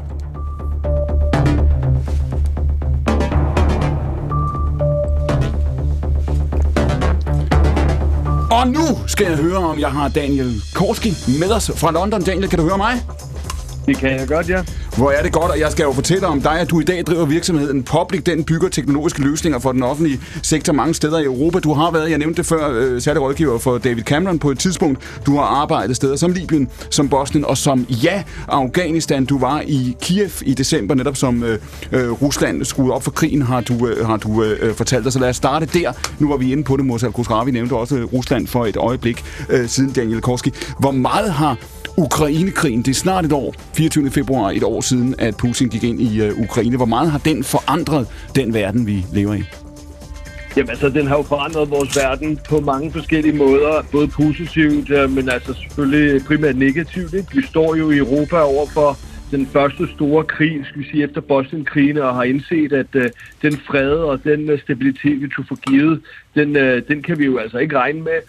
Og 8.52 8.68
nu 8.68 9.08
skal 9.08 9.28
jeg 9.28 9.38
høre, 9.38 9.58
om 9.58 9.80
jeg 9.80 9.90
har 9.90 10.08
Daniel 10.08 10.62
Korski 10.74 11.14
med 11.40 11.52
os 11.52 11.72
fra 11.76 11.92
London. 11.92 12.22
Daniel, 12.22 12.50
kan 12.50 12.60
du 12.60 12.66
høre 12.66 12.78
mig? 12.78 12.94
Det 13.88 13.98
kan 13.98 14.20
jeg 14.20 14.28
godt, 14.28 14.50
ja. 14.50 14.64
Hvor 14.98 15.12
er 15.12 15.22
det 15.24 15.32
godt, 15.32 15.52
og 15.52 15.60
jeg 15.60 15.72
skal 15.72 15.84
jo 15.84 15.92
fortælle 15.92 16.28
om 16.28 16.42
dig, 16.42 16.60
at 16.60 16.70
du 16.70 16.80
i 16.80 16.84
dag 16.84 17.04
driver 17.04 17.26
virksomheden 17.26 17.84
Public. 17.84 18.24
Den 18.24 18.44
bygger 18.44 18.70
teknologiske 18.70 19.22
løsninger 19.22 19.60
for 19.60 19.72
den 19.72 19.84
offentlige 19.84 20.20
sektor 20.44 20.74
mange 20.74 20.94
steder 20.94 21.20
i 21.20 21.24
Europa. 21.24 21.60
Du 21.60 21.74
har 21.74 21.92
været, 21.92 22.10
jeg 22.10 22.18
nævnte 22.18 22.38
det 22.38 22.46
før, 22.46 22.70
øh, 22.72 23.02
særlig 23.02 23.22
rådgiver 23.22 23.60
for 23.60 23.78
David 23.78 24.04
Cameron 24.04 24.40
på 24.40 24.52
et 24.52 24.60
tidspunkt. 24.60 25.20
Du 25.26 25.36
har 25.36 25.44
arbejdet 25.44 25.96
steder 25.96 26.16
som 26.16 26.32
Libyen, 26.32 26.70
som 26.90 27.10
Bosnien 27.10 27.46
og 27.46 27.58
som, 27.58 27.86
ja, 28.04 28.24
Afghanistan. 28.48 29.26
Du 29.26 29.40
var 29.40 29.62
i 29.68 29.96
Kiev 30.02 30.30
i 30.42 30.54
december, 30.54 30.96
netop 30.96 31.18
som 31.18 31.44
øh, 31.44 31.60
øh 31.92 32.12
Rusland 32.22 32.66
skruede 32.66 32.94
op 32.94 33.04
for 33.04 33.12
krigen, 33.12 33.42
har 33.42 33.62
du, 33.62 33.88
øh, 33.88 34.08
har 34.08 34.18
du 34.18 34.44
øh, 34.44 34.58
øh 34.62 34.76
fortalt 34.76 35.04
dig. 35.04 35.14
Så 35.14 35.20
lad 35.20 35.30
os 35.30 35.36
starte 35.36 35.66
der. 35.66 35.92
Nu 36.20 36.30
var 36.30 36.38
vi 36.38 36.52
inde 36.52 36.64
på 36.64 36.78
det, 36.78 36.86
Morsal 36.86 37.12
Khosravi 37.12 37.52
nævnte 37.52 37.74
også 37.74 37.96
Rusland 38.14 38.48
for 38.48 38.66
et 38.66 38.78
øjeblik 38.78 39.24
øh, 39.50 39.68
siden 39.68 39.92
Daniel 39.92 40.22
Korski. 40.22 40.52
Hvor 40.80 40.92
meget 40.92 41.34
har 41.34 41.58
Ukrainekrigen. 41.98 42.82
Det 42.82 42.88
er 42.88 42.94
snart 42.94 43.26
et 43.26 43.32
år, 43.32 43.56
24. 43.74 44.12
februar, 44.12 44.52
et 44.52 44.64
år 44.64 44.82
siden, 44.82 45.16
at 45.20 45.38
Putin 45.38 45.70
gik 45.70 45.84
ind 45.84 46.02
i 46.02 46.22
øh, 46.22 46.40
Ukraine. 46.40 46.78
Hvor 46.78 46.86
meget 46.86 47.12
har 47.12 47.20
den 47.20 47.44
forandret 47.44 48.08
den 48.36 48.54
verden, 48.54 48.88
vi 48.88 49.06
lever 49.14 49.34
i? 49.34 49.44
Jamen 50.58 50.70
altså, 50.70 50.90
den 50.90 51.08
har 51.08 51.18
jo 51.18 51.24
forandret 51.24 51.70
vores 51.70 51.98
verden 51.98 52.40
på 52.50 52.60
mange 52.60 52.92
forskellige 52.92 53.36
måder. 53.36 53.86
Både 53.92 54.08
positivt, 54.08 54.90
øh, 54.90 55.10
men 55.10 55.30
altså 55.30 55.54
selvfølgelig 55.54 56.26
primært 56.26 56.56
negativt. 56.56 57.14
Ikke? 57.14 57.36
Vi 57.36 57.42
står 57.42 57.76
jo 57.76 57.92
i 57.92 57.98
Europa 57.98 58.38
over 58.40 58.66
for 58.74 58.98
den 59.32 59.48
første 59.48 59.88
store 59.96 60.24
krig, 60.24 60.66
skal 60.66 60.82
vi 60.82 60.88
sige, 60.92 61.04
efter 61.04 61.22
Bosnien-krigen, 61.22 61.98
og 61.98 62.16
har 62.16 62.24
indset, 62.24 62.74
at 62.74 62.96
uh, 62.96 63.02
den 63.42 63.58
fred 63.58 63.90
og 63.90 64.24
den 64.24 64.52
uh, 64.52 64.60
stabilitet, 64.60 65.22
vi 65.22 65.28
tog 65.36 65.46
for 65.48 65.56
givet, 65.70 66.02
den, 66.36 66.56
uh, 66.56 66.88
den 66.88 67.04
kan 67.04 67.20
vi 67.20 67.26
jo 67.26 67.38
altså 67.38 67.58
ikke 67.58 67.78
regne 67.78 68.02
med. 68.02 68.20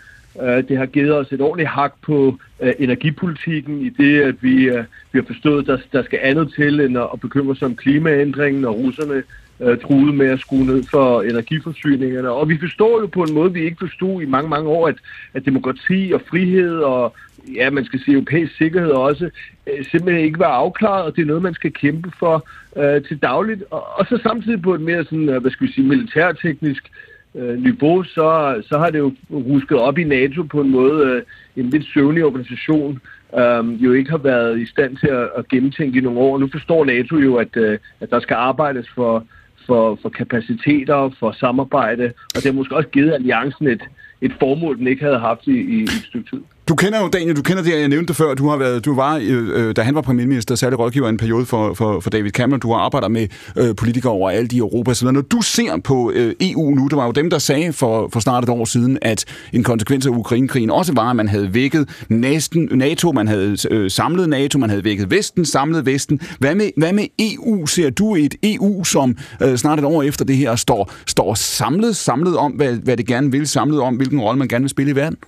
Øh, 0.42 0.68
det 0.68 0.78
har 0.78 0.86
givet 0.86 1.14
os 1.14 1.32
et 1.32 1.40
ordentligt 1.40 1.68
hak 1.68 1.92
på 2.02 2.38
øh, 2.60 2.72
energipolitikken 2.78 3.80
i 3.80 3.88
det, 3.88 4.22
at 4.22 4.34
vi, 4.40 4.64
øh, 4.64 4.84
vi 5.12 5.18
har 5.18 5.26
forstået, 5.26 5.60
at 5.60 5.66
der, 5.66 5.78
der 5.98 6.04
skal 6.04 6.18
andet 6.22 6.52
til 6.56 6.80
end 6.80 6.98
at, 6.98 7.20
bekymre 7.20 7.56
sig 7.56 7.66
om 7.66 7.76
klimaændringen, 7.76 8.64
og 8.64 8.78
russerne 8.78 9.22
øh, 9.60 9.78
truede 9.78 10.12
med 10.12 10.26
at 10.26 10.40
skrue 10.40 10.66
ned 10.66 10.84
for 10.90 11.22
energiforsyningerne. 11.22 12.30
Og 12.30 12.48
vi 12.48 12.58
forstår 12.58 13.00
jo 13.00 13.06
på 13.06 13.22
en 13.22 13.34
måde, 13.34 13.52
vi 13.52 13.64
ikke 13.64 13.76
forstod 13.80 14.22
i 14.22 14.26
mange, 14.26 14.50
mange 14.50 14.68
år, 14.68 14.88
at, 14.88 14.96
at 15.34 15.44
demokrati 15.44 16.12
og 16.14 16.20
frihed 16.30 16.78
og 16.78 17.14
ja, 17.54 17.70
man 17.70 17.84
skal 17.84 18.00
sige 18.00 18.14
europæisk 18.14 18.56
sikkerhed 18.56 18.90
også, 18.90 19.30
øh, 19.66 19.84
simpelthen 19.90 20.24
ikke 20.24 20.38
var 20.38 20.52
afklaret, 20.52 21.04
og 21.04 21.16
det 21.16 21.22
er 21.22 21.26
noget, 21.26 21.42
man 21.42 21.54
skal 21.54 21.72
kæmpe 21.72 22.12
for 22.18 22.48
øh, 22.76 23.04
til 23.04 23.18
dagligt. 23.22 23.62
Og, 23.70 23.98
og 23.98 24.06
så 24.06 24.18
samtidig 24.22 24.62
på 24.62 24.74
et 24.74 24.80
mere 24.80 25.04
sådan, 25.04 25.28
øh, 25.28 25.40
hvad 25.40 25.50
skal 25.50 25.66
vi 25.66 25.72
sige, 25.72 25.88
militærteknisk 25.88 26.84
øh, 26.84 27.15
Øh, 27.36 27.62
niveau, 27.62 28.02
så, 28.02 28.62
så 28.68 28.78
har 28.78 28.90
det 28.90 28.98
jo 28.98 29.12
rusket 29.30 29.78
op 29.78 29.98
i 29.98 30.04
NATO 30.04 30.42
på 30.42 30.60
en 30.60 30.70
måde, 30.70 31.06
øh, 31.06 31.22
en 31.56 31.70
lidt 31.70 31.84
søvnig 31.94 32.24
organisation, 32.24 33.00
øh, 33.38 33.84
jo 33.84 33.92
ikke 33.92 34.10
har 34.10 34.18
været 34.18 34.60
i 34.60 34.66
stand 34.66 34.96
til 34.96 35.06
at, 35.06 35.28
at 35.36 35.48
gennemtænke 35.48 35.98
i 35.98 36.00
nogle 36.00 36.18
år. 36.18 36.38
Nu 36.38 36.48
forstår 36.52 36.84
NATO 36.84 37.16
jo, 37.16 37.36
at, 37.36 37.56
øh, 37.56 37.78
at 38.00 38.10
der 38.10 38.20
skal 38.20 38.34
arbejdes 38.34 38.86
for, 38.94 39.24
for, 39.66 39.98
for 40.02 40.08
kapaciteter, 40.08 41.10
for 41.18 41.32
samarbejde, 41.32 42.04
og 42.04 42.34
det 42.34 42.44
har 42.44 42.52
måske 42.52 42.76
også 42.76 42.88
givet 42.88 43.12
alliancen 43.12 43.66
et, 43.68 43.82
et 44.20 44.32
formål, 44.40 44.78
den 44.78 44.86
ikke 44.86 45.04
havde 45.04 45.18
haft 45.18 45.46
i, 45.46 45.60
i 45.60 45.82
et 45.82 46.04
stykke 46.08 46.30
tid. 46.30 46.40
Du 46.68 46.74
kender 46.74 47.00
jo 47.00 47.08
Daniel, 47.08 47.36
du 47.36 47.42
kender 47.42 47.62
det, 47.62 47.80
jeg 47.80 47.88
nævnte 47.88 48.14
før, 48.14 48.34
du 48.34 48.48
har 48.48 48.56
været, 48.56 48.84
du 48.84 48.94
var, 48.94 49.16
øh, 49.22 49.68
øh 49.68 49.76
da 49.76 49.82
han 49.82 49.94
var 49.94 50.00
premierminister, 50.00 50.54
særlig 50.54 50.78
rådgiver 50.78 51.06
i 51.06 51.08
en 51.08 51.16
periode 51.16 51.46
for, 51.46 51.74
for, 51.74 52.00
for 52.00 52.10
David 52.10 52.30
Cameron, 52.30 52.60
du 52.60 52.72
har 52.72 52.78
arbejdet 52.78 53.10
med 53.10 53.28
øh, 53.56 53.74
politikere 53.76 54.12
over 54.12 54.30
alt 54.30 54.52
i 54.52 54.58
Europa. 54.58 54.94
Så 54.94 55.10
når 55.10 55.20
du 55.20 55.42
ser 55.42 55.80
på 55.84 56.12
øh, 56.14 56.34
EU 56.40 56.74
nu, 56.74 56.86
det 56.88 56.96
var 56.96 57.06
jo 57.06 57.12
dem, 57.12 57.30
der 57.30 57.38
sagde 57.38 57.72
for, 57.72 58.08
for 58.12 58.20
snart 58.20 58.44
et 58.44 58.50
år 58.50 58.64
siden, 58.64 58.98
at 59.02 59.24
en 59.52 59.64
konsekvens 59.64 60.06
af 60.06 60.10
Ukrainekrigen 60.10 60.70
også 60.70 60.92
var, 60.92 61.10
at 61.10 61.16
man 61.16 61.28
havde 61.28 61.54
vækket 61.54 62.04
næsten 62.08 62.68
NATO, 62.72 63.12
man 63.12 63.28
havde 63.28 63.56
øh, 63.70 63.90
samlet 63.90 64.28
NATO, 64.28 64.58
man 64.58 64.70
havde 64.70 64.84
vækket 64.84 65.10
Vesten, 65.10 65.44
samlet 65.44 65.86
Vesten. 65.86 66.20
Hvad 66.38 66.54
med, 66.54 66.70
hvad 66.76 66.92
med 66.92 67.06
EU? 67.18 67.66
Ser 67.66 67.90
du 67.90 68.16
et 68.16 68.34
EU, 68.42 68.84
som 68.84 69.16
øh, 69.42 69.56
snart 69.56 69.78
et 69.78 69.84
år 69.84 70.02
efter 70.02 70.24
det 70.24 70.36
her 70.36 70.56
står, 70.56 70.92
står 71.06 71.34
samlet, 71.34 71.96
samlet 71.96 72.36
om, 72.36 72.52
hvad, 72.52 72.72
hvad 72.72 72.96
det 72.96 73.06
gerne 73.06 73.30
vil, 73.30 73.48
samlet 73.48 73.80
om, 73.80 73.96
hvilken 73.96 74.20
rolle 74.20 74.38
man 74.38 74.48
gerne 74.48 74.62
vil 74.62 74.70
spille 74.70 74.92
i 74.92 74.96
verden? 74.96 75.18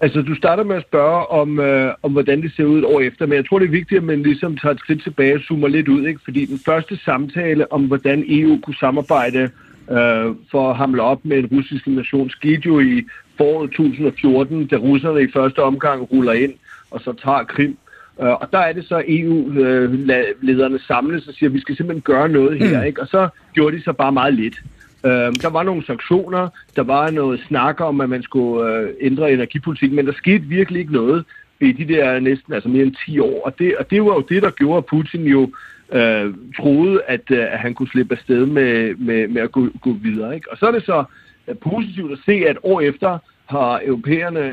Altså, 0.00 0.22
du 0.22 0.34
starter 0.34 0.64
med 0.64 0.76
at 0.76 0.82
spørge 0.82 1.26
om, 1.26 1.60
øh, 1.60 1.94
om, 2.02 2.12
hvordan 2.12 2.42
det 2.42 2.52
ser 2.56 2.64
ud 2.64 2.78
et 2.78 2.84
år 2.84 3.00
efter, 3.00 3.26
men 3.26 3.36
jeg 3.36 3.48
tror, 3.48 3.58
det 3.58 3.66
er 3.66 3.70
vigtigt, 3.70 3.98
at 3.98 4.04
man 4.04 4.22
ligesom 4.22 4.56
tager 4.56 4.74
et 4.74 4.80
skridt 4.80 5.02
tilbage 5.02 5.34
og 5.34 5.40
zoomer 5.40 5.68
lidt 5.68 5.88
ud, 5.88 6.06
ikke? 6.06 6.20
fordi 6.24 6.44
den 6.44 6.58
første 6.58 6.96
samtale 7.04 7.72
om, 7.72 7.84
hvordan 7.84 8.24
EU 8.28 8.60
kunne 8.62 8.76
samarbejde 8.76 9.50
øh, 9.90 10.34
for 10.50 10.70
at 10.70 10.76
hamle 10.76 11.02
op 11.02 11.24
med 11.24 11.38
en 11.38 11.46
russisk 11.46 11.86
nation, 11.86 12.30
skete 12.30 12.62
jo 12.66 12.80
i 12.80 13.04
foråret 13.36 13.70
2014, 13.70 14.66
da 14.66 14.76
russerne 14.76 15.22
i 15.22 15.32
første 15.32 15.62
omgang 15.62 16.12
ruller 16.12 16.32
ind 16.32 16.54
og 16.90 17.00
så 17.00 17.12
tager 17.12 17.44
Krim. 17.44 17.78
Øh, 18.22 18.28
og 18.28 18.48
der 18.52 18.58
er 18.58 18.72
det 18.72 18.84
så, 18.84 19.02
EU-lederne 19.08 20.78
samles 20.78 21.28
og 21.28 21.34
siger, 21.34 21.50
at 21.50 21.54
vi 21.54 21.60
skal 21.60 21.76
simpelthen 21.76 22.02
gøre 22.02 22.28
noget 22.28 22.58
her. 22.58 22.82
Ikke? 22.82 23.00
Og 23.00 23.08
så 23.08 23.28
gjorde 23.52 23.76
de 23.76 23.82
så 23.82 23.92
bare 23.92 24.12
meget 24.12 24.34
lidt. 24.34 24.62
Øh, 25.04 25.32
der 25.42 25.50
var 25.50 25.62
nogle 25.62 25.86
sanktioner, 25.86 26.48
der 26.76 26.82
var 26.82 27.10
noget 27.10 27.40
snak 27.48 27.80
om, 27.80 28.00
at 28.00 28.08
man 28.08 28.22
skulle 28.22 28.70
øh, 28.70 28.94
ændre 29.00 29.32
energipolitikken, 29.32 29.96
men 29.96 30.06
der 30.06 30.12
skete 30.12 30.44
virkelig 30.44 30.80
ikke 30.80 30.92
noget 30.92 31.24
i 31.60 31.72
de 31.72 31.88
der 31.94 32.20
næsten 32.20 32.52
altså 32.52 32.68
mere 32.68 32.82
end 32.82 32.94
10 33.06 33.18
år. 33.18 33.44
Og 33.44 33.58
det, 33.58 33.76
og 33.76 33.90
det 33.90 34.02
var 34.02 34.14
jo 34.14 34.24
det, 34.28 34.42
der 34.42 34.50
gjorde, 34.50 34.78
at 34.78 34.86
Putin 34.86 35.24
jo 35.24 35.50
øh, 35.92 36.34
troede, 36.56 37.00
at, 37.06 37.30
øh, 37.30 37.52
at 37.52 37.58
han 37.58 37.74
kunne 37.74 37.88
slippe 37.88 38.14
afsted 38.14 38.46
med, 38.46 38.94
med, 38.94 39.28
med 39.28 39.42
at 39.42 39.52
gå, 39.52 39.68
gå 39.82 39.92
videre. 39.92 40.34
Ikke? 40.34 40.52
Og 40.52 40.58
så 40.58 40.66
er 40.66 40.70
det 40.70 40.84
så 40.84 41.04
øh, 41.48 41.56
positivt 41.56 42.12
at 42.12 42.18
se, 42.26 42.32
at 42.32 42.58
år 42.62 42.80
efter 42.80 43.18
har 43.46 43.80
europæerne 43.84 44.52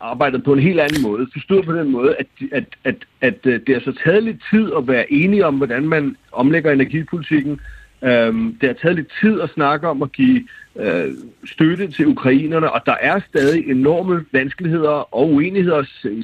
arbejdet 0.00 0.44
på 0.44 0.52
en 0.52 0.58
helt 0.58 0.80
anden 0.80 1.02
måde. 1.02 1.26
Forstået 1.32 1.64
på 1.64 1.72
den 1.72 1.90
måde, 1.90 2.16
at, 2.16 2.26
at, 2.52 2.64
at, 2.84 2.96
at 3.20 3.38
øh, 3.44 3.60
det 3.66 3.74
har 3.74 3.80
så 3.80 3.98
taget 4.04 4.22
lidt 4.22 4.44
tid 4.50 4.72
at 4.76 4.88
være 4.88 5.12
enige 5.12 5.46
om, 5.46 5.56
hvordan 5.56 5.88
man 5.88 6.16
omlægger 6.32 6.72
energipolitikken. 6.72 7.60
Øhm, 8.04 8.56
det 8.60 8.68
har 8.68 8.74
taget 8.74 8.96
lidt 8.96 9.12
tid 9.20 9.40
at 9.40 9.50
snakke 9.50 9.88
om 9.88 10.02
at 10.02 10.12
give 10.12 10.48
øh, 10.76 11.08
støtte 11.44 11.90
til 11.90 12.06
ukrainerne, 12.06 12.72
og 12.72 12.80
der 12.86 12.94
er 13.00 13.20
stadig 13.28 13.70
enorme 13.70 14.24
vanskeligheder 14.32 15.14
og 15.14 15.32
uenigheder, 15.32 15.82
i 16.04 16.22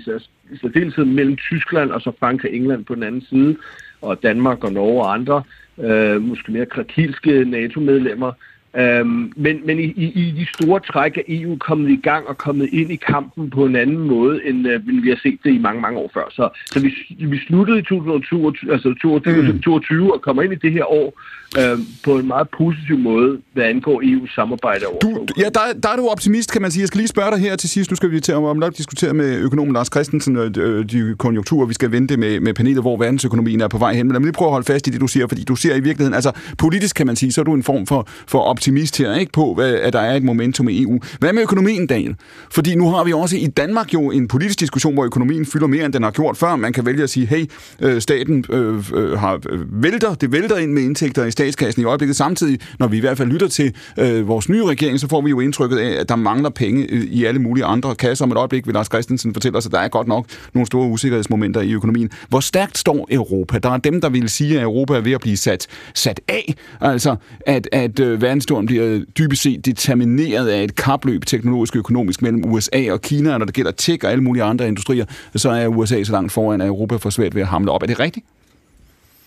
særdeleshed 0.61 1.05
mellem 1.05 1.37
Tyskland 1.37 1.91
og 1.91 2.01
så 2.01 2.13
Frankrig 2.21 2.51
og 2.51 2.57
England 2.57 2.85
på 2.85 2.95
den 2.95 3.03
anden 3.03 3.23
side, 3.23 3.57
og 4.03 4.23
Danmark 4.23 4.65
og 4.65 4.73
Norge 4.73 5.03
og 5.03 5.15
andre, 5.15 5.43
øh, 5.79 6.23
måske 6.23 6.53
mere 6.53 6.67
krakilske 6.67 7.45
NATO-medlemmer. 7.45 8.33
Øhm, 8.77 9.33
men 9.37 9.67
men 9.67 9.79
i, 9.79 9.85
i, 9.85 10.07
i 10.15 10.31
de 10.31 10.47
store 10.55 10.81
træk 10.81 11.17
er 11.19 11.23
EU 11.29 11.57
kommet 11.57 11.91
i 11.91 12.01
gang 12.03 12.29
og 12.29 12.39
kommet 12.39 12.69
ind 12.73 12.93
i 12.93 12.97
kampen 12.97 13.51
på 13.51 13.67
en 13.67 13.77
anden 13.77 13.99
måde, 13.99 14.45
end 14.45 14.69
øh, 14.69 15.03
vi 15.03 15.09
har 15.09 15.19
set 15.23 15.39
det 15.45 15.53
i 15.55 15.59
mange, 15.59 15.81
mange 15.81 15.99
år 15.99 16.11
før. 16.15 16.25
Så, 16.31 16.49
så 16.67 16.81
vi, 16.81 16.95
vi 17.27 17.39
sluttede 17.39 17.79
i 17.79 17.83
2022, 17.83 18.73
altså 18.73 18.89
2022 18.89 20.05
mm. 20.05 20.11
og 20.11 20.23
kommer 20.23 20.43
ind 20.43 20.53
i 20.53 20.57
det 20.57 20.73
her 20.73 20.93
år 20.93 21.21
øh, 21.57 21.79
på 22.05 22.19
en 22.19 22.27
meget 22.27 22.49
positiv 22.59 22.99
måde, 22.99 23.39
hvad 23.53 23.65
angår 23.65 24.03
EU's 24.03 24.35
samarbejde 24.35 24.87
over. 24.87 24.99
Du, 24.99 25.27
ja, 25.39 25.45
der, 25.45 25.61
der 25.83 25.89
er 25.89 25.97
du 25.97 26.09
optimist, 26.09 26.53
kan 26.53 26.63
man 26.63 26.71
sige. 26.71 26.81
Jeg 26.81 26.89
skal 26.89 26.99
lige 26.99 27.09
spørge 27.09 27.31
dig 27.31 27.39
her 27.39 27.57
til 27.57 27.69
sidst. 27.69 27.91
Nu 27.91 27.97
skal 27.97 28.11
vi 28.11 28.21
til 28.21 28.35
om 28.35 28.63
at 28.63 28.79
diskutere 28.79 29.15
med 29.15 29.39
økonomen 29.39 29.73
Lars 29.73 29.87
Christensen 29.87 30.37
øh, 30.37 30.85
de 30.85 31.15
konjunkturer, 31.19 31.67
vi 31.67 31.75
skal 31.75 31.93
vente 31.93 32.17
med, 32.17 32.41
med 32.41 32.55
panelet, 32.55 32.83
hvor 32.83 32.97
verdensøkonomien 32.97 33.61
er 33.61 33.69
på 33.69 33.79
vej 33.79 33.95
hen. 33.95 34.07
Men 34.07 34.13
lad 34.13 34.21
mig 34.21 34.27
lige 34.27 34.33
prøve 34.33 34.49
at 34.49 34.53
holde 34.53 34.67
fast 34.67 34.87
i 34.87 34.91
det, 34.91 35.01
du 35.01 35.07
siger, 35.07 35.27
fordi 35.27 35.45
du 35.45 35.57
ser 35.57 35.75
i 35.75 35.81
virkeligheden, 35.81 36.15
altså 36.15 36.33
politisk 36.59 36.97
kan 36.97 37.07
man 37.07 37.17
sige, 37.17 37.33
så 37.33 37.41
er 37.41 37.45
du 37.45 37.55
en 37.55 37.63
form 37.63 37.87
for, 37.87 38.09
for 38.27 38.39
optimist 38.39 38.99
her, 38.99 39.15
ikke 39.15 39.33
på, 39.33 39.55
at 39.55 39.93
der 39.93 40.01
er 40.01 40.17
et 40.17 40.23
momentum 40.23 40.69
i 40.69 40.83
EU. 40.83 41.01
Hvad 41.19 41.33
med 41.33 41.43
økonomien, 41.43 41.87
Daniel? 41.87 42.17
Fordi 42.51 42.75
nu 42.75 42.91
har 42.91 43.05
vi 43.05 43.13
også 43.13 43.37
i 43.37 43.47
Danmark 43.47 43.95
jo 43.95 44.11
en 44.11 44.29
politisk 44.29 44.61
diskussion, 44.61 44.95
hvor 44.95 45.05
økonomien 45.05 45.47
fylder 45.47 45.67
mere, 45.67 45.85
end 45.85 45.93
den 45.93 46.03
har 46.03 46.11
gjort 46.11 46.37
før. 46.37 46.57
Man 46.57 46.73
kan 46.73 46.87
vælge 46.87 47.03
at 47.03 47.11
sige, 47.11 47.27
hey, 47.27 47.45
øh, 47.81 48.01
staten 48.01 48.45
øh, 48.51 48.85
øh, 48.95 49.19
har, 49.19 49.41
vælter, 49.73 50.15
det 50.15 50.33
vælter 50.33 50.57
ind 50.57 50.73
med 50.73 50.83
indtægter 50.83 51.25
i 51.25 51.31
statskassen 51.39 51.83
i 51.83 51.85
øjeblikket. 51.85 52.17
Samtidig, 52.17 52.59
når 52.79 52.89
vi 52.89 52.97
i 52.97 53.01
hvert 53.01 53.19
fald 53.19 53.29
lytter 53.29 53.49
til 53.49 53.75
øh, 53.99 54.29
vores 54.29 54.49
nye 54.49 54.65
regering, 54.65 55.01
så 55.01 55.09
får 55.09 55.21
vi 55.21 55.31
jo 55.31 55.41
indtrykket 55.41 55.79
af, 55.79 56.01
at 56.01 56.09
der 56.09 56.17
mangler 56.17 56.51
penge 56.51 56.87
i 56.89 57.25
alle 57.25 57.41
mulige 57.41 57.65
andre 57.65 57.95
kasser. 57.95 58.25
Om 58.25 58.33
et 58.33 58.37
øjeblik 58.37 58.67
vil 58.67 58.75
Lars 58.75 58.87
Christensen 58.87 59.33
fortælle 59.35 59.59
os, 59.59 59.67
at 59.67 59.73
der 59.73 59.79
er 59.79 59.89
godt 59.89 60.09
nok 60.09 60.27
nogle 60.55 60.67
store 60.67 60.89
usikkerhedsmomenter 60.89 61.61
i 61.61 61.73
økonomien. 61.73 62.11
Hvor 62.29 62.41
stærkt 62.41 62.79
står 62.79 63.09
Europa? 63.11 63.59
Der 63.59 63.71
er 63.71 63.77
dem, 63.77 64.01
der 64.01 64.09
vil 64.09 64.29
sige, 64.29 64.57
at 64.57 64.63
Europa 64.63 64.95
er 64.95 65.01
ved 65.01 65.13
at 65.13 65.21
blive 65.21 65.37
sat, 65.37 65.67
sat 65.95 66.21
af. 66.29 66.55
Altså, 66.81 67.17
at, 67.47 67.69
at 67.73 68.01
øh, 68.01 68.23
verdensstoren 68.23 68.67
bliver 68.67 69.01
dybest 69.19 69.43
set 69.43 69.67
determineret 69.67 70.49
af 70.49 70.65
et 70.65 70.77
kapløb 70.77 71.25
teknologisk 71.25 71.75
og 71.75 71.79
økonomisk 71.79 72.23
mellem 72.23 72.45
USA 72.45 72.93
og 72.93 73.01
Kina, 73.01 73.33
og 73.33 73.39
når 73.39 73.47
det 73.47 73.55
gælder 73.55 73.71
tech 73.71 74.05
og 74.05 74.11
alle 74.11 74.25
mulige 74.25 74.43
andre 74.43 74.69
industrier, 74.69 75.05
så 75.37 75.51
er 75.51 75.67
USA 75.67 76.05
så 76.05 76.13
langt 76.13 76.33
foran, 76.33 76.61
at 76.61 76.67
Europa 76.67 76.97
får 76.97 77.11
svært 77.11 77.35
ved 77.35 77.43
at 77.43 77.49
hamle 77.49 77.71
op. 77.71 77.83
Er 77.83 77.87
det 77.87 78.01
rigtigt? 78.01 78.27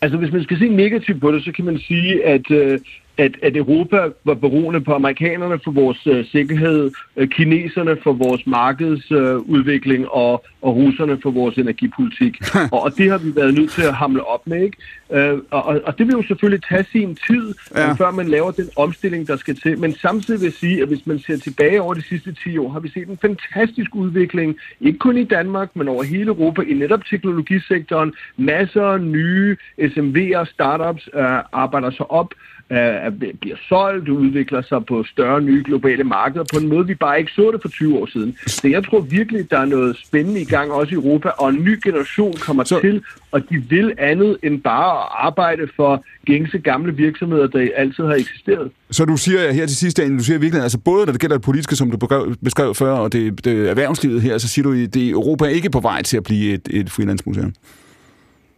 Altså, 0.02 0.18
hvis 0.18 0.32
man 0.32 0.44
skal 0.44 0.60
se 0.60 0.68
negativt 0.68 1.22
på 1.22 1.32
det, 1.32 1.44
så 1.44 1.52
kan 1.52 1.66
man 1.66 1.78
sige, 1.80 2.26
at, 2.26 2.52
øh, 2.52 2.80
at, 3.18 3.36
at 3.42 3.58
Europa 3.58 4.10
var 4.26 4.34
beroende 4.34 4.82
på 4.82 4.94
amerikanerne 4.94 5.60
for 5.64 5.72
vores 5.72 6.08
øh, 6.08 6.26
sikkerhed, 6.26 6.92
øh, 7.18 7.30
kineserne 7.30 7.98
for 8.04 8.14
vores 8.14 8.48
markedsudvikling 8.48 10.04
øh, 10.04 10.10
og, 10.12 10.46
og 10.62 10.76
russerne 10.76 11.20
for 11.24 11.32
vores 11.32 11.58
energipolitik. 11.58 12.38
og, 12.74 12.84
og 12.84 12.98
det 12.98 13.12
har 13.12 13.18
vi 13.18 13.36
været 13.36 13.54
nødt 13.54 13.72
til 13.72 13.82
at 13.82 13.94
hamle 13.94 14.28
op 14.28 14.48
med, 14.48 14.64
ikke? 14.64 14.78
Øh, 15.12 15.40
og, 15.52 15.82
og 15.86 15.98
det 15.98 16.08
vil 16.08 16.14
jo 16.14 16.24
selvfølgelig 16.28 16.64
tage 16.64 16.86
sin 16.92 17.18
tid, 17.28 17.54
ja. 17.76 17.94
før 17.94 18.12
man 18.12 18.28
laver 18.28 18.52
den 18.52 18.70
omstilling, 18.76 19.28
der 19.28 19.36
skal 19.36 19.56
til. 19.56 19.80
Men 19.80 19.94
samtidig 19.94 20.40
vil 20.40 20.46
jeg 20.46 20.54
sige, 20.54 20.82
at 20.82 20.88
hvis 20.88 21.08
man 21.08 21.20
ser 21.20 21.38
tilbage 21.38 21.82
over 21.82 21.94
de 21.94 22.02
sidste 22.02 22.34
10 22.34 22.58
år, 22.58 22.70
har 22.70 22.80
vi 22.80 22.90
set 22.90 23.08
en 23.08 23.18
fantastisk 23.22 23.96
udvikling, 23.96 24.56
ikke 24.82 25.00
kun 25.00 25.18
i 25.18 25.24
Danmark, 25.24 25.76
men 25.76 25.88
over 25.88 26.04
hele 26.04 26.28
Europa, 26.28 26.62
i 26.62 26.74
netop 26.74 27.06
teknologisektoren. 27.06 28.14
Masser 28.38 28.84
af 28.84 29.02
nye 29.02 29.58
SMV'er, 29.80 30.46
startups 30.46 31.10
øh, 31.14 31.24
arbejder 31.52 31.92
sig 31.92 32.12
op 32.12 32.34
øh, 32.72 33.34
bliver 33.42 33.56
solgt, 33.70 34.10
udvikler 34.10 34.62
sig 34.62 34.86
på 34.86 35.04
større 35.04 35.42
nye 35.42 35.64
globale 35.66 36.04
markeder 36.04 36.46
på 36.54 36.60
en 36.60 36.70
måde, 36.70 36.88
vi 36.88 36.96
bare 36.96 37.20
ikke 37.20 37.32
så 37.32 37.52
det 37.52 37.62
for 37.62 37.70
20 37.70 37.98
år 37.98 38.06
siden. 38.06 38.38
Så 38.48 38.68
jeg 38.68 38.86
tror 38.86 39.00
virkelig, 39.00 39.52
der 39.52 39.60
er 39.60 39.66
noget 39.66 39.98
spændende 39.98 40.42
i 40.42 40.46
gang 40.46 40.72
også 40.72 40.92
i 40.92 40.96
Europa, 40.96 41.30
og 41.30 41.50
en 41.50 41.64
ny 41.64 41.80
generation 41.84 42.34
kommer 42.34 42.64
så... 42.64 42.80
til, 42.82 43.04
og 43.32 43.50
de 43.50 43.58
vil 43.70 43.94
andet 43.98 44.38
end 44.44 44.62
bare 44.62 45.02
at 45.02 45.08
arbejde 45.12 45.68
for 45.76 46.04
gængse 46.26 46.58
gamle 46.58 46.96
virksomheder, 46.96 47.48
der 47.48 47.68
altid 47.76 48.04
har 48.04 48.14
eksisteret. 48.14 48.72
Så 48.92 49.06
du 49.06 49.18
siger 49.18 49.52
her 49.52 49.66
til 49.66 49.78
sidst, 49.78 49.98
Daniel, 49.98 50.18
du 50.18 50.24
siger 50.24 50.40
virkelig, 50.40 50.64
altså 50.64 50.78
både 50.78 51.06
når 51.06 51.12
det 51.12 51.22
gælder 51.22 51.36
det 51.36 51.46
politiske, 51.46 51.76
som 51.76 51.92
du 51.92 51.98
beskrev 52.44 52.76
før, 52.76 52.92
og 52.92 53.14
det, 53.14 53.46
det 53.46 53.70
erhvervslivet 53.70 54.22
her, 54.22 54.38
så 54.38 54.48
siger 54.48 54.64
du, 54.64 54.74
at 54.74 54.98
Europa 54.98 55.46
er 55.46 55.50
ikke 55.50 55.70
på 55.70 55.80
vej 55.80 56.02
til 56.02 56.18
at 56.18 56.24
blive 56.24 56.54
et, 56.54 56.68
et 56.72 56.90
freelance-museum. 56.90 57.54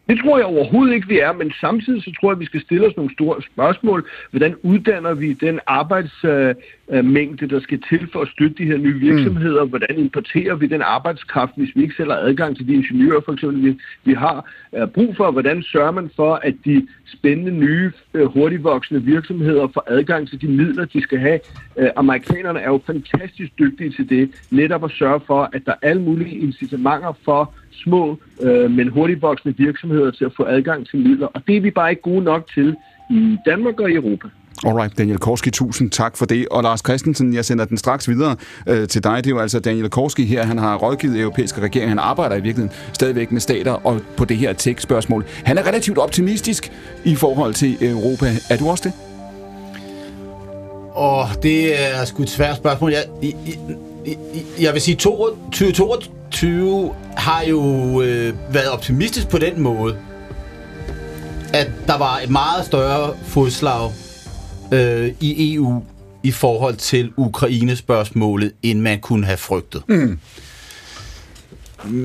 Det 0.09 0.19
tror 0.19 0.37
jeg 0.37 0.45
overhovedet 0.45 0.93
ikke, 0.93 1.07
vi 1.07 1.19
er, 1.19 1.33
men 1.33 1.51
samtidig 1.61 2.03
så 2.03 2.11
tror 2.19 2.29
jeg, 2.29 2.35
at 2.35 2.39
vi 2.39 2.45
skal 2.45 2.61
stille 2.61 2.87
os 2.87 2.97
nogle 2.97 3.13
store 3.13 3.41
spørgsmål. 3.41 4.09
Hvordan 4.31 4.55
uddanner 4.63 5.13
vi 5.13 5.33
den 5.33 5.59
arbejdsmængde, 5.67 7.49
der 7.49 7.59
skal 7.59 7.81
til 7.89 8.09
for 8.11 8.21
at 8.21 8.27
støtte 8.27 8.55
de 8.57 8.65
her 8.65 8.77
nye 8.77 8.99
virksomheder? 8.99 9.63
Mm. 9.63 9.69
Hvordan 9.69 9.97
importerer 9.97 10.55
vi 10.55 10.67
den 10.67 10.81
arbejdskraft, 10.81 11.51
hvis 11.57 11.75
vi 11.75 11.81
ikke 11.81 11.95
selv 11.95 12.11
har 12.11 12.17
adgang 12.17 12.57
til 12.57 12.67
de 12.67 12.73
ingeniører, 12.73 13.21
for 13.25 13.33
eksempel, 13.33 13.63
vi, 13.63 13.79
vi 14.03 14.13
har 14.13 14.49
brug 14.93 15.15
for? 15.17 15.31
Hvordan 15.31 15.63
sørger 15.63 15.91
man 15.91 16.09
for, 16.15 16.35
at 16.35 16.55
de 16.65 16.87
spændende, 17.05 17.51
nye, 17.51 17.91
øh, 18.13 18.25
hurtigvoksende 18.25 19.03
virksomheder 19.03 19.67
får 19.73 19.83
adgang 19.87 20.29
til 20.29 20.41
de 20.41 20.47
midler, 20.47 20.85
de 20.85 21.01
skal 21.01 21.19
have? 21.19 21.39
Øh, 21.77 21.89
amerikanerne 21.95 22.59
er 22.59 22.69
jo 22.69 22.81
fantastisk 22.85 23.51
dygtige 23.59 23.91
til 23.91 24.09
det, 24.09 24.31
netop 24.51 24.83
at 24.83 24.91
sørge 24.91 25.21
for, 25.27 25.49
at 25.53 25.61
der 25.65 25.71
er 25.71 25.87
alle 25.87 26.01
mulige 26.01 26.37
incitamenter 26.37 27.13
for 27.25 27.53
små, 27.83 28.17
øh, 28.41 28.71
men 28.71 28.87
hurtigvoksende 28.87 29.57
virksomheder 29.57 30.11
til 30.11 30.25
at 30.25 30.31
få 30.37 30.43
adgang 30.43 30.87
til 30.87 30.99
midler. 30.99 31.27
Og 31.27 31.41
det 31.47 31.57
er 31.57 31.61
vi 31.61 31.71
bare 31.71 31.89
ikke 31.89 32.01
gode 32.01 32.23
nok 32.23 32.49
til 32.53 32.75
i 33.09 33.37
Danmark 33.45 33.79
og 33.79 33.91
i 33.91 33.93
Europa. 33.93 34.27
Alright, 34.65 34.97
Daniel 34.97 35.17
Korski, 35.17 35.51
tusind 35.51 35.91
tak 35.91 36.17
for 36.17 36.25
det. 36.25 36.47
Og 36.51 36.63
Lars 36.63 36.79
Christensen, 36.79 37.33
jeg 37.33 37.45
sender 37.45 37.65
den 37.65 37.77
straks 37.77 38.09
videre 38.09 38.35
øh, 38.69 38.87
til 38.87 39.03
dig. 39.03 39.17
Det 39.17 39.25
er 39.25 39.29
jo 39.29 39.39
altså 39.39 39.59
Daniel 39.59 39.89
Korski 39.89 40.25
her. 40.25 40.43
Han 40.43 40.57
har 40.57 40.77
rådgivet 40.77 41.19
europæiske 41.19 41.61
regering. 41.61 41.89
Han 41.89 41.99
arbejder 41.99 42.35
i 42.35 42.41
virkeligheden 42.41 42.71
stadigvæk 42.93 43.31
med 43.31 43.41
stater 43.41 43.71
og 43.71 44.01
på 44.17 44.25
det 44.25 44.37
her 44.37 44.53
tech-spørgsmål. 44.53 45.25
Han 45.43 45.57
er 45.57 45.67
relativt 45.67 45.97
optimistisk 45.97 46.71
i 47.05 47.15
forhold 47.15 47.53
til 47.53 47.77
Europa. 47.81 48.25
Er 48.49 48.57
du 48.57 48.69
også 48.69 48.83
det? 48.83 48.93
Og 50.95 51.43
det 51.43 51.81
er 51.81 52.05
sgu 52.05 52.23
et 52.23 52.29
svært 52.29 52.57
spørgsmål. 52.57 52.91
Jeg, 52.91 53.03
jeg, 53.23 53.33
jeg, 54.59 54.73
vil 54.73 54.81
sige, 54.81 54.95
2022 54.95 56.93
har 57.17 57.43
jo 57.43 58.01
øh, 58.01 58.33
været 58.53 58.69
optimistisk 58.69 59.27
på 59.27 59.37
den 59.37 59.61
måde, 59.61 59.97
at 61.53 61.71
der 61.87 61.97
var 61.97 62.19
et 62.19 62.29
meget 62.29 62.65
større 62.65 63.13
fodslag 63.25 63.91
øh, 64.71 65.11
i 65.19 65.55
EU 65.55 65.83
i 66.23 66.31
forhold 66.31 66.75
til 66.75 67.11
Ukraine-spørgsmålet, 67.17 68.51
end 68.63 68.79
man 68.79 68.99
kunne 68.99 69.25
have 69.25 69.37
frygtet. 69.37 69.83
Mm. 69.87 70.19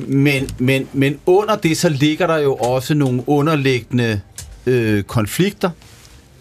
Men, 0.08 0.48
men, 0.58 0.88
men 0.92 1.18
under 1.26 1.56
det, 1.56 1.76
så 1.76 1.88
ligger 1.88 2.26
der 2.26 2.36
jo 2.36 2.54
også 2.54 2.94
nogle 2.94 3.22
underliggende 3.26 4.20
øh, 4.66 5.02
konflikter 5.02 5.70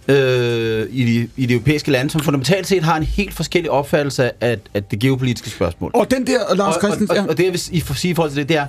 øh, 0.08 0.88
i, 0.92 1.06
de, 1.06 1.30
i 1.38 1.46
de 1.46 1.54
europæiske 1.54 1.92
lande, 1.92 2.12
som 2.12 2.22
fundamentalt 2.22 2.68
set 2.68 2.84
har 2.84 2.98
en 2.98 3.04
helt 3.04 3.34
forskellig 3.34 3.72
opfattelse 3.72 4.44
af, 4.44 4.58
af 4.74 4.84
det 4.84 5.00
geopolitiske 5.00 5.50
spørgsmål. 5.50 5.92
Og 5.94 6.12
den 6.12 6.28
der, 6.28 6.56
Lars 6.56 6.76
Christensen... 6.76 7.18
Og, 7.18 7.24
og, 7.24 7.30
og 7.30 7.38
det, 7.38 7.44
jeg 7.44 7.52
vil 7.52 7.60
sige 7.60 8.12
i 8.12 8.14
forhold 8.14 8.32
til 8.32 8.40
det, 8.40 8.50
det 8.50 8.58
er, 8.58 8.68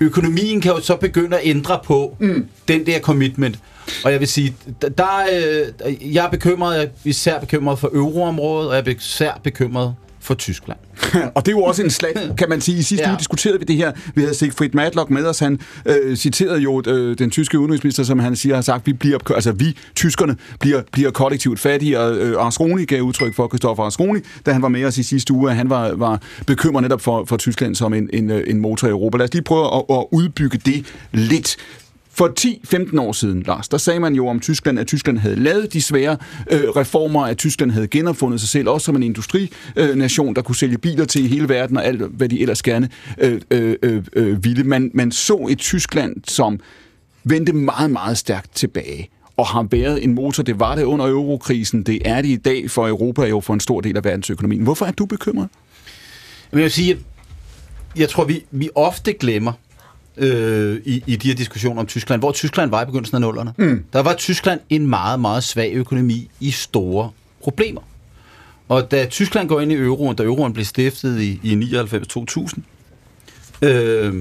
økonomien 0.00 0.60
kan 0.60 0.72
jo 0.72 0.80
så 0.80 0.96
begynde 0.96 1.36
at 1.36 1.42
ændre 1.44 1.80
på 1.84 2.16
mm. 2.18 2.46
den 2.68 2.86
der 2.86 3.00
commitment. 3.00 3.58
Og 4.04 4.12
jeg 4.12 4.20
vil 4.20 4.28
sige, 4.28 4.54
der, 4.98 5.26
øh, 5.32 6.14
jeg 6.14 6.24
er 6.24 6.30
bekymret, 6.30 6.76
jeg 6.76 6.84
er 6.84 6.88
især 7.04 7.40
bekymret 7.40 7.78
for 7.78 7.90
euroområdet, 7.94 8.68
og 8.68 8.76
jeg 8.76 8.86
er 8.86 8.90
især 8.90 9.40
bekymret 9.42 9.94
for 10.28 10.34
Tyskland. 10.34 10.78
og 11.34 11.46
det 11.46 11.52
er 11.52 11.56
jo 11.56 11.62
også 11.62 11.82
en 11.82 11.90
slag, 11.90 12.14
kan 12.38 12.48
man 12.48 12.60
sige. 12.60 12.78
I 12.78 12.82
sidste 12.82 13.04
ja. 13.04 13.10
uge 13.10 13.18
diskuterede 13.18 13.58
vi 13.58 13.64
det 13.64 13.76
her. 13.76 13.92
Vi 14.14 14.20
havde 14.20 14.34
Sigfrid 14.34 14.70
Matlock 14.72 15.10
med 15.10 15.26
os. 15.26 15.38
Han 15.38 15.60
øh, 15.86 16.16
citerede 16.16 16.60
jo 16.60 16.82
øh, 16.86 17.18
den 17.18 17.30
tyske 17.30 17.58
udenrigsminister, 17.58 18.02
som 18.02 18.18
han 18.18 18.36
siger 18.36 18.54
har 18.54 18.62
sagt, 18.62 18.86
vi 18.86 18.92
bliver, 18.92 19.18
altså 19.34 19.52
vi, 19.52 19.76
tyskerne, 19.94 20.36
bliver, 20.60 20.82
bliver 20.92 21.10
kollektivt 21.10 21.60
fattige. 21.60 22.00
Og 22.00 22.16
øh, 22.16 22.44
Arsroni 22.44 22.84
gav 22.84 23.02
udtryk 23.02 23.34
for, 23.34 23.48
Christoffer 23.48 23.84
Arsroni, 23.84 24.20
da 24.46 24.52
han 24.52 24.62
var 24.62 24.68
med 24.68 24.84
os 24.84 24.98
i 24.98 25.02
sidste 25.02 25.32
uge, 25.32 25.50
at 25.50 25.56
han 25.56 25.70
var, 25.70 25.94
var 25.94 26.22
bekymret 26.46 26.82
netop 26.82 27.00
for, 27.00 27.24
for 27.24 27.36
Tyskland 27.36 27.74
som 27.74 27.94
en, 27.94 28.10
en, 28.12 28.30
øh, 28.30 28.44
en 28.46 28.60
motor 28.60 28.88
i 28.88 28.90
Europa. 28.90 29.18
Lad 29.18 29.24
os 29.24 29.32
lige 29.32 29.42
prøve 29.42 29.66
at, 29.76 29.84
at 29.90 30.04
udbygge 30.12 30.58
det 30.58 30.86
lidt. 31.12 31.56
For 32.18 32.28
10-15 32.94 33.00
år 33.00 33.12
siden, 33.12 33.42
Lars, 33.42 33.68
der 33.68 33.78
sagde 33.78 34.00
man 34.00 34.14
jo 34.14 34.28
om 34.28 34.40
Tyskland, 34.40 34.78
at 34.78 34.86
Tyskland 34.86 35.18
havde 35.18 35.36
lavet 35.36 35.72
de 35.72 35.82
svære 35.82 36.16
øh, 36.50 36.60
reformer, 36.60 37.26
at 37.26 37.38
Tyskland 37.38 37.70
havde 37.70 37.86
genopfundet 37.86 38.40
sig 38.40 38.48
selv, 38.48 38.68
også 38.68 38.84
som 38.84 38.96
en 38.96 39.02
industrination, 39.02 40.34
der 40.34 40.42
kunne 40.42 40.56
sælge 40.56 40.78
biler 40.78 41.04
til 41.04 41.28
hele 41.28 41.48
verden, 41.48 41.76
og 41.76 41.84
alt, 41.84 42.02
hvad 42.02 42.28
de 42.28 42.40
ellers 42.40 42.62
gerne 42.62 42.88
øh, 43.18 43.40
øh, 43.50 43.76
øh, 43.82 44.02
øh 44.12 44.44
ville. 44.44 44.64
Man, 44.64 44.90
man 44.94 45.12
så 45.12 45.46
et 45.50 45.58
Tyskland, 45.58 46.16
som 46.28 46.60
vendte 47.24 47.52
meget, 47.52 47.90
meget 47.90 48.18
stærkt 48.18 48.54
tilbage 48.54 49.08
og 49.36 49.46
har 49.46 49.66
været 49.70 50.04
en 50.04 50.14
motor. 50.14 50.42
Det 50.42 50.60
var 50.60 50.74
det 50.74 50.82
under 50.82 51.06
eurokrisen. 51.06 51.82
Det 51.82 51.98
er 52.04 52.22
det 52.22 52.28
i 52.28 52.36
dag 52.36 52.70
for 52.70 52.88
Europa 52.88 53.22
og 53.22 53.30
jo 53.30 53.40
for 53.40 53.54
en 53.54 53.60
stor 53.60 53.80
del 53.80 53.96
af 53.96 54.04
verdensøkonomien. 54.04 54.62
Hvorfor 54.62 54.86
er 54.86 54.92
du 54.92 55.06
bekymret? 55.06 55.48
Jeg 56.52 56.60
vil 56.60 56.70
sige, 56.70 56.98
jeg 57.96 58.08
tror, 58.08 58.24
vi, 58.24 58.44
vi 58.50 58.70
ofte 58.74 59.12
glemmer, 59.12 59.52
øh, 60.18 60.80
i, 60.84 61.02
i 61.06 61.16
de 61.16 61.28
her 61.28 61.34
diskussioner 61.34 61.80
om 61.80 61.86
Tyskland, 61.86 62.20
hvor 62.20 62.32
Tyskland 62.32 62.70
var 62.70 62.82
i 62.82 62.84
begyndelsen 62.84 63.14
af 63.14 63.20
nullerne. 63.20 63.52
Mm. 63.56 63.84
Der 63.92 64.00
var 64.00 64.14
Tyskland 64.14 64.60
en 64.70 64.86
meget, 64.86 65.20
meget 65.20 65.44
svag 65.44 65.72
økonomi 65.72 66.30
i 66.40 66.50
store 66.50 67.10
problemer. 67.42 67.80
Og 68.68 68.90
da 68.90 69.06
Tyskland 69.06 69.48
går 69.48 69.60
ind 69.60 69.72
i 69.72 69.74
euroen, 69.74 70.16
da 70.16 70.22
euroen 70.22 70.52
blev 70.52 70.64
stiftet 70.64 71.20
i, 71.20 71.40
i 71.42 71.54
99-2000, 71.54 72.60
øh, 73.62 74.14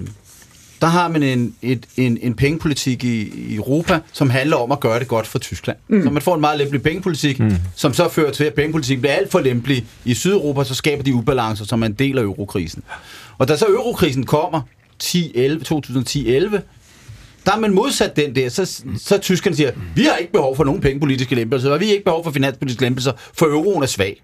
der 0.81 0.87
har 0.87 1.07
man 1.07 1.23
en, 1.23 1.55
et, 1.61 1.85
en, 1.97 2.17
en 2.21 2.33
pengepolitik 2.33 3.03
i, 3.03 3.21
i 3.21 3.55
Europa, 3.55 3.99
som 4.13 4.29
handler 4.29 4.57
om 4.57 4.71
at 4.71 4.79
gøre 4.79 4.99
det 4.99 5.07
godt 5.07 5.27
for 5.27 5.39
Tyskland. 5.39 5.77
Mm. 5.87 6.03
Så 6.03 6.09
man 6.09 6.21
får 6.21 6.35
en 6.35 6.41
meget 6.41 6.57
lempelig 6.57 6.83
pengepolitik, 6.83 7.39
mm. 7.39 7.55
som 7.75 7.93
så 7.93 8.09
fører 8.09 8.31
til, 8.31 8.43
at 8.43 8.53
pengepolitikken 8.53 9.01
bliver 9.01 9.13
alt 9.13 9.31
for 9.31 9.39
lempelig 9.39 9.85
i 10.05 10.13
Sydeuropa, 10.13 10.63
så 10.63 10.75
skaber 10.75 11.03
de 11.03 11.13
ubalancer, 11.13 11.65
som 11.65 11.81
er 11.81 11.85
en 11.85 11.93
del 11.93 12.17
af 12.17 12.21
eurokrisen. 12.23 12.83
Og 13.37 13.47
da 13.47 13.57
så 13.57 13.65
eurokrisen 13.65 14.25
kommer, 14.25 14.61
2010-11, 15.03 16.59
der 17.45 17.55
er 17.55 17.59
man 17.59 17.73
modsat 17.73 18.15
den 18.15 18.35
der, 18.35 18.49
så, 18.49 18.83
så 18.97 19.17
tyskerne 19.17 19.55
siger, 19.55 19.71
vi 19.95 20.03
har 20.03 20.15
ikke 20.15 20.31
behov 20.31 20.55
for 20.55 20.63
nogen 20.63 20.81
pengepolitiske 20.81 21.35
lempelser, 21.35 21.71
og 21.71 21.79
vi 21.79 21.85
har 21.85 21.93
ikke 21.93 22.05
behov 22.05 22.23
for 22.23 22.31
finanspolitiske 22.31 22.81
lempelser, 22.81 23.11
for 23.33 23.45
euroen 23.45 23.83
er 23.83 23.87
svag. 23.87 24.21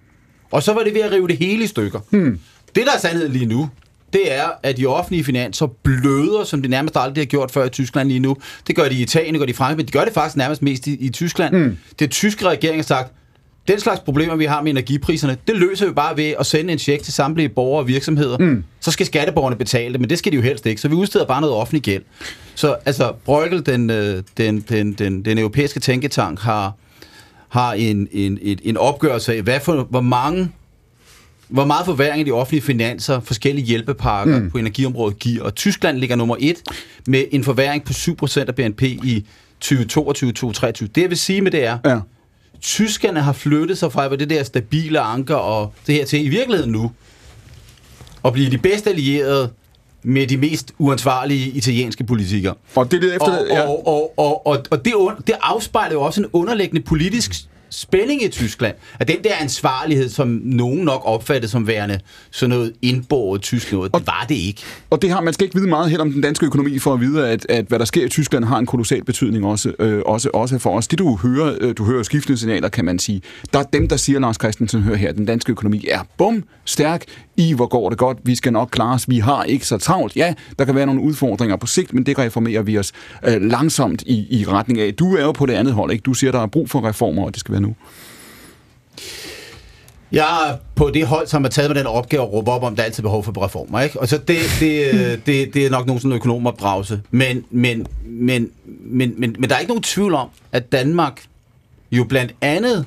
Og 0.52 0.64
så 0.64 0.74
var 0.74 0.84
det 0.84 0.94
ved 0.94 1.02
at 1.02 1.12
rive 1.12 1.28
det 1.28 1.38
hele 1.38 1.64
i 1.64 1.68
stykker. 1.68 2.00
Hmm. 2.10 2.40
Det, 2.76 2.86
der 2.86 2.92
er 2.96 3.00
sandheden 3.00 3.32
lige 3.32 3.46
nu, 3.46 3.70
det 4.14 4.34
er, 4.34 4.46
at 4.64 4.78
de 4.78 4.86
offentlige 4.86 5.24
finanser 5.24 5.68
bløder, 5.84 6.44
som 6.44 6.62
de 6.62 6.68
nærmest 6.68 6.98
aldrig 6.98 7.22
har 7.22 7.26
gjort 7.26 7.52
før 7.52 7.66
i 7.66 7.70
Tyskland 7.70 8.08
lige 8.08 8.20
nu. 8.20 8.38
Det 8.68 8.76
gør 8.76 8.90
de 8.90 8.96
i 8.96 9.02
Italien, 9.02 9.34
det 9.34 9.40
gør 9.40 9.46
de 9.46 9.52
i 9.52 9.54
Frankrig, 9.54 9.78
men 9.78 9.86
de 9.86 9.92
gør 9.92 10.04
det 10.04 10.14
faktisk 10.14 10.36
nærmest 10.36 10.62
mest 10.62 10.88
i, 10.88 10.96
i 11.06 11.10
Tyskland. 11.10 11.56
Mm. 11.56 11.78
Det 12.00 12.12
tyske 12.12 12.46
regering 12.46 12.78
har 12.78 12.84
sagt, 12.84 13.14
den 13.68 13.80
slags 13.80 14.00
problemer, 14.00 14.36
vi 14.36 14.46
har 14.46 14.62
med 14.62 14.72
energipriserne, 14.72 15.38
det 15.48 15.56
løser 15.56 15.88
vi 15.88 15.94
bare 15.94 16.18
ved 16.18 16.34
at 16.40 16.46
sende 16.46 16.74
en 16.74 16.80
check 16.80 17.04
til 17.04 17.14
samtlige 17.14 17.50
borgere 17.50 17.84
og 17.84 17.88
virksomheder. 17.88 18.38
Mm. 18.38 18.64
Så 18.80 18.92
skal 18.92 19.06
skatteborgerne 19.06 19.56
betale 19.56 19.94
det, 19.94 20.02
men 20.02 20.10
det 20.10 20.18
skal 20.18 20.32
de 20.32 20.36
jo 20.36 20.42
helst 20.42 20.66
ikke. 20.66 20.82
Så 20.82 20.88
vi 20.88 20.96
udsteder 20.96 21.26
bare 21.26 21.42
noget 21.42 21.56
offentlig 21.56 21.82
gæld. 21.82 22.04
Så 22.56 22.76
altså, 22.86 23.14
Bruegel, 23.26 23.66
den, 23.66 23.90
øh, 23.90 24.24
den, 24.38 24.60
den, 24.60 24.94
den, 24.94 25.26
den 25.26 25.38
europæiske 25.38 25.80
tænketank, 25.80 26.40
har, 26.40 26.74
har 27.50 27.74
en, 27.74 28.08
en, 28.12 28.40
en, 28.42 28.60
en 28.64 28.78
opgørelse 28.78 29.34
af, 29.34 29.42
hvad 29.42 29.60
for, 29.60 29.84
hvor 29.84 30.02
mange 30.02 30.52
hvor 31.48 31.66
meget 31.66 31.86
forværing 31.86 32.22
i 32.22 32.24
de 32.24 32.32
offentlige 32.32 32.62
finanser, 32.62 33.20
forskellige 33.20 33.66
hjælpepakker 33.66 34.40
mm. 34.40 34.52
på 34.52 34.58
energiområdet 34.58 35.20
giver. 35.20 35.44
Og 35.44 35.56
Tyskland 35.56 35.98
ligger 35.98 36.16
nummer 36.16 36.36
et 36.40 36.62
med 37.08 37.24
en 37.32 37.44
forværing 37.44 37.84
på 37.84 37.94
7% 37.94 38.40
af 38.48 38.56
BNP 38.56 38.82
i 38.82 39.26
2022-2023. 39.66 39.70
Det 40.96 40.98
jeg 40.98 41.10
vil 41.10 41.18
sige 41.18 41.42
med 41.42 41.52
det 41.52 41.66
er, 41.66 41.78
ja 41.86 42.00
tyskerne 42.64 43.22
har 43.22 43.34
flyttet 43.34 43.78
sig 43.78 43.92
fra 43.92 44.16
det 44.16 44.30
der 44.30 44.44
stabile 44.44 45.00
anker 45.00 45.36
og 45.36 45.74
det 45.88 45.96
her 45.96 46.06
til 46.06 46.26
i 46.26 46.30
virkeligheden 46.30 46.72
nu 46.72 46.92
at 48.26 48.34
blive 48.34 48.52
de 48.52 48.58
bedste 48.58 48.90
allierede 48.90 49.50
med 50.04 50.28
de 50.28 50.38
mest 50.38 50.72
uansvarlige 50.78 51.50
italienske 51.50 52.04
politikere. 52.04 52.56
Og 52.76 52.92
det 52.92 53.04
er 53.04 53.16
efter... 53.16 53.40
Og, 53.40 53.48
ja. 53.50 53.68
og, 53.68 53.88
og, 53.88 54.14
og, 54.18 54.48
og, 54.48 54.64
og 54.72 54.86
det, 54.86 54.94
det 55.28 55.36
afspejler 55.42 55.94
jo 55.94 56.02
også 56.02 56.22
en 56.22 56.28
underliggende 56.34 56.82
politisk 56.82 57.32
spænding 57.74 58.24
i 58.24 58.28
Tyskland, 58.28 58.76
at 59.00 59.08
den 59.08 59.24
der 59.24 59.36
ansvarlighed, 59.42 60.10
som 60.10 60.28
nogen 60.44 60.80
nok 60.80 61.02
opfattede 61.06 61.52
som 61.52 61.68
værende 61.68 62.00
sådan 62.32 62.50
noget 62.50 62.74
indborget 62.82 63.42
tysk 63.42 63.72
noget, 63.72 63.92
og, 63.94 64.00
det 64.00 64.08
var 64.08 64.26
det 64.30 64.36
ikke. 64.36 64.62
Og 64.90 65.02
det 65.02 65.10
har 65.10 65.22
man 65.22 65.34
skal 65.34 65.46
ikke 65.46 65.56
vide 65.56 65.68
meget 65.68 65.92
her 65.92 66.00
om 66.00 66.12
den 66.12 66.22
danske 66.22 66.46
økonomi 66.46 66.80
for 66.80 66.94
at 66.94 67.02
vide, 67.02 67.30
at, 67.30 67.46
at 67.50 67.66
hvad 67.66 67.80
der 67.80 67.86
sker 67.86 68.06
i 68.06 68.10
Tyskland 68.10 68.46
har 68.46 68.58
en 68.58 68.66
kolossal 68.66 69.04
betydning 69.04 69.46
også, 69.46 69.74
øh, 69.80 70.02
også, 70.06 70.30
også 70.34 70.60
for 70.60 70.78
os. 70.78 70.88
Det 70.88 71.00
du 71.00 71.16
hører, 71.16 71.58
øh, 71.62 71.74
du 71.78 71.86
hører 71.86 72.04
skiftende 72.04 72.38
signaler, 72.38 72.70
kan 72.70 72.86
man 72.86 73.00
sige. 73.00 73.22
Der 73.54 73.60
er 73.60 73.64
dem, 73.64 73.88
der 73.88 73.98
siger, 73.98 74.20
Lars 74.20 74.36
Christensen 74.36 74.82
hører 74.82 74.98
her, 74.98 75.10
at 75.10 75.16
den 75.16 75.26
danske 75.26 75.52
økonomi 75.52 75.86
er 75.90 76.00
bum 76.18 76.44
stærk 76.66 77.04
i, 77.38 77.54
hvor 77.54 77.68
går 77.68 77.90
det 77.90 77.98
godt, 77.98 78.18
vi 78.24 78.36
skal 78.36 78.54
nok 78.54 78.70
klare 78.72 78.94
os, 78.94 79.10
vi 79.10 79.20
har 79.20 79.44
ikke 79.44 79.68
så 79.68 79.78
travlt. 79.78 80.16
Ja, 80.16 80.34
der 80.60 80.66
kan 80.66 80.76
være 80.76 80.86
nogle 80.86 81.02
udfordringer 81.02 81.56
på 81.56 81.68
sigt, 81.68 81.94
men 81.94 82.06
det 82.06 82.20
reformerer 82.20 82.62
vi 82.62 82.78
os 82.78 82.92
øh, 83.28 83.42
langsomt 83.42 84.04
i, 84.06 84.40
i 84.40 84.46
retning 84.48 84.80
af. 84.80 84.94
Du 84.94 85.16
er 85.16 85.22
jo 85.22 85.32
på 85.32 85.46
det 85.46 85.54
andet 85.54 85.74
hold, 85.74 85.92
ikke? 85.92 86.02
Du 86.02 86.14
siger, 86.14 86.32
der 86.32 86.40
er 86.40 86.48
brug 86.48 86.70
for 86.70 86.88
reformer, 86.88 87.24
og 87.24 87.32
det 87.32 87.40
skal 87.40 87.52
være 87.52 87.62
nu. 87.64 87.76
Jeg 90.12 90.50
er 90.50 90.58
på 90.76 90.90
det 90.90 91.08
hold, 91.08 91.28
som 91.28 91.44
har 91.44 91.50
taget 91.50 91.70
med 91.70 91.76
den 91.76 91.88
opgave 91.88 92.24
at 92.24 92.34
råbe 92.34 92.52
op 92.52 92.64
om, 92.64 92.76
der 92.76 92.84
er 92.84 92.86
altid 92.86 93.04
behov 93.04 93.24
for 93.24 93.46
reformer. 93.46 93.82
Ikke? 93.82 94.00
Og 94.00 94.08
så 94.08 94.18
det, 94.18 94.38
det, 94.60 94.92
det, 95.26 95.54
det 95.54 95.66
er 95.66 95.70
nok 95.70 95.86
nogen 95.86 96.00
sådan 96.00 96.16
økonomopdragelse. 96.16 97.02
Men, 97.12 97.46
men, 97.50 97.88
men, 98.06 98.50
men, 98.66 99.14
men, 99.18 99.36
men 99.40 99.50
der 99.50 99.56
er 99.56 99.60
ikke 99.60 99.70
nogen 99.72 99.84
tvivl 99.84 100.14
om, 100.14 100.30
at 100.52 100.72
Danmark 100.72 101.24
jo 101.92 102.04
blandt 102.04 102.36
andet, 102.42 102.86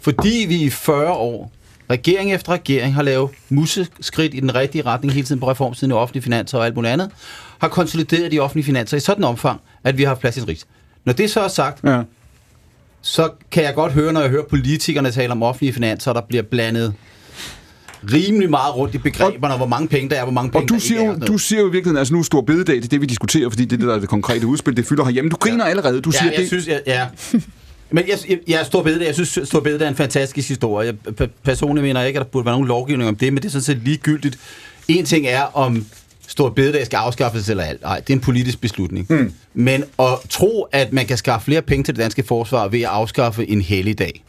fordi 0.00 0.44
vi 0.48 0.62
i 0.62 0.70
40 0.70 1.12
år 1.12 1.52
regering 1.90 2.32
efter 2.32 2.52
regering 2.52 2.94
har 2.94 3.02
lavet 3.02 3.30
museskridt 3.48 4.34
i 4.34 4.40
den 4.40 4.54
rigtige 4.54 4.86
retning 4.86 5.14
hele 5.14 5.26
tiden 5.26 5.40
på 5.40 5.50
reformsiden 5.50 5.90
i 5.90 5.94
offentlige 5.94 6.22
finanser 6.22 6.58
og 6.58 6.66
alt 6.66 6.74
muligt 6.74 6.92
andet, 6.92 7.10
har 7.58 7.68
konsolideret 7.68 8.32
de 8.32 8.40
offentlige 8.40 8.64
finanser 8.64 8.96
i 8.96 9.00
sådan 9.00 9.20
en 9.20 9.28
omfang, 9.28 9.60
at 9.84 9.98
vi 9.98 10.02
har 10.02 10.08
haft 10.08 10.20
plads 10.20 10.36
i 10.36 10.40
rigs. 10.40 10.66
Når 11.04 11.12
det 11.12 11.30
så 11.30 11.40
er 11.40 11.48
sagt, 11.48 11.84
ja. 11.84 12.02
Så 13.02 13.30
kan 13.50 13.62
jeg 13.62 13.74
godt 13.74 13.92
høre, 13.92 14.12
når 14.12 14.20
jeg 14.20 14.30
hører 14.30 14.44
politikerne 14.44 15.10
tale 15.10 15.32
om 15.32 15.42
offentlige 15.42 15.72
finanser, 15.72 16.12
der 16.12 16.20
bliver 16.20 16.42
blandet 16.42 16.94
rimelig 18.12 18.50
meget 18.50 18.76
rundt 18.76 18.94
i 18.94 18.98
begreberne, 18.98 19.54
og 19.54 19.58
hvor 19.58 19.66
mange 19.66 19.88
penge 19.88 20.10
der 20.10 20.16
er, 20.16 20.22
hvor 20.22 20.32
mange 20.32 20.50
penge 20.50 20.64
og 20.64 20.68
du 20.68 20.74
der 20.74 20.80
siger, 20.80 21.00
ikke 21.00 21.12
er. 21.22 21.26
Du 21.26 21.38
siger 21.38 21.60
jo 21.60 21.68
i 21.68 21.70
virkeligheden, 21.70 21.98
altså 21.98 22.14
nu 22.14 22.20
er 22.20 22.24
stor 22.24 22.40
bededag, 22.40 22.76
det 22.76 22.84
er 22.84 22.88
det, 22.88 23.00
vi 23.00 23.06
diskuterer, 23.06 23.50
fordi 23.50 23.64
det 23.64 23.72
er 23.72 23.76
det, 23.76 23.88
der 23.88 23.94
er 23.94 23.98
det 23.98 24.08
konkrete 24.08 24.46
udspil, 24.46 24.76
det 24.76 24.86
fylder 24.86 25.04
herhjemme. 25.04 25.30
Du 25.30 25.36
griner 25.36 25.64
ja. 25.64 25.70
allerede. 25.70 26.00
Du 26.00 26.10
ja, 26.10 26.18
siger, 26.18 26.30
jeg 26.30 26.40
det... 26.40 26.46
synes, 26.46 26.66
jeg, 26.66 26.80
ja. 26.86 27.06
Men 27.90 28.08
jeg, 28.08 28.18
jeg, 28.28 28.38
jeg, 28.48 28.66
Stor 28.66 28.82
Bede, 28.82 29.06
jeg 29.06 29.14
synes, 29.14 29.38
Stor 29.44 29.60
Bede 29.60 29.84
er 29.84 29.88
en 29.88 29.96
fantastisk 29.96 30.48
historie. 30.48 30.94
Jeg 31.18 31.28
personligt 31.42 31.84
mener 31.84 32.02
ikke, 32.02 32.20
at 32.20 32.24
der 32.24 32.30
burde 32.30 32.46
være 32.46 32.54
nogen 32.54 32.68
lovgivning 32.68 33.08
om 33.08 33.16
det, 33.16 33.32
men 33.32 33.42
det 33.42 33.48
er 33.48 33.52
sådan 33.52 33.62
set 33.62 33.78
ligegyldigt. 33.84 34.38
En 34.88 35.04
ting 35.04 35.26
er, 35.26 35.42
om 35.42 35.86
Stor 36.30 36.50
Bededag 36.50 36.86
skal 36.86 36.96
afskaffes 36.96 37.48
eller 37.48 37.64
alt. 37.64 37.82
Nej, 37.82 38.00
det 38.00 38.10
er 38.10 38.14
en 38.14 38.20
politisk 38.20 38.60
beslutning. 38.60 39.06
Mm. 39.10 39.32
Men 39.54 39.84
at 39.98 40.18
tro, 40.28 40.62
at 40.72 40.92
man 40.92 41.06
kan 41.06 41.16
skaffe 41.16 41.44
flere 41.44 41.62
penge 41.62 41.84
til 41.84 41.94
det 41.94 42.02
danske 42.02 42.22
forsvar 42.22 42.68
ved 42.68 42.80
at 42.80 42.86
afskaffe 42.86 43.48
en 43.48 43.60
helligdag, 43.60 44.24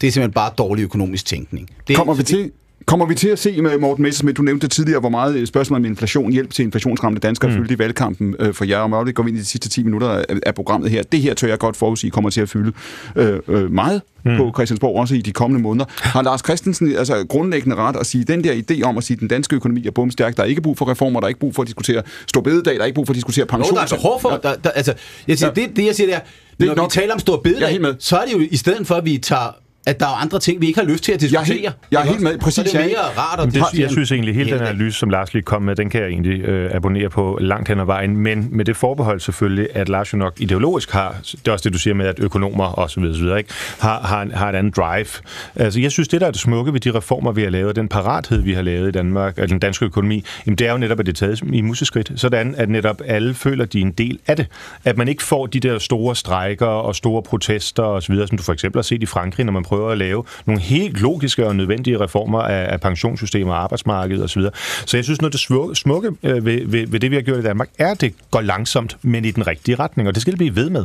det 0.00 0.06
er 0.06 0.12
simpelthen 0.12 0.32
bare 0.32 0.52
dårlig 0.58 0.82
økonomisk 0.82 1.26
tænkning. 1.26 1.70
Det, 1.88 1.96
Kommer 1.96 2.14
vi 2.14 2.22
til, 2.22 2.50
Kommer 2.86 3.06
vi 3.06 3.14
til 3.14 3.28
at 3.28 3.38
se 3.38 3.62
med 3.62 3.78
Morten 3.78 4.02
Messersmith, 4.02 4.36
du 4.36 4.42
nævnte 4.42 4.68
tidligere, 4.68 5.00
hvor 5.00 5.08
meget 5.08 5.48
spørgsmål 5.48 5.76
om 5.76 5.84
inflation, 5.84 6.32
hjælp 6.32 6.52
til 6.52 6.62
inflationsramte 6.64 7.20
danskere 7.20 7.50
mm. 7.50 7.56
fyldte 7.56 7.74
i 7.74 7.78
valgkampen 7.78 8.36
øh, 8.38 8.54
for 8.54 8.64
jer, 8.64 8.78
og 8.78 8.84
om 8.84 9.12
går 9.14 9.22
vi 9.22 9.28
ind 9.28 9.38
i 9.38 9.40
de 9.40 9.46
sidste 9.46 9.68
10 9.68 9.82
minutter 9.82 10.24
af, 10.46 10.54
programmet 10.54 10.90
her. 10.90 11.02
Det 11.02 11.20
her 11.20 11.34
tør 11.34 11.48
jeg 11.48 11.58
godt 11.58 11.76
forudsige 11.76 12.10
kommer 12.10 12.30
til 12.30 12.40
at 12.40 12.48
fylde 12.48 12.72
øh, 13.16 13.40
øh, 13.48 13.72
meget 13.72 14.02
mm. 14.24 14.36
på 14.36 14.50
Christiansborg, 14.54 15.00
også 15.00 15.14
i 15.14 15.20
de 15.20 15.32
kommende 15.32 15.62
måneder. 15.62 15.84
Har 15.88 16.22
Lars 16.22 16.40
Christensen 16.40 16.96
altså 16.96 17.26
grundlæggende 17.28 17.76
ret 17.76 17.96
at 17.96 18.06
sige, 18.06 18.24
den 18.24 18.44
der 18.44 18.52
idé 18.52 18.82
om 18.82 18.98
at 18.98 19.04
sige, 19.04 19.14
at 19.14 19.20
den 19.20 19.28
danske 19.28 19.56
økonomi 19.56 19.86
er 19.86 19.90
bumstærk, 19.90 20.36
der 20.36 20.42
er 20.42 20.46
ikke 20.46 20.60
brug 20.60 20.78
for 20.78 20.90
reformer, 20.90 21.20
der 21.20 21.24
er 21.24 21.28
ikke 21.28 21.40
brug 21.40 21.54
for 21.54 21.62
at 21.62 21.68
diskutere 21.68 22.02
stor 22.26 22.40
bededag, 22.40 22.74
der 22.74 22.80
er 22.80 22.84
ikke 22.84 22.94
brug 22.94 23.06
for 23.06 23.12
at 23.12 23.16
diskutere 23.16 23.46
pension. 23.46 23.74
Jo, 23.74 23.76
der 23.76 23.82
er 23.82 23.96
behov 23.96 24.20
for, 24.20 24.30
der, 24.42 24.54
der, 24.54 24.70
altså, 24.70 24.94
jeg 25.28 25.38
siger, 25.38 25.52
ja. 25.56 25.62
det, 25.62 25.76
det, 25.76 25.86
jeg 25.86 25.94
siger, 25.94 26.06
det 26.06 26.16
er, 26.16 26.20
det 26.60 26.66
når 26.66 26.74
nok, 26.74 26.96
vi 26.96 27.00
taler 27.00 27.14
om 27.14 27.20
stor 27.20 27.36
bededag, 27.36 27.94
så 27.98 28.16
er 28.16 28.24
det 28.24 28.32
jo 28.32 28.40
i 28.50 28.56
stedet 28.56 28.86
for, 28.86 28.94
at 28.94 29.04
vi 29.04 29.18
tager 29.18 29.63
at 29.86 30.00
der 30.00 30.06
er 30.06 30.22
andre 30.22 30.38
ting, 30.38 30.60
vi 30.60 30.66
ikke 30.66 30.80
har 30.80 30.86
lyst 30.86 31.04
til 31.04 31.12
at 31.12 31.20
diskutere. 31.20 31.58
Jeg 31.62 31.68
er, 31.68 31.72
jeg 31.90 32.00
er 32.00 32.04
helt 32.04 32.20
med. 32.20 32.38
Præcis. 32.38 32.54
Så 32.54 32.62
det 32.62 32.74
er 32.74 32.86
mere 32.86 32.98
rart 33.18 33.40
at 33.40 33.54
det, 33.72 33.78
Jeg 33.80 33.90
synes 33.90 34.12
egentlig, 34.12 34.34
hele 34.34 34.50
den 34.50 34.60
analyse, 34.60 34.98
som 34.98 35.10
Lars 35.10 35.34
lige 35.34 35.42
kom 35.42 35.62
med, 35.62 35.76
den 35.76 35.90
kan 35.90 36.00
jeg 36.00 36.08
egentlig 36.08 36.40
øh, 36.40 36.74
abonnere 36.74 37.10
på 37.10 37.38
langt 37.40 37.68
hen 37.68 37.80
ad 37.80 37.84
vejen. 37.84 38.16
Men 38.16 38.48
med 38.50 38.64
det 38.64 38.76
forbehold 38.76 39.20
selvfølgelig, 39.20 39.68
at 39.74 39.88
Lars 39.88 40.12
jo 40.12 40.18
nok 40.18 40.40
ideologisk 40.40 40.90
har, 40.90 41.16
det 41.22 41.48
er 41.48 41.52
også 41.52 41.62
det, 41.64 41.72
du 41.72 41.78
siger 41.78 41.94
med, 41.94 42.06
at 42.06 42.18
økonomer 42.18 42.64
og 42.64 42.90
så 42.90 43.00
videre, 43.00 43.16
så 43.16 43.22
videre 43.22 43.38
ikke, 43.38 43.50
har, 43.80 44.00
har, 44.00 44.28
har 44.34 44.48
et 44.48 44.54
andet 44.54 44.76
drive. 44.76 45.06
Altså, 45.54 45.80
jeg 45.80 45.92
synes, 45.92 46.08
det 46.08 46.20
der 46.20 46.26
er 46.26 46.30
det 46.30 46.40
smukke 46.40 46.72
ved 46.72 46.80
de 46.80 46.90
reformer, 46.90 47.32
vi 47.32 47.42
har 47.42 47.50
lavet, 47.50 47.76
den 47.76 47.88
parathed, 47.88 48.42
vi 48.42 48.52
har 48.52 48.62
lavet 48.62 48.88
i 48.88 48.90
Danmark, 48.90 49.38
af 49.38 49.48
den 49.48 49.58
danske 49.58 49.84
økonomi, 49.84 50.24
jamen, 50.46 50.58
det 50.58 50.66
er 50.66 50.72
jo 50.72 50.78
netop, 50.78 51.00
at 51.00 51.06
det 51.06 51.12
er 51.12 51.26
taget 51.26 51.40
i 51.52 51.60
museskridt, 51.60 52.12
sådan 52.16 52.54
at 52.54 52.68
netop 52.68 53.00
alle 53.06 53.34
føler, 53.34 53.64
de 53.64 53.78
er 53.78 53.82
en 53.82 53.92
del 53.92 54.18
af 54.26 54.36
det. 54.36 54.46
At 54.84 54.96
man 54.96 55.08
ikke 55.08 55.22
får 55.22 55.46
de 55.46 55.60
der 55.60 55.78
store 55.78 56.16
strejker 56.16 56.66
og 56.66 56.94
store 56.94 57.22
protester 57.22 57.82
og 57.82 58.02
så 58.02 58.12
videre, 58.12 58.28
som 58.28 58.36
du 58.36 58.42
for 58.42 58.52
eksempel 58.52 58.78
har 58.78 58.82
set 58.82 59.02
i 59.02 59.06
Frankrig, 59.06 59.46
når 59.46 59.52
man 59.52 59.64
prøver 59.74 59.90
at 59.90 59.98
lave 59.98 60.24
nogle 60.46 60.60
helt 60.60 61.00
logiske 61.00 61.46
og 61.46 61.56
nødvendige 61.56 62.00
reformer 62.00 62.40
af, 62.40 62.72
af 62.72 62.80
pensionssystemer, 62.80 63.54
arbejdsmarkedet 63.54 64.24
osv. 64.24 64.42
Så 64.86 64.96
jeg 64.96 65.04
synes, 65.04 65.20
noget 65.20 65.28
af 65.28 65.32
det 65.32 65.40
smukke, 65.40 65.74
smukke 65.74 66.10
øh, 66.22 66.44
ved, 66.44 66.66
ved, 66.66 66.86
ved 66.86 67.00
det, 67.00 67.10
vi 67.10 67.16
har 67.16 67.22
gjort 67.22 67.38
i 67.38 67.42
Danmark, 67.42 67.68
er, 67.78 67.90
at 67.90 68.00
det 68.00 68.14
går 68.30 68.40
langsomt, 68.40 68.96
men 69.02 69.24
i 69.24 69.30
den 69.30 69.46
rigtige 69.46 69.74
retning, 69.74 70.08
og 70.08 70.14
det 70.14 70.22
skal 70.22 70.32
det 70.32 70.38
blive 70.38 70.56
ved 70.56 70.70
med. 70.70 70.84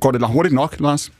Går 0.00 0.10
det 0.12 0.28
hurtigt 0.28 0.54
nok, 0.54 0.76
Lars? 0.80 1.12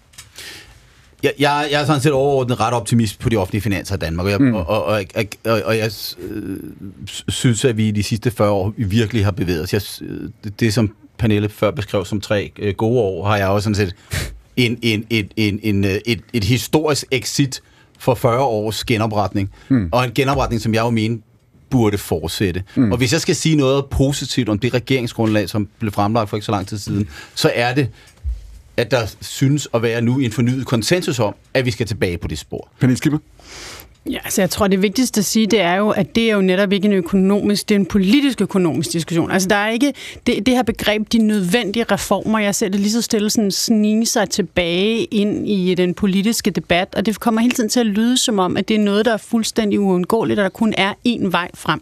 Jeg, 1.22 1.32
jeg, 1.38 1.68
jeg 1.70 1.80
er 1.80 1.86
sådan 1.86 2.00
set 2.00 2.12
overordnet 2.12 2.60
ret 2.60 2.74
optimist 2.74 3.18
på 3.18 3.28
de 3.28 3.36
offentlige 3.36 3.62
finanser 3.62 3.94
i 3.94 3.98
Danmark, 3.98 4.24
og 4.26 4.30
jeg, 4.30 4.40
mm. 4.40 4.54
og, 4.54 4.66
og, 4.66 4.84
og, 4.84 5.04
og, 5.44 5.62
og 5.64 5.78
jeg 5.78 5.90
øh, 6.18 6.56
synes, 7.28 7.64
at 7.64 7.76
vi 7.76 7.88
i 7.88 7.90
de 7.90 8.02
sidste 8.02 8.30
40 8.30 8.50
år 8.50 8.72
virkelig 8.76 9.24
har 9.24 9.30
bevæget 9.30 9.62
os. 9.62 9.72
Jeg, 9.72 9.82
øh, 10.02 10.30
det, 10.44 10.60
det, 10.60 10.74
som 10.74 10.94
Pernille 11.18 11.48
før 11.48 11.70
beskrev 11.70 12.04
som 12.04 12.20
tre 12.20 12.52
øh, 12.58 12.74
gode 12.74 13.00
år, 13.00 13.26
har 13.26 13.36
jeg 13.36 13.48
også 13.48 13.64
sådan 13.64 13.74
set 13.74 13.94
en, 14.58 14.78
en, 14.82 15.04
en, 15.10 15.30
en, 15.36 15.60
en, 15.62 15.84
øh, 15.84 15.98
et, 16.06 16.20
et 16.32 16.44
historisk 16.44 17.04
exit 17.10 17.62
for 17.98 18.14
40 18.14 18.40
års 18.40 18.84
genopretning, 18.84 19.50
mm. 19.68 19.88
og 19.92 20.04
en 20.04 20.10
genopretning, 20.14 20.62
som 20.62 20.74
jeg 20.74 20.80
jo 20.80 20.90
mener 20.90 21.16
burde 21.70 21.98
fortsætte. 21.98 22.62
Mm. 22.74 22.92
Og 22.92 22.98
hvis 22.98 23.12
jeg 23.12 23.20
skal 23.20 23.36
sige 23.36 23.56
noget 23.56 23.86
positivt 23.86 24.48
om 24.48 24.58
det 24.58 24.74
regeringsgrundlag, 24.74 25.48
som 25.48 25.68
blev 25.78 25.92
fremlagt 25.92 26.30
for 26.30 26.36
ikke 26.36 26.46
så 26.46 26.52
lang 26.52 26.66
tid 26.66 26.78
siden, 26.78 27.08
så 27.34 27.52
er 27.54 27.74
det, 27.74 27.88
at 28.76 28.90
der 28.90 29.14
synes 29.20 29.68
at 29.74 29.82
være 29.82 30.00
nu 30.00 30.18
en 30.18 30.32
fornyet 30.32 30.66
konsensus 30.66 31.18
om, 31.18 31.34
at 31.54 31.64
vi 31.64 31.70
skal 31.70 31.86
tilbage 31.86 32.18
på 32.18 32.28
det 32.28 32.38
spor. 32.38 32.68
Pernille 32.80 32.96
Skipper? 32.96 33.18
Ja, 34.10 34.18
altså 34.24 34.42
jeg 34.42 34.50
tror, 34.50 34.66
det 34.66 34.82
vigtigste 34.82 35.18
at 35.18 35.24
sige, 35.24 35.46
det 35.46 35.60
er 35.60 35.74
jo, 35.74 35.90
at 35.90 36.14
det 36.14 36.30
er 36.30 36.34
jo 36.34 36.40
netop 36.40 36.72
ikke 36.72 36.86
en 36.86 36.92
økonomisk, 36.92 37.68
det 37.68 37.74
er 37.74 37.78
en 37.78 37.86
politisk 37.86 38.40
økonomisk 38.40 38.92
diskussion. 38.92 39.30
Altså 39.30 39.48
der 39.48 39.56
er 39.56 39.70
ikke 39.70 39.92
det, 40.26 40.46
det 40.46 40.54
her 40.54 40.62
begreb, 40.62 41.12
de 41.12 41.18
nødvendige 41.18 41.84
reformer, 41.84 42.38
jeg 42.38 42.54
ser 42.54 42.68
det 42.68 42.80
lige 42.80 42.92
så 42.92 43.02
stille 43.02 43.30
sådan 43.30 43.50
snige 43.50 44.06
sig 44.06 44.30
tilbage 44.30 45.04
ind 45.04 45.48
i 45.48 45.74
den 45.74 45.94
politiske 45.94 46.50
debat, 46.50 46.94
og 46.94 47.06
det 47.06 47.20
kommer 47.20 47.40
hele 47.40 47.54
tiden 47.54 47.68
til 47.68 47.80
at 47.80 47.86
lyde 47.86 48.16
som 48.16 48.38
om, 48.38 48.56
at 48.56 48.68
det 48.68 48.74
er 48.74 48.80
noget, 48.80 49.04
der 49.04 49.12
er 49.12 49.16
fuldstændig 49.16 49.80
uundgåeligt, 49.80 50.38
og 50.38 50.42
der 50.42 50.48
kun 50.48 50.74
er 50.76 50.94
én 51.08 51.30
vej 51.30 51.50
frem. 51.54 51.80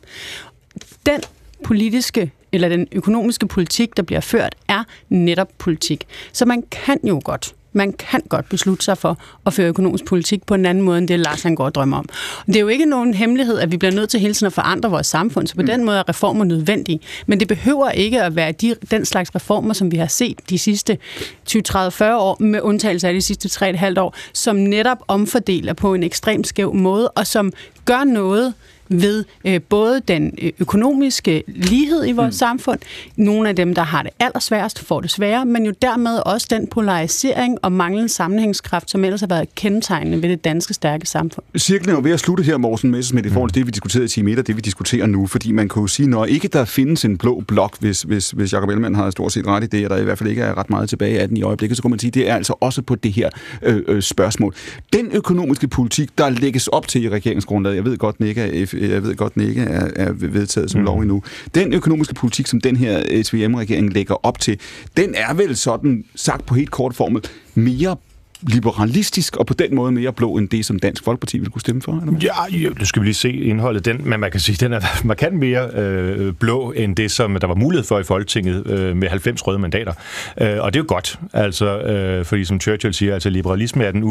Den 1.06 1.20
politiske 1.64 2.30
eller 2.52 2.68
den 2.68 2.88
økonomiske 2.92 3.46
politik, 3.46 3.96
der 3.96 4.02
bliver 4.02 4.20
ført, 4.20 4.54
er 4.68 4.84
netop 5.08 5.48
politik. 5.58 6.06
Så 6.32 6.44
man 6.44 6.62
kan 6.70 6.98
jo 7.04 7.20
godt 7.24 7.54
man 7.76 7.92
kan 7.92 8.20
godt 8.28 8.48
beslutte 8.48 8.84
sig 8.84 8.98
for 8.98 9.18
at 9.46 9.52
føre 9.52 9.68
økonomisk 9.68 10.04
politik 10.04 10.46
på 10.46 10.54
en 10.54 10.66
anden 10.66 10.84
måde, 10.84 10.98
end 10.98 11.08
det 11.08 11.20
Lars 11.20 11.42
han 11.42 11.54
går 11.54 11.64
og 11.64 11.74
drømmer 11.74 11.96
om. 11.96 12.08
Det 12.46 12.56
er 12.56 12.60
jo 12.60 12.68
ikke 12.68 12.86
nogen 12.86 13.14
hemmelighed, 13.14 13.58
at 13.58 13.72
vi 13.72 13.76
bliver 13.76 13.92
nødt 13.92 14.10
til 14.10 14.20
hele 14.20 14.34
tiden 14.34 14.46
at 14.46 14.52
forandre 14.52 14.90
vores 14.90 15.06
samfund, 15.06 15.46
så 15.46 15.54
på 15.54 15.60
mm. 15.62 15.66
den 15.66 15.84
måde 15.84 15.98
er 15.98 16.08
reformer 16.08 16.44
nødvendige. 16.44 17.00
Men 17.26 17.40
det 17.40 17.48
behøver 17.48 17.90
ikke 17.90 18.22
at 18.22 18.36
være 18.36 18.52
de, 18.52 18.74
den 18.90 19.04
slags 19.04 19.34
reformer, 19.34 19.74
som 19.74 19.92
vi 19.92 19.96
har 19.96 20.06
set 20.06 20.40
de 20.50 20.58
sidste 20.58 20.98
20, 21.46 21.62
30, 21.62 21.90
40 21.90 22.18
år, 22.18 22.36
med 22.40 22.60
undtagelse 22.60 23.08
af 23.08 23.14
de 23.14 23.22
sidste 23.22 23.66
3,5 23.66 24.00
år, 24.00 24.14
som 24.32 24.56
netop 24.56 24.98
omfordeler 25.08 25.72
på 25.72 25.94
en 25.94 26.02
ekstremt 26.02 26.46
skæv 26.46 26.74
måde, 26.74 27.08
og 27.08 27.26
som 27.26 27.52
gør 27.84 28.04
noget 28.04 28.54
ved 28.88 29.24
øh, 29.44 29.60
både 29.60 30.00
den 30.08 30.34
øh, 30.42 30.52
økonomiske 30.58 31.42
lighed 31.46 32.06
i 32.06 32.12
vores 32.12 32.26
mm. 32.34 32.38
samfund, 32.38 32.78
nogle 33.16 33.48
af 33.48 33.56
dem, 33.56 33.74
der 33.74 33.82
har 33.82 34.02
det 34.02 34.10
allersværest, 34.20 34.84
får 34.84 35.00
det 35.00 35.10
sværere, 35.10 35.44
men 35.44 35.66
jo 35.66 35.72
dermed 35.82 36.18
også 36.26 36.46
den 36.50 36.66
polarisering 36.66 37.58
og 37.62 37.72
manglende 37.72 38.08
sammenhængskraft, 38.08 38.90
som 38.90 39.04
ellers 39.04 39.20
har 39.20 39.26
været 39.26 39.54
kendetegnende 39.54 40.22
ved 40.22 40.28
det 40.28 40.44
danske 40.44 40.74
stærke 40.74 41.06
samfund. 41.06 41.44
Cirklen 41.58 41.90
er 41.90 41.94
jo 41.94 42.00
ved 42.02 42.12
at 42.12 42.20
slutte 42.20 42.42
her, 42.42 42.56
Morten 42.56 42.90
Messersmith, 42.90 43.26
i 43.26 43.30
forhold 43.30 43.50
til 43.50 43.60
det, 43.60 43.66
vi 43.66 43.70
diskuterede 43.70 44.04
i 44.04 44.08
time 44.08 44.30
1, 44.30 44.38
og 44.38 44.46
det, 44.46 44.56
vi 44.56 44.60
diskuterer 44.60 45.06
nu, 45.06 45.26
fordi 45.26 45.52
man 45.52 45.68
kan 45.68 45.80
jo 45.80 45.86
sige, 45.86 46.08
når 46.08 46.24
ikke 46.24 46.48
der 46.48 46.64
findes 46.64 47.04
en 47.04 47.18
blå 47.18 47.42
blok, 47.48 47.76
hvis, 47.80 48.02
hvis, 48.02 48.30
hvis 48.30 48.52
Jacob 48.52 48.68
Ellemann 48.68 48.94
har 48.94 49.10
stort 49.10 49.32
set 49.32 49.46
ret 49.46 49.64
i 49.64 49.66
det, 49.66 49.84
og 49.84 49.90
der 49.90 49.96
i 49.96 50.04
hvert 50.04 50.18
fald 50.18 50.30
ikke 50.30 50.42
er 50.42 50.58
ret 50.58 50.70
meget 50.70 50.88
tilbage 50.88 51.20
af 51.20 51.28
den 51.28 51.36
i 51.36 51.42
øjeblikket, 51.42 51.76
så 51.76 51.82
kan 51.82 51.90
man 51.90 51.98
sige, 51.98 52.10
det 52.10 52.30
er 52.30 52.34
altså 52.34 52.54
også 52.60 52.82
på 52.82 52.94
det 52.94 53.12
her 53.12 53.30
øh, 53.62 53.82
øh, 53.88 54.02
spørgsmål. 54.02 54.54
Den 54.92 55.10
økonomiske 55.12 55.68
politik, 55.68 56.18
der 56.18 56.30
lægges 56.30 56.68
op 56.68 56.88
til 56.88 57.04
i 57.04 57.08
regeringsgrundlaget, 57.08 57.76
jeg 57.76 57.84
ved 57.84 57.98
godt, 57.98 58.18
den 58.18 58.26
ikke 58.26 58.40
er 58.40 58.66
jeg 58.80 59.02
ved 59.02 59.16
godt, 59.16 59.34
den 59.34 59.42
ikke 59.42 59.60
er, 59.62 59.90
er 59.96 60.12
vedtaget 60.12 60.70
som 60.70 60.80
mm. 60.80 60.84
lov 60.84 60.98
endnu. 60.98 61.22
Den 61.54 61.72
økonomiske 61.72 62.14
politik, 62.14 62.46
som 62.46 62.60
den 62.60 62.76
her 62.76 63.22
SVM-regering 63.22 63.92
lægger 63.92 64.26
op 64.26 64.40
til, 64.40 64.60
den 64.96 65.14
er 65.14 65.34
vel 65.34 65.56
sådan, 65.56 66.04
sagt 66.14 66.46
på 66.46 66.54
helt 66.54 66.70
kort 66.70 66.94
formel, 66.94 67.22
mere 67.54 67.96
liberalistisk 68.42 69.36
og 69.36 69.46
på 69.46 69.54
den 69.54 69.74
måde 69.74 69.92
mere 69.92 70.12
blå 70.12 70.36
end 70.36 70.48
det, 70.48 70.66
som 70.66 70.78
Dansk 70.78 71.04
Folkeparti 71.04 71.38
ville 71.38 71.50
kunne 71.50 71.60
stemme 71.60 71.82
for? 71.82 71.92
Eller 71.92 72.04
hvad? 72.04 72.20
Ja, 72.20 72.56
jo, 72.58 72.74
nu 72.78 72.84
skal 72.84 73.02
vi 73.02 73.06
lige 73.06 73.14
se 73.14 73.32
indholdet. 73.32 73.84
Den, 73.84 74.00
men 74.08 74.20
man 74.20 74.30
kan 74.30 74.40
sige, 74.40 74.56
den 74.56 74.72
er 74.72 74.80
markant 75.04 75.34
mere 75.34 75.70
øh, 75.74 76.32
blå 76.34 76.72
end 76.72 76.96
det, 76.96 77.10
som 77.10 77.36
der 77.40 77.46
var 77.46 77.54
mulighed 77.54 77.84
for 77.84 77.98
i 77.98 78.02
Folketinget 78.02 78.66
øh, 78.66 78.96
med 78.96 79.08
90 79.08 79.46
røde 79.46 79.58
mandater. 79.58 79.92
Øh, 80.40 80.56
og 80.60 80.74
det 80.74 80.80
er 80.80 80.82
jo 80.82 80.88
godt, 80.88 81.18
altså, 81.32 81.78
øh, 81.78 82.24
fordi 82.24 82.44
som 82.44 82.60
Churchill 82.60 82.94
siger, 82.94 83.14
altså 83.14 83.30
liberalisme 83.30 83.84
er 83.84 83.90
den 83.92 84.02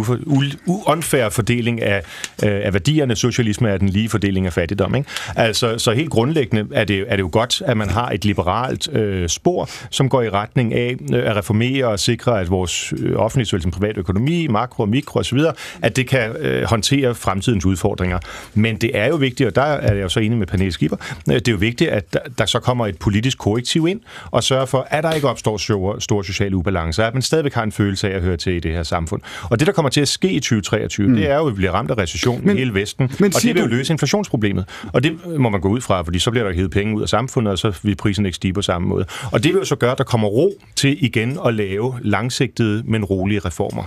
uunfærre 0.66 1.32
fordeling 1.32 1.82
af, 1.82 1.98
øh, 2.44 2.62
af 2.64 2.74
værdierne, 2.74 3.16
socialisme 3.16 3.70
er 3.70 3.78
den 3.78 3.90
lige 3.90 4.10
fordeling 4.10 4.46
af 4.46 4.54
fattigdom. 4.54 4.96
Ikke? 4.96 5.10
Altså, 5.36 5.78
så 5.78 5.92
helt 5.92 6.10
grundlæggende 6.10 6.68
er 6.72 6.84
det, 6.84 7.06
er 7.08 7.16
det 7.16 7.24
jo 7.24 7.30
godt, 7.32 7.62
at 7.66 7.78
man 7.78 7.90
har 7.90 8.10
et 8.10 8.26
liberalt 8.26 8.94
øh, 8.94 9.30
spor, 9.30 9.70
som 9.90 10.10
går 10.10 10.22
i 10.22 10.30
retning 10.30 10.74
af 10.74 10.96
øh, 11.14 11.30
at 11.30 11.36
reformere 11.36 11.88
og 11.88 12.00
sikre, 12.00 12.42
at 12.42 12.50
vores 12.50 12.94
øh, 12.98 13.16
offentlige 13.16 13.46
såvel 13.46 13.62
som 13.62 13.72
private 13.72 14.00
økonomi 14.00 14.15
økonomi, 14.16 14.48
makro 14.48 14.84
og 14.84 14.90
mikro 14.90 15.20
osv., 15.20 15.40
at 15.82 15.96
det 15.96 16.08
kan 16.08 16.36
øh, 16.40 16.64
håndtere 16.64 17.16
fremtidens 17.16 17.66
udfordringer. 17.66 18.20
Men 18.54 18.76
det 18.76 18.92
er 18.94 19.08
jo 19.08 19.16
vigtigt, 19.16 19.48
og 19.48 19.56
der 19.56 19.62
er 19.62 19.94
jeg 19.94 20.04
jo 20.04 20.10
så 20.10 20.20
enig 20.20 20.38
med 20.38 20.48
Pernille 20.48 20.72
Skipper, 20.72 20.98
øh, 21.30 21.36
det 21.36 21.48
er 21.48 21.52
jo 21.52 21.58
vigtigt, 21.58 21.90
at 21.90 22.14
der, 22.14 22.20
der 22.38 22.46
så 22.46 22.60
kommer 22.60 22.88
et 22.88 22.98
politisk 22.98 23.38
korrektiv 23.38 23.88
ind 23.88 24.02
og 24.32 24.44
sørger 24.44 24.66
for, 24.66 24.88
at 24.90 25.04
der 25.04 25.12
ikke 25.12 25.30
opstår 25.30 25.58
store, 25.58 26.02
store 26.02 26.24
sociale 26.24 26.56
ubalancer, 26.56 27.06
at 27.06 27.14
man 27.14 27.22
stadigvæk 27.22 27.54
har 27.54 27.64
en 27.64 27.72
følelse 27.72 28.10
af 28.10 28.16
at 28.16 28.22
høre 28.22 28.38
til 28.38 28.54
i 28.54 28.60
det 28.60 28.72
her 28.72 28.84
samfund. 28.84 29.22
Og 29.44 29.60
det, 29.60 29.68
der 29.68 29.74
kommer 29.74 29.90
til 29.90 30.02
at 30.02 30.08
ske 30.08 30.32
i 30.32 30.40
2023, 30.40 31.08
mm. 31.08 31.16
det 31.16 31.30
er 31.30 31.36
jo, 31.36 31.48
at 31.48 31.54
vi 31.54 31.56
bliver 31.56 31.72
ramt 31.72 31.92
af 31.92 31.98
recession 31.98 32.42
men, 32.44 32.56
i 32.56 32.60
hele 32.60 32.74
Vesten, 32.74 33.12
men, 33.20 33.32
og 33.36 33.42
det 33.42 33.56
vil 33.56 33.62
jo 33.62 33.68
løse 33.68 33.94
inflationsproblemet. 33.94 34.66
Og 34.94 35.04
det 35.04 35.40
må 35.40 35.50
man 35.50 35.62
gå 35.62 35.70
ud 35.70 35.82
fra, 35.82 36.02
fordi 36.02 36.20
så 36.20 36.32
bliver 36.32 36.48
der 36.48 36.54
hævet 36.54 36.72
penge 36.72 36.96
ud 36.96 37.02
af 37.02 37.10
samfundet, 37.10 37.52
og 37.52 37.58
så 37.58 37.80
vil 37.84 37.96
prisen 37.96 38.26
ikke 38.26 38.36
stige 38.36 38.54
på 38.54 38.62
samme 38.62 38.88
måde. 38.88 39.06
Og 39.32 39.44
det 39.44 39.54
vil 39.54 39.60
jo 39.60 39.66
så 39.66 39.76
gøre, 39.76 39.92
at 39.92 39.98
der 39.98 40.04
kommer 40.04 40.28
ro 40.28 40.54
til 40.76 41.04
igen 41.06 41.40
at 41.46 41.54
lave 41.54 41.94
langsigtede, 42.02 42.84
men 42.86 43.06
rolige 43.06 43.40
reformer. 43.40 43.84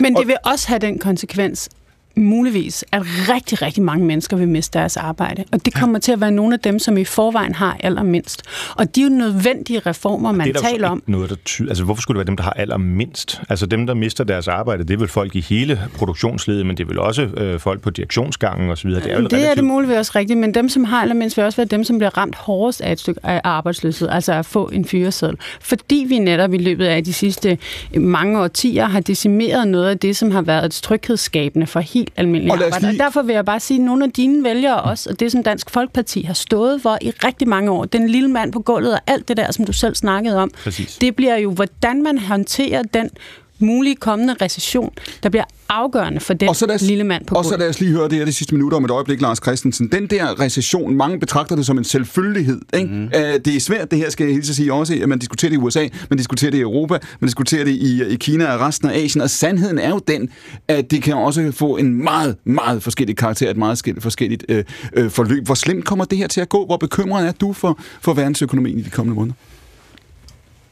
Men 0.00 0.16
det 0.16 0.26
vil 0.26 0.36
også 0.44 0.68
have 0.68 0.78
den 0.78 0.98
konsekvens, 0.98 1.68
muligvis, 2.16 2.84
at 2.92 3.02
rigtig, 3.04 3.62
rigtig 3.62 3.82
mange 3.82 4.06
mennesker 4.06 4.36
vil 4.36 4.48
miste 4.48 4.78
deres 4.78 4.96
arbejde. 4.96 5.44
Og 5.52 5.64
det 5.64 5.74
kommer 5.74 5.96
ja. 5.96 6.00
til 6.00 6.12
at 6.12 6.20
være 6.20 6.30
nogle 6.30 6.54
af 6.54 6.60
dem, 6.60 6.78
som 6.78 6.98
i 6.98 7.04
forvejen 7.04 7.54
har 7.54 7.76
allermindst. 7.80 8.42
Og 8.76 8.94
de 8.94 9.00
er 9.00 9.04
jo 9.04 9.10
nødvendige 9.10 9.78
reformer, 9.78 10.32
man 10.32 10.46
det 10.48 10.56
er 10.56 10.60
taler 10.60 10.88
om. 10.88 11.02
Noget, 11.06 11.30
der 11.30 11.36
ty- 11.44 11.62
altså, 11.62 11.84
hvorfor 11.84 12.02
skulle 12.02 12.18
det 12.18 12.26
være 12.26 12.30
dem, 12.30 12.36
der 12.36 12.44
har 12.44 12.52
allermindst? 12.52 13.40
Altså 13.48 13.66
dem, 13.66 13.86
der 13.86 13.94
mister 13.94 14.24
deres 14.24 14.48
arbejde, 14.48 14.84
det 14.84 14.94
er 14.94 14.98
vel 14.98 15.08
folk 15.08 15.36
i 15.36 15.40
hele 15.40 15.80
produktionsledet, 15.94 16.66
men 16.66 16.76
det 16.76 16.84
er 16.84 16.88
vel 16.88 16.98
også 16.98 17.22
øh, 17.22 17.60
folk 17.60 17.80
på 17.80 17.90
direktionsgangen 17.90 18.70
osv. 18.70 18.90
Det 18.90 18.96
er, 18.96 19.00
det 19.00 19.18
relativt... 19.18 19.42
er 19.42 19.54
det 19.54 19.64
muligvis 19.64 19.96
også 19.96 20.12
rigtigt, 20.14 20.38
men 20.38 20.54
dem, 20.54 20.68
som 20.68 20.84
har 20.84 21.02
allermindst, 21.02 21.36
vil 21.36 21.44
også 21.44 21.56
være 21.56 21.66
dem, 21.66 21.84
som 21.84 21.98
bliver 21.98 22.18
ramt 22.18 22.36
hårdest 22.36 22.80
af 22.80 22.92
et 22.92 23.00
stykke 23.00 23.20
af 23.22 23.40
arbejdsløshed, 23.44 24.08
altså 24.08 24.32
at 24.32 24.46
få 24.46 24.70
en 24.72 24.84
fyreseddel. 24.84 25.36
Fordi 25.60 26.06
vi 26.08 26.18
netop 26.18 26.54
i 26.54 26.58
løbet 26.58 26.86
af 26.86 27.04
de 27.04 27.12
sidste 27.12 27.58
mange 27.96 28.40
årtier 28.40 28.86
har 28.86 29.00
decimeret 29.00 29.68
noget 29.68 29.88
af 29.88 29.98
det, 29.98 30.16
som 30.16 30.30
har 30.30 30.42
været 30.42 30.64
et 30.64 30.72
tryghedsskabende 30.72 31.66
for 31.66 31.80
helt 31.80 32.03
helt 32.04 32.18
almindelige 32.18 32.52
og 32.52 32.64
arbejde. 32.64 32.86
Lige... 32.86 32.98
Derfor 32.98 33.22
vil 33.22 33.34
jeg 33.34 33.44
bare 33.44 33.60
sige, 33.60 33.78
at 33.78 33.84
nogle 33.84 34.04
af 34.04 34.10
dine 34.12 34.44
vælgere 34.44 34.82
også, 34.82 35.10
og 35.10 35.20
det 35.20 35.32
som 35.32 35.42
Dansk 35.42 35.70
Folkeparti 35.70 36.22
har 36.22 36.34
stået 36.34 36.82
for 36.82 36.98
i 37.00 37.10
rigtig 37.10 37.48
mange 37.48 37.70
år, 37.70 37.84
den 37.84 38.08
lille 38.08 38.28
mand 38.28 38.52
på 38.52 38.60
gulvet 38.60 38.92
og 38.92 39.00
alt 39.06 39.28
det 39.28 39.36
der, 39.36 39.52
som 39.52 39.64
du 39.64 39.72
selv 39.72 39.94
snakkede 39.94 40.36
om, 40.36 40.50
Præcis. 40.64 40.96
det 40.96 41.16
bliver 41.16 41.36
jo, 41.36 41.50
hvordan 41.50 42.02
man 42.02 42.18
håndterer 42.18 42.82
den 42.82 43.10
mulige 43.58 43.96
kommende 43.96 44.34
recession, 44.40 44.90
der 45.22 45.28
bliver 45.28 45.44
afgørende 45.68 46.20
for 46.20 46.34
den 46.34 46.48
og 46.48 46.56
så 46.56 46.66
os, 46.74 46.82
lille 46.82 47.04
mand 47.04 47.26
på 47.26 47.34
Og 47.34 47.44
så 47.44 47.56
lad 47.56 47.68
os 47.68 47.80
lige 47.80 47.92
høre 47.92 48.08
det 48.08 48.18
her 48.18 48.24
de 48.24 48.32
sidste 48.32 48.54
minutter 48.54 48.76
om 48.76 48.84
et 48.84 48.90
øjeblik, 48.90 49.20
Lars 49.20 49.38
Christensen. 49.42 49.88
Den 49.92 50.06
der 50.06 50.40
recession, 50.40 50.96
mange 50.96 51.20
betragter 51.20 51.56
det 51.56 51.66
som 51.66 51.78
en 51.78 51.84
selvfølgelighed. 51.84 52.60
Ikke? 52.74 52.88
Mm. 52.94 53.08
det 53.44 53.56
er 53.56 53.60
svært, 53.60 53.90
det 53.90 53.98
her 53.98 54.10
skal 54.10 54.24
jeg 54.24 54.34
hilse 54.34 54.54
sige 54.54 54.72
også, 54.72 54.98
at 55.02 55.08
man 55.08 55.18
diskuterer 55.18 55.48
det 55.48 55.56
i 55.56 55.60
USA, 55.60 55.88
man 56.10 56.18
diskuterer 56.18 56.50
det 56.50 56.58
i 56.58 56.60
Europa, 56.60 56.98
man 57.20 57.28
diskuterer 57.28 57.64
det 57.64 57.70
i, 57.70 58.04
i 58.04 58.16
Kina 58.16 58.54
og 58.54 58.60
resten 58.60 58.90
af 58.90 58.98
Asien, 58.98 59.22
og 59.22 59.30
sandheden 59.30 59.78
er 59.78 59.88
jo 59.88 60.00
den, 60.08 60.30
at 60.68 60.90
det 60.90 61.02
kan 61.02 61.14
også 61.14 61.52
få 61.52 61.76
en 61.76 62.04
meget, 62.04 62.36
meget 62.44 62.82
forskellig 62.82 63.16
karakter, 63.16 63.50
et 63.50 63.56
meget 63.56 63.82
forskelligt 63.98 64.44
øh, 64.48 64.64
øh, 64.92 65.10
forløb. 65.10 65.44
Hvor 65.44 65.54
slemt 65.54 65.84
kommer 65.84 66.04
det 66.04 66.18
her 66.18 66.26
til 66.26 66.40
at 66.40 66.48
gå? 66.48 66.66
Hvor 66.66 66.76
bekymret 66.76 67.28
er 67.28 67.32
du 67.32 67.52
for, 67.52 67.80
for 68.00 68.14
verdensøkonomien 68.14 68.78
i 68.78 68.82
de 68.82 68.90
kommende 68.90 69.14
måneder? 69.14 69.34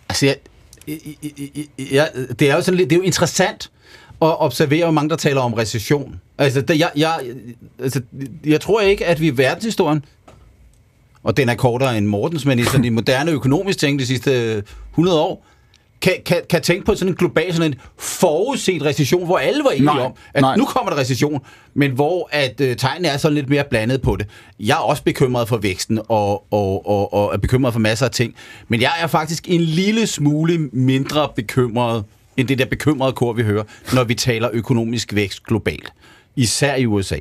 Altså, 0.09 0.27
jeg, 0.27 0.37
ja, 1.93 2.05
det 2.39 2.51
er 2.51 2.55
jo 2.55 2.63
sådan 2.63 2.79
lidt, 2.79 2.91
det 2.91 2.97
er 2.97 3.01
jo 3.01 3.03
interessant 3.03 3.71
at 4.23 4.41
observere, 4.41 4.85
hvor 4.85 4.93
mange 4.93 5.11
der 5.11 5.17
taler 5.17 5.41
om 5.41 5.53
recession. 5.53 6.21
Altså, 6.39 6.61
det, 6.61 6.79
jeg, 6.79 6.91
jeg, 6.97 7.21
altså, 7.79 8.01
jeg 8.45 8.61
tror 8.61 8.81
ikke, 8.81 9.07
at 9.07 9.21
vi 9.21 9.27
i 9.27 9.37
verdenshistorien, 9.37 10.05
og 11.23 11.37
den 11.37 11.49
er 11.49 11.55
kortere 11.55 11.99
end 11.99 12.07
Mortens, 12.07 12.47
men 12.47 12.59
i 12.59 12.65
sådan 12.65 12.85
en 12.85 12.95
moderne 12.95 13.31
økonomisk 13.31 13.79
ting 13.79 13.99
de 13.99 14.07
sidste 14.07 14.63
100 14.91 15.21
år, 15.21 15.47
kan, 16.03 16.13
kan, 16.27 16.41
kan 16.51 16.63
tænke 16.63 16.85
på 16.85 16.95
sådan 16.95 17.13
en 17.13 17.17
global, 17.17 17.55
sådan 17.55 17.73
en 17.73 17.79
forudset 17.99 18.83
recession, 18.83 19.25
hvor 19.25 19.39
alle 19.39 19.65
var 19.65 19.71
enige 19.71 19.85
nej, 19.85 20.01
om, 20.01 20.13
at 20.35 20.41
nej. 20.41 20.57
nu 20.57 20.65
kommer 20.65 20.91
der 20.91 20.99
recession, 20.99 21.41
men 21.75 21.91
hvor 21.91 22.29
at 22.33 22.61
øh, 22.61 22.77
tegnene 22.77 23.09
er 23.09 23.17
sådan 23.17 23.35
lidt 23.35 23.49
mere 23.49 23.65
blandet 23.71 24.03
på 24.03 24.17
det. 24.17 24.27
Jeg 24.61 24.75
er 24.75 24.79
også 24.79 25.03
bekymret 25.03 25.49
for 25.49 25.57
væksten, 25.57 25.99
og, 26.09 26.53
og, 26.53 26.89
og, 26.89 27.15
og 27.15 27.35
er 27.35 27.39
bekymret 27.39 27.73
for 27.73 27.81
masser 27.81 28.07
af 28.07 28.13
ting, 28.13 28.35
men 28.69 28.81
jeg 28.81 28.93
er 29.01 29.07
faktisk 29.07 29.49
en 29.49 29.61
lille 29.61 30.07
smule 30.07 30.59
mindre 30.73 31.29
bekymret 31.37 32.05
end 32.37 32.49
det 32.49 32.59
der 32.59 32.65
bekymrede 32.67 33.13
kor, 33.13 33.33
vi 33.33 33.43
hører, 33.43 33.65
når 33.95 34.05
vi 34.05 34.15
taler 34.15 34.49
økonomisk 34.53 35.15
vækst 35.15 35.45
globalt. 35.45 35.93
Især 36.37 36.75
i 36.75 36.87
USA. 36.87 37.17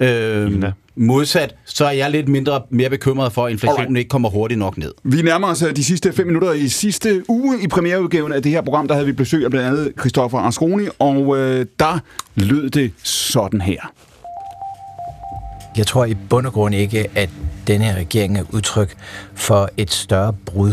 Øhm, 0.00 0.64
modsat, 0.96 1.54
så 1.64 1.84
er 1.84 1.90
jeg 1.90 2.10
lidt 2.10 2.28
mindre 2.28 2.62
mere 2.70 2.90
bekymret 2.90 3.32
for, 3.32 3.46
at 3.46 3.52
inflationen 3.52 3.80
Alright. 3.80 3.98
ikke 3.98 4.08
kommer 4.08 4.28
hurtigt 4.28 4.58
nok 4.58 4.78
ned. 4.78 4.92
Vi 5.04 5.22
nærmer 5.22 5.48
os 5.48 5.62
øh, 5.62 5.76
de 5.76 5.84
sidste 5.84 6.12
fem 6.12 6.26
minutter 6.26 6.52
i 6.52 6.68
sidste 6.68 7.22
uge 7.30 7.62
i 7.62 7.68
premiereudgaven 7.68 8.32
af 8.32 8.42
det 8.42 8.52
her 8.52 8.60
program. 8.60 8.88
Der 8.88 8.94
havde 8.94 9.06
vi 9.06 9.12
besøg 9.12 9.44
af 9.44 9.50
blandt 9.50 9.66
andet 9.68 9.92
Christoffer 10.00 10.38
Asroni, 10.38 10.86
og 10.98 11.38
øh, 11.38 11.66
der 11.80 11.98
lød 12.34 12.70
det 12.70 12.92
sådan 13.02 13.60
her. 13.60 13.80
Jeg 15.76 15.86
tror 15.86 16.04
i 16.04 16.14
bund 16.14 16.46
og 16.46 16.52
grund 16.52 16.74
ikke, 16.74 17.06
at 17.14 17.30
denne 17.66 17.84
her 17.84 17.94
regering 17.96 18.38
er 18.38 18.42
udtryk 18.52 18.94
for 19.34 19.68
et 19.76 19.90
større 19.90 20.32
brud. 20.32 20.72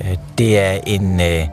Øh, 0.00 0.16
Det 0.38 0.58
er 0.58 0.80
en, 0.86 1.20
øh, 1.20 1.46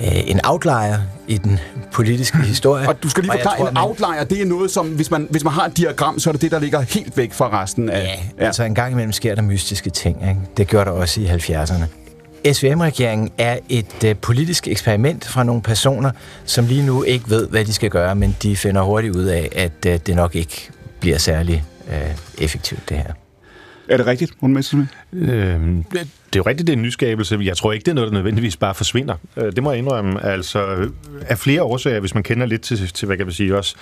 øh, 0.00 0.30
en 0.30 0.40
outlier 0.44 0.98
i 1.28 1.38
den 1.38 1.58
politiske 1.92 2.38
historie. 2.38 2.88
Og 2.88 3.02
du 3.02 3.08
skal 3.08 3.22
lige 3.22 3.32
forklare, 3.32 3.56
tror, 3.56 3.68
en 3.68 3.74
man- 3.74 3.82
outlier, 3.82 4.24
det 4.24 4.42
er 4.42 4.46
noget, 4.46 4.70
som 4.70 4.86
hvis 4.88 5.10
man, 5.10 5.26
hvis 5.30 5.44
man 5.44 5.52
har 5.52 5.64
et 5.66 5.76
diagram, 5.76 6.18
så 6.18 6.30
er 6.30 6.32
det 6.32 6.42
det, 6.42 6.50
der 6.50 6.58
ligger 6.58 6.80
helt 6.80 7.16
væk 7.16 7.32
fra 7.32 7.62
resten 7.62 7.90
af... 7.90 8.30
Ja, 8.38 8.44
altså 8.46 8.62
en 8.64 8.74
gang 8.74 8.92
imellem 8.92 9.12
sker 9.12 9.34
der 9.34 9.42
mystiske 9.42 9.90
ting. 9.90 10.22
Ikke? 10.28 10.40
Det 10.56 10.66
gjorde 10.68 10.84
der 10.84 10.90
også 10.96 11.20
i 11.20 11.26
70'erne. 11.26 11.84
SVM-regeringen 12.52 13.30
er 13.38 13.58
et 13.68 14.04
øh, 14.04 14.16
politisk 14.16 14.68
eksperiment 14.68 15.24
fra 15.24 15.44
nogle 15.44 15.62
personer, 15.62 16.10
som 16.44 16.66
lige 16.66 16.82
nu 16.86 17.02
ikke 17.02 17.30
ved, 17.30 17.48
hvad 17.48 17.64
de 17.64 17.72
skal 17.72 17.90
gøre, 17.90 18.14
men 18.14 18.36
de 18.42 18.56
finder 18.56 18.82
hurtigt 18.82 19.16
ud 19.16 19.24
af, 19.24 19.48
at 19.56 19.86
øh, 19.86 19.98
det 20.06 20.16
nok 20.16 20.34
ikke 20.34 20.68
bliver 21.00 21.18
særlig 21.18 21.64
øh, 21.92 22.10
effektivt, 22.38 22.88
det 22.88 22.96
her. 22.96 23.12
Er 23.88 23.96
det 23.96 24.06
rigtigt, 24.06 24.32
Rune 24.42 24.54
Messerschmidt? 24.54 24.88
Øhm, 25.12 25.84
det 26.32 26.38
er 26.38 26.42
jo 26.44 26.50
rigtigt, 26.50 26.66
det 26.66 26.72
er 26.72 26.76
en 26.76 26.82
nyskabelse. 26.82 27.38
Jeg 27.42 27.56
tror 27.56 27.72
ikke, 27.72 27.84
det 27.84 27.90
er 27.90 27.94
noget, 27.94 28.08
der 28.08 28.14
nødvendigvis 28.14 28.56
bare 28.56 28.74
forsvinder. 28.74 29.14
Øh, 29.36 29.52
Det 29.52 29.62
må 29.62 29.70
jeg 29.70 29.78
indrømme. 29.78 30.24
Altså, 30.24 30.66
øh, 30.66 30.90
af 31.28 31.38
flere 31.38 31.62
årsager, 31.62 32.00
hvis 32.00 32.14
man 32.14 32.22
kender 32.22 32.46
lidt 32.46 32.62
til, 32.62 32.88
til 32.92 33.06
hvad 33.06 33.16
kan 33.16 33.26
man 33.26 33.32
sige, 33.32 33.56
også 33.56 33.74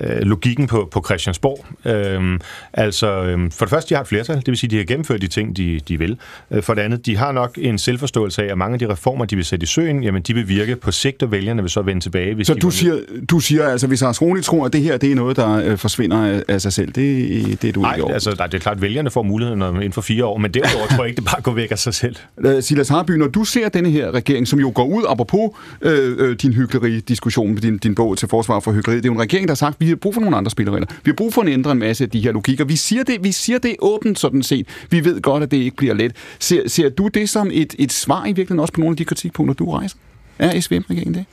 øh, 0.00 0.20
logikken 0.20 0.66
på, 0.66 0.88
på 0.92 1.02
Christiansborg. 1.06 1.66
Øhm, 1.84 2.40
altså, 2.72 3.06
øhm, 3.22 3.50
for 3.50 3.64
det 3.64 3.70
første, 3.70 3.88
de 3.88 3.94
har 3.94 4.02
et 4.02 4.08
flertal, 4.08 4.36
det 4.36 4.46
vil 4.46 4.56
sige, 4.56 4.70
de 4.70 4.76
har 4.76 4.84
gennemført 4.84 5.22
de 5.22 5.26
ting, 5.26 5.56
de, 5.56 5.80
de 5.88 5.98
vil. 5.98 6.18
For 6.60 6.74
det 6.74 6.82
andet, 6.82 7.06
de 7.06 7.16
har 7.16 7.32
nok 7.32 7.58
en 7.60 7.78
selvforståelse 7.78 8.42
af, 8.42 8.50
at 8.52 8.58
mange 8.58 8.72
af 8.74 8.78
de 8.78 8.88
reformer, 8.92 9.24
de 9.24 9.36
vil 9.36 9.44
sætte 9.44 9.64
i 9.64 9.66
søen, 9.66 10.04
jamen, 10.04 10.22
de 10.22 10.34
vil 10.34 10.48
virke 10.48 10.76
på 10.76 10.90
sigt, 10.90 11.22
og 11.22 11.30
vælgerne 11.32 11.62
vil 11.62 11.70
så 11.70 11.82
vende 11.82 12.00
tilbage. 12.00 12.34
Hvis 12.34 12.46
Så 12.46 12.54
de 12.54 12.60
du 12.60 12.70
siger, 12.70 12.94
du 13.30 13.40
siger 13.40 13.68
altså, 13.68 13.86
hvis 13.86 14.02
Asroni 14.02 14.42
tror, 14.42 14.66
at 14.66 14.72
det 14.72 14.80
her 14.82 14.96
det 14.96 15.10
er 15.10 15.14
noget, 15.14 15.36
der 15.36 15.76
forsvinder 15.76 16.40
af, 16.48 16.60
sig 16.62 16.72
selv, 16.72 16.92
det, 16.92 17.62
det 17.62 17.68
er 17.68 17.72
du 17.72 17.80
Nej, 17.80 17.94
ikke 17.94 18.04
over. 18.04 18.14
altså, 18.14 18.34
nej, 18.38 18.46
det 18.46 18.54
er 18.54 18.58
klart, 18.62 18.76
at 18.76 18.82
vælgerne 18.82 19.10
får 19.10 19.22
muligheden 19.22 19.62
inden 19.62 19.92
for 19.92 20.00
fire 20.00 20.24
år, 20.24 20.38
men 20.38 20.54
derudover 20.54 20.86
tror 20.86 21.04
jeg 21.04 21.08
ikke, 21.08 21.16
det 21.16 21.24
bare 21.24 21.40
går 21.42 21.52
væk 21.52 21.70
af 21.70 21.78
sig 21.78 21.91
selv. 21.94 22.16
Øh, 22.38 22.62
Silas 22.62 22.88
Harby, 22.88 23.10
når 23.10 23.26
du 23.26 23.44
ser 23.44 23.68
denne 23.68 23.90
her 23.90 24.10
regering, 24.10 24.48
som 24.48 24.60
jo 24.60 24.72
går 24.74 24.84
ud, 24.84 25.04
apropos 25.08 25.50
øh, 25.82 26.16
øh, 26.18 26.36
din 26.36 26.52
hyggeleri-diskussion, 26.52 27.56
din, 27.56 27.78
din 27.78 27.94
bog 27.94 28.18
til 28.18 28.28
forsvar 28.28 28.60
for 28.60 28.72
hyggeri, 28.72 28.96
det 28.96 29.04
er 29.04 29.08
jo 29.08 29.12
en 29.12 29.20
regering, 29.20 29.48
der 29.48 29.52
har 29.52 29.56
sagt, 29.56 29.74
at 29.74 29.80
vi 29.80 29.88
har 29.88 29.96
brug 29.96 30.14
for 30.14 30.20
nogle 30.20 30.36
andre 30.36 30.50
spilleregler. 30.50 30.86
Vi 31.04 31.10
har 31.10 31.16
brug 31.16 31.34
for 31.34 31.42
at 31.42 31.48
ændre 31.48 31.72
en 31.72 31.78
masse 31.78 32.04
af 32.04 32.10
de 32.10 32.20
her 32.20 32.32
logikker. 32.32 32.64
Vi 32.64 32.76
siger 32.76 33.02
det, 33.02 33.24
vi 33.24 33.32
siger 33.32 33.58
det 33.58 33.76
åbent 33.78 34.18
sådan 34.18 34.42
set. 34.42 34.66
Vi 34.90 35.04
ved 35.04 35.20
godt, 35.20 35.42
at 35.42 35.50
det 35.50 35.56
ikke 35.56 35.76
bliver 35.76 35.94
let. 35.94 36.12
Ser, 36.38 36.68
ser 36.68 36.88
du 36.88 37.08
det 37.08 37.28
som 37.28 37.50
et, 37.52 37.74
et 37.78 37.92
svar 37.92 38.24
i 38.24 38.26
virkeligheden 38.26 38.60
også 38.60 38.72
på 38.72 38.80
nogle 38.80 38.92
af 38.92 38.96
de 38.96 39.04
kritikpunkter, 39.04 39.54
du 39.54 39.70
rejser? 39.70 39.96
Er 40.38 40.60
SVM-regeringen 40.60 41.14
det? 41.14 41.24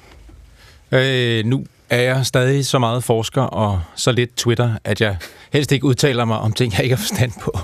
Øh, 0.91 1.45
nu 1.45 1.65
er 1.89 2.01
jeg 2.01 2.25
stadig 2.25 2.65
så 2.65 2.79
meget 2.79 3.03
forsker 3.03 3.41
og 3.41 3.81
så 3.95 4.11
lidt 4.11 4.35
Twitter, 4.35 4.73
at 4.83 5.01
jeg 5.01 5.17
helst 5.53 5.71
ikke 5.71 5.85
udtaler 5.85 6.25
mig 6.25 6.37
om 6.39 6.53
ting, 6.53 6.73
jeg 6.73 6.83
ikke 6.83 6.95
har 6.95 7.01
forstand 7.01 7.31
på. 7.41 7.59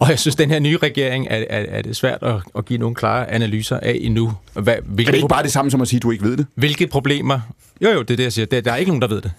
Og 0.00 0.08
jeg 0.08 0.18
synes, 0.18 0.36
den 0.36 0.50
her 0.50 0.58
nye 0.58 0.76
regering 0.76 1.26
er, 1.30 1.36
er, 1.50 1.64
er 1.68 1.82
det 1.82 1.96
svært 1.96 2.22
at, 2.22 2.34
at 2.58 2.64
give 2.64 2.78
nogle 2.78 2.94
klare 2.94 3.30
analyser 3.30 3.80
af 3.80 3.98
endnu. 4.00 4.32
Hvad, 4.52 4.74
hvilke, 4.84 5.08
Er 5.08 5.12
det 5.12 5.18
ikke 5.18 5.28
bare 5.28 5.42
det 5.42 5.52
samme 5.52 5.70
som 5.70 5.80
at 5.80 5.88
sige, 5.88 5.98
at 5.98 6.02
du 6.02 6.10
ikke 6.10 6.24
ved 6.24 6.36
det? 6.36 6.46
hvilke 6.54 6.86
problemer... 6.86 7.40
Jo, 7.84 7.88
jo, 7.90 8.02
det 8.02 8.10
er 8.10 8.16
det, 8.16 8.24
jeg 8.24 8.32
siger. 8.32 8.46
Der, 8.46 8.60
der 8.60 8.72
er 8.72 8.76
ikke 8.76 8.90
nogen, 8.90 9.02
der 9.02 9.08
ved 9.08 9.20
det. 9.22 9.32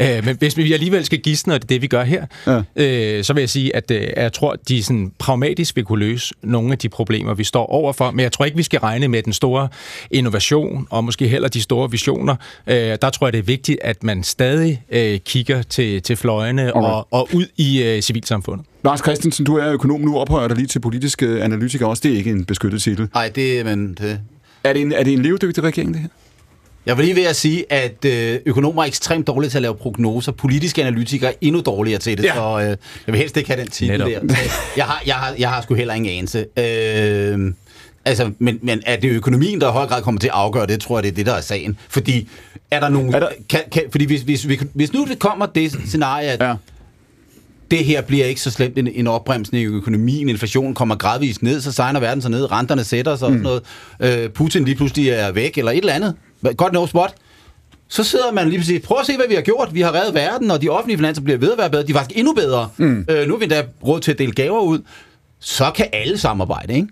Øh, 0.00 0.24
men 0.24 0.36
hvis 0.38 0.56
vi 0.56 0.72
alligevel 0.72 1.04
skal 1.04 1.18
gisne, 1.18 1.54
og 1.54 1.62
det 1.62 1.64
er 1.64 1.68
det, 1.74 1.82
vi 1.82 1.86
gør 1.86 2.04
her, 2.04 2.26
Ja. 2.46 2.62
øh, 2.76 3.24
så 3.24 3.32
vil 3.32 3.40
jeg 3.40 3.48
sige, 3.50 3.76
at 3.76 3.90
øh, 3.90 4.06
jeg 4.16 4.32
tror, 4.32 4.56
de 4.68 4.82
sådan 4.82 5.12
pragmatisk 5.18 5.76
vil 5.76 5.84
kunne 5.84 5.98
løse 5.98 6.34
nogle 6.42 6.72
af 6.72 6.78
de 6.78 6.88
problemer, 6.88 7.34
vi 7.34 7.44
står 7.44 7.66
overfor. 7.66 8.10
Men 8.10 8.20
jeg 8.20 8.32
tror 8.32 8.44
ikke, 8.44 8.56
vi 8.56 8.62
skal 8.62 8.80
regne 8.80 9.08
med 9.08 9.22
den 9.22 9.32
store 9.32 9.68
innovation, 10.10 10.86
og 10.90 11.04
måske 11.04 11.28
heller 11.28 11.48
de 11.48 11.62
store 11.62 11.90
visioner. 11.90 12.36
Øh, 12.66 12.76
der 12.76 13.10
tror 13.10 13.26
jeg, 13.26 13.32
det 13.32 13.38
er 13.38 13.42
vigtigt, 13.42 13.78
at 13.82 14.02
man 14.04 14.22
stadig 14.22 14.82
øh, 14.90 15.18
kigger 15.18 15.62
til, 15.62 16.02
til 16.02 16.16
fløjene 16.16 16.74
og, 16.74 17.08
og 17.10 17.28
ud 17.32 17.46
i 17.56 17.82
øh, 17.82 18.02
civilsamfundet. 18.02 18.66
Lars 18.84 19.00
Christensen, 19.00 19.44
du 19.46 19.56
er 19.56 19.72
økonom 19.72 20.00
nu, 20.00 20.18
ophøjer 20.18 20.48
dig 20.48 20.56
lige 20.56 20.66
til 20.66 20.80
politisk 20.80 21.22
analytiker 21.22 21.86
også. 21.86 22.00
Det 22.04 22.12
er 22.12 22.16
ikke 22.16 22.30
en 22.30 22.44
beskyttet 22.44 22.82
titel. 22.82 23.08
Nej, 23.14 23.28
det, 23.28 23.64
men 23.66 23.94
det, 23.94 24.20
Er 24.64 24.72
det 24.72 24.82
en, 24.82 24.92
er 24.92 25.02
det 25.02 25.12
en 25.12 25.22
levedygtig 25.22 25.62
regering, 25.64 25.94
det 25.94 26.00
her? 26.00 26.08
Jeg 26.86 26.96
vil 26.96 27.04
lige 27.04 27.16
ved 27.16 27.22
at 27.24 27.36
sige, 27.36 27.72
at 27.72 28.04
øh, 28.04 28.38
økonomer 28.46 28.82
er 28.82 28.86
ekstremt 28.86 29.26
dårlige 29.26 29.50
til 29.50 29.58
at 29.58 29.62
lave 29.62 29.74
prognoser. 29.74 30.32
Politiske 30.32 30.82
analytikere 30.82 31.30
er 31.30 31.34
endnu 31.40 31.60
dårligere 31.66 31.98
til 31.98 32.16
det, 32.18 32.24
Ja. 32.24 32.34
så 32.34 32.58
øh, 32.60 32.64
jeg 32.66 32.76
vil 33.06 33.16
helst 33.16 33.36
ikke 33.36 33.50
have 33.50 33.60
den 33.60 33.70
titel 33.70 33.98
Netop. 33.98 34.08
der. 34.28 34.34
Jeg 34.76 34.84
har, 34.84 35.02
jeg, 35.06 35.14
har, 35.14 35.34
jeg 35.38 35.48
har 35.50 35.62
sgu 35.62 35.74
heller 35.74 35.94
ingen 35.94 36.12
anelse. 36.16 36.46
Øh, 36.58 37.52
altså, 38.04 38.30
men, 38.38 38.58
men 38.62 38.82
er 38.86 38.96
det 38.96 39.08
økonomien, 39.10 39.60
der 39.60 39.68
i 39.68 39.72
høj 39.72 39.86
grad 39.86 40.02
kommer 40.02 40.18
til 40.20 40.28
at 40.28 40.34
afgøre 40.34 40.66
det, 40.66 40.80
tror 40.80 40.96
jeg, 40.98 41.02
det 41.02 41.10
er 41.10 41.14
det, 41.14 41.26
der 41.26 41.32
er 41.34 41.40
sagen. 41.40 41.78
Fordi 41.88 42.28
er 42.70 42.80
der 42.80 42.88
nogen... 42.88 43.14
Er 43.14 43.20
der- 43.20 43.28
Kan, 43.48 43.60
kan, 43.72 43.82
fordi 43.90 44.04
hvis, 44.04 44.20
hvis, 44.22 44.42
hvis, 44.42 44.60
hvis 44.74 44.92
nu 44.92 45.04
det 45.10 45.18
kommer 45.18 45.46
det 45.46 45.72
scenarie, 45.86 46.28
at 46.28 46.40
Ja. 46.42 46.54
det 47.70 47.84
her 47.84 48.00
bliver 48.02 48.26
ikke 48.26 48.40
så 48.40 48.50
slemt 48.50 48.78
en, 48.78 48.86
en 48.88 49.06
opbremsning 49.06 49.62
i 49.64 49.66
økonomien, 49.66 50.28
inflationen 50.28 50.74
kommer 50.74 50.96
gradvist 50.96 51.42
ned, 51.42 51.60
så 51.60 51.72
sejner 51.72 52.00
verden 52.00 52.22
sig 52.22 52.30
ned, 52.30 52.52
renterne 52.52 52.84
sætter 52.84 53.16
sig 53.16 53.28
og 53.28 53.32
sådan 53.32 53.42
noget, 53.42 53.62
øh, 54.24 54.30
Putin 54.30 54.64
lige 54.64 54.74
pludselig 54.74 55.08
er 55.08 55.32
væk, 55.32 55.58
eller 55.58 55.72
et 55.72 55.78
eller 55.78 55.92
andet, 55.92 56.14
godt 56.52 56.72
no 56.72 56.86
spot, 56.86 57.14
så 57.88 58.04
sidder 58.04 58.32
man 58.32 58.48
lige 58.48 58.58
pludselig, 58.58 58.82
prøv 58.82 58.98
at 59.00 59.06
se, 59.06 59.16
hvad 59.16 59.28
vi 59.28 59.34
har 59.34 59.42
gjort. 59.42 59.74
Vi 59.74 59.80
har 59.80 59.94
reddet 59.94 60.14
verden, 60.14 60.50
og 60.50 60.62
de 60.62 60.68
offentlige 60.68 60.98
finanser 60.98 61.22
bliver 61.22 61.38
ved 61.38 61.52
at 61.52 61.58
være 61.58 61.70
bedre. 61.70 61.82
De 61.86 61.92
er 61.92 61.96
faktisk 61.96 62.18
endnu 62.18 62.32
bedre. 62.32 62.68
Mm. 62.76 63.06
Øh, 63.10 63.28
nu 63.28 63.34
er 63.34 63.38
vi 63.38 63.44
endda 63.44 63.64
råd 63.86 64.00
til 64.00 64.12
at 64.12 64.18
dele 64.18 64.32
gaver 64.32 64.60
ud. 64.60 64.78
Så 65.46 65.70
kan 65.74 65.86
alle 65.92 66.18
samarbejde, 66.18 66.74
ikke? 66.74 66.88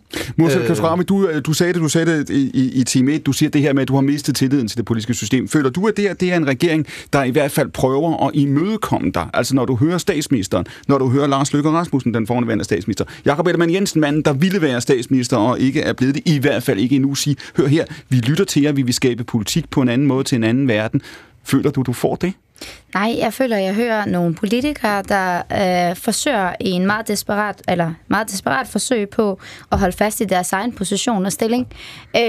Øh, 0.61 0.67
Kasrami, 0.67 1.05
du, 1.05 1.29
øh, 1.29 1.43
du 1.47 1.53
sagde 1.53 1.73
det, 1.73 1.83
du 1.83 1.89
sagde 1.89 2.19
det 2.19 2.31
i, 2.31 2.81
i, 2.81 2.85
time 2.85 3.13
1, 3.13 3.27
du 3.27 3.33
siger 3.33 3.51
det 3.51 3.61
her 3.61 3.73
med, 3.73 3.83
at 3.83 3.89
du 3.89 3.95
har 3.95 4.01
mistet 4.01 4.37
tilliden 4.37 4.69
til 4.69 4.77
det 4.77 4.85
politiske 4.85 5.15
system. 5.15 5.49
Føler 5.49 5.71
du, 5.71 5.87
at 5.87 5.97
det 5.97 6.05
her 6.05 6.15
det 6.15 6.33
er 6.33 6.37
en 6.37 6.47
regering, 6.47 6.87
der 7.13 7.23
i 7.23 7.31
hvert 7.31 7.51
fald 7.51 7.69
prøver 7.69 8.27
at 8.27 8.31
imødekomme 8.35 9.11
dig? 9.15 9.29
Altså 9.35 9.55
når 9.55 9.65
du 9.65 9.77
hører 9.77 9.99
statsministeren, 9.99 10.67
når 10.89 10.99
du 10.99 11.09
hører 11.09 11.27
Lars 11.27 11.53
Løkke 11.53 11.71
Rasmussen, 11.71 12.15
den 12.15 12.27
fornærværende 12.27 12.65
statsminister, 12.65 13.05
Jakob 13.25 13.47
Ellemann 13.47 13.73
Jensen, 13.73 14.01
manden, 14.01 14.23
der 14.23 14.33
ville 14.33 14.63
være 14.63 14.81
statsminister 14.81 15.37
og 15.37 15.61
ikke 15.61 15.81
er 15.81 15.93
blevet 15.93 16.15
det, 16.15 16.23
i 16.27 16.39
hvert 16.39 16.63
fald 16.63 16.79
ikke 16.79 16.97
endnu, 16.97 17.15
sige, 17.15 17.37
hør 17.57 17.67
her, 17.67 17.85
vi 18.09 18.17
lytter 18.17 18.45
til 18.45 18.63
jer, 18.63 18.73
vi 18.73 18.83
vil 18.83 18.95
skabe 18.95 19.25
politik 19.25 19.71
på 19.71 19.83
en 19.83 19.89
anden 19.89 20.07
måde 20.07 20.25
til 20.25 20.37
en 20.37 20.45
anden 20.45 20.69
verden. 20.69 21.03
Føler 21.45 21.71
du, 21.71 21.83
du 21.83 21.93
får 21.93 22.17
det? 22.17 22.33
Nej, 22.95 23.15
jeg 23.19 23.33
føler, 23.33 23.57
at 23.57 23.63
jeg 23.63 23.75
hører 23.75 24.07
nogle 24.07 24.35
politikere, 24.35 25.03
der 25.03 25.37
øh, 25.91 25.97
forsøger 25.97 26.53
i 26.61 26.71
en 26.71 26.87
meget 26.87 27.09
desperat, 27.09 27.63
eller 27.69 27.93
meget 28.09 28.31
desperat 28.31 28.69
forsøg 28.69 29.09
på 29.09 29.39
at 29.73 29.79
holde 29.79 29.97
fast 29.97 30.21
i 30.21 30.25
deres 30.25 30.53
egen 30.53 30.73
position 30.73 31.27
og 31.27 31.33
stilling, 31.33 31.67
øh, 32.17 32.23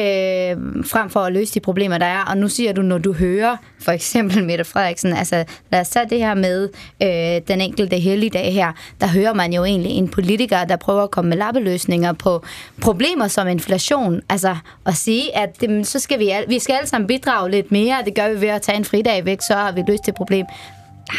frem 0.86 1.10
for 1.10 1.20
at 1.20 1.34
løse 1.34 1.54
de 1.54 1.60
problemer, 1.60 1.98
der 1.98 2.06
er. 2.06 2.20
Og 2.20 2.38
nu 2.38 2.48
siger 2.48 2.74
du, 2.74 2.82
når 2.82 2.98
du 2.98 3.14
hører 3.14 3.58
for 3.82 3.92
eksempel 3.92 4.44
Mette 4.48 4.64
Frederiksen, 4.64 5.14
altså 5.14 5.46
lad 5.72 5.82
os 5.82 5.90
tage 5.90 6.10
det 6.10 6.18
her 6.20 6.34
med 6.34 6.70
øh, 7.04 7.48
den 7.48 7.62
enkelte 7.62 7.98
helligdag 8.00 8.54
her, 8.54 8.72
der 9.02 9.08
hører 9.08 9.34
man 9.34 9.54
jo 9.54 9.64
egentlig 9.64 9.92
en 9.92 10.08
politiker, 10.10 10.64
der 10.64 10.76
prøver 10.76 11.04
at 11.04 11.12
komme 11.12 11.30
med 11.30 11.38
lappeløsninger 11.38 12.14
på 12.14 12.44
problemer 12.82 13.28
som 13.28 13.48
inflation. 13.48 14.22
Altså 14.30 14.56
at 14.86 14.96
sige, 14.96 15.38
at 15.38 15.62
det, 15.62 15.88
så 15.88 16.00
skal 16.00 16.20
vi, 16.20 16.30
al- 16.30 16.46
vi 16.50 16.60
skal 16.60 16.74
alle 16.76 16.88
sammen 16.88 17.08
bidrage 17.08 17.52
lidt 17.52 17.72
mere, 17.72 17.98
det 18.06 18.16
gør 18.16 18.30
vi 18.34 18.42
ved 18.42 18.50
at 18.50 18.62
tage 18.62 18.78
en 18.78 18.86
fridag 18.86 19.26
væk, 19.26 19.42
så 19.42 19.54
har 19.54 19.72
vi 19.72 19.84
løst 19.88 20.06
det 20.06 20.16
problem. 20.16 20.46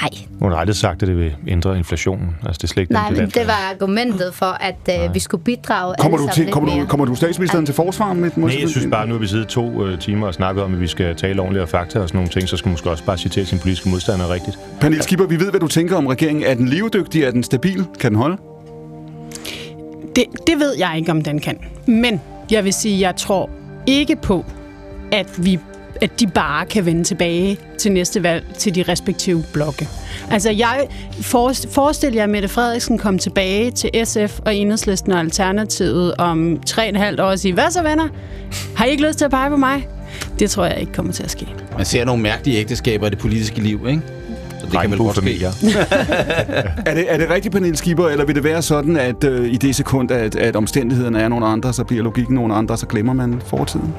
Nej, 0.03 0.11
Hun 0.41 0.53
har 0.53 0.59
aldrig 0.59 0.77
sagt, 0.77 1.03
at 1.03 1.09
det 1.09 1.17
vil 1.17 1.37
ændre 1.49 1.79
inflationen. 1.79 2.37
Altså, 2.47 2.59
det 2.59 2.65
er 2.65 2.69
slet 2.69 2.81
ikke 2.81 2.93
nej, 2.93 3.09
den 3.09 3.19
men 3.19 3.31
det 3.31 3.47
var 3.47 3.71
argumentet 3.73 4.35
for, 4.35 4.47
at 4.47 5.05
øh, 5.05 5.15
vi 5.15 5.19
skulle 5.19 5.45
bidrage 5.45 5.95
Kommer 5.99 6.19
du, 6.19 6.29
til, 6.35 6.53
kommer, 6.53 6.81
du, 6.81 6.87
kommer 6.87 7.07
du 7.07 7.15
statsministeren 7.15 7.67
til 7.67 7.75
forsvar 7.75 8.13
med 8.13 8.31
et 8.31 8.37
Nej, 8.37 8.57
jeg 8.61 8.69
synes 8.69 8.87
bare, 8.91 9.07
nu 9.07 9.13
har 9.15 9.21
vi 9.21 9.27
siddet 9.27 9.49
to 9.49 9.87
øh, 9.87 9.99
timer 9.99 10.27
og 10.27 10.35
snakket 10.35 10.65
om, 10.65 10.75
at 10.75 10.81
vi 10.81 10.87
skal 10.87 11.17
tale 11.17 11.41
ordentligt 11.41 11.63
og 11.63 11.69
fakta 11.69 12.01
og 12.01 12.09
sådan 12.09 12.17
nogle 12.19 12.31
ting, 12.31 12.49
så 12.49 12.57
skal 12.57 12.69
man 12.69 12.73
måske 12.73 12.91
også 12.91 13.05
bare 13.05 13.19
citere 13.19 13.45
sin 13.45 13.59
politiske 13.59 13.89
modstander 13.89 14.31
rigtigt. 14.35 14.59
Pernille 14.81 15.03
Skipper, 15.03 15.27
vi 15.27 15.41
ved, 15.41 15.51
hvad 15.51 15.61
du 15.61 15.69
tænker 15.69 15.97
om 15.97 16.07
regeringen. 16.07 16.45
Er 16.45 16.55
den 16.55 16.69
levedygtig? 16.69 17.23
Er 17.23 17.31
den 17.31 17.43
stabil? 17.43 17.85
Kan 18.01 18.11
den 18.11 18.19
holde? 18.19 18.37
Det, 20.17 20.25
det 20.47 20.59
ved 20.59 20.75
jeg 20.79 20.95
ikke, 20.97 21.11
om 21.11 21.23
den 21.23 21.41
kan. 21.41 21.59
Men 21.87 22.21
jeg 22.51 22.65
vil 22.65 22.73
sige, 22.73 23.01
jeg 23.01 23.17
tror 23.17 23.51
ikke 23.87 24.17
på, 24.17 24.45
at 25.13 25.45
vi 25.45 25.59
at 26.01 26.21
de 26.21 26.27
bare 26.27 26.67
kan 26.67 26.87
vende 26.87 27.05
tilbage 27.05 27.59
til 27.79 27.93
næste 27.93 28.23
valg 28.23 28.45
til 28.59 28.75
de 28.75 28.83
respektive 28.89 29.45
blokke. 29.53 29.89
Altså, 30.31 30.51
jeg 30.51 30.87
forest- 31.21 31.75
forestil 31.75 32.15
jer, 32.15 32.23
at 32.23 32.31
Mette 32.31 32.49
Frederiksen 32.49 32.99
kom 32.99 33.19
tilbage 33.19 33.71
til 33.71 33.91
SF 34.05 34.39
og 34.47 34.55
Enhedslisten 34.55 35.13
og 35.13 35.19
Alternativet 35.21 36.15
om 36.19 36.61
tre 36.67 36.93
og 36.95 37.01
halvt 37.01 37.21
år 37.21 37.25
og 37.25 37.39
sige, 37.39 37.55
hvad 37.55 37.71
så 37.71 37.83
venner? 37.83 38.09
Har 38.77 38.85
I 38.85 38.91
ikke 38.91 39.07
lyst 39.07 39.19
til 39.19 39.25
at 39.25 39.31
pege 39.31 39.51
på 39.51 39.57
mig? 39.57 39.89
Det 40.39 40.51
tror 40.51 40.65
jeg 40.65 40.81
ikke 40.81 40.93
kommer 40.93 41.13
til 41.13 41.23
at 41.23 41.31
ske. 41.31 41.47
Man 41.77 41.87
ser 41.87 42.05
nogle 42.05 42.23
mærkelige 42.23 42.59
ægteskaber 42.59 43.07
i 43.07 43.11
det 43.11 43.19
politiske 43.19 43.61
liv, 43.61 43.81
ikke? 43.89 44.03
Så 44.61 44.67
det 44.71 44.81
kan 44.81 44.91
vel 44.91 44.99
godt 44.99 45.17
ske. 45.17 45.23
Regnbuefamilier. 45.23 45.51
Er 46.87 46.95
det, 46.95 47.05
er 47.09 47.17
det 47.17 47.31
rigtigt, 47.31 47.53
Pernille 47.53 47.77
Skipper, 47.77 48.09
eller 48.09 48.25
vil 48.25 48.35
det 48.35 48.45
være 48.45 48.63
sådan, 48.63 48.97
at 48.97 49.25
øh, 49.25 49.53
i 49.53 49.57
det 49.57 49.77
sekund, 49.77 50.11
at, 50.11 50.37
at 50.37 50.57
omstændighederne 50.57 51.21
er 51.21 51.29
nogle 51.29 51.47
andre, 51.47 51.73
så 51.73 51.85
bliver 51.85 52.03
logikken 52.03 52.35
nogle 52.35 52.55
andre, 52.55 52.77
så 52.77 52.87
glemmer 52.87 53.13
man 53.13 53.43
fortiden? 53.47 53.95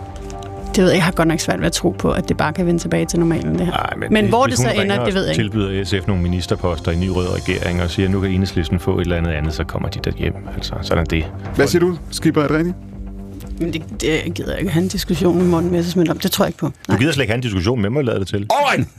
Det 0.76 0.84
ved 0.84 0.90
jeg, 0.90 0.98
jeg 0.98 1.04
har 1.06 1.12
godt 1.12 1.28
nok 1.28 1.40
svært 1.40 1.60
ved 1.60 1.66
at 1.66 1.72
tro 1.72 1.90
på, 1.90 2.12
at 2.12 2.30
det 2.30 2.38
bare 2.38 2.54
kan 2.54 2.66
vende 2.66 2.80
tilbage 2.80 3.06
til 3.06 3.20
normalen, 3.20 3.58
det 3.60 3.66
her. 3.66 3.72
Nej, 3.72 3.94
men, 3.98 4.14
men 4.14 4.30
hvor 4.30 4.46
det 4.46 4.58
så 4.58 4.72
ender, 4.72 5.06
det 5.06 5.14
ved 5.14 5.22
jeg 5.26 5.32
ikke. 5.32 5.44
tilbyder 5.44 5.84
SF 5.84 6.08
nogle 6.08 6.24
ministerposter 6.24 6.92
i 6.92 6.96
en 6.96 7.02
ny 7.02 7.08
rød 7.08 7.28
regering 7.36 7.82
og 7.82 7.90
siger, 7.90 8.06
at 8.08 8.12
nu 8.12 8.22
kan 8.22 8.32
enhedslisten 8.32 8.80
få 8.80 8.98
et 8.98 9.02
eller 9.02 9.18
andet 9.18 9.32
andet, 9.32 9.54
så 9.54 9.64
kommer 9.64 9.90
de 9.90 10.00
der 10.00 10.12
hjem. 10.18 10.34
Altså, 10.56 10.74
sådan 10.82 11.02
er 11.02 11.06
det. 11.06 11.26
Hvad 11.56 11.68
siger 11.68 11.80
du, 11.80 11.98
Skipper? 12.12 12.44
Er 12.44 12.48
det 12.48 12.58
rigtigt? 12.58 12.76
Men 13.60 13.74
det, 13.74 14.02
det 14.02 14.34
gider 14.34 14.52
jeg 14.52 14.60
ikke 14.60 14.72
have 14.72 14.84
en 14.84 14.90
diskussion 14.90 15.38
med 15.38 15.46
Morten 15.46 15.72
Messersmith 15.72 16.12
om. 16.12 16.20
Det 16.20 16.32
tror 16.32 16.46
jeg 16.46 16.50
ikke 16.50 16.60
på. 16.60 16.66
Nej. 16.66 16.98
Du 16.98 17.00
gider 17.00 17.14
slet 17.14 17.24
ikke 17.24 17.32
have 17.32 17.38
en 17.38 17.42
diskussion 17.42 17.82
med 17.82 17.90
mig, 17.90 18.04
lade 18.04 18.20
det 18.20 18.28
til. 18.28 18.48
Alright! 18.50 18.90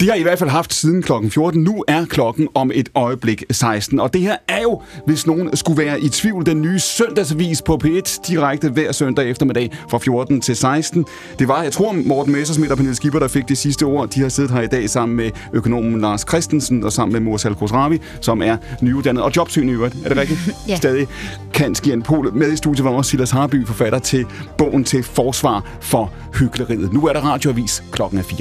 De 0.00 0.08
har 0.08 0.14
i 0.14 0.22
hvert 0.22 0.38
fald 0.38 0.50
haft 0.50 0.74
siden 0.74 1.02
klokken 1.02 1.30
14. 1.30 1.62
Nu 1.62 1.84
er 1.88 2.04
klokken 2.04 2.48
om 2.54 2.70
et 2.74 2.88
øjeblik 2.94 3.44
16. 3.50 4.00
Og 4.00 4.12
det 4.12 4.20
her 4.20 4.36
er 4.48 4.62
jo, 4.62 4.82
hvis 5.06 5.26
nogen 5.26 5.56
skulle 5.56 5.84
være 5.84 6.00
i 6.00 6.08
tvivl, 6.08 6.46
den 6.46 6.62
nye 6.62 6.78
søndagsavis 6.78 7.62
på 7.62 7.80
P1 7.84 8.20
direkte 8.28 8.68
hver 8.68 8.92
søndag 8.92 9.30
eftermiddag 9.30 9.70
fra 9.90 9.98
14 9.98 10.40
til 10.40 10.56
16. 10.56 11.06
Det 11.38 11.48
var, 11.48 11.62
jeg 11.62 11.72
tror, 11.72 11.92
Morten 11.92 12.32
Messersmith 12.32 12.70
og 12.70 12.76
Pernille 12.76 12.96
Skipper, 12.96 13.18
der 13.18 13.28
fik 13.28 13.48
det 13.48 13.58
sidste 13.58 13.82
ord. 13.82 14.08
De 14.08 14.20
har 14.20 14.28
siddet 14.28 14.50
her 14.50 14.60
i 14.60 14.66
dag 14.66 14.90
sammen 14.90 15.16
med 15.16 15.30
økonomen 15.52 16.00
Lars 16.00 16.20
Christensen 16.28 16.84
og 16.84 16.92
sammen 16.92 17.12
med 17.12 17.20
Morsal 17.20 17.54
Khosravi, 17.54 17.98
som 18.20 18.42
er 18.42 18.56
nyuddannet 18.80 19.22
og 19.22 19.32
jobsyn 19.36 19.68
i 19.68 19.72
øvrigt. 19.72 19.96
Er 20.04 20.08
det 20.08 20.18
rigtigt? 20.18 20.40
ja. 20.68 20.76
Stadig 20.76 21.06
kan 21.54 21.74
Skien 21.74 22.02
Pol 22.02 22.34
med 22.34 22.52
i 22.52 22.56
studiet 22.56 22.84
var 22.84 22.90
også 22.90 23.10
Silas 23.10 23.30
Harby, 23.30 23.66
forfatter 23.66 23.98
til 23.98 24.26
bogen 24.58 24.84
til 24.84 25.02
Forsvar 25.02 25.64
for 25.80 26.12
Hykleriet. 26.34 26.92
Nu 26.92 27.06
er 27.06 27.12
der 27.12 27.20
radioavis 27.20 27.82
klokken 27.92 28.18
er 28.18 28.22
4. 28.22 28.38